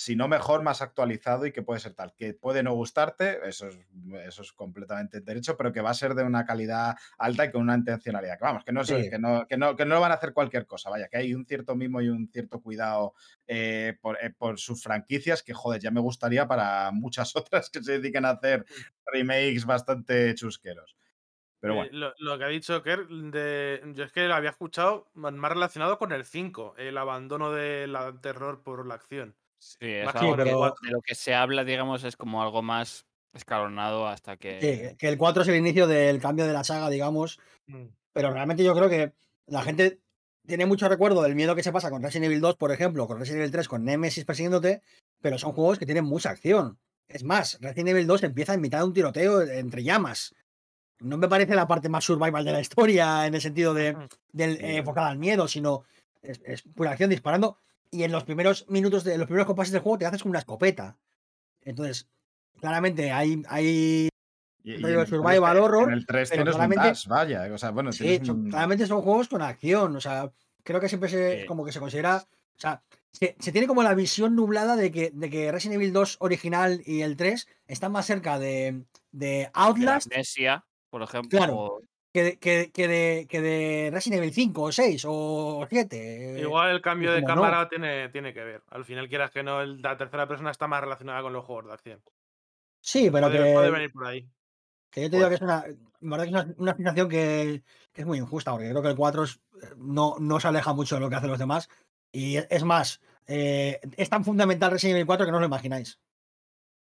si 0.01 0.15
no 0.15 0.29
mejor, 0.29 0.63
más 0.63 0.81
actualizado 0.81 1.45
y 1.45 1.51
que 1.51 1.61
puede 1.61 1.81
ser 1.81 1.93
tal. 1.93 2.13
Que 2.15 2.33
puede 2.33 2.63
no 2.63 2.73
gustarte, 2.73 3.41
eso 3.47 3.67
es, 3.67 3.77
eso 4.25 4.41
es 4.43 4.53
completamente 4.53 5.19
derecho, 5.19 5.57
pero 5.57 5.73
que 5.73 5.81
va 5.81 5.89
a 5.89 5.93
ser 5.93 6.15
de 6.15 6.23
una 6.23 6.45
calidad 6.45 6.95
alta 7.17 7.43
y 7.45 7.51
con 7.51 7.63
una 7.63 7.75
intencionalidad. 7.75 8.37
Que 8.39 8.45
vamos, 8.45 8.63
que 8.63 8.71
no, 8.71 8.83
Sí. 8.83 9.09
que 9.09 9.19
no, 9.19 9.45
que 9.45 9.57
no, 9.57 9.75
que 9.75 9.85
no 9.85 9.99
van 9.99 10.11
a 10.13 10.15
hacer 10.15 10.31
cualquier 10.33 10.65
cosa, 10.65 10.89
vaya, 10.89 11.09
que 11.09 11.17
hay 11.17 11.33
un 11.33 11.45
cierto 11.45 11.75
mimo 11.75 12.01
y 12.01 12.07
un 12.07 12.29
cierto 12.31 12.61
cuidado 12.61 13.13
eh, 13.45 13.97
por, 14.01 14.17
eh, 14.23 14.31
por 14.31 14.57
sus 14.57 14.81
franquicias 14.81 15.43
que, 15.43 15.53
joder, 15.53 15.81
ya 15.81 15.91
me 15.91 15.99
gustaría 15.99 16.47
para 16.47 16.91
muchas 16.91 17.35
otras 17.35 17.69
que 17.69 17.83
se 17.83 17.99
dediquen 17.99 18.23
a 18.25 18.31
hacer 18.31 18.65
remakes 19.05 19.65
bastante 19.65 20.33
chusqueros. 20.35 20.95
Pero 21.59 21.73
Eh, 21.73 21.75
bueno, 21.75 21.91
lo, 21.91 22.13
lo 22.19 22.37
que 22.37 22.43
ha 22.45 22.47
dicho 22.47 22.81
Kerr, 22.83 23.07
de, 23.07 23.81
yo 23.95 24.03
es 24.05 24.11
que 24.11 24.27
lo 24.27 24.33
había 24.35 24.49
escuchado 24.51 25.11
más 25.13 25.51
relacionado 25.51 25.97
con 25.97 26.11
el 26.11 26.25
5, 26.25 26.75
el 26.77 26.97
abandono 26.97 27.51
del 27.51 27.95
terror 28.21 28.63
por 28.63 28.85
la 28.87 28.95
acción. 28.95 29.35
Sí, 29.59 29.77
es 29.81 30.11
que 30.11 30.17
algo 30.17 30.37
de 30.37 30.91
lo 30.91 31.01
que 31.01 31.15
se 31.15 31.35
habla, 31.35 31.63
digamos, 31.63 32.03
es 32.05 32.15
como 32.15 32.41
algo 32.41 32.61
más 32.61 33.05
escalonado 33.33 34.07
hasta 34.07 34.37
que. 34.37 34.59
Sí, 34.61 34.97
que 34.97 35.09
el 35.09 35.17
4 35.17 35.43
es 35.43 35.47
el 35.49 35.55
inicio 35.55 35.85
del 35.85 36.19
cambio 36.19 36.47
de 36.47 36.53
la 36.53 36.63
saga, 36.63 36.89
digamos. 36.89 37.39
Mm. 37.67 37.87
Pero 38.13 38.31
realmente 38.31 38.63
yo 38.63 38.73
creo 38.73 38.89
que 38.89 39.13
la 39.45 39.61
gente 39.61 39.99
tiene 40.47 40.65
mucho 40.65 40.89
recuerdo 40.89 41.21
del 41.21 41.35
miedo 41.35 41.55
que 41.55 41.63
se 41.63 41.71
pasa 41.71 41.91
con 41.91 42.01
Resident 42.01 42.25
Evil 42.25 42.41
2, 42.41 42.55
por 42.55 42.71
ejemplo, 42.71 43.05
con 43.05 43.19
Resident 43.19 43.41
Evil 43.41 43.51
3, 43.51 43.67
con 43.67 43.83
Nemesis 43.83 44.25
persiguiéndote, 44.25 44.81
pero 45.21 45.37
son 45.37 45.51
juegos 45.51 45.77
que 45.77 45.85
tienen 45.85 46.05
mucha 46.05 46.31
acción. 46.31 46.79
Es 47.07 47.23
más, 47.23 47.59
Resident 47.61 47.89
Evil 47.89 48.07
2 48.07 48.23
empieza 48.23 48.53
en 48.53 48.61
mitad 48.61 48.79
de 48.79 48.85
un 48.85 48.93
tiroteo 48.93 49.41
entre 49.41 49.83
llamas. 49.83 50.33
No 50.99 51.17
me 51.17 51.27
parece 51.27 51.55
la 51.55 51.67
parte 51.67 51.89
más 51.89 52.03
survival 52.03 52.43
de 52.45 52.51
la 52.51 52.61
historia 52.61 53.25
en 53.25 53.35
el 53.35 53.41
sentido 53.41 53.73
de, 53.73 53.91
Ujú. 53.91 54.07
del 54.31 54.51
eh, 54.61 54.77
enfocada 54.77 55.09
al 55.09 55.17
miedo, 55.17 55.47
sino 55.47 55.83
es, 56.21 56.41
es 56.45 56.63
pura 56.63 56.91
acción 56.91 57.09
disparando. 57.09 57.57
Y 57.91 58.03
en 58.03 58.11
los 58.11 58.23
primeros 58.23 58.65
minutos, 58.69 59.03
de 59.03 59.17
los 59.17 59.25
primeros 59.27 59.47
compases 59.47 59.71
del 59.73 59.81
juego, 59.81 59.97
te 59.97 60.05
haces 60.05 60.21
con 60.21 60.29
una 60.29 60.39
escopeta. 60.39 60.97
Entonces, 61.63 62.07
claramente 62.59 63.11
hay, 63.11 63.41
hay 63.47 64.09
y- 64.63 64.71
y 64.71 64.73
en 64.75 64.85
el 64.85 64.93
tres 64.95 65.09
survival 65.09 65.53
te- 65.55 65.59
horror, 65.61 65.87
En 65.89 65.93
el 65.97 66.05
3 66.05 66.29
pero 66.29 66.43
tienes 66.43 66.53
un 66.53 66.57
claramente- 66.59 66.87
dash, 66.87 67.07
vaya. 67.07 67.53
O 67.53 67.57
sea, 67.57 67.71
bueno, 67.71 67.91
Sí, 67.91 68.19
un- 68.29 68.49
claramente 68.49 68.85
son 68.85 69.01
juegos 69.01 69.27
con 69.27 69.41
acción. 69.41 69.95
O 69.95 70.01
sea, 70.01 70.31
creo 70.63 70.79
que 70.79 70.89
siempre 70.89 71.09
se, 71.09 71.41
Sí. 71.41 71.45
como 71.47 71.65
que 71.65 71.71
se 71.71 71.79
considera. 71.79 72.17
O 72.17 72.61
sea, 72.61 72.83
se, 73.11 73.35
se 73.39 73.51
tiene 73.51 73.65
como 73.67 73.81
la 73.83 73.95
visión 73.95 74.35
nublada 74.35 74.75
de 74.75 74.91
que, 74.91 75.11
de 75.13 75.29
que 75.29 75.51
Resident 75.51 75.75
Evil 75.81 75.93
2 75.93 76.17
original 76.19 76.81
y 76.85 77.01
el 77.01 77.15
3 77.17 77.47
están 77.67 77.91
más 77.91 78.05
cerca 78.05 78.37
de, 78.37 78.83
de 79.11 79.27
de 79.27 79.43
la 79.55 79.61
Outlast 79.63 80.11
Amnesia, 80.11 80.63
por 80.91 81.01
ejemplo. 81.01 81.37
Claro. 81.39 81.55
o- 81.57 81.81
que 82.11 82.23
de, 82.23 82.39
que, 82.39 82.71
que 82.71 82.87
de, 82.87 83.27
que 83.29 83.41
de 83.41 83.89
Resident 83.93 84.21
Evil 84.21 84.33
5 84.33 84.61
o 84.61 84.71
6 84.71 85.05
o 85.07 85.67
7. 85.69 86.39
Igual 86.39 86.71
el 86.71 86.81
cambio 86.81 87.11
de 87.11 87.21
no. 87.21 87.27
cámara 87.27 87.69
tiene, 87.69 88.09
tiene 88.09 88.33
que 88.33 88.43
ver. 88.43 88.63
Al 88.69 88.85
final, 88.85 89.07
quieras 89.07 89.31
que 89.31 89.43
no, 89.43 89.63
la 89.63 89.97
tercera 89.97 90.27
persona 90.27 90.51
está 90.51 90.67
más 90.67 90.81
relacionada 90.81 91.21
con 91.21 91.33
los 91.33 91.45
juegos 91.45 91.65
de 91.67 91.73
acción. 91.73 92.03
Sí, 92.81 93.09
pero 93.11 93.27
puede, 93.27 93.43
que, 93.45 93.53
puede 93.53 93.71
venir 93.71 93.91
por 93.91 94.07
ahí. 94.07 94.27
que 94.89 95.01
yo 95.03 95.09
te 95.09 95.17
digo 95.17 95.29
que 95.29 95.35
es 95.35 95.41
una, 95.41 95.65
verdad 95.99 96.23
que 96.23 96.29
es 96.29 96.57
una, 96.57 96.75
una 96.79 96.93
que, 96.95 97.63
que 97.91 98.01
es 98.01 98.07
muy 98.07 98.17
injusta, 98.17 98.51
porque 98.51 98.69
creo 98.69 98.81
que 98.81 98.89
el 98.89 98.95
4 98.95 99.23
es- 99.23 99.39
no, 99.77 100.15
no 100.19 100.39
se 100.39 100.47
aleja 100.47 100.73
mucho 100.73 100.95
de 100.95 101.01
lo 101.01 101.09
que 101.09 101.15
hacen 101.15 101.29
los 101.29 101.39
demás. 101.39 101.69
Y 102.11 102.37
es, 102.37 102.47
es 102.49 102.63
más, 102.63 103.01
eh, 103.27 103.79
es 103.97 104.09
tan 104.09 104.23
fundamental 104.23 104.71
Resident 104.71 104.95
Evil 104.95 105.05
4 105.05 105.25
que 105.25 105.31
no 105.31 105.37
os 105.37 105.41
lo 105.41 105.47
imagináis. 105.47 105.99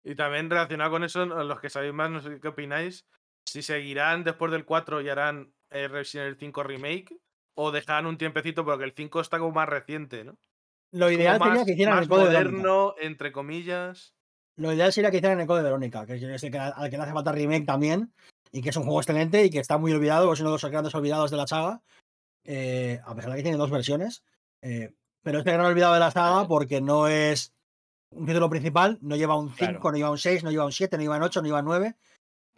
Y 0.02 0.14
también 0.14 0.48
relacionado 0.48 0.90
con 0.92 1.04
eso, 1.04 1.26
los 1.26 1.60
que 1.60 1.68
sabéis 1.68 1.92
más, 1.92 2.10
no 2.10 2.20
sé 2.22 2.40
qué 2.40 2.48
opináis, 2.48 3.04
si 3.50 3.62
seguirán 3.62 4.24
después 4.24 4.52
del 4.52 4.64
4 4.64 5.00
y 5.00 5.08
harán 5.08 5.52
eh, 5.70 5.88
Resident 5.88 6.26
Evil 6.28 6.38
5 6.38 6.62
Remake 6.62 7.16
o 7.56 7.70
dejarán 7.72 8.06
un 8.06 8.16
tiempecito 8.18 8.64
porque 8.64 8.84
el 8.84 8.92
5 8.92 9.20
está 9.20 9.38
como 9.38 9.52
más 9.52 9.68
reciente, 9.68 10.24
¿no? 10.24 10.36
Lo 10.92 11.06
Como 11.06 11.10
ideal 11.18 11.38
sería 11.38 11.54
más- 11.54 11.64
que 11.64 11.72
hicieran 11.72 11.94
más 11.96 12.02
el 12.04 12.08
de 12.08 12.16
Verónica. 12.16 12.50
moderno, 12.50 12.94
entre 13.00 13.32
comillas. 13.32 14.14
Lo 14.56 14.72
ideal 14.72 14.92
sería 14.92 15.10
que 15.10 15.18
hicieran 15.18 15.40
el 15.40 15.46
code 15.46 15.58
de 15.60 15.64
Verónica, 15.64 16.06
que 16.06 16.14
es 16.14 16.42
el 16.44 16.50
que, 16.50 16.58
al 16.58 16.90
que 16.90 16.96
le 16.96 17.02
hace 17.02 17.12
falta 17.12 17.32
remake 17.32 17.64
también, 17.66 18.12
y 18.52 18.60
que 18.62 18.70
es 18.70 18.76
un 18.76 18.82
juego 18.84 19.00
excelente 19.00 19.44
y 19.44 19.50
que 19.50 19.60
está 19.60 19.78
muy 19.78 19.92
olvidado, 19.92 20.32
es 20.32 20.40
uno 20.40 20.50
de 20.50 20.54
los 20.54 20.64
grandes 20.70 20.94
olvidados 20.94 21.30
de 21.30 21.36
la 21.36 21.46
saga, 21.46 21.82
eh, 22.44 23.00
a 23.04 23.14
pesar 23.14 23.30
de 23.30 23.36
que 23.38 23.42
tiene 23.42 23.58
dos 23.58 23.70
versiones. 23.70 24.22
eh, 24.62 24.92
pero 25.22 25.38
es 25.40 25.46
el 25.46 25.52
gran 25.54 25.66
olvidado 25.66 25.94
de 25.94 26.00
la 26.00 26.10
saga 26.10 26.46
porque 26.48 26.80
no 26.80 27.06
es 27.08 27.54
un 28.10 28.26
título 28.26 28.48
principal, 28.50 28.98
no 29.02 29.16
lleva 29.16 29.36
un 29.38 29.48
5, 29.50 29.56
Claro. 29.56 29.80
no 29.92 29.96
lleva 29.96 30.10
un 30.10 30.18
6, 30.18 30.42
no 30.44 30.50
lleva 30.50 30.64
un 30.66 30.72
7, 30.72 30.96
no 30.96 31.02
lleva 31.02 31.16
un 31.16 31.22
8, 31.22 31.40
no 31.40 31.46
lleva 31.46 31.60
un 31.60 31.64
9. 31.66 31.94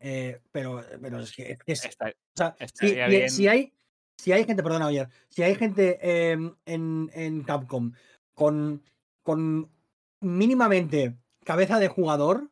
Eh, 0.02 0.40
pero, 0.50 0.84
pero 1.00 1.20
es 1.20 1.32
que 1.32 1.58
es, 1.66 1.84
Está- 1.84 2.08
o 2.08 2.36
sea, 2.36 2.56
si, 2.74 2.94
bien. 2.94 3.10
hay, 3.50 3.72
si 4.18 4.32
hay 4.32 4.44
gente, 4.44 4.62
perdona, 4.62 4.86
ayer, 4.86 5.08
si 5.28 5.42
hay 5.42 5.54
gente 5.54 5.98
em, 6.32 6.54
en, 6.66 7.10
en 7.14 7.42
Capcom 7.44 7.92
con, 8.34 8.82
con 9.22 9.70
mínimamente 10.20 11.16
cabeza 11.44 11.78
de 11.78 11.88
jugador, 11.88 12.50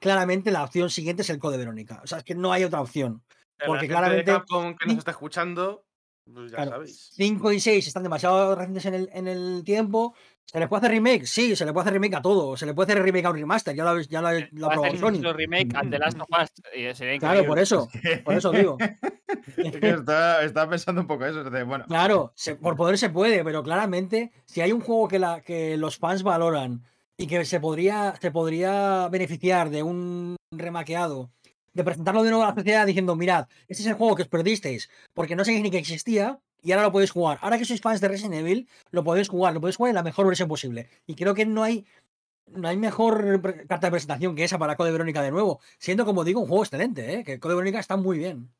claramente 0.00 0.50
la 0.50 0.64
opción 0.64 0.90
siguiente 0.90 1.22
es 1.22 1.30
el 1.30 1.38
Code 1.38 1.58
Verónica. 1.58 2.00
O 2.02 2.06
sea, 2.06 2.18
es 2.18 2.24
que 2.24 2.34
no 2.34 2.52
hay 2.52 2.64
otra 2.64 2.80
opción. 2.80 3.22
La 3.58 3.66
Porque 3.66 3.80
gente 3.82 3.92
claramente- 3.94 4.30
de 4.30 4.36
Capcom 4.38 4.76
que 4.76 4.86
nos 4.88 4.98
está 4.98 5.10
escuchando, 5.12 5.84
pues 6.24 6.50
ya 6.50 6.56
Claro, 6.56 6.70
sabéis. 6.72 7.10
5 7.12 7.52
y 7.52 7.60
6 7.60 7.86
están 7.86 8.02
demasiado 8.02 8.54
recientes 8.54 8.84
en 8.86 8.94
el, 8.94 9.10
en 9.12 9.28
el 9.28 9.62
tiempo. 9.64 10.14
¿Se 10.44 10.58
le 10.60 10.68
puede 10.68 10.80
hacer 10.80 10.90
remake? 10.90 11.24
Sí, 11.26 11.56
se 11.56 11.64
le 11.64 11.72
puede 11.72 11.82
hacer 11.84 11.94
remake 11.94 12.16
a 12.16 12.20
todo. 12.22 12.56
Se 12.58 12.66
le 12.66 12.74
puede 12.74 12.92
hacer 12.92 13.02
remake 13.02 13.24
a 13.24 13.30
un 13.30 13.36
remaster. 13.36 13.74
Ya 13.74 13.84
lo, 13.84 13.98
ya 14.00 14.20
lo, 14.20 14.28
ha- 14.28 14.48
lo 14.52 14.66
ha 14.66 14.70
probado 14.70 14.96
Sony. 14.96 15.32
remake 15.32 15.74
al 15.74 15.88
The 15.88 15.98
Last 15.98 16.20
of 16.20 16.28
Us. 16.30 16.50
y 16.76 16.94
sería 16.94 17.18
Claro, 17.18 17.46
por 17.46 17.58
eso. 17.58 17.88
Por 18.24 18.34
eso 18.34 18.50
digo. 18.52 18.76
Es 19.56 19.76
que 19.76 19.88
estaba, 19.90 20.42
estaba 20.42 20.70
pensando 20.70 21.00
un 21.00 21.06
poco 21.06 21.24
eso. 21.24 21.42
de, 21.44 21.62
bueno, 21.62 21.86
Claro, 21.88 22.32
se- 22.36 22.56
por 22.56 22.76
poder 22.76 22.98
se 22.98 23.08
puede, 23.08 23.42
pero 23.44 23.62
claramente, 23.62 24.30
si 24.44 24.60
hay 24.60 24.72
un 24.72 24.80
juego 24.82 25.08
que, 25.08 25.18
la, 25.18 25.40
que 25.40 25.76
los 25.78 25.96
fans 25.96 26.22
valoran 26.22 26.82
y 27.16 27.26
que 27.26 27.44
se 27.46 27.58
podría, 27.60 28.14
se 28.20 28.30
podría 28.30 29.08
beneficiar 29.08 29.70
de 29.70 29.82
un 29.82 30.36
remaqueado, 30.50 31.30
de 31.72 31.84
presentarlo 31.84 32.22
de 32.22 32.30
nuevo 32.30 32.44
a 32.44 32.48
la 32.48 32.54
sociedad 32.54 32.86
diciendo, 32.86 33.16
mirad, 33.16 33.46
este 33.68 33.82
es 33.82 33.86
el 33.88 33.94
juego 33.94 34.16
que 34.16 34.22
os 34.22 34.28
perdisteis 34.28 34.90
porque 35.14 35.34
no 35.34 35.44
sabéis 35.44 35.62
ni 35.62 35.70
que 35.70 35.78
existía 35.78 36.38
y 36.62 36.72
ahora 36.72 36.84
lo 36.84 36.92
podéis 36.92 37.10
jugar. 37.10 37.38
Ahora 37.42 37.58
que 37.58 37.64
sois 37.64 37.80
fans 37.80 38.00
de 38.00 38.08
Resident 38.08 38.34
Evil, 38.34 38.68
lo 38.90 39.02
podéis 39.04 39.28
jugar, 39.28 39.52
lo 39.52 39.60
podéis 39.60 39.76
jugar 39.76 39.90
en 39.90 39.96
la 39.96 40.02
mejor 40.02 40.26
versión 40.26 40.48
posible. 40.48 40.88
Y 41.06 41.14
creo 41.14 41.34
que 41.34 41.44
no 41.44 41.62
hay, 41.62 41.84
no 42.46 42.68
hay 42.68 42.76
mejor 42.76 43.40
carta 43.66 43.88
de 43.88 43.90
presentación 43.90 44.34
que 44.36 44.44
esa 44.44 44.58
para 44.58 44.76
Code 44.76 44.92
Verónica 44.92 45.22
de 45.22 45.30
nuevo, 45.32 45.60
siendo, 45.78 46.04
como 46.04 46.24
digo, 46.24 46.40
un 46.40 46.46
juego 46.48 46.62
excelente, 46.64 47.14
¿eh? 47.14 47.24
que 47.24 47.40
Code 47.40 47.54
Verónica 47.56 47.80
está 47.80 47.96
muy 47.96 48.16
bien. 48.18 48.50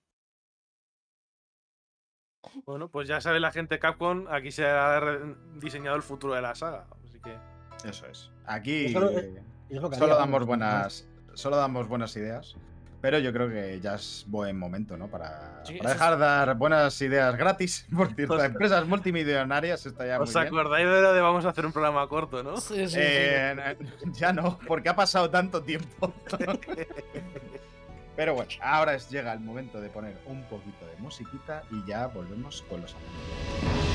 Bueno, 2.66 2.88
pues 2.88 3.06
ya 3.08 3.20
sabe 3.20 3.38
la 3.40 3.52
gente 3.52 3.76
de 3.76 3.78
Capcom, 3.78 4.26
aquí 4.28 4.50
se 4.50 4.66
ha 4.66 5.00
diseñado 5.60 5.96
el 5.96 6.02
futuro 6.02 6.34
de 6.34 6.42
la 6.42 6.54
saga. 6.54 6.86
Así 7.04 7.18
que 7.20 7.36
eso 7.88 8.06
es. 8.06 8.30
Aquí 8.46 8.92
Solo- 8.92 9.10
es 9.10 9.26
lo 9.70 9.88
que 9.88 9.96
solo 9.96 10.14
haría, 10.14 10.26
damos 10.26 10.44
buenas, 10.44 11.08
solo 11.34 11.56
damos 11.56 11.88
buenas 11.88 12.14
ideas. 12.16 12.56
Pero 13.02 13.18
yo 13.18 13.32
creo 13.32 13.48
que 13.50 13.78
ya 13.80 13.96
es 13.96 14.24
buen 14.28 14.56
momento, 14.56 14.96
¿no? 14.96 15.08
Para, 15.08 15.60
Sí, 15.64 15.74
para 15.76 15.90
eso 15.90 15.98
dejar 15.98 16.18
dar 16.18 16.54
buenas 16.56 16.98
ideas 17.02 17.36
gratis 17.36 17.84
por 17.94 18.14
ciertas 18.14 18.38
Os- 18.38 18.44
empresas 18.44 18.86
multimillonarias. 18.86 19.84
Está 19.84 20.06
ya 20.06 20.18
muy 20.18 20.24
¿Os 20.28 20.32
bien. 20.32 20.46
acordáis 20.46 20.86
de 20.86 21.00
lo 21.02 21.12
de 21.12 21.20
vamos 21.20 21.44
a 21.44 21.48
hacer 21.50 21.66
un 21.66 21.72
programa 21.72 22.06
corto, 22.08 22.42
no? 22.44 22.56
Sí, 22.58 22.76
sí, 22.86 22.88
sí. 22.94 22.98
Eh, 23.02 23.76
ya 24.14 24.32
no, 24.32 24.58
porque 24.66 24.88
ha 24.88 24.94
pasado 24.96 25.28
tanto 25.28 25.62
tiempo. 25.62 26.14
Pero 28.16 28.34
bueno, 28.34 28.50
ahora 28.62 28.94
es, 28.94 29.08
llega 29.10 29.32
el 29.32 29.40
momento 29.40 29.80
de 29.80 29.88
poner 29.88 30.16
un 30.26 30.42
poquito 30.44 30.86
de 30.86 30.96
musiquita 30.98 31.62
y 31.70 31.84
ya 31.86 32.06
volvemos 32.06 32.62
con 32.68 32.82
los 32.82 32.94
anuncios. 32.94 33.91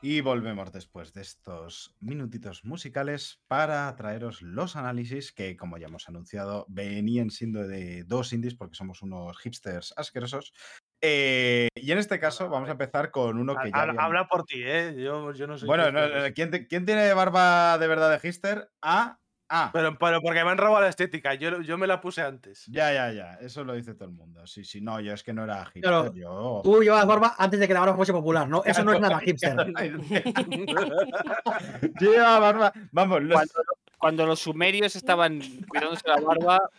Y 0.00 0.20
volvemos 0.20 0.70
después 0.72 1.12
de 1.12 1.22
estos 1.22 1.96
minutitos 1.98 2.64
musicales 2.64 3.42
para 3.48 3.94
traeros 3.96 4.42
los 4.42 4.76
análisis 4.76 5.32
que, 5.32 5.56
como 5.56 5.76
ya 5.76 5.88
hemos 5.88 6.08
anunciado, 6.08 6.66
venían 6.68 7.30
siendo 7.30 7.66
de 7.66 8.04
dos 8.04 8.32
indies 8.32 8.54
porque 8.54 8.76
somos 8.76 9.02
unos 9.02 9.36
hipsters 9.38 9.92
asquerosos. 9.96 10.52
Eh, 11.00 11.68
y 11.74 11.90
en 11.90 11.98
este 11.98 12.20
caso 12.20 12.48
vamos 12.48 12.68
a 12.68 12.72
empezar 12.72 13.10
con 13.10 13.38
uno 13.38 13.56
que 13.60 13.70
ya... 13.72 13.82
Habla, 13.82 14.28
por 14.28 14.44
ti, 14.44 14.62
¿eh? 14.64 14.94
Yo, 14.98 15.32
yo 15.32 15.48
no 15.48 15.58
soy. 15.58 15.66
Bueno, 15.66 15.90
no, 15.90 16.08
no, 16.08 16.32
¿quién, 16.32 16.52
te- 16.52 16.68
quién 16.68 16.86
tiene 16.86 17.12
barba 17.12 17.76
de 17.78 17.88
verdad 17.88 18.10
de 18.12 18.20
hipster? 18.20 18.70
Ah, 18.80 19.18
ah. 19.48 19.70
Pero, 19.72 19.96
pero 19.98 20.20
porque 20.20 20.44
me 20.44 20.50
han 20.50 20.58
robado 20.58 20.82
la 20.82 20.88
estética. 20.88 21.34
Yo, 21.34 21.60
yo 21.62 21.78
me 21.78 21.86
la 21.86 22.00
puse 22.00 22.22
antes. 22.22 22.64
Ya, 22.66 22.92
ya, 22.92 23.12
ya. 23.12 23.34
Eso 23.40 23.64
lo 23.64 23.74
dice 23.74 23.94
todo 23.94 24.08
el 24.08 24.14
mundo. 24.14 24.46
Sí, 24.46 24.64
sí, 24.64 24.80
no, 24.80 25.00
yo 25.00 25.12
es 25.14 25.22
que 25.22 25.32
no 25.32 25.44
era 25.44 25.64
hipster. 25.66 25.82
Claro, 25.82 26.14
yo... 26.14 26.60
Tú 26.64 26.82
llevabas 26.82 27.06
barba 27.06 27.34
antes 27.38 27.60
de 27.60 27.68
que 27.68 27.74
la 27.74 27.80
barba 27.80 27.96
fuese 27.96 28.12
popular, 28.12 28.48
¿no? 28.48 28.62
Eso 28.64 28.82
no 28.84 28.92
es 28.92 29.00
nada 29.00 29.18
hipster. 29.20 29.56
Yo 32.00 32.10
llevaba 32.12 32.38
barba. 32.38 32.72
Vamos, 32.92 33.22
los- 33.22 33.32
Cuando, 33.34 33.52
cuando 33.98 34.26
los 34.26 34.40
sumerios 34.40 34.96
estaban 34.96 35.40
cuidándose 35.68 36.08
la 36.08 36.20
barba, 36.20 36.70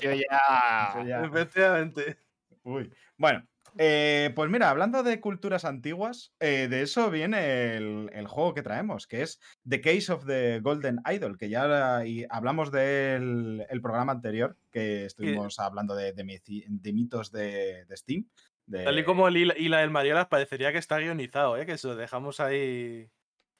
yo 0.00 0.10
ya- 0.12 1.24
Efectivamente. 1.24 2.18
Uy. 2.62 2.92
Bueno, 3.16 3.42
eh, 3.78 4.32
pues 4.34 4.50
mira, 4.50 4.70
hablando 4.70 5.02
de 5.02 5.20
culturas 5.20 5.64
antiguas, 5.64 6.32
eh, 6.40 6.68
de 6.68 6.82
eso 6.82 7.10
viene 7.10 7.76
el, 7.76 8.10
el 8.12 8.26
juego 8.26 8.54
que 8.54 8.62
traemos, 8.62 9.06
que 9.06 9.22
es 9.22 9.40
The 9.68 9.80
Case 9.80 10.12
of 10.12 10.26
the 10.26 10.60
Golden 10.60 11.00
Idol, 11.10 11.36
que 11.36 11.48
ya 11.48 12.04
y 12.06 12.24
hablamos 12.30 12.70
del 12.70 13.66
el 13.68 13.80
programa 13.80 14.12
anterior, 14.12 14.56
que 14.70 15.04
estuvimos 15.06 15.58
hablando 15.58 15.94
de, 15.94 16.12
de 16.12 16.92
mitos 16.92 17.32
de, 17.32 17.86
Steam. 17.92 18.26
Tal 18.70 18.98
y 18.98 19.04
como 19.04 19.28
el 19.28 19.36
hila, 19.36 19.78
del 19.78 19.90
Mariolas 19.90 20.26
parecería 20.26 20.72
que 20.72 20.78
está 20.78 20.98
guionizado, 20.98 21.56
¿eh? 21.56 21.66
Que 21.66 21.76
se 21.76 21.88
lo 21.88 21.96
dejamos 21.96 22.40
ahí 22.40 23.10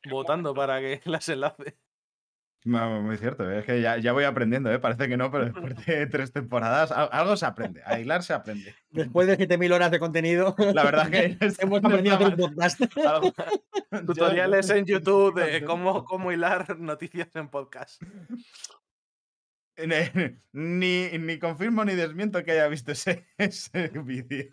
votando 0.09 0.55
para 0.55 0.81
que 0.81 1.01
las 1.05 1.29
enlace. 1.29 1.77
No, 2.67 3.03
Muy 3.03 3.19
cierto, 3.19 3.51
es 3.51 3.65
que 3.67 3.83
ya, 3.83 3.99
ya 3.99 4.13
voy 4.13 4.25
aprendiendo, 4.25 4.73
¿eh? 4.73 4.79
parece 4.79 5.07
que 5.07 5.19
no, 5.19 5.31
pero 5.31 5.45
después 5.47 5.85
de 5.85 6.07
tres 6.07 6.33
temporadas 6.33 6.91
al- 6.93 7.11
algo 7.13 7.37
se 7.37 7.45
aprende. 7.45 7.83
A 7.85 8.01
hilar 8.01 8.23
se 8.23 8.33
aprende. 8.33 8.75
Después 8.91 9.27
de 9.27 9.37
7.000 9.37 9.73
horas 9.75 9.91
de 9.91 9.99
contenido, 9.99 10.57
La 10.73 10.83
verdad 10.83 11.11
que 11.11 11.37
hemos 11.59 11.79
aprendido 11.85 12.15
a 12.15 12.19
hacer 12.19 12.27
un 12.29 12.41
está 12.41 12.47
podcast. 12.49 12.81
Algo- 13.93 14.07
Tutoriales 14.07 14.71
en 14.71 14.87
YouTube 14.87 15.35
de 15.43 15.63
cómo, 15.65 16.05
cómo 16.05 16.33
hilar 16.33 16.79
noticias 16.79 17.29
en 17.37 17.49
podcast. 17.49 18.03
Ni, 20.53 21.19
ni 21.19 21.39
confirmo 21.39 21.85
ni 21.85 21.95
desmiento 21.95 22.43
que 22.45 22.53
haya 22.53 22.69
visto 22.69 22.93
ese, 22.93 23.27
ese 23.37 23.89
vídeo. 23.89 24.49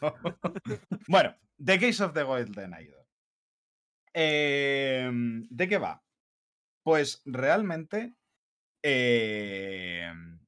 bueno, 1.08 1.36
The 1.64 1.80
Case 1.80 2.04
of 2.04 2.14
the 2.14 2.24
Golden 2.24 2.74
Idol. 2.80 3.06
Em, 4.14 5.48
¿De 5.50 5.68
qué 5.70 5.78
va? 5.78 6.04
Pues 6.84 7.22
realmente 7.26 8.16
em, 8.84 10.40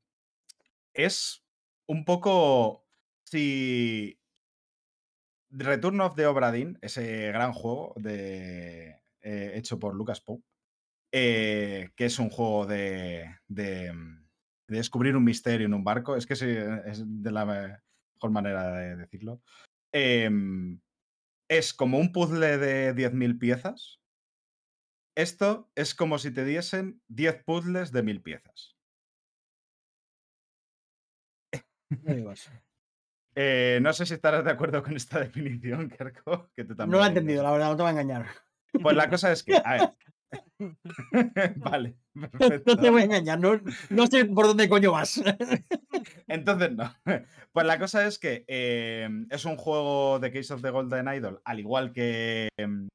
es 0.94 1.46
un 1.88 2.06
poco 2.06 2.86
si 3.26 4.20
Return 5.52 6.02
of 6.02 6.16
the 6.16 6.26
Obra 6.26 6.52
Dinn, 6.52 6.78
ese 6.82 7.28
gran 7.28 7.54
juego 7.54 7.94
de, 7.98 9.02
eh, 9.22 9.52
hecho 9.56 9.80
por 9.80 9.96
Lucas 9.96 10.20
Pope, 10.22 10.44
eh, 11.12 11.92
que 11.96 12.06
es 12.06 12.20
un 12.20 12.30
juego 12.30 12.66
de, 12.66 13.30
mm, 13.50 13.56
de 14.68 14.78
descubrir 14.78 15.16
un 15.16 15.24
misterio 15.24 15.68
en 15.68 15.74
un 15.74 15.84
barco. 15.84 16.16
Es 16.16 16.26
que 16.26 16.34
es 16.34 16.44
de 17.06 17.32
la 17.32 17.46
mejor 17.46 18.32
manera 18.32 18.72
de 18.74 18.96
decirlo. 18.98 19.42
Em, 19.94 20.82
es 21.50 21.74
como 21.74 22.00
un 22.00 22.12
puzzle 22.14 22.58
de 22.58 22.94
10.000 22.96 23.38
piezas. 23.40 24.00
Esto 25.16 25.70
es 25.76 25.94
como 25.94 26.18
si 26.18 26.32
te 26.32 26.44
diesen 26.44 27.02
10 27.08 27.44
puzzles 27.44 27.92
de 27.92 28.04
1.000 28.04 28.24
piezas. 28.24 28.76
Eh, 33.36 33.80
no 33.82 33.92
sé 33.94 34.06
si 34.06 34.14
estarás 34.14 34.46
de 34.46 34.52
acuerdo 34.52 34.84
con 34.84 34.96
esta 34.96 35.20
definición, 35.20 35.90
Kerko. 35.90 36.52
Que 36.56 36.66
tú 36.66 36.76
también 36.76 36.92
No 36.92 36.98
lo 37.00 37.04
he 37.04 37.08
entendido, 37.08 37.42
la 37.42 37.52
verdad, 37.52 37.70
no 37.70 37.76
te 37.76 37.82
voy 37.82 37.90
a 37.90 37.92
engañar. 37.92 38.28
Pues 38.80 38.96
la 38.96 39.10
cosa 39.10 39.32
es 39.32 39.44
que, 39.44 39.56
a 39.56 39.72
ver. 39.74 39.94
vale, 41.58 41.96
No 42.14 42.30
te 42.78 42.90
voy 42.92 43.02
a 43.02 43.06
engañar, 43.06 43.40
no, 43.40 43.60
no 43.90 44.08
sé 44.08 44.26
por 44.26 44.46
dónde 44.46 44.70
coño 44.70 44.92
vas. 44.92 45.20
Entonces, 46.28 46.74
no. 46.74 46.94
Pues 47.52 47.66
la 47.66 47.80
cosa 47.80 48.06
es 48.06 48.20
que 48.20 48.46
eh, 48.48 49.10
es 49.30 49.46
un 49.46 49.58
juego 49.58 50.20
de 50.20 50.32
Case 50.32 50.54
of 50.54 50.62
the 50.62 50.70
Golden 50.70 51.08
Idol, 51.08 51.42
al 51.44 51.60
igual 51.60 51.92
que, 51.92 52.50
em, 52.58 52.88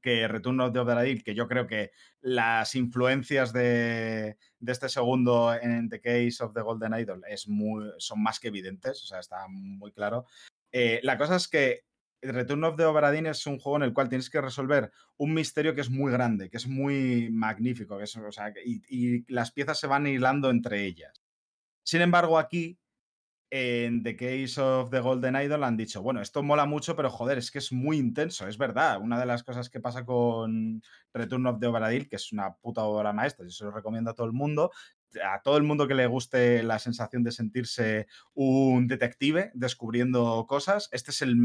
que 0.00 0.28
Return 0.28 0.60
of 0.60 0.72
the 0.72 0.78
Obra 0.78 1.02
Dinn, 1.02 1.22
que 1.22 1.34
yo 1.34 1.48
creo 1.48 1.66
que 1.66 1.90
las 2.20 2.74
influencias 2.74 3.52
de, 3.52 4.36
este 4.66 4.88
segundo 4.88 5.52
en 5.54 5.88
The 5.88 6.00
Case 6.00 6.42
of 6.42 6.54
the 6.54 6.62
Golden 6.62 6.94
Idol 6.94 7.22
es 7.28 7.46
son 7.98 8.22
más 8.22 8.40
que 8.40 8.48
evidentes, 8.48 9.02
o 9.02 9.06
sea, 9.06 9.20
está 9.20 9.46
muy 9.48 9.92
claro. 9.92 10.26
Eh, 10.70 11.00
la 11.02 11.18
cosa 11.18 11.36
es 11.36 11.48
que 11.48 11.84
Return 12.22 12.64
of 12.64 12.76
the 12.76 12.84
Obra 12.84 13.10
Dinn 13.10 13.26
es 13.26 13.46
un 13.46 13.58
juego 13.58 13.76
en 13.76 13.82
el 13.82 13.92
cual 13.92 14.08
tienes 14.08 14.30
que 14.30 14.40
resolver 14.40 14.92
un 15.16 15.34
misterio 15.34 15.74
que 15.74 15.80
es 15.80 15.90
muy 15.90 16.12
grande, 16.12 16.48
que 16.48 16.56
es 16.56 16.66
muy 16.66 17.30
magnífico, 17.30 17.98
que 17.98 18.04
es, 18.04 18.16
o 18.16 18.32
sea, 18.32 18.52
y 18.64 19.30
las 19.32 19.50
piezas 19.50 19.78
se 19.78 19.88
van 19.88 20.06
hilando 20.06 20.50
entre 20.50 20.84
ellas. 20.84 21.22
Sin 21.84 22.00
embargo, 22.00 22.38
aquí, 22.38 22.78
en 23.54 24.02
The 24.02 24.16
Case 24.16 24.58
of 24.58 24.88
the 24.88 25.00
Golden 25.00 25.36
Idol, 25.36 25.62
han 25.62 25.76
dicho, 25.76 26.00
bueno, 26.00 26.22
esto 26.22 26.42
mola 26.42 26.64
mucho, 26.64 26.96
pero 26.96 27.10
joder, 27.10 27.36
es 27.36 27.50
que 27.50 27.58
es 27.58 27.70
muy 27.70 27.98
intenso, 27.98 28.48
es 28.48 28.56
verdad. 28.56 28.98
Una 28.98 29.20
de 29.20 29.26
las 29.26 29.42
cosas 29.42 29.68
que 29.68 29.78
pasa 29.78 30.06
con 30.06 30.82
Return 31.12 31.46
of 31.46 31.60
the 31.60 31.66
Obra 31.66 31.90
Dinn, 31.90 32.08
que 32.08 32.16
es 32.16 32.32
una 32.32 32.54
puta 32.54 32.82
obra 32.84 33.12
maestra, 33.12 33.44
yo 33.44 33.50
se 33.50 33.64
lo 33.64 33.70
recomiendo 33.70 34.10
a 34.10 34.14
todo 34.14 34.26
el 34.26 34.32
mundo, 34.32 34.70
a 35.22 35.42
todo 35.42 35.58
el 35.58 35.64
mundo 35.64 35.86
que 35.86 35.92
le 35.94 36.06
guste 36.06 36.62
la 36.62 36.78
sensación 36.78 37.24
de 37.24 37.30
sentirse 37.30 38.06
un 38.32 38.86
detective 38.86 39.50
descubriendo 39.52 40.46
cosas, 40.48 40.88
este 40.90 41.10
es 41.10 41.20
el, 41.20 41.36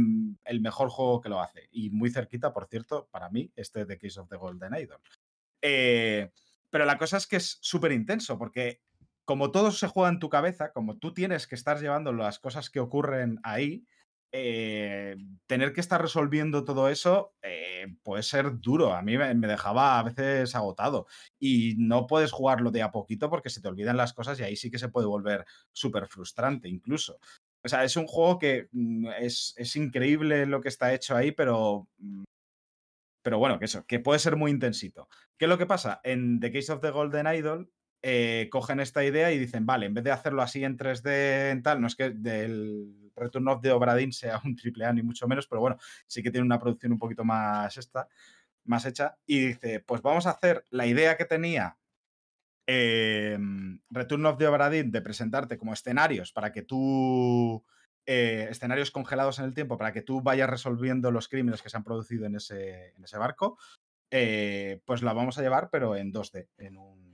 el 0.46 0.62
mejor 0.62 0.88
juego 0.88 1.20
que 1.20 1.28
lo 1.28 1.42
hace. 1.42 1.68
Y 1.74 1.90
muy 1.90 2.10
cerquita, 2.10 2.54
por 2.54 2.68
cierto, 2.68 3.10
para 3.12 3.30
mí, 3.30 3.52
este 3.58 3.86
The 3.86 3.98
Case 3.98 4.22
of 4.22 4.30
the 4.30 4.38
Golden 4.38 4.74
Idol. 4.76 5.02
Eh, 5.62 6.32
pero 6.70 6.86
la 6.86 6.98
cosa 6.98 7.18
es 7.18 7.28
que 7.28 7.36
es 7.36 7.58
súper 7.60 7.92
intenso, 7.92 8.38
porque 8.38 8.80
como 9.28 9.52
todo 9.52 9.72
se 9.72 9.88
juega 9.88 10.10
en 10.10 10.20
tu 10.20 10.30
cabeza, 10.30 10.72
como 10.72 10.98
tú 10.98 11.14
tienes 11.14 11.48
que 11.48 11.56
estar 11.56 11.82
llevando 11.82 12.14
las 12.14 12.40
cosas 12.40 12.70
que 12.70 12.80
ocurren 12.80 13.40
ahí, 13.44 13.86
eh, 14.32 15.18
tener 15.48 15.74
que 15.74 15.82
estar 15.82 16.02
resolviendo 16.02 16.64
todo 16.64 16.88
eso 16.88 17.34
eh, 17.41 17.88
puede 18.04 18.24
ser 18.24 18.60
duro. 18.62 18.94
A 18.94 19.02
mí 19.02 19.18
me, 19.18 19.36
dejaba 19.36 19.99
a 19.99 20.04
veces 20.04 20.56
agotado. 20.56 21.08
Y 21.40 21.76
no 21.78 22.08
puedes 22.08 22.32
jugarlo 22.32 22.72
de 22.72 22.84
a 22.84 22.91
poquito 22.91 23.30
porque 23.30 23.49
se 23.49 23.62
te 23.62 23.68
olvidan 23.68 23.98
las 23.98 24.14
cosas 24.14 24.40
y 24.40 24.44
ahí 24.44 24.56
sí 24.56 24.72
que 24.72 24.80
se 24.80 24.90
puede 24.90 25.08
volver 25.08 25.45
súper 25.74 26.08
frustrante 26.08 26.70
incluso. 26.70 27.20
O 27.66 27.68
sea, 27.68 27.84
es 27.84 27.98
un 27.98 28.08
juego 28.08 28.40
que 28.40 28.70
mm, 28.72 29.08
es, 29.20 29.54
es 29.58 29.76
increíble 29.76 30.45
lo 30.45 30.62
que 30.62 30.70
está 30.70 30.94
hecho 30.94 31.18
ahí, 31.18 31.34
pero 31.34 31.90
mm, 31.98 32.24
pero 33.28 33.40
bueno, 33.40 33.60
que 33.60 33.66
eso, 33.66 33.86
que 33.86 33.99
puede 33.99 34.20
ser 34.20 34.38
muy 34.38 34.52
intensito. 34.52 35.10
¿Qué 35.38 35.45
es 35.45 35.49
lo 35.49 35.58
que 35.58 35.66
pasa? 35.66 35.99
En 36.06 36.40
The 36.40 36.49
Case 36.49 36.72
of 36.72 36.80
the 36.80 36.91
Golden 36.91 37.28
Idol 37.28 37.70
eh, 38.02 38.48
cogen 38.52 38.80
esta 38.80 39.03
idea 39.03 39.32
y 39.32 39.40
dicen, 39.40 39.65
vale, 39.65 39.86
en 39.88 39.94
vez 39.94 40.03
de 40.03 40.11
hacerlo 40.11 40.41
así 40.41 40.64
en 40.64 40.78
3D 40.78 41.52
en 41.52 41.64
tal, 41.64 41.82
no 41.82 41.88
es 41.88 41.95
que 41.95 42.11
del 42.11 43.11
Return 43.15 43.48
of 43.48 43.61
the 43.61 43.72
Obra 43.72 43.95
Dinn 43.95 44.14
sea 44.14 44.40
un 44.45 44.56
triple 44.56 44.86
A 44.86 44.94
ni 44.94 45.03
mucho 45.03 45.28
menos, 45.28 45.48
pero 45.48 45.61
bueno, 45.61 45.78
sí 46.07 46.22
que 46.24 46.32
tiene 46.32 46.45
una 46.45 46.60
producción 46.60 46.91
un 46.94 46.99
poquito 46.99 47.24
más 47.24 47.76
esta, 47.78 48.07
más 48.65 48.86
hecha. 48.86 49.18
Y 49.26 49.48
dice, 49.48 49.80
pues 49.82 50.02
vamos 50.02 50.28
a 50.28 50.32
hacer 50.32 50.65
la 50.72 50.86
idea 50.88 51.18
que 51.18 51.26
tenía 51.26 51.78
eh, 52.68 53.38
Return 53.90 54.26
of 54.26 54.38
the 54.38 54.48
Obra 54.48 54.69
Dinn 54.69 54.91
de 54.91 55.02
presentarte 55.02 55.57
como 55.57 55.74
escenarios 55.74 56.32
para 56.34 56.52
que 56.52 56.64
tú 56.64 57.64
eh, 58.06 58.48
escenarios 58.49 58.91
congelados 58.91 59.40
en 59.40 59.45
el 59.45 59.53
tiempo 59.53 59.78
para 59.78 59.94
que 59.94 60.02
tú 60.02 60.22
vayas 60.22 60.49
resolviendo 60.49 61.11
los 61.11 61.28
crímenes 61.30 61.61
que 61.61 61.69
se 61.69 61.78
han 61.78 61.84
producido 61.84 62.26
en 62.26 62.36
ese, 62.36 62.94
en 62.95 63.03
ese 63.03 63.18
barco, 63.18 63.57
eh, 64.11 64.82
pues 64.86 65.02
la 65.03 65.14
vamos 65.14 65.38
a 65.38 65.41
llevar, 65.41 65.69
pero 65.72 65.95
en 65.95 66.11
2D, 66.11 66.49
en, 66.57 66.78
un- 66.78 67.07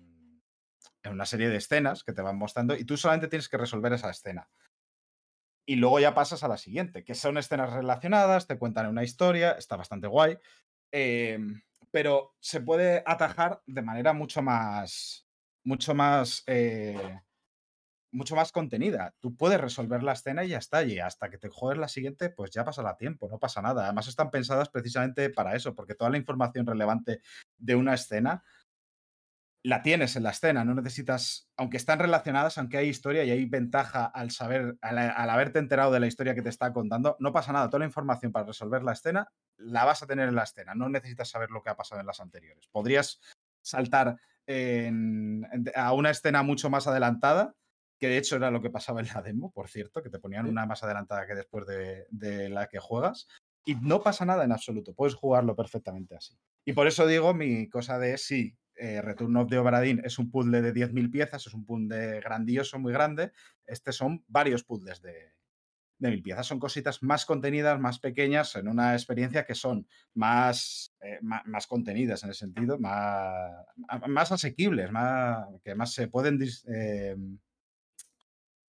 en 1.03 1.13
una 1.13 1.25
serie 1.25 1.49
de 1.49 1.57
escenas 1.57 2.03
que 2.03 2.13
te 2.13 2.21
van 2.21 2.37
mostrando 2.37 2.75
y 2.75 2.85
tú 2.85 2.97
solamente 2.97 3.27
tienes 3.27 3.49
que 3.49 3.57
resolver 3.57 3.93
esa 3.93 4.09
escena. 4.09 4.49
Y 5.65 5.75
luego 5.75 5.99
ya 5.99 6.13
pasas 6.13 6.43
a 6.43 6.47
la 6.47 6.57
siguiente, 6.57 7.03
que 7.03 7.15
son 7.15 7.37
escenas 7.37 7.71
relacionadas, 7.71 8.47
te 8.47 8.57
cuentan 8.57 8.87
una 8.87 9.03
historia, 9.03 9.53
está 9.53 9.77
bastante 9.77 10.07
guay, 10.07 10.37
eh, 10.91 11.39
pero 11.91 12.35
se 12.39 12.61
puede 12.61 13.03
atajar 13.05 13.61
de 13.65 13.81
manera 13.81 14.13
mucho 14.13 14.41
más, 14.41 15.25
mucho 15.63 15.93
más 15.95 16.43
eh, 16.47 17.21
mucho 18.13 18.35
más 18.35 18.51
contenida. 18.51 19.15
Tú 19.19 19.35
puedes 19.35 19.59
resolver 19.59 20.03
la 20.03 20.13
escena 20.13 20.45
y 20.45 20.49
ya 20.49 20.59
está. 20.59 20.83
Y 20.83 20.99
hasta 20.99 21.29
que 21.29 21.37
te 21.37 21.49
juegues 21.49 21.79
la 21.79 21.87
siguiente, 21.87 22.29
pues 22.29 22.51
ya 22.51 22.63
pasará 22.63 22.95
tiempo, 22.95 23.27
no 23.27 23.39
pasa 23.39 23.61
nada. 23.61 23.85
Además, 23.85 24.07
están 24.07 24.29
pensadas 24.29 24.69
precisamente 24.69 25.29
para 25.29 25.55
eso, 25.55 25.75
porque 25.75 25.95
toda 25.95 26.11
la 26.11 26.17
información 26.17 26.65
relevante 26.65 27.21
de 27.57 27.75
una 27.75 27.95
escena 27.95 28.43
la 29.65 29.81
tienes 29.81 30.15
en 30.15 30.23
la 30.23 30.31
escena. 30.31 30.65
No 30.65 30.73
necesitas, 30.75 31.49
aunque 31.57 31.77
están 31.77 31.99
relacionadas, 31.99 32.57
aunque 32.57 32.77
hay 32.77 32.89
historia 32.89 33.23
y 33.23 33.31
hay 33.31 33.45
ventaja 33.45 34.05
al 34.05 34.31
saber, 34.31 34.77
al, 34.81 34.97
al 34.97 35.29
haberte 35.29 35.59
enterado 35.59 35.91
de 35.91 35.99
la 36.01 36.07
historia 36.07 36.35
que 36.35 36.41
te 36.41 36.49
está 36.49 36.73
contando, 36.73 37.15
no 37.19 37.31
pasa 37.31 37.53
nada. 37.53 37.69
Toda 37.69 37.79
la 37.79 37.85
información 37.85 38.31
para 38.31 38.45
resolver 38.47 38.83
la 38.83 38.91
escena 38.91 39.27
la 39.57 39.85
vas 39.85 40.03
a 40.03 40.07
tener 40.07 40.27
en 40.27 40.35
la 40.35 40.43
escena. 40.43 40.75
No 40.75 40.89
necesitas 40.89 41.29
saber 41.29 41.49
lo 41.49 41.61
que 41.63 41.69
ha 41.69 41.77
pasado 41.77 42.01
en 42.01 42.07
las 42.07 42.19
anteriores. 42.19 42.67
Podrías 42.71 43.21
saltar 43.61 44.17
en- 44.47 45.47
en- 45.51 45.71
a 45.75 45.93
una 45.93 46.09
escena 46.09 46.43
mucho 46.43 46.69
más 46.69 46.87
adelantada 46.87 47.55
que 47.99 48.09
de 48.09 48.17
hecho 48.17 48.35
era 48.35 48.51
lo 48.51 48.61
que 48.61 48.69
pasaba 48.69 48.99
en 48.99 49.07
la 49.07 49.21
demo, 49.21 49.49
por 49.51 49.69
cierto, 49.69 50.03
que 50.03 50.09
te 50.09 50.19
ponían 50.19 50.45
una 50.45 50.65
más 50.65 50.83
adelantada 50.83 51.25
que 51.25 51.35
después 51.35 51.65
de, 51.65 52.05
de 52.09 52.49
la 52.49 52.67
que 52.67 52.79
juegas. 52.79 53.27
Y 53.65 53.75
no 53.75 54.03
pasa 54.03 54.25
nada 54.25 54.43
en 54.43 54.51
absoluto, 54.51 54.93
puedes 54.93 55.15
jugarlo 55.15 55.55
perfectamente 55.55 56.17
así. 56.17 56.37
Y 56.65 56.73
por 56.73 56.87
eso 56.87 57.07
digo 57.07 57.33
mi 57.33 57.69
cosa 57.69 57.97
de 57.99 58.17
sí, 58.17 58.57
eh, 58.75 59.01
Return 59.01 59.35
of 59.37 59.49
the 59.49 59.57
Obra 59.57 59.81
Dinn 59.81 60.01
es 60.03 60.19
un 60.19 60.31
puzzle 60.31 60.61
de 60.61 60.73
10.000 60.73 61.11
piezas, 61.11 61.47
es 61.47 61.53
un 61.53 61.65
puzzle 61.65 62.19
grandioso, 62.21 62.79
muy 62.79 62.93
grande. 62.93 63.31
Este 63.65 63.91
son 63.91 64.23
varios 64.27 64.63
puzzles 64.63 65.01
de, 65.01 65.33
de 66.03 66.09
mil 66.09 66.21
piezas. 66.21 66.45
Son 66.45 66.59
cositas 66.59 67.01
más 67.01 67.25
contenidas, 67.25 67.79
más 67.79 67.99
pequeñas, 67.99 68.55
en 68.55 68.67
una 68.67 68.93
experiencia 68.93 69.45
que 69.45 69.55
son 69.55 69.87
más, 70.13 70.93
eh, 71.01 71.19
más, 71.21 71.67
contenidas 71.67 72.23
en 72.23 72.29
el 72.29 72.35
sentido, 72.35 72.77
más, 72.79 73.65
más 74.07 74.31
asequibles, 74.31 74.91
más, 74.91 75.47
que 75.63 75.75
más 75.75 75.93
se 75.93 76.07
pueden 76.07 76.39
eh, 76.67 77.15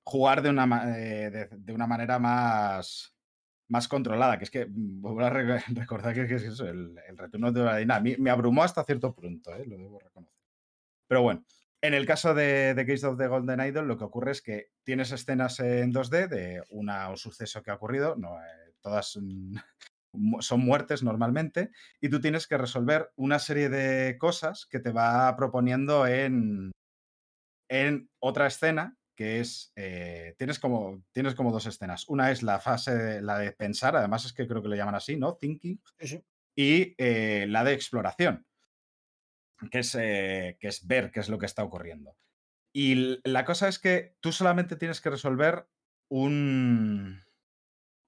jugar 0.04 0.42
de 0.42 0.50
una, 0.50 0.86
de 0.86 1.72
una 1.72 1.86
manera 1.86 2.18
más, 2.18 3.13
más 3.68 3.88
controlada. 3.88 4.38
Que 4.38 4.44
es 4.44 4.50
que, 4.50 4.66
mm, 4.66 5.00
vuelvo 5.00 5.20
a 5.20 5.30
re- 5.30 5.62
recordar 5.88 6.14
que, 6.14 6.22
es 6.34 6.42
eso, 6.42 6.66
el, 6.68 6.96
el 7.08 7.18
retorno 7.18 7.52
de 7.52 7.84
la 7.86 7.96
A 7.96 8.00
mí 8.00 8.16
me 8.18 8.30
abrumó 8.30 8.62
hasta 8.62 8.84
cierto 8.84 9.14
punto, 9.14 9.54
eh, 9.54 9.64
lo 9.66 9.76
debo 9.78 9.98
reconocer. 10.00 10.34
Pero 11.08 11.22
bueno, 11.22 11.44
en 11.82 11.94
el 11.94 12.06
caso 12.06 12.34
de 12.34 12.72
The 12.74 12.86
Case 12.86 13.06
of 13.06 13.18
the 13.18 13.26
Golden 13.26 13.60
Idol, 13.60 13.86
lo 13.86 13.98
que 13.98 14.04
ocurre 14.04 14.32
es 14.32 14.40
que 14.42 14.70
tienes 14.84 15.12
escenas 15.12 15.60
en 15.60 15.92
2D 15.92 16.28
de 16.28 16.62
una, 16.70 17.10
un 17.10 17.16
suceso 17.18 17.62
que 17.62 17.70
ha 17.70 17.74
ocurrido, 17.74 18.16
no, 18.16 18.36
eh, 18.40 18.72
todas 18.80 19.18
mm, 19.20 19.56
son 20.40 20.60
muertes 20.60 21.02
normalmente, 21.02 21.70
y 22.00 22.08
tú 22.08 22.20
tienes 22.20 22.46
que 22.46 22.56
resolver 22.56 23.10
una 23.16 23.38
serie 23.38 23.68
de 23.68 24.16
cosas 24.18 24.66
que 24.70 24.80
te 24.80 24.92
va 24.92 25.34
proponiendo 25.36 26.06
en, 26.06 26.72
en 27.68 28.08
otra 28.18 28.46
escena, 28.46 28.96
que 29.14 29.40
es, 29.40 29.72
eh, 29.76 30.34
tienes, 30.38 30.58
como, 30.58 31.04
tienes 31.12 31.34
como 31.34 31.52
dos 31.52 31.66
escenas. 31.66 32.08
Una 32.08 32.30
es 32.30 32.42
la 32.42 32.60
fase, 32.60 32.94
de- 32.94 33.22
la 33.22 33.38
de 33.38 33.52
pensar, 33.52 33.96
además 33.96 34.24
es 34.24 34.32
que 34.32 34.46
creo 34.46 34.62
que 34.62 34.68
le 34.68 34.76
llaman 34.76 34.94
así, 34.96 35.16
¿no? 35.16 35.36
Thinking, 35.36 35.80
Sí, 36.00 36.06
sí. 36.08 36.24
y 36.56 36.94
eh, 36.98 37.46
la 37.48 37.64
de 37.64 37.72
exploración, 37.74 38.46
que 39.70 39.78
es, 39.80 39.94
eh, 39.94 40.56
que 40.60 40.68
es 40.68 40.86
ver 40.86 41.10
qué 41.10 41.20
es 41.20 41.28
lo 41.28 41.38
que 41.38 41.46
está 41.46 41.64
ocurriendo. 41.64 42.16
Y 42.74 43.20
la 43.28 43.44
cosa 43.44 43.68
es 43.68 43.78
que 43.78 44.16
tú 44.20 44.32
solamente 44.32 44.76
tienes 44.76 45.00
que 45.00 45.10
resolver 45.10 45.68
un, 46.10 47.20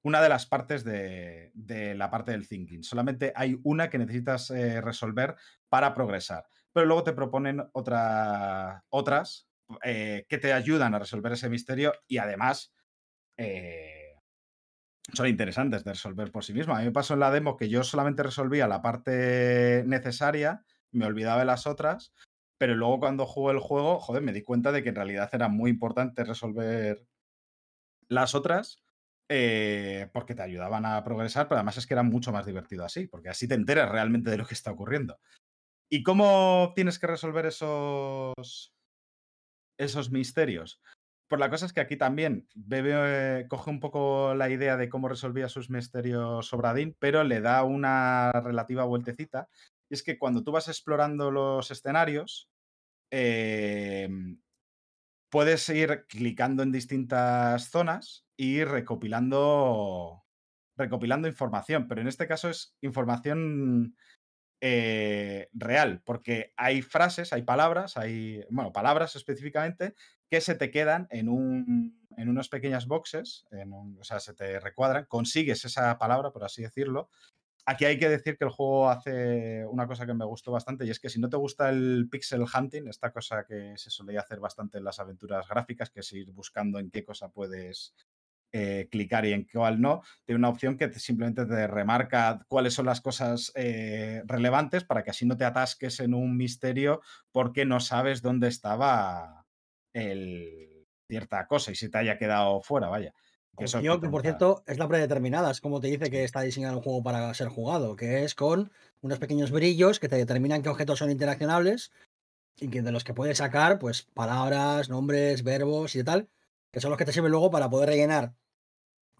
una 0.04 0.20
de 0.22 0.28
las 0.28 0.46
partes 0.46 0.84
de, 0.84 1.52
de 1.54 1.94
la 1.94 2.10
parte 2.10 2.32
del 2.32 2.48
thinking. 2.48 2.82
Solamente 2.82 3.32
hay 3.36 3.58
una 3.64 3.90
que 3.90 3.98
necesitas 3.98 4.50
resolver 4.50 5.36
para 5.68 5.94
progresar. 5.94 6.46
Pero 6.72 6.86
luego 6.86 7.04
te 7.04 7.12
proponen 7.12 7.62
otra- 7.72 8.84
otras 8.90 9.45
eh, 9.82 10.26
que 10.28 10.38
te 10.38 10.52
ayudan 10.52 10.94
a 10.94 10.98
resolver 10.98 11.32
ese 11.32 11.48
misterio 11.48 11.92
y 12.06 12.18
además 12.18 12.72
eh, 13.36 14.14
son 15.12 15.28
interesantes 15.28 15.84
de 15.84 15.92
resolver 15.92 16.30
por 16.30 16.44
sí 16.44 16.52
mismas. 16.52 16.78
A 16.78 16.80
mí 16.80 16.86
me 16.86 16.92
pasó 16.92 17.14
en 17.14 17.20
la 17.20 17.30
demo 17.30 17.56
que 17.56 17.68
yo 17.68 17.84
solamente 17.84 18.22
resolvía 18.22 18.68
la 18.68 18.82
parte 18.82 19.84
necesaria, 19.86 20.64
me 20.92 21.06
olvidaba 21.06 21.40
de 21.40 21.46
las 21.46 21.66
otras, 21.66 22.12
pero 22.58 22.74
luego 22.74 23.00
cuando 23.00 23.26
jugué 23.26 23.54
el 23.54 23.60
juego, 23.60 24.00
joder, 24.00 24.22
me 24.22 24.32
di 24.32 24.42
cuenta 24.42 24.72
de 24.72 24.82
que 24.82 24.88
en 24.90 24.96
realidad 24.96 25.30
era 25.32 25.48
muy 25.48 25.70
importante 25.70 26.24
resolver 26.24 27.06
las 28.08 28.34
otras 28.34 28.82
eh, 29.28 30.08
porque 30.12 30.34
te 30.34 30.42
ayudaban 30.42 30.86
a 30.86 31.02
progresar, 31.02 31.48
pero 31.48 31.58
además 31.58 31.76
es 31.76 31.86
que 31.86 31.94
era 31.94 32.04
mucho 32.04 32.32
más 32.32 32.46
divertido 32.46 32.84
así, 32.84 33.08
porque 33.08 33.28
así 33.28 33.48
te 33.48 33.54
enteras 33.54 33.90
realmente 33.90 34.30
de 34.30 34.38
lo 34.38 34.46
que 34.46 34.54
está 34.54 34.70
ocurriendo. 34.70 35.18
¿Y 35.90 36.02
cómo 36.02 36.72
tienes 36.74 36.98
que 36.98 37.06
resolver 37.06 37.46
esos, 37.46 38.75
esos 39.78 40.10
misterios? 40.10 40.80
Pues 41.28 41.40
la 41.40 41.50
cosa 41.50 41.66
es 41.66 41.72
que 41.72 41.80
aquí 41.80 41.96
también 41.96 42.46
Bebe 42.54 43.40
eh, 43.40 43.46
coge 43.48 43.70
un 43.70 43.80
poco 43.80 44.34
la 44.34 44.48
idea 44.48 44.76
de 44.76 44.88
cómo 44.88 45.08
resolvía 45.08 45.48
sus 45.48 45.70
misterios 45.70 46.46
Sobradín, 46.46 46.96
pero 47.00 47.24
le 47.24 47.40
da 47.40 47.64
una 47.64 48.30
relativa 48.32 48.84
vueltecita. 48.84 49.48
Y 49.88 49.94
es 49.94 50.02
que 50.04 50.18
cuando 50.18 50.44
tú 50.44 50.52
vas 50.52 50.68
explorando 50.68 51.32
los 51.32 51.70
escenarios, 51.70 52.48
eh, 53.10 54.08
puedes 55.30 55.68
ir 55.68 56.06
clicando 56.08 56.62
en 56.62 56.72
distintas 56.72 57.70
zonas 57.70 58.24
y 58.36 58.62
recopilando, 58.64 60.24
recopilando 60.76 61.28
información, 61.28 61.88
pero 61.88 62.00
en 62.00 62.08
este 62.08 62.28
caso 62.28 62.48
es 62.48 62.76
información 62.82 63.96
eh, 64.60 65.48
real, 65.52 66.02
porque 66.04 66.52
hay 66.56 66.82
frases, 66.82 67.32
hay 67.32 67.42
palabras, 67.42 67.96
hay, 67.96 68.44
bueno, 68.50 68.72
palabras 68.72 69.16
específicamente, 69.16 69.94
que 70.30 70.40
se 70.40 70.54
te 70.54 70.70
quedan 70.70 71.06
en, 71.10 71.28
un, 71.28 72.06
en 72.16 72.28
unas 72.28 72.48
pequeñas 72.48 72.86
boxes, 72.86 73.46
en 73.50 73.72
o 73.72 74.04
sea, 74.04 74.20
se 74.20 74.34
te 74.34 74.58
recuadran, 74.60 75.06
consigues 75.06 75.64
esa 75.64 75.98
palabra, 75.98 76.30
por 76.30 76.44
así 76.44 76.62
decirlo. 76.62 77.10
Aquí 77.68 77.84
hay 77.84 77.98
que 77.98 78.08
decir 78.08 78.38
que 78.38 78.44
el 78.44 78.50
juego 78.50 78.88
hace 78.90 79.66
una 79.66 79.88
cosa 79.88 80.06
que 80.06 80.14
me 80.14 80.24
gustó 80.24 80.52
bastante 80.52 80.86
y 80.86 80.90
es 80.90 81.00
que 81.00 81.10
si 81.10 81.18
no 81.18 81.28
te 81.28 81.36
gusta 81.36 81.68
el 81.68 82.08
pixel 82.08 82.44
hunting, 82.44 82.86
esta 82.86 83.10
cosa 83.10 83.44
que 83.44 83.74
se 83.76 83.90
solía 83.90 84.20
hacer 84.20 84.38
bastante 84.38 84.78
en 84.78 84.84
las 84.84 85.00
aventuras 85.00 85.48
gráficas, 85.48 85.90
que 85.90 86.00
es 86.00 86.12
ir 86.12 86.30
buscando 86.30 86.78
en 86.78 86.90
qué 86.90 87.04
cosa 87.04 87.28
puedes 87.28 87.92
eh, 88.58 88.88
clicar 88.90 89.26
y 89.26 89.32
en 89.34 89.46
cuál 89.52 89.82
no, 89.82 90.00
tiene 90.24 90.38
una 90.38 90.48
opción 90.48 90.78
que 90.78 90.88
te- 90.88 90.98
simplemente 90.98 91.44
te 91.44 91.66
remarca 91.66 92.40
cuáles 92.48 92.72
son 92.72 92.86
las 92.86 93.02
cosas 93.02 93.52
eh, 93.54 94.22
relevantes 94.24 94.84
para 94.84 95.02
que 95.04 95.10
así 95.10 95.26
no 95.26 95.36
te 95.36 95.44
atasques 95.44 96.00
en 96.00 96.14
un 96.14 96.36
misterio 96.38 97.02
porque 97.32 97.66
no 97.66 97.80
sabes 97.80 98.22
dónde 98.22 98.48
estaba 98.48 99.44
el, 99.92 100.86
cierta 101.06 101.46
cosa 101.46 101.70
y 101.70 101.74
se 101.74 101.90
te 101.90 101.98
haya 101.98 102.16
quedado 102.16 102.62
fuera, 102.62 102.88
vaya. 102.88 103.12
Que 103.58 103.64
Opción 103.64 104.00
por 104.00 104.22
cierto, 104.22 104.62
es 104.66 104.78
la 104.78 104.88
predeterminada. 104.88 105.50
Es 105.50 105.60
como 105.60 105.80
te 105.80 105.88
dice 105.88 106.10
que 106.10 106.24
está 106.24 106.40
diseñado 106.42 106.76
el 106.76 106.82
juego 106.82 107.02
para 107.02 107.32
ser 107.34 107.48
jugado, 107.48 107.96
que 107.96 108.24
es 108.24 108.34
con 108.34 108.70
unos 109.00 109.18
pequeños 109.18 109.50
brillos 109.50 109.98
que 110.00 110.08
te 110.08 110.16
determinan 110.16 110.62
qué 110.62 110.68
objetos 110.68 110.98
son 110.98 111.10
interaccionables 111.10 111.90
y 112.58 112.68
que 112.68 112.82
de 112.82 112.92
los 112.92 113.04
que 113.04 113.14
puedes 113.14 113.38
sacar, 113.38 113.78
pues, 113.78 114.02
palabras, 114.14 114.88
nombres, 114.88 115.42
verbos 115.42 115.96
y 115.96 116.04
tal, 116.04 116.28
que 116.72 116.80
son 116.80 116.90
los 116.90 116.98
que 116.98 117.04
te 117.04 117.12
sirven 117.12 117.30
luego 117.32 117.50
para 117.50 117.70
poder 117.70 117.90
rellenar 117.90 118.34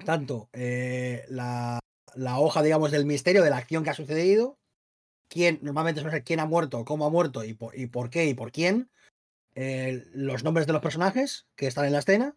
tanto 0.05 0.49
eh, 0.53 1.25
la, 1.29 1.79
la 2.15 2.39
hoja, 2.39 2.63
digamos, 2.63 2.91
del 2.91 3.07
misterio, 3.07 3.43
de 3.43 3.51
la 3.51 3.57
acción 3.59 3.85
que 3.85 3.91
ha 3.91 3.95
sucedido, 3.95 4.59
quién, 5.29 5.59
normalmente 5.63 6.01
suele 6.01 6.17
ser 6.17 6.25
quién 6.25 6.41
ha 6.41 6.47
muerto, 6.47 6.85
cómo 6.85 7.07
ha 7.07 7.11
muerto 7.11 7.45
y 7.45 7.55
por, 7.55 7.77
y 7.79 7.87
por 7.87 8.11
qué 8.11 8.27
y 8.27 8.35
por 8.35 8.53
quién, 8.53 8.91
eh, 9.55 10.05
los 10.13 10.45
nombres 10.45 10.67
de 10.67 10.73
los 10.75 10.83
personajes 10.83 11.47
que 11.57 11.67
están 11.67 11.87
en 11.87 11.93
la 11.93 12.01
escena 12.01 12.37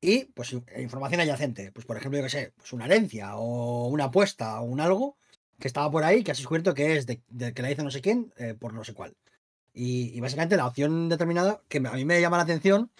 y 0.00 0.26
pues 0.26 0.52
in- 0.52 0.64
información 0.78 1.20
adyacente. 1.20 1.72
Pues 1.72 1.86
por 1.86 1.96
ejemplo, 1.96 2.18
yo 2.18 2.24
que 2.24 2.30
sé, 2.30 2.52
pues 2.56 2.72
una 2.72 2.86
herencia 2.86 3.36
o 3.36 3.88
una 3.88 4.04
apuesta 4.06 4.60
o 4.60 4.64
un 4.64 4.80
algo 4.80 5.16
que 5.58 5.68
estaba 5.68 5.90
por 5.90 6.04
ahí 6.04 6.24
que 6.24 6.32
has 6.32 6.38
descubierto 6.38 6.74
que 6.74 6.96
es 6.96 7.06
de, 7.06 7.22
de 7.28 7.52
que 7.54 7.62
la 7.62 7.70
hizo 7.70 7.82
no 7.84 7.90
sé 7.90 8.00
quién 8.00 8.32
eh, 8.38 8.54
por 8.54 8.72
no 8.74 8.84
sé 8.84 8.94
cuál. 8.94 9.16
Y, 9.72 10.10
y 10.16 10.20
básicamente 10.20 10.56
la 10.56 10.66
opción 10.66 11.08
determinada 11.08 11.62
que 11.68 11.78
a 11.78 11.92
mí 11.92 12.04
me 12.04 12.20
llama 12.20 12.38
la 12.38 12.44
atención 12.44 12.90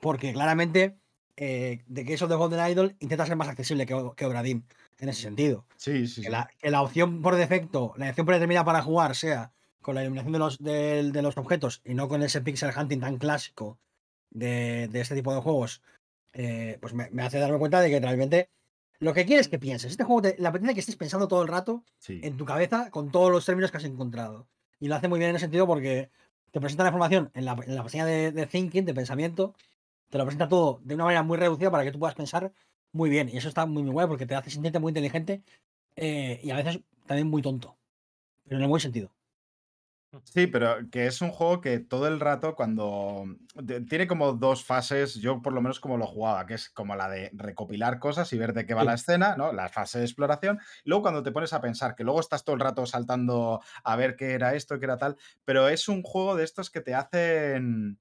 porque 0.00 0.32
claramente 0.32 0.96
eh, 1.36 1.82
de 1.86 2.04
que 2.04 2.14
eso 2.14 2.26
de 2.28 2.34
Golden 2.36 2.66
Idol 2.70 2.96
intenta 3.00 3.26
ser 3.26 3.36
más 3.36 3.48
accesible 3.48 3.86
que, 3.86 3.94
que 4.16 4.26
Obradim 4.26 4.62
en 4.98 5.08
ese 5.08 5.22
sentido. 5.22 5.66
Sí, 5.76 6.06
sí, 6.06 6.22
Que 6.22 6.26
sí. 6.28 6.32
la, 6.32 6.48
que 6.58 6.70
la 6.70 6.82
opción 6.82 7.22
por 7.22 7.36
defecto, 7.36 7.92
la 7.96 8.08
opción 8.10 8.26
predeterminada 8.26 8.64
para 8.64 8.82
jugar 8.82 9.14
sea 9.14 9.52
con 9.82 9.94
la 9.94 10.02
iluminación 10.02 10.32
de 10.32 10.38
los, 10.38 10.58
del- 10.58 11.12
de 11.12 11.22
los 11.22 11.36
objetos 11.36 11.80
y 11.84 11.94
no 11.94 12.08
con 12.08 12.22
ese 12.22 12.40
pixel 12.40 12.72
hunting 12.76 13.00
tan 13.00 13.18
clásico 13.18 13.78
de, 14.30 14.88
de 14.88 15.00
este 15.00 15.14
tipo 15.14 15.34
de 15.34 15.40
juegos, 15.40 15.82
eh, 16.32 16.78
pues 16.80 16.92
me, 16.94 17.08
me 17.10 17.22
hace 17.22 17.38
darme 17.38 17.58
cuenta 17.58 17.80
de 17.80 17.90
que 17.90 18.00
realmente 18.00 18.50
lo 18.98 19.12
que 19.14 19.26
quieres 19.26 19.48
que 19.48 19.58
pienses. 19.58 19.90
Este 19.92 20.04
juego 20.04 20.22
te, 20.22 20.36
le 20.38 20.48
apetece 20.48 20.74
que 20.74 20.80
estés 20.80 20.96
pensando 20.96 21.28
todo 21.28 21.42
el 21.42 21.48
rato 21.48 21.84
sí. 21.98 22.20
en 22.22 22.36
tu 22.36 22.44
cabeza 22.44 22.90
con 22.90 23.10
todos 23.10 23.30
los 23.30 23.44
términos 23.44 23.70
que 23.70 23.76
has 23.76 23.84
encontrado. 23.84 24.48
Y 24.80 24.88
lo 24.88 24.94
hace 24.96 25.08
muy 25.08 25.18
bien 25.18 25.30
en 25.30 25.36
ese 25.36 25.44
sentido 25.44 25.66
porque 25.66 26.10
te 26.50 26.60
presenta 26.60 26.82
la 26.84 26.88
información 26.90 27.30
en 27.34 27.44
la, 27.44 27.52
en 27.66 27.74
la 27.74 27.82
pestaña 27.82 28.06
de, 28.06 28.32
de 28.32 28.46
thinking, 28.46 28.84
de 28.86 28.94
pensamiento, 28.94 29.54
te 30.10 30.18
lo 30.18 30.24
presenta 30.24 30.48
todo 30.48 30.80
de 30.84 30.94
una 30.94 31.04
manera 31.04 31.22
muy 31.22 31.36
reducida 31.38 31.70
para 31.70 31.84
que 31.84 31.92
tú 31.92 31.98
puedas 31.98 32.14
pensar 32.16 32.52
muy 32.92 33.10
bien. 33.10 33.28
Y 33.28 33.36
eso 33.36 33.48
está 33.48 33.66
muy, 33.66 33.82
muy 33.82 33.92
guay 33.92 34.06
porque 34.08 34.26
te 34.26 34.34
hace 34.34 34.50
sentirte 34.50 34.78
muy 34.80 34.90
inteligente 34.90 35.42
eh, 35.96 36.40
y 36.42 36.50
a 36.50 36.56
veces 36.56 36.80
también 37.06 37.28
muy 37.28 37.42
tonto. 37.42 37.78
Pero 38.44 38.58
en 38.58 38.64
el 38.64 38.68
buen 38.70 38.80
sentido. 38.80 39.14
Sí, 40.24 40.46
pero 40.46 40.88
que 40.90 41.06
es 41.06 41.20
un 41.20 41.30
juego 41.30 41.60
que 41.60 41.78
todo 41.78 42.06
el 42.08 42.20
rato 42.20 42.54
cuando 42.54 43.24
tiene 43.88 44.06
como 44.06 44.32
dos 44.32 44.64
fases, 44.64 45.14
yo 45.16 45.42
por 45.42 45.52
lo 45.52 45.60
menos 45.60 45.78
como 45.78 45.98
lo 45.98 46.06
jugaba, 46.06 46.46
que 46.46 46.54
es 46.54 46.70
como 46.70 46.96
la 46.96 47.08
de 47.10 47.30
recopilar 47.34 47.98
cosas 47.98 48.32
y 48.32 48.38
ver 48.38 48.54
de 48.54 48.64
qué 48.64 48.72
va 48.72 48.82
Sí. 48.82 48.86
la 48.86 48.94
escena, 48.94 49.36
¿no? 49.36 49.52
La 49.52 49.68
fase 49.68 49.98
de 49.98 50.04
exploración. 50.06 50.58
Luego 50.84 51.02
cuando 51.02 51.22
te 51.22 51.32
pones 51.32 51.52
a 51.52 51.60
pensar, 51.60 51.94
que 51.94 52.04
luego 52.04 52.20
estás 52.20 52.44
todo 52.44 52.54
el 52.54 52.60
rato 52.60 52.86
saltando 52.86 53.60
a 53.84 53.96
ver 53.96 54.16
qué 54.16 54.32
era 54.32 54.54
esto, 54.54 54.78
qué 54.78 54.86
era 54.86 54.96
tal, 54.96 55.16
pero 55.44 55.68
es 55.68 55.86
un 55.88 56.02
juego 56.02 56.34
de 56.36 56.44
estos 56.44 56.70
que 56.70 56.80
te 56.80 56.94
hacen 56.94 57.98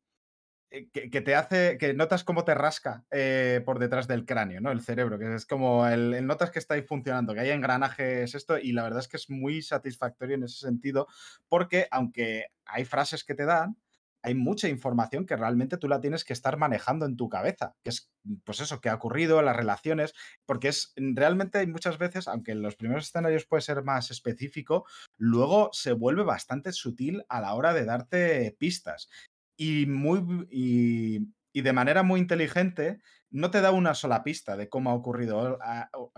que, 0.91 1.09
que 1.09 1.21
te 1.21 1.35
hace, 1.35 1.77
que 1.77 1.93
notas 1.93 2.23
cómo 2.23 2.43
te 2.43 2.53
rasca 2.53 3.05
eh, 3.11 3.61
por 3.65 3.79
detrás 3.79 4.07
del 4.07 4.25
cráneo, 4.25 4.61
¿no? 4.61 4.71
El 4.71 4.81
cerebro, 4.81 5.17
que 5.17 5.35
es 5.35 5.45
como 5.45 5.87
el, 5.87 6.13
el 6.13 6.27
notas 6.27 6.51
que 6.51 6.59
está 6.59 6.75
ahí 6.75 6.81
funcionando, 6.81 7.33
que 7.33 7.41
hay 7.41 7.49
engranajes, 7.51 8.35
esto, 8.35 8.57
y 8.57 8.71
la 8.71 8.83
verdad 8.83 8.99
es 8.99 9.07
que 9.07 9.17
es 9.17 9.29
muy 9.29 9.61
satisfactorio 9.61 10.35
en 10.35 10.43
ese 10.43 10.59
sentido, 10.59 11.07
porque 11.47 11.87
aunque 11.91 12.47
hay 12.65 12.85
frases 12.85 13.23
que 13.23 13.35
te 13.35 13.45
dan, 13.45 13.77
hay 14.25 14.33
mucha 14.33 14.67
información 14.67 15.27
que 15.27 15.35
realmente 15.35 15.77
tú 15.77 15.87
la 15.87 16.01
tienes 16.01 16.25
que 16.25 16.33
estar 16.33 16.57
manejando 16.57 17.05
en 17.05 17.15
tu 17.15 17.29
cabeza, 17.29 17.75
que 17.83 17.91
es, 17.91 18.11
pues 18.43 18.59
eso, 18.59 18.81
que 18.81 18.89
ha 18.89 18.95
ocurrido, 18.95 19.43
las 19.43 19.55
relaciones, 19.55 20.15
porque 20.47 20.69
es, 20.69 20.93
realmente 20.95 21.59
hay 21.59 21.67
muchas 21.67 21.99
veces, 21.99 22.27
aunque 22.27 22.53
en 22.53 22.63
los 22.63 22.75
primeros 22.75 23.05
escenarios 23.05 23.45
puede 23.45 23.61
ser 23.61 23.83
más 23.83 24.09
específico, 24.09 24.87
luego 25.15 25.69
se 25.73 25.91
vuelve 25.91 26.23
bastante 26.23 26.71
sutil 26.71 27.23
a 27.29 27.39
la 27.39 27.53
hora 27.53 27.75
de 27.75 27.85
darte 27.85 28.55
pistas 28.57 29.09
y, 29.57 29.85
muy, 29.85 30.47
y, 30.49 31.61
de 31.61 31.73
manera 31.73 32.03
muy 32.03 32.19
inteligente 32.19 32.99
no 33.31 33.51
te 33.51 33.61
da 33.61 33.71
una 33.71 33.93
sola 33.93 34.23
pista 34.23 34.55
de 34.55 34.69
cómo 34.69 34.91
ha 34.91 34.93
ocurrido 34.93 35.57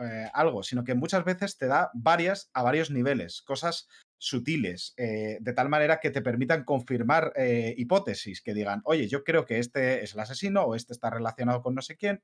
eh, 0.01 0.29
algo, 0.33 0.63
sino 0.63 0.83
que 0.83 0.95
muchas 0.95 1.23
veces 1.23 1.57
te 1.57 1.67
da 1.67 1.89
varias 1.93 2.49
a 2.53 2.63
varios 2.63 2.91
niveles, 2.91 3.41
cosas 3.41 3.87
sutiles, 4.17 4.93
eh, 4.97 5.37
de 5.39 5.53
tal 5.53 5.69
manera 5.69 5.99
que 5.99 6.09
te 6.09 6.21
permitan 6.21 6.63
confirmar 6.63 7.33
eh, 7.35 7.73
hipótesis, 7.77 8.41
que 8.41 8.53
digan, 8.53 8.81
oye, 8.83 9.07
yo 9.07 9.23
creo 9.23 9.45
que 9.45 9.59
este 9.59 10.03
es 10.03 10.13
el 10.13 10.19
asesino 10.19 10.63
o 10.63 10.75
este 10.75 10.93
está 10.93 11.09
relacionado 11.09 11.61
con 11.61 11.75
no 11.75 11.81
sé 11.81 11.95
quién. 11.95 12.21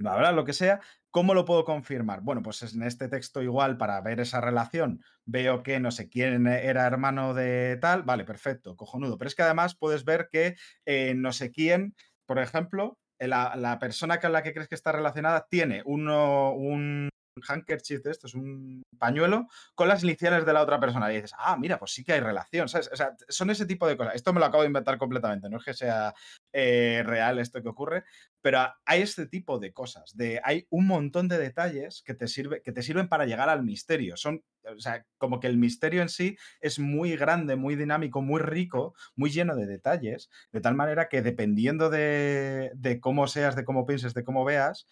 La 0.00 0.14
verdad, 0.16 0.34
lo 0.34 0.44
que 0.44 0.52
sea, 0.52 0.80
¿cómo 1.10 1.34
lo 1.34 1.44
puedo 1.44 1.64
confirmar? 1.64 2.22
Bueno, 2.22 2.42
pues 2.42 2.62
en 2.74 2.82
este 2.82 3.08
texto 3.08 3.42
igual 3.42 3.76
para 3.76 4.00
ver 4.00 4.20
esa 4.20 4.40
relación 4.40 5.02
veo 5.24 5.62
que 5.62 5.78
no 5.78 5.90
sé 5.90 6.08
quién 6.08 6.46
era 6.46 6.86
hermano 6.86 7.34
de 7.34 7.78
tal, 7.80 8.02
vale, 8.02 8.24
perfecto, 8.24 8.76
cojonudo. 8.76 9.18
Pero 9.18 9.28
es 9.28 9.34
que 9.34 9.42
además 9.42 9.76
puedes 9.76 10.04
ver 10.04 10.28
que 10.32 10.56
eh, 10.86 11.14
no 11.14 11.32
sé 11.32 11.50
quién, 11.52 11.94
por 12.26 12.38
ejemplo, 12.38 12.98
la, 13.18 13.54
la 13.56 13.78
persona 13.78 14.18
con 14.18 14.32
la 14.32 14.42
que 14.42 14.54
crees 14.54 14.68
que 14.68 14.74
está 14.74 14.92
relacionada 14.92 15.46
tiene 15.50 15.82
uno, 15.84 16.52
un 16.54 17.10
handkerchief 17.46 18.02
de 18.02 18.10
esto, 18.10 18.26
es 18.26 18.34
un 18.34 18.82
pañuelo 18.98 19.46
con 19.74 19.88
las 19.88 20.02
iniciales 20.02 20.46
de 20.46 20.52
la 20.52 20.62
otra 20.62 20.80
persona. 20.80 21.10
Y 21.12 21.16
dices, 21.16 21.34
ah, 21.38 21.56
mira, 21.56 21.78
pues 21.78 21.92
sí 21.92 22.04
que 22.04 22.12
hay 22.12 22.20
relación, 22.20 22.68
¿sabes? 22.68 22.90
O 22.92 22.96
sea, 22.96 23.14
son 23.28 23.50
ese 23.50 23.66
tipo 23.66 23.86
de 23.86 23.96
cosas. 23.96 24.14
Esto 24.14 24.32
me 24.32 24.40
lo 24.40 24.46
acabo 24.46 24.62
de 24.62 24.68
inventar 24.68 24.98
completamente, 24.98 25.48
no 25.48 25.58
es 25.58 25.64
que 25.64 25.74
sea 25.74 26.14
eh, 26.52 27.02
real 27.04 27.38
esto 27.38 27.62
que 27.62 27.68
ocurre, 27.68 28.04
pero 28.42 28.60
hay 28.84 29.02
este 29.02 29.26
tipo 29.26 29.58
de 29.58 29.72
cosas. 29.72 30.14
Hay 30.42 30.66
un 30.70 30.86
montón 30.86 31.28
de 31.28 31.38
detalles 31.38 32.02
que 32.04 32.14
te, 32.14 32.26
sirve, 32.26 32.62
que 32.62 32.72
te 32.72 32.82
sirven 32.82 33.08
para 33.08 33.26
llegar 33.26 33.48
al 33.48 33.62
misterio. 33.62 34.16
Son, 34.16 34.42
o 34.64 34.80
sea, 34.80 35.04
como 35.18 35.40
que 35.40 35.46
el 35.46 35.58
misterio 35.58 36.02
en 36.02 36.08
sí 36.08 36.36
es 36.60 36.78
muy 36.78 37.16
grande, 37.16 37.56
muy 37.56 37.76
dinámico, 37.76 38.22
muy 38.22 38.40
rico, 38.40 38.94
muy 39.14 39.30
lleno 39.30 39.54
de 39.56 39.66
detalles, 39.66 40.30
de 40.52 40.60
tal 40.60 40.74
manera 40.74 41.08
que 41.08 41.22
dependiendo 41.22 41.90
de, 41.90 42.98
cómo 43.00 43.26
seas, 43.26 43.56
de 43.56 43.64
cómo 43.64 43.86
pienses, 43.86 44.14
de 44.14 44.24
cómo 44.24 44.44
veas, 44.44 44.86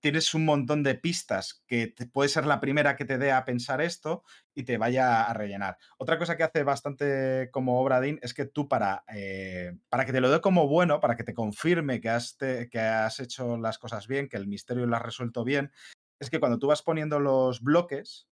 tienes 0.00 0.34
un 0.34 0.44
montón 0.44 0.82
de 0.82 0.94
pistas 0.94 1.62
que 1.66 1.86
te- 1.88 2.06
puede 2.06 2.28
ser 2.28 2.46
la 2.46 2.60
primera 2.60 2.96
que 2.96 3.04
te 3.04 3.18
dé 3.18 3.32
a 3.32 3.44
pensar 3.44 3.80
esto 3.80 4.22
y 4.54 4.64
te 4.64 4.78
vaya 4.78 5.24
a 5.24 5.32
rellenar. 5.34 5.78
Otra 5.98 6.18
cosa 6.18 6.36
que 6.36 6.42
hace 6.44 6.62
bastante 6.62 7.48
como 7.52 7.80
Obradín 7.80 8.18
es 8.22 8.34
que 8.34 8.46
tú 8.46 8.68
para, 8.68 9.04
eh, 9.14 9.76
para 9.88 10.04
que 10.06 10.12
te 10.12 10.20
lo 10.20 10.30
dé 10.30 10.40
como 10.40 10.68
bueno, 10.68 11.00
para 11.00 11.16
que 11.16 11.24
te 11.24 11.34
confirme 11.34 12.00
que 12.00 12.08
has, 12.10 12.36
que 12.36 12.78
has 12.80 13.20
hecho 13.20 13.56
las 13.56 13.78
cosas 13.78 14.06
bien, 14.08 14.28
que 14.28 14.36
el 14.36 14.46
misterio 14.48 14.86
lo 14.86 14.96
has 14.96 15.02
resuelto 15.02 15.44
bien, 15.44 15.72
es 16.20 16.30
que 16.30 16.40
cuando 16.40 16.58
tú 16.58 16.66
vas 16.68 16.82
poniendo 16.82 17.20
los 17.20 17.62
bloques, 17.62 18.28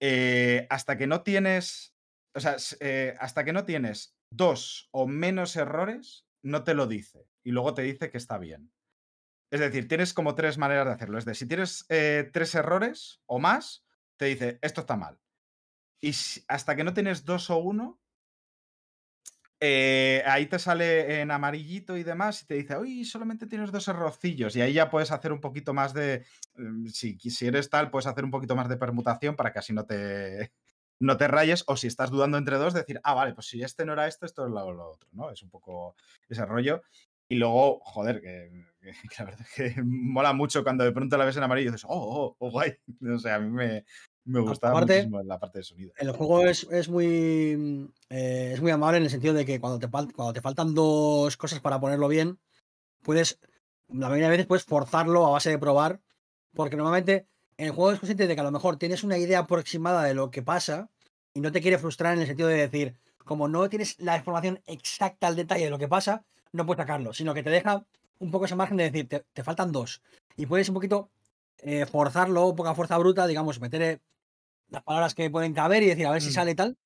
eh, 0.00 0.66
hasta 0.70 0.96
que 0.98 1.06
no 1.06 1.22
tienes, 1.22 1.94
o 2.34 2.40
sea, 2.40 2.56
eh, 2.80 3.14
hasta 3.20 3.44
que 3.44 3.52
no 3.52 3.64
tienes 3.64 4.16
dos 4.30 4.88
o 4.92 5.06
menos 5.06 5.56
errores, 5.56 6.26
no 6.42 6.64
te 6.64 6.74
lo 6.74 6.86
dice. 6.86 7.28
Y 7.44 7.52
luego 7.52 7.74
te 7.74 7.82
dice 7.82 8.10
que 8.10 8.18
está 8.18 8.38
bien. 8.38 8.72
Es 9.52 9.60
decir, 9.60 9.86
tienes 9.86 10.14
como 10.14 10.34
tres 10.34 10.56
maneras 10.56 10.86
de 10.86 10.92
hacerlo. 10.92 11.18
Es 11.18 11.26
decir, 11.26 11.40
si 11.40 11.46
tienes 11.46 11.84
eh, 11.90 12.30
tres 12.32 12.54
errores 12.54 13.20
o 13.26 13.38
más, 13.38 13.84
te 14.16 14.24
dice, 14.24 14.58
esto 14.62 14.80
está 14.80 14.96
mal. 14.96 15.20
Y 16.00 16.14
hasta 16.48 16.74
que 16.74 16.84
no 16.84 16.94
tienes 16.94 17.26
dos 17.26 17.50
o 17.50 17.58
uno, 17.58 18.00
eh, 19.60 20.22
ahí 20.24 20.46
te 20.46 20.58
sale 20.58 21.20
en 21.20 21.30
amarillito 21.30 21.98
y 21.98 22.02
demás 22.02 22.42
y 22.42 22.46
te 22.46 22.54
dice, 22.54 22.78
uy, 22.78 23.04
solamente 23.04 23.46
tienes 23.46 23.70
dos 23.70 23.86
errorcillos. 23.88 24.56
Y 24.56 24.62
ahí 24.62 24.72
ya 24.72 24.88
puedes 24.88 25.10
hacer 25.12 25.32
un 25.32 25.42
poquito 25.42 25.74
más 25.74 25.92
de, 25.92 26.24
mm, 26.54 26.86
si, 26.86 27.18
si 27.18 27.46
eres 27.46 27.68
tal, 27.68 27.90
puedes 27.90 28.06
hacer 28.06 28.24
un 28.24 28.30
poquito 28.30 28.56
más 28.56 28.70
de 28.70 28.78
permutación 28.78 29.36
para 29.36 29.52
que 29.52 29.58
así 29.58 29.74
no 29.74 29.84
te, 29.84 30.50
no 30.98 31.18
te 31.18 31.28
rayes. 31.28 31.62
O 31.66 31.76
si 31.76 31.88
estás 31.88 32.10
dudando 32.10 32.38
entre 32.38 32.56
dos, 32.56 32.72
decir, 32.72 33.02
ah, 33.04 33.12
vale, 33.12 33.34
pues 33.34 33.48
si 33.48 33.62
este 33.62 33.84
no 33.84 33.92
era 33.92 34.06
esto, 34.06 34.24
esto 34.24 34.46
es 34.46 34.50
lo, 34.50 34.72
lo 34.72 34.92
otro, 34.92 35.10
¿no? 35.12 35.30
Es 35.30 35.42
un 35.42 35.50
poco 35.50 35.94
ese 36.26 36.46
rollo. 36.46 36.80
Y 37.28 37.36
luego, 37.36 37.80
joder, 37.84 38.22
que, 38.22 38.71
que- 38.82 38.92
la 39.18 39.24
verdad 39.24 39.46
es 39.56 39.74
que 39.74 39.82
mola 39.82 40.32
mucho 40.32 40.62
cuando 40.62 40.84
de 40.84 40.92
pronto 40.92 41.16
la 41.16 41.24
ves 41.24 41.36
en 41.36 41.42
amarillo 41.42 41.68
y 41.68 41.72
dices, 41.72 41.86
oh, 41.88 41.96
oh, 41.96 42.36
oh, 42.38 42.50
guay. 42.50 42.74
O 43.14 43.18
sea, 43.18 43.36
a 43.36 43.38
mí 43.40 43.50
me, 43.50 43.84
me 44.24 44.40
gustaba 44.40 44.72
Aparte, 44.74 44.94
muchísimo 44.94 45.22
la 45.22 45.38
parte 45.38 45.58
de 45.60 45.64
sonido. 45.64 45.92
El 45.96 46.12
juego 46.12 46.44
es, 46.46 46.64
es 46.70 46.88
muy 46.88 47.90
eh, 48.10 48.50
es 48.54 48.60
muy 48.60 48.70
amable 48.70 48.98
en 48.98 49.04
el 49.04 49.10
sentido 49.10 49.34
de 49.34 49.44
que 49.44 49.60
cuando 49.60 49.78
te, 49.78 49.88
cuando 49.88 50.32
te 50.32 50.40
faltan 50.40 50.74
dos 50.74 51.36
cosas 51.36 51.60
para 51.60 51.80
ponerlo 51.80 52.08
bien, 52.08 52.38
puedes, 53.02 53.38
la 53.88 54.08
mayoría 54.08 54.26
de 54.26 54.32
veces 54.32 54.46
puedes 54.46 54.64
forzarlo 54.64 55.26
a 55.26 55.30
base 55.30 55.50
de 55.50 55.58
probar, 55.58 56.00
porque 56.54 56.76
normalmente 56.76 57.26
el 57.56 57.70
juego 57.70 57.92
es 57.92 57.98
consciente 58.00 58.26
de 58.26 58.34
que 58.34 58.40
a 58.40 58.44
lo 58.44 58.50
mejor 58.50 58.76
tienes 58.76 59.04
una 59.04 59.18
idea 59.18 59.40
aproximada 59.40 60.04
de 60.04 60.14
lo 60.14 60.30
que 60.30 60.42
pasa 60.42 60.90
y 61.34 61.40
no 61.40 61.52
te 61.52 61.60
quiere 61.60 61.78
frustrar 61.78 62.14
en 62.14 62.20
el 62.20 62.26
sentido 62.26 62.48
de 62.48 62.56
decir, 62.56 62.94
como 63.24 63.48
no 63.48 63.68
tienes 63.68 63.98
la 64.00 64.16
información 64.16 64.60
exacta 64.66 65.26
al 65.26 65.36
detalle 65.36 65.64
de 65.64 65.70
lo 65.70 65.78
que 65.78 65.88
pasa, 65.88 66.24
no 66.52 66.66
puedes 66.66 66.78
sacarlo, 66.82 67.12
sino 67.12 67.34
que 67.34 67.42
te 67.42 67.50
deja 67.50 67.84
un 68.22 68.30
poco 68.30 68.44
ese 68.46 68.54
margen 68.54 68.76
de 68.76 68.84
decir, 68.84 69.08
te, 69.08 69.24
te 69.32 69.44
faltan 69.44 69.72
dos. 69.72 70.00
Y 70.36 70.46
puedes 70.46 70.68
un 70.68 70.74
poquito 70.74 71.10
eh, 71.58 71.86
forzarlo, 71.86 72.54
poca 72.54 72.74
fuerza 72.74 72.96
bruta, 72.98 73.26
digamos, 73.26 73.60
meter 73.60 73.82
eh, 73.82 74.00
las 74.68 74.82
palabras 74.82 75.14
que 75.14 75.28
pueden 75.30 75.52
caber 75.52 75.82
y 75.82 75.86
decir 75.86 76.06
a 76.06 76.12
ver 76.12 76.22
si 76.22 76.30
Mm. 76.30 76.32
sale 76.32 76.54
tal. 76.54 76.76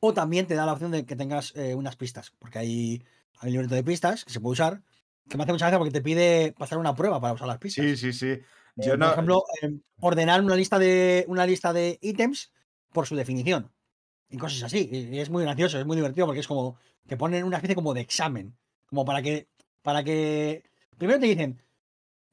O 0.00 0.14
también 0.14 0.46
te 0.46 0.54
da 0.54 0.64
la 0.66 0.72
opción 0.72 0.90
de 0.92 1.04
que 1.04 1.16
tengas 1.16 1.54
eh, 1.56 1.74
unas 1.74 1.96
pistas, 1.96 2.32
porque 2.38 2.58
hay, 2.58 3.02
hay 3.40 3.48
un 3.48 3.52
libreto 3.52 3.74
de 3.74 3.84
pistas 3.84 4.24
que 4.24 4.32
se 4.32 4.40
puede 4.40 4.52
usar, 4.52 4.82
que 5.28 5.36
me 5.36 5.42
hace 5.42 5.52
mucha 5.52 5.66
gracia 5.66 5.78
porque 5.78 5.92
te 5.92 6.00
pide 6.00 6.54
pasar 6.56 6.78
una 6.78 6.94
prueba 6.94 7.20
para 7.20 7.34
usar 7.34 7.48
las 7.48 7.58
pistas. 7.58 7.84
Sí, 7.84 7.96
sí, 7.96 8.12
sí. 8.12 8.26
Eh, 8.28 8.42
por 8.76 9.02
ejemplo, 9.02 9.44
eh, 9.60 9.78
ordenar 10.00 10.40
una 10.40 10.56
lista 10.56 10.78
de 10.78 11.24
una 11.28 11.44
lista 11.44 11.72
de 11.72 11.98
ítems 12.00 12.52
por 12.92 13.06
su 13.06 13.14
definición 13.14 13.70
y 14.30 14.38
cosas 14.38 14.62
así. 14.62 14.88
Y 14.90 15.18
es 15.18 15.28
muy 15.28 15.42
gracioso, 15.44 15.78
es 15.78 15.84
muy 15.84 15.96
divertido 15.96 16.26
porque 16.26 16.40
es 16.40 16.48
como 16.48 16.78
te 17.06 17.16
ponen 17.18 17.44
una 17.44 17.56
especie 17.58 17.74
como 17.74 17.92
de 17.92 18.00
examen, 18.00 18.56
como 18.86 19.04
para 19.04 19.20
que 19.20 19.49
para 19.82 20.04
que 20.04 20.64
primero 20.98 21.20
te 21.20 21.26
dicen 21.26 21.62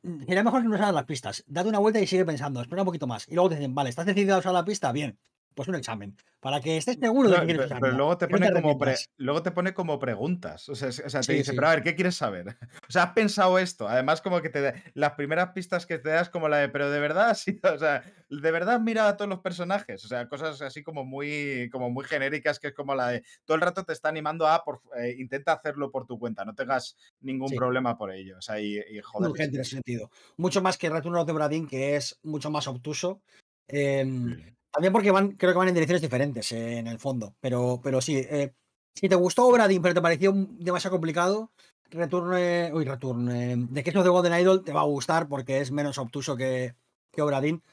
"Mm, 0.04 0.20
sería 0.26 0.44
mejor 0.44 0.62
que 0.64 0.70
no 0.70 0.76
usaras 0.76 0.94
las 0.96 1.06
pistas. 1.06 1.44
Date 1.48 1.70
una 1.70 1.80
vuelta 1.80 2.00
y 2.02 2.08
sigue 2.08 2.26
pensando, 2.26 2.62
espera 2.62 2.84
un 2.84 2.88
poquito 2.88 3.08
más. 3.08 3.28
Y 3.30 3.36
luego 3.36 3.50
te 3.50 3.56
dicen, 3.56 3.76
vale, 3.76 3.90
¿estás 3.92 4.06
decidido 4.08 4.36
a 4.36 4.40
usar 4.40 4.54
la 4.54 4.66
pista? 4.66 4.92
Bien, 4.92 5.20
pues 5.58 5.68
un 5.68 5.76
examen. 5.76 6.16
Para 6.40 6.62
que 6.62 6.78
estés 6.78 6.98
seguro 7.02 7.30
de 7.30 7.36
que 7.40 7.46
quieres 7.46 7.62
pe- 7.62 7.66
usarla. 7.66 7.82
pero 7.82 7.98
luego 7.98 8.18
te 8.20 8.28
no 8.28 8.32
pone 8.38 8.52
como 8.54 8.78
pre- 8.78 8.96
luego 9.18 9.42
te 9.44 9.52
pone 9.52 9.74
como 9.74 9.98
preguntas. 9.98 10.70
O 10.70 10.76
sea, 10.76 10.90
es- 10.90 11.00
o 11.04 11.10
sea, 11.10 11.22
te 11.22 11.26
Sí, 11.26 11.34
dice, 11.34 11.50
sí. 11.52 11.56
pero 11.58 11.68
a 11.68 11.72
ver, 11.72 11.82
¿qué 11.84 11.96
quieres 11.96 12.16
saber? 12.16 12.46
O 12.90 12.92
sea, 12.92 13.04
has 13.04 13.14
pensado 13.14 13.58
esto. 13.58 13.88
Además, 13.90 14.22
como 14.22 14.40
que 14.42 14.50
te 14.50 14.62
da- 14.62 14.76
las 14.94 15.14
primeras 15.14 15.50
pistas 15.54 15.88
que 15.88 15.98
te 15.98 16.10
das 16.10 16.30
como 16.30 16.48
la 16.48 16.58
de, 16.58 16.70
pero 16.70 16.92
de 16.92 17.00
verdad, 17.00 17.36
sí, 17.38 17.60
o 17.64 17.78
sea, 17.80 18.04
de 18.30 18.52
verdad 18.52 18.80
mira 18.80 19.08
a 19.08 19.18
todos 19.18 19.28
los 19.30 19.40
personajes. 19.40 20.06
O 20.06 20.08
sea, 20.08 20.30
cosas 20.30 20.62
así 20.62 20.84
como 20.84 21.04
muy, 21.04 21.70
como 21.72 21.90
muy 21.90 22.06
genéricas, 22.06 22.60
que 22.60 22.68
es 22.68 22.74
como 22.76 22.94
la 22.94 23.10
de 23.10 23.24
todo 23.44 23.56
el 23.56 23.62
rato 23.62 23.84
te 23.84 23.94
está 23.94 24.08
animando 24.10 24.48
a 24.48 24.64
por, 24.64 24.82
eh, 24.96 25.16
intenta 25.18 25.54
hacerlo 25.54 25.90
por 25.92 26.06
tu 26.06 26.20
cuenta, 26.20 26.46
no 26.46 26.54
tengas 26.54 26.96
ningún 27.22 27.50
problema 27.56 27.98
por 27.98 28.12
ello. 28.12 28.38
O 28.38 28.42
sea, 28.42 28.60
y, 28.62 28.80
joder. 29.04 29.32
urgente 29.32 29.56
en 29.56 29.62
ese 29.64 29.72
sentido. 29.72 30.12
Mucho 30.38 30.62
más 30.62 30.78
que 30.78 30.88
Return 30.92 31.16
of 31.16 31.26
the 31.26 31.34
Bradin, 31.34 31.68
que 31.68 31.96
es 31.96 32.20
mucho 32.22 32.52
más 32.52 32.68
obtuso. 32.68 33.24
Em. 33.68 34.56
También 34.78 34.94
porque 34.94 35.10
van, 35.10 35.32
creo 35.32 35.54
que 35.54 35.58
van 35.58 35.70
en 35.70 35.74
direcciones 35.74 36.04
diferentes 36.04 36.52
eh, 36.52 36.78
en 36.78 36.86
el 36.86 37.00
fondo. 37.00 37.34
Pero, 37.40 37.80
pero 37.84 38.00
sí, 38.00 38.18
eh, 38.18 38.54
si 38.94 39.10
te 39.10 39.16
gustó 39.16 39.52
Bradin, 39.52 39.82
pero 39.82 39.96
te 39.96 40.02
pareció 40.04 40.32
demasiado 40.36 40.94
complicado, 40.96 41.52
Return, 41.90 42.38
eh, 42.38 42.70
uy, 42.72 42.86
Return, 42.86 43.32
eh, 43.32 43.58
The 43.74 43.84
Case 43.84 43.98
of 43.98 44.04
the 44.04 44.12
Golden 44.12 44.40
Idol 44.40 44.64
te 44.64 44.74
va 44.74 44.82
a 44.82 44.86
gustar 44.86 45.28
porque 45.28 45.62
es 45.62 45.72
menos 45.72 45.98
obtuso 45.98 46.38
que, 46.38 46.76
que 47.12 47.22
Obradin. 47.24 47.64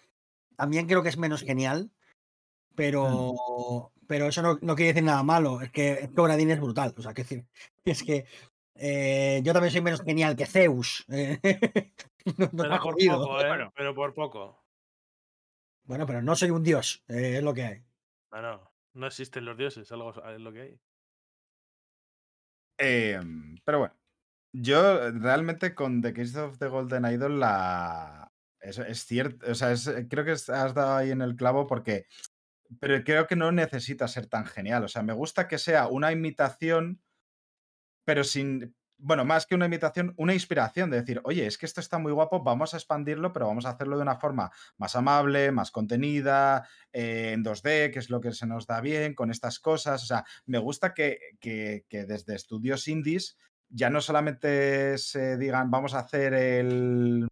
También 0.57 0.86
creo 0.86 1.02
que 1.02 1.10
es 1.10 1.18
menos 1.18 1.42
genial, 1.42 1.91
pero, 2.74 3.91
pero 4.07 4.28
eso 4.28 4.41
no, 4.41 4.58
no 4.62 4.74
quiere 4.76 4.92
decir 4.94 5.05
nada 5.05 5.23
malo. 5.23 5.60
Es 5.60 5.70
que, 5.73 5.92
es 5.92 6.08
que 6.08 6.20
Obradin 6.23 6.50
es 6.52 6.60
brutal. 6.60 6.94
O 6.97 7.02
sea, 7.02 7.12
que 7.12 7.23
decir, 7.23 7.44
es 7.84 8.02
que 8.02 8.24
eh, 8.76 9.41
yo 9.44 9.52
también 9.52 9.73
soy 9.73 9.83
menos 9.83 10.00
genial 10.02 10.36
que 10.36 10.47
Zeus. 10.47 11.05
eh, 11.10 11.39
no- 12.39 12.49
no 12.52 12.62
Pero 12.62 12.81
por 12.81 12.94
poco, 13.18 13.41
¿eh? 13.41 13.70
Pero 13.76 13.94
por 13.94 14.15
poco. 14.15 14.63
Bueno, 15.84 16.06
pero 16.06 16.22
no 16.22 16.34
soy 16.34 16.50
un 16.50 16.62
dios, 16.62 17.04
eh, 17.08 17.36
es 17.38 17.42
lo 17.42 17.54
que 17.54 17.62
hay. 17.64 17.84
No, 18.32 18.42
no. 18.42 18.70
No 18.94 19.06
existen 19.06 19.44
los 19.44 19.56
dioses, 19.56 19.90
algo 19.90 20.12
es 20.30 20.40
lo 20.40 20.52
que 20.52 20.60
hay. 20.60 20.80
Em, 22.78 23.56
pero 23.64 23.78
bueno, 23.78 23.94
yo 24.52 25.08
eh, 25.08 25.12
realmente 25.12 25.74
con 25.74 26.02
The 26.02 26.12
Case 26.12 26.38
of 26.40 26.58
the 26.58 26.68
Golden 26.68 27.04
Idol 27.06 27.40
la... 27.40 28.32
Es, 28.60 28.78
es 28.78 29.04
cierto, 29.04 29.50
o 29.50 29.54
sea, 29.54 29.72
es- 29.72 29.90
creo 30.08 30.24
que 30.24 30.32
has 30.32 30.46
dado 30.46 30.96
ahí 30.96 31.10
en 31.10 31.22
el 31.22 31.36
clavo 31.36 31.66
porque... 31.66 32.06
Pero 32.80 33.04
creo 33.04 33.26
que 33.26 33.36
no 33.36 33.52
necesita 33.52 34.08
ser 34.08 34.26
tan 34.26 34.46
genial. 34.46 34.84
O 34.84 34.88
sea, 34.88 35.02
me 35.02 35.12
gusta 35.12 35.48
que 35.48 35.58
sea 35.58 35.86
una 35.88 36.12
imitación, 36.12 37.02
pero 38.04 38.24
sin... 38.24 38.76
Bueno, 39.07 39.26
más 39.26 39.44
que 39.44 39.55
una 39.55 39.66
imitación, 39.66 40.15
una 40.16 40.33
inspiración 40.33 40.89
de 40.89 40.99
decir, 41.00 41.20
oye, 41.24 41.47
es 41.47 41.58
que 41.58 41.66
esto 41.66 41.81
está 41.83 41.99
muy 41.99 42.10
guapo, 42.10 42.42
vamos 42.42 42.73
a 42.73 42.78
expandirlo, 42.78 43.34
pero 43.34 43.47
vamos 43.47 43.66
a 43.66 43.70
hacerlo 43.70 43.97
de 43.97 44.02
una 44.02 44.16
forma 44.16 44.50
más 44.78 44.97
amable, 44.97 45.52
más 45.52 45.70
contenida, 45.70 46.66
eh, 46.91 47.33
en 47.34 47.42
2D, 47.42 47.91
que 47.92 47.99
es 47.99 48.08
lo 48.08 48.23
que 48.23 48.33
se 48.33 48.47
nos 48.47 48.66
da 48.66 48.81
bien, 48.81 49.15
con 49.15 49.31
estas 49.31 49.58
cosas. 49.60 50.02
O 50.05 50.07
sea, 50.07 50.24
me 50.47 50.57
gusta 50.58 50.94
que, 50.94 51.18
que- 51.39 51.84
que 51.91 52.07
desde 52.07 52.34
estudios 52.34 52.89
indies 52.89 53.36
ya 53.68 53.91
no 53.91 54.00
solamente 54.00 54.97
se 54.97 55.36
digan, 55.36 55.70
vamos 55.70 55.92
a 55.94 55.99
hacer 56.00 56.33
el. 56.33 57.28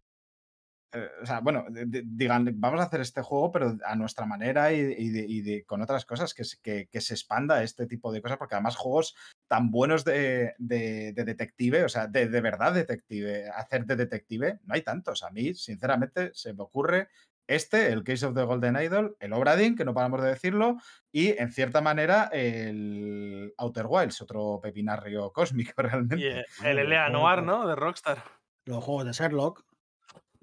Eh, 0.93 1.09
o 1.21 1.25
sea, 1.25 1.39
bueno, 1.39 1.65
de- 1.69 1.85
de- 1.85 2.03
digan, 2.05 2.47
vamos 2.55 2.79
a 2.79 2.83
hacer 2.83 3.01
este 3.01 3.21
juego, 3.21 3.51
pero 3.51 3.77
a 3.85 3.95
nuestra 3.95 4.25
manera 4.25 4.71
y, 4.71 4.79
y 4.79 5.09
de- 5.09 5.25
y 5.27 5.41
de- 5.41 5.63
con 5.65 5.81
otras 5.81 6.05
cosas, 6.05 6.33
que, 6.33 6.43
se- 6.43 6.57
que, 6.61 6.87
que 6.87 7.01
se 7.01 7.13
expanda 7.13 7.63
este 7.63 7.85
tipo 7.87 8.11
de 8.11 8.21
cosas, 8.21 8.37
porque 8.37 8.55
además 8.55 8.75
juegos 8.75 9.15
tan 9.47 9.71
buenos 9.71 10.03
de, 10.05 10.53
de- 10.57 11.13
de 11.13 11.23
detective, 11.25 11.83
o 11.83 11.89
sea, 11.89 12.07
de, 12.07 12.27
de 12.27 12.41
verdad 12.41 12.73
detective, 12.73 13.49
hacer 13.49 13.85
de 13.85 13.95
detective, 13.95 14.59
no 14.65 14.73
hay 14.75 14.81
tantos. 14.81 15.23
A 15.23 15.29
mí, 15.31 15.53
sinceramente, 15.53 16.31
se 16.33 16.53
me 16.53 16.63
ocurre 16.63 17.09
este, 17.45 17.87
el 17.91 18.05
Case 18.05 18.25
of 18.25 18.35
the 18.35 18.43
Golden 18.43 18.77
Idol, 18.81 19.17
el 19.19 19.33
Obradin, 19.33 19.75
que 19.75 19.83
no 19.83 19.93
paramos 19.93 20.21
de 20.21 20.29
decirlo, 20.29 20.77
y 21.11 21.37
en 21.37 21.51
cierta 21.51 21.81
manera 21.81 22.29
el 22.31 23.53
Outer 23.57 23.85
Wilds, 23.87 24.21
otro 24.21 24.59
pepinarrio 24.61 25.31
cósmico 25.33 25.81
realmente. 25.81 26.17
Y 26.19 26.65
el 26.65 26.79
Elea 26.79 27.07
juegos, 27.09 27.21
Noir. 27.21 27.43
¿no? 27.43 27.67
De 27.67 27.75
Rockstar. 27.75 28.23
Los 28.65 28.83
juegos 28.83 29.05
de 29.05 29.11
Sherlock. 29.11 29.65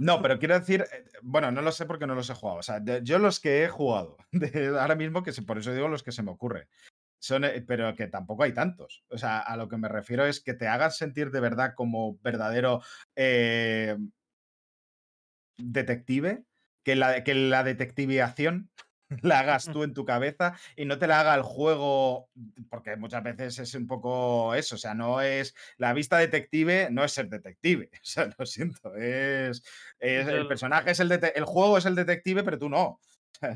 No, 0.00 0.22
pero 0.22 0.38
quiero 0.38 0.58
decir, 0.58 0.86
eh, 0.90 1.04
bueno, 1.20 1.52
no 1.52 1.60
lo 1.60 1.70
sé 1.72 1.84
porque 1.84 2.06
no 2.06 2.14
los 2.14 2.30
he 2.30 2.34
jugado. 2.34 2.60
O 2.60 2.62
sea, 2.62 2.82
yo 3.02 3.18
los 3.18 3.38
que 3.38 3.64
he 3.64 3.68
jugado, 3.68 4.16
ahora 4.80 4.94
mismo, 4.94 5.22
que 5.22 5.30
por 5.42 5.58
eso 5.58 5.74
digo 5.74 5.88
los 5.88 6.02
que 6.02 6.10
se 6.10 6.22
me 6.22 6.30
ocurre, 6.30 6.68
son, 7.18 7.44
eh, 7.44 7.62
pero 7.66 7.94
que 7.94 8.06
tampoco 8.06 8.44
hay 8.44 8.54
tantos. 8.54 9.04
O 9.10 9.18
sea, 9.18 9.40
a 9.40 9.58
lo 9.58 9.68
que 9.68 9.76
me 9.76 9.88
refiero 9.88 10.24
es 10.24 10.40
que 10.40 10.54
te 10.54 10.68
hagan 10.68 10.90
sentir 10.90 11.30
de 11.30 11.40
verdad 11.40 11.74
como 11.76 12.18
verdadero 12.22 12.80
eh, 13.14 13.98
detective. 15.58 16.44
que 16.82 16.96
la, 16.96 17.22
que 17.22 17.34
la 17.34 17.62
detectivación 17.62 18.70
la 19.22 19.40
hagas 19.40 19.66
tú 19.70 19.82
en 19.82 19.94
tu 19.94 20.04
cabeza 20.04 20.54
y 20.76 20.84
no 20.84 20.98
te 20.98 21.06
la 21.06 21.20
haga 21.20 21.34
el 21.34 21.42
juego, 21.42 22.30
porque 22.70 22.96
muchas 22.96 23.22
veces 23.22 23.58
es 23.58 23.74
un 23.74 23.86
poco 23.86 24.54
eso, 24.54 24.76
o 24.76 24.78
sea, 24.78 24.94
no 24.94 25.20
es 25.20 25.54
la 25.76 25.92
vista 25.92 26.18
detective, 26.18 26.88
no 26.90 27.04
es 27.04 27.12
ser 27.12 27.28
detective, 27.28 27.90
o 27.94 27.98
sea, 28.02 28.30
lo 28.38 28.46
siento, 28.46 28.94
es, 28.96 29.62
es- 29.98 30.28
el 30.28 30.46
personaje 30.46 30.90
es 30.92 31.00
el 31.00 31.10
el 31.10 31.44
juego 31.44 31.76
es 31.78 31.86
el 31.86 31.94
detective, 31.94 32.42
pero 32.44 32.58
tú 32.58 32.68
no. 32.68 33.00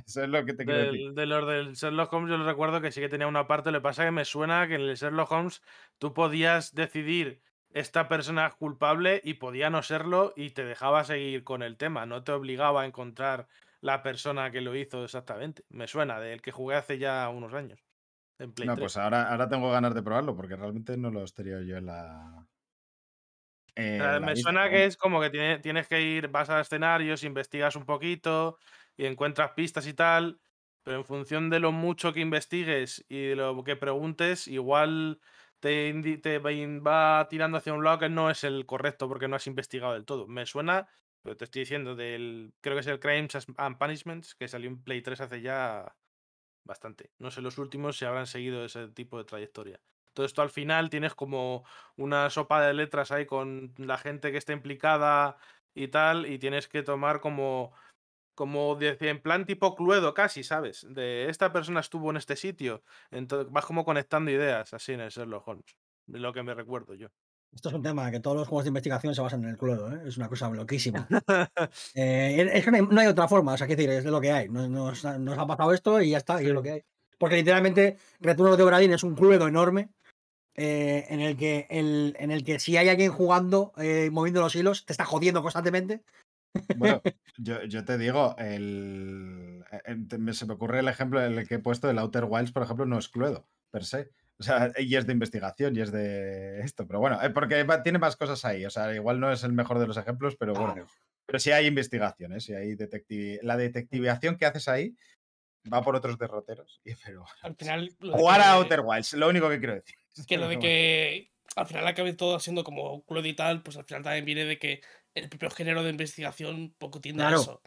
Eso 0.06 0.22
es 0.22 0.28
lo 0.30 0.44
que 0.46 0.54
te 0.54 0.64
quiero 0.64 0.80
decir. 0.80 1.12
De 1.14 1.26
los 1.26 1.46
del 1.46 1.74
Sherlock 1.74 2.12
Holmes 2.12 2.30
yo 2.30 2.38
lo 2.38 2.44
recuerdo 2.46 2.80
que 2.80 2.90
sí 2.90 3.00
que 3.00 3.08
tenía 3.08 3.26
una 3.26 3.46
parte, 3.46 3.70
lo 3.70 3.78
que 3.78 3.82
pasa 3.82 4.04
que 4.04 4.10
me 4.10 4.24
suena 4.24 4.66
que 4.66 4.74
en 4.76 4.80
el 4.82 4.94
Sherlock 4.96 5.30
Holmes 5.30 5.62
tú 5.98 6.14
podías 6.14 6.74
decidir 6.74 7.42
esta 7.70 8.08
persona 8.08 8.46
es 8.46 8.54
culpable 8.54 9.20
y 9.24 9.34
podía 9.34 9.68
no 9.68 9.82
serlo 9.82 10.32
y 10.36 10.50
te 10.50 10.64
dejaba 10.64 11.04
seguir 11.04 11.44
con 11.44 11.62
el 11.62 11.76
tema, 11.76 12.06
no 12.06 12.22
te 12.24 12.32
obligaba 12.32 12.82
a 12.82 12.86
encontrar 12.86 13.48
la 13.88 14.02
persona 14.02 14.50
que 14.52 14.60
lo 14.62 14.74
hizo 14.76 15.04
exactamente. 15.04 15.64
Me 15.68 15.86
suena 15.88 16.20
del 16.20 16.42
que 16.42 16.52
jugué 16.52 16.76
hace 16.76 16.98
ya 16.98 17.28
unos 17.30 17.54
años. 17.54 17.80
En 18.38 18.52
Play 18.54 18.68
No, 18.68 18.78
3. 18.78 18.80
pues 18.80 18.96
ahora, 18.96 19.30
ahora 19.30 19.48
tengo 19.48 19.70
ganas 19.70 19.94
de 19.94 20.02
probarlo 20.02 20.34
porque 20.36 20.56
realmente 20.56 20.96
no 20.96 21.10
lo 21.10 21.22
estaría 21.24 21.60
yo 21.62 21.76
en 21.76 21.86
la. 21.86 22.48
en 23.76 23.96
O 23.98 24.02
sea, 24.02 24.18
la 24.18 24.20
me 24.20 24.34
suena 24.36 24.68
que 24.70 24.84
es 24.86 24.96
como 24.96 25.20
que 25.20 25.30
tiene- 25.30 25.58
tienes 25.60 25.86
que 25.88 26.02
ir, 26.02 26.28
vas 26.28 26.50
a 26.50 26.60
escenarios, 26.60 27.22
investigas 27.24 27.76
un 27.76 27.84
poquito 27.86 28.58
y 28.96 29.06
encuentras 29.06 29.52
pistas 29.52 29.86
y 29.86 29.94
tal, 29.94 30.40
pero 30.82 30.98
en 30.98 31.04
función 31.04 31.48
de 31.50 31.60
lo 31.60 31.70
mucho 31.72 32.12
que 32.12 32.20
investigues 32.20 33.04
y 33.08 33.28
de 33.28 33.36
lo 33.36 33.62
que 33.64 33.76
preguntes, 33.76 34.48
igual 34.48 35.20
te, 35.60 35.92
te 36.22 36.38
va 36.38 37.26
tirando 37.30 37.58
hacia 37.58 37.72
un 37.74 37.84
lado 37.84 37.98
que 38.00 38.08
no 38.08 38.30
es 38.30 38.42
el 38.44 38.66
correcto 38.66 39.08
porque 39.08 39.28
no 39.28 39.36
has 39.36 39.46
investigado 39.46 39.92
del 39.94 40.04
todo. 40.04 40.26
Me 40.26 40.44
suena, 40.46 40.88
pero 41.24 41.38
te 41.38 41.46
estoy 41.46 41.60
diciendo, 41.60 41.96
del 41.96 42.52
creo 42.60 42.76
que 42.76 42.80
es 42.80 42.86
el 42.86 43.00
Crimes 43.00 43.46
and 43.56 43.78
Punishments, 43.78 44.34
que 44.34 44.46
salió 44.46 44.68
en 44.68 44.82
Play 44.82 45.00
3 45.00 45.22
hace 45.22 45.40
ya 45.40 45.96
bastante. 46.64 47.12
No 47.18 47.30
sé 47.30 47.40
los 47.40 47.56
últimos 47.56 47.96
si 47.96 48.04
habrán 48.04 48.26
seguido 48.26 48.62
ese 48.62 48.88
tipo 48.88 49.16
de 49.16 49.24
trayectoria. 49.24 49.80
Todo 50.12 50.26
esto 50.26 50.42
al 50.42 50.50
final 50.50 50.90
tienes 50.90 51.14
como 51.14 51.64
una 51.96 52.28
sopa 52.28 52.60
de 52.66 52.74
letras 52.74 53.10
ahí 53.10 53.24
con 53.24 53.72
la 53.78 53.96
gente 53.96 54.32
que 54.32 54.38
está 54.38 54.52
implicada 54.52 55.38
y 55.74 55.88
tal, 55.88 56.26
y 56.26 56.38
tienes 56.38 56.68
que 56.68 56.82
tomar 56.82 57.20
como, 57.20 57.72
como 58.34 58.78
en 58.80 59.22
plan 59.22 59.46
tipo 59.46 59.74
Cluedo 59.74 60.12
casi, 60.12 60.44
¿sabes? 60.44 60.86
De 60.90 61.30
esta 61.30 61.52
persona 61.54 61.80
estuvo 61.80 62.10
en 62.10 62.18
este 62.18 62.36
sitio. 62.36 62.84
Entonces 63.10 63.50
vas 63.50 63.64
como 63.64 63.82
conectando 63.82 64.30
ideas 64.30 64.74
así 64.74 64.92
en 64.92 65.00
el 65.00 65.10
Sherlock 65.10 65.48
Holmes. 65.48 65.74
de 66.06 66.18
Lo 66.18 66.34
que 66.34 66.42
me 66.42 66.54
recuerdo 66.54 66.94
yo. 66.94 67.08
Esto 67.54 67.68
es 67.68 67.74
un 67.74 67.82
tema 67.82 68.10
que 68.10 68.20
todos 68.20 68.36
los 68.36 68.48
juegos 68.48 68.64
de 68.64 68.68
investigación 68.68 69.14
se 69.14 69.20
basan 69.20 69.44
en 69.44 69.50
el 69.50 69.56
Cluedo, 69.56 69.92
¿eh? 69.92 70.02
es 70.06 70.16
una 70.16 70.28
cosa 70.28 70.48
loquísima. 70.50 71.06
Eh, 71.94 72.50
es 72.52 72.64
que 72.64 72.70
no 72.70 72.76
hay, 72.76 72.82
no 72.82 73.00
hay 73.00 73.06
otra 73.06 73.28
forma, 73.28 73.52
o 73.52 73.56
sea, 73.56 73.66
quiero 73.66 73.80
decir, 73.80 73.98
es 73.98 74.04
de 74.04 74.10
lo 74.10 74.20
que 74.20 74.32
hay. 74.32 74.48
Nos, 74.48 74.68
nos 74.68 75.04
ha 75.04 75.18
nos 75.18 75.38
ha 75.38 75.46
pasado 75.46 75.72
esto 75.72 76.00
y 76.00 76.10
ya 76.10 76.18
está, 76.18 76.42
y 76.42 76.46
es 76.46 76.52
lo 76.52 76.62
que 76.62 76.70
hay. 76.72 76.84
Porque 77.18 77.36
literalmente 77.36 77.96
Retorno 78.20 78.56
de 78.56 78.62
Obradín 78.62 78.92
es 78.92 79.04
un 79.04 79.14
Cluedo 79.14 79.46
enorme 79.46 79.90
eh, 80.56 81.06
en, 81.08 81.20
el 81.20 81.36
que 81.36 81.66
el, 81.70 82.16
en 82.18 82.30
el 82.30 82.44
que 82.44 82.58
si 82.58 82.76
hay 82.76 82.88
alguien 82.88 83.12
jugando, 83.12 83.72
eh, 83.76 84.10
moviendo 84.10 84.40
los 84.40 84.54
hilos, 84.54 84.84
te 84.84 84.92
está 84.92 85.04
jodiendo 85.04 85.42
constantemente. 85.42 86.02
Bueno, 86.76 87.02
yo, 87.38 87.62
yo 87.64 87.84
te 87.84 87.98
digo, 87.98 88.34
el, 88.38 89.64
se 90.32 90.46
me 90.46 90.54
ocurre 90.54 90.80
el 90.80 90.88
ejemplo 90.88 91.20
el 91.20 91.46
que 91.48 91.56
he 91.56 91.58
puesto 91.58 91.90
el 91.90 91.98
Outer 91.98 92.24
Wilds, 92.28 92.52
por 92.52 92.62
ejemplo, 92.62 92.86
no 92.86 92.98
es 92.98 93.08
Cluedo, 93.08 93.48
per 93.70 93.84
se. 93.84 94.10
O 94.38 94.42
sea, 94.42 94.72
y 94.78 94.96
es 94.96 95.06
de 95.06 95.12
investigación 95.12 95.76
y 95.76 95.80
es 95.80 95.92
de 95.92 96.60
esto. 96.60 96.86
Pero 96.86 96.98
bueno, 97.00 97.22
eh, 97.22 97.30
porque 97.30 97.64
tiene 97.82 97.98
más 97.98 98.16
cosas 98.16 98.44
ahí. 98.44 98.64
O 98.66 98.70
sea, 98.70 98.92
igual 98.94 99.20
no 99.20 99.30
es 99.32 99.44
el 99.44 99.52
mejor 99.52 99.78
de 99.78 99.86
los 99.86 99.96
ejemplos, 99.96 100.36
pero 100.36 100.54
bueno. 100.54 100.74
Claro. 100.74 100.88
Pero 101.26 101.38
sí 101.38 101.52
hay 101.52 101.66
investigaciones, 101.66 102.44
sí 102.44 102.52
hay 102.54 102.74
detective. 102.74 103.38
La 103.42 103.56
detectivación 103.56 104.36
que 104.36 104.46
haces 104.46 104.68
ahí 104.68 104.94
va 105.72 105.82
por 105.82 105.96
otros 105.96 106.18
derroteros. 106.18 106.80
y- 106.84 106.94
Pero 107.04 107.24
Al 107.42 107.54
final. 107.56 107.90
jugar 108.00 108.40
que- 108.40 108.46
a 108.46 108.52
Outer 108.54 108.80
Wilds, 108.84 109.12
lo 109.14 109.28
único 109.28 109.48
que 109.48 109.58
quiero 109.58 109.74
decir. 109.74 109.94
que 110.28 110.36
lo 110.36 110.42
de 110.48 110.56
bueno. 110.56 110.60
que 110.60 111.30
al 111.56 111.66
final 111.66 111.86
acabe 111.86 112.12
todo 112.14 112.38
siendo 112.40 112.64
como 112.64 113.04
Cluedo 113.04 113.28
y 113.28 113.34
tal, 113.34 113.62
pues 113.62 113.76
al 113.76 113.84
final 113.84 114.02
también 114.02 114.24
viene 114.24 114.44
de 114.44 114.58
que 114.58 114.82
el 115.14 115.28
propio 115.28 115.48
género 115.50 115.82
de 115.84 115.90
investigación 115.90 116.74
poco 116.76 117.00
tiende 117.00 117.22
Claro. 117.22 117.38
a 117.38 117.40
eso. 117.42 117.62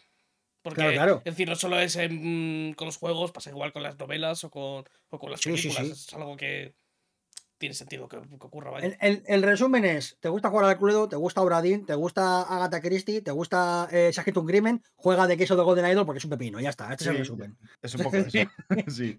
Porque, 0.68 0.82
Claro, 0.82 0.94
claro. 0.96 1.18
es 1.24 1.34
decir, 1.34 1.48
no 1.48 1.56
solo 1.56 1.80
es 1.80 1.96
en- 1.96 2.74
con 2.74 2.88
los 2.88 2.98
juegos, 2.98 3.32
pasa 3.32 3.50
igual 3.52 3.72
con 3.72 3.84
las 3.84 3.98
novelas 3.98 4.44
o 4.44 4.50
con, 4.52 4.84
o 5.10 5.18
con 5.20 5.32
las 5.32 5.40
Sí, 5.40 5.56
sí, 5.56 5.70
películas. 5.70 5.98
sí. 5.98 6.06
Es 6.10 6.14
algo 6.14 6.36
que 6.36 6.74
tiene 7.58 7.74
sentido 7.74 8.10
que, 8.10 8.18
que 8.22 8.36
ocurra, 8.36 8.70
vaya. 8.72 8.86
El, 8.88 8.98
el- 9.00 9.24
el 9.26 9.44
resumen 9.44 9.86
es: 9.86 10.18
¿te 10.20 10.28
gusta 10.28 10.50
jugar 10.50 10.66
al 10.66 10.78
Cluedo? 10.78 11.08
¿Te 11.08 11.16
gusta 11.16 11.40
Obradín? 11.42 11.86
¿Te 11.86 11.96
gusta 11.96 12.42
Agatha 12.42 12.82
Christie? 12.82 13.22
¿Te 13.22 13.32
gusta 13.32 13.88
eh, 13.94 14.12
Se 14.12 14.22
un 14.38 14.46
crimen? 14.46 14.84
Juega 14.98 15.26
de 15.26 15.38
queso 15.38 15.56
de 15.56 15.64
Golden 15.64 15.90
Idol 15.90 16.06
porque 16.06 16.18
es 16.20 16.26
un 16.26 16.32
pepino, 16.32 16.60
ya 16.60 16.70
está. 16.72 16.92
Este 16.92 17.06
es 17.06 17.10
el 17.12 17.18
resumen. 17.20 17.58
Es 17.82 17.96
un 17.96 18.04
poco 18.04 18.18
eso. 18.18 18.30
sí. 18.90 19.18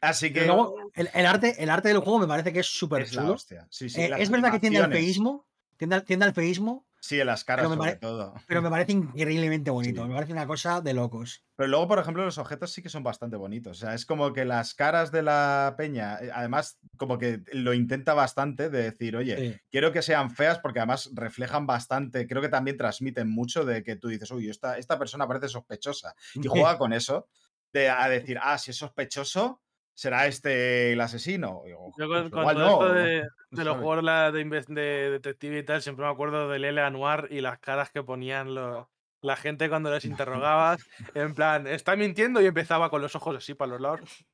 Así 0.00 0.32
que 0.32 0.46
luego, 0.46 0.76
el, 0.94 1.10
el 1.12 1.26
arte, 1.26 1.56
el 1.62 1.70
arte 1.70 1.88
del 1.88 1.98
juego 1.98 2.20
me 2.20 2.28
parece 2.28 2.52
que 2.52 2.60
es 2.60 2.66
súper 2.66 3.10
chulo. 3.10 3.32
hostia. 3.32 3.66
Sí, 3.68 3.88
sí, 3.88 4.00
Eh, 4.00 4.10
es 4.16 4.30
verdad 4.30 4.52
que 4.52 4.60
tiende 4.60 4.78
al 4.78 4.92
feísmo, 4.92 5.44
tiende 5.76 5.96
al, 5.96 6.04
tiende 6.04 6.24
al 6.26 6.34
feísmo, 6.34 6.86
Sí, 7.04 7.18
en 7.18 7.26
las 7.26 7.42
caras 7.42 7.64
Pero 7.66 7.74
sobre 7.74 7.90
pare- 7.96 8.00
todo. 8.00 8.34
pero 8.46 8.62
me 8.62 8.70
parece 8.70 8.92
increíblemente 8.92 9.70
bonito. 9.72 10.02
Sí. 10.02 10.08
Me 10.08 10.14
parece 10.14 10.32
una 10.32 10.46
cosa 10.46 10.80
de 10.80 10.94
locos. 10.94 11.44
Pero 11.56 11.68
luego, 11.68 11.88
por 11.88 11.98
ejemplo, 11.98 12.24
los 12.24 12.38
objetos 12.38 12.70
sí 12.70 12.80
que 12.80 12.88
son 12.88 13.02
bastante 13.02 13.36
bonitos. 13.36 13.76
O 13.78 13.80
sea, 13.80 13.94
es 13.94 14.06
como 14.06 14.32
que 14.32 14.44
las 14.44 14.74
caras 14.74 15.10
de 15.10 15.22
la 15.22 15.74
peña, 15.76 16.18
eh, 16.22 16.30
además, 16.32 16.78
como 16.96 17.18
que 17.18 17.42
lo 17.52 17.74
intenta 17.74 18.14
bastante 18.14 18.70
de 18.70 18.84
decir, 18.84 19.16
oye, 19.16 19.36
Sí. 19.36 19.60
quiero 19.68 19.90
que 19.90 20.00
sean 20.00 20.30
feas 20.30 20.60
porque 20.60 20.78
además 20.78 21.10
reflejan 21.12 21.66
bastante, 21.66 22.28
creo 22.28 22.40
que 22.40 22.48
también 22.48 22.76
transmiten 22.76 23.28
mucho 23.28 23.64
de 23.64 23.82
que 23.82 23.96
tú 23.96 24.06
dices, 24.06 24.30
uy, 24.30 24.48
esta, 24.48 24.78
esta 24.78 24.96
persona 24.96 25.26
parece 25.26 25.48
sospechosa. 25.48 26.14
Y 26.34 26.46
juega 26.76 26.78
con 26.78 26.92
eso, 26.92 27.26
de, 27.72 27.88
a 27.90 28.08
decir, 28.08 28.38
ah, 28.40 28.58
si 28.58 28.70
es 28.70 28.76
sospechoso, 28.76 29.60
será 29.94 30.26
este 30.26 30.92
el 30.92 31.00
asesino. 31.00 31.62
Yo 31.66 31.92
"Pues 31.96 32.08
con, 32.30 32.30
todo 32.30 32.52
no", 32.54 32.66
esto 32.72 32.92
de, 32.92 33.28
de 33.50 33.64
los 33.64 33.76
juegos 33.76 34.04
de, 34.32 34.44
de 34.68 35.10
detective 35.10 35.58
y 35.58 35.62
tal, 35.64 35.82
siempre 35.82 36.04
me 36.06 36.10
acuerdo 36.12 36.48
del 36.48 36.64
L.A. 36.64 36.90
Noir 36.90 37.28
y 37.30 37.40
las 37.40 37.58
caras 37.58 37.90
que 37.90 38.02
ponían 38.02 38.54
los- 38.54 38.86
la 39.20 39.36
gente 39.36 39.68
cuando 39.68 39.90
les 39.92 40.04
interrogabas. 40.04 40.84
En 41.14 41.34
plan, 41.34 41.66
¿está 41.66 41.94
mintiendo? 41.96 42.40
Y 42.42 42.46
empezaba 42.46 42.90
con 42.90 43.02
los 43.02 43.14
ojos 43.14 43.36
así 43.36 43.54
para 43.54 43.70
los 43.72 43.80
lados. 43.80 44.26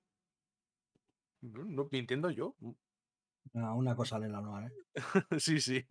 No, 1.41 1.65
no, 1.65 1.89
mintiendo 1.93 2.31
yo. 2.31 2.57
Ah, 3.55 3.75
una 3.75 3.95
cosa 3.97 4.19
de 4.19 4.29
la 4.29 4.41
nueva, 4.41 4.67
¿eh? 4.67 4.73
Sí, 5.41 5.61
sí. 5.61 5.87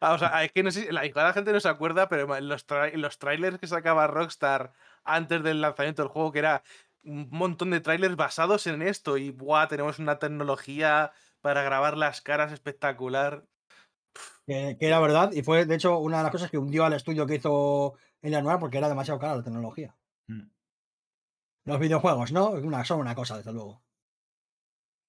Ah, 0.00 0.14
o 0.14 0.18
sea, 0.18 0.44
es 0.44 0.52
que 0.52 0.62
no 0.62 0.70
sé, 0.70 0.92
la, 0.92 1.04
la 1.04 1.32
gente 1.32 1.52
no 1.52 1.60
se 1.60 1.68
acuerda, 1.68 2.08
pero 2.08 2.26
los, 2.40 2.66
tra- 2.66 2.92
los 2.94 3.18
trailers 3.18 3.58
que 3.58 3.66
sacaba 3.66 4.06
Rockstar 4.06 4.72
antes 5.04 5.42
del 5.42 5.60
lanzamiento 5.60 6.02
del 6.02 6.10
juego, 6.10 6.32
que 6.32 6.40
era 6.40 6.62
un 7.08 7.28
montón 7.30 7.70
de 7.70 7.80
trailers 7.80 8.16
basados 8.16 8.66
en 8.66 8.82
esto, 8.82 9.16
y 9.16 9.30
¡buah! 9.30 9.68
Tenemos 9.68 9.98
una 9.98 10.18
tecnología 10.18 11.12
para 11.40 11.62
grabar 11.62 11.96
las 11.96 12.20
caras 12.20 12.52
espectacular. 12.52 13.46
Que, 14.46 14.76
que 14.78 14.86
era 14.86 15.00
verdad, 15.00 15.32
y 15.32 15.42
fue 15.42 15.64
de 15.66 15.74
hecho 15.74 15.98
una 15.98 16.18
de 16.18 16.22
las 16.24 16.32
cosas 16.32 16.50
que 16.50 16.58
hundió 16.58 16.84
al 16.84 16.92
estudio 16.92 17.26
que 17.26 17.36
hizo 17.36 17.94
el 18.22 18.34
anual 18.34 18.58
porque 18.58 18.78
era 18.78 18.88
demasiado 18.88 19.20
cara 19.20 19.36
la 19.36 19.42
tecnología. 19.42 19.96
Mm. 20.28 20.50
Los 21.66 21.80
videojuegos, 21.80 22.32
¿no? 22.32 22.50
Una, 22.50 22.84
son 22.84 23.00
una 23.00 23.14
cosa, 23.14 23.36
desde 23.36 23.52
luego. 23.52 23.82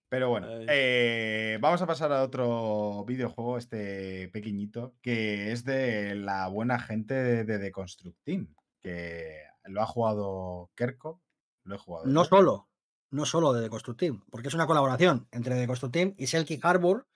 Pero 0.09 0.29
bueno, 0.29 0.47
eh, 0.67 1.59
vamos 1.61 1.81
a 1.81 1.87
pasar 1.87 2.11
a 2.11 2.23
otro 2.23 3.05
videojuego, 3.05 3.57
este 3.57 4.27
pequeñito, 4.29 4.95
que 5.01 5.51
es 5.51 5.63
de 5.63 6.15
la 6.15 6.47
buena 6.47 6.79
gente 6.79 7.13
de, 7.13 7.43
de 7.43 7.59
The 7.59 7.71
Construct 7.71 8.17
Team, 8.23 8.55
que 8.81 9.43
lo 9.65 9.81
ha 9.81 9.85
jugado 9.85 10.71
Kerko, 10.75 11.21
lo 11.63 11.75
he 11.75 11.77
jugado. 11.77 12.05
No 12.07 12.25
solo, 12.25 12.67
no 13.11 13.25
solo 13.25 13.53
de 13.53 13.63
The 13.63 13.69
Construct 13.69 13.99
Team, 13.99 14.23
porque 14.29 14.47
es 14.47 14.53
una 14.53 14.67
colaboración 14.67 15.27
entre 15.31 15.55
The 15.55 15.67
Construct 15.67 15.93
Team 15.93 16.15
y 16.17 16.27
Selkie 16.27 16.59
Harbour. 16.61 17.07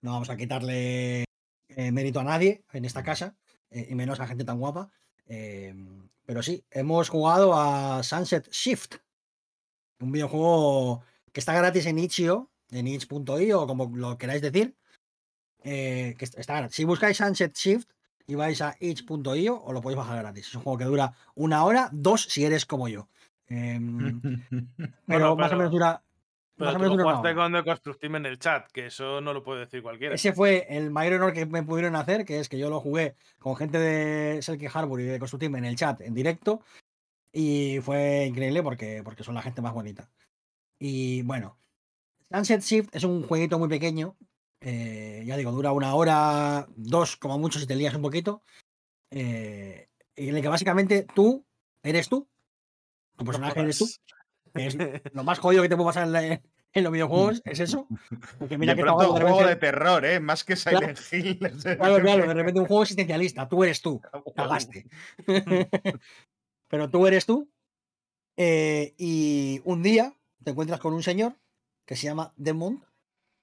No 0.00 0.12
vamos 0.12 0.30
a 0.30 0.36
quitarle 0.36 1.24
eh, 1.68 1.92
mérito 1.92 2.20
a 2.20 2.24
nadie 2.24 2.64
en 2.72 2.84
esta 2.84 3.02
casa, 3.02 3.36
eh, 3.70 3.86
y 3.90 3.94
menos 3.94 4.20
a 4.20 4.26
gente 4.26 4.44
tan 4.44 4.58
guapa. 4.58 4.90
Eh, 5.26 5.74
pero 6.24 6.42
sí, 6.42 6.64
hemos 6.70 7.08
jugado 7.08 7.54
a 7.54 8.02
Sunset 8.02 8.48
Shift, 8.50 8.96
un 10.00 10.12
videojuego 10.12 11.02
que 11.32 11.40
está 11.40 11.54
gratis 11.54 11.86
en 11.86 11.98
itch.io, 11.98 12.50
en 12.70 12.86
itch.io, 12.88 13.60
o 13.62 13.66
como 13.66 13.90
lo 13.96 14.18
queráis 14.18 14.42
decir. 14.42 14.76
eh, 15.64 16.14
que 16.18 16.24
está 16.24 16.56
gratis. 16.56 16.76
Si 16.76 16.84
buscáis 16.84 17.16
Sunset 17.16 17.54
Shift 17.56 17.88
y 18.26 18.34
vais 18.34 18.60
a 18.62 18.76
itch.io, 18.80 19.62
os 19.62 19.72
lo 19.72 19.80
podéis 19.80 19.98
bajar 19.98 20.18
gratis. 20.18 20.48
Es 20.48 20.54
un 20.54 20.62
juego 20.62 20.78
que 20.78 20.84
dura 20.84 21.14
una 21.34 21.64
hora, 21.64 21.88
dos 21.92 22.22
si 22.22 22.44
eres 22.44 22.66
como 22.66 22.88
yo. 22.88 23.08
Em, 23.52 24.22
pero, 25.06 25.36
más 25.36 25.52
o 25.52 25.56
menos 25.56 25.70
dura. 25.70 26.02
Pero 26.56 26.66
más 26.66 26.76
o 26.76 26.78
menos 26.78 26.96
lo 26.96 26.96
dura 26.96 27.04
una 27.04 27.16
jugaste 27.16 27.38
hora. 27.38 27.44
con 27.44 27.52
The 27.52 27.70
Constructive 27.70 28.16
en 28.16 28.26
el 28.26 28.38
chat, 28.38 28.70
que 28.72 28.86
eso 28.86 29.20
no 29.20 29.34
lo 29.34 29.42
puede 29.42 29.60
decir 29.60 29.82
cualquiera. 29.82 30.14
Ese 30.14 30.32
fue 30.32 30.66
el 30.70 30.90
mayor 30.90 31.14
honor 31.14 31.32
que 31.34 31.44
me 31.44 31.62
pudieron 31.62 31.96
hacer, 31.96 32.24
que 32.24 32.40
es 32.40 32.48
que 32.48 32.58
yo 32.58 32.70
lo 32.70 32.80
jugué 32.80 33.14
con 33.38 33.56
gente 33.56 33.78
de 33.78 34.40
Selkie 34.40 34.70
Harbour 34.72 35.00
y 35.00 35.04
de 35.04 35.18
Constructive 35.18 35.58
en 35.58 35.64
el 35.66 35.76
chat 35.76 36.00
en 36.00 36.14
directo. 36.14 36.62
Y 37.30 37.80
fue 37.82 38.26
increíble 38.26 38.62
porque, 38.62 39.02
porque 39.04 39.24
son 39.24 39.34
la 39.34 39.42
gente 39.42 39.62
más 39.62 39.72
bonita. 39.72 40.10
Y 40.78 41.22
bueno, 41.22 41.58
Sunset 42.30 42.62
Shift 42.62 42.94
es 42.94 43.04
un 43.04 43.22
jueguito 43.22 43.58
muy 43.58 43.68
pequeño. 43.68 44.16
eh, 44.60 45.24
ya 45.26 45.36
digo, 45.36 45.50
dura 45.50 45.72
una 45.72 45.94
hora, 45.94 46.66
dos 46.76 47.16
como 47.16 47.38
mucho 47.38 47.58
si 47.58 47.66
te 47.66 47.76
lías 47.76 47.94
un 47.94 48.02
poquito. 48.02 48.42
eh, 49.10 49.88
y 50.14 50.28
en 50.28 50.36
el 50.36 50.42
que 50.42 50.48
básicamente 50.48 51.06
tú 51.14 51.44
eres 51.82 52.08
tú. 52.08 52.28
Tu 53.16 53.24
personaje 53.24 53.60
eres 53.60 53.78
tú. 53.78 53.88
es 54.54 54.76
lo 55.14 55.24
más 55.24 55.38
jodido 55.38 55.62
que 55.62 55.68
te 55.68 55.76
puede 55.76 55.88
pasar 55.88 56.04
en, 56.06 56.12
la- 56.12 56.40
en 56.74 56.84
los 56.84 56.92
videojuegos, 56.92 57.42
es 57.44 57.60
eso. 57.60 57.86
Porque 58.38 58.56
mira 58.56 58.72
de 58.72 58.76
que 58.78 58.82
pronto 58.82 59.12
un 59.12 59.20
juego 59.20 59.38
de 59.40 59.44
repente- 59.54 59.66
terror, 59.66 60.04
¿eh? 60.06 60.20
Más 60.20 60.42
que 60.44 60.56
Silent 60.56 60.98
Hill. 61.12 61.38
Claro, 61.62 62.00
claro, 62.02 62.26
de 62.26 62.34
repente 62.34 62.60
un 62.60 62.66
juego 62.66 62.82
existencialista, 62.82 63.48
tú 63.48 63.62
eres 63.62 63.82
tú, 63.82 64.00
cagaste. 64.36 64.86
Pero 66.68 66.90
tú 66.90 67.06
eres 67.06 67.26
tú. 67.26 67.50
eh, 68.36 68.94
y 68.96 69.60
un 69.64 69.82
día 69.82 70.14
te 70.42 70.50
encuentras 70.52 70.80
con 70.80 70.94
un 70.94 71.02
señor 71.02 71.36
que 71.86 71.96
se 71.96 72.04
llama 72.06 72.32
Demont, 72.36 72.82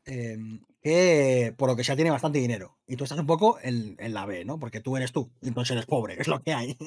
em, 0.05 0.63
que 0.81 1.53
por 1.57 1.69
lo 1.69 1.75
que 1.75 1.83
sea 1.83 1.95
tiene 1.95 2.09
bastante 2.11 2.39
dinero. 2.39 2.77
Y 2.87 2.95
tú 2.95 3.03
estás 3.03 3.19
un 3.19 3.27
poco 3.27 3.59
en, 3.61 3.95
en 3.99 4.13
la 4.13 4.25
B, 4.25 4.43
¿no? 4.45 4.57
Porque 4.59 4.79
tú 4.81 4.97
eres 4.97 5.11
tú, 5.11 5.29
y 5.41 5.49
entonces 5.49 5.73
eres 5.73 5.85
pobre, 5.85 6.15
es 6.19 6.27
lo 6.27 6.41
que 6.41 6.53
hay. 6.53 6.77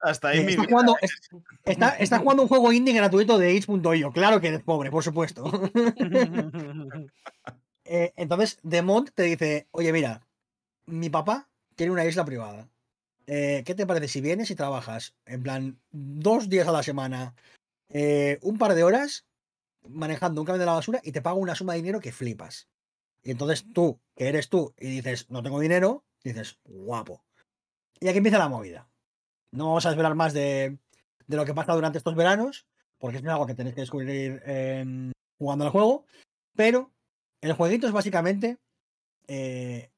Hasta 0.00 0.28
ahí 0.28 0.40
Eh, 0.40 0.44
mi 0.44 0.56
jugando, 0.56 0.96
está- 1.64 1.96
estás 1.98 2.20
jugando 2.20 2.42
un 2.42 2.48
juego 2.48 2.72
indie 2.72 2.94
gratuito 2.94 3.38
de 3.38 3.52
itch.io. 3.54 4.12
Claro 4.12 4.40
que 4.40 4.48
eres 4.48 4.62
pobre, 4.62 4.90
por 4.90 5.02
supuesto. 5.02 5.44
Eh, 7.90 8.12
entonces, 8.16 8.58
Demont 8.62 9.08
te 9.14 9.22
dice, 9.22 9.66
oye, 9.70 9.94
mira, 9.94 10.20
mi 10.84 11.08
papá 11.08 11.48
tiene 11.74 11.90
una 11.92 12.04
isla 12.04 12.22
privada. 12.26 12.68
Eh, 13.26 13.62
¿Qué 13.64 13.74
te 13.74 13.86
parece 13.86 14.08
si 14.08 14.20
vienes 14.20 14.50
y 14.50 14.54
trabajas 14.54 15.14
en 15.24 15.42
plan 15.42 15.80
dos 15.90 16.50
días 16.50 16.68
a 16.68 16.72
la 16.72 16.82
semana, 16.82 17.34
eh, 17.88 18.38
un 18.42 18.58
par 18.58 18.74
de 18.74 18.82
horas 18.84 19.24
manejando 19.88 20.42
un 20.42 20.46
camión 20.46 20.60
de 20.60 20.66
la 20.66 20.72
basura 20.74 21.00
y 21.02 21.12
te 21.12 21.22
pago 21.22 21.38
una 21.40 21.54
suma 21.54 21.72
de 21.72 21.78
dinero 21.78 22.00
que 22.00 22.12
flipas? 22.12 22.68
Y 23.22 23.30
entonces 23.30 23.64
tú, 23.72 23.98
que 24.14 24.28
eres 24.28 24.50
tú, 24.50 24.74
y 24.78 24.88
dices, 24.90 25.30
no 25.30 25.42
tengo 25.42 25.58
dinero, 25.58 26.04
dices, 26.22 26.58
guapo. 26.64 27.24
Y 28.00 28.08
aquí 28.08 28.18
empieza 28.18 28.36
la 28.38 28.50
movida. 28.50 28.86
No 29.52 29.66
vamos 29.66 29.86
a 29.86 29.90
desvelar 29.90 30.14
más 30.14 30.32
de, 30.32 30.78
de 31.26 31.36
lo 31.36 31.44
que 31.44 31.54
pasa 31.54 31.74
durante 31.74 31.98
estos 31.98 32.14
veranos, 32.14 32.66
porque 32.98 33.18
es 33.18 33.26
algo 33.26 33.46
que 33.46 33.54
tenéis 33.54 33.74
que 33.74 33.82
descubrir 33.82 34.42
em, 34.44 35.12
jugando 35.38 35.64
al 35.64 35.70
juego, 35.70 36.04
pero 36.56 36.90
el 37.40 37.52
jueguito 37.52 37.86
es 37.86 37.92
básicamente 37.92 38.58
eh, 39.28 39.90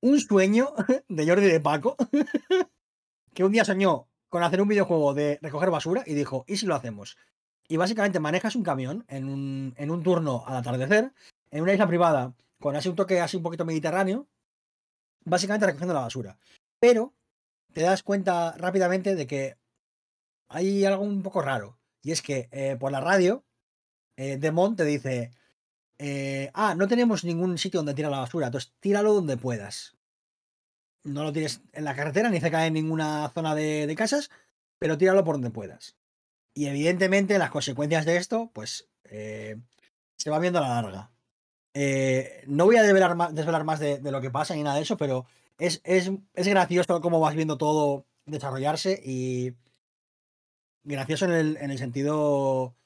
un 0.00 0.18
sueño 0.18 0.72
de 1.08 1.26
Jordi 1.26 1.46
de 1.46 1.60
Paco, 1.60 1.96
que 3.34 3.44
un 3.44 3.52
día 3.52 3.64
soñó 3.64 4.08
con 4.28 4.42
hacer 4.42 4.60
un 4.60 4.68
videojuego 4.68 5.14
de 5.14 5.38
recoger 5.40 5.70
basura 5.70 6.02
y 6.06 6.14
dijo, 6.14 6.44
¿y 6.48 6.56
si 6.56 6.66
lo 6.66 6.74
hacemos? 6.74 7.16
Y 7.68 7.76
básicamente 7.76 8.20
manejas 8.20 8.56
un 8.56 8.62
camión 8.62 9.04
en 9.08 9.28
un, 9.28 9.74
en 9.76 9.90
un 9.90 10.02
turno 10.02 10.44
al 10.46 10.56
atardecer, 10.56 11.12
en 11.50 11.62
una 11.62 11.72
isla 11.72 11.86
privada, 11.86 12.34
con 12.60 12.76
así 12.76 12.88
un 12.88 12.96
toque 12.96 13.20
así 13.20 13.36
un 13.36 13.42
poquito 13.42 13.64
mediterráneo, 13.64 14.26
básicamente 15.24 15.66
recogiendo 15.66 15.94
la 15.94 16.00
basura. 16.00 16.38
Pero 16.80 17.12
te 17.76 17.82
das 17.82 18.02
cuenta 18.02 18.54
rápidamente 18.56 19.14
de 19.14 19.26
que 19.26 19.58
hay 20.48 20.86
algo 20.86 21.02
un 21.04 21.22
poco 21.22 21.42
raro. 21.42 21.78
Y 22.02 22.12
es 22.12 22.22
que 22.22 22.48
eh, 22.50 22.74
por 22.80 22.90
la 22.90 23.02
radio, 23.02 23.44
eh, 24.16 24.38
Demont 24.38 24.78
te 24.78 24.86
dice, 24.86 25.30
eh, 25.98 26.50
ah, 26.54 26.74
no 26.74 26.88
tenemos 26.88 27.22
ningún 27.22 27.58
sitio 27.58 27.80
donde 27.80 27.92
tirar 27.92 28.10
la 28.10 28.20
basura, 28.20 28.46
entonces 28.46 28.72
tíralo 28.80 29.12
donde 29.12 29.36
puedas. 29.36 29.94
No 31.04 31.22
lo 31.22 31.34
tires 31.34 31.60
en 31.74 31.84
la 31.84 31.94
carretera 31.94 32.30
ni 32.30 32.40
cerca 32.40 32.60
de 32.60 32.70
ninguna 32.70 33.30
zona 33.34 33.54
de, 33.54 33.86
de 33.86 33.94
casas, 33.94 34.30
pero 34.78 34.96
tíralo 34.96 35.22
por 35.22 35.34
donde 35.34 35.50
puedas. 35.50 35.98
Y 36.54 36.68
evidentemente 36.68 37.38
las 37.38 37.50
consecuencias 37.50 38.06
de 38.06 38.16
esto, 38.16 38.50
pues 38.54 38.88
eh, 39.04 39.58
se 40.16 40.30
va 40.30 40.38
viendo 40.38 40.60
a 40.60 40.62
la 40.62 40.80
larga. 40.80 41.10
No 42.46 42.64
voy 42.64 42.76
a 42.76 42.82
desvelar 42.82 43.14
más, 43.16 43.80
de 43.80 44.10
lo 44.10 44.22
que 44.22 44.30
pasa 44.30 44.54
ni 44.54 44.62
nada 44.62 44.76
de 44.76 44.82
eso, 44.82 44.96
pero 44.96 45.26
es, 45.58 45.80
es, 45.84 46.10
es 46.34 46.48
gracioso 46.48 47.00
cómo 47.00 47.20
vas 47.20 47.34
viendo 47.34 47.58
todo 47.58 48.06
desarrollarse 48.26 49.00
y 49.04 49.54
gracioso 50.84 51.24
en 51.26 51.32
el, 51.32 51.56
en 51.58 51.70
el 51.70 51.78
sentido 51.78 52.76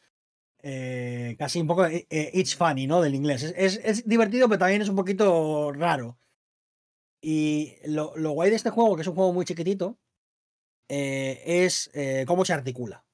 eh, 0.63 1.37
casi 1.39 1.61
un 1.61 1.67
poco 1.67 1.87
eh, 1.87 2.07
eh, 2.11 2.31
it's 2.35 2.57
funny, 2.57 2.87
¿no? 2.87 3.01
Del 3.01 3.15
inglés. 3.15 3.43
Es, 3.43 3.81
es- 3.83 4.07
divertido, 4.07 4.49
pero 4.49 4.59
también 4.59 4.83
es 4.83 4.89
un 4.89 4.97
poquito 4.97 5.73
raro. 5.73 6.19
Y 7.23 7.77
lo, 7.85 8.17
lo 8.17 8.31
guay 8.33 8.51
de 8.51 8.57
este 8.57 8.71
juego, 8.71 8.97
que 8.97 9.03
es 9.03 9.09
un 9.09 9.15
juego 9.15 9.33
muy 9.33 9.45
chiquitito, 9.45 9.99
es 10.89 11.91
cómo 12.27 12.45
se 12.45 12.53
articula. 12.55 13.05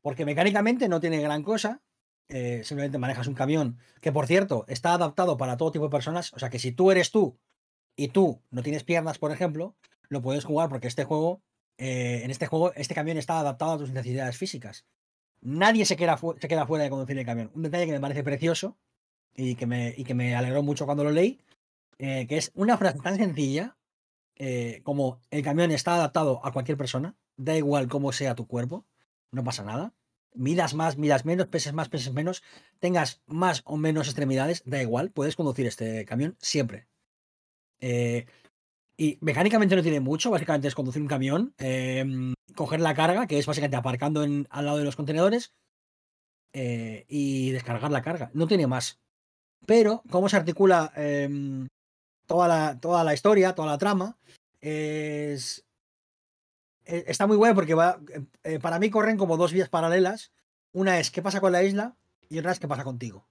Porque 0.00 0.24
mecánicamente 0.24 0.88
no 0.88 1.00
tiene 1.00 1.20
gran 1.20 1.42
cosa. 1.42 1.82
simplemente 2.28 2.98
manejas 2.98 3.26
un 3.26 3.34
camión 3.34 3.78
que, 4.00 4.12
por 4.12 4.26
cierto, 4.26 4.64
está 4.68 4.94
adaptado 4.94 5.36
para 5.36 5.56
todo 5.56 5.72
tipo 5.72 5.84
de 5.86 5.90
personas. 5.90 6.32
O 6.32 6.38
sea 6.38 6.50
que 6.50 6.60
si 6.60 6.72
tú 6.72 6.90
eres 6.92 7.10
tú 7.10 7.38
y 7.96 8.08
tú 8.08 8.40
no 8.50 8.62
tienes 8.62 8.84
piernas, 8.84 9.18
por 9.18 9.32
ejemplo, 9.32 9.76
lo 10.08 10.22
puedes 10.22 10.44
jugar 10.44 10.68
porque 10.68 10.88
este 10.88 11.04
juego, 11.04 11.42
eh, 11.78 12.20
en 12.24 12.30
este 12.30 12.46
juego, 12.46 12.72
este 12.74 12.94
camión 12.94 13.16
está 13.16 13.40
adaptado 13.40 13.72
a 13.72 13.78
tus 13.78 13.90
necesidades 13.90 14.36
físicas. 14.36 14.84
Nadie 15.40 15.86
se 15.86 15.96
queda, 15.96 16.18
se 16.18 16.48
queda 16.48 16.66
fuera 16.66 16.84
de 16.84 16.90
conducir 16.90 17.18
el 17.18 17.24
camión. 17.24 17.50
Un 17.54 17.62
detalle 17.62 17.86
que 17.86 17.92
me 17.92 18.00
parece 18.00 18.22
precioso 18.22 18.76
y 19.34 19.54
que 19.54 19.66
me, 19.66 19.94
y 19.96 20.04
que 20.04 20.14
me 20.14 20.34
alegró 20.34 20.62
mucho 20.62 20.84
cuando 20.84 21.04
lo 21.04 21.10
leí, 21.10 21.40
eh, 21.98 22.26
que 22.26 22.36
es 22.36 22.50
una 22.54 22.76
frase 22.76 22.98
tan 22.98 23.16
sencilla 23.16 23.76
eh, 24.36 24.80
como 24.84 25.20
el 25.30 25.42
camión 25.42 25.70
está 25.70 25.94
adaptado 25.94 26.40
a 26.44 26.52
cualquier 26.52 26.78
persona, 26.78 27.14
da 27.36 27.56
igual 27.56 27.88
cómo 27.88 28.12
sea 28.12 28.34
tu 28.34 28.46
cuerpo, 28.46 28.86
no 29.30 29.44
pasa 29.44 29.64
nada. 29.64 29.94
Midas 30.32 30.74
más, 30.74 30.96
midas 30.96 31.24
menos, 31.24 31.48
peses 31.48 31.72
más, 31.72 31.88
peses 31.88 32.12
menos, 32.12 32.42
tengas 32.78 33.20
más 33.26 33.62
o 33.64 33.76
menos 33.76 34.06
extremidades, 34.06 34.62
da 34.64 34.80
igual, 34.80 35.10
puedes 35.10 35.36
conducir 35.36 35.66
este 35.66 36.04
camión 36.04 36.36
siempre. 36.40 36.89
Eh, 37.80 38.26
y 38.96 39.18
mecánicamente 39.22 39.76
no 39.76 39.82
tiene 39.82 40.00
mucho, 40.00 40.30
básicamente 40.30 40.68
es 40.68 40.74
conducir 40.74 41.00
un 41.00 41.08
camión, 41.08 41.54
em, 41.58 42.34
coger 42.54 42.80
la 42.80 42.94
carga, 42.94 43.26
que 43.26 43.38
es 43.38 43.46
básicamente 43.46 43.76
aparcando 43.76 44.22
al 44.22 44.64
lado 44.64 44.76
de 44.76 44.84
los 44.84 44.96
contenedores, 44.96 45.54
eh, 46.52 47.06
y 47.08 47.50
descargar 47.52 47.90
la 47.90 48.02
carga. 48.02 48.30
No 48.34 48.46
tiene 48.46 48.66
más. 48.66 49.00
Pero, 49.66 50.02
¿cómo 50.10 50.28
se 50.28 50.36
articula 50.36 50.92
em, 50.96 51.68
toda, 52.26 52.48
la, 53.04 53.14
historia, 53.14 53.54
toda 53.54 53.68
la 53.68 53.78
trama? 53.78 54.18
Es, 54.60 55.64
e- 56.84 57.04
está 57.06 57.26
muy 57.26 57.36
bueno 57.36 57.54
porque 57.54 57.74
va, 57.74 58.00
eh, 58.12 58.24
eh, 58.44 58.58
para 58.58 58.78
mí 58.78 58.90
corren 58.90 59.16
como 59.16 59.36
dos 59.36 59.52
vías 59.52 59.68
paralelas. 59.68 60.32
Una 60.72 60.98
es 60.98 61.10
qué 61.10 61.22
pasa 61.22 61.40
con 61.40 61.52
la 61.52 61.62
isla 61.62 61.96
y 62.28 62.38
otra 62.38 62.52
es 62.52 62.60
qué 62.60 62.68
pasa 62.68 62.84
contigo. 62.84 63.26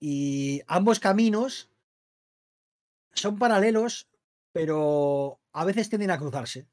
Y 0.00 0.62
ambos 0.66 1.00
caminos 1.00 1.70
son 3.20 3.38
paralelos, 3.38 4.08
pero 4.52 5.40
a 5.52 5.64
veces 5.64 5.88
tienden 5.88 6.10
a 6.10 6.18
cruzarse. 6.18 6.68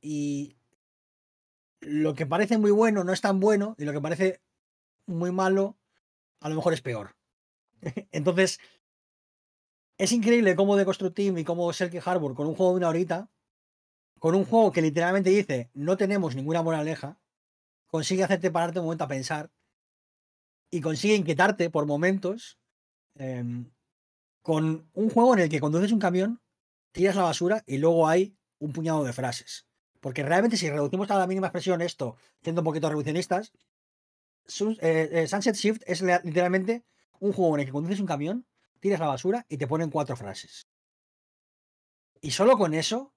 Y 0.00 0.56
lo 1.80 2.14
que 2.14 2.26
parece 2.26 2.58
muy 2.58 2.70
bueno 2.70 3.04
no 3.04 3.12
es 3.12 3.20
tan 3.20 3.40
bueno 3.40 3.74
y 3.78 3.84
lo 3.84 3.92
que 3.92 4.00
parece 4.00 4.40
muy 5.06 5.32
malo 5.32 5.76
a 6.40 6.48
lo 6.48 6.56
mejor 6.56 6.72
es 6.72 6.82
peor. 6.82 7.16
Entonces, 8.12 8.60
es 9.98 10.12
increíble 10.12 10.56
cómo 10.56 10.76
The 10.76 10.84
Construct 10.84 11.14
Team 11.14 11.38
y 11.38 11.44
cómo 11.44 11.72
Selkie 11.72 12.00
Harbour 12.04 12.34
con 12.34 12.46
un 12.46 12.54
juego 12.54 12.72
de 12.72 12.78
una 12.78 12.88
horita, 12.88 13.30
con 14.18 14.34
un 14.34 14.44
juego 14.44 14.72
que 14.72 14.82
literalmente 14.82 15.30
dice 15.30 15.70
no 15.74 15.96
tenemos 15.96 16.34
ninguna 16.34 16.62
moraleja, 16.62 17.20
consigue 17.86 18.24
hacerte 18.24 18.50
pararte 18.50 18.80
un 18.80 18.86
momento 18.86 19.04
a 19.04 19.08
pensar 19.08 19.50
y 20.70 20.80
consigue 20.80 21.14
inquietarte 21.14 21.70
por 21.70 21.86
momentos 21.86 22.58
em, 23.14 23.70
con 24.42 24.88
un 24.92 25.10
juego 25.10 25.34
en 25.34 25.40
el 25.40 25.48
que 25.48 25.60
conduces 25.60 25.92
un 25.92 25.98
camión, 26.00 26.40
tiras 26.92 27.16
la 27.16 27.22
basura 27.22 27.62
y 27.66 27.78
luego 27.78 28.08
hay 28.08 28.36
un 28.58 28.72
puñado 28.72 29.04
de 29.04 29.12
frases. 29.12 29.66
Porque 30.00 30.22
realmente 30.22 30.56
si 30.56 30.68
reducimos 30.68 31.10
a 31.10 31.18
la 31.18 31.26
mínima 31.26 31.46
expresión 31.46 31.80
esto, 31.80 32.16
siendo 32.42 32.60
un 32.60 32.64
poquito 32.64 32.88
revolucionistas, 32.88 33.52
eh, 34.80 35.08
eh, 35.12 35.26
Sunset 35.28 35.54
Shift 35.54 35.82
es 35.86 36.02
literalmente 36.02 36.84
un 37.20 37.32
juego 37.32 37.54
en 37.54 37.60
el 37.60 37.66
que 37.66 37.72
conduces 37.72 38.00
un 38.00 38.06
camión, 38.06 38.46
tiras 38.80 38.98
la 38.98 39.06
basura 39.06 39.46
y 39.48 39.56
te 39.56 39.68
ponen 39.68 39.90
cuatro 39.90 40.16
frases. 40.16 40.66
Y 42.20 42.32
solo 42.32 42.58
con 42.58 42.74
eso, 42.74 43.12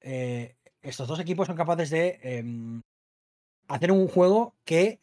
eh, 0.00 0.56
estos 0.82 1.06
dos 1.06 1.20
equipos 1.20 1.46
son 1.46 1.56
capaces 1.56 1.90
de 1.90 2.18
em, 2.22 2.82
hacer 3.68 3.92
un 3.92 4.08
juego 4.08 4.56
que 4.64 5.00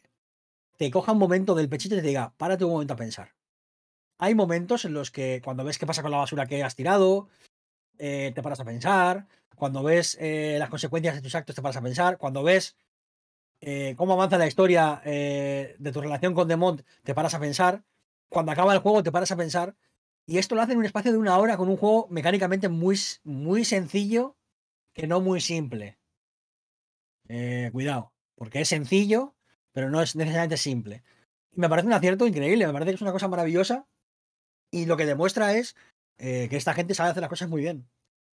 te 0.76 0.90
coja 0.90 1.12
un 1.12 1.18
momento 1.18 1.54
del 1.54 1.68
pechito 1.68 1.94
y 1.94 2.00
te 2.00 2.06
diga, 2.06 2.34
párate 2.36 2.64
un 2.64 2.72
momento 2.72 2.94
a 2.94 2.96
pensar. 2.96 3.34
Hay 4.18 4.34
momentos 4.34 4.84
en 4.84 4.94
los 4.94 5.10
que 5.10 5.40
cuando 5.44 5.64
ves 5.64 5.78
qué 5.78 5.86
pasa 5.86 6.02
con 6.02 6.10
la 6.10 6.18
basura 6.18 6.46
que 6.46 6.62
has 6.62 6.76
tirado, 6.76 7.28
eh, 7.98 8.32
te 8.34 8.42
paras 8.42 8.60
a 8.60 8.64
pensar. 8.64 9.26
Cuando 9.56 9.82
ves 9.82 10.16
eh, 10.20 10.56
las 10.58 10.70
consecuencias 10.70 11.14
de 11.14 11.22
tus 11.22 11.34
actos, 11.34 11.54
te 11.54 11.62
paras 11.62 11.76
a 11.76 11.82
pensar. 11.82 12.18
Cuando 12.18 12.42
ves 12.42 12.76
eh, 13.60 13.94
cómo 13.96 14.14
avanza 14.14 14.38
la 14.38 14.46
historia 14.46 15.00
de 15.04 15.90
tu 15.92 16.00
relación 16.00 16.34
con 16.34 16.48
Demont, 16.48 16.82
te 17.04 17.14
paras 17.14 17.34
a 17.34 17.40
pensar. 17.40 17.84
Cuando 18.28 18.52
acaba 18.52 18.72
el 18.72 18.80
juego, 18.80 19.02
te 19.02 19.12
paras 19.12 19.30
a 19.32 19.36
pensar. 19.36 19.76
Y 20.26 20.38
esto 20.38 20.54
lo 20.54 20.62
hacen 20.62 20.72
en 20.72 20.78
un 20.78 20.84
espacio 20.84 21.12
de 21.12 21.18
una 21.18 21.38
hora 21.38 21.56
con 21.56 21.68
un 21.68 21.76
juego 21.76 22.06
mecánicamente 22.10 22.68
muy, 22.68 22.98
muy 23.24 23.64
sencillo, 23.64 24.36
que 24.94 25.06
no 25.06 25.20
muy 25.20 25.40
simple. 25.40 25.98
Cuidado, 27.72 28.12
porque 28.34 28.60
es 28.60 28.68
sencillo, 28.68 29.34
pero 29.72 29.90
no 29.90 30.02
es 30.02 30.16
necesariamente 30.16 30.56
simple. 30.56 31.02
Me 31.54 31.68
parece 31.68 31.86
un 31.86 31.94
acierto 31.94 32.26
increíble, 32.26 32.66
me 32.66 32.72
parece 32.72 32.90
que 32.90 32.94
es 32.96 33.02
una 33.02 33.12
cosa 33.12 33.28
maravillosa. 33.28 33.86
Y 34.72 34.86
lo 34.86 34.96
que 34.96 35.06
demuestra 35.06 35.54
es 35.56 35.76
eh, 36.18 36.48
que 36.50 36.56
esta 36.56 36.74
gente 36.74 36.94
sabe 36.94 37.10
hacer 37.10 37.20
las 37.22 37.30
cosas 37.30 37.48
muy 37.48 37.62
bien. 37.62 37.88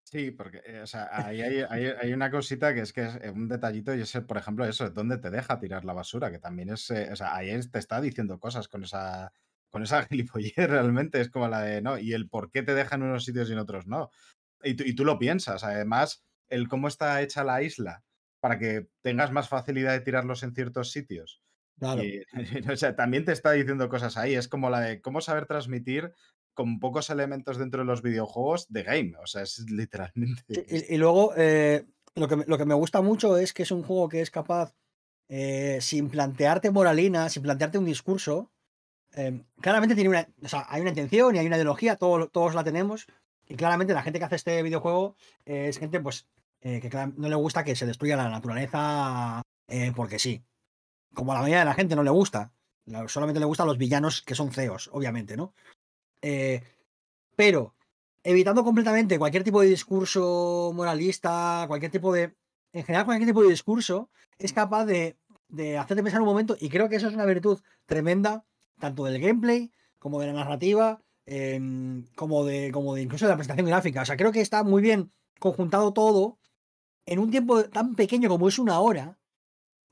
Sí, 0.08 0.30
porque 0.32 0.62
eh, 0.66 0.82
o 0.82 0.88
sea, 0.88 1.10
ahí 1.12 1.42
hay, 1.42 1.62
hay- 1.68 1.86
hay 2.00 2.14
una 2.14 2.30
cosita 2.30 2.74
que 2.76 2.82
es 2.82 2.94
que 2.94 3.02
es 3.06 3.16
eh, 3.22 3.32
un 3.32 3.48
detallito 3.48 3.94
y 3.96 4.02
es, 4.02 4.12
por 4.28 4.38
ejemplo, 4.38 4.64
eso, 4.66 4.90
dónde 4.92 5.18
te 5.18 5.32
deja 5.32 5.60
tirar 5.60 5.84
la 5.84 5.94
basura, 5.94 6.32
que 6.32 6.38
también 6.40 6.70
es, 6.70 6.92
o 6.92 7.16
sea, 7.16 7.36
ahí 7.36 7.50
es- 7.50 7.72
te 7.72 7.80
está 7.80 8.00
diciendo 8.02 8.40
cosas 8.40 8.68
con 8.68 8.84
esa, 8.84 9.34
con 9.72 9.82
esa 9.84 10.04
gilipollez 10.08 10.54
realmente, 10.58 11.20
es 11.22 11.30
como 11.30 11.48
la 11.48 11.62
de, 11.62 11.82
no, 11.82 11.98
y 11.98 12.14
el 12.14 12.30
por 12.30 12.52
qué 12.52 12.62
te 12.62 12.76
dejan 12.76 13.02
en 13.02 13.10
unos 13.10 13.26
sitios 13.26 13.50
y 13.50 13.54
en 13.54 13.60
otros 13.60 13.88
no. 13.88 14.10
Y 14.64 14.72
y 14.92 14.96
tú 14.96 15.06
lo 15.06 15.20
piensas, 15.20 15.64
además, 15.64 16.24
el 16.50 16.68
cómo 16.70 16.90
está 16.90 17.22
hecha 17.22 17.46
la 17.46 17.64
isla 17.64 18.04
para 18.42 18.60
que 18.60 18.90
tengas 19.04 19.32
más 19.32 19.50
facilidad 19.50 19.94
de 19.94 20.02
tirarlos 20.02 20.44
en 20.44 20.56
ciertos 20.56 20.92
sitios. 20.92 21.44
Claro. 21.80 22.04
Y, 22.04 22.24
o 22.72 22.76
sea, 22.78 22.95
también 22.95 23.26
te 23.26 23.32
está 23.32 23.52
diciendo 23.52 23.90
cosas 23.90 24.18
ahí. 24.18 24.36
Es 24.36 24.48
como 24.48 24.70
la 24.70 24.80
de 24.82 25.02
cómo 25.02 25.22
saber 25.22 25.45
transmitir 25.45 26.14
con 26.54 26.80
pocos 26.80 27.10
elementos 27.10 27.58
dentro 27.58 27.82
de 27.82 27.86
los 27.86 28.02
videojuegos 28.02 28.68
de 28.70 28.84
game. 28.84 29.14
O 29.22 29.28
sea, 29.28 29.42
es 29.44 29.60
literalmente. 29.70 30.66
Y, 30.70 30.95
y 30.95 30.98
luego, 30.98 31.34
eh, 31.36 31.86
lo, 32.16 32.28
que, 32.28 32.36
me- 32.38 32.45
lo 32.45 32.58
que 32.58 32.66
me 32.66 32.74
gusta 32.76 33.02
mucho 33.02 33.38
es 33.38 33.54
que 33.54 33.64
es 33.64 33.72
un 33.72 33.84
juego 33.84 34.08
que 34.10 34.22
es 34.22 34.32
capaz, 34.32 34.74
eh, 35.28 35.80
sin 35.82 36.10
plantearte 36.10 36.72
moralina, 36.72 37.28
sin 37.30 37.44
plantearte 37.44 37.78
un 37.78 37.86
discurso, 37.86 38.52
eh, 39.16 39.42
claramente 39.62 39.95
tiene 39.95 40.10
una, 40.10 40.28
o 40.44 40.48
sea, 40.48 40.66
hay 40.70 40.82
una 40.82 40.92
intención 40.92 41.36
y 41.36 41.40
hay 41.40 41.48
una 41.48 41.56
ideología, 41.58 41.95
todo- 41.98 42.28
todos 42.30 42.54
la 42.56 42.64
tenemos, 42.64 43.08
y 43.48 43.56
claramente 43.56 43.94
la 43.94 44.04
gente 44.04 44.20
que 44.20 44.26
hace 44.26 44.36
este 44.36 44.62
videojuego 44.64 45.16
eh, 45.45 45.68
es 45.68 45.78
gente 45.80 46.00
pues 46.00 46.28
eh, 46.62 46.80
que 46.82 46.90
no 47.18 47.28
le 47.30 47.36
gusta 47.36 47.64
que 47.64 47.76
se 47.76 47.86
destruya 47.86 48.18
la 48.18 48.30
naturaleza 48.30 49.42
eh, 49.68 49.92
porque 49.95 50.20
sí. 50.20 50.44
Como 51.16 51.32
a 51.32 51.35
la 51.35 51.42
mayoría 51.42 51.60
de 51.60 51.66
la 51.66 51.74
gente 51.74 51.95
no 51.95 52.03
le 52.03 52.11
gusta. 52.11 52.52
La- 52.85 53.08
Solamente 53.08 53.40
le 53.40 53.48
gustan 53.48 53.66
los 53.68 53.80
villanos 53.80 54.22
que 54.22 54.35
son 54.35 54.52
feos, 54.52 54.90
obviamente, 54.94 55.35
¿no? 55.35 55.53
Eh, 56.22 56.61
pero 57.35 57.74
evitando 58.24 58.64
completamente 58.64 59.18
cualquier 59.18 59.44
tipo 59.44 59.61
de 59.61 59.68
discurso 59.69 60.72
moralista, 60.76 61.66
cualquier 61.68 61.92
tipo 61.92 62.14
de. 62.14 62.35
En 62.74 62.84
general, 62.84 63.06
cualquier 63.06 63.30
tipo 63.30 63.42
de 63.42 63.50
discurso, 63.50 64.10
es 64.38 64.52
capaz 64.53 64.85
de, 64.85 65.18
de 65.48 65.77
hacerte 65.77 66.03
pensar 66.03 66.22
un 66.22 66.27
momento, 66.27 66.58
y 66.60 66.69
creo 66.69 66.90
que 66.90 66.98
eso 66.98 67.08
es 67.08 67.14
una 67.14 67.26
virtud 67.26 67.61
tremenda, 67.85 68.44
tanto 68.80 69.06
del 69.06 69.22
gameplay, 69.22 69.72
como 70.00 70.19
de 70.19 70.27
la 70.27 70.34
narrativa, 70.34 71.02
em, 71.26 72.06
como, 72.16 72.44
de, 72.45 72.72
como 72.72 72.94
de 72.95 73.02
incluso 73.03 73.26
de 73.26 73.30
la 73.32 73.38
presentación 73.38 73.68
gráfica. 73.68 74.02
O 74.02 74.06
sea, 74.06 74.18
creo 74.18 74.32
que 74.34 74.42
está 74.42 74.64
muy 74.64 74.82
bien 74.82 75.11
conjuntado 75.40 75.94
todo 75.94 76.38
en 77.06 77.19
un 77.19 77.32
tiempo 77.32 77.64
tan 77.66 77.95
pequeño 77.95 78.27
como 78.30 78.48
es 78.50 78.60
una 78.60 78.80
hora, 78.80 79.18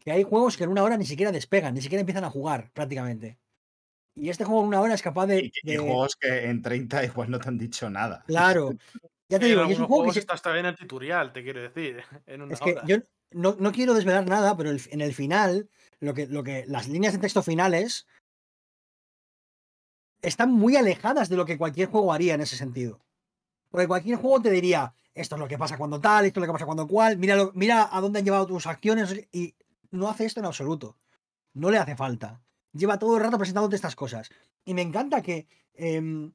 que 0.04 0.12
hay 0.12 0.24
juegos 0.24 0.58
que 0.58 0.64
en 0.66 0.70
una 0.70 0.84
hora 0.84 0.98
ni 0.98 1.06
siquiera 1.06 1.32
despegan, 1.32 1.74
ni 1.74 1.82
siquiera 1.82 2.02
empiezan 2.02 2.24
a 2.26 2.30
jugar 2.30 2.72
prácticamente. 2.74 3.38
Y 4.16 4.30
este 4.30 4.44
juego 4.44 4.62
en 4.62 4.68
una 4.68 4.82
hora 4.82 4.94
es 4.94 5.02
capaz 5.02 5.26
de. 5.28 5.46
Y, 5.46 5.52
y 5.64 5.72
de- 5.72 5.78
juegos 5.78 6.16
que 6.16 6.46
en 6.50 6.62
30 6.62 7.04
igual 7.06 7.32
no 7.32 7.40
te 7.40 7.48
han 7.50 7.58
dicho 7.58 7.90
nada. 7.90 8.24
Claro. 8.28 8.72
Ya 9.30 9.40
te 9.40 9.46
digo, 9.48 9.66
y 9.66 9.72
es 9.72 9.80
un 9.80 9.86
juego 9.88 10.04
que 10.04 10.12
juegos 10.12 10.14
se- 10.16 10.20
está 10.20 10.34
hasta 10.34 10.52
bien 10.52 10.66
el 10.66 10.76
tutorial, 10.76 11.34
te 11.34 11.42
quiero 11.44 11.62
decir. 11.62 12.04
En 12.28 12.42
una 12.42 12.54
Es 12.54 12.60
que 12.60 12.76
yo 12.86 12.98
no, 13.32 13.56
no 13.60 13.72
quiero 13.72 13.94
desvelar 13.94 14.28
nada, 14.28 14.56
pero 14.56 14.70
el- 14.70 14.82
en 14.92 15.02
el 15.02 15.14
final, 15.14 15.70
lo 16.00 16.14
que, 16.14 16.28
lo 16.28 16.44
que, 16.44 16.66
las 16.68 16.88
líneas 16.88 17.14
de 17.14 17.20
texto 17.20 17.42
finales 17.42 18.06
están 20.22 20.52
muy 20.52 20.76
alejadas 20.76 21.30
de 21.30 21.36
lo 21.38 21.46
que 21.46 21.58
cualquier 21.58 21.90
juego 21.90 22.14
haría 22.14 22.36
en 22.36 22.42
ese 22.42 22.56
sentido. 22.56 23.00
Porque 23.70 23.88
cualquier 23.88 24.18
juego 24.18 24.42
te 24.42 24.52
diría, 24.52 24.94
esto 25.16 25.36
es 25.36 25.40
lo 25.40 25.48
que 25.48 25.58
pasa 25.58 25.78
cuando 25.78 26.00
tal, 26.00 26.26
esto 26.26 26.40
es 26.40 26.42
lo 26.42 26.48
que 26.48 26.54
pasa 26.54 26.66
cuando 26.66 26.88
cual, 26.88 27.18
mira, 27.18 27.36
lo- 27.36 27.52
mira 27.56 27.90
a 27.92 28.02
dónde 28.02 28.20
han 28.20 28.26
llevado 28.26 28.46
tus 28.46 28.68
acciones 28.68 29.14
y 29.32 29.56
no 29.94 30.10
hace 30.10 30.26
esto 30.26 30.40
en 30.40 30.46
absoluto. 30.48 30.98
No 31.54 31.70
le 31.72 31.78
hace 31.78 31.96
falta. 31.96 32.42
Lleva 32.74 33.00
todo 33.00 33.16
el 33.18 33.24
rato 33.24 33.38
presentándote 33.38 33.76
estas 33.76 33.96
cosas. 33.96 34.30
Y 34.66 34.74
me 34.74 34.82
encanta 34.82 35.22
que 35.22 35.48
em, 35.76 36.32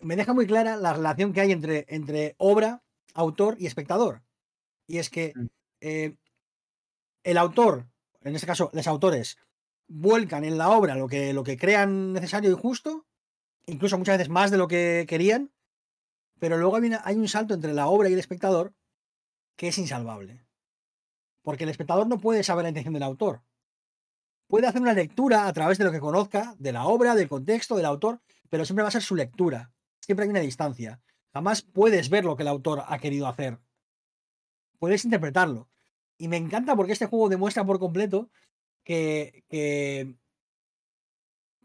me 0.00 0.16
deja 0.16 0.34
muy 0.34 0.46
clara 0.46 0.76
la 0.76 0.92
relación 0.92 1.32
que 1.32 1.40
hay 1.40 1.52
entre, 1.52 1.86
entre 1.88 2.34
obra, 2.38 2.82
autor 3.14 3.56
y 3.58 3.66
espectador. 3.66 4.22
Y 4.86 4.98
es 4.98 5.08
que 5.10 5.32
Mm. 5.34 5.46
eh, 5.80 6.16
el 7.24 7.38
autor, 7.38 7.86
en 8.22 8.34
este 8.34 8.46
caso 8.46 8.70
los 8.72 8.86
autores, 8.86 9.38
vuelcan 9.88 10.44
en 10.44 10.58
la 10.58 10.70
obra 10.70 10.94
lo 10.96 11.06
que, 11.08 11.32
lo 11.32 11.44
que 11.44 11.56
crean 11.56 12.12
necesario 12.12 12.50
y 12.50 12.54
justo, 12.54 13.06
incluso 13.66 13.98
muchas 13.98 14.18
veces 14.18 14.28
más 14.30 14.50
de 14.50 14.58
lo 14.58 14.68
que 14.68 15.04
querían, 15.08 15.52
pero 16.38 16.58
luego 16.58 16.76
hay, 16.76 16.84
una- 16.86 17.02
hay 17.04 17.16
un 17.16 17.28
salto 17.28 17.54
entre 17.54 17.72
la 17.72 17.86
obra 17.88 18.08
y 18.08 18.12
el 18.12 18.18
espectador 18.18 18.74
que 19.56 19.68
es 19.68 19.78
insalvable. 19.78 20.45
Porque 21.46 21.62
el 21.62 21.70
espectador 21.70 22.08
no 22.08 22.18
puede 22.18 22.42
saber 22.42 22.64
la 22.64 22.70
intención 22.70 22.92
del 22.92 23.04
autor. 23.04 23.40
Puede 24.48 24.66
hacer 24.66 24.82
una 24.82 24.94
lectura 24.94 25.46
a 25.46 25.52
través 25.52 25.78
de 25.78 25.84
lo 25.84 25.92
que 25.92 26.00
conozca, 26.00 26.56
de 26.58 26.72
la 26.72 26.86
obra, 26.86 27.14
del 27.14 27.28
contexto, 27.28 27.76
del 27.76 27.86
autor, 27.86 28.20
pero 28.50 28.64
siempre 28.64 28.82
va 28.82 28.88
a 28.88 28.90
ser 28.90 29.02
su 29.02 29.14
lectura. 29.14 29.72
Siempre 30.00 30.24
hay 30.24 30.30
una 30.30 30.40
distancia. 30.40 31.00
Jamás 31.32 31.62
puedes 31.62 32.10
ver 32.10 32.24
lo 32.24 32.34
que 32.34 32.42
el 32.42 32.48
autor 32.48 32.82
ha 32.84 32.98
querido 32.98 33.28
hacer. 33.28 33.60
Puedes 34.80 35.04
interpretarlo. 35.04 35.68
Y 36.18 36.26
me 36.26 36.36
encanta 36.36 36.74
porque 36.74 36.94
este 36.94 37.06
juego 37.06 37.28
demuestra 37.28 37.64
por 37.64 37.78
completo 37.78 38.28
que, 38.82 40.16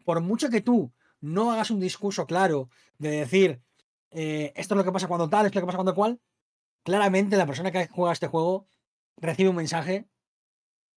por 0.04 0.20
mucho 0.20 0.48
que 0.48 0.60
tú 0.60 0.92
no 1.20 1.50
hagas 1.50 1.72
un 1.72 1.80
discurso 1.80 2.24
claro 2.24 2.70
de 2.98 3.10
decir 3.10 3.60
eh, 4.12 4.52
esto 4.54 4.74
es 4.74 4.78
lo 4.78 4.84
que 4.84 4.92
pasa 4.92 5.08
cuando 5.08 5.28
tal, 5.28 5.46
esto 5.46 5.58
es 5.58 5.60
lo 5.60 5.66
que 5.66 5.72
pasa 5.72 5.78
cuando 5.78 5.96
cual, 5.96 6.20
claramente 6.84 7.36
la 7.36 7.46
persona 7.46 7.72
que 7.72 7.88
juega 7.88 8.12
este 8.12 8.28
juego 8.28 8.68
recibe 9.16 9.50
un 9.50 9.56
mensaje 9.56 10.08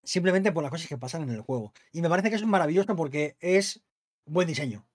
simplemente 0.03 0.51
por 0.51 0.63
las 0.63 0.71
cosas 0.71 0.87
que 0.87 0.97
pasan 0.97 1.23
en 1.23 1.31
el 1.31 1.41
juego. 1.41 1.73
Y 1.91 2.01
me 2.01 2.09
parece 2.09 2.29
que 2.29 2.35
eso 2.35 2.45
es 2.45 2.49
maravilloso 2.49 2.95
porque 2.95 3.35
es 3.39 3.83
buen 4.25 4.47
diseño. 4.47 4.87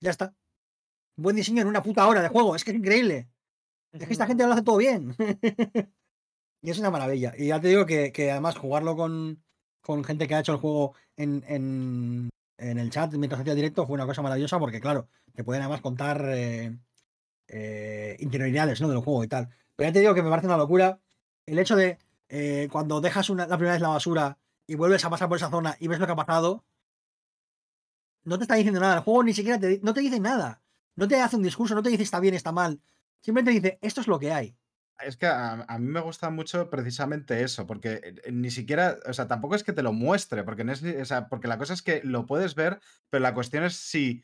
Ya 0.00 0.10
está. 0.10 0.34
Buen 1.16 1.36
diseño 1.36 1.62
en 1.62 1.68
una 1.68 1.82
puta 1.82 2.06
hora 2.06 2.22
de 2.22 2.28
juego. 2.28 2.54
Es 2.54 2.64
que 2.64 2.70
es 2.70 2.76
increíble. 2.76 3.28
Es 3.92 4.06
que 4.06 4.12
esta 4.12 4.26
gente 4.26 4.46
lo 4.46 4.52
hace 4.52 4.62
todo 4.62 4.76
bien. 4.76 5.14
y 6.62 6.70
es 6.70 6.78
una 6.78 6.90
maravilla. 6.90 7.34
Y 7.36 7.48
ya 7.48 7.60
te 7.60 7.68
digo 7.68 7.86
que, 7.86 8.12
que 8.12 8.30
además 8.30 8.56
jugarlo 8.56 8.96
con, 8.96 9.42
con 9.80 10.04
gente 10.04 10.28
que 10.28 10.34
ha 10.34 10.40
hecho 10.40 10.52
el 10.52 10.58
juego 10.58 10.94
en, 11.16 11.44
en, 11.48 12.30
en 12.58 12.78
el 12.78 12.90
chat 12.90 13.12
mientras 13.14 13.40
hacía 13.40 13.54
directo 13.54 13.86
fue 13.86 13.94
una 13.94 14.06
cosa 14.06 14.22
maravillosa 14.22 14.58
porque, 14.58 14.80
claro, 14.80 15.08
te 15.34 15.44
pueden 15.44 15.62
además 15.62 15.80
contar 15.80 16.24
eh, 16.28 16.76
eh, 17.48 18.16
interioridades 18.20 18.80
¿no? 18.80 18.88
del 18.88 19.00
juego 19.00 19.24
y 19.24 19.28
tal. 19.28 19.48
Pero 19.76 19.88
ya 19.88 19.92
te 19.92 20.00
digo 20.00 20.14
que 20.14 20.22
me 20.22 20.30
parece 20.30 20.46
una 20.46 20.56
locura 20.56 21.00
el 21.46 21.58
hecho 21.58 21.76
de 21.76 21.98
eh, 22.30 22.68
cuando 22.70 23.00
dejas 23.00 23.28
una- 23.28 23.46
la 23.46 23.56
primera 23.56 23.74
vez 23.74 23.82
la 23.82 23.88
basura 23.88 24.38
y 24.66 24.76
vuelves 24.76 25.04
a 25.04 25.10
pasar 25.10 25.28
por 25.28 25.36
esa 25.36 25.50
zona 25.50 25.76
y 25.80 25.88
ves 25.88 25.98
lo 25.98 26.06
que 26.06 26.12
ha 26.12 26.16
pasado, 26.16 26.64
no 28.24 28.38
te 28.38 28.44
está 28.44 28.54
diciendo 28.54 28.80
nada. 28.80 28.96
El 28.96 29.00
juego 29.00 29.24
ni 29.24 29.34
siquiera 29.34 29.58
te, 29.58 29.80
no 29.82 29.92
te 29.92 30.00
dice 30.00 30.20
nada. 30.20 30.62
No 30.96 31.08
te 31.08 31.20
hace 31.20 31.36
un 31.36 31.42
discurso, 31.42 31.74
no 31.74 31.82
te 31.82 31.90
dice 31.90 32.02
está 32.02 32.20
bien, 32.20 32.34
está 32.34 32.52
mal. 32.52 32.80
Simplemente 33.20 33.50
dice 33.50 33.78
esto 33.82 34.00
es 34.00 34.06
lo 34.06 34.18
que 34.18 34.32
hay. 34.32 34.56
Es 35.02 35.16
que 35.16 35.26
a, 35.26 35.66
mí 35.78 35.86
me 35.86 36.00
gusta 36.00 36.28
mucho 36.30 36.68
precisamente 36.68 37.42
eso, 37.42 37.66
porque 37.66 38.20
eh, 38.24 38.32
ni 38.32 38.50
siquiera, 38.50 38.98
o 39.06 39.12
sea, 39.14 39.26
tampoco 39.26 39.54
es 39.54 39.64
que 39.64 39.72
te 39.72 39.82
lo 39.82 39.92
muestre, 39.94 40.44
porque, 40.44 40.62
no 40.62 40.72
es, 40.72 40.82
o 40.82 41.04
sea, 41.06 41.28
porque 41.28 41.48
la 41.48 41.56
cosa 41.56 41.72
es 41.72 41.82
que 41.82 42.02
lo 42.04 42.26
puedes 42.26 42.54
ver, 42.54 42.80
pero 43.08 43.22
la 43.22 43.32
cuestión 43.32 43.64
es 43.64 43.76
si, 43.76 44.22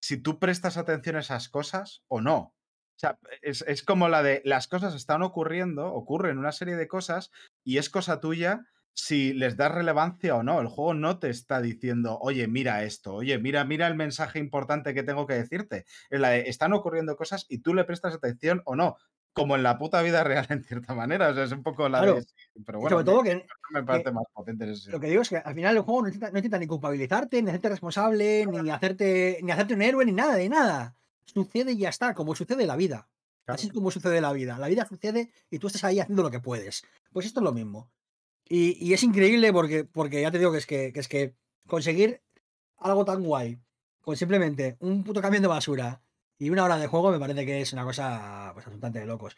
si 0.00 0.16
tú 0.16 0.40
prestas 0.40 0.76
atención 0.76 1.14
a 1.16 1.20
esas 1.20 1.48
cosas 1.48 2.02
o 2.08 2.20
no. 2.20 2.52
O 2.98 3.00
sea, 3.00 3.16
es, 3.42 3.62
es 3.68 3.84
como 3.84 4.08
la 4.08 4.24
de 4.24 4.42
las 4.44 4.66
cosas 4.66 4.92
están 4.96 5.22
ocurriendo, 5.22 5.86
ocurren 5.86 6.36
una 6.36 6.50
serie 6.50 6.74
de 6.74 6.88
cosas 6.88 7.30
y 7.62 7.78
es 7.78 7.90
cosa 7.90 8.18
tuya 8.18 8.64
si 8.92 9.32
les 9.34 9.56
das 9.56 9.70
relevancia 9.72 10.34
o 10.34 10.42
no. 10.42 10.60
El 10.60 10.66
juego 10.66 10.94
no 10.94 11.20
te 11.20 11.30
está 11.30 11.60
diciendo, 11.60 12.18
oye, 12.20 12.48
mira 12.48 12.82
esto, 12.82 13.14
oye, 13.14 13.38
mira, 13.38 13.64
mira 13.64 13.86
el 13.86 13.94
mensaje 13.94 14.40
importante 14.40 14.94
que 14.94 15.04
tengo 15.04 15.28
que 15.28 15.34
decirte. 15.34 15.84
Es 16.10 16.18
la 16.18 16.30
de, 16.30 16.48
están 16.48 16.72
ocurriendo 16.72 17.14
cosas 17.14 17.46
y 17.48 17.58
tú 17.58 17.72
le 17.72 17.84
prestas 17.84 18.14
atención 18.14 18.62
o 18.64 18.74
no. 18.74 18.96
Como 19.32 19.54
en 19.54 19.62
la 19.62 19.78
puta 19.78 20.02
vida 20.02 20.24
real, 20.24 20.46
en 20.48 20.64
cierta 20.64 20.92
manera. 20.96 21.28
O 21.28 21.34
sea, 21.34 21.44
es 21.44 21.52
un 21.52 21.62
poco 21.62 21.88
la 21.88 22.00
Claro. 22.00 22.16
de. 22.16 22.26
Pero 22.66 22.80
bueno, 22.80 22.96
sobre 22.96 23.04
todo 23.04 23.22
me, 23.22 23.30
que 23.30 23.46
me 23.70 23.84
parece 23.84 24.10
más 24.10 24.24
potente 24.34 24.64
en 24.64 24.70
ese 24.70 24.90
lo 24.90 24.98
que 24.98 25.06
digo 25.06 25.22
es 25.22 25.28
que 25.28 25.36
al 25.36 25.54
final 25.54 25.76
el 25.76 25.82
juego 25.82 26.02
no 26.02 26.08
intenta, 26.08 26.32
no 26.32 26.38
intenta 26.38 26.58
ni 26.58 26.66
culpabilizarte, 26.66 27.40
ni 27.40 27.50
hacerte 27.50 27.68
responsable, 27.68 28.44
ni 28.44 28.70
hacerte, 28.70 29.38
ni 29.44 29.52
hacerte 29.52 29.74
un 29.74 29.82
héroe, 29.82 30.04
ni 30.04 30.10
nada, 30.10 30.34
de 30.34 30.48
nada. 30.48 30.96
Sucede 31.32 31.72
y 31.72 31.78
ya 31.78 31.88
está, 31.88 32.14
como 32.14 32.34
sucede 32.34 32.62
en 32.62 32.68
la 32.68 32.76
vida. 32.76 33.08
Así 33.46 33.68
es 33.68 33.72
como 33.72 33.90
sucede 33.90 34.20
la 34.20 34.32
vida. 34.32 34.58
La 34.58 34.68
vida 34.68 34.86
sucede 34.86 35.30
y 35.50 35.58
tú 35.58 35.68
estás 35.68 35.84
ahí 35.84 36.00
haciendo 36.00 36.22
lo 36.22 36.30
que 36.30 36.40
puedes. 36.40 36.84
Pues 37.12 37.26
esto 37.26 37.40
es 37.40 37.44
lo 37.44 37.52
mismo. 37.52 37.90
Y, 38.46 38.76
y 38.84 38.92
es 38.92 39.02
increíble 39.02 39.52
porque, 39.52 39.84
porque 39.84 40.20
ya 40.20 40.30
te 40.30 40.38
digo 40.38 40.52
que 40.52 40.58
es 40.58 40.66
que, 40.66 40.92
que 40.92 41.00
es 41.00 41.08
que 41.08 41.34
conseguir 41.66 42.22
algo 42.76 43.04
tan 43.04 43.22
guay 43.22 43.58
con 44.00 44.16
simplemente 44.16 44.76
un 44.80 45.04
puto 45.04 45.20
camión 45.20 45.42
de 45.42 45.48
basura 45.48 46.02
y 46.38 46.50
una 46.50 46.64
hora 46.64 46.78
de 46.78 46.86
juego 46.86 47.10
me 47.10 47.18
parece 47.18 47.44
que 47.44 47.60
es 47.60 47.72
una 47.72 47.84
cosa 47.84 48.50
pues 48.54 48.66
absolutamente 48.66 49.00
de 49.00 49.06
locos. 49.06 49.36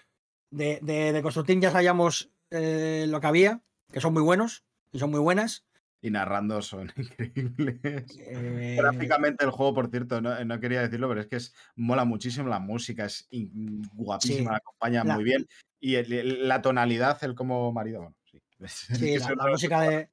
De, 0.51 0.81
de, 0.83 1.13
de 1.13 1.23
Constructing 1.23 1.61
ya 1.61 1.71
sabíamos 1.71 2.33
eh, 2.51 3.07
lo 3.09 3.21
que 3.21 3.27
había, 3.27 3.63
que 3.93 4.01
son 4.01 4.13
muy 4.13 4.23
buenos 4.23 4.65
y 4.93 4.99
son 4.99 5.11
muy 5.11 5.21
buenas. 5.21 5.65
Y 6.03 6.11
narrando 6.11 6.63
son 6.63 6.91
increíbles. 6.97 7.79
Eh, 8.19 8.77
Gráficamente 8.79 9.45
el 9.45 9.51
juego, 9.51 9.75
por 9.75 9.91
cierto, 9.91 10.21
no, 10.21 10.43
no 10.45 10.61
quería 10.61 10.81
decirlo, 10.83 11.09
pero 11.09 11.21
es 11.21 11.27
que 11.27 11.37
es 11.37 11.55
mola 11.77 12.05
muchísimo 12.05 12.49
la 12.49 12.59
música, 12.59 13.05
es 13.05 13.27
in- 13.31 13.83
guapísima, 13.95 14.51
Sí. 14.53 14.57
acompaña 14.57 15.05
La- 15.05 15.15
muy 15.15 15.25
bien. 15.25 15.47
Y 15.79 15.97
el- 15.97 16.13
el- 16.13 16.49
la 16.49 16.63
tonalidad, 16.63 17.23
el 17.25 17.35
como 17.35 17.71
marido, 17.73 18.01
bueno, 18.01 18.17
sí. 18.25 18.41
La, 19.35 19.35
la 19.45 19.51
música 19.51 19.81
de 19.83 20.09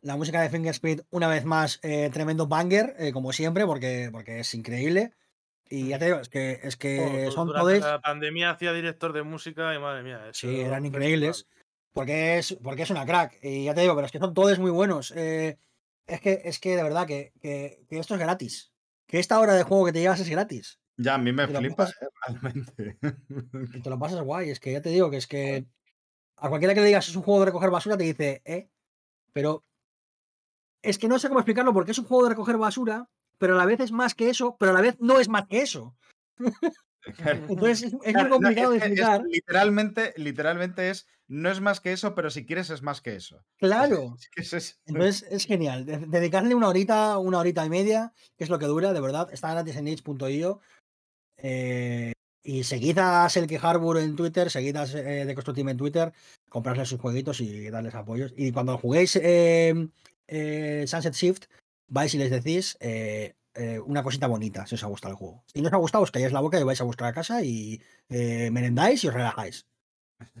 la 0.00 0.16
música 0.16 0.40
de 0.42 0.48
Fingerspeed, 0.50 1.00
una 1.10 1.26
vez 1.26 1.44
más, 1.44 1.80
eh, 1.82 2.08
tremendo 2.12 2.46
banger, 2.46 2.94
eh, 2.98 3.12
como 3.12 3.32
siempre, 3.32 3.66
porque, 3.66 4.10
porque 4.12 4.40
es 4.40 4.54
increíble. 4.54 5.12
Y 5.68 5.88
ya 5.88 5.98
te 5.98 6.04
digo, 6.06 6.18
es 6.18 6.28
que, 6.28 6.60
es 6.62 6.76
que 6.76 7.28
son 7.34 7.48
todos. 7.48 7.78
la 7.80 8.00
pandemia 8.00 8.50
hacía 8.50 8.72
director 8.72 9.12
de 9.12 9.22
música 9.24 9.74
y 9.74 9.78
madre 9.80 10.02
mía. 10.04 10.20
Sí, 10.32 10.60
eran 10.60 10.86
increíbles. 10.86 11.46
Porque 11.92 12.38
es, 12.38 12.56
porque 12.62 12.82
es 12.82 12.90
una 12.90 13.06
crack. 13.06 13.38
Y 13.42 13.64
ya 13.64 13.74
te 13.74 13.80
digo, 13.80 13.94
pero 13.94 14.06
es 14.06 14.12
que 14.12 14.18
son 14.18 14.34
todos 14.34 14.58
muy 14.58 14.70
buenos. 14.70 15.12
Eh, 15.16 15.58
es, 16.06 16.20
que, 16.20 16.42
es 16.44 16.58
que 16.60 16.76
de 16.76 16.82
verdad 16.82 17.06
que, 17.06 17.32
que- 17.40 17.84
que 17.88 17.98
esto 17.98 18.14
es 18.14 18.20
gratis. 18.20 18.72
Que 19.06 19.18
esta 19.18 19.40
hora 19.40 19.54
de 19.54 19.62
juego 19.62 19.86
que 19.86 19.92
te 19.92 20.00
llevas 20.00 20.20
es 20.20 20.28
gratis. 20.28 20.80
Ya, 20.96 21.14
a 21.14 21.18
mí 21.18 21.32
me 21.32 21.44
Y 21.44 21.46
lo 21.48 21.58
flipa, 21.60 21.76
pasas- 21.86 21.96
eh, 22.02 22.08
realmente. 22.42 22.98
Y 23.74 23.80
te 23.80 23.90
lo 23.90 23.98
pasas 23.98 24.22
guay. 24.22 24.50
Es 24.50 24.60
que 24.60 24.72
ya 24.72 24.82
te 24.82 24.90
digo 24.90 25.10
que 25.10 25.16
es 25.16 25.26
que 25.26 25.66
a 26.36 26.48
cualquiera 26.48 26.74
que 26.74 26.80
le 26.80 26.86
digas 26.86 27.08
es 27.08 27.16
un 27.16 27.22
juego 27.22 27.40
de 27.40 27.46
recoger 27.46 27.70
basura 27.70 27.96
te 27.96 28.04
dice, 28.04 28.42
eh. 28.44 28.68
Pero 29.32 29.64
es 30.82 30.98
que 30.98 31.08
no 31.08 31.18
sé 31.18 31.28
cómo 31.28 31.40
explicarlo 31.40 31.72
porque 31.72 31.92
es 31.92 31.98
un 31.98 32.04
juego 32.06 32.24
de 32.24 32.30
recoger 32.30 32.56
basura, 32.58 33.08
pero 33.38 33.54
a 33.54 33.58
la 33.58 33.66
vez 33.66 33.80
es 33.80 33.92
más 33.92 34.14
que 34.14 34.30
eso, 34.30 34.56
pero 34.58 34.70
a 34.70 34.74
la 34.74 34.80
vez 34.80 34.96
no 35.00 35.18
es 35.20 35.28
más 35.28 35.46
que 35.46 35.62
eso. 35.62 35.96
Entonces 37.48 37.82
es, 37.84 37.94
es 38.04 38.14
muy 38.14 38.22
no, 38.24 38.28
complicado 38.30 38.70
de 38.72 38.76
es- 38.78 38.82
explicar. 38.84 39.22
literalmente, 39.28 40.14
literalmente 40.16 40.90
es, 40.90 41.06
no 41.26 41.50
es 41.50 41.60
más 41.60 41.80
que 41.80 41.92
eso, 41.92 42.14
pero 42.14 42.30
si 42.30 42.46
quieres 42.46 42.70
es 42.70 42.82
más 42.82 43.00
que 43.00 43.14
eso. 43.16 43.42
Claro. 43.58 44.16
Es 44.20 44.28
que 44.30 44.40
es 44.42 44.52
eso. 44.52 44.74
Entonces 44.86 45.26
es 45.30 45.46
genial. 45.46 45.84
de- 45.86 45.98
Dedicarle 46.06 46.54
una 46.54 46.68
horita, 46.68 47.18
una 47.18 47.38
horita 47.38 47.64
y 47.66 47.70
media, 47.70 48.12
que 48.36 48.44
es 48.44 48.50
lo 48.50 48.58
que 48.58 48.66
dura, 48.66 48.92
de 48.92 49.00
verdad. 49.00 49.28
Está 49.32 49.50
gratis 49.52 49.76
en 49.76 49.88
itch.io. 49.88 50.60
Eh, 51.36 52.12
y 52.42 52.64
seguid 52.64 52.98
a 52.98 53.28
Selke 53.28 53.58
Harbour 53.60 53.98
en 53.98 54.16
Twitter, 54.16 54.50
seguid 54.50 54.76
a 54.76 54.84
eh, 54.84 55.24
The 55.26 55.34
Construct 55.34 55.56
Team 55.56 55.68
en 55.68 55.76
Twitter, 55.76 56.12
comprarle 56.48 56.86
sus 56.86 57.00
jueguitos 57.00 57.40
y 57.40 57.68
darles 57.70 57.94
apoyos. 57.94 58.32
Y 58.36 58.52
cuando 58.52 58.78
juguéis 58.78 59.16
eh, 59.16 59.88
eh, 60.28 60.84
Sunset 60.86 61.14
Shift, 61.14 61.44
vais 61.88 62.12
y 62.14 62.18
les 62.18 62.30
decís 62.30 62.76
eh, 62.80 63.34
eh, 63.58 63.78
una 63.80 64.02
cosita 64.02 64.26
bonita, 64.26 64.66
si 64.66 64.74
os 64.76 64.84
ha 64.84 64.86
gustado 64.86 65.12
el 65.12 65.18
juego. 65.18 65.44
Si 65.46 65.60
no 65.60 65.68
os 65.68 65.74
ha 65.74 65.78
gustado, 65.78 66.04
os 66.04 66.10
calláis 66.10 66.32
la 66.32 66.40
boca 66.40 66.58
y 66.58 66.62
vais 66.64 66.80
a 66.80 66.84
vuestra 66.84 67.12
casa 67.12 67.42
y 67.42 67.82
eh, 68.08 68.50
merendáis 68.50 69.02
y 69.04 69.08
os 69.08 69.14
relajáis. 69.14 69.66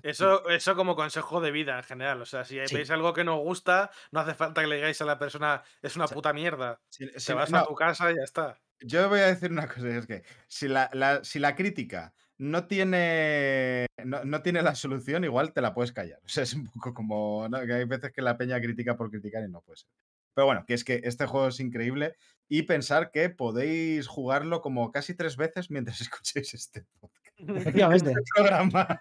Eso, 0.02 0.48
eso 0.48 0.74
como 0.74 0.96
consejo 0.96 1.40
de 1.40 1.52
vida 1.52 1.76
en 1.76 1.84
general. 1.84 2.20
O 2.22 2.26
sea, 2.26 2.44
si 2.44 2.58
Sí. 2.66 2.74
veis 2.74 2.90
algo 2.90 3.12
que 3.12 3.22
no 3.24 3.36
os 3.38 3.44
gusta, 3.44 3.90
no 4.10 4.20
hace 4.20 4.34
falta 4.34 4.60
que 4.60 4.66
le 4.66 4.76
digáis 4.76 5.00
a 5.02 5.04
la 5.04 5.18
persona, 5.18 5.62
es 5.82 5.94
una 5.96 6.08
sea, 6.08 6.14
puta 6.16 6.32
mierda. 6.32 6.80
Si- 6.88 7.06
Te 7.12 7.20
si- 7.20 7.32
vas 7.32 7.50
no, 7.50 7.58
a 7.58 7.64
tu 7.66 7.74
casa 7.74 8.10
y 8.10 8.16
ya 8.16 8.24
está. 8.24 8.58
Yo 8.80 9.08
voy 9.08 9.20
a 9.20 9.26
decir 9.26 9.50
una 9.52 9.66
cosa, 9.68 9.88
es 9.88 10.06
que 10.06 10.22
si 10.48 10.66
la, 10.68 10.90
la- 10.92 11.22
si 11.24 11.38
la 11.38 11.54
crítica 11.54 12.12
no 12.38 12.66
tiene, 12.66 13.86
no, 14.04 14.24
no 14.24 14.42
tiene 14.42 14.62
la 14.62 14.74
solución, 14.74 15.24
igual 15.24 15.52
te 15.52 15.60
la 15.60 15.74
puedes 15.74 15.92
callar. 15.92 16.20
O 16.26 16.28
sea, 16.28 16.42
es 16.44 16.54
un 16.54 16.66
poco 16.66 16.94
como 16.94 17.48
¿no? 17.48 17.64
que 17.64 17.72
hay 17.72 17.84
veces 17.84 18.12
que 18.12 18.22
la 18.22 18.36
peña 18.36 18.60
critica 18.60 18.96
por 18.96 19.10
criticar 19.10 19.44
y 19.44 19.48
no 19.48 19.60
puede 19.62 19.78
ser. 19.78 19.88
Pero 20.34 20.46
bueno, 20.46 20.64
que 20.66 20.74
es 20.74 20.84
que 20.84 21.00
este 21.04 21.26
juego 21.26 21.48
es 21.48 21.58
increíble 21.60 22.14
y 22.48 22.62
pensar 22.62 23.10
que 23.10 23.30
podéis 23.30 24.06
jugarlo 24.08 24.60
como 24.62 24.90
casi 24.90 25.14
tres 25.14 25.36
veces 25.36 25.70
mientras 25.70 26.00
escuchéis 26.00 26.54
este 26.54 26.86
podcast. 27.00 27.26
Efectivamente, 27.38 28.10
Este 28.10 28.22
programa. 28.34 29.00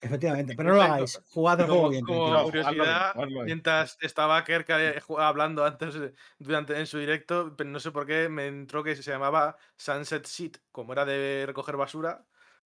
efectivamente. 0.00 0.54
Pero 0.56 0.70
no 0.70 0.76
lo 0.76 0.82
hagáis. 0.82 1.20
Jugad 1.30 1.60
el 1.60 1.66
juego 1.66 1.82
Como, 1.82 1.90
bien. 1.90 2.04
como 2.04 2.18
tranquilos. 2.50 2.50
jugadlo 2.50 2.52
bien, 2.52 2.64
curiosidad, 2.64 3.12
jugadlo 3.12 3.34
bien. 3.34 3.44
mientras 3.46 3.96
estaba 4.00 4.44
Kerk 4.44 4.66
eh, 4.70 5.00
hablando 5.18 5.64
antes 5.64 5.94
eh, 5.96 6.12
durante 6.38 6.78
en 6.78 6.86
su 6.86 6.98
directo, 6.98 7.54
pero 7.56 7.70
no 7.70 7.80
sé 7.80 7.90
por 7.90 8.06
qué 8.06 8.28
me 8.28 8.46
entró 8.46 8.82
que 8.84 8.96
se 8.96 9.10
llamaba 9.10 9.56
Sunset 9.76 10.24
Seat, 10.26 10.58
como 10.72 10.92
era 10.92 11.04
de 11.04 11.44
recoger 11.46 11.76
basura, 11.76 12.26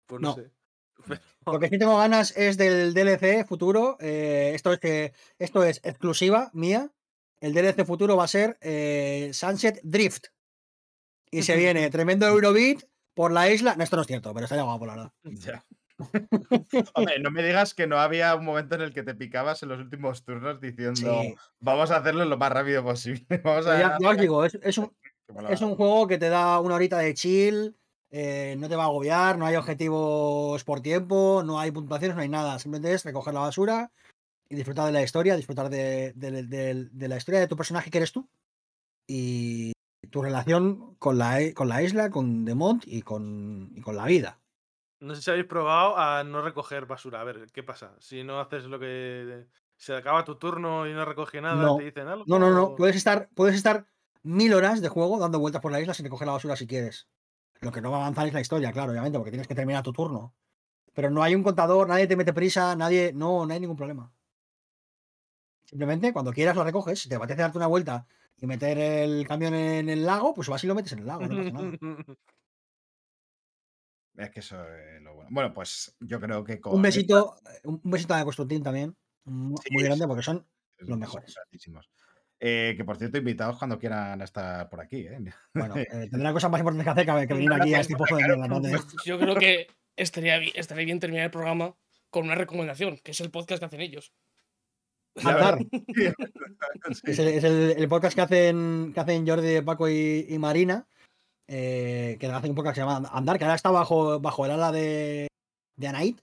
pues 0.07 0.21
no, 0.23 0.29
No. 0.31 0.35
sé. 0.35 0.51
Lo 1.47 1.59
que 1.61 1.69
sí 1.69 1.79
tengo 1.79 1.97
ganas 1.99 2.37
es 2.37 2.57
del 2.57 2.93
DLC 2.93 3.47
futuro. 3.47 3.97
eh, 4.01 4.53
esto, 4.55 4.73
es 4.73 4.81
que, 4.81 5.13
esto 5.39 5.63
es 5.65 5.81
exclusiva 5.85 6.51
mía. 6.55 6.91
El 7.41 7.55
DLC 7.55 7.85
futuro 7.85 8.17
va 8.17 8.25
a 8.25 8.29
ser 8.29 8.59
eh, 8.61 9.31
Sunset 9.33 9.81
Drift. 9.83 10.27
Y 11.31 11.43
se 11.43 11.57
viene 11.57 11.89
tremendo 11.91 12.27
Eurobeat 12.27 12.83
por 13.15 13.33
la 13.33 13.51
isla. 13.51 13.75
No, 13.77 13.85
esto 13.85 13.97
no 13.97 14.03
es 14.03 14.09
cierto, 14.09 14.33
pero 14.33 14.45
está 14.45 14.61
guapo, 14.63 14.87
la 14.87 14.95
verdad. 14.95 15.13
Ya. 15.25 15.65
Hombre, 16.95 17.19
no 17.19 17.31
me 17.33 17.43
digas 17.43 17.75
que 17.75 17.89
no 17.89 17.99
había 17.99 18.35
un 18.37 18.45
momento 18.45 18.77
en 18.77 18.83
el 18.83 18.95
que 18.95 19.03
te 19.03 19.17
picabas 19.17 19.63
en 19.65 19.69
los 19.71 19.81
últimos 19.81 20.25
turnos 20.25 20.61
diciendo 20.61 21.23
Sí. 21.23 21.35
vamos 21.61 21.91
a 21.91 21.97
hacerlo 21.97 22.25
lo 22.25 22.37
más 22.39 22.53
rápido 22.53 22.85
posible. 22.85 23.27
Vamos 23.45 23.65
Pero 23.67 23.77
a. 23.77 23.81
ya, 23.81 23.99
ya 24.01 24.09
os 24.11 24.17
digo, 24.17 24.45
es, 24.45 24.55
es 24.63 24.79
un, 24.79 24.91
que 25.27 25.33
mola. 25.33 25.51
es 25.51 25.61
un 25.61 25.75
juego 25.75 26.07
que 26.07 26.19
te 26.19 26.29
da 26.29 26.61
una 26.61 26.77
horita 26.77 26.99
de 26.99 27.15
chill. 27.15 27.77
eh, 28.11 28.55
no 28.59 28.69
te 28.69 28.77
va 28.77 28.85
a 28.85 28.87
agobiar, 28.87 29.37
no 29.39 29.45
hay 29.47 29.57
objetivos 29.57 30.63
por 30.65 30.81
tiempo, 30.81 31.43
no 31.45 31.59
hay 31.59 31.73
puntuaciones, 31.73 32.15
no 32.17 32.23
hay 32.23 32.29
nada. 32.29 32.59
Simplemente 32.61 32.95
es 32.95 33.05
recoger 33.05 33.35
la 33.35 33.41
basura 33.41 33.91
y 34.49 34.57
disfrutar 34.57 34.87
de 34.87 34.93
la 34.93 35.03
historia, 35.03 35.37
disfrutar 35.37 35.69
de, 35.69 36.13
de- 36.15 36.43
de- 36.45 36.89
de 36.91 37.09
la 37.09 37.17
historia 37.17 37.41
de 37.41 37.49
tu 37.49 37.57
personaje 37.57 37.91
que 37.91 37.99
eres 37.99 38.13
tú 38.13 38.29
y 39.07 39.73
tu 40.11 40.23
relación 40.23 40.95
con 40.97 41.19
la, 41.19 41.43
i- 41.43 41.53
con 41.55 41.69
la 41.69 41.83
isla, 41.83 42.11
con 42.11 42.45
Demont 42.45 42.83
y 42.87 43.03
con, 43.03 43.71
y 43.75 43.81
con 43.81 43.97
la 43.97 44.07
vida. 44.07 44.41
No 45.01 45.15
sé 45.15 45.23
si 45.23 45.31
habéis 45.31 45.47
probado 45.47 45.97
a 45.97 46.25
no 46.25 46.43
recoger 46.43 46.87
basura. 46.87 47.21
A 47.21 47.25
ver, 47.25 47.47
¿qué 47.53 47.63
pasa? 47.63 47.95
Si 48.01 48.25
no 48.25 48.41
haces 48.41 48.65
lo 48.65 48.79
que. 48.81 49.47
Se 49.77 49.95
acaba 49.95 50.25
tu 50.25 50.35
turno 50.35 50.89
y 50.89 50.93
no 50.93 51.05
recoge 51.05 51.41
nada, 51.41 51.55
No. 51.63 51.77
te 51.77 51.85
dicen 51.85 52.09
algo. 52.09 52.25
No, 52.27 52.39
no, 52.41 52.51
no. 52.51 52.65
o- 52.65 52.75
Puedes 52.77 52.97
estar, 52.97 53.29
puedes 53.35 53.55
estar 53.55 53.87
mil 54.25 54.53
horas 54.55 54.81
de 54.81 54.89
juego 54.89 55.19
dando 55.21 55.39
vueltas 55.39 55.63
por 55.63 55.71
la 55.71 55.81
isla 55.81 55.95
sin 55.95 56.05
recoger 56.05 56.27
la 56.27 56.33
basura 56.33 56.57
si 56.57 56.67
quieres. 56.67 57.07
Lo 57.61 57.71
que 57.71 57.81
no 57.81 57.93
va 57.93 57.99
a 57.99 58.01
avanzar 58.01 58.27
es 58.27 58.35
la 58.35 58.41
historia, 58.41 58.73
claro, 58.73 58.91
obviamente, 58.91 59.19
porque 59.19 59.31
tienes 59.31 59.47
que 59.47 59.55
terminar 59.55 59.85
tu 59.85 59.93
turno. 59.93 60.35
Pero 60.95 61.11
no 61.11 61.23
hay 61.23 61.37
un 61.37 61.45
contador, 61.45 61.87
nadie 61.89 62.09
te 62.09 62.17
mete 62.17 62.33
prisa, 62.33 62.75
nadie. 62.75 63.13
No, 63.15 63.47
no 63.47 63.53
hay 63.55 63.61
ningún 63.61 63.77
problema. 63.77 64.13
Simplemente 65.69 66.15
cuando 66.15 66.33
quieras 66.33 66.57
lo 66.57 66.65
recoges. 66.65 66.99
Si 66.99 67.09
te 67.09 67.17
apetece 67.17 67.43
darte 67.43 67.59
una 67.59 67.67
vuelta 67.67 68.07
y 68.39 68.47
meter 68.47 68.79
el 68.79 69.27
camión 69.27 69.53
en 69.55 69.91
el 69.91 70.07
lago, 70.07 70.33
pues 70.33 70.49
vas 70.49 70.65
y 70.65 70.67
lo 70.67 70.75
metes 70.75 70.93
en 70.93 71.01
el 71.01 71.07
lago. 71.07 71.27
No 71.27 71.37
pasa 71.37 71.51
nada. 71.51 71.79
Es 74.17 74.31
que 74.31 74.41
eso 74.41 74.61
es 74.65 75.01
lo 75.01 75.15
bueno. 75.15 75.31
Bueno, 75.31 75.55
pues 75.55 75.97
yo 76.01 76.19
creo 76.19 76.43
que 76.43 76.61
con 76.61 76.75
Un 76.75 76.83
besito, 76.83 77.37
un 77.63 77.81
besito 77.85 78.15
a 78.15 78.25
Constructín 78.25 78.65
también. 78.65 78.97
Muy 79.25 79.57
Sí, 79.63 79.73
muy 79.73 79.85
grande 79.85 80.09
porque 80.09 80.25
son 80.25 80.45
los 80.79 80.99
mejores. 80.99 81.37
Eh, 82.41 82.75
que 82.77 82.85
por 82.85 82.97
cierto, 82.97 83.19
invitados 83.19 83.59
cuando 83.59 83.79
quieran 83.79 84.21
estar 84.21 84.69
por 84.69 84.81
aquí. 84.81 85.07
¿eh? 85.07 85.21
Bueno, 85.55 85.77
eh, 85.77 86.09
tendrán 86.11 86.33
cosas 86.33 86.51
más 86.51 86.59
importantes 86.59 86.85
que 86.85 86.91
hacer 86.91 87.07
que, 87.07 87.29
que 87.29 87.35
venir 87.35 87.53
aquí 87.53 87.75
a 87.75 87.81
este 87.81 87.95
pozo 87.95 88.17
de 88.17 88.81
Yo 89.05 89.21
creo 89.21 89.37
que 89.37 89.69
estaría, 89.95 90.39
estaría 90.39 90.85
bien 90.85 90.99
terminar 90.99 91.27
el 91.27 91.31
programa 91.31 91.77
con 92.11 92.25
una 92.25 92.35
recomendación, 92.35 92.99
que 92.99 93.13
es 93.13 93.21
el 93.21 93.31
podcast 93.31 93.61
que 93.61 93.67
hacen 93.67 93.81
ellos. 93.81 94.13
Andar. 95.27 95.59
Es, 97.05 97.19
el, 97.19 97.29
es 97.29 97.45
el- 97.45 97.75
el 97.77 97.89
podcast 97.89 98.15
que 98.15 98.21
hacen, 98.23 98.93
que 98.95 99.01
hacen 99.01 99.27
Jordi, 99.27 99.61
Paco 99.63 99.89
y, 99.89 100.27
y 100.29 100.39
Marina, 100.39 100.87
eh, 101.47 102.17
que 102.21 102.27
hacen 102.27 102.51
un 102.51 102.57
podcast 102.57 102.75
que 102.77 102.81
se 102.81 102.87
llama 102.87 103.09
Andar, 103.13 103.39
que 103.39 103.45
ahora 103.45 103.55
está 103.57 103.71
bajo, 103.71 104.21
bajo 104.21 104.45
el 104.47 104.53
ala 104.53 104.73
de, 104.73 105.29
de 105.77 105.89
Anait, 105.89 106.21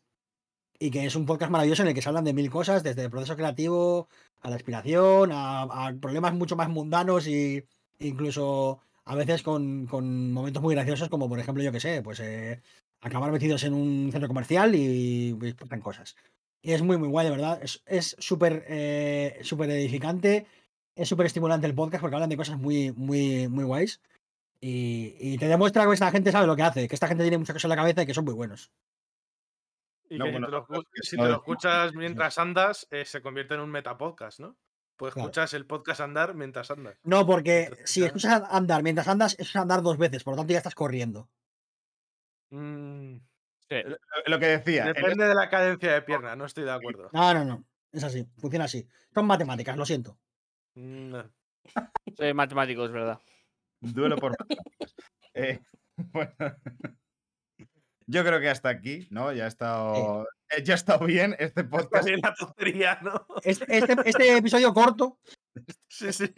y 0.79 0.91
que 0.91 1.05
es 1.05 1.15
un 1.15 1.25
podcast 1.25 1.51
maravilloso 1.51 1.81
en 1.83 1.89
el 1.89 1.93
que 1.93 2.01
se 2.01 2.09
hablan 2.09 2.23
de 2.25 2.33
mil 2.33 2.49
cosas, 2.49 2.83
desde 2.83 3.03
el 3.03 3.09
proceso 3.09 3.35
creativo 3.35 4.07
a 4.41 4.49
la 4.49 4.55
inspiración, 4.55 5.31
a, 5.31 5.61
a 5.63 5.93
problemas 5.99 6.33
mucho 6.33 6.55
más 6.55 6.69
mundanos 6.69 7.27
y 7.27 7.63
incluso 7.99 8.79
a 9.05 9.15
veces 9.15 9.41
con, 9.43 9.85
con 9.87 10.31
momentos 10.31 10.61
muy 10.61 10.75
graciosos, 10.75 11.09
como 11.09 11.29
por 11.29 11.39
ejemplo, 11.39 11.63
yo 11.63 11.71
que 11.71 11.79
sé, 11.79 12.01
pues 12.01 12.19
eh, 12.19 12.61
acabar 13.01 13.31
metidos 13.31 13.63
en 13.63 13.73
un 13.73 14.09
centro 14.11 14.27
comercial 14.27 14.73
y 14.75 15.33
pasan 15.57 15.81
cosas. 15.81 16.15
Y 16.65 16.73
es 16.73 16.81
muy, 16.81 16.97
muy 16.97 17.07
guay, 17.09 17.25
de 17.25 17.31
verdad. 17.35 17.61
Es- 17.85 18.15
súper 18.17 18.65
eh, 18.67 19.37
súper 19.43 19.69
edificante. 19.69 20.47
Es 20.95 21.07
súper 21.07 21.27
estimulante 21.27 21.67
el 21.67 21.75
podcast 21.75 22.01
porque 22.01 22.15
hablan 22.15 22.29
de 22.29 22.37
cosas 22.37 22.57
muy, 22.57 22.91
muy, 22.93 23.47
muy 23.47 23.63
guays. 23.65 24.01
Y, 24.59 25.15
y 25.19 25.37
te 25.37 25.47
demuestra 25.47 25.85
que 25.85 25.93
esta 25.93 26.09
gente 26.09 26.31
sabe 26.31 26.47
lo 26.47 26.55
que 26.55 26.63
hace, 26.63 26.87
que 26.87 26.95
esta 26.95 27.07
gente 27.07 27.23
tiene 27.23 27.37
muchas 27.37 27.53
cosas 27.53 27.65
en 27.65 27.69
la 27.69 27.75
cabeza 27.75 28.01
y 28.01 28.05
que 28.07 28.15
son 28.15 28.25
muy 28.25 28.33
buenos. 28.33 28.71
Y 30.09 30.17
No, 30.17 30.25
que 30.25 30.31
bueno, 30.31 30.47
si 30.47 30.51
te 30.51 30.57
lo, 30.73 30.83
si 31.03 31.17
te 31.17 31.31
escuchas 31.33 31.93
mientras 31.93 32.37
andas, 32.39 32.87
eh, 32.89 33.05
se 33.05 33.21
convierte 33.21 33.53
en 33.53 33.59
un 33.59 33.69
metapodcast, 33.69 34.39
¿no? 34.39 34.55
Pues 34.97 35.13
Claro. 35.13 35.27
escuchas 35.27 35.53
el 35.53 35.67
podcast 35.67 36.01
andar 36.01 36.33
mientras 36.33 36.71
andas. 36.71 36.97
No, 37.03 37.27
porque 37.27 37.63
Entonces, 37.65 37.89
si 37.91 38.03
escuchas 38.03 38.41
andar 38.49 38.81
mientras 38.81 39.07
andas, 39.07 39.35
es 39.37 39.55
andar 39.55 39.83
dos 39.83 39.99
veces, 39.99 40.23
por 40.23 40.33
lo 40.33 40.37
tanto 40.37 40.53
ya 40.53 40.59
estás 40.59 40.73
corriendo. 40.73 41.29
Mm, 42.49 43.17
Sí. 43.69 43.77
Lo- 44.27 44.39
que 44.39 44.45
decía. 44.45 44.87
en 44.87 44.93
depende 44.93 45.27
de 45.27 45.35
la 45.35 45.49
cadencia 45.49 45.93
de 45.93 46.01
pierna, 46.01 46.35
no 46.35 46.45
estoy 46.45 46.63
de 46.65 46.71
acuerdo. 46.71 47.09
No, 47.13 47.33
no, 47.33 47.43
no. 47.45 47.65
Es 47.91 48.03
así, 48.03 48.27
funciona 48.37 48.65
así. 48.65 48.87
Son 49.13 49.25
matemáticas, 49.25 49.77
lo 49.77 49.85
siento. 49.85 50.19
Mm, 50.75 51.09
no. 51.09 51.31
Soy 52.15 52.33
matemático, 52.33 52.85
es 52.85 52.91
verdad. 52.91 53.19
Duelo 53.79 54.17
por 54.17 54.31
matemáticas. 54.31 54.95
Eh, 55.37 55.59
bueno. 55.97 56.31
Yo 58.07 58.23
creo 58.23 58.39
que 58.39 58.49
hasta 58.49 58.69
aquí, 58.69 59.07
¿no? 59.09 59.33
Ya 59.33 59.45
ha 59.45 59.47
estado, 59.47 60.27
eh, 60.49 60.63
ya 60.63 60.75
ha 60.75 60.77
estado 60.77 61.05
bien 61.07 61.35
este 61.39 61.63
podcast. 61.63 61.91
También 61.91 62.19
la 62.21 62.33
tontería, 62.35 62.99
¿no? 63.01 63.25
Este, 63.43 63.65
este, 63.67 63.95
este 64.05 64.37
episodio 64.37 64.73
corto, 64.73 65.19
Sí, 65.89 66.13
sí. 66.13 66.31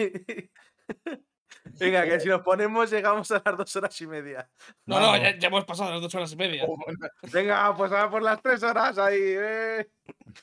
Venga, 1.79 2.03
que 2.05 2.19
si 2.19 2.27
nos 2.29 2.41
ponemos 2.41 2.89
llegamos 2.91 3.29
a 3.31 3.41
las 3.45 3.57
dos 3.57 3.75
horas 3.75 4.01
y 4.01 4.07
media. 4.07 4.49
No, 4.85 4.99
no, 4.99 5.17
ya, 5.17 5.37
ya 5.37 5.47
hemos 5.47 5.65
pasado 5.65 5.91
las 5.91 6.01
dos 6.01 6.13
horas 6.15 6.31
y 6.31 6.35
media. 6.35 6.65
Venga, 7.31 7.75
pues 7.75 7.91
a 7.91 8.09
por 8.09 8.21
las 8.21 8.41
tres 8.41 8.63
horas 8.63 8.97
ahí. 8.97 9.19
eh. 9.21 9.89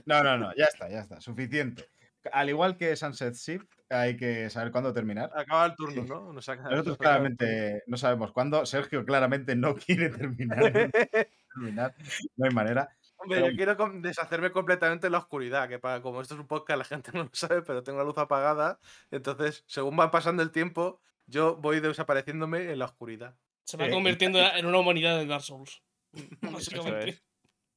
No, 0.06 0.22
no, 0.22 0.36
no, 0.38 0.54
ya 0.56 0.64
está, 0.64 0.88
ya 0.88 1.00
está, 1.00 1.20
suficiente. 1.20 1.88
Al 2.32 2.48
igual 2.48 2.78
que 2.78 2.96
Sunset 2.96 3.34
Shift, 3.34 3.66
hay 3.90 4.16
que 4.16 4.48
saber 4.48 4.72
cuándo 4.72 4.94
terminar. 4.94 5.30
Acaba 5.34 5.66
el 5.66 5.74
turno, 5.76 6.04
¿no? 6.04 6.32
Nos 6.32 6.48
Nosotros 6.48 6.48
acaba 6.58 6.76
turno. 6.82 6.96
claramente 6.96 7.82
no 7.86 7.98
sabemos 7.98 8.32
cuándo. 8.32 8.64
Sergio 8.64 9.04
claramente 9.04 9.54
no 9.54 9.74
quiere 9.74 10.08
terminar. 10.08 10.72
terminar. 11.54 11.94
No 12.36 12.46
hay 12.46 12.54
manera. 12.54 12.88
Hombre, 13.16 13.40
Pero- 13.40 13.50
yo 13.50 13.56
quiero 13.56 13.90
deshacerme 14.00 14.50
completamente 14.50 15.06
en 15.06 15.12
la 15.12 15.18
oscuridad, 15.18 15.68
que 15.68 15.78
para, 15.78 16.00
como 16.00 16.20
esto 16.22 16.32
es 16.34 16.40
un 16.40 16.46
podcast, 16.46 16.78
la 16.78 16.84
gente 16.84 17.10
no 17.12 17.24
lo 17.24 17.30
sabe, 17.32 17.60
pero 17.62 17.82
tengo 17.82 17.98
la 17.98 18.04
luz 18.04 18.16
apagada. 18.18 18.78
Entonces, 19.10 19.62
según 19.66 19.98
va 19.98 20.10
pasando 20.10 20.42
el 20.42 20.50
tiempo, 20.50 21.00
yo 21.26 21.56
voy 21.56 21.80
desapareciéndome 21.80 22.72
en 22.72 22.78
la 22.78 22.86
oscuridad. 22.86 23.36
Se 23.64 23.76
va 23.76 23.86
Eh, 23.86 23.90
convirtiendo 23.90 24.38
en 24.40 24.66
una 24.66 24.78
humanidad 24.78 25.18
de 25.18 25.26
Dark 25.26 25.42
Souls. 25.42 25.82
Básicamente. 26.42 27.08
es. 27.10 27.24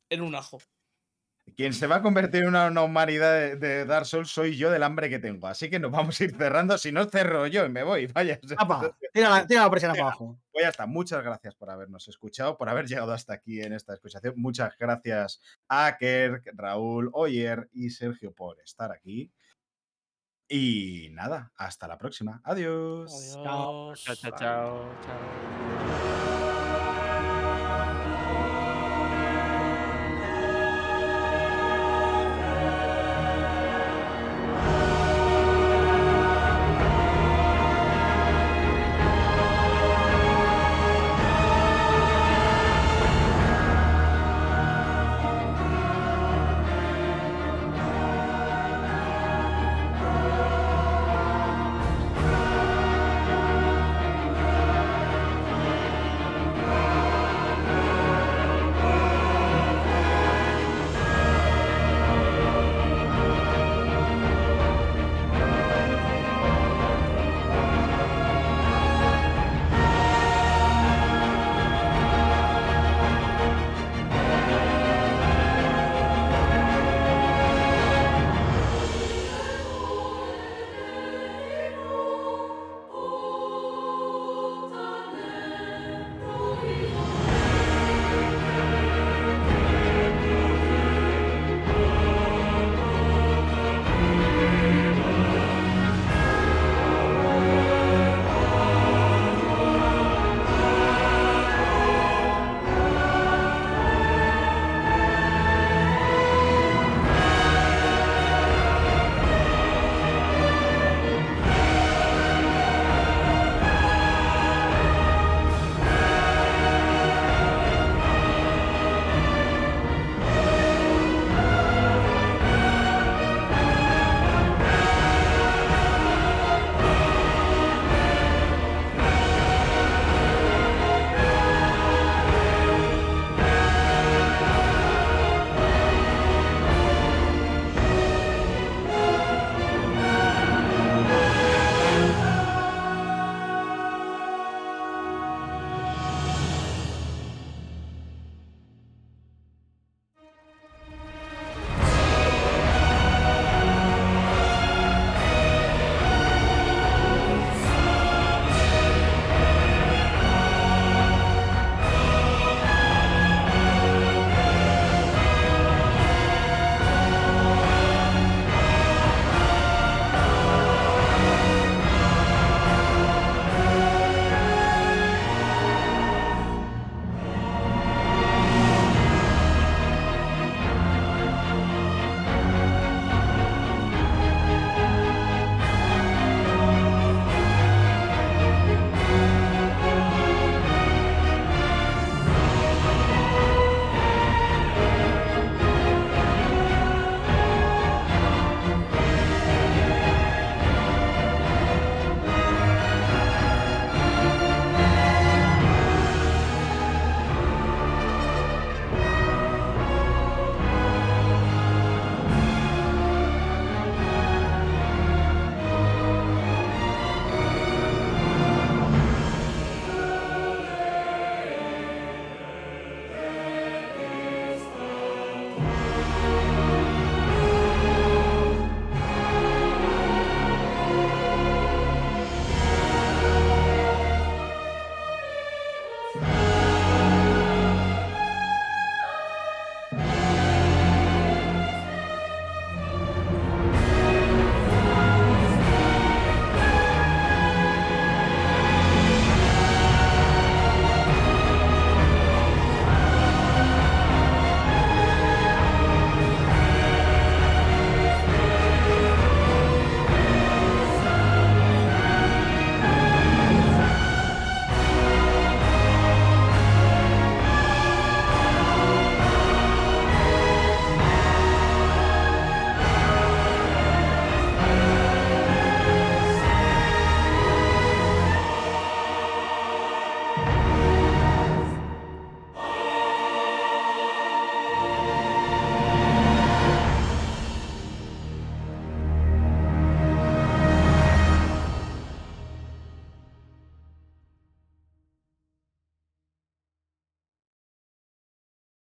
En 0.09 0.21
un 0.21 0.35
ajo. 0.35 0.59
Quien 1.55 1.73
se 1.73 1.87
va 1.87 1.97
a 1.97 2.01
convertir 2.01 2.41
en 2.43 2.49
una, 2.49 2.67
una 2.67 2.81
humanidad 2.81 3.33
de, 3.33 3.55
de 3.55 3.85
Dark 3.85 4.05
Souls 4.05 4.29
soy 4.29 4.57
yo 4.57 4.69
del 4.69 4.83
hambre 4.83 5.09
que 5.09 5.17
tengo. 5.17 5.47
Así 5.47 5.69
que 5.69 5.79
nos 5.79 5.91
vamos 5.91 6.19
a 6.19 6.23
ir 6.25 6.35
cerrando. 6.35 6.77
Si 6.77 6.91
no, 6.91 7.05
cerro 7.05 7.47
yo 7.47 7.65
y 7.65 7.69
me 7.69 7.83
voy. 7.83 8.07
Vaya. 8.13 8.37
¡Apa! 8.57 8.95
Tira 9.13 9.29
la, 9.29 9.47
tira 9.47 9.61
la 9.63 9.69
presión 9.71 9.91
para 9.93 10.03
abajo. 10.03 10.37
Pues 10.51 10.63
ya 10.63 10.69
está. 10.69 10.85
Muchas 10.85 11.23
gracias 11.23 11.55
por 11.55 11.69
habernos 11.69 12.05
escuchado, 12.09 12.57
por 12.57 12.67
haber 12.67 12.85
llegado 12.85 13.13
hasta 13.13 13.33
aquí 13.33 13.61
en 13.61 13.71
esta 13.71 13.93
escuchación. 13.93 14.33
Muchas 14.35 14.77
gracias 14.77 15.41
a 15.69 15.95
Kerk, 15.97 16.51
Raúl, 16.53 17.09
Oyer 17.13 17.69
y 17.71 17.91
Sergio 17.91 18.33
por 18.33 18.59
estar 18.59 18.91
aquí. 18.91 19.31
Y 20.49 21.09
nada, 21.11 21.51
hasta 21.57 21.87
la 21.87 21.97
próxima. 21.97 22.41
Adiós. 22.43 23.35
Adiós. 23.37 24.03
Chao, 24.03 24.15
chao, 24.15 24.31
chao. 24.37 24.89
chao. 25.05 26.16